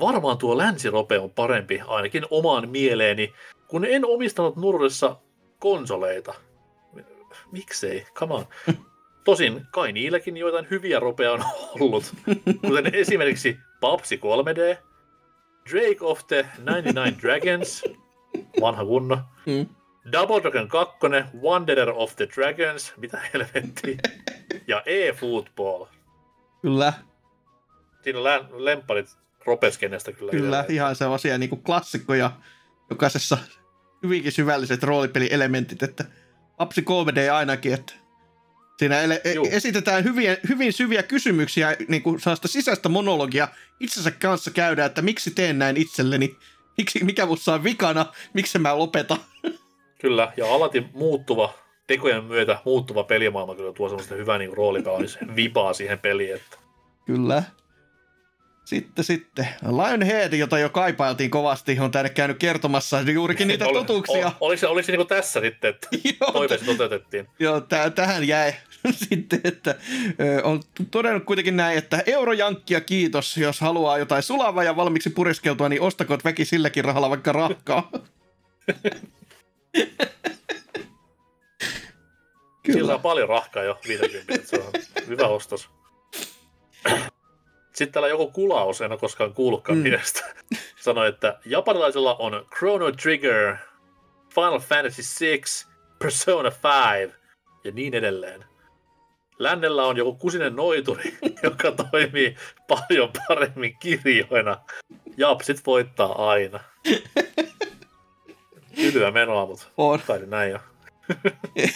Varmaan 0.00 0.38
tuo 0.38 0.58
länsirope 0.58 1.18
on 1.18 1.30
parempi, 1.30 1.80
ainakin 1.86 2.26
omaan 2.30 2.68
mieleeni, 2.68 3.32
kun 3.68 3.84
en 3.84 4.04
omistanut 4.04 4.56
nuruudessa 4.56 5.16
konsoleita. 5.58 6.34
Miksei? 7.52 8.06
Come 8.14 8.34
on. 8.34 8.46
Tosin 9.24 9.66
kai 9.70 9.92
niilläkin 9.92 10.36
joitain 10.36 10.66
hyviä 10.70 11.00
ropeja 11.00 11.32
on 11.32 11.44
ollut, 11.80 12.14
kuten 12.66 12.94
esimerkiksi 12.94 13.58
Papsi 13.80 14.16
3D, 14.16 14.89
Drake 15.70 15.96
of 16.00 16.26
the 16.26 16.46
99 16.58 17.18
Dragons, 17.22 17.82
vanha 18.60 18.84
kunno, 18.84 19.18
Mm. 19.46 19.66
Double 20.12 20.40
Dragon 20.42 20.68
2, 20.68 20.96
Wanderer 21.42 21.90
of 21.96 22.16
the 22.16 22.28
Dragons, 22.34 22.92
mitä 22.96 23.20
helvettiä, 23.34 23.98
ja 24.66 24.82
E-Football. 24.86 25.86
Kyllä, 26.62 26.92
Siinä 28.02 28.24
lä- 28.24 28.44
lemparit 28.52 29.16
ropeskenestä 29.46 30.12
kyllä. 30.12 30.30
kyllä, 30.30 30.42
edelleen. 30.58 30.72
ihan 30.74 30.96
sellaisia 30.96 31.38
niin 31.38 31.50
kuin 31.50 31.62
klassikkoja 31.62 32.30
jokaisessa 32.90 33.38
hyvinkin 34.02 34.32
syvälliset 34.32 34.82
roolipelielementit, 34.82 35.82
että 35.82 36.04
Apsi 36.58 36.80
3D 36.82 37.30
ainakin, 37.32 37.74
että 37.74 37.92
siinä 38.80 39.02
ele- 39.06 39.20
e- 39.24 39.32
Juu. 39.32 39.48
esitetään 39.50 40.04
hyvin, 40.04 40.36
hyvin 40.48 40.72
syviä 40.72 41.02
kysymyksiä, 41.02 41.76
niin 41.88 42.02
kuin 42.02 42.20
sellaista 42.20 42.48
sisäistä 42.48 42.88
monologia 42.88 43.48
itsensä 43.80 44.10
kanssa 44.10 44.50
käydään, 44.50 44.86
että 44.86 45.02
miksi 45.02 45.30
teen 45.30 45.58
näin 45.58 45.76
itselleni, 45.76 46.36
miksi, 46.78 47.04
mikä 47.04 47.26
musta 47.26 47.54
on 47.54 47.64
vikana, 47.64 48.06
miksi 48.34 48.58
mä 48.58 48.78
lopetan. 48.78 49.18
Kyllä, 50.02 50.32
ja 50.36 50.54
alati 50.54 50.84
muuttuva, 50.94 51.54
tekojen 51.86 52.24
myötä 52.24 52.58
muuttuva 52.64 53.04
pelimaailma 53.04 53.54
kyllä 53.54 53.72
tuo 53.72 53.88
semmoista 53.88 54.14
hyvää 54.14 54.38
niin 54.38 54.52
roolipelaamis-vibaa 54.52 55.74
siihen 55.78 55.98
peliin. 55.98 56.34
Että... 56.34 56.56
Kyllä. 57.06 57.42
Sitten, 58.64 59.04
sitten. 59.04 59.48
Lionhead, 59.62 60.32
jota 60.32 60.58
jo 60.58 60.68
kaipailtiin 60.68 61.30
kovasti, 61.30 61.78
on 61.80 61.90
tänne 61.90 62.10
käynyt 62.10 62.38
kertomassa 62.38 63.00
juurikin 63.00 63.48
niitä 63.48 63.66
Oli- 63.66 63.78
totuuksia. 63.78 64.26
ol- 64.26 64.32
Oliko 64.40 64.60
se, 64.60 64.66
oliko 64.66 64.86
se 64.86 64.96
niin 64.96 65.06
tässä 65.06 65.40
sitten, 65.40 65.70
että 65.70 65.88
Joo, 66.20 66.32
toiveesi 66.32 66.64
toteutettiin? 66.64 67.26
Joo, 67.38 67.58
täh- 67.60 67.90
tähän 67.94 68.28
jäi 68.28 68.54
sitten, 69.08 69.40
että 69.44 69.74
on 70.42 70.62
todennut 70.90 71.24
kuitenkin 71.24 71.56
näin, 71.56 71.78
että 71.78 72.02
eurojankkia 72.06 72.80
kiitos, 72.80 73.36
jos 73.36 73.60
haluaa 73.60 73.98
jotain 73.98 74.22
sulavaa 74.22 74.64
ja 74.64 74.76
valmiiksi 74.76 75.10
puriskeltua, 75.10 75.68
niin 75.68 75.82
ostakoot 75.82 76.24
väki 76.24 76.44
silläkin 76.44 76.84
rahalla 76.84 77.10
vaikka 77.10 77.32
rahkaa. 77.32 77.90
Sillä 82.72 82.86
saa 82.86 82.98
paljon 82.98 83.28
rahkaa 83.28 83.62
jo 83.62 83.78
50, 83.88 84.34
että 84.34 84.48
se 84.48 84.56
on 84.56 84.72
hyvä 85.06 85.26
ostos. 85.26 85.70
Sitten 87.72 87.92
täällä 87.92 88.08
joku 88.08 88.30
kulaus, 88.30 88.80
en 88.80 88.90
ole 88.92 89.00
koskaan 89.00 89.34
kuullutkaan 89.34 89.78
Mm. 89.78 89.82
miestä, 89.82 90.34
sanoi, 90.84 91.08
että 91.08 91.38
japanilaisilla 91.44 92.14
on 92.14 92.46
Chrono 92.58 92.92
Trigger, 92.92 93.56
Final 94.34 94.60
Fantasy 94.60 95.02
6, 95.40 95.66
Persona 95.98 96.50
5 96.50 97.14
ja 97.64 97.70
niin 97.72 97.94
edelleen. 97.94 98.44
Lännellä 99.40 99.84
on 99.84 99.96
joku 99.96 100.14
kusinen 100.14 100.56
noituri, 100.56 101.18
joka 101.42 101.72
toimii 101.72 102.36
paljon 102.68 103.10
paremmin 103.28 103.76
kirjoina. 103.78 104.56
Japsit 105.16 105.66
voittaa 105.66 106.30
aina. 106.30 106.60
Tylyä 108.74 109.10
menoa, 109.10 109.46
mutta 109.46 109.66
On. 109.76 110.00
kai 110.06 110.20
näin 110.26 110.54
on. 110.54 110.60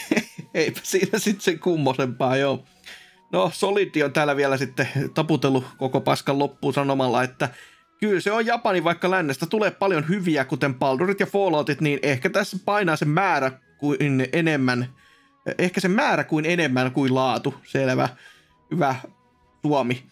Eipä 0.54 0.80
siinä 0.82 1.18
sitten 1.18 1.40
sen 1.40 1.58
kummosempaa, 1.58 2.36
joo. 2.36 2.64
No, 3.32 3.50
Solidi 3.54 4.02
on 4.02 4.12
täällä 4.12 4.36
vielä 4.36 4.56
sitten 4.56 4.88
taputellut 5.14 5.64
koko 5.76 6.00
paskan 6.00 6.38
loppuun 6.38 6.74
sanomalla, 6.74 7.22
että 7.22 7.48
kyllä 8.00 8.20
se 8.20 8.32
on 8.32 8.46
Japani, 8.46 8.84
vaikka 8.84 9.10
lännestä 9.10 9.46
tulee 9.46 9.70
paljon 9.70 10.08
hyviä, 10.08 10.44
kuten 10.44 10.74
Baldurit 10.74 11.20
ja 11.20 11.26
Falloutit, 11.26 11.80
niin 11.80 11.98
ehkä 12.02 12.30
tässä 12.30 12.56
painaa 12.64 12.96
se 12.96 13.04
määrä 13.04 13.50
kuin 13.78 13.98
enemmän, 14.32 14.88
ehkä 15.58 15.80
se 15.80 15.88
määrä 15.88 16.24
kuin 16.24 16.44
enemmän 16.44 16.92
kuin 16.92 17.14
laatu, 17.14 17.54
selvä, 17.64 18.08
hyvä 18.70 18.94
Suomi. 19.62 20.02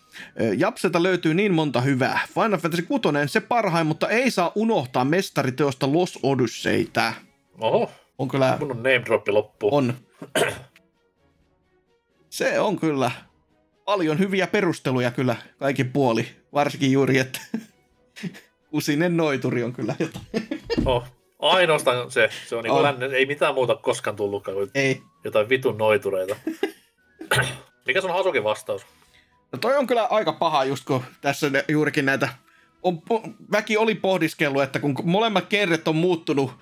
Japselta 0.56 1.02
löytyy 1.02 1.34
niin 1.34 1.54
monta 1.54 1.80
hyvää. 1.80 2.20
Final 2.34 2.58
Fantasy 2.58 2.82
6 2.82 3.02
se 3.26 3.40
parhain, 3.40 3.86
mutta 3.86 4.08
ei 4.08 4.30
saa 4.30 4.52
unohtaa 4.54 5.04
mestariteosta 5.04 5.92
Los 5.92 6.18
Odysseitä. 6.22 7.12
Oho, 7.60 7.90
On 8.18 8.28
kyllä 8.28 8.56
kun 8.58 8.70
on 8.70 8.76
name 8.76 9.02
droppi 9.04 9.32
loppu. 9.32 9.76
on. 9.76 9.94
Se 12.30 12.60
on 12.60 12.78
kyllä 12.78 13.10
paljon 13.84 14.18
hyviä 14.18 14.46
perusteluja 14.46 15.10
kyllä 15.10 15.36
kaikin 15.58 15.92
puoli. 15.92 16.26
Varsinkin 16.52 16.92
juuri, 16.92 17.18
että 17.18 17.40
kusinen 18.70 19.16
noituri 19.16 19.62
on 19.62 19.72
kyllä 19.72 19.94
jotain. 19.98 20.26
Oh, 20.84 21.04
ainoastaan 21.38 22.10
se. 22.10 22.28
Se 22.48 22.56
on, 22.56 22.64
niin 22.64 22.72
kuin 22.72 22.82
lännen, 22.82 23.14
ei 23.14 23.26
mitään 23.26 23.54
muuta 23.54 23.76
koskaan 23.76 24.16
tullutkaan 24.16 24.56
Ei. 24.74 25.02
Jotain 25.24 25.48
vitun 25.48 25.78
noitureita. 25.78 26.36
Mikä 27.86 28.00
on 28.02 28.10
Hasukin 28.10 28.44
vastaus? 28.44 28.86
No 29.52 29.58
toi 29.58 29.76
on 29.76 29.86
kyllä 29.86 30.04
aika 30.04 30.32
paha 30.32 30.64
just 30.64 30.84
kun 30.84 31.02
tässä 31.20 31.50
ne, 31.50 31.64
juurikin 31.68 32.06
näitä 32.06 32.28
on, 32.82 33.02
po- 33.12 33.30
väki 33.52 33.76
oli 33.76 33.94
pohdiskellut, 33.94 34.62
että 34.62 34.78
kun 34.78 34.94
molemmat 35.04 35.46
kerret 35.46 35.88
on 35.88 35.96
muuttunut 35.96 36.52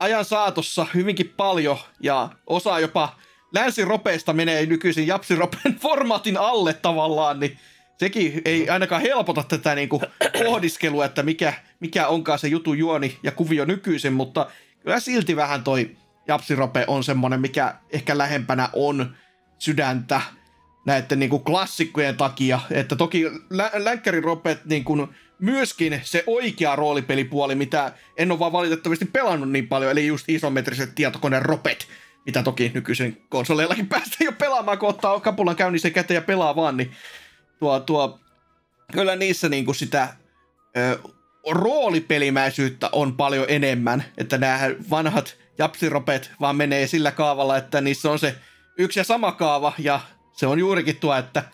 ajan 0.00 0.24
saatossa 0.24 0.86
hyvinkin 0.94 1.34
paljon 1.36 1.78
ja 2.00 2.28
osa 2.46 2.80
jopa 2.80 3.16
länsiropeista 3.54 4.32
menee 4.32 4.66
nykyisin 4.66 5.06
japsiropen 5.06 5.74
formaatin 5.82 6.36
alle 6.36 6.74
tavallaan, 6.74 7.40
niin 7.40 7.58
sekin 7.98 8.42
ei 8.44 8.70
ainakaan 8.70 9.02
helpota 9.02 9.44
tätä 9.48 9.74
niinku 9.74 10.02
pohdiskelua, 10.44 11.04
että 11.04 11.22
mikä, 11.22 11.52
mikä 11.80 12.08
onkaan 12.08 12.38
se 12.38 12.48
jutu 12.48 12.74
juoni 12.74 13.18
ja 13.22 13.32
kuvio 13.32 13.64
nykyisin, 13.64 14.12
mutta 14.12 14.46
kyllä 14.82 15.00
silti 15.00 15.36
vähän 15.36 15.64
toi 15.64 15.96
japsirope 16.28 16.84
on 16.86 17.04
semmonen, 17.04 17.40
mikä 17.40 17.74
ehkä 17.90 18.18
lähempänä 18.18 18.68
on 18.72 19.16
sydäntä 19.58 20.20
näiden 20.86 21.18
niin 21.18 21.30
kuin 21.30 21.44
klassikkojen 21.44 22.16
takia, 22.16 22.60
että 22.70 22.96
toki 22.96 23.24
lä- 23.50 23.70
länkkäriropet 23.74 24.64
niin 24.64 24.84
kuin 24.84 25.08
myöskin 25.38 26.00
se 26.04 26.24
oikea 26.26 26.76
roolipelipuoli, 26.76 27.54
mitä 27.54 27.92
en 28.16 28.30
ole 28.30 28.38
vaan 28.38 28.52
valitettavasti 28.52 29.04
pelannut 29.04 29.50
niin 29.50 29.68
paljon, 29.68 29.92
eli 29.92 30.06
just 30.06 30.28
isometriset 30.28 30.94
tietokoneen 30.94 31.42
ropet, 31.42 31.88
mitä 32.26 32.42
toki 32.42 32.70
nykyisen 32.74 33.16
konsoleillakin 33.28 33.86
päästä 33.94 34.24
jo 34.24 34.32
pelaamaan, 34.32 34.78
kun 34.78 34.88
ottaa 34.88 35.20
kapulan 35.20 35.56
käynnissä 35.56 35.90
käteen 35.90 36.16
ja 36.16 36.22
pelaa 36.22 36.56
vaan, 36.56 36.76
niin 36.76 36.92
tuo, 37.58 37.80
tuo 37.80 38.20
kyllä 38.92 39.16
niissä 39.16 39.48
niin 39.48 39.64
kuin 39.64 39.74
sitä 39.74 40.08
ö, 40.76 40.98
roolipelimäisyyttä 41.50 42.88
on 42.92 43.16
paljon 43.16 43.46
enemmän, 43.48 44.04
että 44.18 44.38
nämä 44.38 44.60
vanhat 44.90 45.36
japsiropet 45.58 46.30
vaan 46.40 46.56
menee 46.56 46.86
sillä 46.86 47.10
kaavalla, 47.10 47.56
että 47.56 47.80
niissä 47.80 48.10
on 48.10 48.18
se 48.18 48.34
yksi 48.78 49.00
ja 49.00 49.04
sama 49.04 49.32
kaava, 49.32 49.72
ja 49.78 50.00
se 50.32 50.46
on 50.46 50.58
juurikin 50.58 50.96
tuo, 50.96 51.14
että 51.14 51.44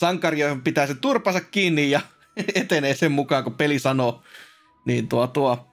sankari 0.00 0.38
pitää 0.64 0.86
se 0.86 0.94
turpansa 0.94 1.40
kiinni 1.40 1.90
ja 1.90 2.00
etenee 2.54 2.94
sen 2.94 3.12
mukaan, 3.12 3.44
kun 3.44 3.54
peli 3.54 3.78
sanoo. 3.78 4.22
Niin 4.84 5.08
tuo, 5.08 5.26
tuo. 5.26 5.66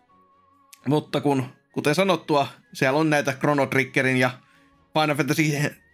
Mutta 0.88 1.22
kun, 1.22 1.46
kuten 1.72 1.96
sanottua, 1.96 2.48
siellä 2.74 3.00
on 3.00 3.10
näitä 3.10 3.34
Chrono 3.34 3.66
Triggerin 3.66 4.18
ja 4.18 4.32
Final 4.94 5.16
Fantasy 5.16 5.44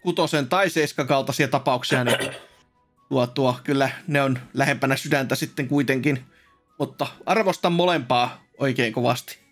6 0.01 0.37
tai 0.49 0.69
7 0.69 1.07
kaltaisia 1.07 1.47
tapauksia, 1.47 2.03
niin 2.03 2.17
tuo, 3.09 3.27
tuo, 3.27 3.59
kyllä 3.63 3.89
ne 4.07 4.21
on 4.21 4.39
lähempänä 4.53 4.95
sydäntä 4.95 5.35
sitten 5.35 5.67
kuitenkin. 5.67 6.25
Mutta 6.79 7.07
arvostan 7.25 7.73
molempaa 7.73 8.43
oikein 8.57 8.93
kovasti. 8.93 9.42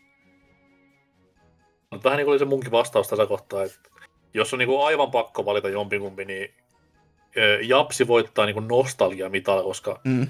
Mutta 1.91 2.03
vähän 2.03 2.17
niin 2.17 2.25
kuin 2.25 2.31
oli 2.31 2.39
se 2.39 2.45
munkin 2.45 2.71
vastaus 2.71 3.07
tässä 3.07 3.25
kohtaa, 3.25 3.63
että 3.63 3.79
jos 4.33 4.53
on 4.53 4.59
niin 4.59 4.67
kuin 4.67 4.85
aivan 4.85 5.11
pakko 5.11 5.45
valita 5.45 5.69
jompikumpi, 5.69 6.25
niin 6.25 6.53
Japsi 7.61 8.07
voittaa 8.07 8.45
niin 8.45 8.53
kuin 8.53 8.67
nostalgia 8.67 9.29
mitalla, 9.29 9.63
koska 9.63 9.99
Mm. 10.03 10.27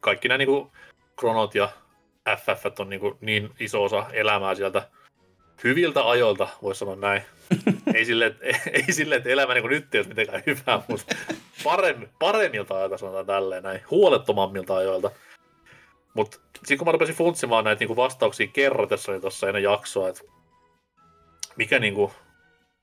kaikki 0.00 0.28
nämä 0.28 0.38
niin 0.38 0.48
kuin 0.48 0.70
Kronot 1.16 1.54
ja 1.54 1.68
FF 2.38 2.80
on 2.80 2.88
niin, 2.88 3.00
kuin 3.00 3.14
niin 3.20 3.50
iso 3.60 3.84
osa 3.84 4.06
elämää 4.12 4.54
sieltä 4.54 4.88
hyviltä 5.64 6.08
ajoilta, 6.10 6.48
voisi 6.62 6.78
sanoa 6.78 6.96
näin. 6.96 7.22
ei 7.94 8.04
silleen, 8.04 8.30
että, 8.32 8.70
ei 8.72 8.92
sille, 8.92 9.14
että 9.14 9.28
elämä 9.36 9.54
niin 9.54 9.62
kuin 9.62 9.70
nyt 9.70 9.94
ei 9.94 10.00
ole 10.00 10.08
mitenkään 10.08 10.42
hyvää, 10.46 10.82
mutta 10.88 11.16
paremmin, 11.64 12.08
paremmilta 12.18 12.76
ajoilta 12.76 12.98
sanotaan 12.98 13.26
tälleen 13.26 13.62
näin, 13.62 13.80
huolettomammilta 13.90 14.76
ajoilta. 14.76 15.10
Mutta 16.14 16.38
sitten 16.56 16.78
kun 16.78 16.86
mä 16.88 16.92
rupesin 16.92 17.14
funtsimaan 17.14 17.64
näitä 17.64 17.80
niin 17.80 17.88
kuin 17.88 17.96
vastauksia 17.96 18.46
kerrotessani 18.46 19.20
tuossa 19.20 19.46
ennen 19.48 19.62
jaksoa, 19.62 20.08
että 20.08 20.22
mikä 21.56 21.78
niin 21.78 21.94
kuin, 21.94 22.12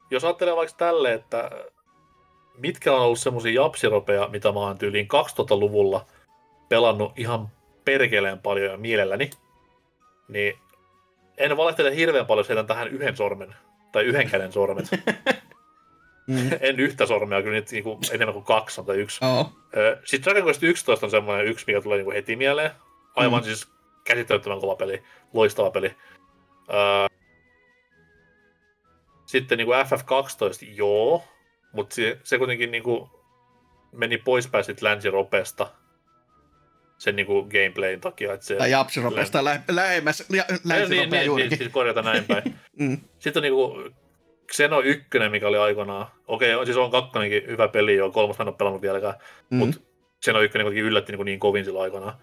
jos 0.10 0.24
ajattelee 0.24 0.56
vaikka 0.56 0.76
tälle, 0.78 1.14
että 1.14 1.52
mitkä 2.58 2.94
on 2.94 3.02
ollut 3.02 3.20
semmoisia 3.20 3.62
japsiropeja, 3.62 4.28
mitä 4.28 4.52
mä 4.52 4.60
oon 4.60 4.78
tyyliin 4.78 5.08
2000-luvulla 5.08 6.06
pelannut 6.70 7.20
ihan 7.20 7.48
perkeleen 7.86 8.40
paljon 8.40 8.72
ja 8.72 8.78
mielelläni, 8.78 9.30
niin 10.28 10.60
en 11.38 11.58
valehtele 11.58 11.96
hirveän 11.96 12.26
paljon, 12.26 12.46
jos 12.50 12.68
tähän 12.68 12.88
yhden 12.88 13.18
sormen 13.18 13.56
tai 13.92 14.04
yhden 14.04 14.30
käden 14.30 14.52
sormet. 14.52 14.86
mm. 16.28 16.50
en 16.60 16.80
yhtä 16.80 17.06
sormea, 17.06 17.42
kyllä 17.42 17.56
niitä 17.56 17.72
niinku 17.72 18.00
enemmän 18.12 18.34
kuin 18.34 18.46
kaksi 18.46 18.84
tai 18.84 18.96
yksi. 18.96 19.26
Oh. 19.26 19.52
Sitten 20.06 20.34
Dragon 20.34 20.48
Quest 20.48 20.64
11 20.64 21.06
on 21.06 21.12
semmoinen 21.12 21.46
yksi, 21.46 21.66
mikä 21.68 21.82
tulee 21.82 21.98
niinku 21.98 22.12
heti 22.12 22.36
mieleen. 22.36 22.72
Aivan 23.16 23.42
mm. 23.42 23.46
siis 23.46 23.68
käsittämättömän 24.04 24.60
kova 24.60 24.76
peli, 24.76 25.04
loistava 25.34 25.72
peli. 25.72 25.96
Sitten 29.34 29.58
niinku 29.58 29.74
FF12, 29.74 30.76
joo, 30.76 31.24
mutta 31.72 31.96
se, 31.96 32.20
se 32.24 32.38
kuitenkin 32.38 32.72
niinku 32.72 33.10
meni 33.92 34.18
poispäin 34.18 34.64
sitten 34.64 34.90
länsiropesta 34.90 35.68
sen 36.98 37.16
niinku 37.16 37.44
gameplayn 37.44 38.02
takia. 38.02 38.34
Että 38.34 38.46
se 38.46 38.56
tai 38.56 38.72
japsiropesta 38.72 39.44
lä- 39.44 39.62
lähemmäs 39.72 40.26
lä- 40.30 40.58
länsiropea 40.66 41.20
niin, 41.20 41.26
juurikin. 41.26 41.50
Niin, 41.50 41.58
siis 41.58 41.72
korjata 41.72 42.02
näin 42.02 42.24
päin. 42.26 42.44
mm. 42.80 42.98
Sitten 43.20 43.40
on 43.40 43.44
niinku 43.44 43.92
Xeno 44.52 44.82
1, 44.82 45.08
mikä 45.30 45.48
oli 45.48 45.58
aikanaan. 45.58 46.08
Okei, 46.28 46.54
okay, 46.56 46.66
siis 46.66 46.78
on 46.78 46.92
kakkonenkin 46.92 47.48
hyvä 47.48 47.68
peli, 47.68 47.96
jo 47.96 48.12
kolmas 48.12 48.40
en 48.40 48.48
ole 48.48 48.56
pelannut 48.56 48.82
vieläkään, 48.82 49.14
mm. 49.50 49.58
mutta 49.58 49.82
Xeno 50.26 50.42
1 50.42 50.58
kuitenkin 50.58 50.84
yllätti 50.84 51.12
niin, 51.12 51.26
niin 51.26 51.40
kovin 51.40 51.66
silloin 51.66 51.84
aikanaan. 51.84 52.18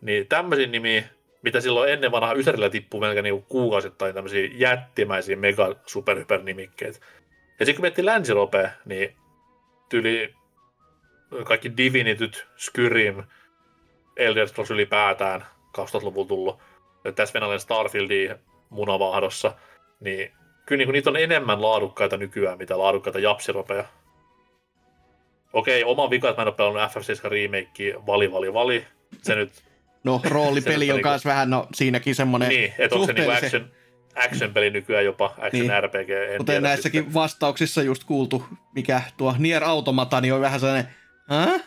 Niin 0.00 0.26
tämmöisiä 0.26 0.66
nimiä, 0.66 1.04
mitä 1.44 1.60
silloin 1.60 1.92
ennen 1.92 2.12
vanhaa 2.12 2.34
Ysärillä 2.34 2.70
tippui 2.70 3.00
melkein 3.00 3.24
niin 3.24 3.42
kuukausittain 3.42 4.14
tämmöisiä 4.14 4.48
jättimäisiä 4.52 5.36
mega 5.36 5.74
super 5.86 6.18
hyper 6.18 6.42
nimikkeet. 6.42 7.00
Ja 7.60 7.66
sitten 7.66 7.74
kun 7.74 7.82
miettii 7.82 8.04
länsiropea, 8.04 8.70
niin 8.84 9.16
tyyli 9.88 10.34
kaikki 11.44 11.76
Divinityt, 11.76 12.46
Skyrim, 12.56 13.24
Elder 14.16 14.48
Scrolls 14.48 14.70
ylipäätään 14.70 15.46
2000-luvulla 15.78 16.28
tullut, 16.28 16.58
tässä 17.14 17.34
venäläinen 17.34 17.60
Starfieldi 17.60 18.30
munavahdossa, 18.70 19.54
niin 20.00 20.32
kyllä 20.66 20.78
niin 20.78 20.92
niitä 20.92 21.10
on 21.10 21.16
enemmän 21.16 21.62
laadukkaita 21.62 22.16
nykyään, 22.16 22.58
mitä 22.58 22.78
laadukkaita 22.78 23.18
japsiropeja. 23.18 23.84
Okei, 25.52 25.84
oma 25.84 26.10
vika, 26.10 26.28
että 26.28 26.40
mä 26.40 26.42
en 26.42 26.48
ole 26.48 26.54
pelannut 26.54 26.82
FF7 26.82 27.30
remake 27.30 28.06
vali, 28.06 28.32
vali, 28.32 28.52
vali. 28.52 28.86
Se 29.22 29.34
nyt... 29.34 29.73
No, 30.04 30.20
roolipeli 30.28 30.92
on 30.92 31.00
myös 31.04 31.04
niinku, 31.04 31.28
vähän, 31.28 31.50
no 31.50 31.68
siinäkin 31.74 32.14
semmoinen 32.14 32.48
Niin, 32.48 32.72
että 32.78 32.94
onko 32.96 33.06
se 33.06 33.12
niinku 33.12 33.30
action, 33.30 33.70
action-peli 34.14 34.70
nykyään 34.70 35.04
jopa, 35.04 35.34
action 35.38 35.66
niin. 35.66 35.82
RPG. 35.82 36.10
En 36.10 36.38
Kuten 36.38 36.62
näissäkin 36.62 37.00
sitten. 37.00 37.14
vastauksissa 37.14 37.82
just 37.82 38.04
kuultu, 38.04 38.44
mikä 38.74 39.02
tuo 39.16 39.34
Nier 39.38 39.64
Automata, 39.64 40.20
niin 40.20 40.34
on 40.34 40.40
vähän 40.40 40.60
sellainen, 40.60 40.88
Hä? 41.28 41.60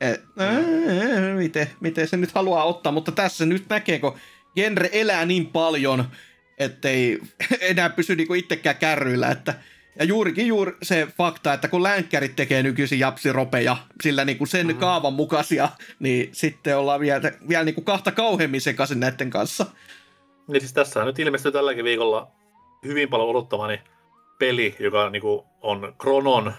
Et, 0.00 0.24
mm. 0.36 1.36
miten, 1.36 1.70
miten 1.80 2.08
se 2.08 2.16
nyt 2.16 2.32
haluaa 2.32 2.64
ottaa, 2.64 2.92
mutta 2.92 3.12
tässä 3.12 3.46
nyt 3.46 3.64
näkee, 3.68 3.98
kun 3.98 4.18
genre 4.54 4.88
elää 4.92 5.24
niin 5.24 5.46
paljon, 5.46 6.04
ettei 6.58 7.18
enää 7.60 7.90
pysy 7.90 8.16
niinku 8.16 8.34
itsekään 8.34 8.76
kärryillä, 8.76 9.30
että 9.30 9.54
ja 9.98 10.04
juurikin 10.04 10.46
juuri 10.46 10.76
se 10.82 11.08
fakta, 11.18 11.52
että 11.52 11.68
kun 11.68 11.82
länkkärit 11.82 12.36
tekee 12.36 12.62
nykyisin 12.62 12.98
japsiropeja, 12.98 13.76
sillä 14.02 14.24
niinku 14.24 14.46
sen 14.46 14.66
mm. 14.66 14.76
kaavan 14.76 15.12
mukaisia, 15.12 15.68
niin 15.98 16.28
sitten 16.32 16.78
ollaan 16.78 17.00
vielä, 17.00 17.32
vielä 17.48 17.64
niinku 17.64 17.82
kahta 17.82 18.12
kauheammin 18.12 18.60
sekaisin 18.60 19.00
näiden 19.00 19.30
kanssa. 19.30 19.66
Niin 20.48 20.60
siis 20.60 20.72
tässä 20.72 21.04
nyt 21.04 21.18
ilmestyy 21.18 21.52
tälläkin 21.52 21.84
viikolla 21.84 22.30
hyvin 22.84 23.08
paljon 23.08 23.28
odottamani 23.28 23.80
peli, 24.38 24.76
joka 24.78 25.10
niinku 25.10 25.46
on 25.60 25.94
Kronon 25.98 26.52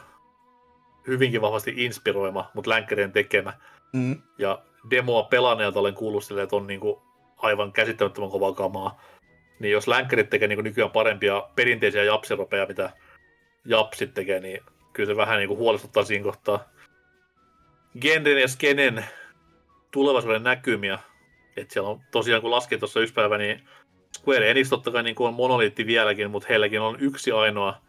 hyvinkin 1.08 1.42
vahvasti 1.42 1.74
inspiroima, 1.78 2.52
mutta 2.54 2.70
länkkärien 2.70 3.12
tekemä. 3.12 3.54
Mm. 3.94 4.22
Ja 4.38 4.62
demoa 4.90 5.24
pelanneelta 5.24 5.80
olen 5.80 5.94
kuullut 5.94 6.24
sille, 6.24 6.42
että 6.44 6.56
on 6.56 6.68
niinku 6.68 7.02
aivan 7.38 7.72
käsittämättömän 7.72 8.30
kovaa 8.30 8.54
kamaa. 8.54 9.02
Niin 9.60 9.72
jos 9.72 9.88
länkkärit 9.88 10.30
tekee 10.30 10.48
niinku 10.48 10.62
nykyään 10.62 10.92
parempia 10.92 11.50
perinteisiä 11.56 12.04
japsiropeja, 12.04 12.66
mitä 12.66 12.90
japsit 13.66 14.14
tekee, 14.14 14.40
niin 14.40 14.62
kyllä 14.94 15.08
se 15.08 15.18
vähän 15.18 15.38
niinku 15.38 15.58
huolestuttaa 15.58 16.04
siinä 16.04 16.24
kohtaa. 16.24 16.70
Genren 18.02 18.42
ja 18.42 18.48
skenen 18.48 19.06
tulevaisuuden 19.92 20.44
näkymiä. 20.44 21.00
että 21.58 21.74
siellä 21.74 21.90
on 21.90 22.02
tosiaan, 22.12 22.42
kun 22.42 22.52
laskin 22.52 22.80
tuossa 22.80 23.00
yksi 23.00 23.14
päivä, 23.14 23.38
niin 23.38 23.68
Square 24.18 24.52
Enix 24.52 24.70
totta 24.70 24.92
kai 24.92 25.04
niin 25.04 25.16
kuin 25.16 25.28
on 25.28 25.34
monoliitti 25.34 25.86
vieläkin, 25.86 26.32
mutta 26.32 26.48
heilläkin 26.50 26.82
on 26.82 26.98
yksi 27.00 27.32
ainoa 27.32 27.82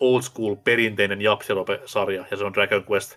old 0.00 0.22
school 0.22 0.56
perinteinen 0.56 1.22
Japsirope-sarja, 1.22 2.24
ja 2.30 2.36
se 2.36 2.44
on 2.44 2.54
Dragon 2.54 2.84
Quest, 2.90 3.16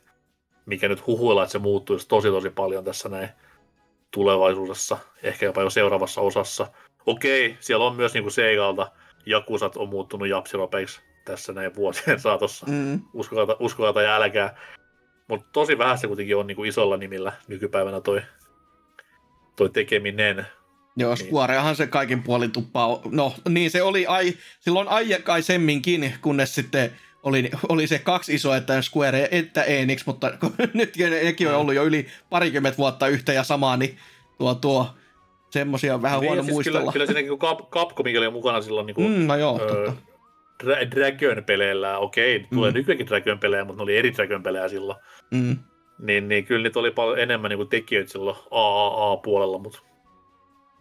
mikä 0.66 0.88
nyt 0.88 1.08
huhuilla, 1.08 1.44
että 1.44 1.52
se 1.52 1.60
muuttuisi 1.60 2.08
tosi 2.08 2.28
tosi 2.28 2.50
paljon 2.50 2.84
tässä 2.84 3.10
näin 3.10 3.30
tulevaisuudessa, 4.12 4.98
ehkä 5.24 5.46
jopa 5.46 5.62
jo 5.62 5.70
seuraavassa 5.70 6.22
osassa. 6.22 6.68
Okei, 7.06 7.58
siellä 7.60 7.86
on 7.86 7.96
myös 7.96 8.14
niinku 8.14 8.30
Seigalta 8.30 8.92
Jakusat 9.26 9.78
on 9.78 9.90
muuttunut 9.90 10.28
Japsiropeiksi 10.28 11.02
tässä 11.26 11.54
näin 11.54 11.76
vuosien 11.76 12.20
saatossa. 12.26 12.66
Mm. 12.66 13.02
Uskokaa, 13.14 13.56
uskokaa 13.60 13.94
tai 13.94 14.06
älkää. 14.06 14.58
Mutta 15.28 15.48
tosi 15.54 15.78
vähän 15.78 15.98
se 15.98 16.08
kuitenkin 16.08 16.38
on 16.38 16.48
niinku 16.48 16.64
isolla 16.64 16.98
nimillä 16.98 17.34
nykypäivänä 17.48 18.02
toi, 18.02 18.22
toi 19.56 19.70
tekeminen. 19.70 20.46
Joo, 20.96 21.16
niin. 21.16 21.28
Squareahan 21.28 21.76
se 21.76 21.88
kaikin 21.88 22.24
puolin 22.24 22.52
tuppaa. 22.52 23.00
No 23.12 23.34
niin, 23.50 23.72
se 23.72 23.82
oli 23.82 24.06
ai, 24.06 24.34
silloin 24.60 24.88
aikaisemminkin, 24.88 26.14
kunnes 26.22 26.56
sitten 26.56 26.92
oli, 27.24 27.52
oli 27.70 27.88
se 27.88 28.00
kaksi 28.00 28.34
isoa, 28.34 28.58
että 28.58 28.82
Square 28.82 29.30
että 29.32 29.64
Enix, 29.64 30.06
mutta 30.06 30.32
nyt 30.74 30.94
nekin 31.24 31.48
on 31.48 31.56
ollut 31.56 31.76
jo 31.76 31.84
yli 31.84 32.08
parikymmentä 32.30 32.78
vuotta 32.78 33.08
yhtä 33.08 33.34
ja 33.34 33.44
samaa, 33.44 33.78
niin 33.78 33.98
tuo, 34.38 34.56
tuo 34.56 34.88
semmosia 35.50 35.96
on 35.96 36.02
vähän 36.02 36.20
niin, 36.20 36.28
huono 36.28 36.44
siis 36.44 36.54
muistella. 36.54 36.80
Kyllä, 36.80 36.92
kyllä 36.92 37.06
siinäkin 37.06 37.30
kun 37.30 37.70
Capcomikin 37.70 38.20
oli 38.20 38.30
mukana 38.30 38.62
silloin 38.62 38.86
niin 38.86 38.96
kuin, 38.96 39.12
mm, 39.12 39.28
no 39.28 39.36
joo, 39.36 39.62
öö, 39.62 39.86
totta. 39.86 40.11
Dra- 40.64 40.92
Dragon-peleillä, 40.92 41.98
okei, 41.98 42.36
okay, 42.36 42.48
tulee 42.54 42.72
mm. 42.72 42.76
nykyäänkin 42.76 43.08
Dragon-pelejä, 43.08 43.66
mutta 43.66 43.78
ne 43.78 43.84
oli 43.84 43.98
eri 43.98 44.14
Dragon-pelejä 44.14 44.68
silloin. 44.68 45.00
Mm. 45.32 45.58
Niin, 46.00 46.28
niin 46.28 46.46
kyllä 46.46 46.64
niitä 46.64 46.80
oli 46.80 46.92
paljon 46.92 47.20
enemmän 47.20 47.50
niin 47.50 47.58
kuin 47.58 47.70
tekijöitä 47.70 48.12
silloin 48.12 48.38
AAA-puolella, 48.52 49.58
mutta 49.58 49.80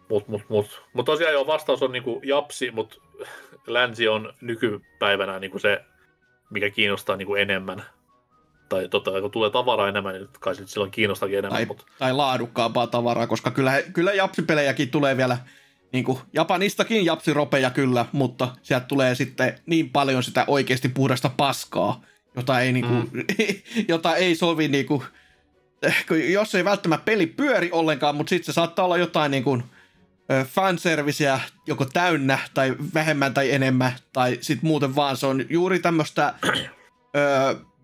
mut, 0.09 0.27
mut, 0.27 0.41
mut. 0.49 0.83
mut 0.93 1.05
tosiaan 1.05 1.33
joo, 1.33 1.47
vastaus 1.47 1.83
on 1.83 1.91
niinku 1.91 2.21
japsi, 2.23 2.71
mutta 2.71 2.95
länsi 3.67 4.07
on 4.07 4.33
nykypäivänä 4.41 5.39
niinku 5.39 5.59
se, 5.59 5.81
mikä 6.49 6.69
kiinnostaa 6.69 7.15
niinku 7.15 7.35
enemmän. 7.35 7.83
Tai 8.69 8.87
totta 8.87 9.21
kun 9.21 9.31
tulee 9.31 9.49
tavaraa 9.49 9.89
enemmän, 9.89 10.13
niin 10.13 10.27
kai 10.39 10.55
silloin 10.55 10.91
kiinnostakin 10.91 11.37
enemmän. 11.37 11.57
Tai, 11.57 11.65
mutta... 11.65 11.85
tai 11.99 12.13
laadukkaampaa 12.13 12.87
tavaraa, 12.87 13.27
koska 13.27 13.51
kyllä, 13.51 13.81
kyllä 13.93 14.13
japsipelejäkin 14.13 14.91
tulee 14.91 15.17
vielä 15.17 15.37
niin 15.93 16.03
kuin 16.05 16.19
Japanistakin 16.33 17.05
japsiropeja 17.05 17.69
kyllä, 17.69 18.05
mutta 18.11 18.55
sieltä 18.61 18.85
tulee 18.85 19.15
sitten 19.15 19.59
niin 19.65 19.89
paljon 19.89 20.23
sitä 20.23 20.45
oikeasti 20.47 20.89
puhdasta 20.89 21.31
paskaa, 21.37 22.01
jota 22.35 22.59
ei, 22.59 22.73
niin 22.73 22.85
kuin, 22.85 23.09
mm. 23.11 23.23
jota 23.87 24.15
ei 24.15 24.35
sovi 24.35 24.67
niin 24.67 24.85
kuin, 24.85 25.03
jos 26.29 26.55
ei 26.55 26.65
välttämättä 26.65 27.05
peli 27.05 27.27
pyöri 27.27 27.71
ollenkaan, 27.71 28.15
mutta 28.15 28.29
sitten 28.29 28.45
se 28.45 28.53
saattaa 28.53 28.85
olla 28.85 28.97
jotain 28.97 29.31
niin 29.31 29.43
kuin, 29.43 29.63
fanserviceä 30.45 31.39
joko 31.67 31.85
täynnä 31.85 32.39
tai 32.53 32.75
vähemmän 32.93 33.33
tai 33.33 33.51
enemmän, 33.51 33.91
tai 34.13 34.37
sitten 34.41 34.67
muuten 34.67 34.95
vaan 34.95 35.17
se 35.17 35.25
on 35.25 35.45
juuri 35.49 35.79
tämmöistä, 35.79 36.33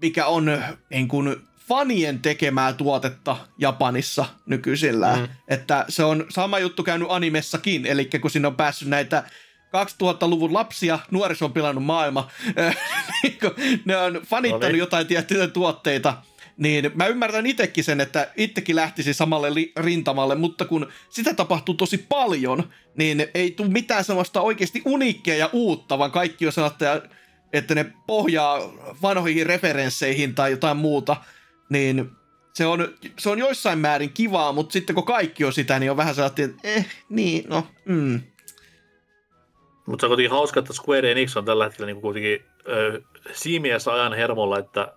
mikä 0.02 0.26
on 0.26 0.62
niin 0.90 1.08
kuin, 1.08 1.47
fanien 1.68 2.20
tekemää 2.20 2.74
tuotetta 2.74 3.38
Japanissa 3.58 4.26
nykyisellään. 4.46 5.20
Mm. 5.20 5.28
Että 5.48 5.86
se 5.90 6.04
on 6.04 6.26
sama 6.30 6.60
juttu 6.60 6.84
käynyt 6.84 7.08
animessakin, 7.12 7.86
eli 7.86 8.10
kun 8.22 8.32
sinne 8.32 8.48
on 8.48 8.56
päässyt 8.56 8.88
näitä 8.88 9.24
2000-luvun 9.68 10.54
lapsia, 10.54 11.00
nuoriso 11.12 11.46
on 11.46 11.54
pilannut 11.54 11.84
maailma, 11.84 12.30
niin 13.24 13.38
ne 13.86 13.98
on 13.98 14.22
fanittanut 14.26 14.62
no 14.62 14.68
niin. 14.68 14.80
jotain 14.80 15.08
tiettyjä 15.08 15.48
tuotteita, 15.48 16.14
niin 16.58 16.92
mä 16.96 17.08
ymmärrän 17.08 17.46
itsekin 17.46 17.84
sen, 17.84 18.02
että 18.02 18.32
itsekin 18.38 18.76
lähtisi 18.76 19.14
samalle 19.14 19.54
li- 19.54 19.72
rintamalle, 19.78 20.36
mutta 20.36 20.66
kun 20.66 20.88
sitä 21.10 21.34
tapahtuu 21.34 21.76
tosi 21.76 21.98
paljon, 21.98 22.70
niin 22.96 23.28
ei 23.34 23.52
tule 23.52 23.70
mitään 23.70 24.04
sellaista 24.04 24.42
oikeasti 24.42 24.82
uniikkia 24.86 25.36
ja 25.36 25.50
uutta, 25.54 26.00
vaan 26.00 26.12
kaikki 26.12 26.46
on 26.46 26.54
sellaista, 26.54 27.02
että 27.54 27.76
ne 27.76 27.86
pohjaa 28.08 28.60
vanhoihin 29.02 29.46
referensseihin 29.46 30.36
tai 30.36 30.52
jotain 30.52 30.78
muuta, 30.78 31.16
niin 31.70 32.12
se 32.54 32.66
on, 32.66 32.88
se 33.20 33.30
on 33.30 33.40
joissain 33.40 33.80
määrin 33.80 34.14
kivaa, 34.14 34.54
mutta 34.54 34.74
sitten 34.74 34.96
kun 34.96 35.06
kaikki 35.06 35.46
on 35.46 35.54
sitä, 35.54 35.80
niin 35.80 35.92
on 35.92 35.98
vähän 35.98 36.16
sellainen, 36.16 36.50
että 36.50 36.68
eh, 36.68 36.88
niin, 37.10 37.50
no, 37.50 37.68
mm. 37.86 38.22
Mutta 39.86 40.02
se 40.02 40.06
on 40.06 40.10
kuitenkin 40.10 40.32
hauska, 40.32 40.60
että 40.60 40.74
Square 40.74 41.12
Enix 41.12 41.38
on 41.38 41.46
tällä 41.46 41.64
hetkellä 41.64 41.86
niin 41.86 42.02
kuitenkin 42.02 42.46
ö, 42.68 43.02
siimiässä 43.32 43.94
ajan 43.94 44.14
hermolla, 44.14 44.60
että 44.60 44.94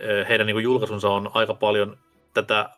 ö, 0.00 0.24
heidän 0.28 0.46
niin 0.46 0.62
julkaisunsa 0.62 1.10
on 1.10 1.30
aika 1.34 1.54
paljon 1.54 1.98
tätä 2.34 2.70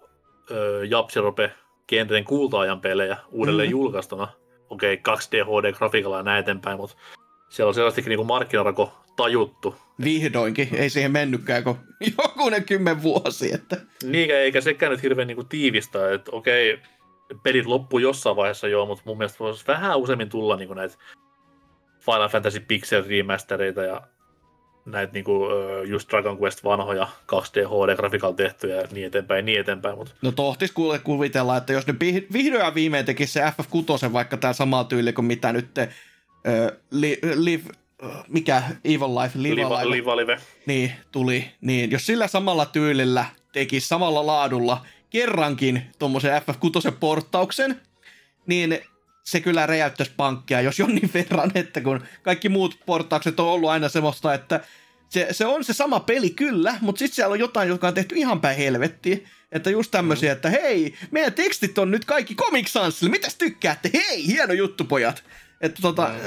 Japsirope 0.88 1.52
genren 1.88 2.24
kultaajan 2.24 2.80
pelejä 2.80 3.16
uudelleen 3.30 3.66
mm-hmm. 3.66 3.80
julkaistuna. 3.80 4.28
Okei, 4.70 4.94
okay, 4.94 5.14
2D 5.14 5.44
HD-grafiikalla 5.44 6.16
ja 6.16 6.22
näin 6.22 6.40
eteenpäin, 6.40 6.76
mutta 6.76 6.96
siellä 7.48 7.68
on 7.68 7.74
selvästikin 7.74 8.10
niin 8.10 8.26
markkinarako 8.26 9.05
tajuttu. 9.16 9.76
Vihdoinkin, 10.04 10.68
ei 10.72 10.90
siihen 10.90 11.12
mennytkään 11.12 11.64
kuin 11.64 11.76
jokunen 12.18 12.64
kymmen 12.64 13.02
vuosi. 13.02 13.54
Että... 13.54 13.76
Niin, 14.02 14.30
eikä 14.30 14.60
sekään 14.60 14.92
nyt 14.92 15.02
hirveän 15.02 15.28
niin 15.28 15.36
kuin 15.36 15.48
tiivistä, 15.48 16.12
että 16.14 16.30
okei, 16.32 16.78
pelit 17.42 17.66
loppuu 17.66 17.98
jossain 17.98 18.36
vaiheessa 18.36 18.68
joo, 18.68 18.86
mutta 18.86 19.02
mun 19.06 19.18
mielestä 19.18 19.38
voisi 19.38 19.64
vähän 19.66 19.98
useammin 19.98 20.28
tulla 20.28 20.56
niin 20.56 20.68
kuin 20.68 20.76
näitä 20.76 20.96
Final 22.00 22.28
Fantasy 22.28 22.60
Pixel 22.60 23.04
remastereita 23.08 23.82
ja 23.82 24.02
näitä 24.86 25.12
niinku, 25.12 25.40
just 25.84 26.10
Dragon 26.10 26.38
Quest 26.42 26.64
vanhoja 26.64 27.08
2D 27.32 27.66
HD-grafiikalla 27.68 28.36
tehtyjä 28.36 28.76
ja 28.76 28.88
niin 28.92 29.06
eteenpäin, 29.06 29.44
niin 29.44 29.60
eteenpäin. 29.60 29.98
Mutta... 29.98 30.14
No 30.22 30.32
tohtis 30.32 30.72
kuule 30.72 30.98
kuvitella, 30.98 31.56
että 31.56 31.72
jos 31.72 31.86
ne 31.86 31.94
vihdoin 32.32 32.64
ja 32.64 32.74
viimein 32.74 33.04
tekisi 33.04 33.32
se 33.32 33.40
FF6 33.40 34.12
vaikka 34.12 34.36
tämä 34.36 34.52
sama 34.52 34.84
tyyli 34.84 35.12
kuin 35.12 35.24
mitä 35.24 35.52
nyt 35.52 35.74
te, 35.74 35.88
uh, 36.48 36.80
li, 36.90 37.18
live, 37.34 37.62
mikä 38.28 38.62
Evil 38.84 39.18
Life, 39.22 39.42
Live, 39.42 39.54
Live, 39.54 39.68
Live. 39.68 39.96
Live 39.96 40.16
Live. 40.16 40.40
Niin, 40.66 40.92
tuli. 41.12 41.50
Niin, 41.60 41.90
jos 41.90 42.06
sillä 42.06 42.26
samalla 42.28 42.66
tyylillä 42.66 43.24
tekisi 43.52 43.88
samalla 43.88 44.26
laadulla 44.26 44.86
kerrankin 45.10 45.82
tuommoisen 45.98 46.42
FF6-porttauksen, 46.42 47.80
niin 48.46 48.78
se 49.24 49.40
kyllä 49.40 49.66
räjäyttäisi 49.66 50.12
pankkia, 50.16 50.60
jos 50.60 50.78
jonnin 50.78 51.10
verran, 51.14 51.50
että 51.54 51.80
kun 51.80 52.00
kaikki 52.22 52.48
muut 52.48 52.78
portaukset 52.86 53.40
on 53.40 53.48
ollut 53.48 53.70
aina 53.70 53.88
semmoista, 53.88 54.34
että 54.34 54.60
se, 55.08 55.28
se 55.30 55.46
on 55.46 55.64
se 55.64 55.72
sama 55.72 56.00
peli 56.00 56.30
kyllä, 56.30 56.78
mutta 56.80 56.98
sitten 56.98 57.16
siellä 57.16 57.32
on 57.32 57.40
jotain, 57.40 57.68
joka 57.68 57.88
on 57.88 57.94
tehty 57.94 58.14
ihan 58.14 58.40
päin 58.40 58.56
helvettiin. 58.56 59.24
Että 59.52 59.70
just 59.70 59.90
tämmöisiä, 59.90 60.32
että 60.32 60.50
hei, 60.50 60.94
meidän 61.10 61.32
tekstit 61.32 61.78
on 61.78 61.90
nyt 61.90 62.04
kaikki 62.04 62.34
Comic 62.34 62.68
Sansille, 62.68 63.10
mitäs 63.10 63.34
tykkäätte? 63.34 63.90
Hei, 63.94 64.26
hieno 64.26 64.52
juttu 64.52 64.84
pojat. 64.84 65.24
Että 65.60 65.82
tota... 65.82 66.10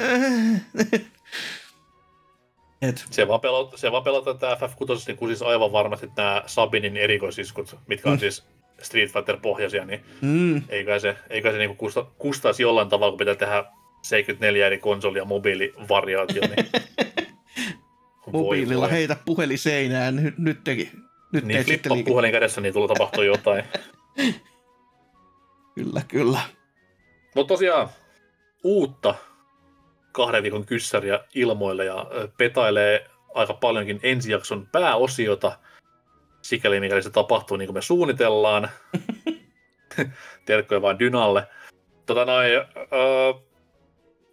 Et. 2.82 3.06
Se 3.12 3.28
vaan 3.28 3.42
pelottaa, 3.42 3.78
se 3.78 3.92
vaan 3.92 4.04
pelottaa 4.04 4.34
tämä 4.34 4.56
FF6, 4.56 5.04
niin 5.08 5.18
kuin 5.18 5.30
siis 5.30 5.42
aivan 5.42 5.72
varmasti 5.72 6.10
nämä 6.18 6.44
Sabinin 6.46 6.98
erikoisiskut, 6.98 7.76
mitkä 7.88 8.10
on 8.10 8.16
mm. 8.16 8.20
siis 8.20 8.44
Street 8.82 9.12
Fighter-pohjaisia, 9.12 9.86
niin 9.86 10.06
mm. 10.22 10.62
eikä 10.70 11.00
se, 11.00 11.16
eikä 11.30 11.52
se 11.52 11.58
niinku 11.58 11.76
kusta, 11.76 12.06
kustaisi 12.18 12.64
jollain 12.64 12.90
tavalla, 12.90 13.12
kun 13.12 13.18
pitää 13.18 13.36
tehdä 13.36 13.66
74 14.02 14.68
eri 14.68 14.78
konsoli- 14.78 15.18
ja 15.18 15.26
mobiilivariaatio. 15.26 16.42
Niin... 16.42 16.70
Mobiililla 18.32 18.82
voi, 18.82 18.92
heitä 18.92 19.18
puhelin 19.26 19.58
seinään, 19.58 20.16
nyt, 20.16 20.38
nyt 20.38 20.64
teki. 20.64 20.92
Nyt 21.34 21.44
niin, 21.44 21.66
flippa 21.66 21.96
liike- 21.96 22.10
puhelin 22.10 22.32
kädessä, 22.32 22.62
niin 22.62 22.74
tulee 22.74 22.88
tapahtua 22.88 23.24
jotain. 23.24 23.64
kyllä, 25.76 26.02
kyllä. 26.08 26.42
Mutta 27.36 27.54
tosiaan, 27.54 27.90
uutta 28.64 29.16
kahden 30.12 30.44
viikon 30.44 30.66
kyssäriä 30.66 31.20
ilmoille 31.36 31.86
ja 31.86 32.06
petailee 32.38 33.08
aika 33.34 33.54
paljonkin 33.54 34.00
ensijakson 34.04 34.68
pääosiota– 34.72 35.56
sikäli 36.42 36.80
mikäli 36.80 37.04
se 37.04 37.10
tapahtuu 37.10 37.58
niin 37.58 37.68
kuin 37.68 37.74
me 37.74 37.82
suunnitellaan. 37.82 38.70
Terkkoja 40.46 40.82
vain 40.82 41.00
Dynalle. 41.00 41.48
Tota 42.06 42.26
noin, 42.26 42.52
äh, 42.58 43.44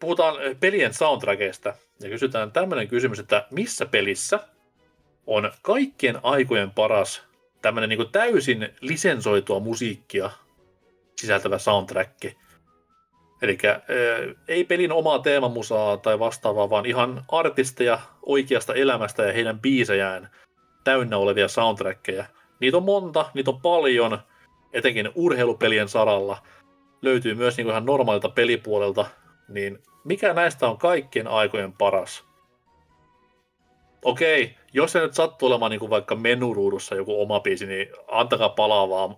puhutaan 0.00 0.36
pelien 0.60 0.94
soundtrackista 0.94 1.74
ja 2.00 2.08
kysytään 2.08 2.52
tämmöinen 2.52 2.88
kysymys, 2.88 3.18
että 3.18 3.46
missä 3.50 3.86
pelissä 3.86 4.40
on 5.26 5.52
kaikkien 5.62 6.18
aikojen 6.22 6.70
paras 6.70 7.22
tämmöinen 7.62 7.88
niin 7.88 8.12
täysin 8.12 8.68
lisensoitua 8.80 9.60
musiikkia 9.60 10.30
sisältävä 11.16 11.58
soundtrack. 11.58 12.24
Eli 13.42 13.58
äh, 13.64 13.80
ei 14.48 14.64
pelin 14.64 14.92
omaa 14.92 15.18
teemamusaa 15.18 15.96
tai 15.96 16.18
vastaavaa, 16.18 16.70
vaan 16.70 16.86
ihan 16.86 17.24
artisteja 17.28 17.98
oikeasta 18.22 18.74
elämästä 18.74 19.22
ja 19.22 19.32
heidän 19.32 19.60
biisejään– 19.60 20.28
täynnä 20.86 21.18
olevia 21.18 21.48
soundtrackeja. 21.48 22.24
Niitä 22.60 22.76
on 22.76 22.82
monta, 22.82 23.30
niitä 23.34 23.50
on 23.50 23.60
paljon, 23.60 24.18
etenkin 24.72 25.10
urheilupelien 25.14 25.88
saralla. 25.88 26.42
Löytyy 27.02 27.34
myös 27.34 27.56
niin 27.56 27.68
ihan 27.68 27.86
normaalilta 27.86 28.28
pelipuolelta, 28.28 29.06
niin 29.48 29.78
mikä 30.04 30.34
näistä 30.34 30.68
on 30.68 30.78
kaikkien 30.78 31.28
aikojen 31.28 31.72
paras? 31.72 32.24
Okei, 34.04 34.54
jos 34.72 34.92
se 34.92 35.00
nyt 35.00 35.14
sattuu 35.14 35.48
olemaan 35.48 35.70
niin 35.70 35.80
kuin 35.80 35.90
vaikka 35.90 36.16
menuruudussa 36.16 36.94
joku 36.94 37.22
oma 37.22 37.40
biisi, 37.40 37.66
niin 37.66 37.88
antakaa 38.08 38.48
palaa 38.48 38.88
vaan. 38.88 39.16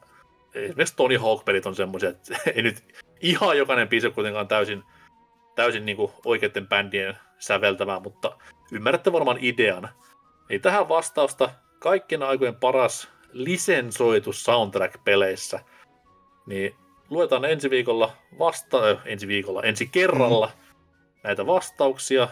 Esimerkiksi 0.54 0.96
Tony 0.96 1.16
Hawk-pelit 1.16 1.66
on 1.66 1.74
semmoisia, 1.74 2.08
että 2.08 2.38
ei 2.54 2.62
nyt 2.62 2.84
ihan 3.20 3.58
jokainen 3.58 3.88
biisi 3.88 4.10
kuitenkaan 4.10 4.48
täysin, 4.48 4.82
täysin 5.54 5.86
niin 5.86 5.96
kuin 5.96 6.12
oikeiden 6.24 6.68
bändien 6.68 7.16
säveltämään, 7.38 8.02
mutta 8.02 8.38
ymmärrätte 8.72 9.12
varmaan 9.12 9.38
idean. 9.40 9.88
Niin 10.48 10.60
tähän 10.60 10.88
vastausta 10.88 11.50
kaikkien 11.78 12.22
aikojen 12.22 12.54
paras 12.54 13.08
lisensoitu 13.32 14.32
soundtrack 14.32 15.04
peleissä. 15.04 15.60
Niin 16.46 16.74
luetaan 17.10 17.44
ensi 17.44 17.70
viikolla 17.70 18.12
vasta, 18.38 18.90
äh, 18.90 18.98
ensi 19.04 19.28
viikolla, 19.28 19.62
ensi 19.62 19.86
kerralla 19.86 20.46
mm. 20.46 20.74
näitä 21.22 21.46
vastauksia 21.46 22.28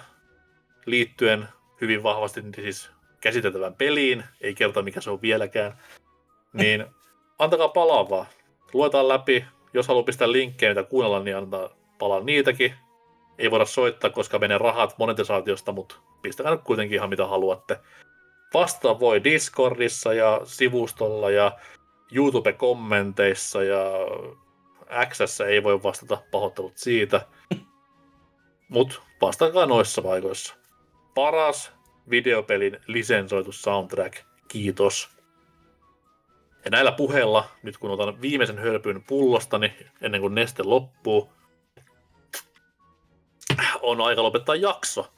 liittyen 0.86 1.48
hyvin 1.81 2.02
vahvasti 2.02 2.42
siis 2.55 2.90
käsiteltävään 3.20 3.74
peliin, 3.74 4.24
ei 4.40 4.55
kerta 4.55 4.82
mikä 4.82 5.00
se 5.00 5.10
on 5.10 5.23
vieläkään. 5.23 5.76
Niin 6.52 6.86
antakaa 7.39 7.68
palaa 7.68 8.10
vaan. 8.10 8.26
Luetaan 8.73 9.08
läpi. 9.08 9.44
Jos 9.76 9.88
haluaa 9.88 10.05
pistää 10.05 10.32
linkkejä, 10.32 10.70
mitä 10.70 10.82
kuunnella, 10.82 11.20
niin 11.20 11.36
antaa 11.36 11.68
palaa 11.98 12.20
niitäkin. 12.20 12.74
Ei 13.38 13.50
voida 13.50 13.64
soittaa, 13.64 14.10
koska 14.10 14.38
menee 14.38 14.58
rahat 14.58 14.98
monetisaatiosta, 14.98 15.72
mutta 15.72 15.96
pistäkää 16.22 16.52
nyt 16.52 16.62
kuitenkin 16.64 16.96
ihan 16.96 17.08
mitä 17.08 17.26
haluatte. 17.26 17.78
Vastata 18.55 19.00
voi 19.00 19.24
Discordissa 19.24 20.12
ja 20.14 20.40
sivustolla 20.44 21.30
ja 21.30 21.52
YouTube-kommenteissa 22.12 23.62
ja 23.62 23.84
x 25.08 25.40
ei 25.40 25.62
voi 25.62 25.82
vastata 25.82 26.22
pahoittelut 26.30 26.76
siitä. 26.76 27.26
Mutta 28.68 28.94
vastakaa 29.20 29.66
noissa 29.66 30.02
paikoissa. 30.02 30.55
Paras 31.14 31.72
videopelin 32.10 32.78
lisensoitu 32.86 33.52
soundtrack. 33.52 34.16
Kiitos. 34.48 35.15
Ja 36.66 36.70
näillä 36.70 36.92
puheilla, 36.92 37.50
nyt 37.62 37.78
kun 37.78 37.90
otan 37.90 38.20
viimeisen 38.20 38.58
hölpyn 38.58 39.04
pullostani 39.04 39.72
ennen 40.00 40.20
kuin 40.20 40.34
neste 40.34 40.62
loppuu, 40.62 41.32
on 43.82 44.00
aika 44.00 44.22
lopettaa 44.22 44.54
jakso. 44.54 45.12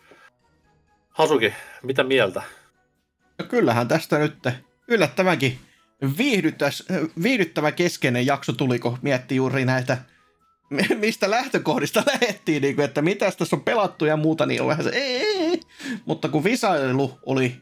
Hasuki, 1.11 1.55
mitä 1.83 2.05
mieltä? 2.05 2.43
No 3.39 3.45
kyllähän 3.45 3.89
tästä 3.89 4.19
nyt 4.19 4.35
yllättävänkin 4.89 5.59
viihdyttävä 7.23 7.73
keskeinen 7.73 8.27
jakso 8.27 8.53
tuli, 8.53 8.79
kun 8.79 8.99
mietti 9.03 9.37
juuri 9.37 9.65
näitä, 9.65 9.99
mistä 10.99 11.31
lähtökohdista 11.31 12.03
lähettiin, 12.07 12.63
niin 12.63 12.77
kuin, 12.77 12.85
että 12.85 13.03
mitä 13.03 13.31
tässä 13.31 13.57
on 13.57 13.63
pelattu 13.63 14.05
ja 14.05 14.17
muuta, 14.17 14.47
niin 14.47 14.63
on 14.63 14.69
vähän 14.69 14.85
se, 14.85 14.91
ee. 14.95 15.59
mutta 16.07 16.29
kun 16.29 16.45
visailu 16.45 17.19
oli, 17.27 17.57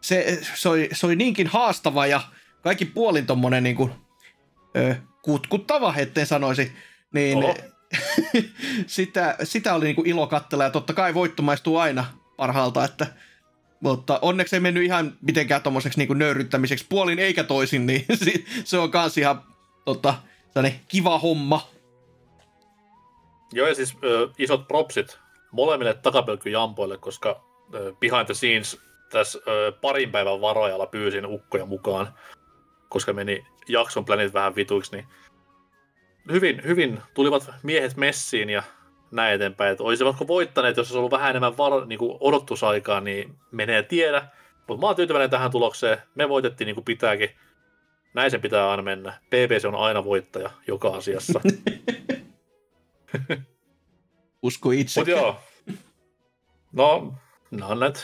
se, 0.00 0.40
se, 0.54 0.68
oli, 0.68 0.88
se 0.92 1.06
oli 1.06 1.16
niinkin 1.16 1.46
haastava 1.46 2.06
ja 2.06 2.20
kaikki 2.62 2.84
puolin 2.84 3.26
tommonen 3.26 3.62
niin 3.62 3.76
kuin, 3.76 3.92
ö, 4.76 4.94
kutkuttava, 5.22 5.94
etten 5.96 6.26
sanoisi, 6.26 6.72
niin 7.12 7.38
sitä, 8.86 9.36
sitä 9.42 9.74
oli 9.74 9.84
niin 9.84 9.96
kuin 9.96 10.06
ilo 10.06 10.26
katsella 10.26 10.64
ja 10.64 10.70
totta 10.70 10.92
kai 10.92 11.14
voitto 11.14 11.42
maistuu 11.42 11.76
aina 11.76 12.04
parhaalta, 12.36 12.84
että 12.84 13.06
mutta 13.80 14.18
onneksi 14.22 14.56
ei 14.56 14.60
mennyt 14.60 14.84
ihan 14.84 15.12
mitenkään 15.20 15.62
tommoseksi 15.62 15.98
niin 15.98 16.18
nöyryttämiseksi 16.18 16.86
puolin 16.88 17.18
eikä 17.18 17.44
toisin, 17.44 17.86
niin 17.86 18.06
se 18.64 18.78
on 18.78 18.90
kans 18.90 19.18
ihan 19.18 19.42
tota, 19.84 20.14
kiva 20.88 21.18
homma. 21.18 21.68
Joo, 23.52 23.68
ja 23.68 23.74
siis 23.74 23.96
ö, 24.04 24.28
isot 24.38 24.68
propsit 24.68 25.18
molemmille 25.52 25.94
takapelkkyjampoille, 25.94 26.98
koska 26.98 27.44
ö, 27.74 27.94
behind 28.00 28.24
the 28.24 28.34
scenes 28.34 28.78
tässä 29.12 29.38
ö, 29.48 29.72
parin 29.80 30.12
päivän 30.12 30.40
varojalla 30.40 30.86
pyysin 30.86 31.26
ukkoja 31.26 31.66
mukaan, 31.66 32.14
koska 32.88 33.12
meni 33.12 33.46
jakson 33.68 34.04
planit 34.04 34.34
vähän 34.34 34.56
vituiksi, 34.56 34.96
niin 34.96 35.06
hyvin, 36.32 36.62
hyvin 36.64 37.02
tulivat 37.14 37.50
miehet 37.62 37.96
messiin 37.96 38.50
ja 38.50 38.62
näin 39.10 39.34
eteenpäin. 39.34 39.72
Että 39.72 39.84
olisivatko 39.84 40.26
voittaneet, 40.26 40.76
jos 40.76 40.86
olisi 40.86 40.98
ollut 40.98 41.12
vähän 41.12 41.30
enemmän 41.30 41.56
var- 41.56 41.86
niin 41.86 41.98
kuin 41.98 42.16
odotusaikaa, 42.20 43.00
niin 43.00 43.34
menee 43.50 43.82
tiedä. 43.82 44.28
Mutta 44.68 44.80
mä 44.80 44.86
oon 44.86 44.96
tyytyväinen 44.96 45.30
tähän 45.30 45.50
tulokseen. 45.50 45.98
Me 46.14 46.28
voitettiin 46.28 46.66
niin 46.66 46.74
kuin 46.74 46.84
pitääkin. 46.84 47.30
Näin 48.14 48.30
se 48.30 48.38
pitää 48.38 48.70
aina 48.70 48.82
mennä. 48.82 49.12
PPC 49.26 49.64
on 49.64 49.74
aina 49.74 50.04
voittaja 50.04 50.50
joka 50.66 50.88
asiassa. 50.88 51.40
Usko 54.42 54.70
itse. 54.70 55.00
Mutta 55.00 55.10
joo. 55.10 55.40
No, 56.72 57.14
no 57.50 57.74
näitä. 57.74 58.00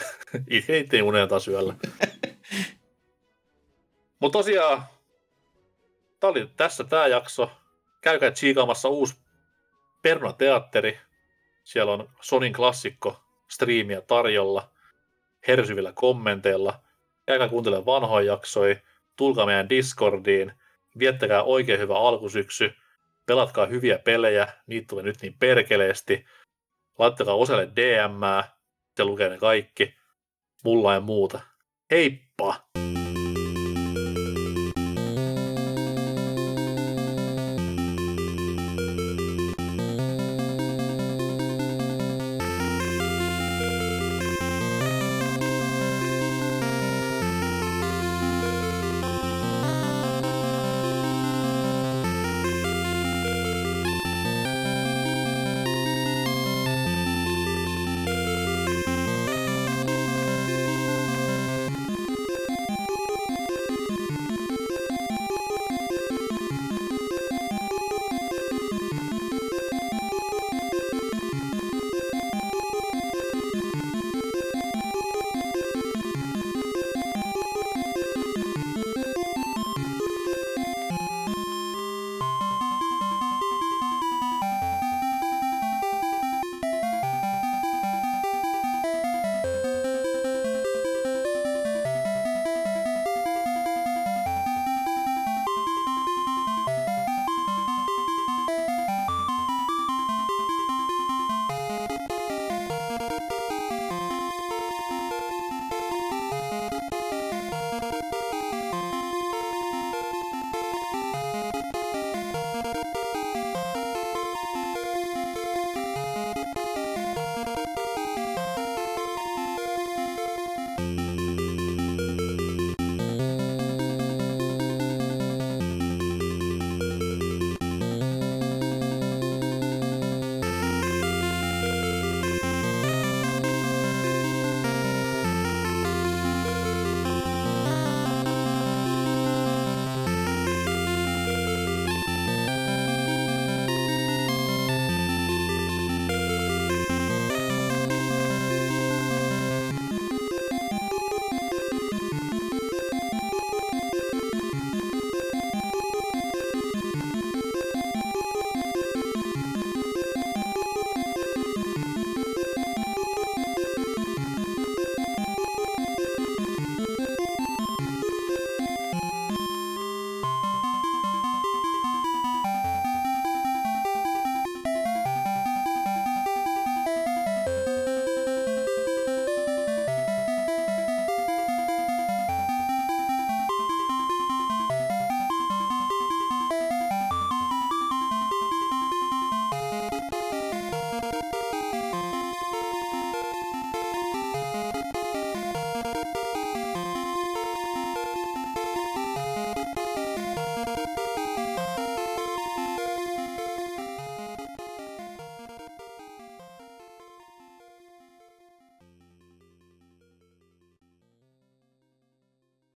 Itse 0.50 0.78
itse 0.78 1.02
unen 1.02 1.28
taas 1.28 1.48
yöllä. 1.48 1.74
Mutta 4.22 4.38
tosiaan, 4.38 4.82
tää 6.20 6.30
oli 6.30 6.50
tässä 6.56 6.84
tämä 6.84 7.06
jakso. 7.06 7.50
Käykää 8.00 8.30
tsiikaamassa 8.30 8.88
uusi 8.88 9.14
Perna-teatteri. 10.02 10.98
Siellä 11.64 11.92
on 11.92 12.10
Sonin 12.20 12.52
klassikko 12.52 13.20
striimiä 13.48 14.00
tarjolla 14.00 14.70
hersyvillä 15.48 15.92
kommenteilla. 15.92 16.80
Käykää 17.26 17.48
kuuntelemaan 17.48 17.86
vanhoja 17.86 18.32
jaksoja, 18.32 18.76
tulkaa 19.16 19.46
meidän 19.46 19.68
Discordiin, 19.68 20.52
viettäkää 20.98 21.42
oikein 21.42 21.80
hyvä 21.80 21.98
alkusyksy, 21.98 22.74
pelatkaa 23.26 23.66
hyviä 23.66 23.98
pelejä, 23.98 24.48
niitä 24.66 24.86
tulee 24.88 25.04
nyt 25.04 25.22
niin 25.22 25.36
perkeleesti, 25.38 26.26
laittakaa 26.98 27.34
osalle 27.34 27.68
DM, 27.76 28.48
se 28.96 29.04
lukee 29.04 29.28
ne 29.28 29.38
kaikki, 29.38 29.94
mulla 30.64 30.94
ja 30.94 31.00
muuta. 31.00 31.40
Heippa! 31.90 32.71